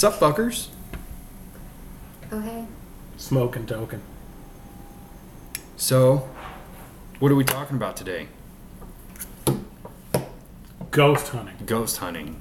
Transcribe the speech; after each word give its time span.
What's 0.00 0.22
up, 0.22 0.34
fuckers? 0.34 0.68
Oh 2.32 2.40
hey. 2.40 2.64
Smoking 3.18 3.66
token. 3.66 4.00
So, 5.76 6.26
what 7.18 7.30
are 7.30 7.34
we 7.34 7.44
talking 7.44 7.76
about 7.76 7.98
today? 7.98 8.28
Ghost 10.90 11.28
hunting. 11.28 11.56
Ghost 11.66 11.98
hunting, 11.98 12.40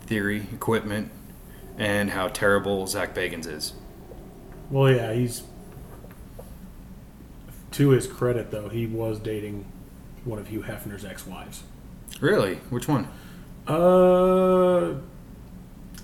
theory, 0.00 0.46
equipment, 0.50 1.10
and 1.76 2.08
how 2.12 2.28
terrible 2.28 2.86
Zak 2.86 3.14
Bagans 3.14 3.46
is. 3.46 3.74
Well, 4.70 4.90
yeah, 4.90 5.12
he's. 5.12 5.42
To 7.72 7.90
his 7.90 8.06
credit, 8.06 8.50
though, 8.50 8.70
he 8.70 8.86
was 8.86 9.18
dating 9.18 9.66
one 10.24 10.38
of 10.38 10.48
Hugh 10.48 10.62
Hefner's 10.62 11.04
ex-wives. 11.04 11.64
Really? 12.18 12.54
Which 12.70 12.88
one? 12.88 13.08
Uh, 13.66 14.94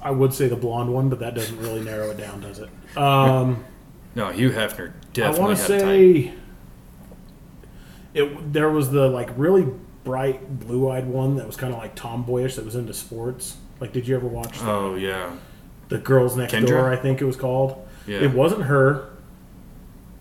I 0.02 0.10
would 0.10 0.32
say 0.34 0.48
the 0.48 0.56
blonde 0.56 0.92
one, 0.92 1.08
but 1.08 1.18
that 1.20 1.34
doesn't 1.34 1.58
really 1.58 1.82
narrow 1.82 2.10
it 2.10 2.16
down, 2.16 2.41
does 2.41 2.58
it? 2.58 2.68
Um, 2.96 3.64
No, 4.14 4.30
Hugh 4.30 4.50
Hefner 4.50 4.91
I 4.91 4.92
definitely 5.12 5.41
want 5.45 5.58
to 5.58 5.62
had 5.62 5.70
a 5.72 5.78
type. 5.80 5.88
say 5.88 6.34
it. 8.14 8.52
There 8.52 8.70
was 8.70 8.91
the 8.91 9.08
like 9.08 9.30
really 9.36 9.66
bright 10.05 10.60
blue-eyed 10.60 11.06
one 11.06 11.36
that 11.36 11.46
was 11.46 11.56
kind 11.56 11.72
of 11.72 11.78
like 11.78 11.94
tomboyish 11.94 12.56
that 12.56 12.64
was 12.64 12.74
into 12.77 12.94
sports. 12.94 13.56
Like, 13.80 13.92
did 13.92 14.08
you 14.08 14.16
ever 14.16 14.27
watch 14.27 14.58
the, 14.58 14.70
Oh 14.70 14.94
yeah, 14.94 15.32
the 15.88 15.98
Girls 15.98 16.36
Next 16.36 16.52
Kendra? 16.52 16.69
Door? 16.69 16.92
I 16.92 16.96
think 16.96 17.20
it 17.20 17.24
was 17.24 17.36
called. 17.36 17.86
yeah. 18.06 18.19
It 18.20 18.32
wasn't 18.32 18.62
her. 18.64 19.10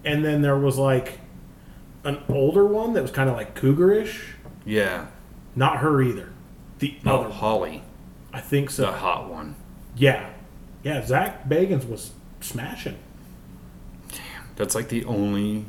And 0.06 0.24
then 0.24 0.42
there 0.42 0.58
was 0.58 0.78
like 0.78 1.20
an 2.04 2.20
older 2.30 2.66
one 2.66 2.94
that 2.94 3.02
was 3.02 3.12
kind 3.12 3.30
of 3.30 3.36
like 3.36 3.56
cougarish. 3.60 4.22
yeah. 4.66 5.08
Not 5.56 5.78
her 5.78 6.02
either. 6.02 6.30
The 6.78 6.96
No, 7.04 7.16
other, 7.16 7.24
one. 7.30 7.38
Holly, 7.38 7.84
I 8.32 8.40
think 8.40 8.70
so. 8.70 8.84
the 8.84 8.92
hot 8.94 9.30
one. 9.30 9.56
Yeah, 10.00 10.30
yeah. 10.84 11.06
Zak 11.06 11.48
Bagans 11.48 11.88
was 11.88 12.12
smashing. 12.42 12.98
Damn, 14.10 14.22
That's 14.56 14.74
like 14.74 14.88
the 14.90 15.04
only 15.06 15.66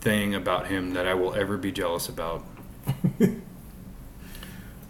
thing 0.00 0.34
about 0.34 0.66
him 0.68 0.94
that 0.94 1.06
I 1.06 1.12
will 1.14 1.34
ever 1.34 1.56
be 1.58 1.70
jealous 1.70 2.08
about. 2.08 2.44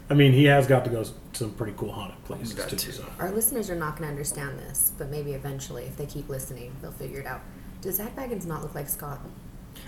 I 0.08 0.14
mean, 0.14 0.32
he 0.32 0.44
has 0.44 0.66
got 0.66 0.84
to 0.84 0.90
go 0.90 1.04
to 1.04 1.10
some 1.32 1.50
pretty 1.52 1.72
cool 1.76 1.92
haunted 1.92 2.22
places 2.24 2.54
too. 2.54 2.76
too. 2.76 2.92
So. 2.92 3.04
Our 3.18 3.30
listeners 3.30 3.70
are 3.70 3.76
not 3.76 3.96
going 3.96 4.08
to 4.08 4.10
understand 4.10 4.58
this, 4.58 4.92
but 4.98 5.08
maybe 5.10 5.32
eventually, 5.32 5.84
if 5.84 5.96
they 5.96 6.06
keep 6.06 6.28
listening, 6.28 6.72
they'll 6.80 6.90
figure 6.92 7.20
it 7.20 7.26
out. 7.26 7.40
Does 7.80 7.96
Zak 7.96 8.14
Bagans 8.16 8.46
not 8.46 8.62
look 8.62 8.74
like 8.74 8.88
Scott? 8.88 9.20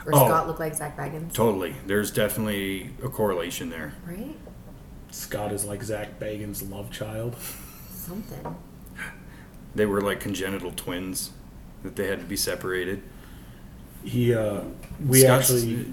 Or 0.07 0.13
Oh. 0.15 0.27
Scott 0.27 0.47
look 0.49 0.59
like 0.59 0.75
Zak 0.75 0.97
Bagans? 0.97 1.33
Totally. 1.33 1.75
There's 1.87 2.11
definitely 2.11 2.91
a 3.03 3.09
correlation 3.09 3.69
there. 3.71 3.95
Right? 4.07 4.37
Scott 5.11 5.53
is 5.53 5.65
like 5.65 5.83
Zak 5.83 6.19
Bagans' 6.19 6.69
love 6.71 6.91
child. 6.91 7.37
Something. 7.91 8.57
They 9.75 9.87
were 9.87 10.01
like 10.01 10.21
congenital 10.21 10.73
twins 10.73 11.31
that 11.83 11.97
they 11.97 12.07
had 12.09 12.21
to 12.21 12.27
be 12.27 12.37
separated. 12.37 13.03
He, 14.05 14.35
uh, 14.35 14.63
we 15.07 15.21
Scott's- 15.21 15.51
actually, 15.51 15.85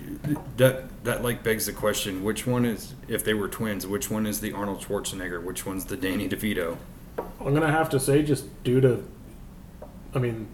that 0.57 1.03
that 1.03 1.23
like 1.23 1.43
begs 1.43 1.65
the 1.67 1.73
question: 1.73 2.23
Which 2.23 2.45
one 2.47 2.65
is, 2.65 2.93
if 3.07 3.23
they 3.23 3.33
were 3.33 3.47
twins, 3.47 3.85
which 3.87 4.09
one 4.09 4.25
is 4.25 4.39
the 4.41 4.51
Arnold 4.51 4.81
Schwarzenegger? 4.81 5.43
Which 5.43 5.65
one's 5.65 5.85
the 5.85 5.95
Danny 5.97 6.27
DeVito? 6.27 6.77
I'm 7.39 7.53
gonna 7.53 7.71
have 7.71 7.89
to 7.91 7.99
say, 7.99 8.23
just 8.23 8.63
due 8.63 8.81
to, 8.81 9.03
I 10.15 10.19
mean, 10.19 10.47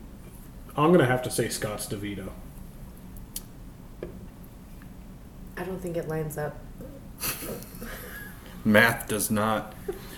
I'm 0.75 0.91
gonna 0.91 1.05
have 1.05 1.23
to 1.23 1.31
say 1.31 1.47
Scott's 1.49 1.87
DeVito. 1.87 2.29
I 5.57 5.63
don't 5.63 5.79
think 5.79 5.95
it 5.97 6.07
lines 6.09 6.37
up. 6.37 6.57
Math 8.65 9.07
does 9.07 9.31
not 9.31 9.73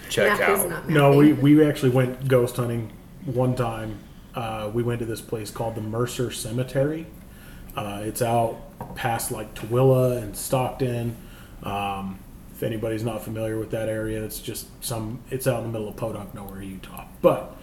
check 0.09 0.39
Math 0.39 0.50
is 0.50 0.59
out. 0.61 0.69
not 0.69 0.89
No, 0.89 1.16
we, 1.17 1.33
we 1.33 1.63
actually 1.63 1.91
went 1.91 2.28
ghost 2.28 2.55
hunting 2.55 2.91
one 3.28 3.56
time. 3.56 4.00
Uh, 4.33 4.70
we 4.73 4.83
went 4.83 5.00
to 5.00 5.06
this 5.06 5.22
place 5.22 5.52
called 5.52 5.75
the 5.75 5.81
Mercur 5.81 6.33
Cemetery. 6.33 7.08
Uh, 7.75 8.02
it's 8.03 8.22
out 8.22 8.59
past 8.95 9.31
like 9.31 9.53
Tooele 9.53 10.22
and 10.22 10.35
Stockton. 10.35 11.16
Um, 11.63 12.19
if 12.53 12.63
anybody's 12.63 13.03
not 13.03 13.24
familiar 13.24 13.59
with 13.59 13.72
that 13.72 13.90
area, 13.90 14.24
it's 14.24 14.40
just 14.40 14.68
some. 14.84 15.19
It's 15.29 15.46
out 15.46 15.59
in 15.59 15.63
the 15.63 15.72
middle 15.72 15.90
of 15.90 15.96
Podunk, 15.96 16.34
nowhere, 16.34 16.62
Utah. 16.62 17.06
But 17.22 17.56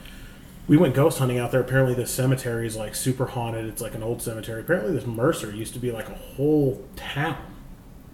we 0.68 0.76
went 0.76 0.94
ghost 0.94 1.18
hunting 1.18 1.38
out 1.38 1.50
there. 1.50 1.60
Apparently, 1.60 1.94
this 1.94 2.12
cemetery 2.12 2.66
is 2.66 2.76
like 2.76 2.94
super 2.94 3.26
haunted. 3.26 3.66
It's 3.66 3.82
like 3.82 3.94
an 3.94 4.02
old 4.02 4.22
cemetery. 4.22 4.60
Apparently, 4.60 4.92
this 4.92 5.04
Mercur 5.04 5.56
used 5.56 5.72
to 5.74 5.80
be 5.80 5.90
like 5.90 6.08
a 6.08 6.14
whole 6.14 6.84
town. 6.96 7.54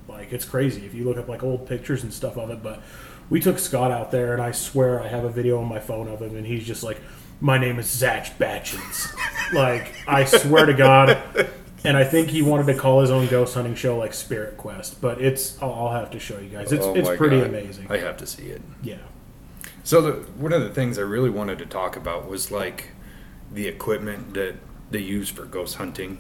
Like 0.09 0.33
it's 0.33 0.45
crazy 0.45 0.87
if 0.87 0.95
you 0.95 1.05
look 1.05 1.19
up 1.19 1.29
like 1.29 1.43
old 1.43 1.67
pictures 1.67 2.03
and 2.03 2.13
stuff 2.13 2.37
of 2.37 2.51
it. 2.51 2.63
But 2.63 2.83
we 3.29 3.41
took 3.41 3.59
Scott 3.59 3.91
out 3.91 4.11
there, 4.11 4.33
and 4.33 4.43
I 4.43 4.53
swear 4.53 5.03
I 5.03 5.09
have 5.09 5.25
a 5.25 5.31
video 5.31 5.61
on 5.61 5.69
my 5.69 5.81
phone 5.81 6.09
of 6.09 6.21
him, 6.21 6.37
and 6.37 6.47
he's 6.47 6.67
just 6.67 6.83
like, 6.83 6.99
"My 7.41 7.59
name 7.59 7.79
is 7.79 7.87
Zach 7.91 8.39
Batchins." 8.39 9.09
like 9.53 9.93
I 10.07 10.25
swear 10.25 10.67
to 10.67 10.75
God. 10.75 11.19
And 11.83 11.97
I 11.97 12.05
think 12.05 12.29
he 12.29 12.43
wanted 12.43 12.67
to 12.67 12.75
call 12.79 13.01
his 13.01 13.11
own 13.11 13.27
ghost 13.29 13.55
hunting 13.55 13.75
show 13.75 13.97
like 13.97 14.13
Spirit 14.13 14.59
Quest, 14.59 15.01
but 15.01 15.19
it's 15.21 15.61
I'll, 15.63 15.73
I'll 15.73 15.93
have 15.93 16.11
to 16.11 16.19
show 16.21 16.39
you 16.39 16.51
guys. 16.51 16.73
It's 16.73 16.85
Oh 16.85 16.95
it's 16.95 17.09
pretty 17.17 17.39
God. 17.41 17.49
amazing. 17.49 17.87
I 17.89 17.97
have 17.97 18.19
to 18.19 18.27
see 18.27 18.45
it. 18.49 18.61
yeah. 18.83 18.99
So 19.83 20.03
the, 20.03 20.13
one 20.39 20.53
of 20.53 20.61
the 20.63 20.69
things 20.69 20.99
I 20.99 21.03
really 21.03 21.31
wanted 21.31 21.59
to 21.59 21.67
talk 21.67 21.97
about 21.97 22.29
was 22.29 22.51
like 22.51 22.89
the 23.51 23.67
equipment 23.67 24.35
that 24.35 24.57
they 24.91 24.99
use 24.99 25.31
for 25.31 25.47
ghost 25.47 25.77
hunting. 25.77 26.19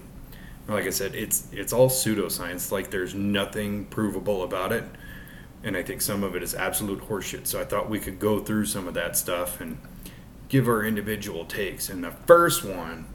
Like 0.66 0.86
I 0.86 0.90
said, 0.90 1.14
it's 1.14 1.46
it's 1.52 1.74
all 1.74 1.90
pseudoscience. 1.90 2.72
Like 2.72 2.90
there's 2.90 3.14
nothing 3.14 3.84
provable 3.84 4.42
about 4.42 4.72
it, 4.72 4.84
and 5.62 5.76
I 5.76 5.82
think 5.82 6.00
some 6.00 6.24
of 6.24 6.34
it 6.34 6.42
is 6.42 6.54
absolute 6.54 7.02
horseshit. 7.06 7.46
So 7.46 7.60
I 7.60 7.64
thought 7.64 7.90
we 7.90 8.00
could 8.00 8.18
go 8.18 8.38
through 8.38 8.64
some 8.64 8.88
of 8.88 8.94
that 8.94 9.14
stuff 9.14 9.60
and 9.60 9.76
give 10.50 10.68
our 10.68 10.84
individual 10.84 11.46
takes. 11.46 11.88
And 11.88 12.04
the 12.04 12.10
first 12.10 12.62
one, 12.62 13.06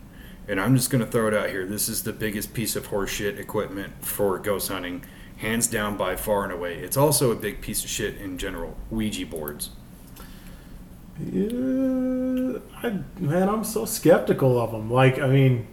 and 0.48 0.60
I'm 0.60 0.76
just 0.76 0.90
gonna 0.90 1.06
throw 1.06 1.28
it 1.28 1.34
out 1.36 1.50
here. 1.50 1.68
This 1.68 1.88
is 1.88 2.02
the 2.02 2.14
biggest 2.14 2.56
piece 2.56 2.76
of 2.76 2.88
horseshit 2.88 3.38
equipment 3.38 3.94
for 4.04 4.40
ghost 4.40 4.70
hunting, 4.70 5.06
hands 5.38 5.68
down 5.68 5.98
by 5.98 6.16
far 6.16 6.46
and 6.46 6.54
away. 6.54 6.78
It's 6.78 6.98
also 6.98 7.32
a 7.32 7.36
big 7.36 7.62
piece 7.62 7.84
of 7.84 7.90
shit 7.90 8.18
in 8.18 8.40
general. 8.40 8.76
Ouija 8.90 9.26
boards. 9.28 9.70
Yeah, 11.20 12.60
I, 12.82 13.00
man, 13.20 13.50
I'm 13.50 13.64
so 13.64 13.86
skeptical 13.86 14.60
of 14.60 14.72
them. 14.72 14.90
Like, 14.92 15.20
I 15.20 15.28
mean, 15.28 15.68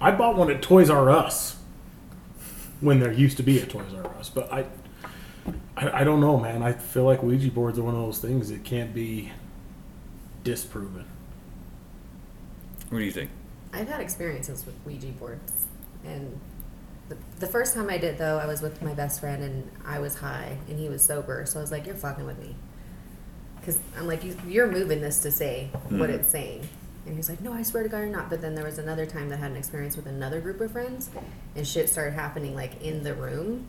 I 0.00 0.10
bought 0.12 0.36
one 0.36 0.50
at 0.50 0.62
Toys 0.62 0.90
R 0.90 1.10
Us 1.10 1.56
when 2.80 2.98
there 2.98 3.12
used 3.12 3.36
to 3.36 3.42
be 3.42 3.58
a 3.58 3.66
Toys 3.66 3.94
R 3.94 4.06
Us, 4.18 4.28
but 4.28 4.52
I, 4.52 4.66
I, 5.76 6.00
I 6.00 6.04
don't 6.04 6.20
know, 6.20 6.38
man. 6.38 6.62
I 6.62 6.72
feel 6.72 7.04
like 7.04 7.22
Ouija 7.22 7.50
boards 7.50 7.78
are 7.78 7.82
one 7.82 7.94
of 7.94 8.00
those 8.02 8.18
things 8.18 8.50
that 8.50 8.64
can't 8.64 8.92
be 8.92 9.32
disproven. 10.44 11.04
What 12.90 12.98
do 12.98 13.04
you 13.04 13.10
think? 13.12 13.30
I've 13.72 13.88
had 13.88 14.00
experiences 14.00 14.66
with 14.66 14.74
Ouija 14.84 15.08
boards, 15.08 15.66
and 16.04 16.38
the, 17.08 17.16
the 17.40 17.46
first 17.46 17.74
time 17.74 17.88
I 17.88 17.96
did 17.98 18.18
though, 18.18 18.38
I 18.38 18.46
was 18.46 18.60
with 18.60 18.82
my 18.82 18.92
best 18.92 19.20
friend, 19.20 19.42
and 19.42 19.70
I 19.86 19.98
was 19.98 20.16
high, 20.16 20.58
and 20.68 20.78
he 20.78 20.88
was 20.88 21.02
sober. 21.02 21.46
So 21.46 21.58
I 21.58 21.62
was 21.62 21.70
like, 21.72 21.86
"You're 21.86 21.94
fucking 21.94 22.26
with 22.26 22.38
me," 22.38 22.54
because 23.60 23.78
I'm 23.96 24.06
like, 24.06 24.24
you, 24.24 24.36
"You're 24.46 24.70
moving 24.70 25.00
this 25.00 25.20
to 25.20 25.30
say 25.30 25.70
what 25.88 26.10
Mhm. 26.10 26.14
it's 26.14 26.30
saying," 26.30 26.68
and 27.06 27.16
he's 27.16 27.30
like, 27.30 27.40
"No, 27.40 27.52
I 27.54 27.62
swear 27.62 27.82
to 27.82 27.88
God, 27.88 28.00
you're 28.00 28.08
not." 28.08 28.28
But 28.28 28.42
then 28.42 28.54
there 28.54 28.64
was 28.64 28.76
another 28.78 29.06
time 29.06 29.30
that 29.30 29.36
I 29.36 29.38
had 29.42 29.50
an 29.52 29.56
experience 29.56 29.96
with 29.96 30.06
another 30.06 30.40
group 30.42 30.60
of 30.60 30.70
friends, 30.72 31.08
and 31.56 31.66
shit 31.66 31.88
started 31.88 32.12
happening 32.12 32.54
like 32.54 32.82
in 32.82 33.04
the 33.04 33.14
room, 33.14 33.66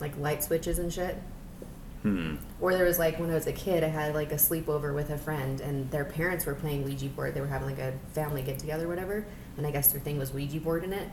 like 0.00 0.16
light 0.18 0.42
switches 0.42 0.80
and 0.80 0.92
shit. 0.92 1.16
Hmm. 2.02 2.36
Or 2.60 2.74
there 2.74 2.84
was 2.84 2.98
like 2.98 3.18
when 3.18 3.30
I 3.30 3.34
was 3.34 3.46
a 3.46 3.52
kid, 3.52 3.82
I 3.82 3.88
had 3.88 4.14
like 4.14 4.30
a 4.32 4.36
sleepover 4.36 4.94
with 4.94 5.10
a 5.10 5.18
friend, 5.18 5.60
and 5.60 5.90
their 5.90 6.04
parents 6.04 6.46
were 6.46 6.54
playing 6.54 6.84
Ouija 6.84 7.06
board. 7.06 7.34
They 7.34 7.40
were 7.40 7.46
having 7.48 7.68
like 7.68 7.78
a 7.78 7.94
family 8.12 8.42
get 8.42 8.58
together, 8.58 8.84
or 8.84 8.88
whatever, 8.88 9.26
and 9.56 9.66
I 9.66 9.70
guess 9.70 9.92
their 9.92 10.00
thing 10.00 10.18
was 10.18 10.32
Ouija 10.32 10.60
board 10.60 10.84
in 10.84 10.92
it. 10.92 11.08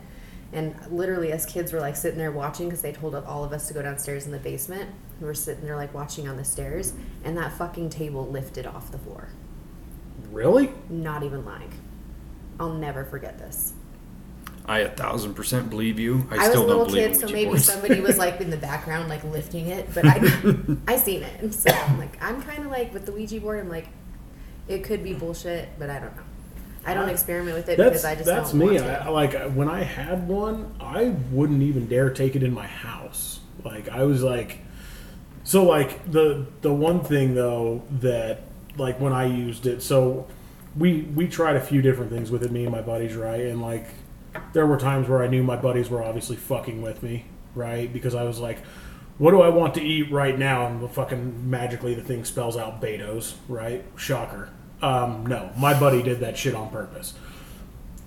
And 0.52 0.76
literally, 0.90 1.32
as 1.32 1.44
kids 1.44 1.72
were 1.72 1.80
like 1.80 1.96
sitting 1.96 2.18
there 2.18 2.30
watching 2.30 2.68
because 2.68 2.82
they 2.82 2.92
told 2.92 3.14
all 3.14 3.44
of 3.44 3.52
us 3.52 3.66
to 3.68 3.74
go 3.74 3.82
downstairs 3.82 4.26
in 4.26 4.32
the 4.32 4.38
basement. 4.38 4.90
We 5.20 5.26
were 5.26 5.34
sitting 5.34 5.64
there 5.64 5.76
like 5.76 5.92
watching 5.92 6.28
on 6.28 6.36
the 6.36 6.44
stairs, 6.44 6.92
and 7.24 7.36
that 7.36 7.52
fucking 7.52 7.90
table 7.90 8.26
lifted 8.26 8.66
off 8.66 8.92
the 8.92 8.98
floor. 8.98 9.28
Really? 10.30 10.72
Not 10.88 11.22
even 11.22 11.44
lying. 11.44 11.72
I'll 12.60 12.74
never 12.74 13.04
forget 13.04 13.38
this. 13.38 13.74
I 14.68 14.80
a 14.80 14.88
thousand 14.88 15.34
percent 15.34 15.70
believe 15.70 15.98
you. 16.00 16.26
I, 16.30 16.34
I, 16.34 16.38
was 16.38 16.48
still 16.48 16.64
a 16.64 16.66
little 16.66 16.84
don't 16.84 16.94
believe 16.94 17.12
kid, 17.12 17.20
so 17.20 17.26
maybe 17.28 17.44
boards. 17.46 17.64
somebody 17.64 18.00
was 18.00 18.18
like 18.18 18.40
in 18.40 18.50
the 18.50 18.56
background, 18.70 19.08
like 19.08 19.22
lifting 19.24 19.68
it, 19.68 19.88
but 19.94 20.04
I, 20.04 20.20
I 20.88 20.96
seen 20.96 21.22
it. 21.22 21.54
So 21.54 21.70
I'm 21.70 21.98
like, 21.98 22.20
I'm 22.22 22.42
kind 22.42 22.64
of 22.64 22.70
like 22.70 22.92
with 22.92 23.06
the 23.06 23.12
Ouija 23.12 23.40
board. 23.40 23.60
I'm 23.60 23.68
like, 23.68 23.88
it 24.68 24.82
could 24.82 25.04
be 25.04 25.14
bullshit, 25.14 25.68
but 25.78 25.88
I 25.88 26.00
don't 26.00 26.16
know. 26.16 26.22
I 26.84 26.94
don't 26.94 27.08
experiment 27.08 27.56
with 27.56 27.68
it 27.68 27.78
That's 27.78 27.88
because 27.90 28.04
I 28.04 28.14
just 28.14 28.26
that's 28.26 28.50
don't 28.50 28.60
me. 28.60 28.66
want 28.66 28.78
I, 28.78 28.86
to. 28.86 29.04
I- 29.04 29.08
like 29.08 29.52
when 29.52 29.68
I 29.68 29.82
had 29.82 30.28
one, 30.28 30.74
I 30.80 31.14
wouldn't 31.32 31.62
even 31.62 31.88
dare 31.88 32.10
take 32.10 32.36
it 32.36 32.42
in 32.42 32.52
my 32.54 32.66
house. 32.66 33.40
Like 33.64 33.88
I 33.88 34.04
was 34.04 34.22
like, 34.22 34.58
so 35.42 35.64
like 35.64 36.10
the 36.10 36.46
the 36.62 36.72
one 36.72 37.00
thing 37.02 37.34
though 37.34 37.82
that 38.00 38.42
like 38.76 39.00
when 39.00 39.12
I 39.12 39.26
used 39.26 39.66
it, 39.66 39.82
so 39.82 40.26
we 40.76 41.02
we 41.02 41.26
tried 41.26 41.56
a 41.56 41.60
few 41.60 41.82
different 41.82 42.12
things 42.12 42.30
with 42.30 42.44
it, 42.44 42.52
me 42.52 42.64
and 42.64 42.72
my 42.72 42.82
buddies, 42.82 43.16
right? 43.16 43.40
And 43.46 43.60
like 43.62 43.86
there 44.52 44.66
were 44.66 44.78
times 44.78 45.08
where 45.08 45.22
I 45.22 45.26
knew 45.26 45.42
my 45.42 45.56
buddies 45.56 45.88
were 45.90 46.02
obviously 46.02 46.36
fucking 46.36 46.82
with 46.82 47.02
me, 47.02 47.26
right? 47.54 47.92
Because 47.92 48.14
I 48.14 48.24
was 48.24 48.38
like, 48.38 48.58
what 49.18 49.30
do 49.30 49.40
I 49.40 49.48
want 49.48 49.74
to 49.74 49.82
eat 49.82 50.10
right 50.10 50.38
now? 50.38 50.66
And 50.66 50.90
fucking 50.90 51.48
magically 51.48 51.94
the 51.94 52.02
thing 52.02 52.24
spells 52.24 52.56
out 52.56 52.80
Beto's, 52.80 53.36
right? 53.48 53.84
Shocker. 53.96 54.50
Um, 54.82 55.26
no, 55.26 55.50
my 55.56 55.78
buddy 55.78 56.02
did 56.02 56.20
that 56.20 56.36
shit 56.36 56.54
on 56.54 56.70
purpose. 56.70 57.14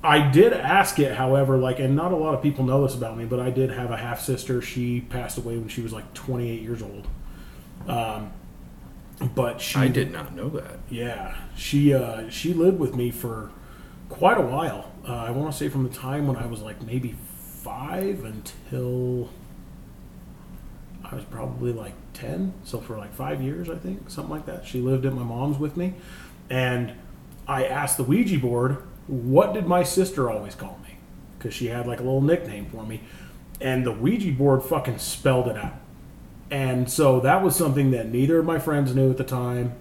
I 0.04 0.30
did 0.30 0.54
ask 0.54 0.98
it, 1.00 1.16
however, 1.16 1.58
like, 1.58 1.80
and 1.80 1.96
not 1.96 2.14
a 2.14 2.16
lot 2.16 2.34
of 2.34 2.42
people 2.42 2.64
know 2.64 2.86
this 2.86 2.96
about 2.96 3.18
me, 3.18 3.26
but 3.26 3.40
I 3.40 3.50
did 3.50 3.72
have 3.72 3.92
a 3.92 3.98
half 3.98 4.22
sister. 4.22 4.62
She 4.62 5.02
passed 5.02 5.38
away 5.38 5.58
when 5.58 5.68
she 5.68 5.82
was 5.82 5.92
like 5.92 6.14
28 6.14 6.62
years 6.62 6.82
old. 6.82 7.08
Um, 7.88 8.32
but 9.36 9.60
she 9.60 9.78
I 9.78 9.88
did 9.90 10.12
not 10.12 10.34
know 10.34 10.48
that. 10.50 10.80
yeah, 10.90 11.36
she 11.58 11.94
uh, 11.94 12.30
she 12.30 12.54
lived 12.54 12.80
with 12.80 12.96
me 12.96 13.12
for 13.12 13.52
quite 14.08 14.38
a 14.38 14.42
while. 14.42 14.92
Uh, 15.10 15.16
I 15.16 15.32
want 15.32 15.52
to 15.52 15.58
say 15.58 15.70
from 15.70 15.84
the 15.84 15.90
time 15.90 16.28
when 16.28 16.38
I 16.38 16.46
was 16.46 16.62
like 16.62 16.84
maybe 16.84 17.16
five 17.64 18.24
until 18.24 19.30
I 21.04 21.16
was 21.16 21.24
probably 21.24 21.74
like 21.74 21.94
ten. 22.14 22.54
So 22.64 22.80
for 22.80 22.96
like 22.96 23.16
five 23.16 23.42
years, 23.42 23.72
I 23.72 23.76
think 23.76 24.12
something 24.12 24.30
like 24.30 24.46
that. 24.46 24.68
She 24.68 24.80
lived 24.82 25.08
at 25.08 25.14
my 25.14 25.24
mom's 25.24 25.58
with 25.58 25.76
me, 25.76 25.96
and 26.48 26.94
I 27.48 27.66
asked 27.66 27.98
the 27.98 28.04
Ouija 28.04 28.38
board, 28.38 28.84
"What 29.08 29.56
did 29.56 29.66
my 29.66 29.82
sister 29.82 30.30
always 30.30 30.54
call 30.54 30.80
me?" 30.84 30.98
Because 31.40 31.56
she 31.56 31.68
had 31.68 31.88
like 31.88 32.00
a 32.00 32.04
little 32.04 32.22
nickname 32.22 32.68
for 32.68 32.86
me, 32.86 33.02
and 33.60 33.84
the 33.88 33.92
Ouija 33.92 34.32
board 34.32 34.62
fucking 34.62 35.00
spelled 35.00 35.48
it 35.48 35.58
out. 35.58 35.74
And 36.52 36.88
so 36.88 37.20
that 37.22 37.44
was 37.44 37.56
something 37.56 37.90
that 37.92 38.12
neither 38.12 38.38
of 38.38 38.46
my 38.46 38.60
friends 38.60 38.94
knew 38.94 39.10
at 39.10 39.18
the 39.18 39.24
time. 39.24 39.74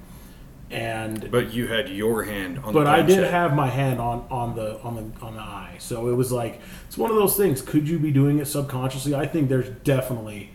And 0.71 1.31
But 1.31 1.53
you 1.55 1.67
had 1.67 1.89
your 1.89 2.25
hand 2.25 2.59
on 2.59 2.75
but 2.75 2.85
the 2.85 2.91
I 2.91 3.01
did 3.01 3.25
have 3.25 3.55
my 3.55 3.69
hand 3.69 4.01
on 4.01 4.27
on 4.31 4.55
the 4.55 4.79
on 4.83 4.97
the 4.97 5.25
on 5.25 5.35
the 5.35 5.41
eye, 5.41 5.77
so 5.79 6.09
it 6.09 6.13
was 6.15 6.31
like 6.31 6.61
it's 6.87 6.99
one 6.99 7.11
of 7.11 7.17
those 7.17 7.37
things. 7.37 7.63
Could 7.63 7.89
you 7.89 7.99
be 7.99 8.11
doing 8.11 8.39
it 8.39 8.45
subconsciously? 8.47 9.15
I 9.15 9.27
think 9.27 9.49
there's 9.49 9.71
definitely 9.83 10.51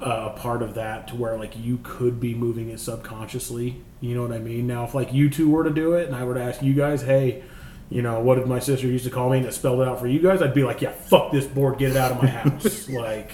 a 0.00 0.30
part 0.30 0.62
of 0.62 0.74
that 0.74 1.08
to 1.08 1.16
where 1.16 1.38
like 1.38 1.56
you 1.56 1.78
could 1.82 2.20
be 2.20 2.34
moving 2.34 2.68
it 2.68 2.80
subconsciously. 2.80 3.82
You 4.02 4.14
know 4.14 4.20
what 4.22 4.32
I 4.32 4.38
mean? 4.40 4.66
Now, 4.66 4.84
if 4.84 4.94
like 4.94 5.14
you 5.14 5.30
two 5.30 5.48
were 5.48 5.64
to 5.64 5.70
do 5.70 5.94
it, 5.94 6.06
and 6.06 6.14
I 6.14 6.24
were 6.24 6.34
to 6.34 6.42
ask 6.42 6.62
you 6.62 6.74
guys, 6.74 7.02
hey. 7.02 7.42
You 7.90 8.00
know 8.00 8.18
what 8.20 8.36
did 8.36 8.46
my 8.46 8.60
sister 8.60 8.86
used 8.86 9.04
to 9.04 9.10
call 9.10 9.28
me, 9.28 9.36
and 9.36 9.46
it 9.46 9.52
spelled 9.52 9.80
it 9.80 9.86
out 9.86 10.00
for 10.00 10.06
you 10.06 10.18
guys? 10.18 10.40
I'd 10.40 10.54
be 10.54 10.64
like, 10.64 10.80
"Yeah, 10.80 10.90
fuck 10.90 11.30
this 11.30 11.46
board, 11.46 11.78
get 11.78 11.90
it 11.90 11.96
out 11.98 12.12
of 12.12 12.22
my 12.22 12.28
house." 12.28 12.88
like, 12.88 13.32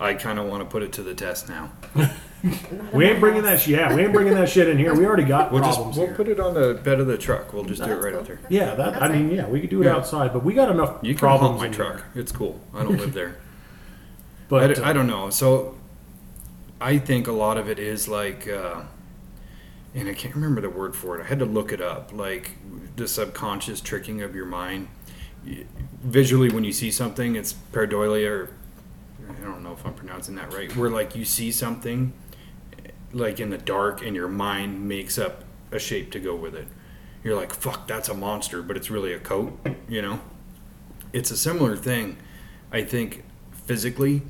I 0.00 0.14
kind 0.14 0.38
of 0.38 0.46
want 0.46 0.62
to 0.62 0.68
put 0.68 0.82
it 0.82 0.92
to 0.94 1.02
the 1.02 1.14
test 1.14 1.48
now. 1.50 1.70
Not 2.70 2.92
we 2.94 3.04
ain't 3.06 3.20
bringing 3.20 3.42
that 3.42 3.60
shit. 3.60 3.70
Yeah, 3.78 3.94
we 3.94 4.02
ain't 4.02 4.12
bringing 4.12 4.34
that 4.34 4.48
shit 4.48 4.68
in 4.68 4.78
here. 4.78 4.94
We 4.94 5.04
already 5.06 5.24
got 5.24 5.52
We'll 5.52 5.62
just 5.62 5.74
problems 5.76 5.96
we'll 5.98 6.06
here. 6.06 6.16
put 6.16 6.28
it 6.28 6.38
on 6.40 6.54
the 6.54 6.74
bed 6.82 7.00
of 7.00 7.06
the 7.06 7.18
truck. 7.18 7.52
We'll 7.52 7.64
just 7.64 7.80
do 7.82 7.86
it 7.86 7.88
That's 7.94 8.04
right 8.04 8.12
cool. 8.12 8.20
out 8.20 8.26
there. 8.26 8.40
yeah, 8.48 8.74
that 8.74 9.02
I 9.02 9.08
mean, 9.08 9.30
yeah, 9.30 9.46
we 9.48 9.60
could 9.60 9.70
do 9.70 9.82
it 9.82 9.86
Yeah. 9.86 9.96
outside, 9.96 10.32
but 10.32 10.44
we 10.44 10.54
got 10.54 10.70
enough 10.70 10.98
You 11.02 11.14
can 11.14 11.18
problems 11.20 11.50
haunt 11.50 11.60
my 11.60 11.66
in 11.66 11.72
truck. 11.72 11.96
here. 11.96 12.22
It's 12.22 12.32
cool. 12.32 12.60
I 12.74 12.82
don't 12.82 12.96
live 12.98 13.12
there. 13.14 13.36
But 14.48 14.62
I, 14.70 14.74
d- 14.74 14.80
uh, 14.80 14.88
I 14.90 14.92
don't 14.92 15.08
know. 15.08 15.28
So 15.30 15.76
I 16.80 16.98
think 16.98 17.26
a 17.26 17.32
lot 17.32 17.58
of 17.58 17.68
it 17.68 17.80
is 17.80 18.06
like, 18.06 18.46
uh, 18.46 18.82
and 19.92 20.08
I 20.08 20.14
can't 20.14 20.36
remember 20.36 20.60
the 20.60 20.70
word 20.70 20.94
for 20.94 21.18
it. 21.18 21.22
I 21.24 21.26
had 21.26 21.40
to 21.40 21.44
look 21.44 21.72
it 21.72 21.80
up. 21.80 22.12
Like 22.12 22.52
the 22.94 23.08
subconscious 23.08 23.80
tricking 23.80 24.22
of 24.22 24.36
your 24.36 24.46
mind. 24.46 24.86
Y- 25.44 25.64
Visually, 26.04 26.48
when 26.50 26.62
you 26.62 26.72
see 26.72 26.92
something, 26.92 27.34
it's 27.34 27.54
pareidolia, 27.72 28.30
or 28.30 28.50
I 29.28 29.44
don't 29.44 29.64
know 29.64 29.72
if 29.72 29.84
I'm 29.84 29.94
pronouncing 29.94 30.36
that 30.36 30.54
right. 30.54 30.74
Where 30.76 30.90
like 30.90 31.16
you 31.16 31.24
see 31.24 31.50
something, 31.50 32.12
like 33.12 33.40
in 33.40 33.50
the 33.50 33.58
dark, 33.58 34.04
and 34.04 34.14
your 34.14 34.28
mind 34.28 34.88
makes 34.88 35.18
up 35.18 35.44
a 35.70 35.78
shape 35.78 36.10
to 36.12 36.20
go 36.20 36.34
with 36.34 36.54
it. 36.54 36.68
You're 37.22 37.36
like, 37.36 37.52
"Fuck, 37.52 37.86
that's 37.86 38.08
a 38.08 38.14
monster," 38.14 38.62
but 38.62 38.76
it's 38.76 38.90
really 38.90 39.12
a 39.12 39.18
coat. 39.18 39.58
You 39.88 40.02
know, 40.02 40.20
it's 41.12 41.30
a 41.30 41.36
similar 41.36 41.76
thing. 41.76 42.16
I 42.72 42.82
think 42.82 43.24
physically 43.52 44.22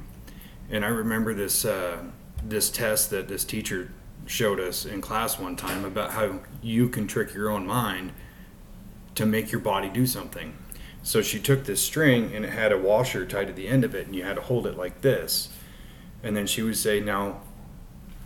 and 0.70 0.84
I 0.84 0.88
remember 0.88 1.34
this 1.34 1.64
uh, 1.64 2.02
this 2.42 2.70
test 2.70 3.10
that 3.10 3.28
this 3.28 3.44
teacher 3.44 3.92
showed 4.26 4.58
us 4.58 4.84
in 4.84 5.00
class 5.00 5.38
one 5.38 5.56
time 5.56 5.84
about 5.84 6.12
how 6.12 6.40
you 6.62 6.88
can 6.88 7.06
trick 7.06 7.32
your 7.32 7.50
own 7.50 7.66
mind 7.66 8.12
to 9.14 9.24
make 9.24 9.52
your 9.52 9.60
body 9.60 9.88
do 9.88 10.06
something. 10.06 10.56
So 11.02 11.22
she 11.22 11.38
took 11.38 11.64
this 11.64 11.80
string 11.80 12.34
and 12.34 12.44
it 12.44 12.52
had 12.52 12.72
a 12.72 12.78
washer 12.78 13.24
tied 13.24 13.46
to 13.46 13.52
the 13.52 13.68
end 13.68 13.84
of 13.84 13.94
it, 13.94 14.06
and 14.06 14.16
you 14.16 14.24
had 14.24 14.36
to 14.36 14.42
hold 14.42 14.66
it 14.66 14.76
like 14.76 15.02
this. 15.02 15.50
And 16.22 16.36
then 16.36 16.46
she 16.46 16.62
would 16.62 16.76
say, 16.76 17.00
"Now, 17.00 17.42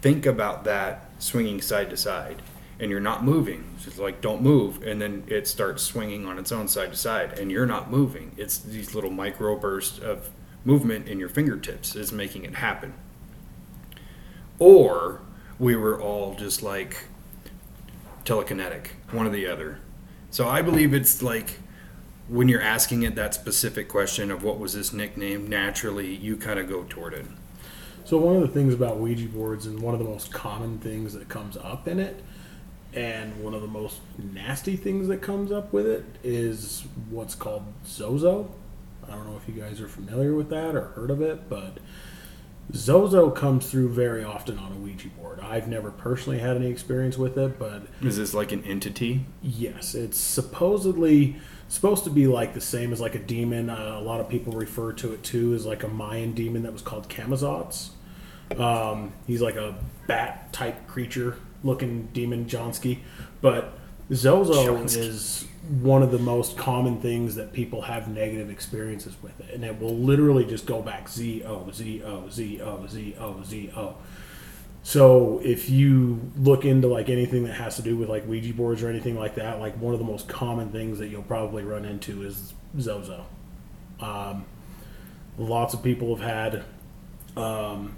think 0.00 0.26
about 0.26 0.64
that 0.64 1.10
swinging 1.18 1.60
side 1.60 1.90
to 1.90 1.96
side." 1.96 2.42
And 2.78 2.90
you're 2.90 3.00
not 3.00 3.24
moving. 3.24 3.64
She's 3.78 3.98
like, 3.98 4.20
"Don't 4.20 4.42
move." 4.42 4.82
And 4.82 5.02
then 5.02 5.24
it 5.26 5.46
starts 5.46 5.82
swinging 5.82 6.26
on 6.26 6.38
its 6.38 6.50
own 6.50 6.66
side 6.66 6.92
to 6.92 6.96
side, 6.96 7.38
and 7.38 7.50
you're 7.50 7.66
not 7.66 7.90
moving. 7.90 8.32
It's 8.36 8.58
these 8.58 8.94
little 8.94 9.10
micro 9.10 9.56
bursts 9.56 9.98
of 9.98 10.30
movement 10.64 11.08
in 11.08 11.18
your 11.18 11.28
fingertips 11.28 11.94
is 11.96 12.12
making 12.12 12.44
it 12.44 12.54
happen. 12.56 12.94
Or 14.58 15.20
we 15.58 15.76
were 15.76 16.00
all 16.00 16.34
just 16.34 16.62
like 16.62 17.04
telekinetic, 18.24 18.88
one 19.10 19.26
or 19.26 19.30
the 19.30 19.46
other. 19.46 19.78
So 20.30 20.48
I 20.48 20.62
believe 20.62 20.94
it's 20.94 21.22
like 21.22 21.58
when 22.28 22.48
you're 22.48 22.62
asking 22.62 23.02
it 23.02 23.14
that 23.16 23.34
specific 23.34 23.88
question 23.88 24.30
of 24.30 24.44
what 24.44 24.58
was 24.58 24.74
this 24.74 24.92
nickname, 24.92 25.48
naturally 25.48 26.14
you 26.14 26.36
kind 26.36 26.58
of 26.60 26.68
go 26.68 26.84
toward 26.88 27.12
it. 27.12 27.26
So 28.10 28.18
one 28.18 28.34
of 28.34 28.42
the 28.42 28.48
things 28.48 28.74
about 28.74 28.96
Ouija 28.96 29.28
boards, 29.28 29.66
and 29.66 29.78
one 29.78 29.94
of 29.94 30.00
the 30.00 30.04
most 30.04 30.32
common 30.32 30.78
things 30.80 31.14
that 31.14 31.28
comes 31.28 31.56
up 31.56 31.86
in 31.86 32.00
it, 32.00 32.24
and 32.92 33.40
one 33.40 33.54
of 33.54 33.62
the 33.62 33.68
most 33.68 34.00
nasty 34.18 34.74
things 34.74 35.06
that 35.06 35.22
comes 35.22 35.52
up 35.52 35.72
with 35.72 35.86
it, 35.86 36.04
is 36.24 36.82
what's 37.08 37.36
called 37.36 37.62
Zozo. 37.86 38.52
I 39.06 39.12
don't 39.12 39.30
know 39.30 39.36
if 39.36 39.46
you 39.46 39.62
guys 39.62 39.80
are 39.80 39.86
familiar 39.86 40.34
with 40.34 40.50
that 40.50 40.74
or 40.74 40.86
heard 40.86 41.12
of 41.12 41.22
it, 41.22 41.48
but 41.48 41.78
Zozo 42.74 43.30
comes 43.30 43.70
through 43.70 43.90
very 43.90 44.24
often 44.24 44.58
on 44.58 44.72
a 44.72 44.74
Ouija 44.74 45.06
board. 45.10 45.38
I've 45.38 45.68
never 45.68 45.92
personally 45.92 46.40
had 46.40 46.56
any 46.56 46.66
experience 46.66 47.16
with 47.16 47.38
it, 47.38 47.60
but 47.60 47.82
Is 48.02 48.16
this 48.16 48.34
like 48.34 48.50
an 48.50 48.64
entity? 48.64 49.24
Yes, 49.40 49.94
it's 49.94 50.18
supposedly 50.18 51.36
supposed 51.68 52.02
to 52.02 52.10
be 52.10 52.26
like 52.26 52.54
the 52.54 52.60
same 52.60 52.92
as 52.92 53.00
like 53.00 53.14
a 53.14 53.20
demon. 53.20 53.70
Uh, 53.70 53.94
a 53.96 54.02
lot 54.02 54.18
of 54.18 54.28
people 54.28 54.52
refer 54.52 54.92
to 54.94 55.12
it 55.12 55.22
too 55.22 55.54
as 55.54 55.64
like 55.64 55.84
a 55.84 55.88
Mayan 55.88 56.32
demon 56.32 56.64
that 56.64 56.72
was 56.72 56.82
called 56.82 57.08
Camazotz. 57.08 57.90
Um, 58.58 59.12
he's 59.26 59.42
like 59.42 59.56
a 59.56 59.74
bat 60.06 60.52
type 60.52 60.86
creature 60.86 61.36
looking 61.62 62.08
demon 62.12 62.46
Johnsky, 62.46 62.98
but 63.40 63.72
Zozo 64.12 64.66
Johnsky. 64.66 64.96
is 64.96 65.46
one 65.80 66.02
of 66.02 66.10
the 66.10 66.18
most 66.18 66.56
common 66.56 67.00
things 67.00 67.36
that 67.36 67.52
people 67.52 67.82
have 67.82 68.08
negative 68.08 68.50
experiences 68.50 69.14
with 69.22 69.38
it, 69.40 69.54
and 69.54 69.64
it 69.64 69.80
will 69.80 69.96
literally 69.96 70.44
just 70.44 70.66
go 70.66 70.82
back 70.82 71.08
Z 71.08 71.44
O 71.44 71.70
Z 71.70 72.02
O 72.02 72.28
Z 72.28 72.60
O 72.60 72.86
Z 72.86 73.16
O 73.18 73.42
Z 73.42 73.70
O. 73.76 73.94
So 74.82 75.40
if 75.44 75.68
you 75.68 76.32
look 76.36 76.64
into 76.64 76.88
like 76.88 77.08
anything 77.08 77.44
that 77.44 77.52
has 77.52 77.76
to 77.76 77.82
do 77.82 77.96
with 77.96 78.08
like 78.08 78.26
Ouija 78.26 78.54
boards 78.54 78.82
or 78.82 78.88
anything 78.88 79.16
like 79.16 79.34
that, 79.34 79.60
like 79.60 79.74
one 79.76 79.92
of 79.92 80.00
the 80.00 80.06
most 80.06 80.26
common 80.26 80.70
things 80.70 80.98
that 80.98 81.08
you'll 81.08 81.22
probably 81.22 81.62
run 81.62 81.84
into 81.84 82.22
is 82.22 82.54
Zozo. 82.80 83.26
Um, 84.00 84.46
lots 85.36 85.74
of 85.74 85.82
people 85.82 86.16
have 86.16 86.26
had 86.26 86.64
um, 87.36 87.94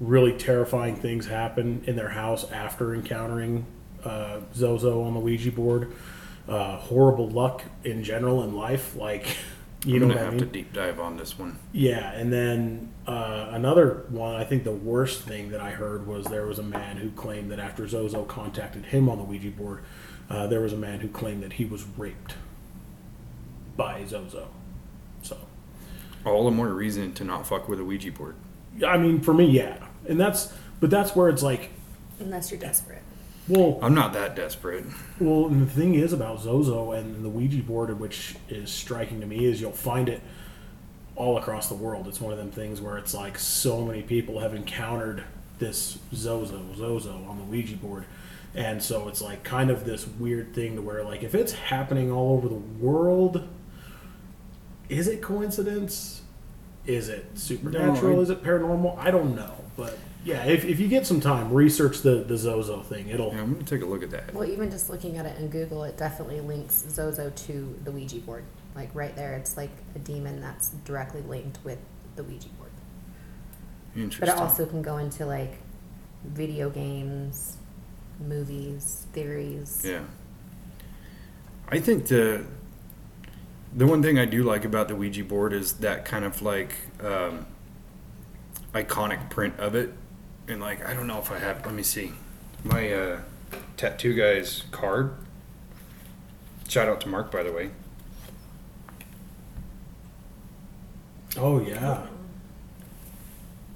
really 0.00 0.32
terrifying 0.32 0.96
things 0.96 1.26
happen 1.26 1.82
in 1.86 1.96
their 1.96 2.10
house 2.10 2.50
after 2.50 2.94
encountering 2.94 3.66
uh, 4.04 4.40
Zozo 4.54 5.02
on 5.02 5.14
the 5.14 5.20
Ouija 5.20 5.52
board. 5.52 5.92
Uh, 6.48 6.76
horrible 6.76 7.28
luck 7.28 7.62
in 7.84 8.04
general 8.04 8.42
in 8.42 8.54
life, 8.54 8.96
like 8.96 9.36
you 9.86 9.94
I'm 9.96 10.00
know 10.02 10.08
gonna 10.08 10.14
what 10.14 10.18
I 10.20 10.24
have 10.24 10.34
mean. 10.34 10.40
to 10.40 10.46
deep 10.46 10.72
dive 10.74 11.00
on 11.00 11.16
this 11.16 11.38
one. 11.38 11.58
Yeah, 11.72 12.12
and 12.12 12.30
then 12.32 12.92
uh, 13.06 13.48
another 13.52 14.04
one. 14.10 14.34
I 14.34 14.44
think 14.44 14.64
the 14.64 14.72
worst 14.72 15.22
thing 15.22 15.50
that 15.50 15.60
I 15.60 15.70
heard 15.70 16.06
was 16.06 16.26
there 16.26 16.46
was 16.46 16.58
a 16.58 16.62
man 16.62 16.98
who 16.98 17.10
claimed 17.12 17.50
that 17.50 17.58
after 17.58 17.88
Zozo 17.88 18.24
contacted 18.24 18.86
him 18.86 19.08
on 19.08 19.16
the 19.16 19.24
Ouija 19.24 19.50
board, 19.52 19.84
uh, 20.28 20.46
there 20.48 20.60
was 20.60 20.74
a 20.74 20.76
man 20.76 21.00
who 21.00 21.08
claimed 21.08 21.42
that 21.42 21.54
he 21.54 21.64
was 21.64 21.84
raped 21.96 22.34
by 23.76 24.04
Zozo. 24.04 24.48
So, 25.22 25.38
All 26.26 26.44
the 26.44 26.50
more 26.50 26.68
reason 26.68 27.12
to 27.14 27.24
not 27.24 27.46
fuck 27.46 27.68
with 27.68 27.80
a 27.80 27.84
Ouija 27.84 28.12
board. 28.12 28.36
I 28.86 28.96
mean, 28.98 29.20
for 29.20 29.34
me, 29.34 29.46
yeah, 29.46 29.78
and 30.08 30.18
that's 30.18 30.52
but 30.80 30.90
that's 30.90 31.14
where 31.14 31.28
it's 31.28 31.42
like, 31.42 31.70
Unless 32.20 32.50
you're 32.50 32.60
desperate. 32.60 33.02
well, 33.48 33.78
I'm 33.82 33.94
not 33.94 34.12
that 34.14 34.34
desperate. 34.36 34.84
Well, 35.20 35.46
and 35.46 35.62
the 35.62 35.70
thing 35.70 35.94
is 35.94 36.12
about 36.12 36.40
Zozo 36.40 36.92
and 36.92 37.24
the 37.24 37.28
Ouija 37.28 37.62
board, 37.62 37.98
which 37.98 38.36
is 38.48 38.70
striking 38.70 39.20
to 39.20 39.26
me, 39.26 39.44
is 39.44 39.60
you'll 39.60 39.72
find 39.72 40.08
it 40.08 40.20
all 41.16 41.38
across 41.38 41.68
the 41.68 41.74
world. 41.74 42.08
It's 42.08 42.20
one 42.20 42.32
of 42.32 42.38
them 42.38 42.50
things 42.50 42.80
where 42.80 42.98
it's 42.98 43.14
like 43.14 43.38
so 43.38 43.84
many 43.84 44.02
people 44.02 44.40
have 44.40 44.54
encountered 44.54 45.22
this 45.58 45.98
Zozo, 46.12 46.60
Zozo 46.76 47.24
on 47.28 47.38
the 47.38 47.44
Ouija 47.44 47.76
board. 47.76 48.04
And 48.56 48.82
so 48.82 49.08
it's 49.08 49.22
like 49.22 49.42
kind 49.44 49.70
of 49.70 49.84
this 49.84 50.06
weird 50.06 50.54
thing 50.54 50.76
to 50.76 50.82
where, 50.82 51.02
like, 51.04 51.22
if 51.22 51.34
it's 51.34 51.52
happening 51.52 52.10
all 52.10 52.36
over 52.36 52.48
the 52.48 52.54
world, 52.54 53.48
is 54.88 55.08
it 55.08 55.22
coincidence? 55.22 56.22
Is 56.86 57.08
it 57.08 57.38
supernatural? 57.38 58.12
No, 58.12 58.18
I- 58.18 58.22
is 58.22 58.30
it 58.30 58.42
paranormal? 58.42 58.98
I 58.98 59.10
don't 59.10 59.34
know. 59.34 59.52
But 59.76 59.98
yeah, 60.24 60.44
if, 60.44 60.64
if 60.64 60.78
you 60.78 60.88
get 60.88 61.06
some 61.06 61.20
time, 61.20 61.52
research 61.52 62.02
the, 62.02 62.16
the 62.16 62.36
Zozo 62.36 62.80
thing. 62.82 63.08
It'll 63.08 63.32
Yeah, 63.32 63.42
I'm 63.42 63.54
gonna 63.54 63.64
take 63.64 63.82
a 63.82 63.86
look 63.86 64.02
at 64.02 64.10
that. 64.10 64.32
Well, 64.34 64.48
even 64.48 64.70
just 64.70 64.88
looking 64.90 65.16
at 65.16 65.26
it 65.26 65.38
in 65.38 65.48
Google, 65.48 65.84
it 65.84 65.96
definitely 65.96 66.40
links 66.40 66.84
Zozo 66.88 67.30
to 67.30 67.80
the 67.84 67.90
Ouija 67.90 68.18
board. 68.20 68.44
Like 68.74 68.90
right 68.94 69.14
there, 69.16 69.34
it's 69.34 69.56
like 69.56 69.70
a 69.94 69.98
demon 69.98 70.40
that's 70.40 70.68
directly 70.84 71.22
linked 71.22 71.58
with 71.64 71.78
the 72.16 72.24
Ouija 72.24 72.48
board. 72.58 72.70
Interesting. 73.96 74.26
But 74.26 74.28
it 74.36 74.40
also 74.40 74.66
can 74.66 74.82
go 74.82 74.98
into 74.98 75.26
like 75.26 75.56
video 76.24 76.70
games, 76.70 77.56
movies, 78.26 79.06
theories. 79.12 79.82
Yeah. 79.84 80.02
I 81.68 81.80
think 81.80 82.06
the 82.08 82.44
the 83.74 83.86
one 83.86 84.02
thing 84.02 84.18
I 84.18 84.24
do 84.24 84.42
like 84.42 84.64
about 84.64 84.88
the 84.88 84.94
Ouija 84.94 85.24
board 85.24 85.52
is 85.52 85.74
that 85.74 86.04
kind 86.04 86.24
of 86.24 86.42
like 86.42 86.74
um, 87.02 87.46
iconic 88.72 89.30
print 89.30 89.58
of 89.58 89.74
it, 89.74 89.92
and 90.46 90.60
like 90.60 90.86
I 90.86 90.94
don't 90.94 91.06
know 91.06 91.18
if 91.18 91.30
I 91.30 91.38
have. 91.38 91.64
Let 91.66 91.74
me 91.74 91.82
see, 91.82 92.12
my 92.62 92.92
uh, 92.92 93.20
tattoo 93.76 94.14
guy's 94.14 94.64
card. 94.70 95.14
Shout 96.68 96.88
out 96.88 97.00
to 97.02 97.08
Mark, 97.08 97.30
by 97.30 97.42
the 97.42 97.52
way. 97.52 97.70
Oh 101.36 101.60
yeah. 101.60 102.06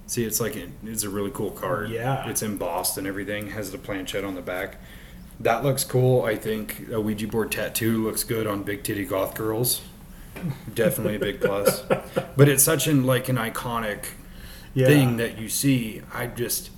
See, 0.07 0.25
it's 0.25 0.41
like 0.41 0.57
it, 0.57 0.71
it's 0.85 1.03
a 1.03 1.11
really 1.11 1.31
cool 1.31 1.51
card. 1.51 1.91
Yeah. 1.91 2.29
it's 2.31 2.43
embossed 2.43 2.97
and 2.97 3.07
everything. 3.07 3.51
Has 3.51 3.73
the 3.73 3.79
planchette 3.79 4.25
on 4.25 4.37
the 4.37 4.41
back. 4.41 4.77
That 5.41 5.63
looks 5.63 5.85
cool. 5.85 6.23
I 6.25 6.35
think 6.37 6.89
a 6.91 7.01
Ouija 7.01 7.29
board 7.29 7.53
tattoo 7.53 8.03
looks 8.03 8.25
good 8.25 8.47
on 8.47 8.65
big 8.65 8.83
titty 8.83 9.05
goth 9.05 9.35
girls. 9.37 9.83
Definitely 10.75 11.17
a 11.17 11.19
big 11.19 11.41
plus. 11.41 11.83
But 12.37 12.49
it's 12.49 12.63
such 12.63 12.87
an 12.87 13.05
like 13.05 13.29
an 13.29 13.37
iconic 13.37 14.05
Yeah. 14.75 14.87
thing 14.87 15.17
that 15.17 15.39
you 15.39 15.49
see. 15.49 16.03
I 16.15 16.27
just, 16.29 16.71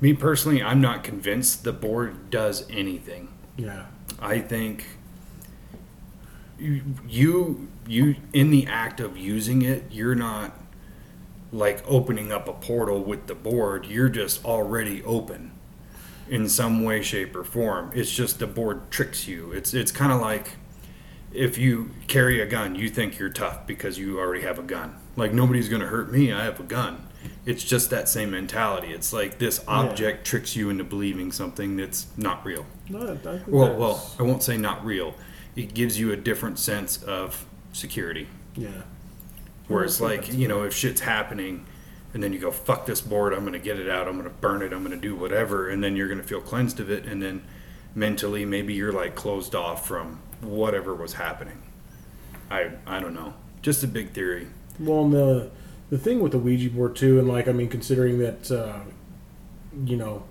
me 0.00 0.12
personally, 0.14 0.62
I'm 0.62 0.80
not 0.80 1.02
convinced 1.02 1.64
the 1.64 1.72
board 1.72 2.30
does 2.30 2.68
anything. 2.70 3.28
Yeah. 3.56 3.86
I 4.20 4.38
think 4.40 4.84
you 6.58 6.82
you 7.08 7.68
you 7.86 8.16
in 8.32 8.50
the 8.50 8.66
act 8.66 9.00
of 9.00 9.16
using 9.16 9.62
it, 9.62 9.84
you're 9.90 10.14
not 10.14 10.56
like 11.52 11.82
opening 11.88 12.30
up 12.30 12.46
a 12.48 12.52
portal 12.52 13.02
with 13.02 13.26
the 13.26 13.34
board. 13.34 13.86
You're 13.86 14.08
just 14.08 14.44
already 14.44 15.02
open 15.04 15.49
in 16.30 16.48
some 16.48 16.84
way, 16.84 17.02
shape, 17.02 17.34
or 17.36 17.44
form. 17.44 17.90
It's 17.94 18.10
just 18.10 18.38
the 18.38 18.46
board 18.46 18.90
tricks 18.90 19.26
you. 19.28 19.52
It's 19.52 19.74
it's 19.74 19.90
kind 19.92 20.12
of 20.12 20.20
like 20.20 20.52
if 21.32 21.58
you 21.58 21.90
carry 22.06 22.40
a 22.40 22.46
gun, 22.46 22.74
you 22.76 22.88
think 22.88 23.18
you're 23.18 23.28
tough 23.28 23.66
because 23.66 23.98
you 23.98 24.18
already 24.18 24.42
have 24.42 24.58
a 24.58 24.62
gun. 24.62 24.96
Like 25.16 25.32
nobody's 25.34 25.68
gonna 25.68 25.86
hurt 25.88 26.10
me. 26.10 26.32
I 26.32 26.44
have 26.44 26.60
a 26.60 26.64
gun. 26.64 27.08
It's 27.44 27.64
just 27.64 27.90
that 27.90 28.08
same 28.08 28.30
mentality. 28.30 28.88
It's 28.88 29.12
like 29.12 29.38
this 29.38 29.62
object 29.68 30.26
tricks 30.26 30.56
you 30.56 30.70
into 30.70 30.84
believing 30.84 31.32
something 31.32 31.76
that's 31.76 32.06
not 32.16 32.46
real. 32.46 32.64
No, 32.88 33.18
Well, 33.46 33.76
well, 33.76 34.10
I 34.18 34.22
won't 34.22 34.42
say 34.42 34.56
not 34.56 34.84
real. 34.84 35.14
It 35.56 35.74
gives 35.74 35.98
you 35.98 36.12
a 36.12 36.16
different 36.16 36.58
sense 36.58 37.02
of 37.02 37.44
security. 37.72 38.28
yeah. 38.56 38.82
Where 39.68 39.84
it's 39.84 40.00
like, 40.00 40.32
you 40.32 40.48
know, 40.48 40.62
if 40.64 40.74
shit's 40.74 41.00
happening 41.02 41.66
and 42.12 42.22
then 42.22 42.32
you 42.32 42.38
go, 42.38 42.50
fuck 42.50 42.86
this 42.86 43.00
board, 43.00 43.32
I'm 43.32 43.40
going 43.40 43.52
to 43.52 43.58
get 43.58 43.78
it 43.78 43.88
out, 43.88 44.08
I'm 44.08 44.14
going 44.14 44.24
to 44.24 44.30
burn 44.30 44.62
it, 44.62 44.72
I'm 44.72 44.84
going 44.84 44.98
to 44.98 45.08
do 45.08 45.14
whatever, 45.14 45.68
and 45.68 45.82
then 45.82 45.96
you're 45.96 46.08
going 46.08 46.20
to 46.20 46.26
feel 46.26 46.40
cleansed 46.40 46.80
of 46.80 46.90
it, 46.90 47.04
and 47.06 47.22
then 47.22 47.42
mentally 47.94 48.44
maybe 48.44 48.74
you're 48.74 48.92
like 48.92 49.14
closed 49.14 49.54
off 49.54 49.86
from 49.86 50.20
whatever 50.40 50.94
was 50.94 51.14
happening. 51.14 51.62
I, 52.50 52.72
I 52.86 53.00
don't 53.00 53.14
know. 53.14 53.34
Just 53.62 53.84
a 53.84 53.88
big 53.88 54.10
theory. 54.12 54.48
Well, 54.78 55.04
and 55.04 55.12
the 55.12 55.50
the 55.90 55.98
thing 55.98 56.20
with 56.20 56.32
the 56.32 56.38
Ouija 56.38 56.70
board 56.70 56.96
too, 56.96 57.18
and 57.18 57.28
like 57.28 57.48
I 57.48 57.52
mean, 57.52 57.68
considering 57.68 58.18
that, 58.20 58.50
uh, 58.50 58.80
you 59.84 59.96
know, 59.96 60.24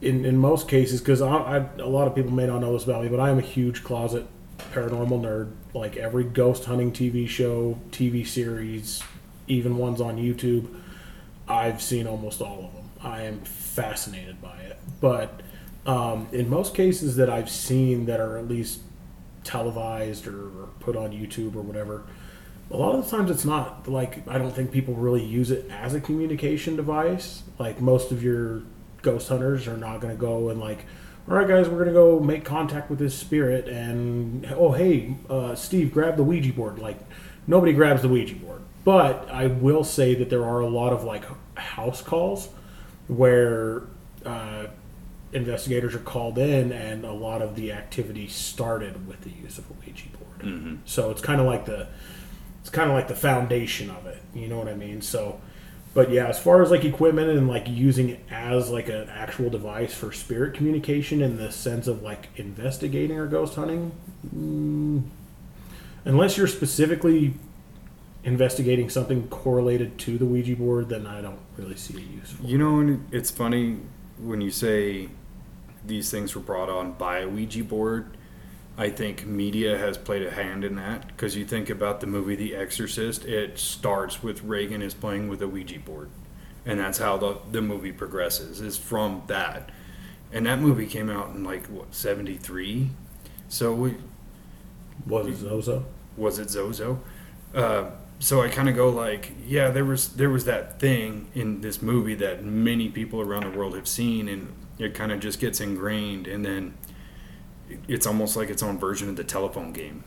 in 0.00 0.24
in 0.24 0.36
most 0.36 0.66
cases, 0.68 1.00
because 1.00 1.22
I, 1.22 1.28
I 1.28 1.56
a 1.78 1.86
lot 1.86 2.08
of 2.08 2.14
people 2.14 2.32
may 2.32 2.46
not 2.46 2.60
know 2.60 2.72
this 2.72 2.84
about 2.84 3.02
me, 3.04 3.08
but 3.08 3.20
I 3.20 3.30
am 3.30 3.38
a 3.38 3.42
huge 3.42 3.84
closet 3.84 4.26
paranormal 4.72 5.20
nerd. 5.20 5.52
Like 5.74 5.96
every 5.96 6.24
ghost 6.24 6.64
hunting 6.64 6.92
TV 6.92 7.28
show, 7.28 7.78
TV 7.90 8.26
series, 8.26 9.02
even 9.46 9.76
ones 9.76 10.00
on 10.00 10.16
YouTube, 10.16 10.81
I've 11.52 11.82
seen 11.82 12.06
almost 12.06 12.40
all 12.40 12.64
of 12.64 12.72
them. 12.74 12.90
I 13.02 13.22
am 13.22 13.40
fascinated 13.40 14.40
by 14.40 14.56
it, 14.58 14.78
but 15.00 15.40
um, 15.84 16.28
in 16.32 16.48
most 16.48 16.74
cases 16.74 17.16
that 17.16 17.28
I've 17.28 17.50
seen 17.50 18.06
that 18.06 18.20
are 18.20 18.38
at 18.38 18.48
least 18.48 18.80
televised 19.44 20.26
or, 20.26 20.46
or 20.46 20.68
put 20.80 20.96
on 20.96 21.10
YouTube 21.10 21.54
or 21.56 21.62
whatever, 21.62 22.04
a 22.70 22.76
lot 22.76 22.94
of 22.94 23.04
the 23.04 23.10
times 23.14 23.30
it's 23.30 23.44
not 23.44 23.86
like 23.86 24.26
I 24.26 24.38
don't 24.38 24.52
think 24.52 24.72
people 24.72 24.94
really 24.94 25.22
use 25.22 25.50
it 25.50 25.68
as 25.70 25.94
a 25.94 26.00
communication 26.00 26.74
device. 26.76 27.42
Like 27.58 27.80
most 27.80 28.12
of 28.12 28.22
your 28.22 28.62
ghost 29.02 29.28
hunters 29.28 29.68
are 29.68 29.76
not 29.76 30.00
going 30.00 30.14
to 30.14 30.20
go 30.20 30.48
and 30.48 30.58
like, 30.58 30.86
all 31.28 31.36
right, 31.36 31.46
guys, 31.46 31.68
we're 31.68 31.84
going 31.84 31.88
to 31.88 31.92
go 31.92 32.18
make 32.18 32.44
contact 32.44 32.88
with 32.88 32.98
this 32.98 33.16
spirit, 33.16 33.68
and 33.68 34.46
oh 34.56 34.72
hey, 34.72 35.16
uh, 35.28 35.54
Steve, 35.54 35.92
grab 35.92 36.16
the 36.16 36.24
Ouija 36.24 36.52
board. 36.52 36.78
Like 36.78 36.98
nobody 37.46 37.72
grabs 37.72 38.02
the 38.02 38.08
Ouija 38.08 38.36
board, 38.36 38.62
but 38.84 39.28
I 39.30 39.48
will 39.48 39.84
say 39.84 40.14
that 40.14 40.30
there 40.30 40.44
are 40.44 40.60
a 40.60 40.68
lot 40.68 40.92
of 40.92 41.04
like 41.04 41.24
house 41.56 42.02
calls 42.02 42.48
where. 43.08 43.82
Uh, 44.24 44.66
investigators 45.32 45.94
are 45.94 46.00
called 46.00 46.36
in, 46.38 46.72
and 46.72 47.04
a 47.04 47.12
lot 47.12 47.40
of 47.40 47.54
the 47.54 47.72
activity 47.72 48.28
started 48.28 49.06
with 49.08 49.22
the 49.22 49.30
use 49.30 49.58
of 49.58 49.64
a 49.70 49.72
Ouija 49.74 50.04
board. 50.10 50.46
So 50.84 51.10
it's 51.10 51.22
kind 51.22 51.40
of 51.40 51.46
like 51.46 51.64
the 51.64 51.88
it's 52.60 52.70
kind 52.70 52.88
of 52.90 52.94
like 52.94 53.08
the 53.08 53.16
foundation 53.16 53.90
of 53.90 54.06
it. 54.06 54.22
You 54.34 54.46
know 54.48 54.58
what 54.58 54.68
I 54.68 54.74
mean? 54.74 55.02
So, 55.02 55.40
but 55.94 56.10
yeah, 56.10 56.26
as 56.28 56.38
far 56.38 56.62
as 56.62 56.70
like 56.70 56.84
equipment 56.84 57.30
and 57.30 57.48
like 57.48 57.66
using 57.68 58.10
it 58.10 58.20
as 58.30 58.70
like 58.70 58.88
an 58.88 59.08
actual 59.08 59.50
device 59.50 59.94
for 59.94 60.12
spirit 60.12 60.54
communication 60.54 61.20
in 61.22 61.38
the 61.38 61.50
sense 61.50 61.88
of 61.88 62.02
like 62.02 62.28
investigating 62.36 63.18
or 63.18 63.26
ghost 63.26 63.56
hunting, 63.56 63.92
mm, 64.34 65.02
unless 66.04 66.36
you're 66.36 66.46
specifically 66.46 67.34
investigating 68.24 68.88
something 68.88 69.28
correlated 69.28 69.98
to 69.98 70.18
the 70.18 70.24
Ouija 70.24 70.56
board, 70.56 70.88
then 70.88 71.06
I 71.06 71.20
don't 71.20 71.40
really 71.56 71.76
see 71.76 71.96
a 71.96 72.00
use 72.00 72.30
for. 72.32 72.44
You 72.44 72.58
know, 72.58 72.80
and 72.80 73.06
it's 73.12 73.30
funny 73.30 73.78
when 74.18 74.40
you 74.40 74.50
say 74.50 75.08
these 75.84 76.10
things 76.10 76.34
were 76.34 76.40
brought 76.42 76.68
on 76.68 76.92
by 76.92 77.20
a 77.20 77.28
Ouija 77.28 77.64
board. 77.64 78.16
I 78.78 78.88
think 78.88 79.26
media 79.26 79.76
has 79.76 79.98
played 79.98 80.22
a 80.22 80.30
hand 80.30 80.64
in 80.64 80.76
that 80.76 81.06
because 81.08 81.36
you 81.36 81.44
think 81.44 81.68
about 81.68 82.00
the 82.00 82.06
movie 82.06 82.36
The 82.36 82.54
Exorcist, 82.54 83.24
it 83.26 83.58
starts 83.58 84.22
with 84.22 84.42
Regan 84.44 84.80
is 84.80 84.94
playing 84.94 85.28
with 85.28 85.42
a 85.42 85.48
Ouija 85.48 85.78
board, 85.80 86.08
and 86.64 86.80
that's 86.80 86.98
how 86.98 87.18
the 87.18 87.38
the 87.50 87.60
movie 87.60 87.92
progresses 87.92 88.60
is 88.60 88.78
from 88.78 89.24
that. 89.26 89.70
And 90.32 90.46
that 90.46 90.60
movie 90.60 90.86
came 90.86 91.10
out 91.10 91.34
in 91.34 91.44
like 91.44 91.66
what 91.66 91.94
seventy 91.94 92.38
three, 92.38 92.88
so 93.48 93.74
we, 93.74 93.96
Was 95.06 95.26
it 95.26 95.36
Zozo? 95.36 95.84
was 96.16 96.38
it 96.38 96.48
Zozo? 96.48 97.00
Uh, 97.54 97.90
so 98.22 98.40
I 98.40 98.48
kind 98.48 98.68
of 98.68 98.76
go 98.76 98.88
like, 98.88 99.32
yeah, 99.44 99.70
there 99.70 99.84
was 99.84 100.10
there 100.10 100.30
was 100.30 100.44
that 100.44 100.78
thing 100.78 101.26
in 101.34 101.60
this 101.60 101.82
movie 101.82 102.14
that 102.14 102.44
many 102.44 102.88
people 102.88 103.20
around 103.20 103.52
the 103.52 103.58
world 103.58 103.74
have 103.74 103.88
seen, 103.88 104.28
and 104.28 104.54
it 104.78 104.94
kind 104.94 105.10
of 105.10 105.18
just 105.18 105.40
gets 105.40 105.60
ingrained, 105.60 106.28
and 106.28 106.44
then 106.44 106.74
it's 107.88 108.06
almost 108.06 108.36
like 108.36 108.48
its 108.48 108.62
own 108.62 108.78
version 108.78 109.08
of 109.08 109.16
the 109.16 109.24
telephone 109.24 109.72
game, 109.72 110.04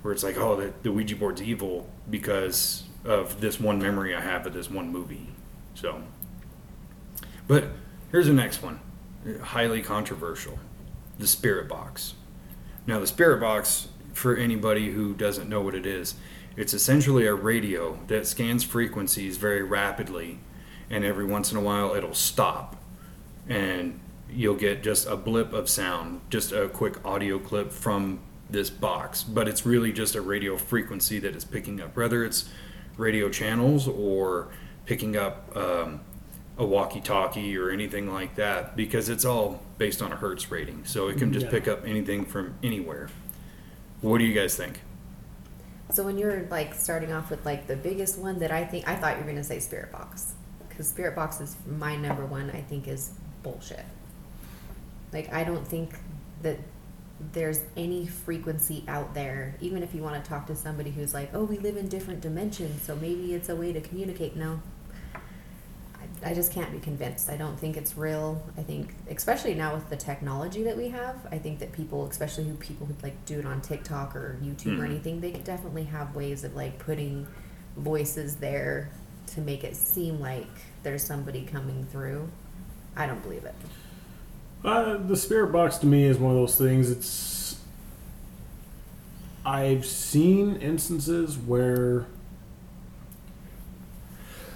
where 0.00 0.14
it's 0.14 0.22
like, 0.22 0.38
oh, 0.38 0.56
the, 0.56 0.72
the 0.84 0.90
Ouija 0.90 1.16
board's 1.16 1.42
evil 1.42 1.90
because 2.08 2.84
of 3.04 3.42
this 3.42 3.60
one 3.60 3.78
memory 3.78 4.16
I 4.16 4.22
have 4.22 4.46
of 4.46 4.54
this 4.54 4.70
one 4.70 4.90
movie. 4.90 5.28
So, 5.74 6.02
but 7.46 7.66
here's 8.10 8.26
the 8.26 8.32
next 8.32 8.62
one, 8.62 8.80
highly 9.42 9.82
controversial, 9.82 10.58
the 11.18 11.26
spirit 11.26 11.68
box. 11.68 12.14
Now, 12.86 13.00
the 13.00 13.06
spirit 13.06 13.40
box, 13.40 13.88
for 14.14 14.34
anybody 14.34 14.92
who 14.92 15.12
doesn't 15.12 15.46
know 15.46 15.60
what 15.60 15.74
it 15.74 15.84
is, 15.84 16.14
it's 16.56 16.74
essentially 16.74 17.26
a 17.26 17.34
radio 17.34 17.98
that 18.08 18.26
scans 18.26 18.62
frequencies 18.64 19.36
very 19.36 19.62
rapidly, 19.62 20.38
and 20.90 21.04
every 21.04 21.24
once 21.24 21.50
in 21.50 21.56
a 21.58 21.60
while 21.60 21.94
it'll 21.94 22.14
stop, 22.14 22.76
and 23.48 24.00
you'll 24.30 24.54
get 24.54 24.82
just 24.82 25.06
a 25.06 25.16
blip 25.16 25.52
of 25.52 25.68
sound, 25.68 26.20
just 26.30 26.52
a 26.52 26.68
quick 26.68 27.04
audio 27.04 27.38
clip 27.38 27.72
from 27.72 28.20
this 28.50 28.70
box. 28.70 29.22
But 29.22 29.48
it's 29.48 29.64
really 29.64 29.92
just 29.92 30.14
a 30.14 30.20
radio 30.20 30.56
frequency 30.56 31.18
that 31.20 31.34
is 31.36 31.44
picking 31.44 31.80
up, 31.80 31.96
whether 31.96 32.24
it's 32.24 32.48
radio 32.96 33.28
channels 33.28 33.88
or 33.88 34.48
picking 34.86 35.16
up 35.16 35.56
um, 35.56 36.00
a 36.56 36.64
walkie-talkie 36.64 37.56
or 37.56 37.70
anything 37.70 38.12
like 38.12 38.36
that, 38.36 38.76
because 38.76 39.08
it's 39.08 39.24
all 39.24 39.60
based 39.78 40.00
on 40.02 40.12
a 40.12 40.16
hertz 40.16 40.50
rating, 40.50 40.84
so 40.84 41.08
it 41.08 41.16
can 41.18 41.32
just 41.32 41.46
Yeah. 41.46 41.50
pick 41.52 41.66
up 41.68 41.84
anything 41.86 42.24
from 42.24 42.54
anywhere. 42.62 43.08
What 44.00 44.18
do 44.18 44.24
you 44.24 44.34
guys 44.34 44.54
think? 44.54 44.80
So 45.90 46.04
when 46.04 46.18
you're 46.18 46.46
like 46.50 46.74
starting 46.74 47.12
off 47.12 47.30
with 47.30 47.44
like 47.44 47.66
the 47.66 47.76
biggest 47.76 48.18
one 48.18 48.38
that 48.40 48.50
I 48.50 48.64
think 48.64 48.88
I 48.88 48.96
thought 48.96 49.16
you 49.16 49.24
were 49.24 49.30
gonna 49.30 49.44
say 49.44 49.60
Spirit 49.60 49.92
Box 49.92 50.34
because 50.68 50.88
Spirit 50.88 51.14
Box 51.14 51.40
is 51.40 51.56
my 51.66 51.96
number 51.96 52.24
one. 52.24 52.50
I 52.50 52.62
think 52.62 52.88
is 52.88 53.12
bullshit. 53.42 53.84
Like 55.12 55.32
I 55.32 55.44
don't 55.44 55.66
think 55.66 55.94
that 56.42 56.58
there's 57.32 57.60
any 57.76 58.06
frequency 58.06 58.84
out 58.88 59.14
there, 59.14 59.54
even 59.60 59.82
if 59.82 59.94
you 59.94 60.02
want 60.02 60.22
to 60.22 60.28
talk 60.28 60.46
to 60.46 60.56
somebody 60.56 60.90
who's 60.90 61.14
like, 61.14 61.30
oh, 61.32 61.44
we 61.44 61.58
live 61.58 61.76
in 61.76 61.88
different 61.88 62.20
dimensions, 62.20 62.82
so 62.82 62.96
maybe 62.96 63.34
it's 63.34 63.48
a 63.48 63.56
way 63.56 63.72
to 63.72 63.80
communicate. 63.80 64.36
No, 64.36 64.60
I, 66.24 66.34
just 66.34 66.52
can't 66.52 66.70
be 66.72 66.78
convinced. 66.78 67.30
I 67.30 67.36
don't 67.36 67.58
think 67.58 67.76
it's 67.76 67.96
real. 67.96 68.42
I 68.56 68.62
think, 68.62 68.94
especially 69.10 69.54
now 69.54 69.74
with 69.74 69.88
the 69.90 69.96
technology 69.96 70.62
that 70.64 70.76
we 70.76 70.88
have, 70.88 71.16
I 71.30 71.38
think 71.38 71.58
that 71.60 71.72
people, 71.72 72.06
especially 72.06 72.44
who 72.44 72.54
people 72.54 72.86
who 72.86 72.94
like 73.02 73.24
do 73.26 73.38
it 73.38 73.46
on 73.46 73.60
TikTok 73.60 74.14
or 74.16 74.38
YouTube 74.42 74.78
or 74.78 74.82
Mhm. 74.82 74.90
anything, 74.90 75.20
they 75.20 75.32
definitely 75.32 75.84
have 75.84 76.14
ways 76.14 76.44
of 76.44 76.54
like 76.54 76.78
putting 76.78 77.26
voices 77.76 78.36
there 78.36 78.90
to 79.28 79.40
make 79.40 79.64
it 79.64 79.76
seem 79.76 80.20
like 80.20 80.46
there's 80.82 81.02
somebody 81.02 81.42
coming 81.44 81.86
through. 81.90 82.28
I 82.96 83.06
don't 83.06 83.22
believe 83.22 83.44
it. 83.44 83.54
Uh, 84.64 84.96
the 84.96 85.16
spirit 85.16 85.52
box 85.52 85.76
to 85.78 85.86
me 85.86 86.04
is 86.04 86.18
one 86.18 86.30
of 86.32 86.38
those 86.38 86.56
things. 86.56 86.90
It's 86.90 87.56
I've 89.44 89.84
seen 89.84 90.56
instances 90.56 91.36
where 91.36 92.06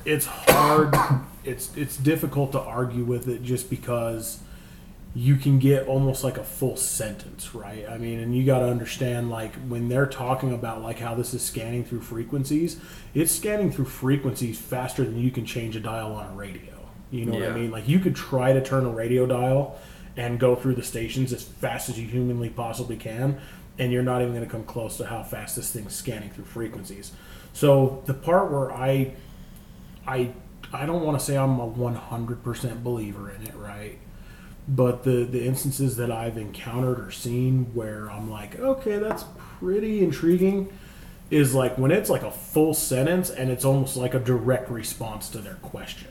it's 0.05 0.26
hard. 0.26 0.95
it's 1.45 1.75
it's 1.76 1.97
difficult 1.97 2.52
to 2.52 2.61
argue 2.61 3.05
with 3.05 3.28
it 3.28 3.43
just 3.43 3.71
because 3.71 4.40
you 5.14 5.37
can 5.37 5.59
get 5.59 5.88
almost 5.88 6.23
like 6.23 6.37
a 6.37 6.45
full 6.45 6.76
sentence, 6.76 7.55
right? 7.55 7.88
I 7.88 7.99
mean, 7.99 8.21
and 8.21 8.37
you 8.37 8.45
got 8.45 8.61
to 8.61 8.69
understand 8.69 9.31
like 9.31 9.55
when 9.67 9.88
they're 9.88 10.07
talking 10.07 10.52
about 10.52 10.83
like 10.83 10.99
how 10.99 11.14
this 11.14 11.35
is 11.35 11.43
scanning 11.43 11.85
through 11.85 12.02
frequencies, 12.02 12.78
it's 13.14 13.33
scanning 13.33 13.73
through 13.73 13.87
frequencies 13.87 14.59
faster 14.59 15.05
than 15.05 15.19
you 15.19 15.31
can 15.31 15.47
change 15.47 15.75
a 15.76 15.81
dial 15.81 16.12
on 16.14 16.26
a 16.26 16.37
radio. 16.37 16.75
You 17.11 17.25
know 17.25 17.33
what 17.33 17.49
I 17.49 17.52
mean? 17.52 17.71
Like 17.71 17.88
you 17.88 18.00
could 18.00 18.14
try 18.14 18.52
to 18.52 18.62
turn 18.62 18.85
a 18.85 18.90
radio 18.90 19.26
dial 19.26 19.78
and 20.17 20.38
go 20.38 20.55
through 20.55 20.75
the 20.75 20.83
stations 20.83 21.33
as 21.33 21.43
fast 21.43 21.88
as 21.88 21.99
you 21.99 22.07
humanly 22.07 22.50
possibly 22.50 22.97
can, 22.97 23.40
and 23.78 23.90
you're 23.90 24.02
not 24.02 24.21
even 24.21 24.35
going 24.35 24.45
to 24.45 24.50
come 24.50 24.64
close 24.64 24.99
to 24.99 25.07
how 25.07 25.23
fast 25.23 25.57
this 25.57 25.73
thing's 25.73 25.95
scanning 25.95 26.31
through 26.31 26.45
frequencies. 26.45 27.12
So 27.52 28.02
the 28.07 28.14
part 28.14 28.50
where 28.50 28.73
I, 28.73 29.14
I, 30.09 30.33
I 30.73 30.87
don't 30.87 31.03
want 31.03 31.19
to 31.19 31.25
say 31.25 31.37
I'm 31.37 31.61
a 31.61 31.71
100% 31.71 32.83
believer 32.83 33.31
in 33.31 33.43
it, 33.43 33.55
right? 33.55 33.99
But 34.67 35.05
the 35.05 35.25
the 35.25 35.47
instances 35.47 35.97
that 35.97 36.11
I've 36.11 36.37
encountered 36.37 37.00
or 37.00 37.11
seen 37.11 37.67
where 37.75 38.11
I'm 38.11 38.31
like, 38.31 38.59
okay, 38.59 38.99
that's 38.99 39.25
pretty 39.61 40.03
intriguing, 40.03 40.71
is 41.31 41.55
like 41.55 41.79
when 41.79 41.91
it's 41.91 42.11
like 42.11 42.23
a 42.23 42.31
full 42.31 42.75
sentence 42.75 43.31
and 43.31 43.50
it's 43.50 43.65
almost 43.65 43.97
like 43.97 44.15
a 44.15 44.19
direct 44.19 44.71
response 44.71 45.29
to 45.31 45.38
their 45.38 45.55
question. 45.55 46.09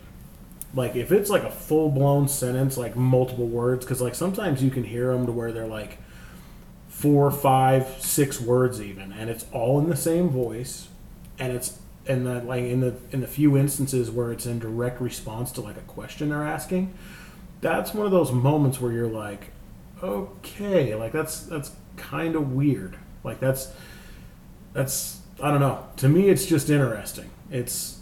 Like 0.74 0.96
if 0.96 1.12
it's 1.12 1.30
like 1.30 1.44
a 1.44 1.52
full 1.52 1.90
blown 1.90 2.28
sentence, 2.28 2.78
like 2.78 2.96
multiple 2.96 3.48
words, 3.48 3.86
because 3.86 4.02
like 4.02 4.16
sometimes 4.16 4.64
you 4.64 4.72
can 4.72 4.84
hear 4.84 5.12
them 5.12 5.26
to 5.26 5.32
where 5.32 5.52
they're 5.52 5.68
like 5.68 6.00
four, 6.88 7.30
five, 7.30 7.88
six 8.00 8.42
words 8.42 8.82
even, 8.82 9.12
and 9.12 9.30
it's 9.30 9.46
all 9.52 9.80
in 9.80 9.88
the 9.88 9.96
same 9.96 10.30
voice, 10.30 10.88
and 11.38 11.54
it's 11.54 11.80
and 12.08 12.26
that 12.26 12.46
like 12.46 12.64
in 12.64 12.82
the 12.82 12.96
in 13.12 13.22
the 13.22 13.28
few 13.28 13.58
instances 13.58 14.10
where 14.10 14.32
it's 14.32 14.46
in 14.46 14.60
direct 14.60 15.02
response 15.02 15.52
to 15.54 15.62
like 15.62 15.78
a 15.78 15.82
question 15.82 16.30
they're 16.30 16.44
asking, 16.44 16.94
that's 17.62 17.94
one 17.94 18.06
of 18.06 18.12
those 18.12 18.32
moments 18.32 18.80
where 18.80 18.92
you're 18.92 19.08
like, 19.08 19.52
okay, 20.02 20.96
like 20.96 21.12
that's 21.12 21.42
that's 21.42 21.72
kind 21.96 22.36
of 22.36 22.54
weird. 22.54 22.98
Like 23.24 23.40
that's 23.40 23.72
that's 24.74 25.22
I 25.42 25.52
don't 25.52 25.60
know. 25.60 25.86
To 25.98 26.10
me, 26.10 26.30
it's 26.30 26.46
just 26.46 26.70
interesting. 26.70 27.30
It's 27.52 28.00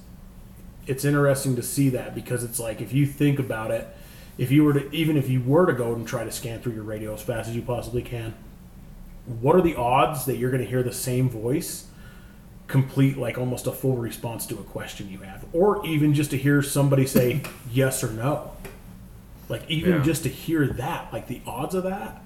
it's 0.88 1.04
interesting 1.04 1.56
to 1.56 1.64
see 1.64 1.90
that 1.90 2.14
because 2.14 2.44
it's 2.44 2.60
like 2.60 2.82
if 2.82 2.94
you 2.94 3.06
think 3.06 3.40
about 3.40 3.72
it, 3.72 3.88
if 4.38 4.52
you 4.52 4.64
were 4.64 4.74
to 4.74 4.92
even 4.92 5.18
if 5.18 5.30
you 5.30 5.42
were 5.42 5.66
to 5.66 5.74
go 5.74 5.94
and 5.94 6.08
try 6.08 6.24
to 6.24 6.32
scan 6.32 6.62
through 6.62 6.74
your 6.74 6.84
radio 6.84 7.14
as 7.14 7.22
fast 7.22 7.50
as 7.50 7.56
you 7.56 7.62
possibly 7.62 8.02
can, 8.02 8.36
what 9.42 9.56
are 9.56 9.62
the 9.62 9.76
odds 9.76 10.26
that 10.26 10.38
you're 10.38 10.52
going 10.52 10.64
to 10.64 10.70
hear 10.70 10.84
the 10.84 10.94
same 10.94 11.30
voice 11.30 11.88
complete 12.67 13.17
like 13.17 13.38
almost 13.38 13.67
a 13.67 13.72
full 13.72 13.95
response 13.98 14.45
to 14.48 14.55
a 14.55 14.63
question 14.63 15.07
you 15.10 15.19
have 15.19 15.45
or 15.53 15.86
even 15.86 16.13
just 16.13 16.31
to 16.31 16.38
hear 16.38 16.62
somebody 16.63 17.05
say 17.05 17.41
yes 17.72 18.03
or 18.03 18.12
no 18.12 18.51
like 19.50 19.62
even 19.69 19.93
Yeah. 19.93 20.01
just 20.03 20.24
to 20.24 20.29
hear 20.29 20.65
that 20.67 21.13
like 21.13 21.27
the 21.27 21.41
odds 21.45 21.75
of 21.75 21.84
that 21.84 22.24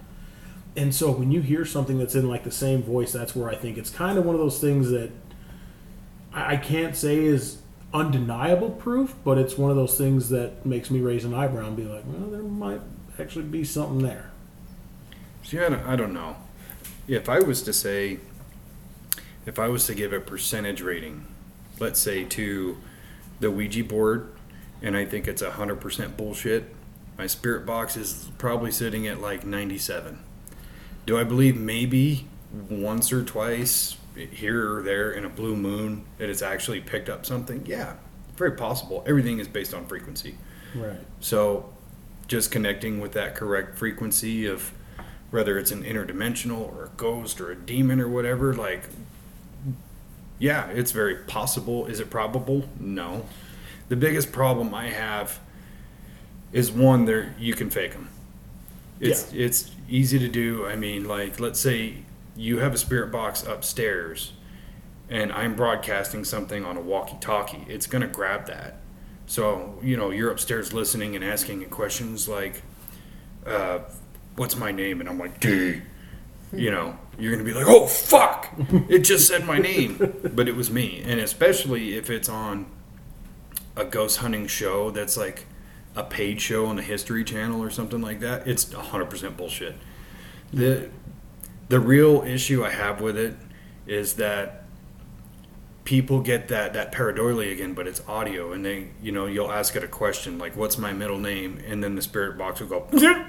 and 0.77 0.95
so 0.95 1.11
when 1.11 1.31
you 1.31 1.41
hear 1.41 1.65
something 1.65 1.97
that's 1.97 2.15
in 2.15 2.29
like 2.29 2.45
the 2.45 2.51
same 2.51 2.81
voice 2.81 3.11
that's 3.11 3.35
where 3.35 3.49
i 3.49 3.55
think 3.55 3.77
it's 3.77 3.89
kind 3.89 4.17
of 4.17 4.25
one 4.25 4.33
of 4.33 4.39
those 4.39 4.59
things 4.61 4.89
that 4.91 5.11
i 6.33 6.53
I 6.53 6.57
can't 6.57 6.95
say 6.95 7.17
is 7.25 7.57
undeniable 7.93 8.69
proof 8.69 9.15
but 9.25 9.37
it's 9.37 9.57
one 9.57 9.71
of 9.71 9.75
those 9.75 9.97
things 9.97 10.29
that 10.29 10.65
makes 10.65 10.89
me 10.91 11.01
raise 11.01 11.25
an 11.25 11.33
eyebrow 11.33 11.65
and 11.67 11.75
be 11.75 11.83
like 11.83 12.03
well 12.07 12.29
there 12.29 12.43
might 12.43 12.79
actually 13.19 13.45
be 13.45 13.63
something 13.65 13.99
there 14.03 14.31
See, 15.43 15.57
I 15.59 15.69
don't, 15.69 15.83
I 15.87 15.95
don't 15.95 16.13
know. 16.13 16.35
If 17.07 17.27
I 17.27 17.39
was 17.39 17.63
to 17.63 17.73
say, 17.73 18.19
if 19.49 19.57
I 19.57 19.67
was 19.67 19.87
to 19.87 19.95
give 19.95 20.13
a 20.13 20.19
percentage 20.19 20.79
rating, 20.79 21.25
let's 21.79 21.99
say 21.99 22.23
to 22.23 22.77
the 23.39 23.49
Ouija 23.49 23.83
board, 23.83 24.31
and 24.79 24.95
I 24.95 25.05
think 25.05 25.27
it's 25.27 25.41
100% 25.41 26.15
bullshit, 26.15 26.75
my 27.17 27.25
spirit 27.25 27.65
box 27.65 27.97
is 27.97 28.29
probably 28.37 28.71
sitting 28.71 29.07
at 29.07 29.19
like 29.19 29.43
97. 29.43 30.19
Do 31.07 31.17
I 31.17 31.23
believe 31.23 31.57
maybe 31.57 32.27
once 32.69 33.11
or 33.11 33.23
twice 33.23 33.97
here 34.15 34.75
or 34.75 34.83
there 34.83 35.11
in 35.11 35.25
a 35.25 35.29
blue 35.29 35.55
moon 35.55 36.05
that 36.19 36.29
it's 36.29 36.43
actually 36.43 36.81
picked 36.81 37.09
up 37.09 37.25
something? 37.25 37.65
Yeah, 37.65 37.95
very 38.35 38.51
possible. 38.51 39.03
Everything 39.07 39.39
is 39.39 39.47
based 39.47 39.73
on 39.73 39.87
frequency. 39.87 40.37
right 40.75 40.99
So, 41.21 41.73
just 42.27 42.51
connecting 42.51 42.99
with 42.99 43.13
that 43.13 43.33
correct 43.33 43.79
frequency 43.79 44.45
of 44.45 44.71
whether 45.31 45.57
it's 45.57 45.71
an 45.71 45.83
interdimensional 45.83 46.71
or 46.71 46.85
a 46.85 46.89
ghost 46.97 47.41
or 47.41 47.49
a 47.49 47.55
demon 47.55 47.99
or 47.99 48.07
whatever, 48.07 48.53
like, 48.53 48.83
yeah, 50.39 50.67
it's 50.69 50.91
very 50.91 51.15
possible. 51.15 51.85
Is 51.85 51.99
it 51.99 52.09
probable? 52.09 52.63
No. 52.79 53.25
The 53.89 53.95
biggest 53.95 54.31
problem 54.31 54.73
I 54.73 54.89
have 54.89 55.39
is 56.51 56.71
one 56.71 57.05
there 57.05 57.35
you 57.37 57.53
can 57.53 57.69
fake 57.69 57.91
them. 57.91 58.09
It's 58.99 59.31
it's 59.33 59.71
easy 59.89 60.19
to 60.19 60.27
do. 60.27 60.65
I 60.65 60.75
mean, 60.75 61.05
like 61.05 61.39
let's 61.39 61.59
say 61.59 62.03
you 62.35 62.59
have 62.59 62.73
a 62.73 62.77
spirit 62.77 63.11
box 63.11 63.43
upstairs 63.43 64.33
and 65.09 65.31
I'm 65.31 65.55
broadcasting 65.55 66.23
something 66.23 66.63
on 66.63 66.77
a 66.77 66.81
walkie-talkie. 66.81 67.65
It's 67.67 67.87
going 67.87 68.03
to 68.03 68.07
grab 68.07 68.45
that. 68.47 68.77
So, 69.25 69.79
you 69.81 69.97
know, 69.97 70.11
you're 70.11 70.31
upstairs 70.31 70.71
listening 70.71 71.15
and 71.15 71.23
asking 71.23 71.65
questions 71.69 72.27
like 72.27 72.61
uh, 73.45 73.79
what's 74.35 74.55
my 74.55 74.71
name? 74.71 74.99
And 74.99 75.09
I'm 75.09 75.17
like, 75.17 75.39
D. 75.39 75.81
You 76.51 76.71
know, 76.71 76.97
you're 77.19 77.31
going 77.31 77.45
to 77.45 77.51
be 77.51 77.57
like, 77.57 77.67
oh, 77.67 77.85
fuck! 77.87 78.49
It 78.89 78.99
just 78.99 79.27
said 79.27 79.45
my 79.45 79.59
name. 79.59 79.97
But 80.33 80.47
it 80.47 80.55
was 80.55 80.69
me. 80.71 81.01
And 81.05 81.19
especially 81.19 81.95
if 81.95 82.09
it's 82.09 82.29
on 82.29 82.67
a 83.75 83.85
ghost 83.85 84.17
hunting 84.17 84.47
show 84.47 84.91
that's 84.91 85.17
like 85.17 85.45
a 85.95 86.03
paid 86.03 86.41
show 86.41 86.65
on 86.65 86.75
the 86.75 86.81
History 86.81 87.23
Channel 87.23 87.61
or 87.61 87.69
something 87.69 88.01
like 88.01 88.19
that, 88.21 88.47
it's 88.47 88.65
100% 88.65 89.37
bullshit. 89.37 89.75
The, 90.53 90.89
the 91.67 91.79
real 91.79 92.23
issue 92.23 92.63
I 92.63 92.69
have 92.71 93.01
with 93.01 93.17
it 93.17 93.35
is 93.85 94.13
that 94.15 94.63
people 95.89 96.21
get 96.21 96.49
that 96.49 96.73
that 96.73 96.91
pareidolia 96.91 97.51
again, 97.51 97.73
but 97.73 97.87
it's 97.87 98.01
audio, 98.07 98.51
and 98.51 98.63
they 98.63 98.89
you 99.01 99.11
know 99.11 99.25
you'll 99.25 99.51
ask 99.51 99.75
it 99.75 99.83
a 99.83 99.87
question 99.87 100.37
like 100.37 100.55
"What's 100.55 100.77
my 100.77 100.93
middle 100.93 101.17
name?" 101.17 101.59
and 101.65 101.83
then 101.83 101.95
the 101.95 102.01
spirit 102.03 102.37
box 102.37 102.59
will 102.59 102.67
go, 102.67 102.87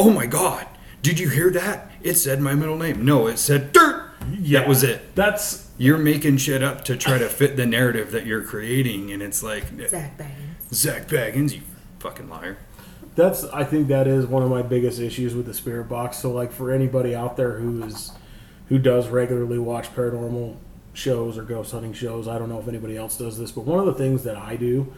"Oh 0.00 0.10
my 0.10 0.26
god, 0.26 0.66
did 1.02 1.18
you 1.18 1.28
hear 1.28 1.50
that? 1.50 1.90
It 2.02 2.14
said 2.14 2.40
my 2.40 2.54
middle 2.54 2.76
name. 2.76 3.04
No, 3.04 3.26
it 3.26 3.38
said 3.38 3.72
dirt. 3.72 4.10
That 4.20 4.68
was 4.68 4.84
it. 4.84 5.14
that's 5.16 5.68
You're 5.76 5.98
making 5.98 6.36
shit 6.38 6.62
up 6.62 6.84
to 6.84 6.96
try 6.96 7.18
to 7.18 7.28
fit 7.28 7.56
the 7.56 7.66
narrative 7.66 8.12
that 8.12 8.24
you're 8.24 8.42
creating, 8.42 9.10
and 9.12 9.20
it's 9.20 9.42
like 9.42 9.64
Zak 9.88 10.16
Bagans. 10.16 10.72
Zak 10.74 11.08
Bagans, 11.08 11.54
you 11.54 11.62
fucking 11.98 12.28
liar. 12.28 12.56
that's 13.14 13.44
I 13.44 13.64
think 13.64 13.88
that 13.88 14.06
is 14.06 14.26
one 14.26 14.42
of 14.42 14.50
my 14.50 14.62
biggest 14.62 15.00
issues 15.00 15.34
with 15.34 15.46
the 15.46 15.54
spirit 15.54 15.88
box. 15.88 16.18
So 16.18 16.30
like 16.32 16.52
for 16.52 16.70
anybody 16.70 17.14
out 17.14 17.36
there 17.36 17.58
who 17.58 17.82
is 17.84 18.12
who 18.68 18.78
does 18.78 19.08
regularly 19.08 19.58
watch 19.58 19.94
paranormal 19.94 20.56
shows 20.94 21.36
or 21.36 21.42
ghost 21.42 21.72
hunting 21.72 21.92
shows, 21.92 22.28
I 22.28 22.38
don't 22.38 22.48
know 22.48 22.60
if 22.60 22.68
anybody 22.68 22.96
else 22.96 23.16
does 23.16 23.38
this, 23.38 23.50
but 23.50 23.64
one 23.64 23.80
of 23.80 23.86
the 23.86 23.94
things 23.94 24.22
that 24.24 24.36
I 24.36 24.56
do 24.56 24.92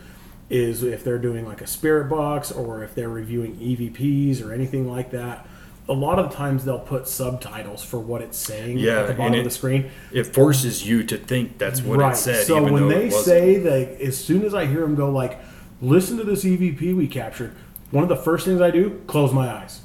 is 0.50 0.82
if 0.82 1.02
they're 1.02 1.18
doing 1.18 1.46
like 1.46 1.62
a 1.62 1.66
spirit 1.66 2.08
box 2.10 2.52
or 2.52 2.84
if 2.84 2.94
they're 2.94 3.08
reviewing 3.08 3.56
EVPs 3.56 4.44
or 4.44 4.52
anything 4.52 4.90
like 4.90 5.10
that, 5.10 5.46
a 5.88 5.92
lot 5.92 6.18
of 6.18 6.30
the 6.30 6.36
times 6.36 6.64
they'll 6.64 6.78
put 6.78 7.06
subtitles 7.06 7.84
for 7.84 7.98
what 7.98 8.22
it's 8.22 8.38
saying 8.38 8.78
Yeah, 8.78 9.00
at 9.00 9.08
the 9.08 9.14
bottom 9.14 9.26
and 9.26 9.36
of 9.36 9.44
the 9.44 9.50
screen. 9.50 9.90
It 10.12 10.24
forces 10.24 10.86
you 10.86 11.04
to 11.04 11.18
think 11.18 11.58
that's 11.58 11.82
what 11.82 12.00
it 12.00 12.16
said, 12.16 12.46
So 12.46 12.62
when 12.62 12.88
they 12.88 13.08
it 13.08 13.12
say 13.12 13.58
that, 13.58 14.00
as 14.00 14.16
soon 14.16 14.44
as 14.44 14.54
I 14.54 14.66
hear 14.66 14.80
them 14.80 14.94
go 14.94 15.10
like, 15.10 15.38
"Listen 15.82 16.16
to 16.16 16.24
this 16.24 16.44
EVP 16.44 16.94
we 16.94 17.06
captured," 17.06 17.54
one 17.90 18.02
of 18.02 18.08
the 18.08 18.16
first 18.16 18.46
things 18.46 18.60
I 18.60 18.70
do, 18.70 19.02
close 19.06 19.32
my 19.32 19.48
eyes, 19.48 19.82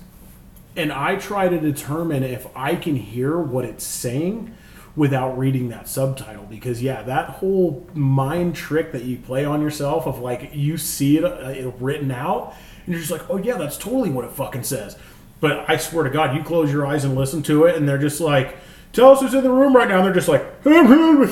and 0.75 0.91
I 0.93 1.15
try 1.15 1.49
to 1.49 1.59
determine 1.59 2.23
if 2.23 2.47
I 2.55 2.75
can 2.75 2.95
hear 2.95 3.37
what 3.37 3.65
it's 3.65 3.83
saying 3.83 4.55
without 4.95 5.37
reading 5.37 5.69
that 5.69 5.89
subtitle. 5.89 6.45
Because 6.49 6.81
yeah, 6.81 7.03
that 7.03 7.29
whole 7.29 7.85
mind 7.93 8.55
trick 8.55 8.93
that 8.93 9.03
you 9.03 9.17
play 9.17 9.43
on 9.43 9.61
yourself 9.61 10.07
of 10.07 10.19
like 10.19 10.51
you 10.53 10.77
see 10.77 11.17
it 11.17 11.25
uh, 11.25 11.71
written 11.79 12.09
out, 12.09 12.55
and 12.85 12.93
you're 12.93 12.99
just 13.01 13.11
like, 13.11 13.29
"Oh 13.29 13.37
yeah, 13.37 13.57
that's 13.57 13.77
totally 13.77 14.09
what 14.09 14.23
it 14.23 14.31
fucking 14.31 14.63
says." 14.63 14.97
But 15.39 15.69
I 15.69 15.77
swear 15.77 16.03
to 16.03 16.09
God, 16.09 16.35
you 16.35 16.43
close 16.43 16.71
your 16.71 16.85
eyes 16.85 17.05
and 17.05 17.15
listen 17.15 17.41
to 17.43 17.65
it, 17.65 17.75
and 17.75 17.87
they're 17.87 17.97
just 17.97 18.19
like, 18.19 18.57
"Tell 18.91 19.11
us 19.11 19.21
who's 19.21 19.33
in 19.33 19.43
the 19.43 19.49
room 19.49 19.75
right 19.75 19.87
now." 19.87 19.97
And 19.97 20.05
they're 20.05 20.13
just 20.13 20.27
like, 20.27 20.45
and 20.65 21.29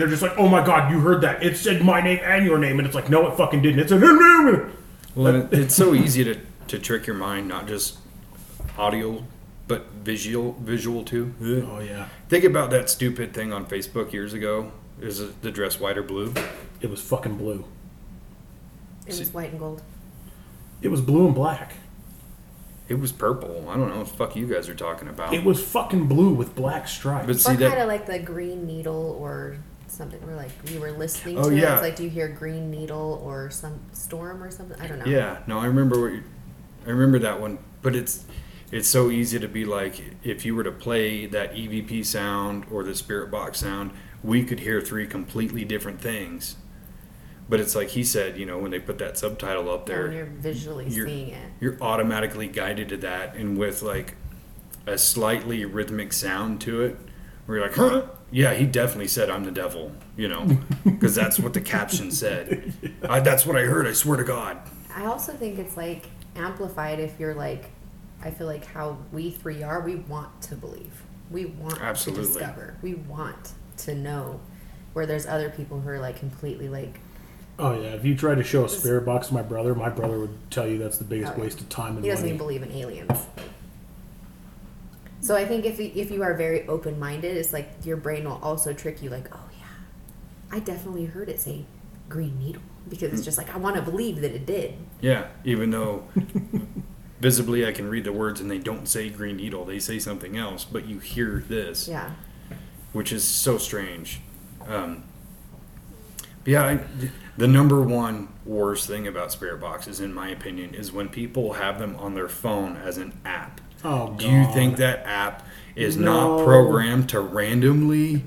they're 0.00 0.08
just 0.08 0.22
like, 0.22 0.36
"Oh 0.36 0.48
my 0.48 0.64
God, 0.64 0.90
you 0.90 1.00
heard 1.00 1.20
that? 1.20 1.42
It 1.42 1.56
said 1.56 1.82
my 1.82 2.00
name 2.00 2.20
and 2.24 2.44
your 2.44 2.58
name," 2.58 2.78
and 2.78 2.86
it's 2.86 2.94
like, 2.94 3.08
"No, 3.08 3.26
it 3.28 3.36
fucking 3.36 3.62
didn't. 3.62 3.80
It 3.80 3.88
said." 3.88 4.02
Well, 5.14 5.48
it's 5.50 5.74
so 5.74 5.94
easy 5.94 6.24
to, 6.24 6.38
to 6.68 6.78
trick 6.78 7.06
your 7.06 7.16
mind, 7.16 7.48
not 7.48 7.66
just 7.66 7.98
audio, 8.76 9.24
but 9.68 9.86
visual 9.92 10.56
visual 10.60 11.04
too. 11.04 11.34
Oh 11.70 11.80
yeah, 11.80 12.08
Think 12.28 12.44
about 12.44 12.70
that 12.70 12.90
stupid 12.90 13.32
thing 13.32 13.52
on 13.52 13.66
Facebook 13.66 14.12
years 14.12 14.34
ago. 14.34 14.72
Is 15.00 15.20
uh, 15.20 15.30
the 15.42 15.50
dress 15.50 15.78
white 15.78 15.98
or 15.98 16.02
blue? 16.02 16.32
it 16.80 16.90
was 16.90 17.00
fucking 17.00 17.36
blue. 17.36 17.64
It 19.06 19.18
was 19.18 19.32
white 19.32 19.50
and 19.50 19.58
gold. 19.58 19.82
It 20.82 20.88
was 20.88 21.00
blue 21.00 21.26
and 21.26 21.34
black. 21.34 21.74
It 22.88 23.00
was 23.00 23.10
purple. 23.12 23.68
I 23.68 23.76
don't 23.76 23.88
know 23.90 23.98
what 23.98 24.06
the 24.08 24.14
fuck 24.14 24.36
you 24.36 24.46
guys 24.46 24.68
are 24.68 24.74
talking 24.74 25.08
about. 25.08 25.34
It 25.34 25.44
was 25.44 25.60
fucking 25.62 26.06
blue 26.06 26.32
with 26.32 26.54
black 26.54 26.86
stripes. 26.86 27.26
But 27.26 27.36
Or 27.40 27.44
kind 27.44 27.58
that 27.62 27.78
of 27.80 27.88
like 27.88 28.06
the 28.06 28.18
green 28.20 28.66
needle 28.66 29.16
or 29.20 29.56
something 29.88 30.24
where 30.26 30.36
like 30.36 30.50
we 30.70 30.78
were 30.78 30.92
listening 30.92 31.38
Oh, 31.38 31.50
to 31.50 31.56
it. 31.56 31.60
yeah. 31.60 31.74
It's 31.74 31.82
like 31.82 31.96
do 31.96 32.04
you 32.04 32.10
hear 32.10 32.28
green 32.28 32.70
needle 32.70 33.20
or 33.24 33.50
some 33.50 33.80
storm 33.92 34.42
or 34.42 34.50
something? 34.50 34.80
I 34.80 34.86
don't 34.86 34.98
know. 35.00 35.06
Yeah, 35.06 35.38
no, 35.46 35.58
I 35.58 35.66
remember 35.66 36.00
what 36.00 36.12
you, 36.12 36.22
I 36.86 36.90
remember 36.90 37.18
that 37.20 37.40
one, 37.40 37.58
but 37.82 37.96
it's 37.96 38.24
it's 38.70 38.88
so 38.88 39.10
easy 39.10 39.38
to 39.38 39.48
be 39.48 39.64
like 39.64 40.00
if 40.22 40.44
you 40.44 40.54
were 40.54 40.64
to 40.64 40.72
play 40.72 41.26
that 41.26 41.54
EVP 41.54 42.04
sound 42.04 42.66
or 42.70 42.82
the 42.84 42.94
Spirit 42.94 43.30
Box 43.30 43.58
sound, 43.60 43.90
we 44.22 44.44
could 44.44 44.60
hear 44.60 44.80
three 44.80 45.06
completely 45.06 45.64
different 45.64 46.00
things. 46.00 46.56
But 47.48 47.60
it's 47.60 47.74
like 47.76 47.90
he 47.90 48.02
said, 48.02 48.36
you 48.36 48.44
know, 48.46 48.58
when 48.58 48.70
they 48.72 48.80
put 48.80 48.98
that 48.98 49.16
subtitle 49.16 49.70
up 49.70 49.86
there, 49.86 50.02
oh, 50.02 50.06
when 50.08 50.16
you're 50.16 50.26
visually 50.26 50.88
you're- 50.88 51.08
seeing 51.08 51.28
it. 51.30 51.48
you're 51.60 51.80
automatically 51.80 52.48
guided 52.48 52.88
to 52.90 52.96
that 52.98 53.34
and 53.36 53.56
with 53.56 53.82
like 53.82 54.16
a 54.86 54.98
slightly 54.98 55.64
rhythmic 55.64 56.12
sound 56.12 56.60
to 56.62 56.82
it 56.82 56.96
where 57.46 57.58
you're 57.58 57.66
like 57.66 57.76
huh 57.76 58.02
yeah 58.30 58.54
he 58.54 58.64
definitely 58.64 59.08
said 59.08 59.28
i'm 59.28 59.42
the 59.44 59.50
devil 59.50 59.90
you 60.16 60.28
know 60.28 60.46
because 60.84 61.12
that's 61.14 61.40
what 61.40 61.54
the 61.54 61.60
caption 61.60 62.10
said 62.12 62.72
I, 63.08 63.18
that's 63.18 63.44
what 63.44 63.56
i 63.56 63.62
heard 63.62 63.84
i 63.86 63.92
swear 63.92 64.16
to 64.16 64.22
god 64.24 64.58
I 64.94 65.06
also 65.06 65.32
think 65.32 65.58
it's 65.58 65.76
like 65.76 66.06
amplified 66.36 67.00
if 67.00 67.18
you're 67.20 67.34
like, 67.34 67.66
I 68.22 68.30
feel 68.30 68.46
like 68.46 68.64
how 68.64 68.96
we 69.12 69.30
three 69.30 69.62
are. 69.62 69.80
We 69.80 69.96
want 69.96 70.40
to 70.42 70.54
believe. 70.56 71.02
We 71.30 71.44
want 71.46 71.80
Absolutely. 71.82 72.24
to 72.26 72.32
discover. 72.32 72.78
We 72.80 72.94
want 72.94 73.52
to 73.78 73.94
know. 73.94 74.40
Where 74.94 75.04
there's 75.04 75.26
other 75.26 75.50
people 75.50 75.80
who 75.80 75.90
are 75.90 75.98
like 75.98 76.18
completely 76.18 76.70
like, 76.70 76.98
oh 77.58 77.72
yeah, 77.80 77.88
if 77.88 78.04
you 78.04 78.14
tried 78.16 78.36
to 78.36 78.44
show 78.44 78.64
a 78.64 78.68
spirit 78.68 79.04
box 79.04 79.28
to 79.28 79.34
my 79.34 79.42
brother, 79.42 79.74
my 79.74 79.88
brother 79.88 80.18
would 80.18 80.50
tell 80.50 80.66
you 80.66 80.78
that's 80.78 80.98
the 80.98 81.04
biggest 81.04 81.32
Oh, 81.32 81.36
yeah. 81.36 81.42
waste 81.42 81.60
of 81.60 81.68
time 81.68 81.96
and 81.96 82.04
he 82.04 82.10
doesn't 82.10 82.24
money. 82.24 82.34
even 82.34 82.38
believe 82.38 82.62
in 82.62 82.72
aliens. 82.72 83.26
So 85.20 85.34
I 85.34 85.44
think 85.44 85.64
if 85.64 85.78
you, 85.80 85.90
if 85.94 86.10
you 86.10 86.22
are 86.22 86.34
very 86.34 86.66
open 86.68 86.98
minded, 87.00 87.36
it's 87.36 87.52
like 87.52 87.68
your 87.84 87.96
brain 87.96 88.24
will 88.24 88.38
also 88.42 88.72
trick 88.72 89.02
you. 89.02 89.10
Like, 89.10 89.34
oh 89.34 89.40
yeah, 89.58 89.66
I 90.56 90.60
definitely 90.60 91.06
heard 91.06 91.28
it 91.28 91.40
say 91.40 91.64
green 92.08 92.38
needle 92.38 92.62
because 92.88 93.12
it's 93.12 93.24
just 93.24 93.36
like 93.36 93.52
I 93.52 93.58
want 93.58 93.74
to 93.76 93.82
believe 93.82 94.20
that 94.20 94.30
it 94.32 94.46
did. 94.46 94.74
yeah 95.00 95.26
even 95.44 95.70
though 95.70 96.04
visibly 97.20 97.66
i 97.66 97.72
can 97.72 97.88
read 97.90 98.04
the 98.04 98.12
words 98.12 98.40
and 98.40 98.48
they 98.48 98.58
don't 98.58 98.86
say 98.86 99.08
green 99.10 99.38
needle 99.38 99.64
they 99.64 99.80
say 99.80 99.98
something 99.98 100.36
else 100.36 100.64
but 100.64 100.86
you 100.86 101.00
hear 101.00 101.42
this 101.48 101.88
Yeah. 101.88 102.10
which 102.92 103.10
is 103.12 103.24
so 103.24 103.58
strange. 103.58 104.20
Um, 104.68 105.02
yeah, 106.44 106.62
I, 106.64 106.78
the 107.36 107.46
number 107.48 107.82
one 107.82 108.28
worst 108.44 108.86
thing 108.86 109.06
about 109.06 109.32
spirit 109.32 109.60
boxes, 109.60 110.00
in 110.00 110.12
my 110.14 110.28
opinion, 110.28 110.74
is 110.74 110.92
when 110.92 111.08
people 111.08 111.54
have 111.54 111.78
them 111.78 111.96
on 111.96 112.14
their 112.14 112.28
phone 112.28 112.76
as 112.76 112.96
an 112.98 113.12
app. 113.24 113.60
Oh, 113.84 114.08
God. 114.08 114.18
Do 114.18 114.28
you 114.30 114.46
think 114.52 114.76
that 114.78 115.04
app 115.06 115.46
is 115.74 115.96
No. 115.96 116.38
not 116.38 116.44
programmed 116.44 117.08
to 117.10 117.20
randomly 117.20 118.24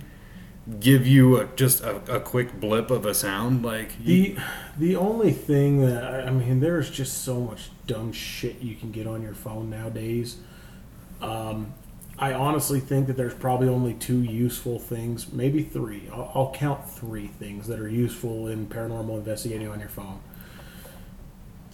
give 0.80 1.08
you 1.08 1.38
a, 1.38 1.46
just 1.56 1.82
a, 1.82 1.96
a 2.16 2.20
quick 2.20 2.60
blip 2.60 2.92
of 2.92 3.06
a 3.06 3.14
sound? 3.16 3.64
Like 3.66 3.92
you- 4.04 4.36
The 4.36 4.38
the 4.78 4.96
only 4.96 5.32
thing 5.32 5.82
that 5.86 6.04
I 6.04 6.28
I 6.28 6.30
mean, 6.30 6.60
there's 6.60 6.90
just 6.92 7.24
so 7.24 7.40
much 7.42 7.72
dumb 7.88 8.12
shit 8.12 8.62
you 8.62 8.76
can 8.76 8.92
get 8.92 9.08
on 9.08 9.22
your 9.24 9.34
phone 9.34 9.70
nowadays. 9.72 10.38
Um, 11.22 11.74
I 12.20 12.34
honestly 12.34 12.82
think 12.82 13.08
that 13.08 13.16
there's 13.16 13.34
probably 13.34 13.70
only 13.70 13.94
two 13.94 14.22
useful 14.22 14.78
things, 14.78 15.32
maybe 15.32 15.64
three. 15.64 16.10
I'll, 16.12 16.32
I'll 16.36 16.52
count 16.52 16.90
three 16.90 17.28
things 17.28 17.68
that 17.68 17.80
are 17.80 17.88
useful 17.88 18.48
in 18.48 18.68
paranormal 18.68 19.20
investigating 19.20 19.70
on 19.70 19.80
your 19.80 19.90
phone. 19.90 20.20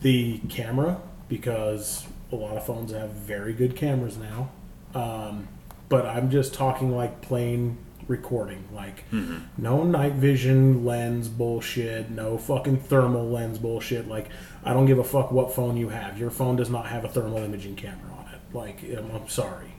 The 0.02 0.38
camera, 0.50 1.02
because 1.28 2.06
a 2.32 2.36
lot 2.36 2.58
of 2.58 2.66
phones 2.66 2.92
have 2.92 3.10
very 3.10 3.54
good 3.54 3.76
cameras 3.76 4.18
now. 4.18 4.52
Um, 4.94 5.48
but 5.90 6.06
I'm 6.06 6.30
just 6.30 6.54
talking 6.54 6.96
like 6.96 7.22
plain 7.22 7.78
recording, 8.08 8.64
like 8.72 9.04
no 9.58 9.84
night 9.84 10.14
vision 10.14 10.86
lens 10.86 11.28
bullshit, 11.28 12.12
no 12.12 12.38
fucking 12.38 12.78
thermal 12.82 13.28
lens 13.30 13.58
bullshit. 13.58 14.08
Like 14.08 14.30
I 14.64 14.74
don't 14.74 14.86
give 14.86 15.00
a 15.00 15.04
fuck 15.04 15.32
what 15.32 15.54
phone 15.54 15.76
you 15.76 15.90
have. 15.90 16.20
Your 16.20 16.30
phone 16.30 16.56
does 16.56 16.70
not 16.70 16.86
have 16.88 17.04
a 17.04 17.10
thermal 17.10 17.40
imaging 17.40 17.76
camera 17.76 18.12
on 18.14 18.34
it. 18.34 18.56
Like 18.56 18.84
I'm, 18.84 19.10
I'm 19.12 19.28
sorry. 19.28 19.75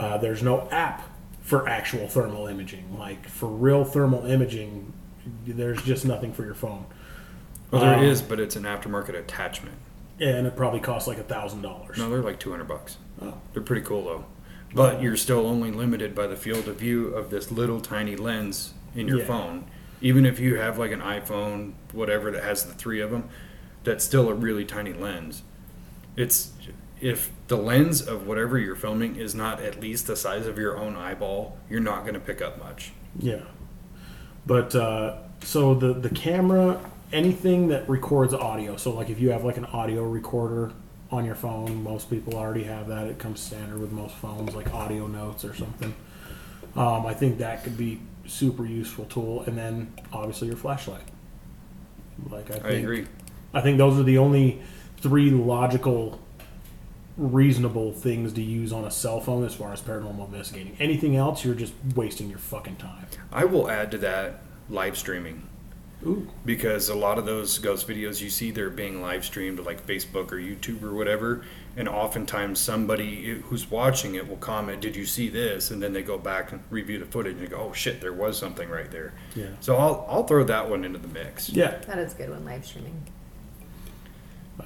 Uh, 0.00 0.16
there's 0.18 0.42
no 0.42 0.66
app 0.70 1.02
for 1.42 1.68
actual 1.68 2.08
thermal 2.08 2.46
imaging. 2.46 2.98
Like 2.98 3.28
for 3.28 3.48
real 3.48 3.84
thermal 3.84 4.24
imaging, 4.24 4.92
there's 5.46 5.82
just 5.82 6.04
nothing 6.04 6.32
for 6.32 6.44
your 6.44 6.54
phone. 6.54 6.86
well, 7.70 7.82
there 7.82 7.96
um, 7.96 8.04
is, 8.04 8.22
but 8.22 8.40
it's 8.40 8.56
an 8.56 8.62
aftermarket 8.64 9.14
attachment. 9.14 9.76
And 10.18 10.46
it 10.46 10.56
probably 10.56 10.80
costs 10.80 11.06
like 11.08 11.18
a 11.18 11.22
thousand 11.22 11.62
dollars. 11.62 11.98
No, 11.98 12.08
they're 12.08 12.22
like 12.22 12.38
two 12.40 12.50
hundred 12.50 12.68
bucks. 12.68 12.96
Oh. 13.20 13.34
They're 13.52 13.62
pretty 13.62 13.82
cool 13.82 14.04
though. 14.04 14.24
But 14.72 15.02
you're 15.02 15.16
still 15.16 15.46
only 15.46 15.70
limited 15.72 16.14
by 16.14 16.26
the 16.28 16.36
field 16.36 16.68
of 16.68 16.76
view 16.76 17.08
of 17.08 17.30
this 17.30 17.50
little 17.50 17.80
tiny 17.80 18.16
lens 18.16 18.72
in 18.94 19.08
your 19.08 19.18
Yeah. 19.18 19.24
phone. 19.26 19.64
Even 20.00 20.24
if 20.24 20.38
you 20.40 20.56
have 20.56 20.78
like 20.78 20.92
an 20.92 21.00
iPhone, 21.00 21.72
whatever 21.92 22.30
that 22.30 22.42
has 22.44 22.64
the 22.64 22.72
three 22.72 23.00
of 23.00 23.10
them, 23.10 23.28
that's 23.84 24.04
still 24.04 24.28
a 24.28 24.34
really 24.34 24.64
tiny 24.64 24.92
lens. 24.92 25.42
It's 26.16 26.52
if 27.00 27.30
the 27.48 27.56
lens 27.56 28.06
of 28.06 28.26
whatever 28.26 28.58
you're 28.58 28.76
filming 28.76 29.16
is 29.16 29.34
not 29.34 29.60
at 29.60 29.80
least 29.80 30.06
the 30.06 30.16
size 30.16 30.46
of 30.46 30.58
your 30.58 30.76
own 30.76 30.96
eyeball, 30.96 31.58
you're 31.68 31.80
not 31.80 32.02
going 32.02 32.14
to 32.14 32.20
pick 32.20 32.42
up 32.42 32.58
much. 32.58 32.92
Yeah. 33.18 33.42
But 34.46 34.74
uh, 34.74 35.18
so 35.42 35.74
the 35.74 35.92
the 35.92 36.10
camera, 36.10 36.80
anything 37.12 37.68
that 37.68 37.88
records 37.88 38.34
audio. 38.34 38.76
So 38.76 38.92
like 38.92 39.10
if 39.10 39.20
you 39.20 39.30
have 39.30 39.44
like 39.44 39.56
an 39.56 39.66
audio 39.66 40.04
recorder 40.04 40.72
on 41.10 41.24
your 41.24 41.34
phone, 41.34 41.82
most 41.82 42.08
people 42.08 42.34
already 42.34 42.64
have 42.64 42.88
that. 42.88 43.06
It 43.06 43.18
comes 43.18 43.40
standard 43.40 43.80
with 43.80 43.92
most 43.92 44.14
phones, 44.16 44.54
like 44.54 44.72
audio 44.72 45.06
notes 45.06 45.44
or 45.44 45.54
something. 45.54 45.94
Um, 46.76 47.04
I 47.04 47.14
think 47.14 47.38
that 47.38 47.64
could 47.64 47.76
be 47.76 48.00
super 48.26 48.64
useful 48.64 49.04
tool. 49.06 49.42
And 49.42 49.58
then 49.58 49.92
obviously 50.12 50.48
your 50.48 50.56
flashlight. 50.56 51.02
Like 52.30 52.50
I, 52.50 52.54
think, 52.54 52.64
I 52.64 52.70
agree. 52.70 53.06
I 53.52 53.60
think 53.60 53.78
those 53.78 53.98
are 53.98 54.04
the 54.04 54.18
only 54.18 54.62
three 54.98 55.30
logical, 55.30 56.20
reasonable 57.20 57.92
things 57.92 58.32
to 58.32 58.42
use 58.42 58.72
on 58.72 58.84
a 58.84 58.90
cell 58.90 59.20
phone 59.20 59.44
as 59.44 59.54
far 59.54 59.72
as 59.72 59.80
paranormal 59.82 60.26
investigating. 60.26 60.74
Anything 60.80 61.16
else, 61.16 61.44
you're 61.44 61.54
just 61.54 61.74
wasting 61.94 62.30
your 62.30 62.38
fucking 62.38 62.76
time. 62.76 63.06
I 63.30 63.44
will 63.44 63.70
add 63.70 63.90
to 63.92 63.98
that 63.98 64.40
live 64.68 64.96
streaming. 64.96 65.46
Ooh. 66.06 66.26
because 66.46 66.88
a 66.88 66.94
lot 66.94 67.18
of 67.18 67.26
those 67.26 67.58
ghost 67.58 67.86
videos 67.86 68.22
you 68.22 68.30
see 68.30 68.50
they're 68.50 68.70
being 68.70 69.02
live 69.02 69.22
streamed 69.22 69.58
to 69.58 69.62
like 69.62 69.86
Facebook 69.86 70.32
or 70.32 70.36
YouTube 70.36 70.82
or 70.82 70.94
whatever, 70.94 71.44
and 71.76 71.86
oftentimes 71.90 72.58
somebody 72.58 73.38
who's 73.50 73.70
watching 73.70 74.14
it 74.14 74.26
will 74.26 74.38
comment, 74.38 74.80
"Did 74.80 74.96
you 74.96 75.04
see 75.04 75.28
this?" 75.28 75.70
and 75.70 75.82
then 75.82 75.92
they 75.92 76.00
go 76.00 76.16
back 76.16 76.52
and 76.52 76.62
review 76.70 76.98
the 76.98 77.04
footage 77.04 77.36
and 77.36 77.50
go, 77.50 77.68
"Oh 77.68 77.74
shit, 77.74 78.00
there 78.00 78.14
was 78.14 78.38
something 78.38 78.70
right 78.70 78.90
there." 78.90 79.12
Yeah. 79.36 79.48
So 79.60 79.76
I'll 79.76 80.06
I'll 80.08 80.24
throw 80.26 80.42
that 80.44 80.70
one 80.70 80.86
into 80.86 80.98
the 80.98 81.08
mix. 81.08 81.50
Yeah. 81.50 81.76
That 81.86 81.98
is 81.98 82.14
good 82.14 82.30
when 82.30 82.46
live 82.46 82.64
streaming. 82.64 83.02
Uh, 84.58 84.64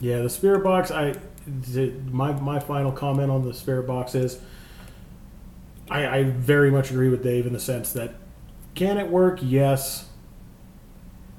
yeah, 0.00 0.20
the 0.20 0.30
spirit 0.30 0.64
box. 0.64 0.90
I 0.90 1.12
the- 1.12 1.20
my 2.10 2.32
my 2.32 2.60
final 2.60 2.92
comment 2.92 3.30
on 3.30 3.44
the 3.46 3.54
spirit 3.54 3.86
box 3.86 4.14
is, 4.14 4.40
I, 5.90 6.06
I 6.06 6.24
very 6.24 6.70
much 6.70 6.90
agree 6.90 7.08
with 7.08 7.22
Dave 7.22 7.46
in 7.46 7.52
the 7.52 7.60
sense 7.60 7.92
that 7.92 8.14
can 8.74 8.98
it 8.98 9.08
work? 9.08 9.38
Yes, 9.42 10.08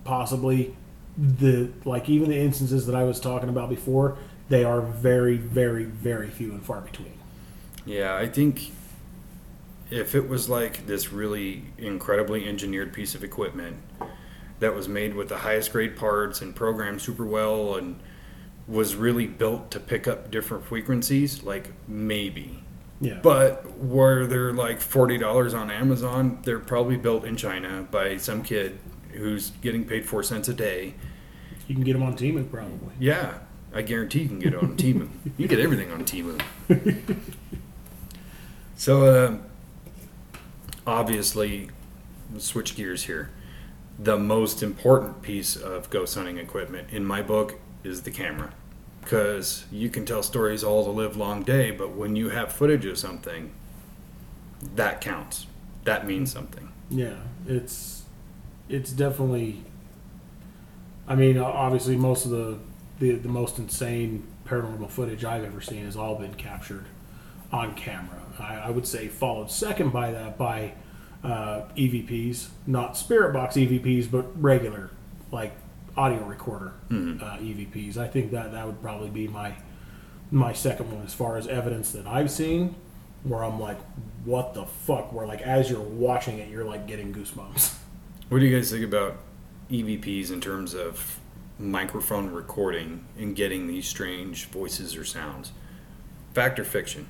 possibly. 0.04 0.76
The 1.18 1.72
like 1.86 2.10
even 2.10 2.30
the 2.30 2.38
instances 2.40 2.86
that 2.88 2.96
I 2.96 3.04
was 3.04 3.20
talking 3.20 3.50
about 3.50 3.70
before, 3.70 4.18
they 4.50 4.64
are 4.64 4.82
very 4.82 5.38
very 5.38 5.84
very 5.84 6.30
few 6.30 6.52
and 6.52 6.64
far 6.64 6.82
between. 6.82 7.14
Yeah, 7.86 8.16
I 8.16 8.28
think 8.28 8.72
if 9.90 10.16
it 10.16 10.28
was 10.28 10.50
like 10.50 10.88
this 10.88 11.12
really 11.12 11.64
incredibly 11.78 12.48
engineered 12.48 12.94
piece 12.94 13.14
of 13.14 13.24
equipment 13.24 13.78
that 14.60 14.74
was 14.74 14.88
made 14.88 15.14
with 15.14 15.30
the 15.30 15.38
highest 15.40 15.72
grade 15.72 15.96
parts 15.96 16.42
and 16.42 16.56
programmed 16.56 17.02
super 17.02 17.26
well 17.26 17.76
and 17.76 18.00
was 18.68 18.96
really 18.96 19.28
built 19.28 19.72
to 19.72 19.80
pick 19.80 20.08
up 20.08 20.32
different 20.32 20.66
frequencies, 20.66 21.44
like 21.44 21.72
maybe. 21.88 22.60
Yeah, 23.02 23.20
But 23.22 23.78
where 23.80 24.26
they're 24.28 24.54
like 24.54 24.80
forty 24.80 25.18
dollars 25.18 25.54
on 25.54 25.70
Amazon, 25.70 26.40
they're 26.44 26.60
probably 26.60 26.96
built 26.96 27.26
in 27.26 27.36
China 27.36 27.86
by 27.92 28.16
some 28.18 28.44
kid 28.44 28.80
who's 29.12 29.50
getting 29.62 29.84
paid 29.84 30.06
four 30.06 30.24
cents 30.24 30.48
a 30.48 30.54
day. 30.54 30.94
you 31.68 31.76
can 31.76 31.84
get 31.84 31.94
them 31.94 32.04
on 32.04 32.16
Temu 32.16 32.50
probably. 32.50 32.94
Yeah, 33.00 33.40
I 33.74 33.82
guarantee 33.82 34.22
you 34.22 34.28
can 34.30 34.40
get 34.40 34.54
it 34.54 34.60
on 34.64 34.78
Temu. 34.78 35.10
You 35.38 35.48
get 35.50 35.60
everything 35.60 35.92
on 35.92 36.06
Temu. 36.06 36.40
so, 38.78 39.06
uh, 39.06 39.38
obviously, 40.88 41.70
switch 42.38 42.76
gears 42.76 43.04
here. 43.04 43.32
The 44.00 44.18
most 44.18 44.64
important 44.64 45.22
piece 45.22 45.56
of 45.56 45.90
ghost 45.90 46.16
hunting 46.16 46.38
equipment, 46.38 46.88
in 46.92 47.06
my 47.06 47.22
book, 47.22 47.60
is 47.84 48.04
the 48.04 48.12
camera. 48.12 48.54
Because 49.02 49.66
you 49.72 49.90
can 49.90 50.06
tell 50.06 50.24
stories 50.24 50.64
all 50.64 50.84
the 50.84 50.92
live 50.92 51.18
long 51.18 51.44
day, 51.44 51.72
but 51.72 51.92
when 51.92 52.16
you 52.16 52.30
have 52.30 52.52
footage 52.52 52.86
of 52.86 52.98
something, 52.98 53.52
that 54.76 55.02
counts. 55.02 55.48
That 55.84 56.08
means 56.08 56.32
something. 56.32 56.70
Yeah, 56.90 57.18
it's 57.46 58.04
it's 58.70 58.92
definitely. 58.92 59.64
I 61.06 61.16
mean, 61.16 61.38
obviously, 61.38 61.98
most 61.98 62.24
of 62.24 62.32
the 62.32 62.60
the, 63.00 63.16
the 63.16 63.30
most 63.30 63.60
insane 63.60 64.26
paranormal 64.46 64.90
footage 64.90 65.26
I've 65.26 65.44
ever 65.44 65.60
seen 65.60 65.86
has 65.86 65.98
all 65.98 66.16
been 66.16 66.34
captured 66.36 66.86
on 67.52 67.76
camera. 67.76 68.22
I, 68.40 68.56
I 68.56 68.70
would 68.70 68.88
say 68.88 69.08
followed 69.08 69.52
second 69.52 69.92
by 69.92 70.12
that 70.12 70.38
by 70.38 70.74
uh, 71.24 71.64
EVPs, 71.78 72.48
not 72.66 72.98
spirit 72.98 73.34
box 73.34 73.56
EVPs, 73.56 74.10
but 74.10 74.42
regular 74.42 74.92
like 75.32 75.54
audio 75.96 76.24
recorder 76.24 76.74
uh, 76.90 77.38
EVPs. 77.38 77.98
I 77.98 78.08
think 78.08 78.32
that 78.32 78.52
that 78.52 78.66
would 78.66 78.82
probably 78.82 79.10
be 79.10 79.28
my 79.28 79.56
my 80.32 80.52
second 80.54 80.92
one 80.92 81.06
as 81.06 81.14
far 81.14 81.38
as 81.38 81.48
evidence 81.48 81.92
that 81.92 82.08
I've 82.08 82.32
seen, 82.32 82.76
where 83.24 83.44
I'm 83.44 83.60
like, 83.60 83.78
what 84.26 84.56
the 84.56 84.66
fuck? 84.66 85.14
Where 85.14 85.28
like 85.28 85.42
as 85.42 85.70
you're 85.70 85.80
watching 85.80 86.40
it, 86.40 86.50
you're 86.50 86.66
like 86.66 86.88
getting 86.88 87.14
goosebumps. 87.14 87.76
What 88.30 88.40
do 88.40 88.46
you 88.46 88.56
guys 88.56 88.72
think 88.72 88.84
about 88.84 89.18
EVPs 89.70 90.32
in 90.32 90.42
terms 90.42 90.74
of 90.74 91.20
microphone 91.60 92.32
recording 92.32 93.06
and 93.18 93.36
getting 93.36 93.68
these 93.68 93.88
strange 93.88 94.46
voices 94.46 94.96
or 94.96 95.04
sounds? 95.06 95.52
Fact 96.34 96.58
or 96.58 96.64
fiction? 96.64 97.08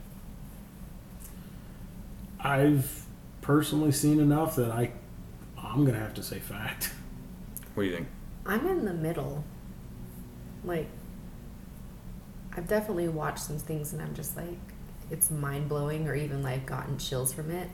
I've 2.42 3.06
personally 3.42 3.92
seen 3.94 4.20
enough 4.20 4.56
that 4.58 4.72
I 4.72 4.92
I'm 5.58 5.86
gonna 5.86 6.00
have 6.00 6.14
to 6.16 6.24
say 6.24 6.40
fact. 6.40 6.94
What 7.74 7.84
do 7.84 7.90
you 7.90 7.96
think? 7.96 8.08
I'm 8.46 8.68
in 8.68 8.86
the 8.86 8.94
middle. 8.94 9.44
Like, 10.64 10.90
I've 12.56 12.68
definitely 12.68 13.08
watched 13.08 13.40
some 13.40 13.58
things 13.58 13.94
and 13.94 14.02
I'm 14.02 14.14
just 14.14 14.38
like, 14.38 14.58
it's 15.10 15.30
mind 15.32 15.70
blowing 15.70 16.08
or 16.08 16.16
even 16.16 16.44
like 16.44 16.66
gotten 16.66 16.98
chills 16.98 17.34
from 17.34 17.52
it. 17.52 17.70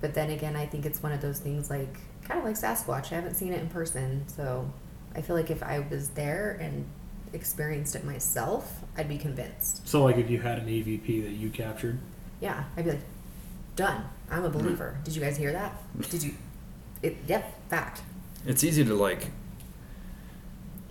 But 0.00 0.14
then 0.14 0.30
again, 0.30 0.56
I 0.56 0.66
think 0.66 0.84
it's 0.84 1.02
one 1.02 1.12
of 1.12 1.20
those 1.20 1.38
things 1.38 1.70
like, 1.70 1.96
kind 2.24 2.38
of 2.38 2.44
like 2.44 2.56
Sasquatch. 2.56 3.12
I 3.12 3.16
haven't 3.16 3.34
seen 3.34 3.52
it 3.52 3.60
in 3.60 3.68
person. 3.68 4.26
So 4.28 4.70
I 5.14 5.22
feel 5.22 5.36
like 5.36 5.50
if 5.50 5.62
I 5.62 5.80
was 5.90 6.10
there 6.10 6.58
and 6.60 6.86
experienced 7.32 7.94
it 7.94 8.04
myself, 8.04 8.80
I'd 8.96 9.08
be 9.08 9.18
convinced. 9.18 9.86
So 9.88 10.02
like 10.02 10.16
if 10.16 10.28
you 10.30 10.40
had 10.40 10.58
an 10.58 10.66
EVP 10.66 11.24
that 11.24 11.32
you 11.32 11.50
captured, 11.50 11.98
Yeah, 12.40 12.64
I'd 12.76 12.84
be 12.84 12.92
like, 12.92 13.00
done. 13.76 14.04
I'm 14.30 14.44
a 14.44 14.48
mm-hmm. 14.48 14.58
believer. 14.58 14.98
Did 15.04 15.14
you 15.14 15.22
guys 15.22 15.36
hear 15.36 15.52
that? 15.52 15.76
Did 16.10 16.22
you? 16.22 16.34
It, 17.02 17.16
yep, 17.26 17.68
fact. 17.68 18.02
It's 18.46 18.62
easy 18.62 18.84
to 18.84 18.94
like 18.94 19.30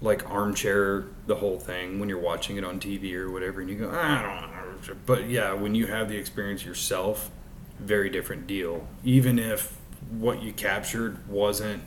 like 0.02 0.30
armchair 0.30 1.06
the 1.28 1.36
whole 1.36 1.58
thing 1.58 1.98
when 1.98 2.10
you're 2.10 2.20
watching 2.20 2.58
it 2.58 2.64
on 2.66 2.78
TV 2.78 3.14
or 3.14 3.32
whatever 3.32 3.62
and 3.62 3.70
you 3.70 3.78
go, 3.78 3.90
I 3.90 4.22
don't 4.22 4.52
know. 4.52 4.96
But 5.06 5.30
yeah, 5.30 5.54
when 5.54 5.76
you 5.76 5.88
have 5.88 6.10
the 6.10 6.18
experience 6.18 6.66
yourself, 6.66 7.32
very 7.80 8.10
different 8.10 8.46
deal. 8.46 8.86
Even 9.06 9.40
if 9.40 9.78
what 10.12 10.44
you 10.44 10.52
captured 10.52 11.26
wasn't 11.28 11.84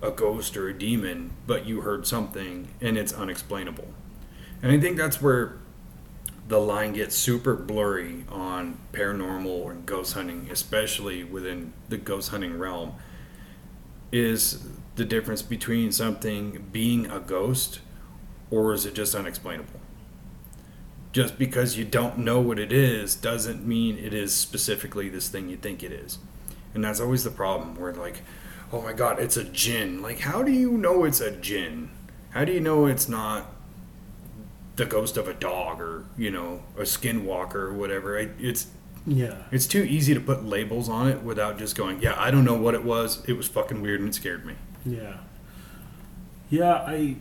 a 0.00 0.12
ghost 0.12 0.56
or 0.56 0.68
a 0.68 0.78
demon, 0.78 1.32
but 1.48 1.66
you 1.66 1.80
heard 1.80 2.06
something 2.06 2.68
and 2.80 2.96
it's 2.96 3.12
unexplainable. 3.12 3.88
And 4.62 4.70
I 4.70 4.78
think 4.78 4.96
that's 4.96 5.20
where 5.20 5.56
the 6.46 6.60
line 6.60 6.92
gets 6.92 7.16
super 7.16 7.54
blurry 7.54 8.24
on 8.28 8.78
paranormal 8.92 9.70
and 9.70 9.84
ghost 9.84 10.14
hunting, 10.14 10.48
especially 10.50 11.24
within 11.24 11.72
the 11.88 11.96
ghost 11.96 12.30
hunting 12.30 12.56
realm, 12.56 12.94
is 14.12 14.62
the 14.98 15.04
difference 15.04 15.40
between 15.40 15.92
something 15.92 16.68
being 16.72 17.06
a 17.10 17.20
ghost 17.20 17.80
or 18.50 18.72
is 18.74 18.84
it 18.84 18.94
just 18.94 19.14
unexplainable? 19.14 19.80
Just 21.12 21.38
because 21.38 21.78
you 21.78 21.84
don't 21.84 22.18
know 22.18 22.40
what 22.40 22.58
it 22.58 22.72
is 22.72 23.14
doesn't 23.14 23.66
mean 23.66 23.96
it 23.96 24.12
is 24.12 24.34
specifically 24.34 25.08
this 25.08 25.28
thing 25.28 25.48
you 25.48 25.56
think 25.56 25.82
it 25.82 25.92
is. 25.92 26.18
And 26.74 26.84
that's 26.84 27.00
always 27.00 27.24
the 27.24 27.30
problem 27.30 27.76
where, 27.76 27.94
like, 27.94 28.22
oh 28.72 28.82
my 28.82 28.92
god, 28.92 29.18
it's 29.18 29.36
a 29.36 29.44
jinn. 29.44 30.02
Like, 30.02 30.20
how 30.20 30.42
do 30.42 30.52
you 30.52 30.72
know 30.72 31.04
it's 31.04 31.20
a 31.20 31.30
jinn? 31.30 31.90
How 32.30 32.44
do 32.44 32.52
you 32.52 32.60
know 32.60 32.86
it's 32.86 33.08
not 33.08 33.46
the 34.76 34.84
ghost 34.84 35.16
of 35.16 35.26
a 35.26 35.34
dog 35.34 35.80
or, 35.80 36.04
you 36.16 36.30
know, 36.30 36.62
a 36.76 36.82
skinwalker 36.82 37.54
or 37.54 37.72
whatever? 37.72 38.18
It's 38.18 38.66
yeah, 39.06 39.44
it's 39.50 39.66
too 39.66 39.82
easy 39.82 40.12
to 40.12 40.20
put 40.20 40.44
labels 40.44 40.88
on 40.88 41.08
it 41.08 41.22
without 41.22 41.58
just 41.58 41.74
going, 41.74 42.02
yeah, 42.02 42.14
I 42.18 42.30
don't 42.30 42.44
know 42.44 42.58
what 42.58 42.74
it 42.74 42.84
was. 42.84 43.24
It 43.26 43.32
was 43.32 43.48
fucking 43.48 43.80
weird 43.80 44.00
and 44.00 44.10
it 44.10 44.14
scared 44.14 44.44
me. 44.44 44.54
Yeah, 44.88 45.16
yeah. 46.50 46.74
I 46.74 47.16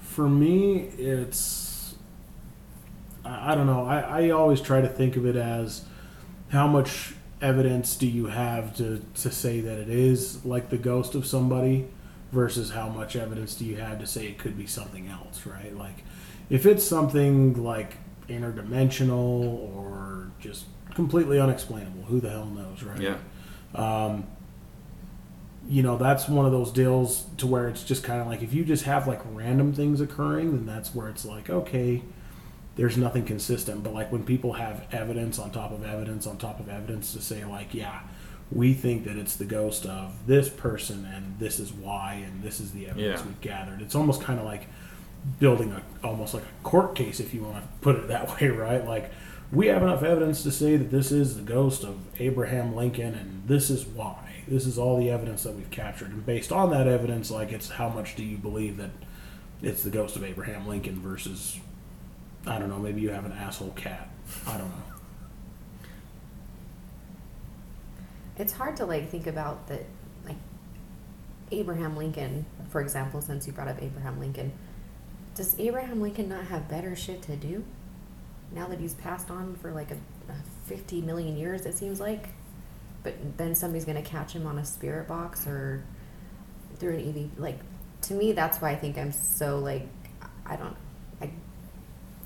for 0.00 0.28
me, 0.28 0.88
it's 0.98 1.94
I, 3.24 3.52
I 3.52 3.54
don't 3.54 3.66
know. 3.66 3.86
I, 3.86 4.00
I 4.00 4.30
always 4.30 4.60
try 4.60 4.80
to 4.80 4.88
think 4.88 5.16
of 5.16 5.26
it 5.26 5.36
as 5.36 5.84
how 6.50 6.66
much 6.66 7.14
evidence 7.40 7.94
do 7.96 8.06
you 8.06 8.26
have 8.26 8.76
to 8.76 9.00
to 9.14 9.30
say 9.30 9.60
that 9.60 9.78
it 9.78 9.88
is 9.88 10.44
like 10.44 10.70
the 10.70 10.78
ghost 10.78 11.14
of 11.14 11.24
somebody 11.26 11.86
versus 12.32 12.70
how 12.70 12.88
much 12.88 13.16
evidence 13.16 13.54
do 13.54 13.64
you 13.64 13.76
have 13.76 13.98
to 14.00 14.06
say 14.06 14.26
it 14.26 14.38
could 14.38 14.56
be 14.56 14.66
something 14.66 15.08
else, 15.08 15.46
right? 15.46 15.76
Like 15.76 16.04
if 16.50 16.66
it's 16.66 16.84
something 16.84 17.62
like 17.62 17.96
interdimensional 18.28 19.74
or 19.74 20.30
just 20.40 20.66
completely 20.94 21.40
unexplainable, 21.40 22.02
who 22.04 22.20
the 22.20 22.30
hell 22.30 22.46
knows, 22.46 22.82
right? 22.82 23.00
Yeah. 23.00 23.16
um, 23.74 24.26
you 25.68 25.82
know 25.82 25.96
that's 25.98 26.28
one 26.28 26.46
of 26.46 26.52
those 26.52 26.72
deals 26.72 27.26
to 27.36 27.46
where 27.46 27.68
it's 27.68 27.84
just 27.84 28.02
kind 28.02 28.20
of 28.20 28.26
like 28.26 28.42
if 28.42 28.54
you 28.54 28.64
just 28.64 28.84
have 28.84 29.06
like 29.06 29.20
random 29.32 29.72
things 29.72 30.00
occurring 30.00 30.52
then 30.52 30.64
that's 30.66 30.94
where 30.94 31.08
it's 31.08 31.24
like 31.24 31.50
okay 31.50 32.02
there's 32.76 32.96
nothing 32.96 33.24
consistent. 33.24 33.82
But 33.82 33.92
like 33.92 34.12
when 34.12 34.22
people 34.22 34.52
have 34.52 34.86
evidence 34.92 35.40
on 35.40 35.50
top 35.50 35.72
of 35.72 35.84
evidence 35.84 36.28
on 36.28 36.38
top 36.38 36.60
of 36.60 36.68
evidence 36.68 37.12
to 37.14 37.20
say 37.20 37.44
like 37.44 37.74
yeah 37.74 38.00
we 38.52 38.72
think 38.72 39.04
that 39.04 39.16
it's 39.16 39.34
the 39.36 39.44
ghost 39.44 39.84
of 39.84 40.26
this 40.28 40.48
person 40.48 41.04
and 41.12 41.38
this 41.40 41.58
is 41.58 41.72
why 41.72 42.22
and 42.24 42.40
this 42.42 42.60
is 42.60 42.70
the 42.72 42.86
evidence 42.88 43.20
Yeah. 43.20 43.26
we've 43.26 43.40
gathered. 43.40 43.82
It's 43.82 43.96
almost 43.96 44.22
kind 44.22 44.38
of 44.38 44.44
like 44.46 44.68
building 45.40 45.72
a 45.72 45.82
almost 46.06 46.34
like 46.34 46.44
a 46.44 46.62
court 46.64 46.94
case 46.94 47.18
if 47.20 47.34
you 47.34 47.42
want 47.42 47.56
to 47.56 47.68
put 47.80 47.96
it 47.96 48.06
that 48.08 48.40
way 48.40 48.46
right? 48.48 48.86
Like 48.86 49.10
we 49.50 49.66
have 49.66 49.82
enough 49.82 50.04
evidence 50.04 50.44
to 50.44 50.52
say 50.52 50.76
that 50.76 50.90
this 50.92 51.10
is 51.10 51.34
the 51.36 51.42
ghost 51.42 51.82
of 51.82 51.98
Abraham 52.20 52.76
Lincoln 52.76 53.12
and 53.14 53.42
this 53.46 53.70
is 53.70 53.84
why 53.86 54.27
this 54.50 54.66
is 54.66 54.78
all 54.78 54.98
the 54.98 55.10
evidence 55.10 55.42
that 55.42 55.54
we've 55.54 55.70
captured. 55.70 56.10
And 56.10 56.24
based 56.24 56.52
on 56.52 56.70
that 56.70 56.86
evidence 56.86 57.30
like 57.30 57.52
it's 57.52 57.68
how 57.68 57.88
much 57.88 58.16
do 58.16 58.24
you 58.24 58.36
believe 58.36 58.76
that 58.78 58.90
it's 59.62 59.82
the 59.82 59.90
ghost 59.90 60.16
of 60.16 60.24
Abraham 60.24 60.66
Lincoln 60.66 61.00
versus 61.00 61.58
I 62.46 62.58
don't 62.58 62.68
know 62.68 62.78
maybe 62.78 63.00
you 63.00 63.10
have 63.10 63.24
an 63.24 63.32
asshole 63.32 63.70
cat. 63.70 64.08
I 64.46 64.56
don't 64.58 64.68
know. 64.68 64.82
It's 68.38 68.52
hard 68.52 68.76
to 68.76 68.86
like 68.86 69.10
think 69.10 69.26
about 69.26 69.66
that 69.66 69.84
like 70.24 70.36
abraham 71.50 71.96
lincoln 71.96 72.46
for 72.68 72.80
example 72.80 73.20
since 73.20 73.46
you 73.46 73.52
brought 73.52 73.66
up 73.68 73.82
abraham 73.82 74.20
lincoln 74.20 74.52
does 75.34 75.58
abraham 75.58 76.00
lincoln 76.00 76.28
not 76.28 76.44
have 76.44 76.68
better 76.68 76.94
shit 76.94 77.22
to 77.22 77.36
do? 77.36 77.64
Now 78.52 78.66
that 78.68 78.80
he's 78.80 78.94
passed 78.94 79.30
on 79.30 79.56
for 79.56 79.72
like 79.72 79.90
a, 79.90 79.96
a 80.30 80.36
50 80.66 81.02
million 81.02 81.36
years 81.36 81.66
it 81.66 81.74
seems 81.74 82.00
like 82.00 82.28
but 83.08 83.38
then 83.38 83.54
somebody's 83.54 83.84
gonna 83.84 84.02
catch 84.02 84.32
him 84.32 84.46
on 84.46 84.58
a 84.58 84.64
spirit 84.64 85.08
box 85.08 85.46
or 85.46 85.82
through 86.78 86.96
an 86.96 87.08
ev 87.08 87.38
like 87.38 87.58
to 88.02 88.14
me 88.14 88.32
that's 88.32 88.60
why 88.60 88.70
i 88.70 88.76
think 88.76 88.98
i'm 88.98 89.12
so 89.12 89.58
like 89.58 89.88
i 90.46 90.56
don't 90.56 90.76
i 91.20 91.30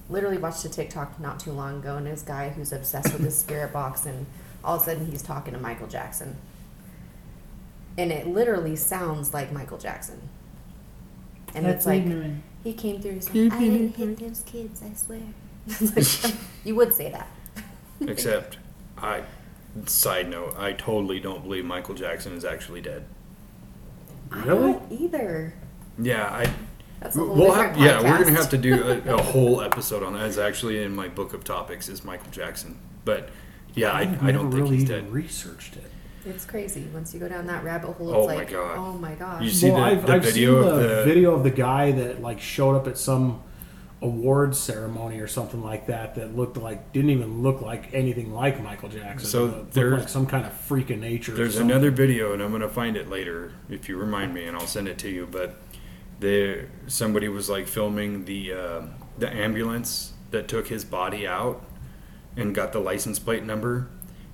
literally 0.09 0.39
watched 0.39 0.65
a 0.65 0.69
tiktok 0.69 1.19
not 1.21 1.41
too 1.41 1.53
long 1.53 1.79
ago 1.79 1.97
and 1.97 2.07
this 2.07 2.23
guy 2.23 2.51
who's 2.51 2.73
obsessed 2.73 3.13
with 3.13 3.23
this 3.23 3.39
spirit 3.39 3.73
box 3.81 4.07
and 4.07 4.27
all 4.65 4.77
of 4.77 4.83
a 4.83 4.85
sudden 4.85 5.11
he's 5.11 5.23
talking 5.23 5.55
to 5.55 5.61
Michael 5.61 5.87
Jackson. 5.87 6.37
And 7.99 8.11
it 8.11 8.27
literally 8.27 8.77
sounds 8.77 9.35
like 9.35 9.53
Michael 9.53 9.79
Jackson. 9.79 10.29
And 11.55 11.67
it's 11.67 11.85
like 11.85 12.05
he 12.65 12.73
came 12.73 13.03
through 13.03 13.13
and 13.13 13.25
said, 13.25 13.53
I 13.53 13.59
didn't 13.61 13.97
hit 13.97 14.19
those 14.19 14.43
kids, 14.47 14.83
I 14.83 14.95
swear. 14.95 15.21
Like, 15.95 16.35
you 16.65 16.75
would 16.75 16.95
say 16.95 17.11
that. 17.11 17.29
Except, 18.01 18.59
I, 18.99 19.23
side 19.87 20.29
note, 20.29 20.55
I 20.59 20.73
totally 20.73 21.21
don't 21.21 21.43
believe 21.43 21.65
Michael 21.65 21.95
Jackson 21.95 22.35
is 22.35 22.45
actually 22.45 22.81
dead. 22.81 23.05
I 24.31 24.43
Really? 24.45 24.73
don't 24.73 24.93
either. 24.93 25.55
Yeah, 25.99 26.27
I. 26.27 26.53
That's 27.01 27.17
a 27.17 27.21
whole 27.21 27.35
We'll 27.35 27.47
different 27.49 27.77
have, 27.77 28.05
yeah, 28.05 28.11
we're 28.11 28.25
gonna 28.25 28.37
have 28.37 28.51
to 28.51 28.59
do 28.59 28.83
a, 29.07 29.15
a 29.17 29.23
whole 29.23 29.61
episode 29.61 30.03
on 30.05 30.13
that. 30.15 30.27
It's 30.27 30.39
actually 30.39 30.83
in 30.83 30.95
my 30.95 31.09
book 31.09 31.35
of 31.35 31.43
topics 31.45 31.89
is 31.89 32.05
Michael 32.05 32.31
Jackson, 32.31 32.79
but 33.05 33.29
yeah, 33.75 33.91
I, 33.91 34.01
I've 34.03 34.23
I 34.23 34.27
never 34.27 34.33
don't 34.33 34.51
think 34.53 34.63
really 34.65 34.77
he's 34.77 34.91
even 34.91 35.05
dead. 35.07 35.13
researched 35.13 35.77
it 35.77 35.91
It's 36.25 36.45
crazy. 36.45 36.87
Once 36.95 37.13
you 37.13 37.19
go 37.19 37.29
down 37.29 37.47
that 37.49 37.65
rabbit 37.65 37.93
hole, 37.95 38.11
oh 38.15 38.15
it's 38.15 38.25
Oh 38.25 38.27
my 38.29 38.35
like, 38.37 38.51
God. 38.51 38.79
oh 38.79 38.93
my 38.99 39.15
gosh. 39.15 39.43
You 39.43 39.51
see 39.51 39.71
the- 39.71 39.77
I've, 39.77 40.07
the 40.07 40.13
I've 40.13 40.23
video 40.23 40.63
seen 40.63 40.71
of 40.73 40.77
the, 40.81 40.89
the- 40.89 41.05
video 41.05 41.35
of 41.35 41.43
the 41.43 41.51
guy 41.51 41.91
that 41.93 42.23
like 42.23 42.41
showed 42.41 42.77
up 42.77 42.87
at 42.87 42.97
some 42.97 43.43
awards 44.03 44.59
ceremony 44.59 45.21
or 45.21 45.29
something 45.29 45.63
like 45.63 45.87
that 45.87 46.17
that 46.17 46.37
looked 46.37 46.57
like 46.57 46.93
didn't 46.93 47.11
even 47.11 47.41
look 47.43 47.61
like 47.63 47.95
anything 47.95 48.35
like 48.35 48.63
Michael 48.63 48.89
Jackson. 48.89 49.29
So 49.29 49.65
there's- 49.73 50.01
like 50.01 50.09
some 50.09 50.27
kind 50.27 50.45
of 50.45 50.53
freak 50.53 50.91
of 50.91 50.99
nature. 50.99 51.33
There's 51.33 51.57
another 51.57 51.91
video, 51.91 52.33
and 52.33 52.43
I'm 52.43 52.51
gonna 52.51 52.69
find 52.69 52.97
it 52.97 53.09
later 53.09 53.53
if 53.71 53.89
you 53.89 53.97
remind 53.97 54.35
me, 54.35 54.45
and 54.45 54.57
I'll 54.57 54.67
send 54.67 54.89
it 54.89 54.99
to 54.99 55.09
you. 55.09 55.29
But 55.31 55.57
there, 56.21 56.69
somebody 56.89 57.29
was 57.29 57.49
like 57.49 57.67
filming 57.69 58.25
the 58.25 58.53
uh, 58.53 58.81
the 59.19 59.33
ambulance 59.33 60.13
that 60.33 60.49
took 60.49 60.69
his 60.69 60.85
body 60.85 61.27
out 61.27 61.65
and 62.37 62.55
got 62.55 62.73
the 62.73 62.81
license 62.81 63.19
plate 63.19 63.45
number, 63.45 63.89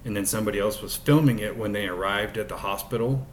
and 0.05 0.17
then 0.17 0.25
somebody 0.25 0.59
else 0.59 0.81
was 0.81 0.97
filming 0.97 1.41
it 1.41 1.57
when 1.59 1.73
they 1.73 1.87
arrived 1.87 2.39
at 2.39 2.49
the 2.49 2.59
hospital, 2.59 3.27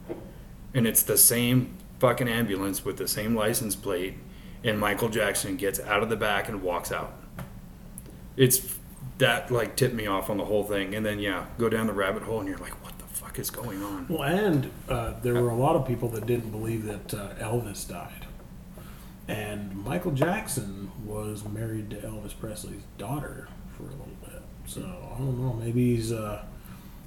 and 0.74 0.86
it's 0.88 1.04
the 1.04 1.18
same 1.18 1.70
fucking 2.00 2.28
ambulance 2.28 2.84
with 2.84 2.98
the 2.98 3.08
same 3.08 3.36
license 3.36 3.76
plate, 3.76 4.16
and 4.66 4.80
Michael 4.80 5.10
Jackson 5.10 5.56
gets 5.56 5.80
out 5.80 6.04
of 6.04 6.10
the 6.10 6.16
back 6.16 6.50
and 6.50 6.62
walks 6.62 6.92
out. 6.92 7.14
It's 8.36 8.76
that 9.20 9.52
like 9.52 9.76
tipped 9.78 9.94
me 9.94 10.08
off 10.08 10.30
on 10.30 10.38
the 10.38 10.46
whole 10.46 10.64
thing, 10.64 10.94
and 10.96 11.06
then 11.06 11.20
yeah, 11.20 11.46
go 11.58 11.70
down 11.70 11.88
the 11.88 11.94
rabbit 11.94 12.24
hole, 12.24 12.40
and 12.40 12.50
you're 12.50 12.58
like, 12.58 12.84
what 12.84 12.98
the 12.98 13.06
fuck 13.06 13.40
is 13.40 13.50
going 13.50 13.82
on? 13.82 14.08
Well, 14.10 14.24
and 14.24 14.72
uh, 14.90 15.14
there 15.22 15.36
were 15.36 15.50
a 15.50 15.56
lot 15.56 15.76
of 15.76 15.88
people 15.88 16.10
that 16.10 16.26
didn't 16.26 16.50
believe 16.50 16.84
that 16.86 17.14
uh, 17.14 17.30
Elvis 17.36 17.88
died. 17.88 18.26
And 19.28 19.84
Michael 19.84 20.12
Jackson 20.12 20.92
was 21.04 21.44
married 21.46 21.90
to 21.92 21.96
Elvis 21.98 22.38
Presley's 22.40 22.84
daughter 22.98 23.48
for 23.76 23.84
a 23.84 23.92
little 23.92 24.18
bit. 24.24 24.42
So 24.68 24.82
I 24.82 25.18
don't 25.18 25.40
know. 25.40 25.54
Maybe 25.54 25.96
he's 25.96 26.12
uh, 26.12 26.44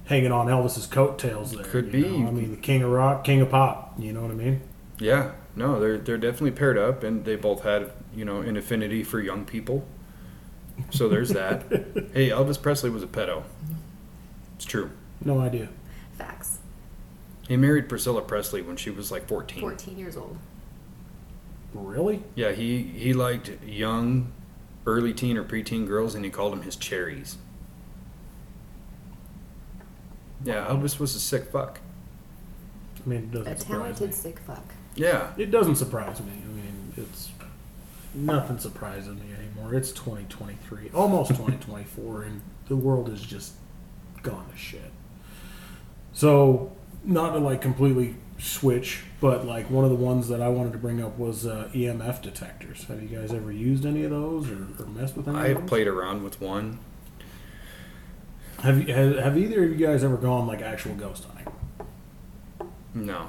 hanging 0.06 0.32
on 0.32 0.46
Elvis's 0.46 0.86
coattails 0.86 1.52
there. 1.52 1.64
Could 1.64 1.92
be. 1.92 2.02
know? 2.02 2.28
I 2.28 2.30
mean, 2.30 2.50
the 2.50 2.56
king 2.56 2.82
of 2.82 2.90
rock, 2.90 3.24
king 3.24 3.40
of 3.40 3.50
pop. 3.50 3.94
You 3.98 4.12
know 4.12 4.22
what 4.22 4.30
I 4.30 4.34
mean? 4.34 4.62
Yeah, 4.98 5.32
no, 5.58 5.78
they're 5.80 5.98
they're 5.98 6.16
definitely 6.18 6.52
paired 6.52 6.78
up, 6.78 7.02
and 7.02 7.24
they 7.24 7.36
both 7.36 7.62
had 7.62 7.90
you 8.14 8.24
know 8.24 8.40
an 8.40 8.56
affinity 8.56 9.02
for 9.02 9.20
young 9.20 9.44
people. 9.44 9.86
So 10.90 11.08
there's 11.08 11.30
that. 11.30 11.64
hey, 12.14 12.30
Elvis 12.30 12.60
Presley 12.60 12.88
was 12.90 13.02
a 13.02 13.06
pedo. 13.08 13.42
It's 14.56 14.64
true. 14.64 14.90
No 15.24 15.40
idea. 15.40 15.68
Facts. 16.16 16.58
He 17.48 17.56
married 17.56 17.88
Priscilla 17.88 18.22
Presley 18.22 18.62
when 18.62 18.76
she 18.76 18.90
was 18.90 19.10
like 19.10 19.26
14. 19.26 19.60
14 19.60 19.98
years 19.98 20.16
old. 20.16 20.38
Really? 21.74 22.22
Yeah, 22.34 22.52
he 22.52 22.82
he 22.82 23.12
liked 23.12 23.50
young, 23.64 24.32
early 24.86 25.12
teen 25.12 25.36
or 25.36 25.44
preteen 25.44 25.86
girls, 25.86 26.14
and 26.14 26.24
he 26.24 26.30
called 26.30 26.52
them 26.52 26.62
his 26.62 26.76
cherries. 26.76 27.36
Yeah, 30.44 30.66
Elvis 30.68 30.98
was 31.00 31.14
a 31.14 31.20
sick 31.20 31.50
fuck. 31.50 31.80
I 33.04 33.08
mean, 33.08 33.18
it 33.24 33.30
doesn't 33.32 33.52
A 33.52 33.58
surprise 33.58 33.78
me. 33.78 33.82
talented 33.84 34.14
sick 34.14 34.38
fuck. 34.46 34.64
Yeah, 34.98 35.30
It 35.36 35.50
doesn't 35.50 35.76
surprise 35.76 36.20
me. 36.20 36.32
I 36.44 36.52
mean, 36.52 36.92
it's 36.96 37.30
nothing 38.14 38.58
surprises 38.58 39.14
me 39.16 39.32
anymore. 39.38 39.74
It's 39.74 39.92
2023, 39.92 40.90
almost 40.94 41.30
2024, 41.30 42.22
and 42.22 42.42
the 42.68 42.76
world 42.76 43.08
is 43.08 43.20
just 43.22 43.52
gone 44.22 44.48
to 44.50 44.56
shit. 44.56 44.90
So, 46.12 46.72
not 47.04 47.32
to 47.32 47.38
like 47.38 47.60
completely 47.60 48.16
switch, 48.38 49.02
but 49.20 49.46
like 49.46 49.70
one 49.70 49.84
of 49.84 49.90
the 49.90 49.96
ones 49.96 50.28
that 50.28 50.40
I 50.42 50.48
wanted 50.48 50.72
to 50.72 50.78
bring 50.78 51.02
up 51.02 51.16
was 51.18 51.46
uh, 51.46 51.68
EMF 51.72 52.20
detectors. 52.22 52.84
Have 52.84 53.02
you 53.02 53.08
guys 53.08 53.32
ever 53.32 53.52
used 53.52 53.86
any 53.86 54.04
of 54.04 54.10
those 54.10 54.50
or, 54.50 54.66
or 54.80 54.86
messed 54.86 55.16
with 55.16 55.28
any 55.28 55.38
I've 55.38 55.60
those? 55.60 55.68
played 55.68 55.86
around 55.86 56.24
with 56.24 56.40
one. 56.40 56.78
Have 58.62 58.86
you 58.88 58.92
have, 58.92 59.16
have 59.16 59.38
either 59.38 59.64
of 59.64 59.70
you 59.78 59.86
guys 59.86 60.02
ever 60.02 60.16
gone 60.16 60.46
like 60.48 60.60
actual 60.60 60.94
ghost 60.94 61.24
hunting? 61.24 61.52
No, 62.94 63.28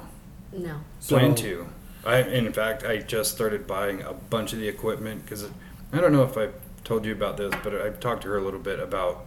No. 0.52 0.80
plan 1.06 1.34
to. 1.36 1.68
I 2.04 2.18
in 2.22 2.52
fact 2.52 2.84
I 2.84 2.98
just 2.98 3.32
started 3.34 3.66
buying 3.66 4.02
a 4.02 4.12
bunch 4.12 4.52
of 4.52 4.58
the 4.58 4.68
equipment 4.68 5.24
because 5.24 5.44
I 5.92 6.00
don't 6.00 6.12
know 6.12 6.22
if 6.24 6.36
I 6.38 6.48
told 6.84 7.04
you 7.04 7.12
about 7.12 7.36
this, 7.36 7.52
but 7.62 7.74
I've 7.74 8.00
talked 8.00 8.22
to 8.22 8.28
her 8.28 8.38
a 8.38 8.42
little 8.42 8.60
bit 8.60 8.80
about 8.80 9.26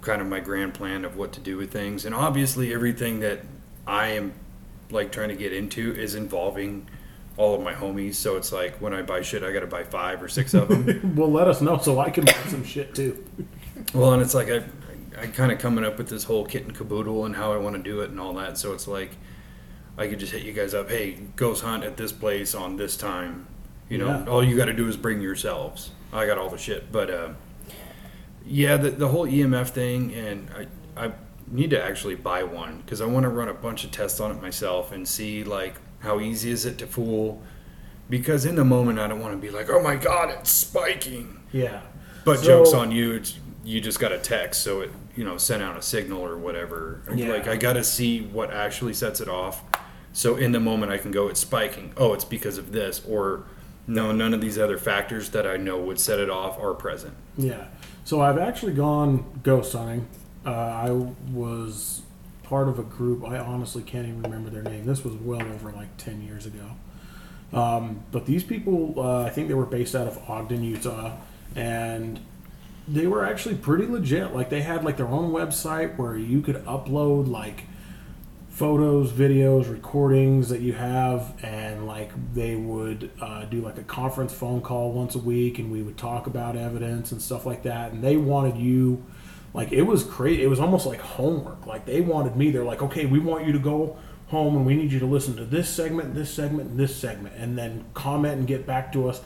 kind 0.00 0.20
of 0.20 0.28
my 0.28 0.40
grand 0.40 0.74
plan 0.74 1.04
of 1.04 1.16
what 1.16 1.32
to 1.32 1.40
do 1.40 1.56
with 1.56 1.72
things, 1.72 2.04
and 2.04 2.14
obviously 2.14 2.72
everything 2.72 3.20
that 3.20 3.40
I 3.86 4.08
am 4.08 4.32
like 4.90 5.12
trying 5.12 5.28
to 5.30 5.36
get 5.36 5.52
into 5.52 5.92
is 5.92 6.14
involving 6.14 6.88
all 7.36 7.54
of 7.54 7.62
my 7.62 7.72
homies. 7.72 8.14
So 8.16 8.36
it's 8.36 8.52
like 8.52 8.76
when 8.80 8.92
I 8.92 9.02
buy 9.02 9.22
shit, 9.22 9.42
I 9.42 9.52
got 9.52 9.60
to 9.60 9.66
buy 9.66 9.84
five 9.84 10.22
or 10.22 10.28
six 10.28 10.54
of 10.54 10.68
them. 10.68 11.14
Well, 11.16 11.30
let 11.30 11.48
us 11.48 11.60
know 11.60 11.78
so 11.78 11.98
I 12.00 12.10
can 12.10 12.24
buy 12.24 12.32
some 12.48 12.64
shit 12.64 12.94
too. 12.94 13.24
Well, 13.94 14.12
and 14.12 14.20
it's 14.22 14.34
like 14.34 14.50
I, 14.50 14.62
I 15.18 15.26
kind 15.28 15.52
of 15.52 15.58
coming 15.58 15.84
up 15.84 15.98
with 15.98 16.08
this 16.08 16.24
whole 16.24 16.44
kit 16.44 16.64
and 16.64 16.74
caboodle 16.74 17.24
and 17.24 17.34
how 17.36 17.52
I 17.52 17.56
want 17.56 17.76
to 17.76 17.82
do 17.82 18.00
it 18.00 18.10
and 18.10 18.20
all 18.20 18.34
that. 18.34 18.58
So 18.58 18.72
it's 18.72 18.88
like 18.88 19.10
I 19.98 20.06
could 20.08 20.18
just 20.20 20.32
hit 20.32 20.42
you 20.44 20.52
guys 20.52 20.72
up. 20.74 20.88
Hey, 20.88 21.18
ghost 21.36 21.62
hunt 21.64 21.82
at 21.84 21.96
this 21.96 22.12
place 22.12 22.54
on 22.54 22.76
this 22.76 22.96
time. 22.96 23.46
You 23.88 23.98
know, 23.98 24.06
Yeah. 24.06 24.24
all 24.30 24.44
you 24.44 24.56
got 24.56 24.66
to 24.66 24.72
do 24.72 24.86
is 24.88 24.96
bring 24.96 25.20
yourselves. 25.20 25.90
I 26.12 26.24
got 26.26 26.38
all 26.38 26.48
the 26.48 26.56
shit, 26.58 26.90
but 26.92 27.10
uh, 27.10 27.28
yeah, 28.46 28.76
the 28.76 28.90
the 28.90 29.08
whole 29.08 29.26
EMF 29.26 29.70
thing, 29.70 30.14
and 30.14 30.48
I 30.96 31.06
I 31.06 31.12
need 31.50 31.70
to 31.70 31.82
actually 31.82 32.14
buy 32.14 32.42
one 32.42 32.78
because 32.84 33.00
I 33.00 33.06
want 33.06 33.24
to 33.24 33.28
run 33.30 33.48
a 33.48 33.54
bunch 33.54 33.84
of 33.84 33.90
tests 33.90 34.20
on 34.20 34.30
it 34.30 34.40
myself 34.40 34.92
and 34.92 35.06
see 35.06 35.44
like 35.44 35.74
how 36.00 36.20
easy 36.20 36.50
is 36.50 36.64
it 36.66 36.78
to 36.78 36.86
fool. 36.86 37.42
Because 38.10 38.46
in 38.46 38.54
the 38.54 38.64
moment, 38.64 38.98
I 38.98 39.06
don't 39.06 39.20
want 39.20 39.34
to 39.34 39.38
be 39.38 39.50
like, 39.50 39.68
oh 39.68 39.82
my 39.82 39.96
god, 39.96 40.30
it's 40.30 40.50
spiking. 40.50 41.40
Yeah. 41.52 41.80
But 42.24 42.38
So- 42.38 42.46
jokes 42.46 42.72
on 42.72 42.90
you. 42.90 43.12
It's, 43.12 43.38
you 43.64 43.82
just 43.82 44.00
got 44.00 44.12
a 44.12 44.18
text, 44.18 44.62
so 44.62 44.80
it 44.80 44.90
you 45.14 45.24
know 45.24 45.36
sent 45.36 45.62
out 45.62 45.76
a 45.76 45.82
signal 45.82 46.24
or 46.24 46.38
whatever. 46.38 47.02
Yeah. 47.14 47.28
Like 47.28 47.48
I 47.48 47.56
got 47.56 47.74
to 47.74 47.84
see 47.84 48.20
what 48.22 48.50
actually 48.50 48.94
sets 48.94 49.20
it 49.20 49.28
off. 49.28 49.62
So 50.12 50.36
in 50.36 50.52
the 50.52 50.60
moment, 50.60 50.90
I 50.90 50.98
can 50.98 51.10
go, 51.10 51.28
it's 51.28 51.40
spiking. 51.40 51.92
Oh, 51.96 52.14
it's 52.14 52.24
because 52.24 52.58
of 52.58 52.72
this, 52.72 53.02
or 53.06 53.44
no, 53.86 54.12
none 54.12 54.34
of 54.34 54.40
these 54.40 54.58
other 54.58 54.78
factors 54.78 55.30
that 55.30 55.46
I 55.46 55.56
know 55.56 55.78
would 55.78 56.00
set 56.00 56.18
it 56.18 56.30
off 56.30 56.58
are 56.58 56.74
present. 56.74 57.14
Yeah. 57.36 57.66
So 58.04 58.20
I've 58.20 58.38
actually 58.38 58.74
gone 58.74 59.40
ghost 59.42 59.72
hunting. 59.74 60.08
Uh, 60.44 60.50
I 60.50 60.90
was 60.90 62.02
part 62.42 62.68
of 62.68 62.78
a 62.78 62.82
group. 62.82 63.24
I 63.24 63.38
honestly 63.38 63.82
can't 63.82 64.08
even 64.08 64.22
remember 64.22 64.50
their 64.50 64.62
name. 64.62 64.86
This 64.86 65.04
was 65.04 65.14
well 65.14 65.42
over 65.42 65.70
like 65.72 65.96
10 65.98 66.22
years 66.22 66.46
ago. 66.46 66.70
Um, 67.52 68.04
but 68.12 68.26
these 68.26 68.44
people, 68.44 68.94
uh, 68.98 69.24
I 69.24 69.30
think 69.30 69.48
they 69.48 69.54
were 69.54 69.66
based 69.66 69.94
out 69.94 70.06
of 70.06 70.18
Ogden, 70.28 70.64
Utah. 70.64 71.16
And 71.54 72.20
they 72.86 73.06
were 73.06 73.24
actually 73.24 73.56
pretty 73.56 73.86
legit. 73.86 74.34
Like 74.34 74.50
they 74.50 74.62
had 74.62 74.84
like 74.84 74.96
their 74.96 75.08
own 75.08 75.30
website 75.30 75.96
where 75.96 76.16
you 76.16 76.40
could 76.40 76.64
upload 76.64 77.28
like 77.28 77.64
photos, 78.58 79.12
videos, 79.12 79.70
recordings 79.70 80.48
that 80.48 80.60
you 80.60 80.72
have, 80.72 81.32
and 81.44 81.86
like 81.86 82.10
they 82.34 82.56
would 82.56 83.08
uh, 83.20 83.44
do 83.44 83.60
like 83.60 83.78
a 83.78 83.84
conference 83.84 84.34
phone 84.34 84.60
call 84.60 84.90
once 84.90 85.14
a 85.14 85.18
week, 85.18 85.60
and 85.60 85.70
we 85.70 85.80
would 85.80 85.96
talk 85.96 86.26
about 86.26 86.56
evidence 86.56 87.12
and 87.12 87.22
stuff 87.22 87.46
like 87.46 87.62
that. 87.62 87.92
And 87.92 88.02
they 88.02 88.16
wanted 88.16 88.56
you, 88.56 89.06
like 89.54 89.70
it 89.70 89.82
was 89.82 90.02
crazy. 90.02 90.42
It 90.42 90.48
was 90.48 90.58
almost 90.58 90.86
like 90.86 91.00
homework. 91.00 91.66
Like 91.66 91.86
they 91.86 92.00
wanted 92.00 92.34
me. 92.34 92.50
They're 92.50 92.64
like, 92.64 92.82
okay, 92.82 93.06
we 93.06 93.20
want 93.20 93.46
you 93.46 93.52
to 93.52 93.60
go 93.60 93.96
home 94.26 94.56
and 94.56 94.66
we 94.66 94.74
need 94.74 94.90
you 94.90 94.98
to 94.98 95.06
listen 95.06 95.36
to 95.36 95.44
this 95.44 95.68
segment, 95.68 96.16
this 96.16 96.34
segment, 96.34 96.76
this 96.76 96.96
segment, 96.96 97.36
and 97.36 97.56
then 97.56 97.84
comment 97.94 98.38
and 98.38 98.46
get 98.48 98.66
back 98.66 98.92
to 98.92 99.08
us. 99.08 99.20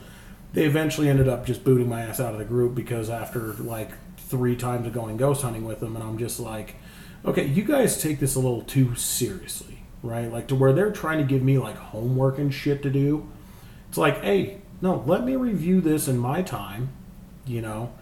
They 0.53 0.65
eventually 0.65 1.09
ended 1.09 1.27
up 1.27 1.47
just 1.47 1.63
booting 1.63 1.89
my 1.89 2.01
ass 2.01 2.19
out 2.19 2.33
of 2.33 2.39
the 2.39 2.45
group 2.45 2.75
because 2.75 3.09
after 3.09 3.53
like 3.53 3.89
three 4.17 4.55
times 4.55 4.85
of 4.85 4.93
going 4.93 5.17
ghost 5.17 5.41
hunting 5.41 5.65
with 5.65 5.79
them, 5.79 5.95
and 5.95 6.03
I'm 6.03 6.19
just 6.19 6.39
like, 6.39 6.75
okay, 7.25 7.45
you 7.45 7.63
guys 7.63 8.01
take 8.01 8.19
this 8.19 8.35
a 8.35 8.39
little 8.39 8.61
too 8.61 8.95
seriously, 8.95 9.83
right? 10.01 10.31
Like 10.31 10.47
to 10.47 10.55
where 10.55 10.73
they're 10.73 10.91
trying 10.91 11.19
to 11.19 11.23
give 11.23 11.41
me 11.41 11.57
like 11.57 11.77
homework 11.77 12.37
and 12.37 12.53
shit 12.53 12.81
to 12.83 12.89
do. 12.89 13.29
It's 13.89 13.97
like, 13.97 14.21
hey, 14.21 14.61
no, 14.81 15.03
let 15.05 15.23
me 15.23 15.35
review 15.35 15.81
this 15.81 16.07
in 16.07 16.17
my 16.17 16.41
time, 16.41 16.89
you 17.45 17.61
know, 17.61 17.93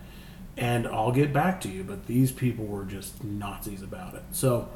and 0.58 0.88
I'll 0.88 1.12
get 1.12 1.34
back 1.34 1.62
to 1.62 1.70
you. 1.70 1.84
But 1.84 2.08
these 2.08 2.32
people 2.32 2.66
were 2.66 2.86
just 2.86 3.24
Nazis 3.24 3.82
about 3.82 4.16
it. 4.16 4.24
So, 4.32 4.70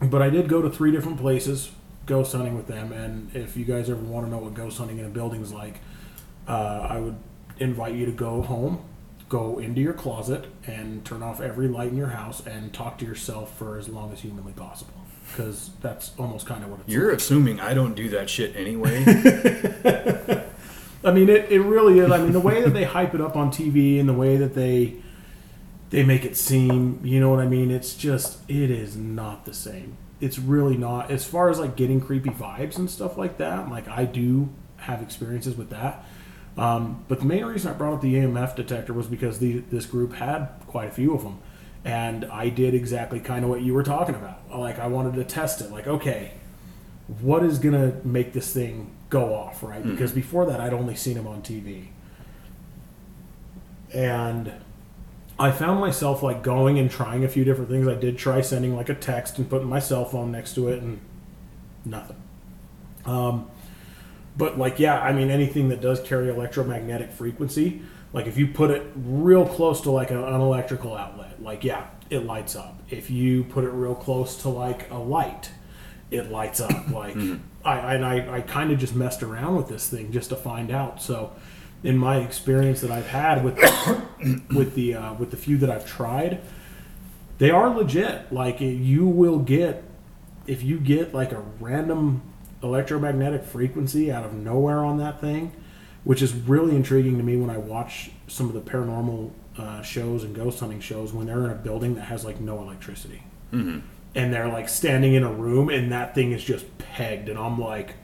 but 0.00 0.22
I 0.22 0.30
did 0.30 0.48
go 0.48 0.62
to 0.62 0.70
three 0.70 0.92
different 0.92 1.18
places 1.18 1.70
ghost 2.10 2.32
hunting 2.32 2.56
with 2.56 2.66
them. 2.66 2.92
And 2.92 3.34
if 3.36 3.56
you 3.56 3.64
guys 3.64 3.88
ever 3.88 4.00
want 4.00 4.26
to 4.26 4.30
know 4.30 4.38
what 4.38 4.52
ghost 4.52 4.78
hunting 4.78 4.98
in 4.98 5.06
a 5.06 5.08
building 5.08 5.40
is 5.42 5.52
like, 5.52 5.76
uh, 6.48 6.86
I 6.90 6.98
would 6.98 7.16
invite 7.58 7.94
you 7.94 8.04
to 8.06 8.12
go 8.12 8.42
home, 8.42 8.84
go 9.30 9.58
into 9.58 9.80
your 9.80 9.94
closet, 9.94 10.44
and 10.66 11.02
turn 11.04 11.22
off 11.22 11.40
every 11.40 11.68
light 11.68 11.88
in 11.88 11.96
your 11.96 12.08
house 12.08 12.44
and 12.46 12.74
talk 12.74 12.98
to 12.98 13.06
yourself 13.06 13.56
for 13.56 13.78
as 13.78 13.88
long 13.88 14.12
as 14.12 14.20
humanly 14.20 14.52
possible. 14.52 14.92
Because 15.28 15.70
that's 15.80 16.10
almost 16.18 16.44
kind 16.46 16.64
of 16.64 16.70
what 16.70 16.80
it's 16.80 16.88
You're 16.88 17.12
assuming 17.12 17.60
I 17.60 17.72
don't 17.72 17.94
do 17.94 18.08
that 18.10 18.28
shit 18.28 18.54
anyway. 18.56 19.04
I 21.04 21.12
mean, 21.12 21.28
it, 21.28 21.50
it 21.50 21.60
really 21.60 22.00
is. 22.00 22.10
I 22.10 22.18
mean, 22.18 22.32
the 22.32 22.40
way 22.40 22.60
that 22.60 22.70
they 22.70 22.82
hype 22.82 23.14
it 23.14 23.20
up 23.20 23.36
on 23.36 23.50
TV 23.50 24.00
and 24.00 24.08
the 24.08 24.12
way 24.12 24.36
that 24.36 24.54
they 24.54 24.96
they 25.90 26.02
make 26.04 26.24
it 26.24 26.36
seem, 26.36 27.00
you 27.04 27.20
know 27.20 27.30
what 27.30 27.40
I 27.40 27.46
mean? 27.46 27.70
It's 27.70 27.94
just, 27.94 28.38
it 28.48 28.70
is 28.70 28.96
not 28.96 29.44
the 29.44 29.54
same. 29.54 29.96
It's 30.20 30.38
really 30.38 30.76
not. 30.76 31.10
As 31.10 31.24
far 31.24 31.50
as 31.50 31.58
like 31.58 31.76
getting 31.76 32.00
creepy 32.00 32.30
vibes 32.30 32.78
and 32.78 32.88
stuff 32.88 33.16
like 33.16 33.38
that, 33.38 33.68
like 33.68 33.88
I 33.88 34.04
do 34.04 34.50
have 34.76 35.02
experiences 35.02 35.56
with 35.56 35.70
that. 35.70 36.04
Um, 36.60 37.06
but 37.08 37.20
the 37.20 37.24
main 37.24 37.46
reason 37.46 37.72
I 37.72 37.74
brought 37.74 37.94
up 37.94 38.02
the 38.02 38.14
EMF 38.16 38.54
detector 38.54 38.92
was 38.92 39.06
because 39.06 39.38
the, 39.38 39.60
this 39.70 39.86
group 39.86 40.12
had 40.12 40.46
quite 40.66 40.88
a 40.88 40.92
few 40.92 41.14
of 41.14 41.22
them. 41.22 41.38
And 41.86 42.26
I 42.26 42.50
did 42.50 42.74
exactly 42.74 43.18
kind 43.18 43.44
of 43.44 43.50
what 43.50 43.62
you 43.62 43.72
were 43.72 43.82
talking 43.82 44.14
about. 44.14 44.42
Like, 44.54 44.78
I 44.78 44.86
wanted 44.86 45.14
to 45.14 45.24
test 45.24 45.62
it. 45.62 45.70
Like, 45.70 45.86
okay, 45.86 46.32
what 47.22 47.42
is 47.42 47.58
going 47.58 47.72
to 47.72 48.06
make 48.06 48.34
this 48.34 48.52
thing 48.52 48.94
go 49.08 49.34
off, 49.34 49.62
right? 49.62 49.82
Because 49.82 50.12
before 50.12 50.44
that, 50.44 50.60
I'd 50.60 50.74
only 50.74 50.94
seen 50.94 51.16
him 51.16 51.26
on 51.26 51.40
TV. 51.40 51.88
And 53.94 54.52
I 55.38 55.52
found 55.52 55.80
myself 55.80 56.22
like 56.22 56.42
going 56.42 56.78
and 56.78 56.90
trying 56.90 57.24
a 57.24 57.28
few 57.28 57.44
different 57.44 57.70
things. 57.70 57.88
I 57.88 57.94
did 57.94 58.18
try 58.18 58.42
sending 58.42 58.76
like 58.76 58.90
a 58.90 58.94
text 58.94 59.38
and 59.38 59.48
putting 59.48 59.66
my 59.66 59.78
cell 59.78 60.04
phone 60.04 60.30
next 60.30 60.54
to 60.56 60.68
it, 60.68 60.82
and 60.82 61.00
nothing. 61.86 62.22
Um, 63.06 63.50
but 64.40 64.58
like, 64.58 64.78
yeah, 64.78 64.98
I 64.98 65.12
mean, 65.12 65.30
anything 65.30 65.68
that 65.68 65.82
does 65.82 66.00
carry 66.00 66.30
electromagnetic 66.30 67.12
frequency, 67.12 67.82
like 68.14 68.26
if 68.26 68.38
you 68.38 68.46
put 68.46 68.70
it 68.70 68.90
real 68.96 69.46
close 69.46 69.82
to 69.82 69.90
like 69.90 70.10
an, 70.10 70.16
electrical 70.16 70.96
outlet, 70.96 71.42
like 71.42 71.62
yeah, 71.62 71.88
it 72.08 72.24
lights 72.24 72.56
up. 72.56 72.82
If 72.88 73.10
you 73.10 73.44
put 73.44 73.64
it 73.64 73.68
real 73.68 73.94
close 73.94 74.40
to 74.42 74.48
like 74.48 74.90
a 74.90 74.96
light, 74.96 75.50
it 76.10 76.30
lights 76.30 76.60
up. 76.60 76.88
Like 76.90 77.16
I 77.62 77.94
and 77.94 78.04
I, 78.04 78.36
I 78.36 78.40
kind 78.40 78.72
of 78.72 78.78
just 78.78 78.94
messed 78.94 79.22
around 79.22 79.56
with 79.56 79.68
this 79.68 79.90
thing 79.90 80.10
just 80.10 80.30
to 80.30 80.36
find 80.36 80.70
out. 80.70 81.02
So, 81.02 81.32
in 81.84 81.98
my 81.98 82.16
experience 82.16 82.80
that 82.80 82.90
I've 82.90 83.08
had 83.08 83.44
with 83.44 83.56
with 84.54 84.74
the 84.74 84.94
uh, 84.94 85.14
with 85.14 85.32
the 85.32 85.36
few 85.36 85.58
that 85.58 85.68
I've 85.68 85.86
tried, 85.86 86.40
they 87.36 87.50
are 87.50 87.68
legit. 87.68 88.32
Like 88.32 88.58
you 88.60 89.04
will 89.06 89.38
get 89.38 89.84
if 90.46 90.62
you 90.62 90.80
get 90.80 91.12
like 91.12 91.32
a 91.32 91.42
random 91.60 92.22
electromagnetic 92.62 93.44
frequency 93.44 94.12
out 94.12 94.24
of 94.24 94.34
nowhere 94.34 94.84
on 94.84 94.98
that 94.98 95.20
thing, 95.20 95.52
which 96.04 96.22
is 96.22 96.34
really 96.34 96.76
intriguing 96.76 97.16
to 97.16 97.22
me 97.22 97.36
when 97.36 97.50
I 97.50 97.58
watch 97.58 98.10
some 98.28 98.48
of 98.48 98.54
the 98.54 98.60
paranormal 98.60 99.30
uh, 99.58 99.82
shows 99.82 100.24
and 100.24 100.34
ghost 100.34 100.60
hunting 100.60 100.80
shows 100.80 101.12
when 101.12 101.26
they're 101.26 101.44
in 101.44 101.50
a 101.50 101.54
building 101.54 101.94
that 101.96 102.02
has 102.02 102.24
like 102.24 102.40
no 102.40 102.58
electricity. 102.62 103.22
And 103.52 104.32
they're 104.32 104.48
like 104.48 104.68
standing 104.68 105.14
in 105.14 105.22
a 105.22 105.32
room 105.32 105.68
and 105.68 105.90
that 105.92 106.14
thing 106.14 106.32
is 106.32 106.42
just 106.44 106.78
pegged. 106.78 107.28
And 107.28 107.38
I'm 107.38 107.58
like, 107.60 107.94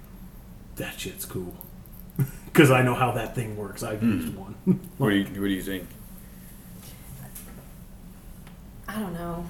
that 0.76 0.98
shit's 0.98 1.24
cool. 1.24 1.54
Because 2.46 2.70
I 2.70 2.80
know 2.80 2.94
how 2.94 3.12
that 3.12 3.34
thing 3.34 3.54
works. 3.54 3.82
I've 3.82 4.02
used 4.02 4.34
one. 4.34 4.54
What 4.96 5.10
do 5.10 5.16
you 5.16 5.24
What 5.24 5.34
do 5.34 5.52
you 5.52 5.62
think? 5.62 5.86
I 8.88 8.98
don't 8.98 9.12
know. 9.12 9.44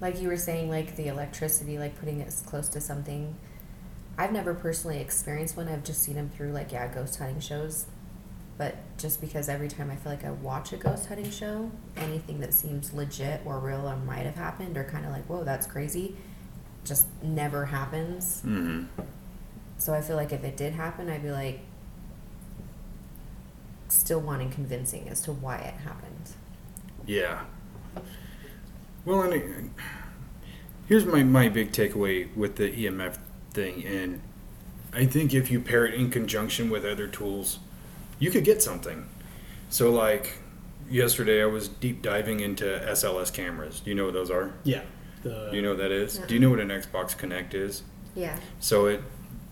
Like 0.00 0.20
you 0.20 0.26
were 0.26 0.36
saying, 0.36 0.70
like 0.70 0.96
the 0.96 1.06
electricity, 1.06 1.78
like 1.78 1.96
putting 2.00 2.20
it 2.20 2.34
close 2.46 2.68
to 2.70 2.80
something. 2.80 3.36
I've 4.16 4.32
never 4.32 4.54
personally 4.54 5.00
experienced 5.00 5.56
one. 5.56 5.68
I've 5.68 5.84
just 5.84 6.02
seen 6.02 6.14
them 6.14 6.30
through 6.30 6.52
like 6.52 6.72
yeah, 6.72 6.92
ghost 6.92 7.18
hunting 7.18 7.40
shows. 7.40 7.86
But 8.56 8.76
just 8.98 9.20
because 9.20 9.48
every 9.48 9.66
time 9.66 9.90
I 9.90 9.96
feel 9.96 10.12
like 10.12 10.24
I 10.24 10.30
watch 10.30 10.72
a 10.72 10.76
ghost 10.76 11.08
hunting 11.08 11.30
show, 11.30 11.72
anything 11.96 12.38
that 12.40 12.54
seems 12.54 12.92
legit 12.92 13.40
or 13.44 13.58
real 13.58 13.88
or 13.88 13.96
might 13.96 14.26
have 14.26 14.36
happened 14.36 14.76
or 14.76 14.84
kind 14.84 15.04
of 15.04 15.10
like 15.10 15.24
whoa, 15.26 15.42
that's 15.42 15.66
crazy, 15.66 16.16
just 16.84 17.06
never 17.22 17.66
happens. 17.66 18.42
Mm-hmm. 18.46 18.84
So 19.78 19.92
I 19.92 20.00
feel 20.00 20.16
like 20.16 20.32
if 20.32 20.44
it 20.44 20.56
did 20.56 20.74
happen, 20.74 21.10
I'd 21.10 21.22
be 21.22 21.30
like 21.30 21.60
still 23.88 24.20
wanting 24.20 24.50
convincing 24.50 25.08
as 25.08 25.20
to 25.22 25.32
why 25.32 25.56
it 25.58 25.74
happened. 25.74 26.30
Yeah. 27.06 27.44
Well, 29.04 29.22
and 29.22 29.34
it, 29.34 29.70
here's 30.88 31.04
my, 31.04 31.22
my 31.22 31.48
big 31.48 31.72
takeaway 31.72 32.34
with 32.34 32.56
the 32.56 32.70
EMF 32.70 33.18
thing, 33.54 33.84
and 33.86 34.20
I 34.92 35.06
think 35.06 35.32
if 35.32 35.50
you 35.50 35.60
pair 35.60 35.86
it 35.86 35.94
in 35.94 36.10
conjunction 36.10 36.68
with 36.68 36.84
other 36.84 37.06
tools, 37.06 37.58
you 38.18 38.30
could 38.30 38.44
get 38.44 38.62
something. 38.62 39.06
So, 39.70 39.90
like 39.90 40.34
yesterday, 40.90 41.42
I 41.42 41.46
was 41.46 41.68
deep 41.68 42.02
diving 42.02 42.40
into 42.40 42.64
SLS 42.64 43.32
cameras. 43.32 43.80
Do 43.80 43.90
you 43.90 43.96
know 43.96 44.04
what 44.04 44.14
those 44.14 44.30
are? 44.30 44.52
yeah. 44.64 44.82
The, 45.22 45.48
Do 45.50 45.56
you 45.56 45.62
know 45.62 45.70
what 45.70 45.78
that 45.78 45.90
is? 45.90 46.18
Yeah. 46.18 46.26
Do 46.26 46.34
you 46.34 46.40
know 46.40 46.50
what 46.50 46.60
an 46.60 46.68
Xbox 46.68 47.16
Kinect 47.16 47.54
is? 47.54 47.82
Yeah. 48.14 48.38
So 48.60 48.84
it 48.86 49.00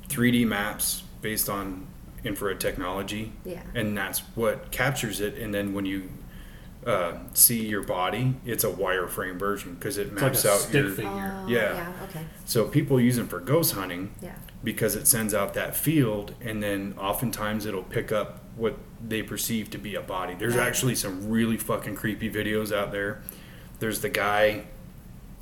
3D 0.09 0.46
maps 0.46 1.03
based 1.22 1.48
on 1.48 1.86
infrared 2.24 2.61
technology, 2.61 3.32
Yeah. 3.46 3.62
and 3.74 3.96
that's 3.96 4.18
what 4.34 4.70
captures 4.70 5.22
it. 5.22 5.38
And 5.38 5.55
then 5.55 5.72
when 5.72 5.86
you 5.86 6.11
uh, 6.87 7.12
see 7.35 7.64
your 7.66 7.83
body, 7.83 8.35
it's 8.45 8.64
a 8.64 8.70
wireframe 8.70 9.39
version 9.39 9.74
because 9.74 9.99
it 9.99 10.09
It's 10.09 10.12
like 10.14 10.22
maps 10.33 10.45
a 10.45 10.51
out 10.53 10.59
stick 10.61 10.74
your. 10.85 10.91
figure. 10.91 11.11
Oh, 11.45 11.47
Yeah. 11.49 11.74
Yeah. 11.74 11.93
Okay. 12.09 12.24
So 12.45 12.64
people 12.66 13.01
use 13.01 13.16
them 13.16 13.28
for 13.28 13.39
ghost 13.41 13.74
hunting 13.74 14.12
Yeah. 14.20 14.33
because 14.64 14.97
it 14.97 15.07
sends 15.07 15.33
out 15.35 15.55
that 15.55 15.76
field, 15.76 16.35
and 16.41 16.62
then 16.62 16.95
oftentimes 16.99 17.66
it'll 17.66 17.83
pick 17.85 18.11
up 18.11 18.41
what 18.57 18.76
they 19.07 19.22
perceive 19.22 19.70
to 19.70 19.78
be 19.78 19.95
a 19.95 20.01
body. 20.03 20.35
There's 20.35 20.57
Right. 20.57 20.66
actually 20.66 20.95
some 20.97 21.30
really 21.30 21.57
fucking 21.57 21.95
creepy 21.97 22.28
videos 22.30 22.74
out 22.76 22.91
there. 22.93 23.22
There's 23.78 24.01
the 24.01 24.09
guy, 24.11 24.64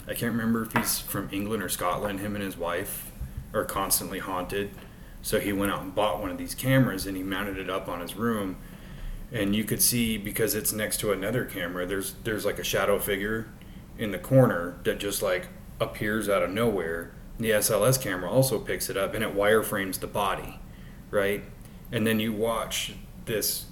I 0.07 0.15
can't 0.15 0.33
remember 0.33 0.63
if 0.63 0.73
he's 0.73 0.99
from 0.99 1.29
England 1.33 1.63
or 1.63 1.69
Scotland. 1.69 2.21
Him 2.21 2.35
and 2.35 2.45
his 2.45 2.57
wife 2.57 3.11
are 3.55 3.65
constantly 3.65 4.19
haunted. 4.19 4.71
So 5.23 5.41
he 5.41 5.53
went 5.53 5.71
out 5.73 5.83
and 5.83 5.95
bought 5.95 6.21
one 6.21 6.31
of 6.31 6.39
these 6.39 6.55
cameras 6.55 7.07
and 7.07 7.17
he 7.17 7.23
mounted 7.23 7.59
it 7.59 7.69
up 7.69 7.89
on 7.89 8.01
his 8.01 8.15
room. 8.17 8.57
And 9.33 9.55
you 9.55 9.65
could 9.65 9.81
see 9.81 10.19
because 10.19 10.55
it's 10.55 10.73
next 10.73 10.99
to 11.01 11.13
another 11.13 11.45
camera, 11.45 11.87
there's 11.87 12.15
there's 12.25 12.45
like 12.45 12.59
a 12.59 12.65
shadow 12.65 12.99
figure 12.99 13.47
in 13.99 14.11
the 14.11 14.19
corner 14.19 14.77
that 14.85 14.99
just 14.99 15.23
like 15.23 15.49
appears 15.81 16.29
out 16.29 16.43
of 16.43 16.51
nowhere. 16.51 17.13
The 17.39 17.51
SLS 17.51 18.01
camera 18.01 18.31
also 18.31 18.59
picks 18.59 18.91
it 18.91 18.97
up 18.97 19.15
and 19.15 19.23
it 19.25 19.35
wireframes 19.35 20.01
the 20.01 20.07
body, 20.07 20.59
right? 21.11 21.43
And 21.93 22.07
then 22.07 22.21
you 22.21 22.33
watch 22.33 22.95
this 23.25 23.67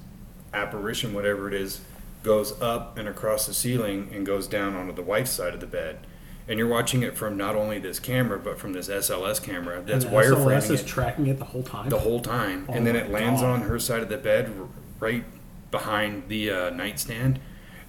apparition, 0.55 1.13
whatever 1.13 1.49
it 1.49 1.55
is, 1.55 1.81
goes 2.23 2.61
up 2.61 2.97
and 2.97 3.09
across 3.09 3.47
the 3.47 3.55
ceiling 3.55 4.11
and 4.13 4.25
goes 4.25 4.47
down 4.47 4.75
onto 4.75 4.93
the 4.93 5.03
wife's 5.03 5.31
side 5.31 5.55
of 5.55 5.61
the 5.61 5.67
bed. 5.67 5.99
And 6.47 6.59
you're 6.59 6.69
watching 6.69 7.03
it 7.03 7.17
from 7.17 7.37
not 7.37 7.55
only 7.57 7.79
this 7.79 8.01
camera, 8.01 8.39
but 8.39 8.59
from 8.59 8.73
this 8.73 8.89
SLS 8.89 9.43
camera 9.43 9.83
that's 9.83 10.05
and 10.05 10.15
the 10.15 10.17
SLS 10.19 10.35
wireframing 10.35 10.71
is 10.71 10.81
it 10.81 10.87
tracking 10.87 11.27
it 11.27 11.39
the 11.39 11.45
whole 11.45 11.63
time. 11.63 11.91
the 11.91 11.99
whole 11.99 12.21
time, 12.21 12.65
Oh 12.69 12.73
and 12.73 12.87
then 12.87 12.97
it 12.97 13.07
oh 13.09 13.13
lands 13.13 13.43
God. 13.43 13.51
on 13.51 13.61
her 13.63 13.79
side 13.79 14.01
of 14.03 14.09
the 14.09 14.17
bed, 14.17 14.51
right 14.99 15.25
behind 15.71 16.29
the 16.29 16.51
uh, 16.51 16.71
nightstand, 16.71 17.39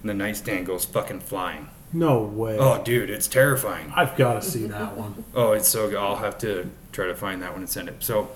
and 0.00 0.10
the 0.10 0.14
nightstand 0.14 0.66
goes 0.66 0.84
fucking 0.84 1.20
flying. 1.20 1.68
no 1.92 2.22
way. 2.22 2.56
Oh, 2.58 2.82
dude, 2.82 3.10
it's 3.10 3.26
terrifying. 3.28 3.92
I've 3.94 4.16
got 4.16 4.42
to 4.42 4.48
see 4.48 4.66
that 4.66 4.96
one. 4.96 5.24
Oh, 5.34 5.52
it's 5.52 5.68
so. 5.68 5.88
good. 5.88 5.98
I'll 5.98 6.16
have 6.16 6.38
to 6.38 6.70
try 6.92 7.06
to 7.06 7.14
find 7.14 7.42
that 7.42 7.52
one 7.52 7.60
and 7.62 7.68
send 7.70 7.88
it. 7.88 7.96
So, 8.02 8.30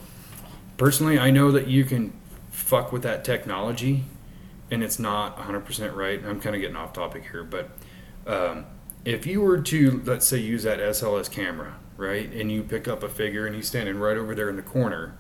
personally, 0.77 1.19
I 1.19 1.31
know 1.31 1.51
that 1.53 1.67
you 1.69 1.85
can 1.85 2.13
fuck 2.51 2.93
with 2.93 3.03
that 3.03 3.25
technology, 3.25 4.05
and 4.71 4.83
it's 4.83 4.99
not 4.99 5.37
100% 5.39 5.95
right. 5.95 6.25
I'm 6.25 6.41
kind 6.41 6.55
of 6.57 6.61
getting 6.61 6.77
off 6.77 6.93
topic 6.93 7.25
here, 7.31 7.45
but 7.45 7.71
um, 8.27 8.67
if 9.05 9.27
you 9.27 9.41
were 9.41 9.61
to, 9.61 10.03
let's 10.05 10.27
say, 10.27 10.39
use 10.39 10.63
that 10.63 10.79
SLS 10.79 11.31
camera, 11.31 11.77
right, 11.97 12.33
and 12.33 12.51
you 12.51 12.63
pick 12.63 12.89
up 12.89 13.03
a 13.03 13.09
figure 13.09 13.47
and 13.47 13.55
he's 13.55 13.69
standing 13.69 13.99
right 13.99 14.17
over 14.17 14.35
there 14.35 14.49
in 14.49 14.57
the 14.57 14.63
corner, 14.63 15.15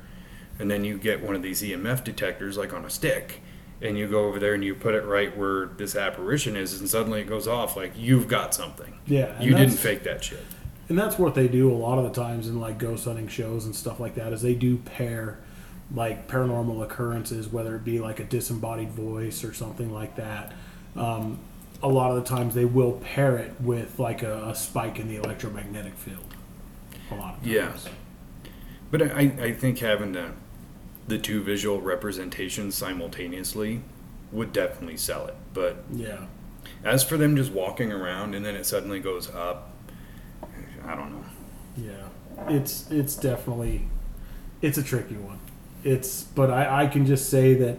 and 0.59 0.71
then 0.71 0.85
you 0.85 0.97
get 0.99 1.23
one 1.23 1.35
of 1.37 1.43
these 1.43 1.63
EMF 1.63 2.03
detectors, 2.03 2.57
like 2.57 2.73
on 2.73 2.85
a 2.85 2.91
stick, 2.91 3.43
and 3.81 3.99
you 3.99 4.09
go 4.09 4.25
over 4.27 4.39
there 4.39 4.55
and 4.55 4.65
you 4.65 4.75
put 4.75 4.95
it 4.95 5.05
right 5.05 5.37
where 5.37 5.67
this 5.67 5.97
apparition 5.97 6.57
is, 6.57 6.79
and 6.79 6.89
suddenly 6.89 7.21
it 7.21 7.29
goes 7.29 7.47
off, 7.49 7.77
like 7.77 7.93
you've 7.97 8.29
got 8.29 8.55
something. 8.55 8.99
Yeah, 9.07 9.41
You 9.41 9.55
didn't 9.55 9.77
fake 9.77 10.05
that 10.05 10.25
shit. 10.25 10.45
And 10.89 10.99
that's 10.99 11.19
what 11.19 11.35
they 11.35 11.49
do 11.49 11.73
a 11.73 11.75
lot 11.75 11.99
of 11.99 12.05
the 12.05 12.23
times 12.23 12.47
in 12.47 12.61
like 12.61 12.79
ghost 12.79 13.05
hunting 13.07 13.29
shows 13.29 13.65
and 13.65 13.75
stuff 13.75 14.01
like 14.01 14.15
that. 14.17 14.33
Is 14.33 14.43
they 14.43 14.55
do 14.55 14.77
pair 14.79 15.39
like 15.95 16.29
paranormal 16.29 16.83
occurrences, 16.83 17.49
whether 17.49 17.77
it 17.77 17.85
be 17.85 17.99
like 17.99 18.21
a 18.21 18.25
disembodied 18.25 18.91
voice 18.91 19.45
or 19.45 19.53
something 19.53 19.93
like 19.93 20.17
that. 20.17 20.53
Um, 20.97 21.39
a 21.83 21.89
lot 21.89 22.11
of 22.11 22.23
the 22.23 22.29
times 22.29 22.55
they 22.55 22.65
will 22.65 22.93
pair 22.93 23.37
it 23.37 23.53
with 23.61 23.99
like 23.99 24.23
a, 24.23 24.49
a 24.49 24.55
spike 24.55 24.99
in 24.99 25.09
the 25.09 25.17
electromagnetic 25.17 25.95
field. 25.95 26.35
A 27.11 27.15
lot 27.15 27.35
of 27.35 27.41
times. 27.43 27.47
Yeah. 27.47 27.73
But 28.91 29.03
I, 29.03 29.33
I 29.41 29.53
think 29.53 29.79
having 29.81 30.13
the 30.13 30.31
the 31.09 31.19
two 31.19 31.43
visual 31.43 31.81
representations 31.81 32.75
simultaneously 32.75 33.81
would 34.33 34.53
definitely 34.53 34.97
sell 34.97 35.27
it. 35.27 35.35
But 35.53 35.85
Yeah. 35.95 36.27
as 36.83 37.05
for 37.05 37.17
them 37.17 37.37
just 37.37 37.53
walking 37.53 37.93
around 37.93 38.35
and 38.35 38.45
then 38.45 38.55
it 38.57 38.65
suddenly 38.67 39.01
goes 39.01 39.31
up, 39.31 39.71
I 40.87 40.95
don't 40.95 41.13
know. 41.13 41.25
Yeah, 41.77 42.49
it's 42.49 42.91
it's 42.91 43.17
definitely 43.17 43.87
it's 44.63 44.79
a 44.79 44.83
tricky 44.83 45.17
one. 45.17 45.39
It's 45.83 46.23
but 46.23 46.51
I, 46.51 46.85
I 46.85 46.87
can 46.87 47.07
just 47.07 47.29
say 47.29 47.55
that 47.55 47.79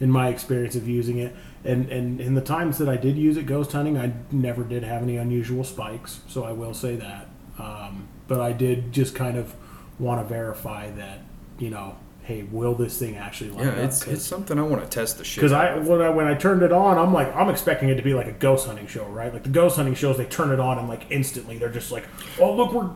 in 0.00 0.10
my 0.10 0.28
experience 0.28 0.74
of 0.74 0.88
using 0.88 1.18
it 1.18 1.34
and 1.64 1.88
and 1.90 2.20
in 2.20 2.34
the 2.34 2.40
times 2.40 2.78
that 2.78 2.88
I 2.88 2.96
did 2.96 3.16
use 3.16 3.36
it 3.36 3.46
ghost 3.46 3.72
hunting, 3.72 3.96
I 3.98 4.12
never 4.30 4.64
did 4.64 4.82
have 4.82 5.02
any 5.02 5.16
unusual 5.16 5.64
spikes. 5.64 6.20
So 6.28 6.44
I 6.44 6.52
will 6.52 6.74
say 6.74 6.96
that. 6.96 7.28
Um, 7.58 8.08
but 8.26 8.40
I 8.40 8.52
did 8.52 8.92
just 8.92 9.14
kind 9.14 9.36
of 9.36 9.54
want 9.98 10.20
to 10.20 10.26
verify 10.32 10.90
that 10.92 11.20
you 11.58 11.70
know, 11.70 11.96
hey, 12.24 12.42
will 12.50 12.74
this 12.74 12.98
thing 12.98 13.16
actually 13.16 13.50
light 13.50 13.64
Yeah, 13.66 13.70
up? 13.72 13.78
it's 13.78 14.06
it's 14.06 14.24
something 14.24 14.58
I 14.58 14.62
want 14.62 14.82
to 14.82 14.88
test 14.88 15.18
the 15.18 15.24
shit. 15.24 15.40
because 15.42 15.52
I 15.52 15.76
when 15.78 16.00
I 16.02 16.08
when 16.08 16.26
I 16.26 16.34
turned 16.34 16.62
it 16.62 16.72
on, 16.72 16.98
I'm 16.98 17.12
like 17.12 17.34
I'm 17.36 17.48
expecting 17.50 17.88
it 17.90 17.94
to 17.96 18.02
be 18.02 18.14
like 18.14 18.26
a 18.26 18.32
ghost 18.32 18.66
hunting 18.66 18.86
show, 18.86 19.04
right? 19.06 19.32
Like 19.32 19.42
the 19.44 19.48
ghost 19.50 19.76
hunting 19.76 19.94
shows, 19.94 20.16
they 20.16 20.24
turn 20.24 20.50
it 20.50 20.58
on 20.60 20.78
and 20.78 20.88
like 20.88 21.06
instantly 21.10 21.58
they're 21.58 21.68
just 21.70 21.92
like, 21.92 22.04
oh 22.40 22.54
look, 22.54 22.72
we're 22.72 22.90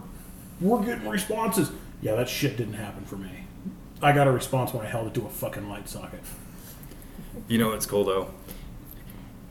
we're 0.60 0.84
getting 0.84 1.08
responses. 1.08 1.70
Yeah, 2.02 2.14
that 2.16 2.28
shit 2.28 2.56
didn't 2.56 2.74
happen 2.74 3.04
for 3.04 3.16
me. 3.16 3.30
I 4.00 4.12
got 4.12 4.26
a 4.28 4.32
response 4.32 4.72
when 4.72 4.86
I 4.86 4.88
held 4.88 5.08
it 5.08 5.14
to 5.14 5.26
a 5.26 5.28
fucking 5.30 5.68
light 5.68 5.88
socket. 5.88 6.20
You 7.48 7.58
know 7.58 7.68
what's 7.68 7.86
cool 7.86 8.04
though? 8.04 8.30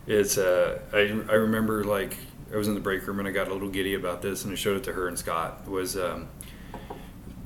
It's 0.06 0.38
uh, 0.38 0.78
I 0.92 0.98
I 1.30 1.34
remember 1.34 1.84
like 1.84 2.16
I 2.52 2.56
was 2.56 2.66
in 2.66 2.74
the 2.74 2.80
break 2.80 3.06
room 3.06 3.18
and 3.18 3.28
I 3.28 3.30
got 3.30 3.48
a 3.48 3.52
little 3.52 3.68
giddy 3.68 3.94
about 3.94 4.22
this 4.22 4.44
and 4.44 4.52
I 4.52 4.56
showed 4.56 4.78
it 4.78 4.84
to 4.84 4.92
her 4.94 5.06
and 5.06 5.18
Scott. 5.18 5.68
Was 5.68 5.96
um, 5.96 6.28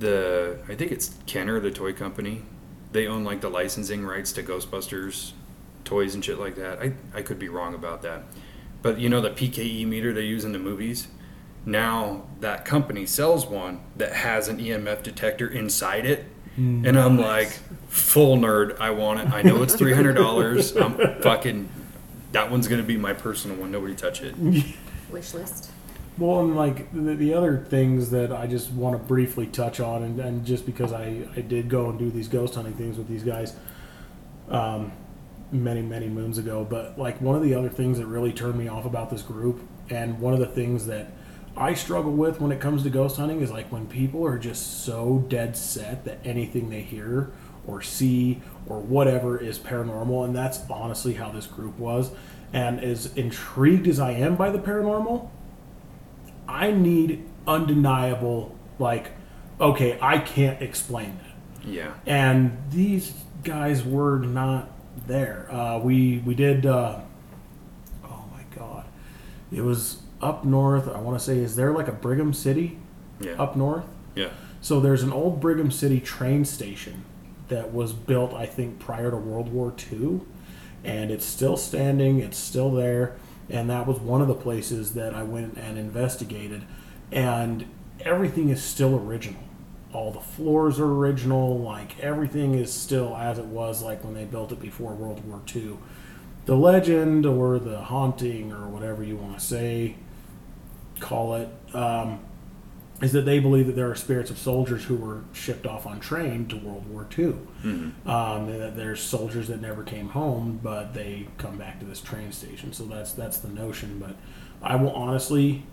the 0.03 0.59
I 0.69 0.75
think 0.75 0.93
it's 0.93 1.15
Kenner, 1.27 1.59
the 1.61 1.71
toy 1.71 1.95
company. 1.95 2.43
They 2.93 3.07
own 3.07 3.25
like 3.25 3.41
the 3.41 3.49
licensing 3.49 4.05
rights 4.05 4.33
to 4.33 4.43
Ghostbusters 4.43 5.33
toys 5.85 6.15
and 6.15 6.25
shit 6.25 6.39
like 6.39 6.57
that. 6.57 6.79
I 6.79 6.93
I 7.15 7.23
could 7.23 7.39
be 7.39 7.49
wrong 7.49 7.75
about 7.75 8.03
that, 8.03 8.25
but 8.83 8.99
you 8.99 9.09
know 9.09 9.23
the 9.23 9.31
PKE 9.31 9.87
meter 9.87 10.13
they 10.13 10.25
use 10.25 10.45
in 10.45 10.53
the 10.53 10.59
movies. 10.59 11.09
Now 11.65 12.25
that 12.41 12.65
company 12.65 13.07
sells 13.07 13.47
one 13.47 13.81
that 13.97 14.13
has 14.13 14.49
an 14.49 14.59
EMF 14.59 15.03
detector 15.03 15.49
inside 15.49 16.05
it, 16.05 16.27
hmm. 16.57 16.85
and 16.85 16.99
I'm 16.99 17.19
like, 17.19 17.59
full 17.89 18.37
nerd. 18.37 18.79
I 18.81 18.91
want 18.91 19.21
it. 19.21 19.31
I 19.31 19.43
know 19.43 19.63
it's 19.63 19.75
three 19.75 19.95
hundred 19.95 20.15
dollars. 20.15 20.77
I'm 20.77 20.99
fucking. 21.23 21.69
That 22.33 22.51
one's 22.51 22.67
gonna 22.67 22.83
be 22.83 22.97
my 22.97 23.13
personal 23.13 23.57
one. 23.57 23.71
Nobody 23.71 23.95
touch 23.95 24.23
it. 24.23 24.35
Wish 25.11 25.35
list. 25.35 25.72
Well, 26.19 26.41
and 26.41 26.55
like 26.55 26.93
the, 26.93 27.15
the 27.15 27.33
other 27.33 27.57
things 27.57 28.11
that 28.11 28.33
I 28.33 28.47
just 28.47 28.71
want 28.71 29.01
to 29.01 29.03
briefly 29.03 29.47
touch 29.47 29.81
on, 29.81 30.03
and, 30.03 30.21
and 30.21 30.45
just 30.45 30.67
because 30.67 30.93
I, 30.93 31.27
I 31.35 31.41
did 31.41 31.69
go 31.69 31.89
and 31.89 31.99
do 31.99 32.11
these 32.11 32.29
ghost 32.29 32.55
hunting 32.55 32.75
things 32.75 32.99
with 32.99 33.09
these 33.09 33.23
guys 33.23 33.57
um, 34.51 34.93
many, 35.51 35.81
many 35.81 36.09
moons 36.09 36.37
ago, 36.37 36.67
but 36.69 36.99
like 36.99 37.21
one 37.21 37.35
of 37.35 37.43
the 37.43 37.55
other 37.55 37.71
things 37.71 37.99
that 37.99 38.07
really 38.07 38.33
turned 38.33 38.59
me 38.59 38.69
off 38.69 38.85
about 38.85 39.11
this 39.11 39.23
group, 39.23 39.63
and 39.89 40.21
one 40.21 40.35
of 40.35 40.39
the 40.39 40.47
things 40.47 40.87
that 40.87 41.13
I 41.57 41.75
struggle 41.75 42.13
with 42.13 42.41
when 42.41 42.53
it 42.53 42.61
comes 42.61 42.83
to 42.83 42.91
ghost 42.91 43.17
hunting 43.17 43.41
is 43.41 43.51
like 43.51 43.73
when 43.73 43.87
people 43.87 44.27
are 44.27 44.39
just 44.39 44.85
so 44.85 45.25
dead 45.29 45.57
set 45.57 46.05
that 46.05 46.19
anything 46.25 46.71
they 46.71 46.81
hear 46.83 47.31
or 47.67 47.81
see 47.81 48.43
or 48.67 48.81
whatever 48.81 49.39
is 49.39 49.59
paranormal, 49.59 50.25
and 50.25 50.37
that's 50.37 50.61
honestly 50.71 51.15
how 51.15 51.31
this 51.31 51.47
group 51.47 51.79
was. 51.79 52.11
And 52.53 52.81
as 52.81 53.15
intrigued 53.17 53.87
as 53.89 53.99
I 53.99 54.13
am 54.13 54.37
by 54.37 54.51
the 54.51 54.59
paranormal, 54.59 55.31
I 56.53 56.71
need 56.71 57.25
undeniable, 57.47 58.55
like, 58.79 59.13
okay, 59.61 59.99
I 60.01 60.19
can't 60.19 60.61
explain 60.61 61.19
that. 61.19 61.67
Yeah. 61.69 61.95
And 62.07 62.59
these 62.71 63.15
guys 63.43 63.83
were 63.85 64.19
not 64.19 64.71
there. 65.07 65.49
Uh, 65.51 65.79
we 65.79 66.19
we 66.19 66.35
did. 66.35 66.67
Uh, 66.67 67.01
oh 68.05 68.25
my 68.33 68.43
god, 68.57 68.85
it 69.51 69.63
was 69.63 70.03
up 70.21 70.45
north. 70.45 70.89
I 70.89 71.01
want 71.01 71.19
to 71.19 71.25
say, 71.25 71.39
is 71.39 71.57
there 71.57 71.73
like 71.73 71.89
a 71.89 71.93
Brigham 71.93 72.33
City 72.35 72.79
Yeah. 73.21 73.33
up 73.43 73.57
north? 73.57 73.85
Yeah. 74.15 74.31
So 74.61 74.79
there's 74.79 75.03
an 75.03 75.13
old 75.13 75.41
Brigham 75.41 75.71
City 75.71 76.01
train 76.01 76.45
station 76.45 77.05
that 77.49 77.73
was 77.73 77.93
built, 77.93 78.33
I 78.35 78.47
think, 78.47 78.79
prior 78.79 79.11
to 79.11 79.17
World 79.17 79.53
War 79.53 79.73
II, 79.93 80.21
and 80.85 81.11
it's 81.11 81.25
still 81.25 81.57
standing. 81.57 82.21
It's 82.21 82.39
still 82.39 82.71
there, 82.71 83.17
and 83.49 83.69
that 83.71 83.87
was 83.87 83.99
one 83.99 84.21
of 84.21 84.29
the 84.29 84.35
places 84.35 84.95
that 84.95 85.15
I 85.15 85.23
went 85.23 85.57
and 85.57 85.79
investigated, 85.79 86.65
and 87.11 87.67
everything 88.01 88.49
is 88.49 88.63
still 88.63 88.97
original. 88.97 89.43
All 89.93 90.11
the 90.11 90.21
floors 90.21 90.81
are 90.81 90.91
original. 90.91 91.59
Like 91.59 91.99
everything 92.01 92.55
is 92.55 92.73
still 92.73 93.17
as 93.17 93.39
it 93.39 93.45
was, 93.45 93.83
like 93.83 94.03
when 94.05 94.15
they 94.15 94.25
built 94.25 94.53
it 94.53 94.61
before 94.61 94.95
World 94.95 95.25
War 95.27 95.41
II. 95.55 95.79
The 96.47 96.57
legend 96.57 97.27
or 97.27 97.59
the 97.59 97.79
haunting 97.79 98.53
or 98.53 98.69
whatever 98.69 99.05
you 99.05 99.17
want 99.17 99.39
to 99.39 99.45
say, 99.45 99.97
call 100.99 101.35
it. 101.35 101.49
Um, 101.75 102.21
is 103.03 103.13
that 103.13 103.25
they 103.25 103.41
believe 103.41 103.67
that 103.67 103.75
there 103.75 103.91
are 103.91 103.97
spirits 103.97 104.31
of 104.31 104.39
soldiers 104.39 104.85
who 104.85 104.95
were 104.95 105.23
shipped 105.33 105.67
off 105.67 105.87
on 105.87 105.99
train 105.99 106.47
to 106.47 106.57
World 106.57 106.89
War 106.89 107.07
II. 107.19 107.35
Um, 108.07 108.49
and 108.49 108.61
that 108.63 108.77
there's 108.77 109.01
soldiers 109.01 109.49
that 109.49 109.61
never 109.61 109.83
came 109.83 110.11
home, 110.11 110.61
but 110.63 110.95
they 110.95 111.27
come 111.37 111.59
back 111.59 111.81
to 111.81 111.85
this 111.85 112.01
train 112.01 112.31
station. 112.31 112.73
So 112.73 112.85
that's 112.85 113.13
that's 113.13 113.39
the 113.39 113.49
notion. 113.49 113.99
But 113.99 114.15
I 114.63 114.77
will 114.77 114.93
honestly, 114.93 115.65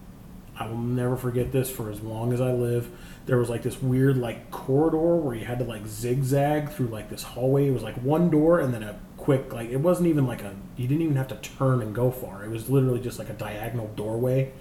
I 0.57 0.67
will 0.67 0.77
never 0.77 1.15
forget 1.15 1.51
this 1.51 1.69
for 1.69 1.91
as 1.91 2.01
long 2.01 2.33
as 2.33 2.41
I 2.41 2.51
live. 2.51 2.89
There 3.27 3.37
was 3.37 3.47
like 3.49 3.61
this 3.61 3.79
weird 3.79 4.17
like 4.17 4.49
corridor 4.49 5.17
where 5.17 5.35
you 5.35 5.45
had 5.45 5.59
to 5.59 5.65
like 5.65 5.85
zigzag 5.85 6.71
through 6.71 6.87
like 6.87 7.11
this 7.11 7.21
hallway. 7.21 7.67
It 7.67 7.71
was 7.71 7.83
like 7.83 7.95
one 7.97 8.31
door 8.31 8.59
and 8.59 8.73
then 8.73 8.81
a 8.81 8.99
quick 9.17 9.53
like 9.53 9.69
it 9.69 9.77
wasn't 9.77 10.07
even 10.07 10.25
like 10.25 10.41
a 10.41 10.55
you 10.77 10.87
didn't 10.87 11.03
even 11.03 11.15
have 11.17 11.27
to 11.27 11.35
turn 11.35 11.83
and 11.83 11.93
go 11.93 12.09
far. 12.09 12.43
It 12.43 12.49
was 12.49 12.69
literally 12.69 12.99
just 13.01 13.19
like 13.19 13.29
a 13.29 13.33
diagonal 13.33 13.87
doorway 13.95 14.51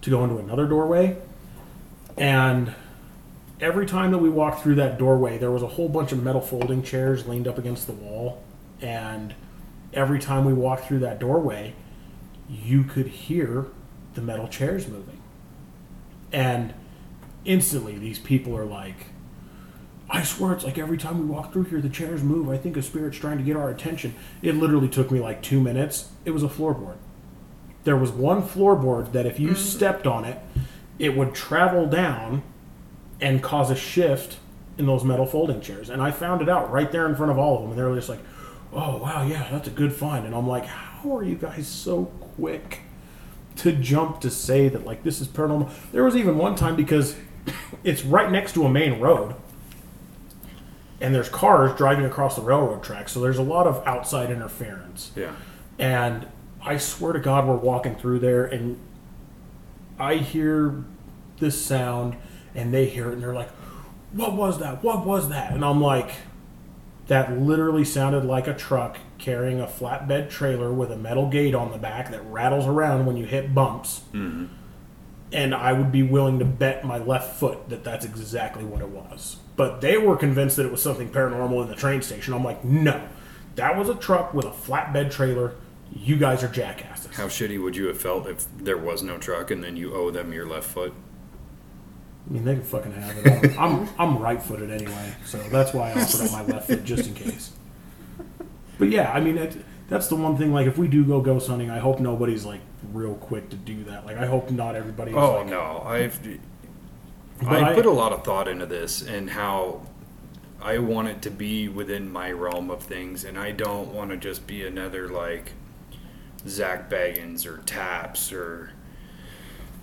to 0.00 0.08
go 0.08 0.24
into 0.24 0.38
another 0.38 0.66
doorway. 0.66 1.18
And 2.16 2.74
every 3.60 3.86
time 3.86 4.10
that 4.10 4.18
we 4.18 4.28
walked 4.28 4.62
through 4.62 4.76
that 4.76 4.98
doorway, 4.98 5.38
there 5.38 5.50
was 5.50 5.62
a 5.62 5.68
whole 5.68 5.88
bunch 5.88 6.12
of 6.12 6.22
metal 6.22 6.40
folding 6.40 6.82
chairs 6.82 7.26
leaned 7.26 7.46
up 7.46 7.58
against 7.58 7.86
the 7.86 7.92
wall. 7.92 8.42
And 8.80 9.34
every 9.92 10.18
time 10.18 10.44
we 10.44 10.52
walked 10.52 10.86
through 10.86 11.00
that 11.00 11.18
doorway, 11.18 11.74
you 12.48 12.84
could 12.84 13.06
hear 13.06 13.66
the 14.14 14.22
metal 14.22 14.48
chairs 14.48 14.88
moving. 14.88 15.20
And 16.32 16.74
instantly, 17.44 17.98
these 17.98 18.18
people 18.18 18.56
are 18.56 18.64
like, 18.64 19.06
I 20.08 20.24
swear 20.24 20.52
it's 20.52 20.64
like 20.64 20.78
every 20.78 20.98
time 20.98 21.20
we 21.20 21.24
walk 21.24 21.52
through 21.52 21.64
here, 21.64 21.80
the 21.80 21.88
chairs 21.88 22.22
move. 22.22 22.48
I 22.48 22.56
think 22.56 22.76
a 22.76 22.82
spirit's 22.82 23.18
trying 23.18 23.38
to 23.38 23.44
get 23.44 23.56
our 23.56 23.70
attention. 23.70 24.14
It 24.42 24.56
literally 24.56 24.88
took 24.88 25.10
me 25.10 25.20
like 25.20 25.42
two 25.42 25.60
minutes. 25.60 26.10
It 26.24 26.32
was 26.32 26.42
a 26.42 26.48
floorboard. 26.48 26.96
There 27.84 27.96
was 27.96 28.10
one 28.10 28.42
floorboard 28.42 29.12
that 29.12 29.24
if 29.24 29.38
you 29.38 29.50
mm. 29.50 29.56
stepped 29.56 30.06
on 30.06 30.24
it, 30.24 30.38
it 31.00 31.16
would 31.16 31.34
travel 31.34 31.86
down 31.86 32.42
and 33.20 33.42
cause 33.42 33.70
a 33.70 33.76
shift 33.76 34.38
in 34.78 34.86
those 34.86 35.02
metal 35.02 35.26
folding 35.26 35.60
chairs. 35.60 35.90
And 35.90 36.00
I 36.00 36.10
found 36.10 36.42
it 36.42 36.48
out 36.48 36.70
right 36.70 36.92
there 36.92 37.08
in 37.08 37.16
front 37.16 37.32
of 37.32 37.38
all 37.38 37.56
of 37.56 37.62
them. 37.62 37.70
And 37.70 37.78
they 37.78 37.82
were 37.82 37.96
just 37.96 38.08
like, 38.08 38.20
oh, 38.72 38.98
wow, 38.98 39.26
yeah, 39.26 39.48
that's 39.50 39.66
a 39.66 39.70
good 39.72 39.92
find. 39.92 40.26
And 40.26 40.34
I'm 40.34 40.46
like, 40.46 40.66
how 40.66 41.16
are 41.16 41.24
you 41.24 41.34
guys 41.34 41.66
so 41.66 42.04
quick 42.36 42.80
to 43.56 43.72
jump 43.72 44.20
to 44.20 44.30
say 44.30 44.68
that, 44.68 44.84
like, 44.84 45.02
this 45.02 45.20
is 45.20 45.26
paranormal? 45.26 45.72
There 45.90 46.04
was 46.04 46.16
even 46.16 46.36
one 46.36 46.54
time 46.54 46.76
because 46.76 47.16
it's 47.82 48.04
right 48.04 48.30
next 48.30 48.52
to 48.52 48.64
a 48.64 48.70
main 48.70 49.00
road 49.00 49.34
and 51.00 51.14
there's 51.14 51.30
cars 51.30 51.76
driving 51.78 52.04
across 52.04 52.36
the 52.36 52.42
railroad 52.42 52.82
tracks. 52.82 53.12
So 53.12 53.20
there's 53.20 53.38
a 53.38 53.42
lot 53.42 53.66
of 53.66 53.82
outside 53.86 54.30
interference. 54.30 55.12
Yeah. 55.16 55.34
And 55.78 56.26
I 56.62 56.76
swear 56.76 57.14
to 57.14 57.18
God, 57.18 57.48
we're 57.48 57.56
walking 57.56 57.96
through 57.96 58.18
there, 58.18 58.44
and 58.44 58.78
I 60.00 60.16
hear 60.16 60.84
this 61.38 61.60
sound, 61.62 62.16
and 62.54 62.72
they 62.72 62.86
hear 62.86 63.08
it, 63.08 63.14
and 63.14 63.22
they're 63.22 63.34
like, 63.34 63.50
What 64.12 64.34
was 64.34 64.58
that? 64.58 64.82
What 64.82 65.06
was 65.06 65.28
that? 65.28 65.52
And 65.52 65.64
I'm 65.64 65.80
like, 65.80 66.10
That 67.06 67.38
literally 67.38 67.84
sounded 67.84 68.24
like 68.24 68.46
a 68.46 68.54
truck 68.54 68.98
carrying 69.18 69.60
a 69.60 69.66
flatbed 69.66 70.30
trailer 70.30 70.72
with 70.72 70.90
a 70.90 70.96
metal 70.96 71.28
gate 71.28 71.54
on 71.54 71.70
the 71.70 71.78
back 71.78 72.10
that 72.10 72.24
rattles 72.24 72.66
around 72.66 73.06
when 73.06 73.16
you 73.16 73.26
hit 73.26 73.54
bumps. 73.54 74.02
Mm-hmm. 74.12 74.46
And 75.32 75.54
I 75.54 75.72
would 75.72 75.92
be 75.92 76.02
willing 76.02 76.40
to 76.40 76.44
bet 76.44 76.84
my 76.84 76.98
left 76.98 77.36
foot 77.38 77.68
that 77.68 77.84
that's 77.84 78.04
exactly 78.04 78.64
what 78.64 78.80
it 78.80 78.88
was. 78.88 79.36
But 79.54 79.80
they 79.80 79.96
were 79.96 80.16
convinced 80.16 80.56
that 80.56 80.66
it 80.66 80.72
was 80.72 80.82
something 80.82 81.08
paranormal 81.08 81.62
in 81.62 81.68
the 81.68 81.76
train 81.76 82.02
station. 82.02 82.34
I'm 82.34 82.42
like, 82.42 82.64
no, 82.64 83.06
that 83.54 83.76
was 83.76 83.88
a 83.88 83.94
truck 83.94 84.34
with 84.34 84.46
a 84.46 84.50
flatbed 84.50 85.10
trailer. 85.12 85.54
You 85.92 86.16
guys 86.16 86.42
are 86.44 86.48
jackasses. 86.48 87.16
How 87.16 87.26
shitty 87.26 87.60
would 87.62 87.76
you 87.76 87.86
have 87.88 88.00
felt 88.00 88.26
if 88.26 88.46
there 88.56 88.78
was 88.78 89.02
no 89.02 89.18
truck 89.18 89.50
and 89.50 89.62
then 89.62 89.76
you 89.76 89.94
owe 89.94 90.10
them 90.10 90.32
your 90.32 90.46
left 90.46 90.68
foot? 90.68 90.92
I 92.28 92.32
mean, 92.32 92.44
they 92.44 92.54
can 92.54 92.62
fucking 92.62 92.92
have 92.92 93.44
it. 93.44 93.58
I'm 93.58 93.88
I'm 93.98 94.18
right 94.18 94.40
footed 94.40 94.70
anyway, 94.70 95.14
so 95.24 95.38
that's 95.48 95.72
why 95.72 95.90
I 95.90 96.00
offered 96.02 96.26
up 96.26 96.32
my 96.32 96.42
left 96.42 96.68
foot 96.68 96.84
just 96.84 97.08
in 97.08 97.14
case. 97.14 97.52
But 98.78 98.90
yeah, 98.90 99.10
I 99.12 99.20
mean, 99.20 99.36
it, 99.36 99.56
that's 99.88 100.06
the 100.06 100.16
one 100.16 100.36
thing. 100.36 100.52
Like, 100.52 100.66
if 100.66 100.78
we 100.78 100.86
do 100.86 101.04
go 101.04 101.20
ghost 101.20 101.48
hunting, 101.48 101.70
I 101.70 101.78
hope 101.78 101.98
nobody's 101.98 102.44
like 102.44 102.60
real 102.92 103.14
quick 103.14 103.50
to 103.50 103.56
do 103.56 103.84
that. 103.84 104.06
Like, 104.06 104.16
I 104.16 104.26
hope 104.26 104.50
not 104.50 104.76
everybody. 104.76 105.12
Oh 105.12 105.38
like, 105.38 105.48
no, 105.48 105.82
I've 105.84 106.20
I 107.46 107.70
I- 107.70 107.74
put 107.74 107.86
a 107.86 107.90
lot 107.90 108.12
of 108.12 108.24
thought 108.24 108.46
into 108.48 108.66
this 108.66 109.02
and 109.02 109.30
how 109.30 109.86
I 110.62 110.78
want 110.78 111.08
it 111.08 111.22
to 111.22 111.30
be 111.30 111.68
within 111.68 112.12
my 112.12 112.30
realm 112.30 112.70
of 112.70 112.82
things, 112.82 113.24
and 113.24 113.38
I 113.38 113.50
don't 113.50 113.92
want 113.92 114.10
to 114.10 114.16
just 114.16 114.46
be 114.46 114.64
another 114.64 115.08
like 115.08 115.52
Zak 116.46 116.90
Bagans 116.90 117.46
or 117.46 117.58
Taps 117.58 118.32
or 118.32 118.70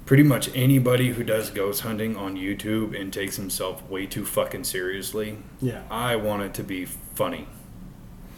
pretty 0.05 0.24
much 0.24 0.49
anybody 0.55 1.10
who 1.10 1.24
does 1.24 1.49
ghost 1.49 1.82
hunting 1.82 2.16
on 2.16 2.36
YouTube 2.38 2.99
and 2.99 3.12
takes 3.12 3.36
himself 3.36 3.88
way 3.89 4.05
too 4.05 4.26
fucking 4.26 4.64
seriously. 4.64 5.38
Yeah. 5.62 5.84
I 5.91 6.16
want 6.16 6.43
it 6.43 6.53
to 6.55 6.64
be 6.64 6.86
funny. 6.86 7.47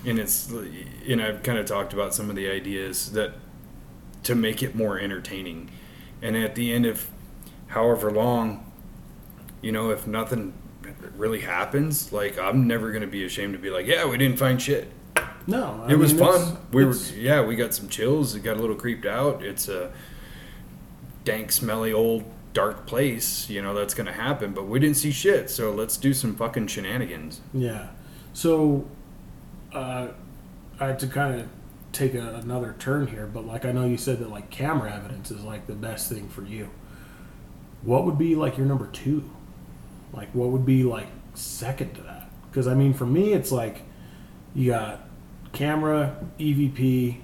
And 0.06 0.18
it's, 0.18 0.50
and 0.50 1.22
I've 1.22 1.44
kind 1.44 1.60
of 1.60 1.66
talked 1.66 1.94
about 1.94 2.16
some 2.16 2.30
of 2.30 2.36
the 2.36 2.50
ideas 2.50 3.12
that 3.12 3.34
to 4.24 4.36
make 4.36 4.64
it 4.64 4.76
more 4.76 5.00
entertaining. 5.00 5.70
And 6.22 6.36
at 6.36 6.56
the 6.56 6.74
end 6.74 6.86
of 6.86 7.08
however 7.68 8.12
long, 8.12 8.66
you 9.62 9.72
know, 9.72 9.92
if 9.92 10.08
nothing 10.08 10.54
really 11.16 11.42
happens, 11.42 12.12
like 12.12 12.40
I'm 12.40 12.68
never 12.68 12.90
going 12.90 13.02
to 13.02 13.08
be 13.08 13.24
ashamed 13.26 13.54
to 13.54 13.60
be 13.60 13.70
like, 13.70 13.86
yeah, 13.86 14.06
we 14.06 14.18
didn't 14.18 14.40
find 14.40 14.62
shit. 14.62 14.90
No, 15.48 15.84
I 15.88 15.94
It 15.94 15.98
was 15.98 16.14
mean, 16.14 16.22
it's- 16.24 16.44
fun. 16.50 16.58
We 16.72 16.86
were, 16.86 16.96
yeah, 17.16 17.42
we 17.44 17.56
got 17.56 17.74
some 17.74 17.90
chills. 17.90 18.36
It 18.36 18.42
got 18.44 18.58
a 18.58 18.60
little 18.60 18.76
creeped 18.76 19.06
out. 19.06 19.44
It's 19.44 19.68
a 19.68 19.92
dank, 21.26 21.52
smelly, 21.52 21.92
old, 21.94 22.24
dark 22.54 22.86
place. 22.86 23.50
You 23.50 23.62
know 23.62 23.74
that's 23.74 23.94
gonna 23.94 24.12
happen. 24.14 24.54
But 24.54 24.68
we 24.68 24.80
didn't 24.80 24.98
see 24.98 25.12
shit. 25.12 25.50
So 25.50 25.72
let's 25.72 25.98
do 25.98 26.14
some 26.14 26.36
fucking 26.36 26.68
shenanigans. 26.68 27.42
Yeah. 27.54 27.88
So, 28.34 28.86
uh, 29.74 30.10
I 30.80 30.86
had 30.88 31.00
to 31.00 31.08
kind 31.08 31.40
of 31.42 31.48
take 31.92 32.14
a, 32.14 32.36
another 32.36 32.76
turn 32.80 33.08
here, 33.08 33.28
but 33.32 33.46
like 33.46 33.66
I 33.66 33.72
know 33.72 33.86
you 33.86 33.98
said 33.98 34.20
that 34.20 34.30
like 34.30 34.50
camera 34.50 34.94
evidence 34.94 35.32
is 35.32 35.44
like 35.44 35.68
the 35.68 35.74
best 35.74 36.10
thing 36.10 36.30
for 36.30 36.44
you. 36.44 36.70
What 37.82 38.06
would 38.06 38.18
be 38.18 38.36
like 38.36 38.58
your 38.58 38.68
number 38.68 38.88
two? 38.88 39.30
Like, 40.14 40.30
what 40.34 40.50
would 40.50 40.66
be 40.66 40.84
like 40.84 41.08
second 41.34 41.94
to 41.96 42.02
that? 42.04 42.30
Because 42.50 42.68
I 42.68 42.74
mean, 42.76 42.94
for 42.94 43.06
me, 43.06 43.34
it's 43.34 43.52
like 43.52 43.82
you 44.56 44.72
got 44.72 45.08
camera, 45.54 46.18
EVP. 46.40 47.18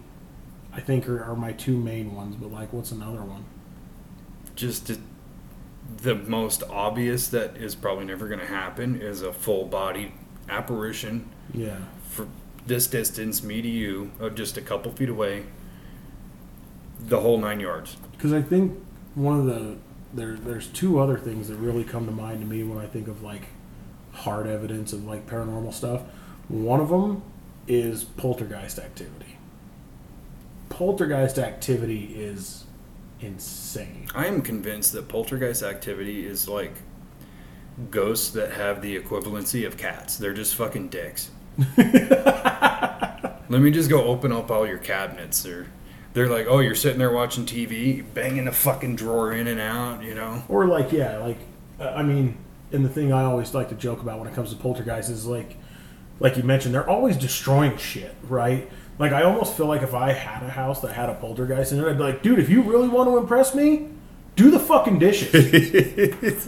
I 0.74 0.82
think 0.82 1.08
are, 1.08 1.24
are 1.24 1.36
my 1.36 1.54
two 1.54 1.78
main 1.78 2.14
ones, 2.16 2.36
but 2.36 2.52
like, 2.52 2.74
what's 2.74 2.92
another 2.92 3.22
one? 3.22 3.46
Just 4.56 4.88
to, 4.88 4.98
the 6.02 6.16
most 6.16 6.64
obvious 6.70 7.28
that 7.30 7.56
is 7.58 7.76
probably 7.76 8.06
never 8.06 8.28
gonna 8.28 8.46
happen 8.46 9.02
is 9.02 9.22
a 9.22 9.32
full 9.32 9.66
body 9.66 10.14
apparition 10.50 11.30
Yeah. 11.54 11.78
for 12.10 12.28
this 12.68 12.88
distance, 12.88 13.42
me 13.44 13.62
to 13.62 13.68
you, 13.70 14.12
uh, 14.20 14.30
just 14.30 14.58
a 14.58 14.62
couple 14.62 14.92
feet 14.92 15.10
away. 15.10 15.46
The 17.00 17.20
whole 17.22 17.38
nine 17.38 17.60
yards. 17.60 17.96
Because 18.12 18.34
I 18.34 18.42
think 18.42 18.78
one 19.14 19.40
of 19.40 19.46
the 19.46 19.78
there 20.14 20.36
there's 20.36 20.68
two 20.68 20.98
other 21.00 21.18
things 21.18 21.50
that 21.50 21.56
really 21.58 21.84
come 21.84 22.06
to 22.06 22.12
mind 22.12 22.40
to 22.40 22.46
me 22.46 22.64
when 22.64 22.78
I 22.80 22.88
think 22.88 23.08
of 23.08 23.22
like 23.22 23.44
hard 24.14 24.48
evidence 24.48 24.94
of 24.94 25.06
like 25.06 25.28
paranormal 25.28 25.74
stuff. 25.74 26.02
One 26.48 26.80
of 26.80 26.90
them 26.90 27.22
is 27.68 28.04
poltergeist 28.04 28.80
activity. 28.80 29.38
Poltergeist 30.70 31.38
activity 31.40 32.16
is 32.16 32.66
insane. 33.20 34.08
I 34.14 34.28
am 34.28 34.42
convinced 34.42 34.94
that 34.94 35.08
poltergeist 35.08 35.64
activity 35.64 36.26
is 36.26 36.48
like 36.48 36.74
ghosts 37.92 38.32
that 38.32 38.54
have 38.54 38.82
the 38.82 39.00
equivalency 39.00 39.66
of 39.66 39.78
cats. 39.78 40.18
They're 40.18 40.34
just 40.34 40.56
fucking 40.56 40.90
dicks. 40.90 41.32
Let 41.78 43.62
me 43.62 43.72
just 43.72 43.90
go 43.90 44.04
open 44.06 44.32
up 44.32 44.52
all 44.52 44.68
your 44.68 44.78
cabinets. 44.78 45.46
Or 45.46 45.68
they're 46.14 46.30
like, 46.30 46.48
oh, 46.50 46.60
you're 46.60 46.76
sitting 46.76 47.00
there 47.00 47.12
watching 47.12 47.46
TV, 47.46 48.04
banging 48.14 48.48
a 48.48 48.52
fucking 48.52 48.96
drawer 48.96 49.34
in 49.34 49.48
and 49.48 49.60
out, 49.60 50.04
you 50.04 50.16
know? 50.16 50.44
Or 50.48 50.66
like 50.66 50.92
yeah, 50.92 51.18
like 51.18 51.38
uh, 51.80 51.90
I 51.90 52.04
mean, 52.04 52.38
and 52.72 52.84
the 52.84 52.90
thing 52.90 53.14
I 53.14 53.24
always 53.24 53.54
like 53.54 53.70
to 53.70 53.76
joke 53.76 54.02
about 54.02 54.20
when 54.20 54.28
it 54.28 54.34
comes 54.34 54.50
to 54.52 54.56
poltergeists 54.56 55.12
is 55.12 55.26
like, 55.26 55.58
like 56.20 56.38
you 56.38 56.44
mentioned, 56.44 56.74
they're 56.74 56.90
always 56.90 57.18
destroying 57.18 57.78
shit, 57.78 58.14
right? 58.24 58.70
Like 59.00 59.12
I 59.12 59.24
almost 59.24 59.58
feel 59.58 59.66
like 59.68 59.82
if 59.82 59.94
I 59.94 60.14
had 60.14 60.44
a 60.44 60.50
house 60.50 60.82
that 60.82 60.94
had 60.94 61.10
a 61.10 61.16
poltergeist 61.16 61.72
in 61.74 61.80
it, 61.80 61.88
I'd 61.88 61.98
be 61.98 62.04
like, 62.04 62.22
dude, 62.24 62.40
if 62.40 62.50
you 62.50 62.62
really 62.62 62.88
want 62.88 63.10
to 63.10 63.18
impress 63.18 63.54
me, 63.54 63.90
do 64.38 64.52
the 64.52 64.60
fucking 64.60 65.00
dishes. 65.00 65.32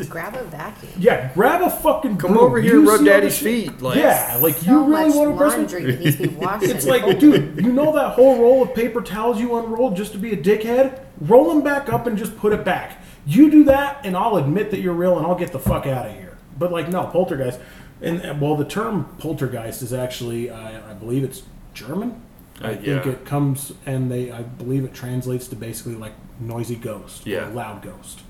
Grab 0.10 0.36
a 0.36 0.44
vacuum. 0.46 0.92
yeah, 0.98 1.32
grab 1.34 1.62
a 1.62 1.70
fucking 1.70 2.18
Come 2.18 2.34
broom. 2.34 2.44
over 2.44 2.60
here 2.62 2.74
You 2.74 2.80
and 2.80 2.88
rub 2.88 3.06
daddy's 3.06 3.38
feet. 3.38 3.82
Like, 3.82 3.98
yeah, 3.98 4.38
like 4.42 4.56
So 4.56 4.72
you 4.72 4.84
really 4.86 5.10
want 5.12 5.14
to 5.16 5.32
impress 5.32 5.52
me. 5.54 5.58
laundry 5.60 5.92
that 5.92 6.00
needs 6.04 6.18
to 6.18 6.28
be 6.28 6.36
washed. 6.36 6.64
It's 6.66 6.86
like, 6.86 7.20
dude, 7.20 7.56
you 7.64 7.72
know 7.72 7.94
that 7.94 8.14
whole 8.14 8.42
roll 8.42 8.62
of 8.64 8.74
paper 8.74 9.02
towels 9.02 9.40
you 9.40 9.56
unrolled 9.58 9.96
just 9.96 10.12
to 10.14 10.18
be 10.18 10.34
a 10.34 10.38
dickhead? 10.38 11.02
Roll 11.22 11.48
them 11.54 11.64
back 11.64 11.88
up 11.92 12.08
and 12.08 12.18
just 12.18 12.38
put 12.38 12.52
it 12.54 12.66
back. 12.66 13.02
You 13.26 13.50
do 13.50 13.64
that, 13.66 14.02
and 14.06 14.16
I'll 14.18 14.38
admit 14.38 14.72
that 14.72 14.80
you're 14.80 14.94
real, 14.94 15.18
and 15.18 15.26
I'll 15.26 15.36
get 15.36 15.52
the 15.54 15.60
fuck 15.60 15.86
out 15.86 16.06
of 16.08 16.14
here. 16.14 16.38
But 16.58 16.72
like, 16.74 16.90
no, 16.90 17.06
poltergeist. 17.08 17.60
And 18.02 18.22
and, 18.22 18.40
well, 18.42 18.56
the 18.56 18.66
term 18.66 19.06
poltergeist 19.18 19.82
is 19.82 19.92
actually, 19.94 20.50
uh, 20.50 20.58
I 20.90 20.94
believe 20.94 21.24
it's 21.24 21.44
German. 21.74 22.22
I 22.62 22.72
Uh, 22.72 22.74
think 22.76 23.06
yeah. 23.06 23.12
it 23.12 23.26
comes, 23.26 23.74
and 23.86 24.12
they, 24.12 24.32
I 24.32 24.42
believe 24.42 24.84
it 24.84 24.94
translates 24.94 25.48
to 25.50 25.56
basically 25.56 25.96
like 25.96 26.14
noisy 26.40 26.76
ghost, 26.76 27.26
or 27.26 27.30
Yeah. 27.30 27.48
loud 27.48 27.82
ghost, 27.82 28.22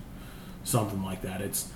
something 0.64 1.04
like 1.04 1.22
that. 1.22 1.42
It's 1.42 1.70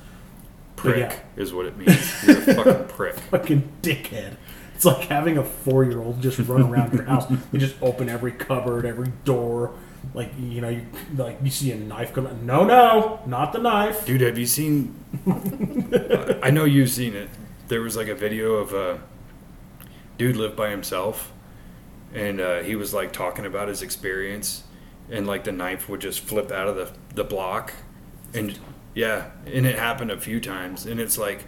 prick 0.76 0.98
yeah. 1.12 1.42
is 1.42 1.54
what 1.54 1.66
it 1.66 1.78
means. 1.78 2.24
You're 2.28 2.38
a 2.38 2.42
fucking 2.42 2.86
prick. 2.96 3.16
fucking 3.16 3.72
dickhead. 3.82 4.36
It's 4.76 4.86
like 4.86 5.06
having 5.10 5.38
a 5.38 5.44
four 5.44 5.84
year 5.84 6.02
old 6.02 6.22
just 6.22 6.40
run 6.40 6.64
around 6.64 6.94
your 6.94 7.04
house. 7.04 7.30
You 7.52 7.60
just 7.60 7.76
open 7.82 8.10
every 8.10 8.32
cupboard, 8.32 8.86
every 8.86 9.12
door. 9.26 9.74
Like 10.16 10.32
you 10.40 10.60
know, 10.60 10.70
you 10.70 10.88
like 11.16 11.38
you 11.44 11.52
see 11.52 11.72
a 11.72 11.76
knife 11.76 12.14
come. 12.14 12.26
out. 12.26 12.42
No, 12.42 12.64
no, 12.66 13.20
not 13.28 13.54
the 13.54 13.60
knife. 13.60 14.06
Dude, 14.08 14.22
have 14.22 14.38
you 14.40 14.48
seen? 14.48 14.96
I 16.42 16.50
know 16.50 16.66
you've 16.66 16.90
seen 16.90 17.14
it. 17.16 17.30
There 17.72 17.82
was 17.82 17.96
like 17.96 18.10
a 18.10 18.16
video 18.16 18.56
of 18.56 18.74
a 18.74 19.00
dude 20.18 20.36
lived 20.36 20.58
by 20.58 20.72
himself, 20.72 21.32
and 22.14 22.42
uh, 22.42 22.60
he 22.64 22.76
was 22.76 22.94
like 22.94 23.14
talking 23.14 23.46
about 23.46 23.70
his 23.70 23.82
experience, 23.82 24.64
and 25.10 25.26
like 25.26 25.46
the 25.46 25.54
knife 25.54 25.88
would 25.88 26.02
just 26.02 26.20
flip 26.20 26.52
out 26.52 26.68
of 26.68 26.76
the 26.76 26.92
the 27.16 27.24
block, 27.24 27.72
and 28.34 28.60
yeah, 28.94 29.30
and 29.46 29.66
it 29.66 29.80
happened 29.80 30.12
a 30.12 30.20
few 30.20 30.42
times, 30.42 30.86
and 30.86 31.00
it's 31.00 31.18
like 31.18 31.46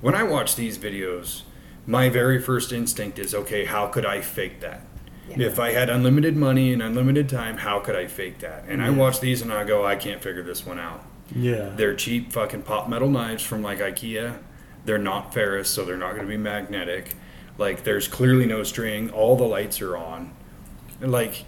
when 0.00 0.14
I 0.14 0.22
watch 0.22 0.54
these 0.54 0.78
videos, 0.78 1.42
my 1.88 2.08
very 2.08 2.40
first 2.40 2.72
instinct 2.72 3.18
is 3.18 3.34
okay, 3.34 3.64
how 3.64 3.88
could 3.88 4.06
I 4.06 4.20
fake 4.20 4.60
that? 4.60 4.82
Yeah. 5.28 5.48
If 5.48 5.58
I 5.58 5.72
had 5.72 5.90
unlimited 5.90 6.36
money 6.36 6.72
and 6.72 6.82
unlimited 6.82 7.28
time, 7.28 7.56
how 7.56 7.80
could 7.80 7.96
I 7.96 8.06
fake 8.06 8.38
that? 8.38 8.66
And 8.68 8.80
I 8.80 8.90
watch 8.90 9.18
these 9.18 9.42
and 9.42 9.52
I 9.52 9.64
go, 9.64 9.84
I 9.84 9.96
can't 9.96 10.22
figure 10.22 10.44
this 10.44 10.64
one 10.64 10.78
out. 10.78 11.04
Yeah, 11.34 11.72
They're 11.74 11.96
cheap 11.96 12.32
fucking 12.32 12.62
pop 12.62 12.88
metal 12.88 13.10
knives 13.10 13.42
from 13.42 13.60
like 13.60 13.80
IKEA. 13.80 14.38
They're 14.84 14.98
not 14.98 15.32
ferrous, 15.32 15.68
so 15.70 15.84
they're 15.84 15.96
not 15.96 16.14
going 16.14 16.26
to 16.26 16.30
be 16.30 16.36
magnetic. 16.36 17.14
Like 17.58 17.84
there's 17.84 18.08
clearly 18.08 18.46
no 18.46 18.62
string. 18.62 19.10
All 19.10 19.36
the 19.36 19.44
lights 19.44 19.80
are 19.80 19.96
on. 19.96 20.32
And 21.00 21.12
like, 21.12 21.44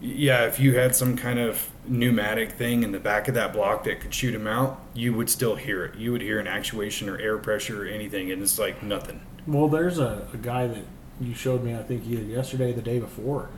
yeah, 0.00 0.46
if 0.46 0.58
you 0.58 0.76
had 0.76 0.94
some 0.94 1.16
kind 1.16 1.38
of 1.38 1.70
pneumatic 1.86 2.52
thing 2.52 2.82
in 2.82 2.92
the 2.92 3.00
back 3.00 3.28
of 3.28 3.34
that 3.34 3.52
block 3.52 3.84
that 3.84 4.00
could 4.00 4.14
shoot 4.14 4.32
them 4.32 4.46
out, 4.46 4.80
you 4.94 5.12
would 5.12 5.30
still 5.30 5.56
hear 5.56 5.84
it. 5.84 5.96
You 5.96 6.12
would 6.12 6.22
hear 6.22 6.38
an 6.38 6.46
actuation 6.46 7.08
or 7.08 7.18
air 7.18 7.38
pressure 7.38 7.84
or 7.84 7.86
anything, 7.86 8.30
and 8.30 8.42
it's 8.42 8.58
like 8.58 8.82
nothing. 8.82 9.20
Well, 9.46 9.68
there's 9.68 9.98
a, 9.98 10.26
a 10.32 10.36
guy 10.36 10.66
that 10.66 10.84
you 11.20 11.34
showed 11.34 11.62
me. 11.62 11.74
I 11.74 11.82
think 11.82 12.06
either 12.06 12.22
yesterday 12.22 12.70
or 12.70 12.74
the 12.74 12.82
day 12.82 12.98
before. 12.98 13.48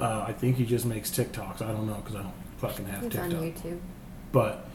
Uh, 0.00 0.24
I 0.26 0.32
think 0.32 0.56
he 0.56 0.66
just 0.66 0.84
makes 0.84 1.10
TikToks. 1.10 1.62
I 1.62 1.70
don't 1.72 1.86
know 1.86 1.94
because 1.94 2.16
I 2.16 2.22
don't 2.22 2.34
fucking 2.58 2.86
have 2.86 3.04
It's 3.04 3.16
on 3.16 3.30
YouTube. 3.30 3.78
But 4.32 4.66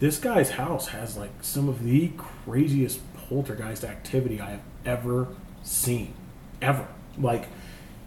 this 0.00 0.18
guy's 0.18 0.50
house 0.50 0.88
has 0.88 1.16
like 1.16 1.30
some 1.42 1.68
of 1.68 1.84
the 1.84 2.10
craziest 2.16 3.00
poltergeist 3.32 3.82
activity 3.82 4.40
I 4.40 4.50
have 4.50 4.62
ever 4.84 5.28
seen. 5.62 6.12
Ever. 6.60 6.86
Like, 7.18 7.46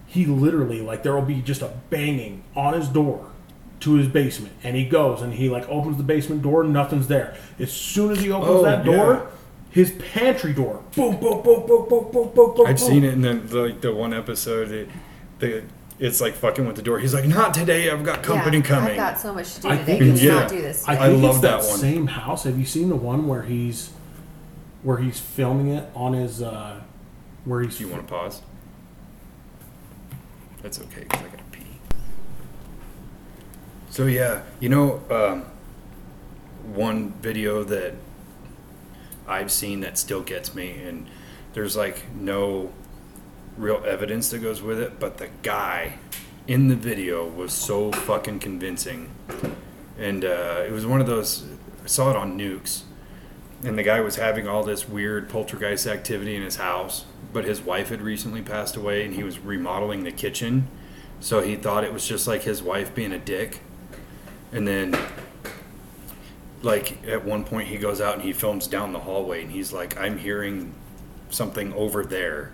he 0.06 0.24
literally, 0.24 0.80
like, 0.80 1.02
there 1.02 1.14
will 1.14 1.22
be 1.22 1.42
just 1.42 1.62
a 1.62 1.72
banging 1.90 2.44
on 2.54 2.74
his 2.74 2.88
door 2.88 3.32
to 3.80 3.94
his 3.94 4.06
basement. 4.06 4.54
And 4.62 4.76
he 4.76 4.84
goes 4.84 5.20
and 5.20 5.34
he, 5.34 5.48
like, 5.48 5.68
opens 5.68 5.96
the 5.96 6.04
basement 6.04 6.42
door, 6.42 6.62
nothing's 6.62 7.08
there. 7.08 7.36
As 7.58 7.72
soon 7.72 8.12
as 8.12 8.20
he 8.20 8.30
opens 8.30 8.50
oh, 8.50 8.62
that 8.62 8.84
door, 8.84 9.14
yeah 9.14 9.26
his 9.68 9.90
pantry 9.90 10.54
door. 10.54 10.82
Boom, 10.94 11.20
boom, 11.20 11.42
boom, 11.42 11.66
boom, 11.66 11.86
boom, 11.86 12.10
boom, 12.10 12.30
boom, 12.34 12.54
boom. 12.54 12.66
I've 12.66 12.80
seen 12.80 13.04
it 13.04 13.12
in 13.12 13.20
the, 13.20 13.34
the, 13.34 13.76
the 13.78 13.94
one 13.94 14.14
episode. 14.14 14.70
It, 14.70 14.88
the, 15.38 15.64
it's 15.98 16.18
like 16.18 16.32
fucking 16.32 16.66
with 16.66 16.76
the 16.76 16.82
door. 16.82 16.98
He's 16.98 17.12
like, 17.12 17.26
not 17.26 17.52
today. 17.52 17.90
I've 17.90 18.02
got 18.02 18.22
company 18.22 18.58
yeah, 18.58 18.62
coming. 18.62 18.90
I've 18.92 18.96
got 18.96 19.18
so 19.18 19.34
much 19.34 19.54
to 19.56 19.60
do 19.60 19.68
I 19.68 19.76
today. 19.76 19.98
Think, 19.98 20.22
yeah. 20.22 20.32
not 20.32 20.48
do 20.48 20.62
this. 20.62 20.88
I, 20.88 20.96
I 20.96 21.08
love 21.08 21.42
that, 21.42 21.60
that 21.60 21.68
one. 21.68 21.78
Same 21.78 22.06
house. 22.06 22.44
Have 22.44 22.58
you 22.58 22.64
seen 22.64 22.88
the 22.88 22.96
one 22.96 23.28
where 23.28 23.42
he's 23.42 23.90
where 24.86 24.98
he's 24.98 25.18
filming 25.18 25.66
it 25.66 25.90
on 25.96 26.12
his 26.12 26.40
uh 26.40 26.80
where 27.44 27.60
he's 27.60 27.78
Do 27.78 27.84
you 27.84 27.90
want 27.90 28.06
to 28.06 28.12
pause? 28.12 28.40
That's 30.62 30.80
okay, 30.80 31.00
because 31.00 31.22
I 31.22 31.28
gotta 31.28 31.42
pee. 31.50 31.62
So 33.90 34.06
yeah, 34.06 34.42
you 34.60 34.68
know, 34.68 35.02
um, 35.10 35.44
one 36.72 37.14
video 37.14 37.64
that 37.64 37.94
I've 39.26 39.50
seen 39.50 39.80
that 39.80 39.98
still 39.98 40.22
gets 40.22 40.54
me, 40.54 40.80
and 40.82 41.08
there's 41.52 41.76
like 41.76 42.08
no 42.14 42.72
real 43.56 43.82
evidence 43.84 44.30
that 44.30 44.38
goes 44.38 44.62
with 44.62 44.78
it, 44.78 45.00
but 45.00 45.18
the 45.18 45.30
guy 45.42 45.98
in 46.46 46.68
the 46.68 46.76
video 46.76 47.26
was 47.26 47.52
so 47.52 47.90
fucking 47.90 48.38
convincing, 48.38 49.10
and 49.98 50.24
uh, 50.24 50.62
it 50.64 50.70
was 50.70 50.86
one 50.86 51.00
of 51.00 51.08
those. 51.08 51.44
I 51.82 51.88
saw 51.88 52.10
it 52.10 52.16
on 52.16 52.36
Nuke's, 52.36 52.84
and 53.64 53.78
the 53.78 53.82
guy 53.82 54.00
was 54.00 54.16
having 54.16 54.46
all 54.46 54.62
this 54.62 54.88
weird 54.88 55.28
poltergeist 55.28 55.86
activity 55.86 56.36
in 56.36 56.42
his 56.42 56.56
house 56.56 57.04
but 57.36 57.44
his 57.44 57.60
wife 57.60 57.90
had 57.90 58.00
recently 58.00 58.40
passed 58.40 58.76
away 58.76 59.04
and 59.04 59.14
he 59.14 59.22
was 59.22 59.38
remodeling 59.38 60.04
the 60.04 60.10
kitchen. 60.10 60.66
So 61.20 61.42
he 61.42 61.54
thought 61.54 61.84
it 61.84 61.92
was 61.92 62.08
just 62.08 62.26
like 62.26 62.44
his 62.44 62.62
wife 62.62 62.94
being 62.94 63.12
a 63.12 63.18
dick. 63.18 63.60
And 64.52 64.66
then 64.66 64.96
like 66.62 67.04
at 67.06 67.26
one 67.26 67.44
point 67.44 67.68
he 67.68 67.76
goes 67.76 68.00
out 68.00 68.14
and 68.14 68.22
he 68.22 68.32
films 68.32 68.66
down 68.66 68.94
the 68.94 69.00
hallway 69.00 69.42
and 69.42 69.52
he's 69.52 69.70
like 69.70 69.98
i'm 70.00 70.16
hearing 70.16 70.74
something 71.28 71.74
over 71.74 72.06
there 72.06 72.52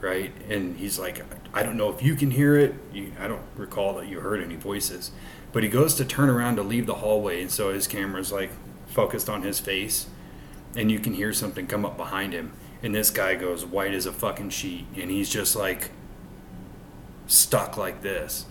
right? 0.00 0.32
And 0.50 0.76
he's 0.76 0.98
like 0.98 1.24
i 1.54 1.62
don't 1.62 1.76
know 1.76 1.90
if 1.90 2.02
you 2.02 2.16
can 2.16 2.32
hear 2.32 2.56
it. 2.56 2.74
I 3.20 3.28
don't 3.28 3.42
recall 3.54 3.94
that 3.94 4.08
you 4.08 4.18
heard 4.18 4.42
any 4.42 4.56
voices. 4.56 5.12
But 5.52 5.62
he 5.62 5.68
goes 5.68 5.94
to 5.94 6.04
turn 6.04 6.28
around 6.28 6.56
to 6.56 6.64
leave 6.64 6.86
the 6.86 6.96
hallway 6.96 7.42
and 7.42 7.50
so 7.50 7.72
his 7.72 7.86
camera's 7.86 8.32
like 8.32 8.50
focused 8.88 9.30
on 9.30 9.42
his 9.42 9.60
face 9.60 10.08
and 10.76 10.90
you 10.92 10.98
can 11.00 11.14
hear 11.14 11.32
something 11.32 11.66
come 11.66 11.84
up 11.84 11.96
behind 11.96 12.32
him 12.32 12.52
and 12.82 12.94
this 12.94 13.10
guy 13.10 13.34
goes 13.34 13.64
white 13.64 13.94
as 13.94 14.06
a 14.06 14.12
fucking 14.12 14.50
sheet 14.50 14.86
and 14.96 15.10
he's 15.10 15.28
just 15.30 15.56
like 15.56 15.90
stuck 17.26 17.76
like 17.76 18.02
this 18.02 18.46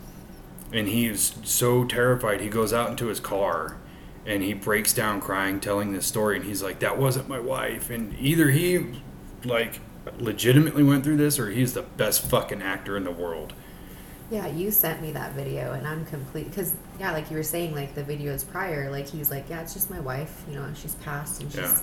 and 0.74 0.88
he's 0.88 1.36
so 1.44 1.86
terrified 1.86 2.42
he 2.42 2.50
goes 2.50 2.74
out 2.74 2.90
into 2.90 3.08
his 3.08 3.20
car 3.20 3.78
and 4.26 4.44
he 4.44 4.54
breaks 4.54 4.94
down 4.94 5.22
crying 5.22 5.60
telling 5.60 5.94
this 5.94 6.06
story 6.06 6.36
and 6.38 6.46
he's 6.46 6.64
like 6.64 6.80
that 6.80 6.98
wasn't 6.98 7.28
my 7.30 7.40
wife 7.40 7.90
and 7.90 8.14
either 8.20 8.50
he 8.52 8.86
like 9.46 9.80
legitimately 10.20 10.84
went 10.84 11.04
through 11.04 11.18
this 11.18 11.40
or 11.40 11.52
he's 11.52 11.74
the 11.74 11.82
best 11.84 12.22
fucking 12.30 12.62
actor 12.62 12.98
in 12.98 13.04
the 13.04 13.12
world 13.12 13.54
Yeah, 14.30 14.48
you 14.48 14.72
sent 14.72 15.02
me 15.02 15.12
that 15.12 15.34
video, 15.34 15.74
and 15.74 15.88
I'm 15.88 16.06
complete. 16.06 16.46
Because 16.50 16.76
yeah, 17.00 17.12
like 17.12 17.30
you 17.30 17.38
were 17.38 17.44
saying, 17.44 17.76
like 17.76 17.94
the 17.94 18.04
videos 18.04 18.48
prior, 18.48 18.90
like 18.90 19.08
he's 19.08 19.30
like, 19.30 19.50
"Yeah, 19.50 19.62
it's 19.62 19.74
just 19.74 19.90
my 19.92 20.00
wife. 20.00 20.44
You 20.50 20.56
know, 20.56 20.74
she's 20.74 20.96
passed, 20.96 21.42
and 21.42 21.52
she's, 21.52 21.60
Yeah. 21.62 21.80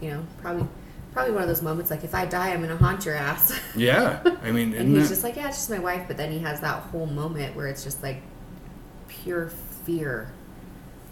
You 0.00 0.10
know, 0.10 0.24
probably, 0.40 0.66
probably 1.12 1.32
one 1.32 1.42
of 1.42 1.48
those 1.48 1.62
moments 1.62 1.90
like 1.90 2.04
if 2.04 2.14
I 2.14 2.26
die, 2.26 2.50
I'm 2.52 2.60
gonna 2.60 2.76
haunt 2.76 3.04
your 3.04 3.14
ass." 3.16 3.58
yeah 3.76 4.20
i 4.42 4.50
mean 4.50 4.74
and 4.74 4.88
he's 4.94 5.04
that- 5.04 5.14
just 5.14 5.24
like, 5.24 5.36
"Yeah, 5.36 5.48
it's 5.48 5.56
just 5.56 5.70
my 5.70 5.78
wife," 5.78 6.04
but 6.06 6.16
then 6.16 6.30
he 6.32 6.38
has 6.40 6.60
that 6.60 6.82
whole 6.84 7.06
moment 7.06 7.56
where 7.56 7.66
it's 7.66 7.82
just 7.84 8.02
like 8.02 8.22
pure 9.08 9.50
fear, 9.84 10.30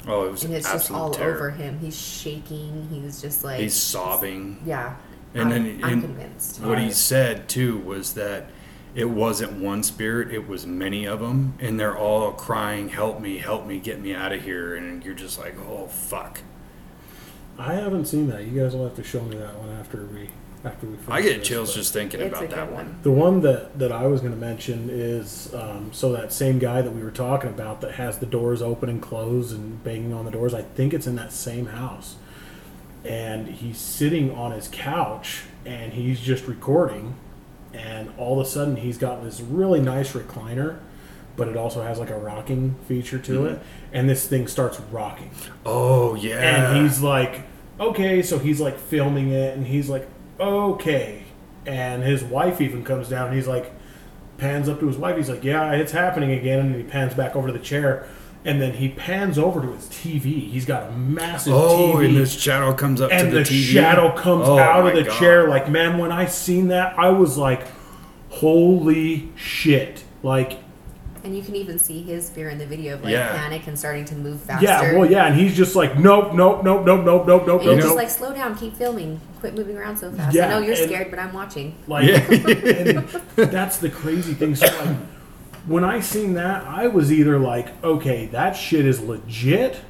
oh 0.06 0.26
it 0.26 0.30
was 0.30 0.44
and 0.44 0.54
it's 0.54 0.70
just 0.70 0.90
all 0.90 1.10
terror. 1.10 1.34
over 1.34 1.50
him. 1.50 1.78
He's 1.78 1.98
shaking. 1.98 2.88
He's 2.90 3.20
just 3.22 3.42
like 3.44 3.60
he's 3.60 3.74
sobbing 3.74 4.62
Yeah, 4.66 4.96
And 5.34 5.42
I'm, 5.44 5.50
then- 5.50 5.80
I'm 5.84 5.92
and- 5.94 6.02
convinced. 6.02 6.60
What 6.60 6.78
he 6.78 6.90
said 6.92 7.48
too 7.48 7.78
was 7.78 8.14
that 8.14 8.46
it 8.94 9.10
wasn't 9.10 9.52
one 9.52 9.82
spirit, 9.82 10.32
it 10.32 10.48
was 10.48 10.66
many 10.66 11.04
of 11.06 11.20
them, 11.20 11.52
and 11.58 11.78
they're 11.78 11.96
all 11.96 12.32
crying, 12.32 12.88
"Help 12.90 13.20
me, 13.20 13.38
help 13.38 13.66
me, 13.66 13.78
get 13.78 14.00
me 14.00 14.14
out 14.14 14.32
of 14.32 14.42
here!" 14.42 14.74
And 14.74 15.04
you're 15.04 15.14
just 15.14 15.38
like, 15.38 15.54
"Oh 15.68 15.86
fuck." 15.88 16.40
I 17.58 17.74
haven't 17.74 18.06
seen 18.06 18.28
that. 18.28 18.44
You 18.44 18.60
guys 18.62 18.74
will 18.74 18.84
have 18.84 18.96
to 18.96 19.04
show 19.04 19.22
me 19.22 19.36
that 19.36 19.54
one 19.58 19.70
after 19.70 20.04
we 20.06 20.28
after 20.64 20.86
we. 20.86 20.96
Finish. 20.96 21.08
I 21.10 21.22
get 21.22 21.38
this, 21.38 21.48
chills 21.48 21.74
just 21.74 21.92
thinking 21.92 22.20
It's 22.20 22.34
a 22.34 22.38
about 22.38 22.40
good 22.50 22.58
that 22.58 22.72
one. 22.72 22.86
one. 22.86 22.98
The 23.02 23.10
one 23.12 23.40
that, 23.42 23.78
that 23.78 23.92
I 23.92 24.06
was 24.06 24.20
going 24.20 24.32
to 24.32 24.38
mention 24.38 24.88
is 24.90 25.52
um, 25.54 25.90
so 25.92 26.12
that 26.12 26.32
same 26.32 26.58
guy 26.58 26.82
that 26.82 26.90
we 26.90 27.02
were 27.02 27.10
talking 27.10 27.50
about 27.50 27.80
that 27.82 27.92
has 27.92 28.18
the 28.18 28.26
doors 28.26 28.62
open 28.62 28.88
and 28.88 29.00
closed 29.00 29.54
and 29.56 29.82
banging 29.84 30.12
on 30.12 30.24
the 30.24 30.30
doors. 30.30 30.54
I 30.54 30.62
think 30.62 30.92
it's 30.92 31.06
in 31.06 31.16
that 31.16 31.32
same 31.32 31.66
house, 31.66 32.16
and 33.04 33.46
he's 33.48 33.78
sitting 33.78 34.34
on 34.34 34.52
his 34.52 34.68
couch 34.70 35.42
and 35.64 35.92
he's 35.94 36.20
just 36.20 36.46
recording, 36.46 37.14
and 37.72 38.12
all 38.18 38.40
of 38.40 38.46
a 38.46 38.48
sudden 38.48 38.76
he's 38.76 38.98
got 38.98 39.22
this 39.24 39.40
really 39.40 39.80
nice 39.80 40.12
recliner, 40.12 40.78
but 41.36 41.48
it 41.48 41.56
also 41.56 41.82
has 41.82 41.98
like 41.98 42.10
a 42.10 42.18
rocking 42.18 42.74
feature 42.86 43.18
to 43.18 43.32
mm-hmm. 43.32 43.54
it, 43.54 43.62
and 43.92 44.08
this 44.08 44.26
thing 44.26 44.46
starts 44.46 44.80
rocking 44.92 45.30
Oh 45.64 46.14
yeah, 46.14 46.38
and 46.38 46.82
he's 46.82 47.00
like, 47.00 47.42
okay, 47.78 48.22
so 48.22 48.38
he's 48.38 48.60
like 48.60 48.78
filming 48.78 49.30
it, 49.30 49.56
and 49.56 49.66
he's 49.66 49.88
like, 49.88 50.08
okay, 50.40 51.24
and 51.66 52.02
his 52.02 52.24
wife 52.24 52.60
even 52.60 52.84
comes 52.84 53.08
down, 53.08 53.28
and 53.28 53.36
he's 53.36 53.48
like, 53.48 53.72
pans 54.38 54.68
up 54.68 54.80
to 54.80 54.86
his 54.86 54.96
wife, 54.96 55.16
he's 55.16 55.28
like, 55.28 55.44
yeah, 55.44 55.72
it's 55.72 55.92
happening 55.92 56.32
again, 56.32 56.60
and 56.60 56.74
he 56.74 56.82
pans 56.82 57.14
back 57.14 57.36
over 57.36 57.46
to 57.46 57.52
the 57.52 57.58
chair, 57.58 58.08
and 58.44 58.60
then 58.60 58.74
he 58.74 58.88
pans 58.88 59.38
over 59.38 59.60
to 59.60 59.72
his 59.72 59.86
TV. 59.86 60.48
He's 60.50 60.64
got 60.64 60.88
a 60.88 60.92
massive 60.92 61.52
oh, 61.52 61.94
TV. 61.94 62.06
and 62.06 62.16
this 62.16 62.38
shadow 62.38 62.72
comes 62.72 63.00
up 63.00 63.10
and 63.10 63.30
to 63.30 63.38
the, 63.38 63.42
the, 63.42 63.50
TV. 63.50 63.72
shadow 63.72 64.12
comes 64.16 64.46
Oh, 64.46 64.58
out 64.58 64.86
of 64.86 64.94
the 64.94 65.02
God. 65.02 65.18
chair. 65.18 65.48
Like, 65.48 65.68
man, 65.68 65.98
when 65.98 66.12
I 66.12 66.26
seen 66.26 66.68
that, 66.68 66.96
I 66.98 67.10
was 67.10 67.36
like, 67.36 67.66
holy 68.28 69.30
shit! 69.34 70.04
Like, 70.22 70.58
And 71.26 71.36
you 71.36 71.42
can 71.42 71.56
even 71.56 71.76
see 71.80 72.02
his 72.02 72.30
fear 72.30 72.50
in 72.50 72.58
the 72.58 72.66
video 72.66 72.94
of 72.94 73.02
like 73.02 73.10
Yeah. 73.10 73.36
panic 73.36 73.66
and 73.66 73.76
starting 73.76 74.04
to 74.04 74.14
move 74.14 74.40
faster. 74.42 74.64
yeah, 74.64 74.92
well, 74.96 75.10
yeah, 75.10 75.26
and 75.26 75.34
he's 75.34 75.56
just 75.56 75.74
like, 75.74 75.98
nope, 75.98 76.34
nope, 76.34 76.62
nope, 76.62 76.86
nope, 76.86 77.04
nope, 77.04 77.26
nope, 77.26 77.26
nope, 77.26 77.40
And 77.40 77.46
nope, 77.48 77.62
you're 77.64 77.72
know- 77.74 77.76
just 77.78 77.88
nope. 77.88 77.96
like, 77.96 78.10
slow 78.10 78.32
down, 78.32 78.54
keep 78.56 78.76
filming, 78.76 79.20
quit 79.40 79.56
moving 79.56 79.76
around 79.76 79.96
so 79.96 80.12
fast. 80.12 80.36
Yeah, 80.36 80.46
I 80.46 80.50
know 80.50 80.58
you're 80.60 80.76
and- 80.76 80.88
scared, 80.88 81.10
but 81.10 81.18
I'm 81.18 81.32
watching. 81.32 81.74
Like, 81.88 82.08
and 82.30 82.98
that's 83.34 83.78
the 83.78 83.90
crazy 83.90 84.34
thing. 84.34 84.54
So, 84.54 84.66
like, 84.66 84.96
when 85.66 85.82
I 85.82 85.98
seen 85.98 86.34
that, 86.34 86.62
I 86.64 86.86
was 86.86 87.10
either 87.10 87.40
like, 87.40 87.82
okay, 87.82 88.26
that 88.26 88.52
shit 88.52 88.86
is 88.86 89.00
legit, 89.00 89.80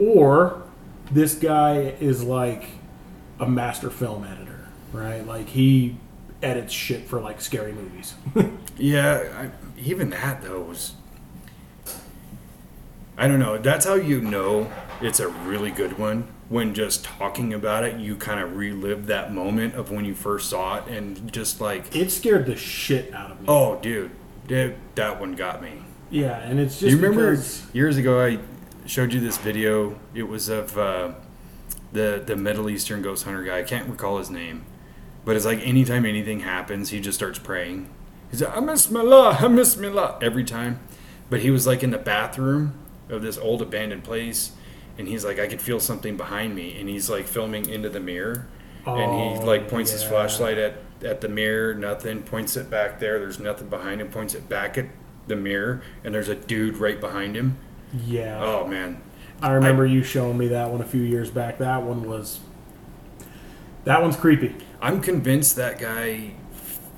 or 0.00 0.62
this 1.10 1.34
guy 1.34 1.94
is 1.98 2.22
like 2.22 2.66
a 3.40 3.48
master 3.48 3.90
film 3.90 4.22
editor, 4.24 4.68
right? 4.92 5.26
Like, 5.26 5.48
he 5.48 5.96
edits 6.40 6.72
shit 6.72 7.08
for 7.08 7.20
like 7.20 7.40
scary 7.40 7.72
movies. 7.72 8.14
Yeah, 8.80 9.24
I, 9.36 9.57
even 9.82 10.10
that 10.10 10.42
though 10.42 10.60
was. 10.62 10.94
I 13.16 13.26
don't 13.26 13.40
know. 13.40 13.58
That's 13.58 13.84
how 13.84 13.94
you 13.94 14.20
know 14.20 14.70
it's 15.00 15.18
a 15.20 15.28
really 15.28 15.70
good 15.70 15.98
one. 15.98 16.28
When 16.48 16.72
just 16.72 17.04
talking 17.04 17.52
about 17.52 17.84
it, 17.84 17.98
you 18.00 18.16
kind 18.16 18.40
of 18.40 18.56
relive 18.56 19.06
that 19.06 19.32
moment 19.34 19.74
of 19.74 19.90
when 19.90 20.04
you 20.04 20.14
first 20.14 20.48
saw 20.48 20.76
it, 20.78 20.86
and 20.86 21.30
just 21.32 21.60
like, 21.60 21.94
it 21.94 22.10
scared 22.10 22.46
the 22.46 22.56
shit 22.56 23.12
out 23.12 23.32
of 23.32 23.40
me. 23.40 23.46
oh, 23.48 23.78
dude, 23.80 24.12
dude 24.46 24.76
that 24.94 25.20
one 25.20 25.34
got 25.34 25.62
me. 25.62 25.72
Yeah, 26.10 26.38
and 26.38 26.58
it's 26.58 26.80
just 26.80 26.90
you 26.90 26.96
remember 26.96 27.32
because- 27.32 27.66
years 27.74 27.96
ago 27.98 28.24
I 28.24 28.38
showed 28.86 29.12
you 29.12 29.20
this 29.20 29.36
video? 29.36 29.98
It 30.14 30.22
was 30.22 30.48
of 30.48 30.78
uh, 30.78 31.12
the 31.92 32.22
the 32.24 32.36
Middle 32.36 32.70
Eastern 32.70 33.02
ghost 33.02 33.24
hunter 33.24 33.42
guy. 33.42 33.58
I 33.58 33.62
can't 33.62 33.88
recall 33.90 34.16
his 34.18 34.30
name, 34.30 34.64
but 35.26 35.36
it's 35.36 35.44
like 35.44 35.58
anytime 35.60 36.06
anything 36.06 36.40
happens, 36.40 36.90
he 36.90 37.00
just 37.00 37.18
starts 37.18 37.38
praying. 37.38 37.90
He's 38.30 38.42
like, 38.42 38.56
"I 38.56 38.60
miss 38.60 38.92
Allah, 38.94 39.38
I 39.40 39.48
miss 39.48 39.78
Allah" 39.82 40.18
every 40.22 40.44
time. 40.44 40.80
But 41.30 41.40
he 41.40 41.50
was 41.50 41.66
like 41.66 41.82
in 41.82 41.90
the 41.90 41.98
bathroom 41.98 42.74
of 43.08 43.22
this 43.22 43.36
old 43.38 43.60
abandoned 43.62 44.04
place, 44.04 44.52
and 44.98 45.08
he's 45.08 45.24
like, 45.24 45.38
I 45.38 45.46
could 45.46 45.60
feel 45.60 45.78
something 45.80 46.16
behind 46.16 46.54
me, 46.54 46.78
and 46.80 46.88
he's 46.88 47.08
like 47.10 47.26
filming 47.26 47.68
into 47.68 47.88
the 47.88 48.00
mirror, 48.00 48.46
and 48.86 49.12
he 49.14 49.38
Oh, 49.38 49.44
like 49.44 49.68
points 49.68 49.90
his 49.92 50.02
flashlight 50.02 50.58
at 50.58 50.74
at 51.04 51.20
the 51.20 51.28
mirror, 51.28 51.74
nothing. 51.74 52.22
Points 52.22 52.56
it 52.56 52.68
back 52.70 52.98
there. 52.98 53.18
There's 53.18 53.38
nothing 53.38 53.68
behind 53.68 54.00
him. 54.00 54.08
Points 54.08 54.34
it 54.34 54.48
back 54.48 54.76
at 54.78 54.86
the 55.26 55.36
mirror, 55.36 55.82
and 56.02 56.14
there's 56.14 56.28
a 56.28 56.34
dude 56.34 56.76
right 56.78 57.00
behind 57.00 57.36
him. 57.36 57.56
yeah. 58.06 58.40
Oh 58.42 58.66
man, 58.66 59.00
I 59.42 59.52
remember 59.52 59.84
you 59.86 60.02
showing 60.02 60.36
me 60.38 60.48
that 60.48 60.70
one 60.70 60.80
a 60.80 60.84
few 60.86 61.02
years 61.02 61.30
back. 61.30 61.58
That 61.58 61.82
one 61.82 62.08
was. 62.08 62.40
That 63.84 64.02
one's 64.02 64.16
creepy. 64.16 64.54
I'm 64.80 65.00
convinced 65.00 65.56
that 65.56 65.78
guy 65.78 66.32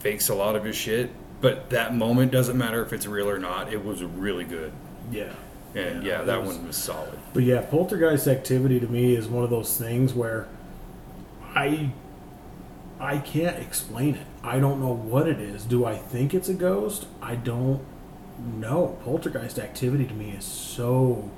fakes 0.00 0.28
a 0.28 0.34
lot 0.34 0.56
of 0.56 0.64
his 0.64 0.74
shit, 0.76 1.10
but 1.40 1.70
that 1.70 1.94
moment 1.94 2.32
doesn't 2.32 2.56
matter 2.58 2.82
if 2.82 2.92
it's 2.92 3.06
real 3.06 3.28
or 3.28 3.38
not. 3.38 3.72
It 3.72 3.84
was 3.84 4.02
really 4.02 4.44
good, 4.44 4.72
Yeah. 5.10 5.24
and 5.74 6.02
Yeah, 6.02 6.18
yeah, 6.18 6.22
that 6.24 6.42
was- 6.44 6.56
one 6.56 6.66
was 6.66 6.76
solid. 6.76 7.18
But 7.32 7.44
yeah, 7.44 7.60
poltergeist 7.62 8.26
activity 8.28 8.78
to 8.80 8.86
me 8.86 9.14
is 9.14 9.28
one 9.28 9.44
of 9.44 9.50
those 9.50 9.76
things 9.76 10.14
where 10.14 10.46
I 11.54 11.90
I 13.02 13.16
can't 13.16 13.56
explain 13.58 14.16
it. 14.16 14.26
I 14.44 14.58
don't 14.58 14.78
know 14.78 14.92
what 14.92 15.26
it 15.26 15.40
is. 15.40 15.64
Do 15.64 15.86
I 15.86 15.96
think 15.96 16.34
it's 16.34 16.50
a 16.50 16.54
ghost? 16.54 17.06
I 17.22 17.34
don't 17.34 17.80
know. 18.58 18.98
Poltergeist 19.04 19.58
activity 19.58 20.04
to 20.04 20.12
me 20.12 20.34
is 20.36 20.44
so 20.44 21.30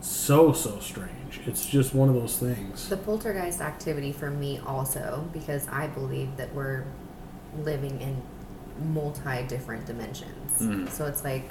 so 0.00 0.52
so 0.52 0.78
strange. 0.80 1.40
It's 1.46 1.66
just 1.66 1.94
one 1.94 2.08
of 2.08 2.14
those 2.14 2.38
things. 2.38 2.88
The 2.88 2.96
poltergeist 2.96 3.60
activity 3.60 4.10
for 4.12 4.30
me 4.30 4.58
also, 4.66 5.28
because 5.34 5.68
I 5.68 5.86
believe 5.88 6.36
that 6.38 6.54
we're 6.54 6.84
living 7.62 8.00
in 8.00 8.22
multi 8.92 9.44
different 9.46 9.86
dimensions. 9.86 10.60
Mm. 10.60 10.88
So 10.90 11.06
it's 11.06 11.24
like, 11.24 11.48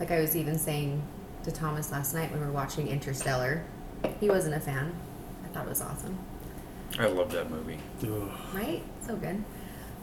like 0.00 0.10
I 0.10 0.20
was 0.20 0.36
even 0.36 0.58
saying 0.58 1.02
to 1.44 1.50
Thomas 1.52 1.90
last 1.90 2.14
night 2.14 2.30
when 2.30 2.40
we 2.40 2.46
were 2.46 2.52
watching 2.52 2.88
Interstellar. 2.88 3.64
He 4.20 4.28
wasn't 4.28 4.54
a 4.54 4.60
fan. 4.60 4.92
I 5.44 5.48
thought 5.48 5.66
it 5.66 5.68
was 5.68 5.80
awesome. 5.80 6.18
I 6.98 7.06
love 7.06 7.30
that 7.32 7.50
movie. 7.50 7.78
Ugh. 8.02 8.30
right? 8.52 8.82
So 9.06 9.16
good. 9.16 9.42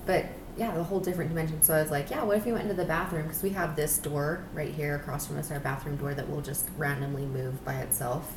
But 0.06 0.26
yeah, 0.58 0.74
the 0.74 0.84
whole 0.84 1.00
different 1.00 1.30
dimension. 1.30 1.62
So 1.62 1.74
I 1.74 1.82
was 1.82 1.92
like, 1.92 2.10
yeah, 2.10 2.24
what 2.24 2.38
if 2.38 2.46
we 2.46 2.52
went 2.52 2.64
into 2.64 2.76
the 2.76 2.86
bathroom? 2.86 3.24
Because 3.24 3.44
we 3.44 3.52
have 3.52 3.76
this 3.76 3.98
door 4.00 4.44
right 4.54 4.74
here 4.74 4.96
across 4.96 5.28
from 5.28 5.38
us, 5.38 5.52
our 5.52 5.60
bathroom 5.60 5.98
door 5.98 6.14
that 6.14 6.30
will 6.30 6.42
just 6.42 6.68
randomly 6.78 7.26
move 7.26 7.64
by 7.64 7.76
itself. 7.76 8.36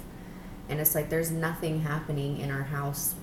And 0.68 0.80
it's 0.80 0.94
like 0.94 1.08
there's 1.10 1.30
nothing 1.30 1.80
happening 1.80 2.38
in 2.38 2.50
our 2.50 2.62
house 2.62 3.14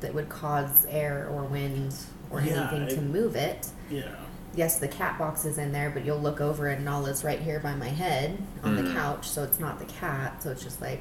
that 0.00 0.14
would 0.14 0.28
cause 0.28 0.86
air 0.88 1.28
or 1.32 1.42
wind 1.44 1.94
or 2.30 2.40
Yeah, 2.40 2.70
anything 2.70 2.88
to 2.96 3.02
it- 3.04 3.10
move 3.10 3.34
it. 3.36 3.68
Yeah. 3.90 4.14
Yes, 4.54 4.78
the 4.78 4.88
cat 4.88 5.18
box 5.18 5.44
is 5.44 5.58
in 5.58 5.72
there, 5.72 5.90
but 5.90 6.04
you'll 6.04 6.18
look 6.20 6.40
over 6.40 6.68
and 6.68 6.88
all 6.88 7.06
is 7.06 7.22
right 7.22 7.38
here 7.40 7.60
by 7.60 7.74
my 7.74 7.88
head 7.88 8.38
on 8.64 8.76
the 8.76 8.82
Mhm. 8.82 8.94
couch. 8.94 9.28
So 9.28 9.42
it's 9.44 9.60
not 9.60 9.78
the 9.78 9.84
cat. 9.84 10.42
So 10.42 10.50
it's 10.50 10.62
just 10.62 10.80
like, 10.80 11.00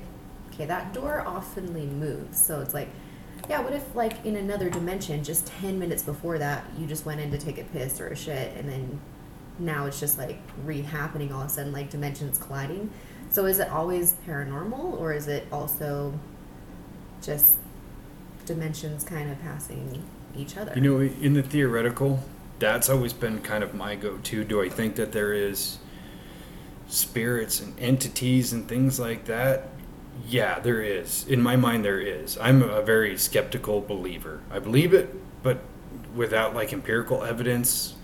okay, 0.54 0.66
that 0.66 0.94
door 0.94 1.24
oftenly 1.26 1.90
moves. 1.92 2.40
So 2.40 2.60
it's 2.62 2.74
like, 2.74 2.90
yeah, 3.50 3.62
what 3.62 3.74
if 3.74 3.96
like 3.96 4.24
in 4.26 4.36
another 4.36 4.70
dimension, 4.70 5.24
just 5.24 5.48
ten 5.48 5.80
minutes 5.80 6.04
before 6.04 6.38
that, 6.40 6.66
you 6.78 6.86
just 6.86 7.06
went 7.06 7.22
in 7.22 7.32
to 7.32 7.38
take 7.38 7.58
a 7.58 7.64
piss 7.64 8.00
or 8.02 8.08
a 8.08 8.16
shit, 8.16 8.56
and 8.58 8.68
then 8.68 9.00
now 9.60 9.86
it's 9.86 10.00
just 10.00 10.18
like 10.18 10.40
re-happening 10.66 11.32
all 11.32 11.42
of 11.42 11.48
a 11.48 11.50
sudden, 11.50 11.72
like 11.72 11.90
dimensions 11.90 12.38
colliding. 12.38 12.90
So 13.30 13.46
is 13.46 13.60
it 13.60 13.70
always 13.70 14.16
paranormal, 14.28 15.00
or 15.00 15.14
is 15.14 15.28
it 15.28 15.48
also 15.52 16.14
just 17.22 17.56
dimensions 18.46 19.04
kind 19.04 19.32
of 19.32 19.42
passing 19.42 20.04
each 20.36 20.58
other? 20.58 20.74
You 20.76 20.82
know, 20.82 21.00
in 21.02 21.34
the 21.34 21.44
theoretical, 21.44 22.20
that's 22.60 22.90
always 22.90 23.14
been 23.14 23.42
kind 23.42 23.64
of 23.64 23.74
my 23.74 23.96
go-to. 23.96 24.44
Do 24.44 24.62
I 24.62 24.70
think 24.70 24.96
that 24.96 25.12
there 25.12 25.34
is 25.34 25.78
spirits 26.88 27.60
and 27.60 27.80
entities 27.80 28.54
and 28.54 28.68
things 28.68 29.00
like 29.00 29.26
that? 29.26 29.70
Yeah, 30.28 30.60
there 30.60 30.82
is. 30.82 31.28
In 31.28 31.42
my 31.42 31.56
mind, 31.56 31.86
there 31.86 32.00
is. 32.00 32.38
I'm 32.40 32.64
a 32.64 32.82
very 32.82 33.18
skeptical 33.18 33.82
believer. 33.82 34.42
I 34.50 34.60
believe 34.60 34.94
it, 34.94 35.16
but 35.44 35.60
without 36.16 36.56
like 36.56 36.74
empirical 36.74 37.24
evidence, 37.24 37.96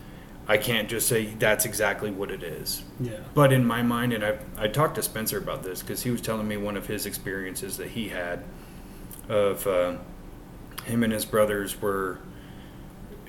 I 0.47 0.57
can't 0.57 0.89
just 0.89 1.07
say 1.07 1.25
that's 1.25 1.65
exactly 1.65 2.11
what 2.11 2.29
it 2.29 2.43
is. 2.43 2.83
Yeah. 2.99 3.19
But 3.33 3.51
in 3.51 3.65
my 3.65 3.81
mind, 3.81 4.13
and 4.13 4.23
I 4.23 4.37
I 4.57 4.67
talked 4.67 4.95
to 4.95 5.03
Spencer 5.03 5.37
about 5.37 5.63
this 5.63 5.81
because 5.81 6.03
he 6.03 6.11
was 6.11 6.21
telling 6.21 6.47
me 6.47 6.57
one 6.57 6.77
of 6.77 6.85
his 6.85 7.05
experiences 7.05 7.77
that 7.77 7.89
he 7.89 8.09
had 8.09 8.43
of 9.29 9.65
uh, 9.65 9.95
him 10.85 11.03
and 11.03 11.13
his 11.13 11.25
brothers 11.25 11.81
were 11.81 12.19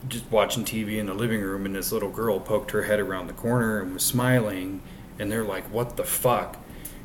just 0.09 0.31
watching 0.31 0.65
TV 0.65 0.99
in 0.99 1.07
the 1.07 1.15
living 1.15 1.41
room, 1.41 1.67
and 1.67 1.75
this 1.75 1.93
little 1.93 2.11
girl 2.11 2.41
poked 2.41 2.71
her 2.73 2.83
head 2.83 3.01
around 3.01 3.27
the 3.27 3.33
corner 3.33 3.81
and 3.81 3.95
was 3.95 4.05
smiling, 4.05 4.83
and 5.19 5.31
they're 5.31 5.45
like, 5.45 5.65
"What 5.73 5.97
the 5.97 6.05
fuck?" 6.05 6.59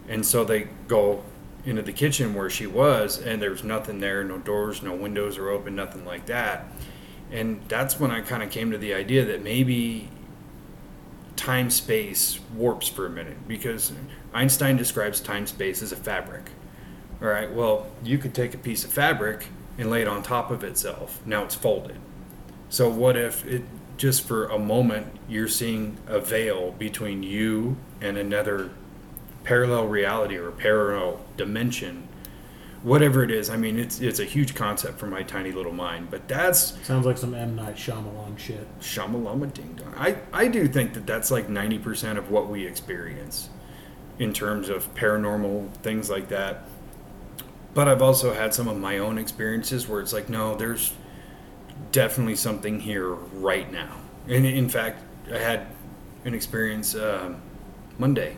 And 0.08 0.26
so 0.26 0.44
they 0.44 0.68
go 0.88 1.24
into 1.66 1.82
the 1.82 1.94
kitchen 1.94 2.34
where 2.34 2.50
she 2.50 2.66
was, 2.66 3.20
and 3.22 3.42
there's 3.42 3.64
nothing 3.64 4.00
there, 4.00 4.24
no 4.24 4.38
doors, 4.38 4.82
no 4.82 4.94
windows 4.94 5.38
are 5.38 5.50
open, 5.50 5.76
nothing 5.76 6.06
like 6.06 6.26
that. 6.26 6.66
And 7.32 7.62
that's 7.68 8.00
when 8.00 8.12
I 8.12 8.22
kind 8.22 8.42
of 8.42 8.50
came 8.50 8.72
to 8.72 8.78
the 8.78 8.94
idea 8.94 9.26
that 9.26 9.44
maybe 9.44 10.10
time 11.36 11.70
space 11.70 12.40
warps 12.56 12.88
for 12.88 13.06
a 13.06 13.10
minute 13.10 13.48
because 13.48 13.94
Einstein 14.34 14.78
describes 14.78 15.22
time 15.22 15.48
space 15.48 15.82
as 15.82 15.92
a 15.92 15.96
fabric. 15.96 16.50
All 17.22 17.28
right, 17.28 17.52
well, 17.52 17.88
you 18.04 18.18
could 18.18 18.34
take 18.34 18.54
a 18.54 18.58
piece 18.58 18.84
of 18.84 18.92
fabric 18.92 19.48
and 19.78 19.90
lay 19.90 20.02
it 20.02 20.08
on 20.08 20.24
top 20.24 20.52
of 20.52 20.64
itself. 20.64 21.22
Now 21.26 21.44
it's 21.44 21.56
folded. 21.56 21.98
So 22.70 22.90
what 22.90 23.18
if 23.18 23.46
it 23.46 23.64
just 23.98 24.26
for 24.28 24.46
a 24.46 24.58
moment 24.60 25.08
you're 25.28 25.48
seeing 25.48 25.98
a 26.08 26.20
veil 26.20 26.72
between 26.72 27.24
you 27.24 27.76
and 28.00 28.18
another 28.18 28.70
parallel 29.44 29.88
reality 29.88 30.38
or 30.38 30.52
parallel 30.52 31.22
dimension? 31.38 32.08
Whatever 32.82 33.24
it 33.26 33.32
is 33.32 33.50
i 33.50 33.58
mean 33.58 33.78
it's 33.78 34.00
it's 34.00 34.20
a 34.22 34.24
huge 34.24 34.56
concept 34.56 35.00
for 35.00 35.06
my 35.08 35.22
tiny 35.22 35.52
little 35.52 35.74
mind 35.74 36.10
but 36.10 36.30
that's 36.30 36.82
Sounds 36.88 37.06
like 37.06 37.18
some 37.18 37.34
M. 37.34 37.54
Night 37.58 37.76
Shyamalan 37.76 38.40
shit. 38.40 38.66
shamalama 38.80 39.52
ding 39.54 39.74
dong. 39.76 39.94
I 39.98 40.16
i 40.32 40.48
do 40.48 40.66
think 40.66 40.94
that 40.94 41.06
that's 41.06 41.30
like 41.30 41.50
90% 41.50 42.18
of 42.18 42.32
what 42.32 42.48
we 42.48 42.66
experience 42.66 43.50
in 44.18 44.32
terms 44.32 44.70
of 44.70 44.94
paranormal 44.96 45.72
things 45.84 46.10
like 46.10 46.30
that. 46.30 46.64
But 47.74 47.90
i've 47.90 48.02
also 48.02 48.34
had 48.34 48.54
some 48.54 48.70
of 48.70 48.78
my 48.78 48.98
own 49.00 49.18
experiences 49.18 49.86
where 49.90 50.00
it's 50.00 50.14
like 50.14 50.30
no 50.30 50.56
there's 50.56 50.94
definitely 51.92 52.36
something 52.36 52.80
here 52.80 53.10
right 53.10 53.72
now. 53.72 53.96
And 54.28 54.46
in 54.46 54.70
fact 54.70 55.04
i 55.32 55.38
had 55.38 55.68
an 56.26 56.34
experience 56.34 56.96
um, 56.96 57.42
monday. 57.98 58.36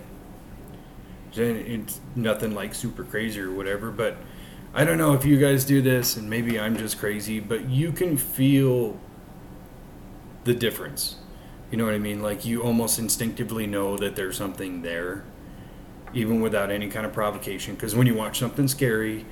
It's 1.34 2.02
nothing 2.16 2.54
like 2.54 2.74
super 2.76 3.04
crazy 3.04 3.40
or 3.40 3.52
whatever 3.52 3.92
but 3.92 4.18
i 4.74 4.84
don't 4.84 4.98
know 4.98 5.14
if 5.14 5.26
you 5.26 5.38
guys 5.38 5.64
do 5.64 5.82
this 5.82 6.18
and 6.18 6.30
maybe 6.30 6.60
i'm 6.60 6.78
just 6.78 6.98
crazy 7.00 7.40
but 7.40 7.70
you 7.70 7.92
can 7.92 8.18
feel 8.18 8.98
the 10.44 10.54
difference. 10.54 11.16
You 11.70 11.78
know 11.78 11.86
what 11.86 11.94
i 11.94 12.00
mean? 12.00 12.22
Like 12.22 12.46
you 12.46 12.64
almost 12.64 13.00
instinctively 13.00 13.68
know 13.68 13.98
that 13.98 14.16
there's 14.16 14.38
something 14.38 14.82
there 14.82 15.24
even 16.14 16.42
without 16.42 16.72
any 16.72 16.90
kind 16.90 17.06
of 17.06 17.14
provocation 17.14 17.76
because 17.76 17.96
when 17.96 18.08
you 18.08 18.14
watch 18.14 18.40
something 18.40 18.68
scary 18.68 19.26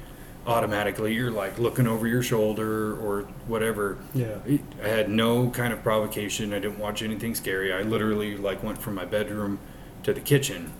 automatically 0.47 1.13
you're 1.13 1.29
like 1.31 1.59
looking 1.59 1.85
over 1.85 2.07
your 2.07 2.23
shoulder 2.23 2.93
or 2.95 3.23
whatever 3.47 3.97
Yeah. 4.13 4.37
I 4.83 4.87
had 4.87 5.09
no 5.09 5.49
kind 5.49 5.73
of 5.73 5.83
provocation. 5.83 6.53
I 6.53 6.59
didn't 6.59 6.79
watch 6.79 7.01
anything 7.03 7.35
scary. 7.35 7.73
I 7.73 7.81
literally 7.81 8.35
like 8.37 8.63
went 8.63 8.77
from 8.81 8.95
my 8.95 9.05
bedroom 9.05 9.59
to 10.03 10.13
the 10.13 10.21
kitchen 10.21 10.71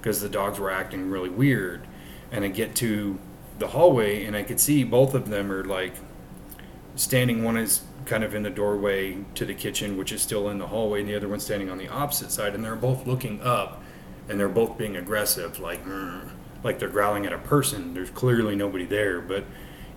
because 0.00 0.20
the 0.20 0.28
dogs 0.28 0.58
were 0.58 0.70
acting 0.70 1.10
really 1.10 1.30
weird. 1.30 1.86
And 2.32 2.44
I 2.44 2.48
get 2.48 2.74
to 2.76 3.18
the 3.58 3.68
hallway 3.68 4.24
and 4.24 4.36
I 4.36 4.42
could 4.42 4.60
see 4.60 4.82
both 4.84 5.14
of 5.14 5.28
them 5.30 5.50
are 5.50 5.64
like 5.64 5.94
standing. 6.96 7.44
One 7.44 7.56
is 7.56 7.82
kind 8.04 8.24
of 8.24 8.34
in 8.34 8.42
the 8.42 8.50
doorway 8.50 9.18
to 9.34 9.46
the 9.46 9.54
kitchen, 9.54 9.96
which 9.96 10.12
is 10.12 10.20
still 10.20 10.48
in 10.50 10.58
the 10.58 10.66
hallway, 10.66 11.00
and 11.00 11.08
the 11.08 11.14
other 11.14 11.28
one's 11.28 11.44
standing 11.44 11.70
on 11.70 11.78
the 11.78 11.88
opposite 11.88 12.30
side. 12.30 12.54
And 12.54 12.64
they're 12.64 12.76
both 12.76 13.06
looking 13.06 13.40
up, 13.40 13.82
and 14.28 14.38
they're 14.38 14.48
both 14.48 14.76
being 14.76 14.96
aggressive, 14.96 15.58
like 15.58 15.84
"Mm," 15.86 16.28
like 16.64 16.80
they're 16.80 16.88
growling 16.88 17.26
at 17.26 17.32
a 17.32 17.38
person. 17.38 17.94
There's 17.94 18.10
clearly 18.10 18.56
nobody 18.56 18.84
there, 18.86 19.20
but 19.20 19.44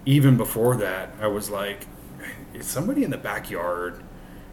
even 0.05 0.37
before 0.37 0.75
that, 0.77 1.13
I 1.19 1.25
was 1.27 1.49
like, 1.49 1.87
is 2.53 2.67
somebody 2.67 3.03
in 3.03 3.09
the 3.09 3.17
backyard? 3.17 4.03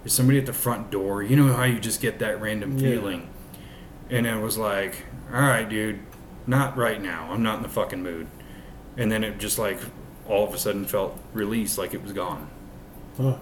Is 0.05 0.13
somebody 0.13 0.39
at 0.39 0.47
the 0.47 0.53
front 0.53 0.91
door? 0.91 1.23
You 1.23 1.37
know 1.37 1.53
how 1.53 1.65
you 1.65 1.79
just 1.81 2.01
get 2.01 2.19
that 2.21 2.41
random 2.41 2.79
Yeah. 2.79 2.91
feeling. 2.91 3.29
And 4.11 4.27
I 4.29 4.39
was 4.39 4.57
like, 4.57 5.05
all 5.33 5.41
right, 5.41 5.69
dude, 5.69 6.01
not 6.47 6.77
right 6.77 7.01
now. 7.03 7.29
I'm 7.31 7.43
not 7.43 7.57
in 7.57 7.63
the 7.63 7.69
fucking 7.69 8.03
mood. 8.03 8.27
And 8.97 9.11
then 9.11 9.25
it 9.25 9.39
just 9.39 9.59
like 9.59 9.81
all 10.29 10.47
of 10.47 10.55
a 10.55 10.59
sudden 10.59 10.85
felt 10.85 11.19
released, 11.33 11.79
like 11.79 11.95
it 11.95 12.03
was 12.03 12.13
gone. 12.13 12.49
Huh. 13.17 13.37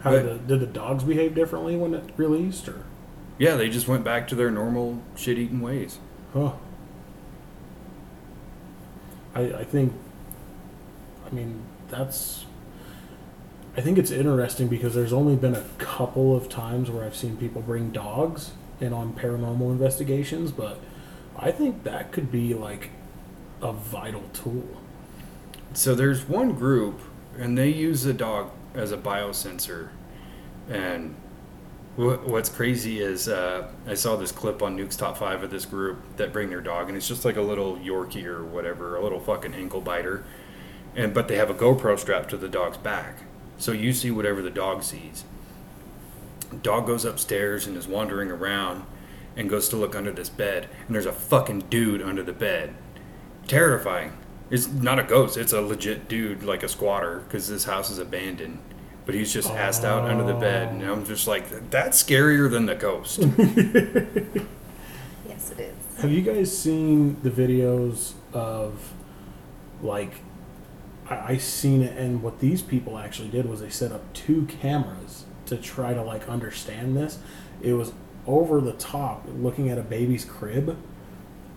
How 0.00 0.10
did 0.12 0.26
the, 0.26 0.34
did 0.34 0.60
the 0.60 0.66
dogs 0.66 1.02
behave 1.02 1.34
differently 1.34 1.74
when 1.76 1.94
it 1.94 2.04
released, 2.16 2.68
or? 2.68 2.84
Yeah, 3.38 3.56
they 3.56 3.68
just 3.68 3.88
went 3.88 4.04
back 4.04 4.28
to 4.28 4.34
their 4.34 4.50
normal 4.50 5.02
shit 5.16 5.38
eating 5.38 5.60
ways. 5.60 5.98
Huh. 6.32 6.52
I 9.36 9.60
I 9.60 9.64
think. 9.64 9.92
I 11.26 11.34
mean, 11.34 11.62
that's. 11.88 12.44
I 13.76 13.82
think 13.82 13.98
it's 13.98 14.10
interesting 14.10 14.68
because 14.68 14.94
there's 14.94 15.12
only 15.12 15.36
been 15.36 15.54
a 15.54 15.64
couple 15.76 16.34
of 16.34 16.48
times 16.48 16.90
where 16.90 17.04
I've 17.04 17.16
seen 17.16 17.36
people 17.36 17.60
bring 17.60 17.90
dogs 17.90 18.52
in 18.80 18.94
on 18.94 19.12
paranormal 19.12 19.70
investigations, 19.70 20.50
but 20.50 20.78
I 21.38 21.50
think 21.50 21.84
that 21.84 22.10
could 22.10 22.32
be 22.32 22.54
like 22.54 22.90
a 23.60 23.72
vital 23.72 24.22
tool. 24.32 24.64
So 25.74 25.94
there's 25.94 26.26
one 26.26 26.52
group, 26.52 27.00
and 27.38 27.58
they 27.58 27.68
use 27.68 28.02
the 28.02 28.14
dog 28.14 28.50
as 28.74 28.92
a 28.92 28.96
biosensor. 28.96 29.90
And 30.70 31.14
what's 31.96 32.50
crazy 32.50 33.00
is 33.00 33.26
uh, 33.26 33.68
I 33.86 33.94
saw 33.94 34.16
this 34.16 34.30
clip 34.30 34.62
on 34.62 34.76
Nuke's 34.76 34.96
Top 34.96 35.16
5 35.16 35.44
of 35.44 35.50
this 35.50 35.64
group 35.64 35.98
that 36.16 36.32
bring 36.32 36.50
their 36.50 36.60
dog, 36.60 36.88
and 36.88 36.96
it's 36.96 37.08
just 37.08 37.24
like 37.24 37.36
a 37.36 37.42
little 37.42 37.76
Yorkie 37.76 38.26
or 38.26 38.44
whatever, 38.44 38.96
a 38.96 39.02
little 39.02 39.20
fucking 39.20 39.54
ankle 39.54 39.80
biter. 39.80 40.24
And 40.94 41.14
But 41.14 41.28
they 41.28 41.36
have 41.36 41.50
a 41.50 41.54
GoPro 41.54 41.98
strapped 41.98 42.30
to 42.30 42.36
the 42.36 42.48
dog's 42.48 42.76
back. 42.76 43.20
So 43.58 43.72
you 43.72 43.92
see 43.92 44.10
whatever 44.10 44.42
the 44.42 44.50
dog 44.50 44.82
sees. 44.82 45.24
Dog 46.62 46.86
goes 46.86 47.04
upstairs 47.04 47.66
and 47.66 47.76
is 47.76 47.88
wandering 47.88 48.30
around 48.30 48.84
and 49.34 49.50
goes 49.50 49.68
to 49.70 49.76
look 49.76 49.94
under 49.94 50.12
this 50.12 50.28
bed, 50.28 50.68
and 50.86 50.94
there's 50.94 51.06
a 51.06 51.12
fucking 51.12 51.60
dude 51.70 52.02
under 52.02 52.22
the 52.22 52.32
bed. 52.32 52.74
Terrifying. 53.46 54.12
It's 54.50 54.68
not 54.68 54.98
a 54.98 55.02
ghost, 55.02 55.36
it's 55.36 55.52
a 55.52 55.60
legit 55.60 56.08
dude, 56.08 56.42
like 56.42 56.62
a 56.62 56.68
squatter, 56.68 57.20
because 57.20 57.48
this 57.48 57.64
house 57.64 57.90
is 57.90 57.98
abandoned. 57.98 58.58
But 59.06 59.14
he's 59.14 59.32
just 59.32 59.48
assed 59.50 59.84
out 59.84 60.04
under 60.10 60.24
the 60.24 60.34
bed, 60.34 60.72
and 60.74 60.82
I'm 60.82 61.06
just 61.06 61.26
like, 61.28 61.70
that's 61.70 62.02
scarier 62.02 62.50
than 62.50 62.66
the 62.66 62.74
ghost. 62.74 63.20
Yes, 65.28 65.50
it 65.52 65.60
is. 65.60 66.00
Have 66.02 66.10
you 66.10 66.22
guys 66.22 66.56
seen 66.56 67.16
the 67.22 67.30
videos 67.30 68.12
of 68.32 68.92
like 69.82 70.12
I, 71.08 71.32
I 71.32 71.36
seen 71.38 71.82
it 71.82 71.96
and 71.96 72.22
what 72.22 72.40
these 72.40 72.62
people 72.62 72.98
actually 72.98 73.28
did 73.28 73.48
was 73.48 73.60
they 73.60 73.70
set 73.70 73.92
up 73.92 74.12
two 74.12 74.46
cameras 74.46 75.24
to 75.46 75.56
try 75.56 75.94
to 75.94 76.02
like 76.02 76.28
understand 76.28 76.96
this. 76.96 77.18
It 77.62 77.74
was 77.74 77.92
over 78.26 78.60
the 78.60 78.72
top 78.72 79.24
looking 79.28 79.68
at 79.68 79.78
a 79.78 79.82
baby's 79.82 80.24
crib 80.24 80.76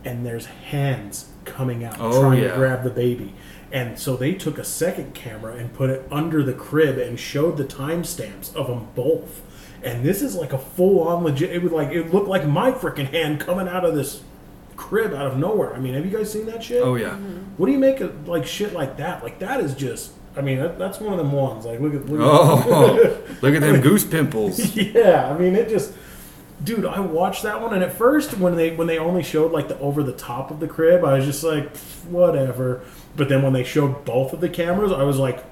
and 0.06 0.26
there's 0.26 0.46
hands 0.46 1.30
coming 1.46 1.84
out 1.84 1.98
Oh, 2.00 2.22
trying 2.22 2.42
yeah. 2.44 2.52
to 2.52 2.56
grab 2.58 2.84
the 2.84 2.90
baby. 2.90 3.34
And 3.72 4.00
so 4.00 4.16
they 4.16 4.34
took 4.34 4.58
a 4.58 4.64
second 4.64 5.14
camera 5.14 5.54
and 5.56 5.74
put 5.74 5.90
it 5.90 6.08
under 6.12 6.42
the 6.44 6.54
crib 6.54 6.98
and 6.98 7.20
showed 7.20 7.58
the 7.58 7.64
timestamps 7.66 8.56
of 8.56 8.68
them 8.68 8.88
both. 8.96 9.42
And 9.84 10.04
this 10.04 10.22
is 10.22 10.36
like 10.36 10.54
a 10.54 10.58
full 10.58 11.08
on 11.08 11.24
legit. 11.24 11.52
It 11.52 11.62
would 11.64 11.72
like 11.72 11.90
it 11.90 12.14
looked 12.14 12.28
like 12.28 12.46
my 12.48 12.72
freaking 12.72 13.10
hand 13.12 13.40
coming 13.40 13.68
out 13.68 13.86
of 13.86 13.96
this 13.96 14.22
crib 14.76 15.14
out 15.14 15.28
of 15.28 15.38
nowhere. 15.38 15.74
I 15.74 15.80
mean, 15.80 15.94
have 15.94 16.06
you 16.06 16.16
guys 16.18 16.32
seen 16.32 16.46
that 16.48 16.64
shit? 16.64 16.82
oh, 16.84 16.96
yeah. 16.96 17.10
Mm-hmm. 17.12 17.38
What 17.58 17.68
do 17.68 17.72
you 17.72 17.80
make 17.80 18.00
of 18.02 18.28
like 18.28 18.46
shit 18.46 18.74
like 18.74 18.98
that? 18.98 19.24
Like 19.24 19.40
that 19.40 19.60
is 19.62 19.76
just. 19.76 20.14
I 20.36 20.42
mean, 20.42 20.60
that, 20.60 20.78
that's 20.80 21.00
one 21.00 21.12
of 21.12 21.18
them 21.18 21.32
ones. 21.32 21.66
Like 21.66 21.80
look 21.80 21.94
at 21.94 22.06
look 22.08 22.20
at 22.20 22.26
Oh, 22.26 23.18
look 23.42 23.56
at 23.56 23.62
them 23.62 23.82
goose 23.88 24.04
pimples. 24.06 24.76
yeah, 24.76 25.30
I 25.30 25.38
mean 25.38 25.56
it 25.56 25.70
just 25.70 25.94
dude, 26.64 26.86
I 26.86 27.00
watched 27.00 27.44
that 27.44 27.62
one 27.62 27.74
and 27.74 27.84
at 27.84 27.94
first 27.94 28.38
when 28.38 28.56
they 28.56 28.76
when 28.76 28.88
they 28.88 28.98
only 29.00 29.24
showed 29.24 29.52
like 29.52 29.68
the 29.70 29.80
over 29.80 30.04
the 30.04 30.12
top 30.14 30.52
of 30.52 30.60
the 30.60 30.68
crib, 30.68 31.04
I 31.06 31.14
was 31.18 31.26
just 31.26 31.44
like 31.44 31.76
whatever. 32.10 32.82
But 33.16 33.30
then 33.30 33.42
when 33.42 33.54
they 33.54 33.64
showed 33.64 34.06
both 34.06 34.34
of 34.34 34.42
the 34.42 34.50
cameras, 34.50 34.92
I 34.92 35.04
was 35.04 35.18
like 35.18 35.44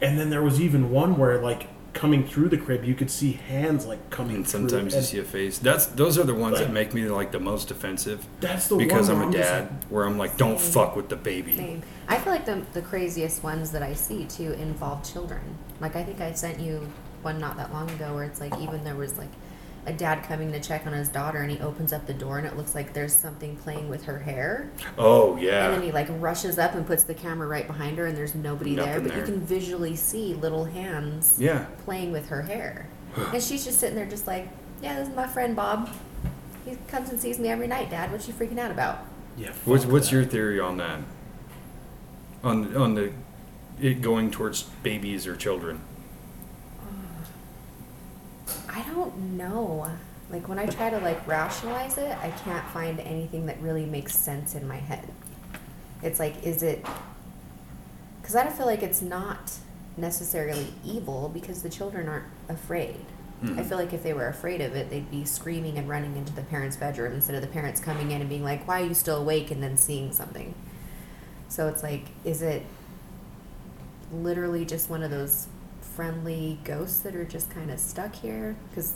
and 0.00 0.18
then 0.18 0.30
there 0.30 0.42
was 0.42 0.60
even 0.60 0.90
one 0.90 1.16
where 1.16 1.40
like 1.40 1.68
coming 1.92 2.26
through 2.26 2.48
the 2.48 2.56
crib, 2.56 2.84
you 2.84 2.94
could 2.94 3.10
see 3.10 3.32
hands 3.32 3.84
like 3.86 4.08
coming 4.10 4.36
And 4.36 4.46
through. 4.48 4.68
sometimes 4.68 4.94
you 4.94 4.98
And 4.98 5.06
see 5.06 5.18
a 5.18 5.24
face. 5.24 5.58
That's 5.58 5.86
those 5.86 6.18
are 6.18 6.24
the 6.24 6.34
ones 6.34 6.58
that 6.58 6.72
make 6.72 6.94
me 6.94 7.04
like 7.08 7.32
the 7.32 7.38
most 7.40 7.70
offensive 7.70 8.26
that's 8.40 8.66
the 8.68 8.76
one 8.76 8.84
because 8.84 9.08
one 9.08 9.16
I'm 9.22 9.30
where 9.30 9.40
a 9.40 9.42
dad, 9.42 9.60
like, 9.70 9.84
where 9.90 10.04
I'm 10.06 10.18
like, 10.18 10.36
don't 10.36 10.58
Same. 10.58 10.72
fuck 10.72 10.96
with 10.96 11.08
the 11.08 11.16
baby. 11.16 11.56
Same. 11.56 11.82
I 12.08 12.18
feel 12.18 12.32
like 12.32 12.46
the, 12.46 12.62
the 12.72 12.82
craziest 12.82 13.42
ones 13.42 13.70
that 13.72 13.82
I 13.82 13.92
see 13.94 14.24
too 14.24 14.52
involve 14.54 15.04
children. 15.10 15.42
Like 15.80 15.94
I 15.94 16.02
think 16.02 16.20
I 16.20 16.32
sent 16.32 16.58
you 16.60 16.90
one 17.22 17.38
not 17.38 17.56
that 17.58 17.72
long 17.72 17.88
ago 17.90 18.14
where 18.14 18.24
it's 18.24 18.40
like 18.40 18.58
even 18.58 18.82
there 18.84 18.96
was 18.96 19.18
like 19.18 19.30
a 19.84 19.92
dad 19.92 20.22
coming 20.24 20.52
to 20.52 20.60
check 20.60 20.86
on 20.86 20.92
his 20.92 21.08
daughter 21.08 21.38
and 21.38 21.50
he 21.50 21.58
opens 21.60 21.92
up 21.92 22.06
the 22.06 22.14
door 22.14 22.38
and 22.38 22.46
it 22.46 22.56
looks 22.56 22.74
like 22.74 22.92
there's 22.92 23.12
something 23.14 23.56
playing 23.56 23.88
with 23.88 24.04
her 24.04 24.18
hair. 24.20 24.70
Oh 24.96 25.36
yeah. 25.36 25.66
And 25.66 25.74
then 25.74 25.82
he 25.82 25.90
like 25.90 26.06
rushes 26.10 26.58
up 26.58 26.74
and 26.74 26.86
puts 26.86 27.02
the 27.02 27.14
camera 27.14 27.48
right 27.48 27.66
behind 27.66 27.98
her 27.98 28.06
and 28.06 28.16
there's 28.16 28.34
nobody 28.34 28.76
there, 28.76 29.00
Nothing 29.00 29.08
but 29.08 29.16
you 29.16 29.24
can 29.24 29.40
visually 29.40 29.96
see 29.96 30.34
little 30.34 30.64
hands 30.64 31.34
yeah. 31.38 31.66
playing 31.84 32.12
with 32.12 32.28
her 32.28 32.42
hair. 32.42 32.86
and 33.16 33.42
she's 33.42 33.64
just 33.64 33.80
sitting 33.80 33.96
there 33.96 34.06
just 34.06 34.26
like, 34.26 34.48
Yeah, 34.80 34.98
this 34.98 35.08
is 35.08 35.14
my 35.16 35.26
friend 35.26 35.56
Bob. 35.56 35.90
He 36.64 36.76
comes 36.86 37.10
and 37.10 37.18
sees 37.20 37.40
me 37.40 37.48
every 37.48 37.66
night, 37.66 37.90
Dad. 37.90 38.12
What 38.12 38.26
you 38.28 38.34
freaking 38.34 38.58
out 38.58 38.70
about? 38.70 39.04
yeah. 39.36 39.52
What's 39.64 39.84
what's 39.84 40.10
that. 40.10 40.16
your 40.16 40.24
theory 40.24 40.60
on 40.60 40.76
that? 40.76 41.00
On 42.44 42.76
on 42.76 42.94
the 42.94 43.12
it 43.80 44.00
going 44.00 44.30
towards 44.30 44.62
babies 44.84 45.26
or 45.26 45.34
children? 45.34 45.80
I 48.72 48.82
don't 48.82 49.36
know. 49.36 49.90
Like 50.30 50.48
when 50.48 50.58
I 50.58 50.66
try 50.66 50.88
to 50.90 50.98
like 50.98 51.26
rationalize 51.26 51.98
it, 51.98 52.16
I 52.22 52.30
can't 52.30 52.66
find 52.68 52.98
anything 53.00 53.46
that 53.46 53.60
really 53.60 53.84
makes 53.84 54.16
sense 54.16 54.54
in 54.54 54.66
my 54.66 54.76
head. 54.76 55.06
It's 56.02 56.18
like, 56.18 56.42
is 56.42 56.62
it? 56.62 56.84
Because 58.20 58.34
I 58.34 58.44
don't 58.44 58.56
feel 58.56 58.66
like 58.66 58.82
it's 58.82 59.02
not 59.02 59.52
necessarily 59.96 60.66
evil 60.84 61.30
because 61.32 61.62
the 61.62 61.68
children 61.68 62.08
aren't 62.08 62.24
afraid. 62.48 63.04
I 63.42 63.46
Mhm. 63.46 63.66
feel 63.66 63.76
like 63.78 63.92
if 63.92 64.02
they 64.04 64.14
were 64.14 64.28
afraid 64.28 64.60
of 64.60 64.74
it, 64.76 64.88
they'd 64.88 65.10
be 65.10 65.24
screaming 65.24 65.76
and 65.76 65.88
running 65.88 66.16
into 66.16 66.32
the 66.32 66.42
parents' 66.42 66.76
bedroom 66.76 67.12
instead 67.12 67.34
of 67.34 67.40
the 67.42 67.48
parents 67.48 67.80
coming 67.80 68.12
in 68.12 68.20
and 68.20 68.30
being 68.30 68.44
like, 68.44 68.66
"Why 68.68 68.80
are 68.82 68.86
you 68.86 68.94
still 68.94 69.16
awake?" 69.16 69.50
and 69.50 69.60
then 69.62 69.76
seeing 69.76 70.12
something. 70.12 70.54
So 71.48 71.66
it's 71.68 71.82
like, 71.82 72.06
is 72.24 72.40
it 72.40 72.64
literally 74.12 74.64
just 74.64 74.88
one 74.88 75.02
of 75.02 75.10
those 75.10 75.48
friendly 75.94 76.58
ghosts 76.64 77.00
that 77.00 77.14
are 77.14 77.24
just 77.24 77.50
kind 77.50 77.70
of 77.70 77.78
stuck 77.78 78.14
here? 78.14 78.56
Because 78.70 78.94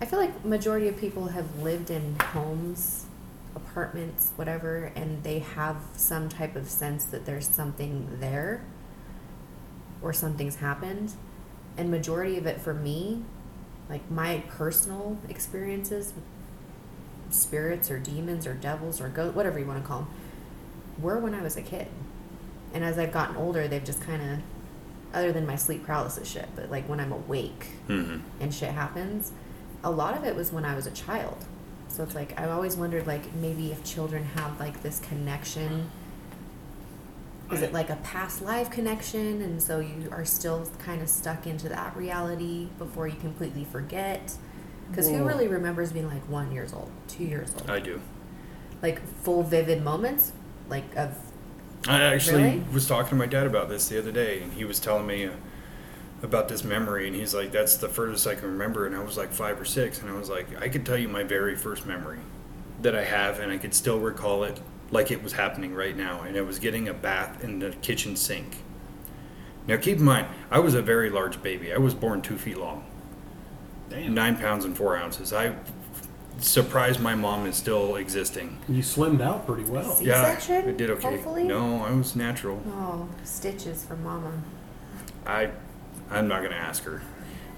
I 0.00 0.06
feel 0.06 0.18
like 0.18 0.44
majority 0.44 0.88
of 0.88 0.96
people 0.96 1.28
have 1.28 1.60
lived 1.60 1.90
in 1.90 2.18
homes, 2.20 3.06
apartments, 3.54 4.32
whatever, 4.36 4.92
and 4.94 5.22
they 5.22 5.40
have 5.40 5.76
some 5.94 6.28
type 6.28 6.56
of 6.56 6.68
sense 6.68 7.04
that 7.06 7.26
there's 7.26 7.48
something 7.48 8.18
there 8.20 8.62
or 10.00 10.12
something's 10.12 10.56
happened. 10.56 11.12
And 11.76 11.90
majority 11.90 12.38
of 12.38 12.46
it 12.46 12.60
for 12.60 12.74
me, 12.74 13.22
like 13.88 14.10
my 14.10 14.42
personal 14.48 15.18
experiences 15.28 16.12
spirits 17.30 17.90
or 17.90 17.98
demons 17.98 18.46
or 18.46 18.54
devils 18.54 19.00
or 19.00 19.08
ghosts, 19.08 19.36
whatever 19.36 19.58
you 19.58 19.66
want 19.66 19.82
to 19.82 19.86
call 19.86 20.00
them, 20.00 20.08
were 20.98 21.18
when 21.18 21.34
I 21.34 21.42
was 21.42 21.56
a 21.56 21.62
kid. 21.62 21.88
And 22.72 22.84
as 22.84 22.98
I've 22.98 23.12
gotten 23.12 23.36
older, 23.36 23.68
they've 23.68 23.84
just 23.84 24.02
kind 24.02 24.22
of, 24.22 24.38
other 25.14 25.32
than 25.32 25.46
my 25.46 25.56
sleep 25.56 25.84
paralysis 25.86 26.28
shit, 26.28 26.48
but 26.54 26.70
like 26.70 26.88
when 26.88 27.00
I'm 27.00 27.12
awake 27.12 27.68
Mm-hmm. 27.88 28.18
and 28.40 28.52
shit 28.54 28.70
happens, 28.70 29.32
a 29.82 29.90
lot 29.90 30.16
of 30.16 30.24
it 30.24 30.34
was 30.36 30.52
when 30.52 30.64
I 30.64 30.74
was 30.74 30.86
a 30.86 30.90
child. 30.90 31.44
So 31.88 32.02
it's 32.02 32.14
like 32.14 32.38
I 32.38 32.48
always 32.50 32.76
wondered 32.76 33.06
like 33.06 33.34
maybe 33.34 33.72
if 33.72 33.82
children 33.84 34.24
have 34.36 34.58
like 34.60 34.82
this 34.82 35.00
connection. 35.00 35.90
Is 37.50 37.62
it 37.62 37.72
like 37.72 37.88
a 37.88 37.96
past 37.96 38.42
life 38.42 38.70
connection 38.70 39.40
and 39.40 39.62
so 39.62 39.80
you 39.80 40.08
are 40.12 40.26
still 40.26 40.68
kind 40.80 41.00
of 41.00 41.08
stuck 41.08 41.46
into 41.46 41.66
that 41.70 41.96
reality 41.96 42.68
before 42.76 43.08
you 43.08 43.16
completely 43.16 43.64
forget? 43.64 44.36
Because 44.90 45.08
who 45.08 45.24
really 45.24 45.48
remembers 45.48 45.90
being 45.92 46.08
like 46.08 46.28
one 46.28 46.52
years 46.52 46.74
old, 46.74 46.90
two 47.08 47.24
years 47.24 47.54
old? 47.54 47.70
I 47.70 47.80
do. 47.80 48.00
like 48.82 49.00
full 49.22 49.42
vivid 49.42 49.82
moments, 49.82 50.32
like 50.68 50.94
of 50.94 51.16
I 51.88 52.02
actually 52.02 52.42
Really? 52.42 52.64
was 52.72 52.86
talking 52.86 53.10
to 53.10 53.14
my 53.16 53.26
dad 53.26 53.46
about 53.46 53.68
this 53.68 53.88
the 53.88 53.98
other 53.98 54.12
day, 54.12 54.42
and 54.42 54.52
he 54.52 54.64
was 54.64 54.78
telling 54.78 55.06
me 55.06 55.24
uh, 55.26 55.30
about 56.22 56.48
this 56.48 56.62
memory, 56.64 57.06
and 57.06 57.16
he's 57.16 57.34
like, 57.34 57.50
"That's 57.52 57.76
the 57.76 57.88
furthest 57.88 58.26
I 58.26 58.34
can 58.34 58.48
remember." 58.50 58.86
And 58.86 58.94
I 58.94 59.00
was 59.02 59.16
like 59.16 59.32
five 59.32 59.60
or 59.60 59.64
six, 59.64 60.00
and 60.00 60.10
I 60.10 60.14
was 60.14 60.28
like, 60.28 60.46
"I 60.60 60.68
could 60.68 60.84
tell 60.84 60.98
you 60.98 61.08
my 61.08 61.22
very 61.22 61.56
first 61.56 61.86
memory 61.86 62.18
that 62.82 62.94
I 62.94 63.04
have, 63.04 63.40
and 63.40 63.50
I 63.50 63.58
could 63.58 63.74
still 63.74 63.98
recall 63.98 64.44
it 64.44 64.60
like 64.90 65.10
it 65.10 65.22
was 65.22 65.32
happening 65.32 65.74
right 65.74 65.96
now." 65.96 66.22
And 66.22 66.36
it 66.36 66.42
was 66.46 66.58
getting 66.58 66.88
a 66.88 66.94
bath 66.94 67.42
in 67.42 67.58
the 67.60 67.70
kitchen 67.70 68.16
sink. 68.16 68.58
Now, 69.66 69.76
keep 69.76 69.98
in 69.98 70.04
mind, 70.04 70.26
I 70.50 70.58
was 70.60 70.74
a 70.74 70.82
very 70.82 71.10
large 71.10 71.42
baby. 71.42 71.72
I 71.72 71.78
was 71.78 71.94
born 71.94 72.22
two 72.22 72.38
feet 72.38 72.58
long, 72.58 72.84
Damn. 73.90 74.14
nine 74.14 74.36
pounds 74.36 74.64
and 74.64 74.76
four 74.76 74.96
ounces. 74.96 75.32
I 75.32 75.54
surprised 76.38 77.00
my 77.00 77.14
mom 77.14 77.46
is 77.46 77.56
still 77.56 77.96
existing. 77.96 78.58
You 78.68 78.82
slimmed 78.82 79.20
out 79.20 79.46
pretty 79.46 79.64
well. 79.64 79.98
Yeah, 80.00 80.34
C-section, 80.34 80.68
I 80.68 80.72
did 80.72 80.90
okay. 80.90 81.10
hopefully? 81.16 81.44
No, 81.44 81.84
I 81.84 81.92
was 81.92 82.16
natural. 82.16 82.62
oh 82.68 83.08
stitches 83.24 83.84
for 83.84 83.96
mama. 83.96 84.42
I, 85.26 85.50
I'm 86.10 86.28
not 86.28 86.38
going 86.40 86.52
to 86.52 86.58
ask 86.58 86.84
her, 86.84 87.02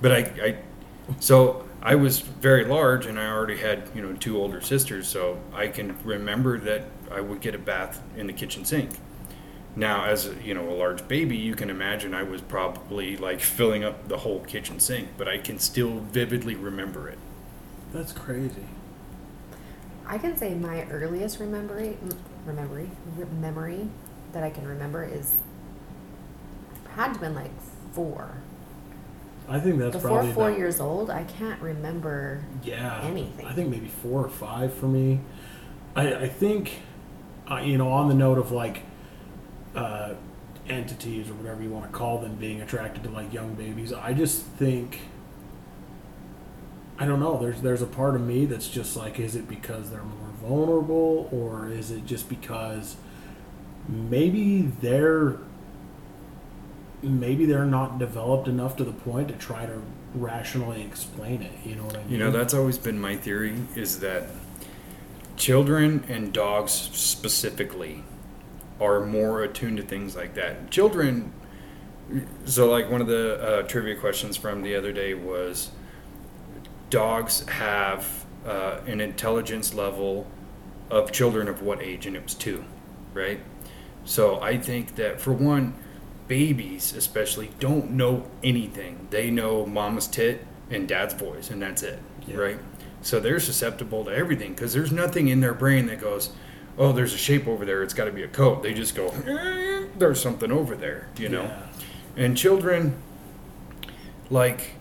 but 0.01 0.12
I, 0.12 0.18
I, 0.18 0.57
so 1.20 1.68
I 1.83 1.95
was 1.95 2.20
very 2.20 2.64
large, 2.64 3.07
and 3.07 3.18
I 3.18 3.28
already 3.28 3.57
had 3.57 3.89
you 3.95 4.03
know 4.03 4.14
two 4.14 4.39
older 4.39 4.61
sisters, 4.61 5.09
so 5.09 5.39
I 5.53 5.68
can 5.68 5.97
remember 6.05 6.59
that 6.59 6.85
I 7.11 7.20
would 7.20 7.41
get 7.41 7.55
a 7.55 7.59
bath 7.59 8.03
in 8.16 8.26
the 8.26 8.33
kitchen 8.33 8.64
sink. 8.64 8.91
Now, 9.76 10.05
as 10.05 10.26
a, 10.26 10.35
you 10.43 10.53
know, 10.53 10.68
a 10.68 10.74
large 10.74 11.07
baby, 11.07 11.37
you 11.37 11.55
can 11.55 11.70
imagine 11.70 12.12
I 12.12 12.24
was 12.24 12.41
probably 12.41 13.16
like 13.16 13.41
filling 13.41 13.85
up 13.85 14.09
the 14.09 14.18
whole 14.18 14.41
kitchen 14.41 14.81
sink, 14.81 15.11
but 15.16 15.28
I 15.28 15.39
can 15.39 15.59
still 15.59 16.01
vividly 16.01 16.57
remember 16.57 17.09
it. 17.09 17.18
That's 17.93 18.12
crazy. 18.12 18.64
I 20.07 20.18
can 20.18 20.36
say 20.36 20.55
my 20.55 20.84
earliest 20.91 21.38
memory, 21.41 21.97
memory, 22.47 22.91
memory 23.41 23.88
that 24.32 24.43
I 24.43 24.51
can 24.51 24.66
remember 24.66 25.05
is 25.05 25.36
had 26.97 27.14
to 27.14 27.20
been 27.20 27.34
like 27.34 27.51
four. 27.93 28.34
I 29.49 29.59
think 29.59 29.78
that's 29.78 29.97
Before 29.97 30.11
probably 30.11 30.32
four 30.32 30.49
about- 30.49 30.59
years 30.59 30.80
old, 30.80 31.11
I 31.11 31.24
can't 31.24 31.61
remember. 31.61 32.45
Yeah. 32.62 33.01
anything. 33.05 33.47
I 33.47 33.53
think 33.53 33.68
maybe 33.70 33.88
four 33.88 34.24
or 34.24 34.28
five 34.28 34.72
for 34.74 34.86
me. 34.86 35.20
I, 35.97 36.14
I 36.14 36.28
think, 36.28 36.80
uh, 37.51 37.57
you 37.57 37.76
know, 37.78 37.88
on 37.93 38.09
the 38.09 38.14
note 38.14 38.38
of 38.38 38.53
like 38.53 38.82
uh, 39.74 40.14
entities 40.68 41.28
or 41.28 41.34
whatever 41.34 41.62
you 41.62 41.70
want 41.70 41.91
to 41.91 41.97
call 41.97 42.18
them 42.18 42.36
being 42.36 42.61
attracted 42.61 43.03
to 43.05 43.11
like 43.11 43.32
young 43.32 43.55
babies, 43.55 43.93
I 43.93 44.12
just 44.12 44.43
think. 44.43 45.01
I 47.01 47.07
don't 47.07 47.18
know. 47.18 47.38
There's 47.38 47.62
there's 47.62 47.82
a 47.82 47.86
part 47.86 48.14
of 48.14 48.20
me 48.20 48.44
that's 48.44 48.68
just 48.68 48.94
like, 48.94 49.18
is 49.18 49.34
it 49.34 49.48
because 49.48 49.90
they're 49.90 50.03
more 50.03 50.28
vulnerable, 50.42 51.28
or 51.32 51.68
is 51.68 51.90
it 51.90 52.05
just 52.07 52.28
because 52.28 52.96
maybe 53.88 54.62
they're 54.80 55.38
maybe 57.03 57.46
they're 57.46 57.64
not 57.64 57.98
developed 57.98 58.48
enough 58.48 58.76
to 58.76 58.84
the 58.84 58.92
point 58.92 59.28
to 59.28 59.34
try 59.34 59.66
to 59.66 59.80
rationally 60.14 60.82
explain 60.82 61.42
it. 61.42 61.53
You 61.64 61.76
know 61.76 61.84
what 61.84 61.96
I 61.96 62.03
mean? 62.03 62.11
You 62.11 62.18
know, 62.18 62.30
that's 62.30 62.55
always 62.55 62.78
been 62.78 63.01
my 63.01 63.16
theory 63.16 63.55
is 63.74 64.01
that 64.01 64.28
children 65.36 66.05
and 66.09 66.32
dogs 66.32 66.72
specifically 66.72 68.05
are 68.80 69.01
more 69.01 69.42
attuned 69.42 69.76
to 69.78 69.82
things 69.82 70.16
like 70.16 70.34
that. 70.34 70.70
Children, 70.70 71.32
so 72.44 72.70
like 72.70 72.90
one 72.90 73.01
of 73.01 73.07
the 73.07 73.40
uh, 73.40 73.62
trivia 73.62 73.96
questions 73.96 74.36
from 74.36 74.62
the 74.62 74.74
other 74.74 74.92
day 74.92 75.14
was 75.14 75.70
dogs 76.91 77.47
have 77.49 78.26
uh, 78.47 78.78
an 78.86 79.01
intelligence 79.01 79.74
level 79.74 80.26
of 80.91 81.12
children 81.12 81.49
of 81.49 81.62
what 81.62 81.80
age? 81.82 82.07
And 82.07 82.16
it 82.16 82.22
was 82.22 82.34
two, 82.34 82.64
right? 83.14 83.41
So 84.05 84.41
I 84.41 84.59
think 84.59 84.97
that 84.97 85.20
for 85.20 85.32
one, 85.32 85.74
babies 86.26 86.93
especially 86.95 87.51
don't 87.59 87.91
know 87.93 88.26
anything. 88.43 89.07
They 89.11 89.30
know 89.30 89.66
mama's 89.66 90.07
tit 90.07 90.47
and 90.70 90.86
dad's 90.86 91.14
voice, 91.14 91.51
and 91.51 91.61
that's 91.61 91.82
it, 91.82 91.99
Yeah. 92.26 92.36
right? 92.36 92.59
So 93.03 93.18
they're 93.18 93.41
susceptible 93.41 94.05
to 94.05 94.11
everything 94.14 94.55
because 94.55 94.72
there's 94.72 94.93
nothing 94.93 95.28
in 95.28 95.41
their 95.41 95.55
brain 95.55 95.86
that 95.86 96.01
goes, 96.01 96.30
"Oh, 96.78 96.93
there's 96.93 97.14
a 97.14 97.18
shape 97.18 97.49
over 97.49 97.64
there. 97.64 97.82
It's 97.82 97.95
got 97.95 98.05
to 98.05 98.12
be 98.12 98.22
a 98.22 98.28
coat." 98.28 98.62
They 98.62 98.74
just 98.74 98.95
go, 98.95 99.09
eh, 99.26 99.86
"There's 99.99 100.20
something 100.20 100.53
over 100.53 100.76
there," 100.76 101.09
you 101.18 101.28
know. 101.28 101.43
Yeah. 101.45 102.24
And 102.24 102.36
children, 102.36 102.95
like, 104.28 104.72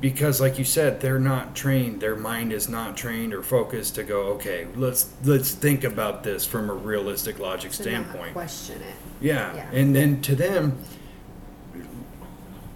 because 0.00 0.40
like 0.40 0.58
you 0.58 0.64
said, 0.64 1.00
they're 1.00 1.18
not 1.18 1.54
trained. 1.54 2.00
Their 2.00 2.16
mind 2.16 2.52
is 2.52 2.68
not 2.68 2.96
trained 2.96 3.34
or 3.34 3.42
focused 3.42 3.94
to 3.96 4.02
go, 4.02 4.20
okay, 4.34 4.66
let's 4.74 5.12
let's 5.24 5.52
think 5.52 5.84
about 5.84 6.22
this 6.22 6.46
from 6.46 6.70
a 6.70 6.74
realistic 6.74 7.38
logic 7.38 7.72
to 7.72 7.78
not 7.78 7.82
standpoint. 7.82 8.32
question 8.32 8.80
it. 8.80 8.94
Yeah. 9.20 9.54
Yeah. 9.54 9.70
And 9.72 9.94
then 9.94 10.22
to 10.22 10.34
them, 10.34 10.78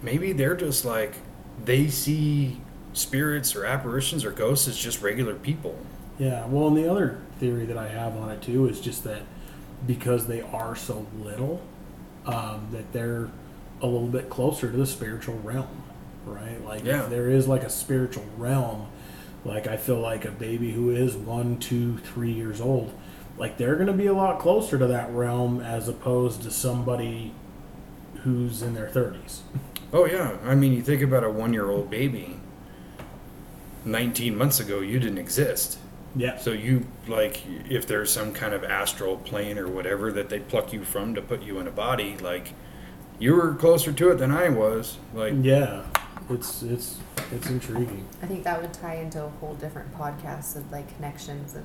maybe 0.01 0.33
they're 0.33 0.55
just 0.55 0.85
like 0.85 1.15
they 1.63 1.87
see 1.87 2.61
spirits 2.93 3.55
or 3.55 3.65
apparitions 3.65 4.23
or 4.23 4.31
ghosts 4.31 4.67
as 4.67 4.77
just 4.77 5.01
regular 5.01 5.35
people. 5.35 5.77
Yeah, 6.17 6.45
well, 6.47 6.67
and 6.67 6.77
the 6.77 6.89
other 6.89 7.19
theory 7.39 7.65
that 7.65 7.77
I 7.77 7.89
have 7.89 8.15
on 8.15 8.29
it 8.29 8.41
too 8.41 8.67
is 8.69 8.79
just 8.79 9.03
that 9.03 9.21
because 9.85 10.27
they 10.27 10.41
are 10.41 10.75
so 10.75 11.05
little, 11.19 11.61
um, 12.25 12.67
that 12.71 12.93
they're 12.93 13.29
a 13.81 13.85
little 13.85 14.07
bit 14.07 14.29
closer 14.29 14.71
to 14.71 14.77
the 14.77 14.85
spiritual 14.85 15.37
realm, 15.39 15.83
right? 16.25 16.63
Like, 16.65 16.83
Yeah. 16.83 17.03
if 17.03 17.09
there 17.09 17.29
is 17.29 17.47
like 17.47 17.63
a 17.63 17.69
spiritual 17.69 18.25
realm, 18.37 18.87
like 19.43 19.67
I 19.67 19.77
feel 19.77 19.99
like 19.99 20.25
a 20.25 20.31
baby 20.31 20.71
who 20.71 20.89
is 20.91 21.15
one, 21.15 21.57
two, 21.57 21.97
three 21.99 22.31
years 22.31 22.59
old, 22.59 22.91
like 23.37 23.57
they're 23.57 23.75
going 23.75 23.87
to 23.87 23.93
be 23.93 24.07
a 24.07 24.13
lot 24.13 24.39
closer 24.39 24.77
to 24.77 24.87
that 24.87 25.11
realm 25.11 25.59
as 25.61 25.87
opposed 25.87 26.41
to 26.43 26.51
somebody 26.51 27.33
who's 28.23 28.61
in 28.63 28.73
their 28.73 28.87
30s. 28.87 29.41
Oh 29.93 30.05
yeah. 30.05 30.37
I 30.43 30.55
mean, 30.55 30.73
you 30.73 30.81
think 30.81 31.01
about 31.01 31.23
a 31.23 31.29
one-year-old 31.29 31.89
baby. 31.89 32.39
19 33.85 34.35
months 34.35 34.59
ago, 34.59 34.79
you 34.79 34.99
didn't 34.99 35.19
exist. 35.19 35.77
Yeah. 36.15 36.37
So 36.37 36.51
you 36.51 36.85
like 37.07 37.43
if 37.69 37.85
there's 37.87 38.11
some 38.11 38.33
kind 38.33 38.53
of 38.53 38.63
astral 38.63 39.17
plane 39.17 39.57
or 39.59 39.67
whatever 39.67 40.11
that 40.13 40.29
they 40.29 40.39
pluck 40.39 40.71
you 40.73 40.83
from 40.83 41.13
to 41.15 41.21
put 41.21 41.43
you 41.43 41.59
in 41.59 41.67
a 41.67 41.71
body, 41.71 42.17
like 42.17 42.53
you 43.19 43.35
were 43.35 43.53
closer 43.53 43.91
to 43.91 44.09
it 44.11 44.15
than 44.15 44.31
I 44.31 44.49
was. 44.49 44.97
Like 45.13 45.33
Yeah. 45.41 45.83
It's 46.29 46.63
it's 46.63 46.99
it's 47.31 47.49
intriguing. 47.49 48.07
I 48.21 48.25
think 48.25 48.43
that 48.43 48.61
would 48.61 48.73
tie 48.73 48.95
into 48.95 49.23
a 49.23 49.29
whole 49.29 49.55
different 49.55 49.93
podcast 49.95 50.55
of 50.55 50.71
like 50.71 50.93
connections 50.95 51.55
of 51.55 51.63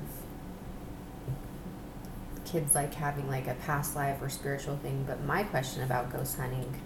kids 2.45 2.75
like 2.75 2.93
having 2.93 3.27
like 3.27 3.47
a 3.47 3.55
past 3.55 3.95
life 3.95 4.21
or 4.21 4.29
spiritual 4.29 4.77
thing. 4.77 5.03
But 5.07 5.23
my 5.23 5.43
question 5.43 5.83
about 5.83 6.11
ghost 6.11 6.37
hunting, 6.37 6.79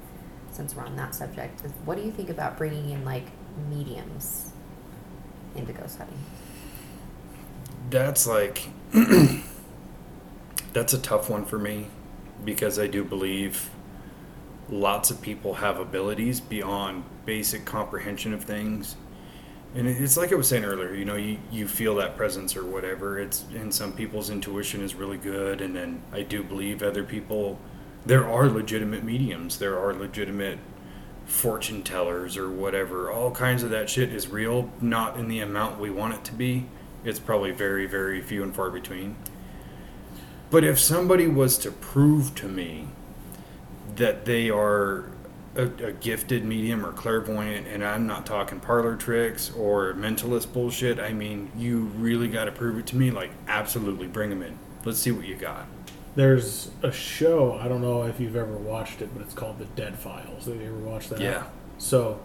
since 0.51 0.75
we're 0.75 0.85
on 0.85 0.95
that 0.95 1.15
subject, 1.15 1.65
is 1.65 1.71
what 1.83 1.97
do 1.97 2.03
you 2.03 2.11
think 2.11 2.29
about 2.29 2.57
bringing 2.57 2.91
in 2.91 3.03
like 3.03 3.27
mediums 3.69 4.53
into 5.55 5.73
ghost 5.73 5.97
hunting? 5.97 6.19
that's 7.89 8.27
like 8.27 8.67
that's 10.73 10.93
a 10.93 10.97
tough 10.97 11.29
one 11.29 11.45
for 11.45 11.59
me 11.59 11.87
because 12.43 12.79
I 12.79 12.87
do 12.87 13.03
believe 13.03 13.69
lots 14.69 15.11
of 15.11 15.21
people 15.21 15.55
have 15.55 15.79
abilities 15.79 16.39
beyond 16.39 17.03
basic 17.25 17.65
comprehension 17.65 18.33
of 18.33 18.43
things. 18.43 18.95
And 19.75 19.87
it's 19.87 20.15
like 20.15 20.31
I 20.31 20.35
was 20.35 20.47
saying 20.47 20.63
earlier, 20.63 20.93
you 20.93 21.03
know, 21.03 21.15
you, 21.15 21.37
you 21.51 21.67
feel 21.67 21.95
that 21.95 22.15
presence 22.15 22.55
or 22.55 22.63
whatever. 22.63 23.19
It's 23.19 23.43
and 23.53 23.73
some 23.73 23.91
people's 23.91 24.29
intuition 24.29 24.81
is 24.81 24.95
really 24.95 25.17
good, 25.17 25.59
and 25.59 25.75
then 25.75 26.01
I 26.13 26.21
do 26.21 26.43
believe 26.43 26.81
other 26.81 27.03
people. 27.03 27.59
There 28.05 28.25
are 28.25 28.47
legitimate 28.47 29.03
mediums. 29.03 29.59
There 29.59 29.77
are 29.77 29.93
legitimate 29.93 30.59
fortune 31.25 31.83
tellers 31.83 32.37
or 32.37 32.49
whatever. 32.49 33.11
All 33.11 33.31
kinds 33.31 33.63
of 33.63 33.69
that 33.71 33.89
shit 33.89 34.13
is 34.13 34.29
real, 34.29 34.71
not 34.79 35.17
in 35.17 35.27
the 35.27 35.41
amount 35.41 35.79
we 35.79 35.89
want 35.89 36.13
it 36.13 36.23
to 36.25 36.33
be. 36.33 36.67
It's 37.03 37.19
probably 37.19 37.51
very, 37.51 37.85
very 37.85 38.21
few 38.21 38.43
and 38.43 38.55
far 38.55 38.69
between. 38.69 39.15
But 40.49 40.63
if 40.63 40.79
somebody 40.79 41.27
was 41.27 41.57
to 41.59 41.71
prove 41.71 42.33
to 42.35 42.47
me 42.47 42.87
that 43.95 44.25
they 44.25 44.49
are 44.49 45.05
a, 45.55 45.63
a 45.63 45.91
gifted 45.93 46.43
medium 46.43 46.85
or 46.85 46.91
clairvoyant, 46.91 47.67
and 47.67 47.83
I'm 47.83 48.07
not 48.07 48.25
talking 48.25 48.59
parlor 48.59 48.95
tricks 48.95 49.51
or 49.51 49.93
mentalist 49.93 50.51
bullshit, 50.53 50.99
I 50.99 51.13
mean, 51.13 51.51
you 51.57 51.85
really 51.97 52.27
got 52.27 52.45
to 52.45 52.51
prove 52.51 52.77
it 52.77 52.87
to 52.87 52.95
me. 52.95 53.11
Like, 53.11 53.31
absolutely, 53.47 54.07
bring 54.07 54.29
them 54.29 54.43
in. 54.43 54.57
Let's 54.83 54.99
see 54.99 55.11
what 55.11 55.25
you 55.25 55.35
got. 55.35 55.65
There's 56.15 56.71
a 56.81 56.91
show, 56.91 57.57
I 57.59 57.67
don't 57.67 57.81
know 57.81 58.03
if 58.03 58.19
you've 58.19 58.35
ever 58.35 58.55
watched 58.55 59.01
it, 59.01 59.09
but 59.13 59.21
it's 59.21 59.33
called 59.33 59.59
The 59.59 59.65
Dead 59.65 59.97
Files. 59.97 60.45
Have 60.45 60.61
you 60.61 60.67
ever 60.67 60.77
watched 60.77 61.09
that? 61.09 61.19
Yeah. 61.19 61.43
So 61.77 62.21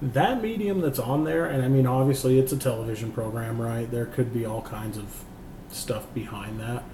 that 0.00 0.42
medium 0.42 0.80
that's 0.80 0.98
on 0.98 1.24
there, 1.24 1.46
and 1.46 1.62
I 1.62 1.68
mean, 1.68 1.86
obviously 1.86 2.38
it's 2.38 2.52
a 2.52 2.56
television 2.56 3.10
program, 3.10 3.60
right? 3.60 3.90
There 3.90 4.06
could 4.06 4.32
be 4.32 4.44
all 4.44 4.62
kinds 4.62 4.98
of 4.98 5.24
stuff 5.70 6.12
behind 6.14 6.60
that. 6.60 6.84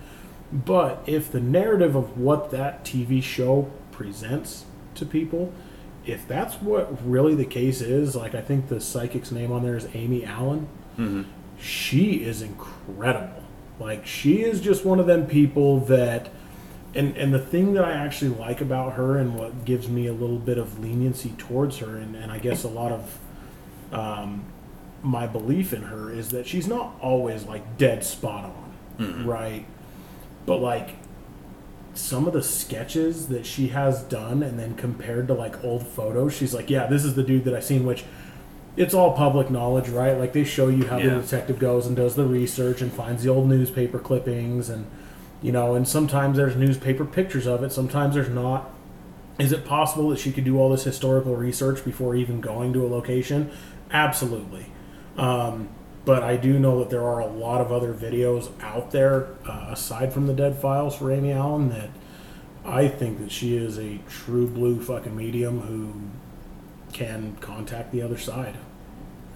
But 0.52 1.02
if 1.06 1.30
the 1.30 1.40
narrative 1.40 1.94
of 1.94 2.18
what 2.18 2.50
that 2.50 2.84
TV 2.84 3.22
show 3.22 3.70
presents 4.04 4.64
to 4.94 5.04
people, 5.04 5.52
if 6.06 6.26
that's 6.26 6.54
what 6.54 6.88
really 7.06 7.34
the 7.34 7.44
case 7.44 7.82
is, 7.82 8.16
like 8.16 8.34
I 8.34 8.40
think 8.40 8.68
the 8.68 8.80
psychic's 8.80 9.30
name 9.30 9.52
on 9.52 9.62
there 9.62 9.76
is 9.76 9.86
Amy 9.94 10.24
Allan, 10.24 10.68
Mm-hmm. 10.98 11.22
she 11.58 12.24
is 12.24 12.42
incredible. 12.42 13.42
Like 13.78 14.06
she 14.06 14.42
is 14.42 14.60
just 14.60 14.84
one 14.84 14.98
of 15.00 15.06
them 15.06 15.26
people 15.26 15.80
that 15.80 16.30
and 16.94 17.16
and 17.16 17.32
the 17.32 17.38
thing 17.38 17.74
that 17.74 17.84
I 17.84 17.92
actually 17.92 18.34
like 18.34 18.60
about 18.60 18.94
her 18.94 19.16
and 19.18 19.34
what 19.38 19.64
gives 19.64 19.88
me 19.88 20.06
a 20.08 20.12
little 20.12 20.38
bit 20.38 20.58
of 20.58 20.78
leniency 20.80 21.30
towards 21.38 21.78
her 21.78 21.96
and, 21.96 22.16
and 22.16 22.32
I 22.32 22.38
guess 22.38 22.64
a 22.64 22.68
lot 22.68 22.92
of 22.92 23.18
um, 23.92 24.44
my 25.02 25.26
belief 25.26 25.72
in 25.72 25.82
her 25.82 26.10
is 26.12 26.30
that 26.30 26.46
she's 26.46 26.66
not 26.66 26.94
always 27.00 27.44
like 27.44 27.78
dead 27.78 28.02
spot 28.04 28.44
on, 28.98 29.26
right? 29.26 29.64
But 30.46 30.58
like 30.60 30.90
some 31.94 32.26
of 32.26 32.32
the 32.32 32.42
sketches 32.42 33.28
that 33.28 33.44
she 33.44 33.68
has 33.68 34.02
done 34.04 34.42
and 34.42 34.58
then 34.58 34.74
compared 34.74 35.26
to 35.28 35.34
like 35.34 35.62
old 35.64 35.86
photos, 35.86 36.34
she's 36.34 36.54
like, 36.54 36.70
yeah, 36.70 36.86
this 36.86 37.04
is 37.04 37.14
the 37.14 37.22
dude 37.22 37.44
that 37.44 37.54
I've 37.54 37.64
seen, 37.64 37.84
which 37.84 38.04
it's 38.76 38.94
all 38.94 39.12
public 39.12 39.50
knowledge, 39.50 39.88
right? 39.88 40.16
Like 40.16 40.32
they 40.32 40.44
show 40.44 40.68
you 40.68 40.86
how 40.86 40.98
Yeah. 40.98 41.14
the 41.16 41.20
detective 41.22 41.58
goes 41.58 41.86
and 41.86 41.96
does 41.96 42.14
the 42.14 42.24
research 42.24 42.80
and 42.80 42.92
finds 42.92 43.22
the 43.24 43.28
old 43.30 43.48
newspaper 43.48 43.98
clippings 43.98 44.68
and 44.70 44.86
you 45.42 45.52
know, 45.52 45.74
and 45.74 45.88
sometimes 45.88 46.36
there's 46.36 46.54
newspaper 46.54 47.04
pictures 47.04 47.46
of 47.46 47.62
it, 47.64 47.72
sometimes 47.72 48.14
there's 48.14 48.28
not. 48.28 48.70
Is 49.38 49.52
it 49.52 49.64
possible 49.64 50.10
that 50.10 50.18
she 50.18 50.32
could 50.32 50.44
do 50.44 50.58
all 50.58 50.68
this 50.68 50.84
historical 50.84 51.34
research 51.34 51.82
before 51.82 52.14
even 52.14 52.42
going 52.42 52.74
to 52.74 52.86
a 52.86 52.88
location? 52.88 53.50
Absolutely. 53.90 54.66
Um, 55.16 55.70
but 56.04 56.22
I 56.22 56.36
do 56.36 56.58
know 56.58 56.78
that 56.80 56.90
there 56.90 57.04
are 57.04 57.20
a 57.20 57.26
lot 57.26 57.60
of 57.60 57.70
other 57.70 57.92
videos 57.92 58.50
out 58.62 58.90
there 58.90 59.28
uh, 59.46 59.66
aside 59.70 60.12
from 60.12 60.26
the 60.26 60.32
Dead 60.34 60.56
Files 60.58 60.96
for 60.96 61.12
Amy 61.12 61.32
Allan 61.32 61.68
that 61.70 61.90
I 62.64 62.88
think 62.88 63.18
that 63.20 63.30
she 63.30 63.56
is 63.56 63.78
a 63.78 63.98
true 64.08 64.46
blue 64.46 64.82
fucking 64.82 65.16
medium 65.16 65.60
who 65.60 65.92
can 66.92 67.36
contact 67.40 67.92
the 67.92 68.02
other 68.02 68.18
side. 68.18 68.56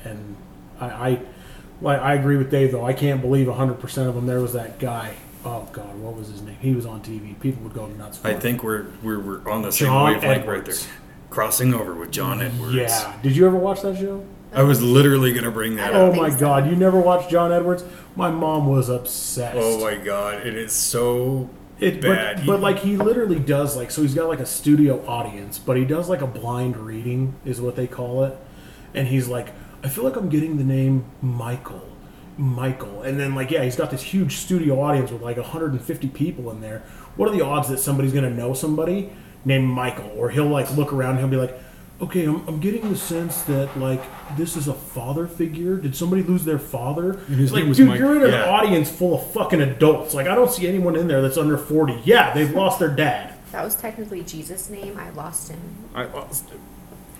And 0.05 0.37
I, 0.81 1.21
I, 1.85 1.95
I 1.95 2.15
agree 2.15 2.37
with 2.37 2.51
Dave 2.51 2.73
though. 2.73 2.85
I 2.85 2.93
can't 2.93 3.21
believe 3.21 3.47
100% 3.47 4.09
of 4.09 4.15
them. 4.15 4.27
There 4.27 4.41
was 4.41 4.53
that 4.55 4.79
guy. 4.79 5.15
Oh 5.45 5.69
God, 5.73 5.99
what 5.99 6.17
was 6.17 6.29
his 6.29 6.41
name? 6.41 6.57
He 6.61 6.75
was 6.75 6.87
on 6.87 7.03
TV. 7.03 7.39
People 7.41 7.63
would 7.65 7.75
go 7.75 7.87
nuts 7.87 8.17
for 8.19 8.29
I 8.29 8.33
him. 8.33 8.41
think 8.41 8.63
we're, 8.63 8.87
we're, 9.03 9.19
we're 9.21 9.51
on 9.51 9.63
the 9.63 9.71
same 9.71 9.89
John 9.89 10.15
wavelength 10.15 10.47
right 10.47 10.65
there. 10.65 10.75
Crossing 11.29 11.75
over 11.75 11.95
with 11.95 12.11
John 12.11 12.41
Edwards. 12.41 12.75
Yeah. 12.75 13.19
Did 13.23 13.37
you 13.37 13.47
ever 13.47 13.57
watch 13.57 13.83
that 13.83 13.99
show? 13.99 14.25
I 14.55 14.63
was 14.63 14.83
literally 14.83 15.33
going 15.33 15.45
to 15.45 15.51
bring 15.51 15.77
that 15.77 15.95
Oh 15.95 16.11
up. 16.11 16.17
my 16.17 16.31
so. 16.31 16.39
God! 16.39 16.69
You 16.69 16.77
never 16.77 17.01
watched 17.01 17.31
John 17.31 17.53
Edwards? 17.53 17.85
My 18.17 18.31
mom 18.31 18.67
was 18.69 18.89
obsessed. 18.89 19.57
Oh 19.61 19.81
my 19.81 19.97
god, 19.97 20.47
it 20.47 20.55
is 20.57 20.73
so 20.73 21.51
It, 21.81 22.01
bad. 22.01 22.39
but, 22.39 22.47
but 22.47 22.61
like 22.61 22.79
he 22.79 22.97
literally 22.97 23.39
does 23.41 23.77
like 23.77 23.91
so 23.91 24.03
he's 24.03 24.15
got 24.15 24.29
like 24.29 24.41
a 24.41 24.47
studio 24.47 25.05
audience, 25.07 25.59
but 25.59 25.77
he 25.77 25.85
does 25.85 26.09
like 26.09 26.21
a 26.23 26.27
blind 26.27 26.77
reading 26.77 27.35
is 27.45 27.61
what 27.61 27.77
they 27.77 27.87
call 27.87 28.25
it, 28.25 28.37
and 28.95 29.09
he's 29.09 29.29
like, 29.29 29.49
I 29.83 29.89
feel 29.89 30.05
like 30.05 30.17
I'm 30.17 30.29
getting 30.29 30.57
the 30.57 30.65
name 30.65 31.05
Michael, 31.21 31.83
Michael, 32.39 33.03
and 33.03 33.19
then 33.19 33.35
like 33.35 33.51
yeah, 33.51 33.65
he's 33.65 33.77
got 33.77 33.91
this 33.91 34.03
huge 34.03 34.37
studio 34.37 34.81
audience 34.81 35.11
with 35.11 35.23
like 35.23 35.37
150 35.37 36.09
people 36.09 36.51
in 36.51 36.61
there. 36.61 36.81
What 37.17 37.29
are 37.29 37.33
the 37.33 37.43
odds 37.45 37.69
that 37.69 37.79
somebody's 37.79 38.13
gonna 38.13 38.31
know 38.31 38.55
somebody 38.55 39.13
named 39.45 39.67
Michael, 39.69 40.11
or 40.17 40.31
he'll 40.31 40.47
like 40.47 40.71
look 40.77 40.93
around 40.93 41.11
and 41.13 41.19
he'll 41.21 41.29
be 41.29 41.37
like. 41.37 41.59
Okay, 42.05 42.27
I'm, 42.27 42.47
I'm 42.47 42.61
getting 42.61 42.91
the 42.91 42.97
sense 42.97 43.43
that 43.43 43.79
like 43.79 44.03
this 44.37 44.57
is 44.57 44.69
a 44.69 44.75
father 44.75 45.27
figure. 45.27 45.77
Did 45.77 45.97
somebody 45.97 46.23
lose 46.23 46.45
their 46.45 46.59
father? 46.59 47.15
his 47.29 47.51
like, 47.51 47.61
name 47.63 47.69
was 47.71 47.79
dude, 47.79 47.89
Mike- 47.89 47.99
you're 47.99 48.17
in 48.17 48.23
an 48.23 48.31
yeah. 48.31 48.45
audience 48.51 48.91
full 48.91 49.15
of 49.15 49.33
fucking 49.33 49.63
adults. 49.63 50.13
Like, 50.13 50.27
I 50.27 50.35
don't 50.35 50.51
see 50.51 50.67
anyone 50.69 50.97
in 50.97 51.09
there 51.09 51.23
that's 51.23 51.39
under 51.39 51.57
40. 51.57 52.03
Yeah, 52.05 52.35
they've 52.35 52.51
lost 52.55 52.79
their 52.79 52.91
dad. 52.95 53.35
That 53.53 53.65
was 53.65 53.75
technically 53.75 54.23
Jesus' 54.23 54.69
name. 54.69 54.99
I 54.99 55.11
lost 55.11 55.51
him. 55.51 55.61
I 55.95 56.05
lost 56.05 56.51
it. 56.51 56.61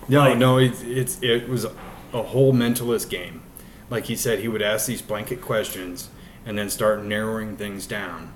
No, 0.07 0.19
Like- 0.19 0.37
no, 0.37 0.59
it's, 0.59 0.81
it's 0.83 1.19
it 1.23 1.49
was 1.49 1.65
a 1.65 2.21
whole 2.21 2.53
mentalist 2.53 3.09
game. 3.09 3.41
Like 3.89 4.05
he 4.05 4.15
said, 4.15 4.39
he 4.39 4.47
would 4.47 4.61
ask 4.61 4.85
these 4.85 5.01
blanket 5.01 5.41
questions 5.41 6.09
and 6.45 6.57
then 6.59 6.69
start 6.69 7.03
narrowing 7.03 7.57
things 7.57 7.87
down. 7.87 8.33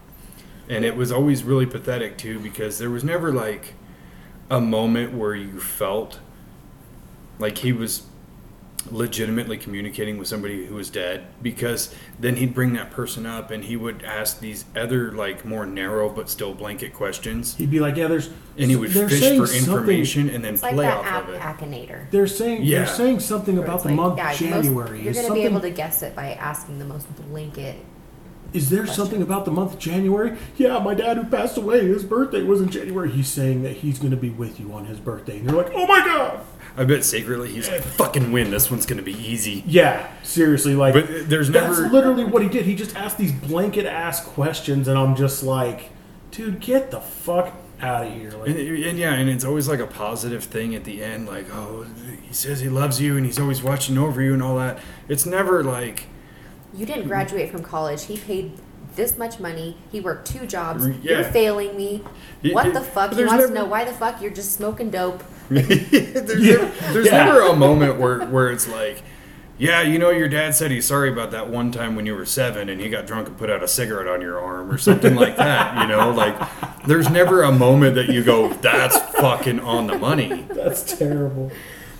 And 0.68 0.84
it 0.84 0.96
was 0.96 1.12
always 1.12 1.44
really 1.44 1.66
pathetic 1.68 2.18
too 2.18 2.40
because 2.40 2.80
there 2.80 2.90
was 2.90 3.04
never 3.04 3.32
like 3.32 3.74
a 4.50 4.60
moment 4.60 5.14
where 5.14 5.36
you 5.36 5.60
felt 5.60 6.20
like 7.40 7.58
he 7.60 7.72
was 7.74 8.04
legitimately 8.92 9.58
communicating 9.58 10.18
with 10.18 10.28
somebody 10.28 10.66
who 10.66 10.74
was 10.76 10.90
dead 10.90 11.28
because 11.42 11.94
then 12.18 12.38
he'd 12.38 12.54
bring 12.54 12.72
that 12.74 12.90
person 12.90 13.26
up 13.26 13.52
and 13.52 13.66
he 13.66 13.76
would 13.76 14.02
ask 14.04 14.40
these 14.40 14.64
other 14.76 15.12
like 15.12 15.44
more 15.44 15.66
narrow 15.66 16.08
but 16.10 16.30
still 16.30 16.54
blanket 16.54 16.94
questions 16.94 17.56
He'd 17.58 17.70
be 17.70 17.82
like, 17.82 17.98
"Yeah, 17.98 18.08
there's." 18.08 18.30
and 18.58 18.70
he 18.72 18.78
would 18.78 18.92
fish 18.92 19.20
saying 19.20 19.40
for 19.42 19.48
something- 19.48 19.70
information 19.74 20.30
and 20.30 20.44
then 20.44 20.54
It's 20.54 20.64
like 20.64 20.76
play 20.76 20.86
that 20.86 20.98
off 20.98 21.06
app 21.06 21.28
of 21.28 21.34
it. 21.36 21.42
Akinator. 21.42 22.10
They're 22.10 22.26
saying 22.26 22.64
Yeah. 22.64 22.80
they're 22.86 22.88
saying 22.96 23.20
something 23.20 23.56
where 23.58 23.66
about 23.66 23.82
the 23.84 23.90
like, 23.90 23.96
month 23.98 24.18
yeah, 24.18 24.24
most- 24.28 24.40
January. 24.40 25.02
you're 25.02 25.12
is 25.12 25.18
going 25.18 25.28
to 25.28 25.34
be 25.34 25.44
able 25.44 25.60
to 25.62 25.70
guess 25.70 26.02
it 26.02 26.16
by 26.16 26.32
asking 26.34 26.80
the 26.80 26.86
most 26.86 27.06
blanket. 27.30 27.76
Is 28.54 28.70
there 28.72 28.88
something 28.88 29.22
about 29.22 29.46
the 29.46 29.52
month 29.52 29.78
January? 29.78 30.36
Yeah, 30.58 30.80
my 30.80 30.96
dad 30.96 31.18
who 31.18 31.24
passed 31.26 31.56
away, 31.58 31.86
his 31.86 32.04
birthday 32.04 32.42
was 32.42 32.62
in 32.62 32.70
January. 32.70 33.12
He's 33.12 33.28
saying 33.28 33.62
that 33.62 33.74
he's 33.78 34.00
going 34.00 34.10
to 34.10 34.18
be 34.18 34.32
with 34.32 34.60
you 34.60 34.74
on 34.74 34.86
his 34.86 35.00
birthday, 35.00 35.38
and 35.38 35.48
you're 35.48 35.62
like, 35.62 35.72
"Oh 35.76 35.86
my 35.86 36.00
god!" 36.04 36.40
I 36.78 36.86
bet 36.86 37.04
secretly 37.04 37.50
he's 37.50 37.70
like, 37.70 37.82
"Fucking 37.82 38.32
win! 38.32 38.52
This 38.52 38.70
one's 38.72 38.86
gonna 38.86 39.02
be 39.02 39.14
easy." 39.14 39.64
Yeah, 39.68 40.08
seriously, 40.24 40.76
like. 40.76 40.94
But 40.94 41.30
there's 41.30 41.50
never. 41.50 41.76
That's 41.76 41.92
literally 41.94 42.24
what 42.26 42.42
he 42.42 42.50
did. 42.50 42.66
He 42.66 42.76
just 42.76 42.96
asked 42.96 43.18
these 43.18 43.32
blanket 43.34 43.86
ass 43.86 44.24
questions, 44.24 44.88
and 44.88 44.98
I'm 44.98 45.16
just 45.16 45.44
like, 45.44 45.90
dude, 46.32 46.60
get 46.62 46.92
the 46.92 47.02
fuck 47.02 47.54
out 47.82 48.06
of 48.08 48.14
here. 48.14 48.32
Like, 48.32 48.50
And, 48.50 48.58
and 48.60 48.98
yeah, 49.00 49.14
and 49.14 49.30
it's 49.30 49.44
always 49.46 49.68
like 49.68 49.80
a 49.80 49.88
positive 49.88 50.44
thing 50.44 50.76
at 50.76 50.84
the 50.84 51.04
end, 51.04 51.28
like, 51.28 51.46
oh, 51.54 51.86
he 52.22 52.34
says 52.34 52.60
he 52.60 52.68
loves 52.70 53.00
you 53.02 53.16
and 53.16 53.26
he's 53.26 53.40
always 53.40 53.64
watching 53.64 53.98
over 53.98 54.22
you 54.22 54.34
and 54.34 54.44
all 54.44 54.58
that. 54.58 54.80
It's 55.08 55.26
never 55.26 55.64
like, 55.64 56.04
You 56.74 56.86
didn't 56.86 57.08
graduate 57.08 57.50
from 57.50 57.64
college. 57.64 58.06
He 58.06 58.18
paid 58.18 58.52
this 58.96 59.18
much 59.18 59.40
money. 59.40 59.78
He 59.94 60.02
worked 60.02 60.28
two 60.30 60.46
jobs. 60.46 60.86
Yeah. 61.02 61.20
You're 61.22 61.24
failing 61.32 61.78
me. 61.78 62.04
Y- 62.44 62.52
What 62.52 62.66
y- 62.66 62.72
the 62.72 62.82
fuck? 62.82 63.12
He 63.12 63.16
there's 63.16 63.30
wants 63.30 63.48
to 63.48 63.54
know 63.54 63.64
why 63.66 63.86
the 63.86 63.94
fuck 63.94 64.22
you're 64.22 64.30
just 64.32 64.52
smoking 64.52 64.90
dope. 64.90 65.24
there's, 65.68 66.42
never, 66.44 66.66
there's 66.94 67.06
Yeah. 67.08 67.26
never 67.26 67.42
a 67.42 67.56
moment 67.56 68.00
where, 68.00 68.26
where 68.28 68.50
it's 68.52 68.68
like, 68.68 69.02
yeah, 69.58 69.82
you 69.82 70.00
know, 70.00 70.10
your 70.10 70.30
dad 70.30 70.56
said 70.56 70.72
he's 70.72 70.86
sorry 70.88 71.12
about 71.12 71.32
that 71.32 71.50
one 71.50 71.72
time 71.72 71.96
when 71.98 72.06
you 72.06 72.16
were 72.16 72.26
seven 72.26 72.70
and 72.70 72.80
he 72.80 72.88
got 72.90 73.06
drunk 73.06 73.28
and 73.28 73.38
put 73.38 73.50
out 73.50 73.62
a 73.62 73.68
cigarette 73.68 74.08
on 74.08 74.22
your 74.22 74.40
arm 74.40 74.72
or 74.72 74.78
something 74.78 75.16
like 75.16 75.36
that. 75.36 75.82
You 75.82 75.88
know, 75.88 76.12
like, 76.12 76.38
there's 76.86 77.10
never 77.10 77.44
a 77.44 77.52
moment 77.52 77.96
that 77.96 78.08
you 78.08 78.24
go, 78.24 78.54
that's 78.54 78.98
fucking 79.20 79.60
on 79.60 79.88
the 79.88 79.98
money. 79.98 80.44
that's 80.50 80.98
terrible. 80.98 81.52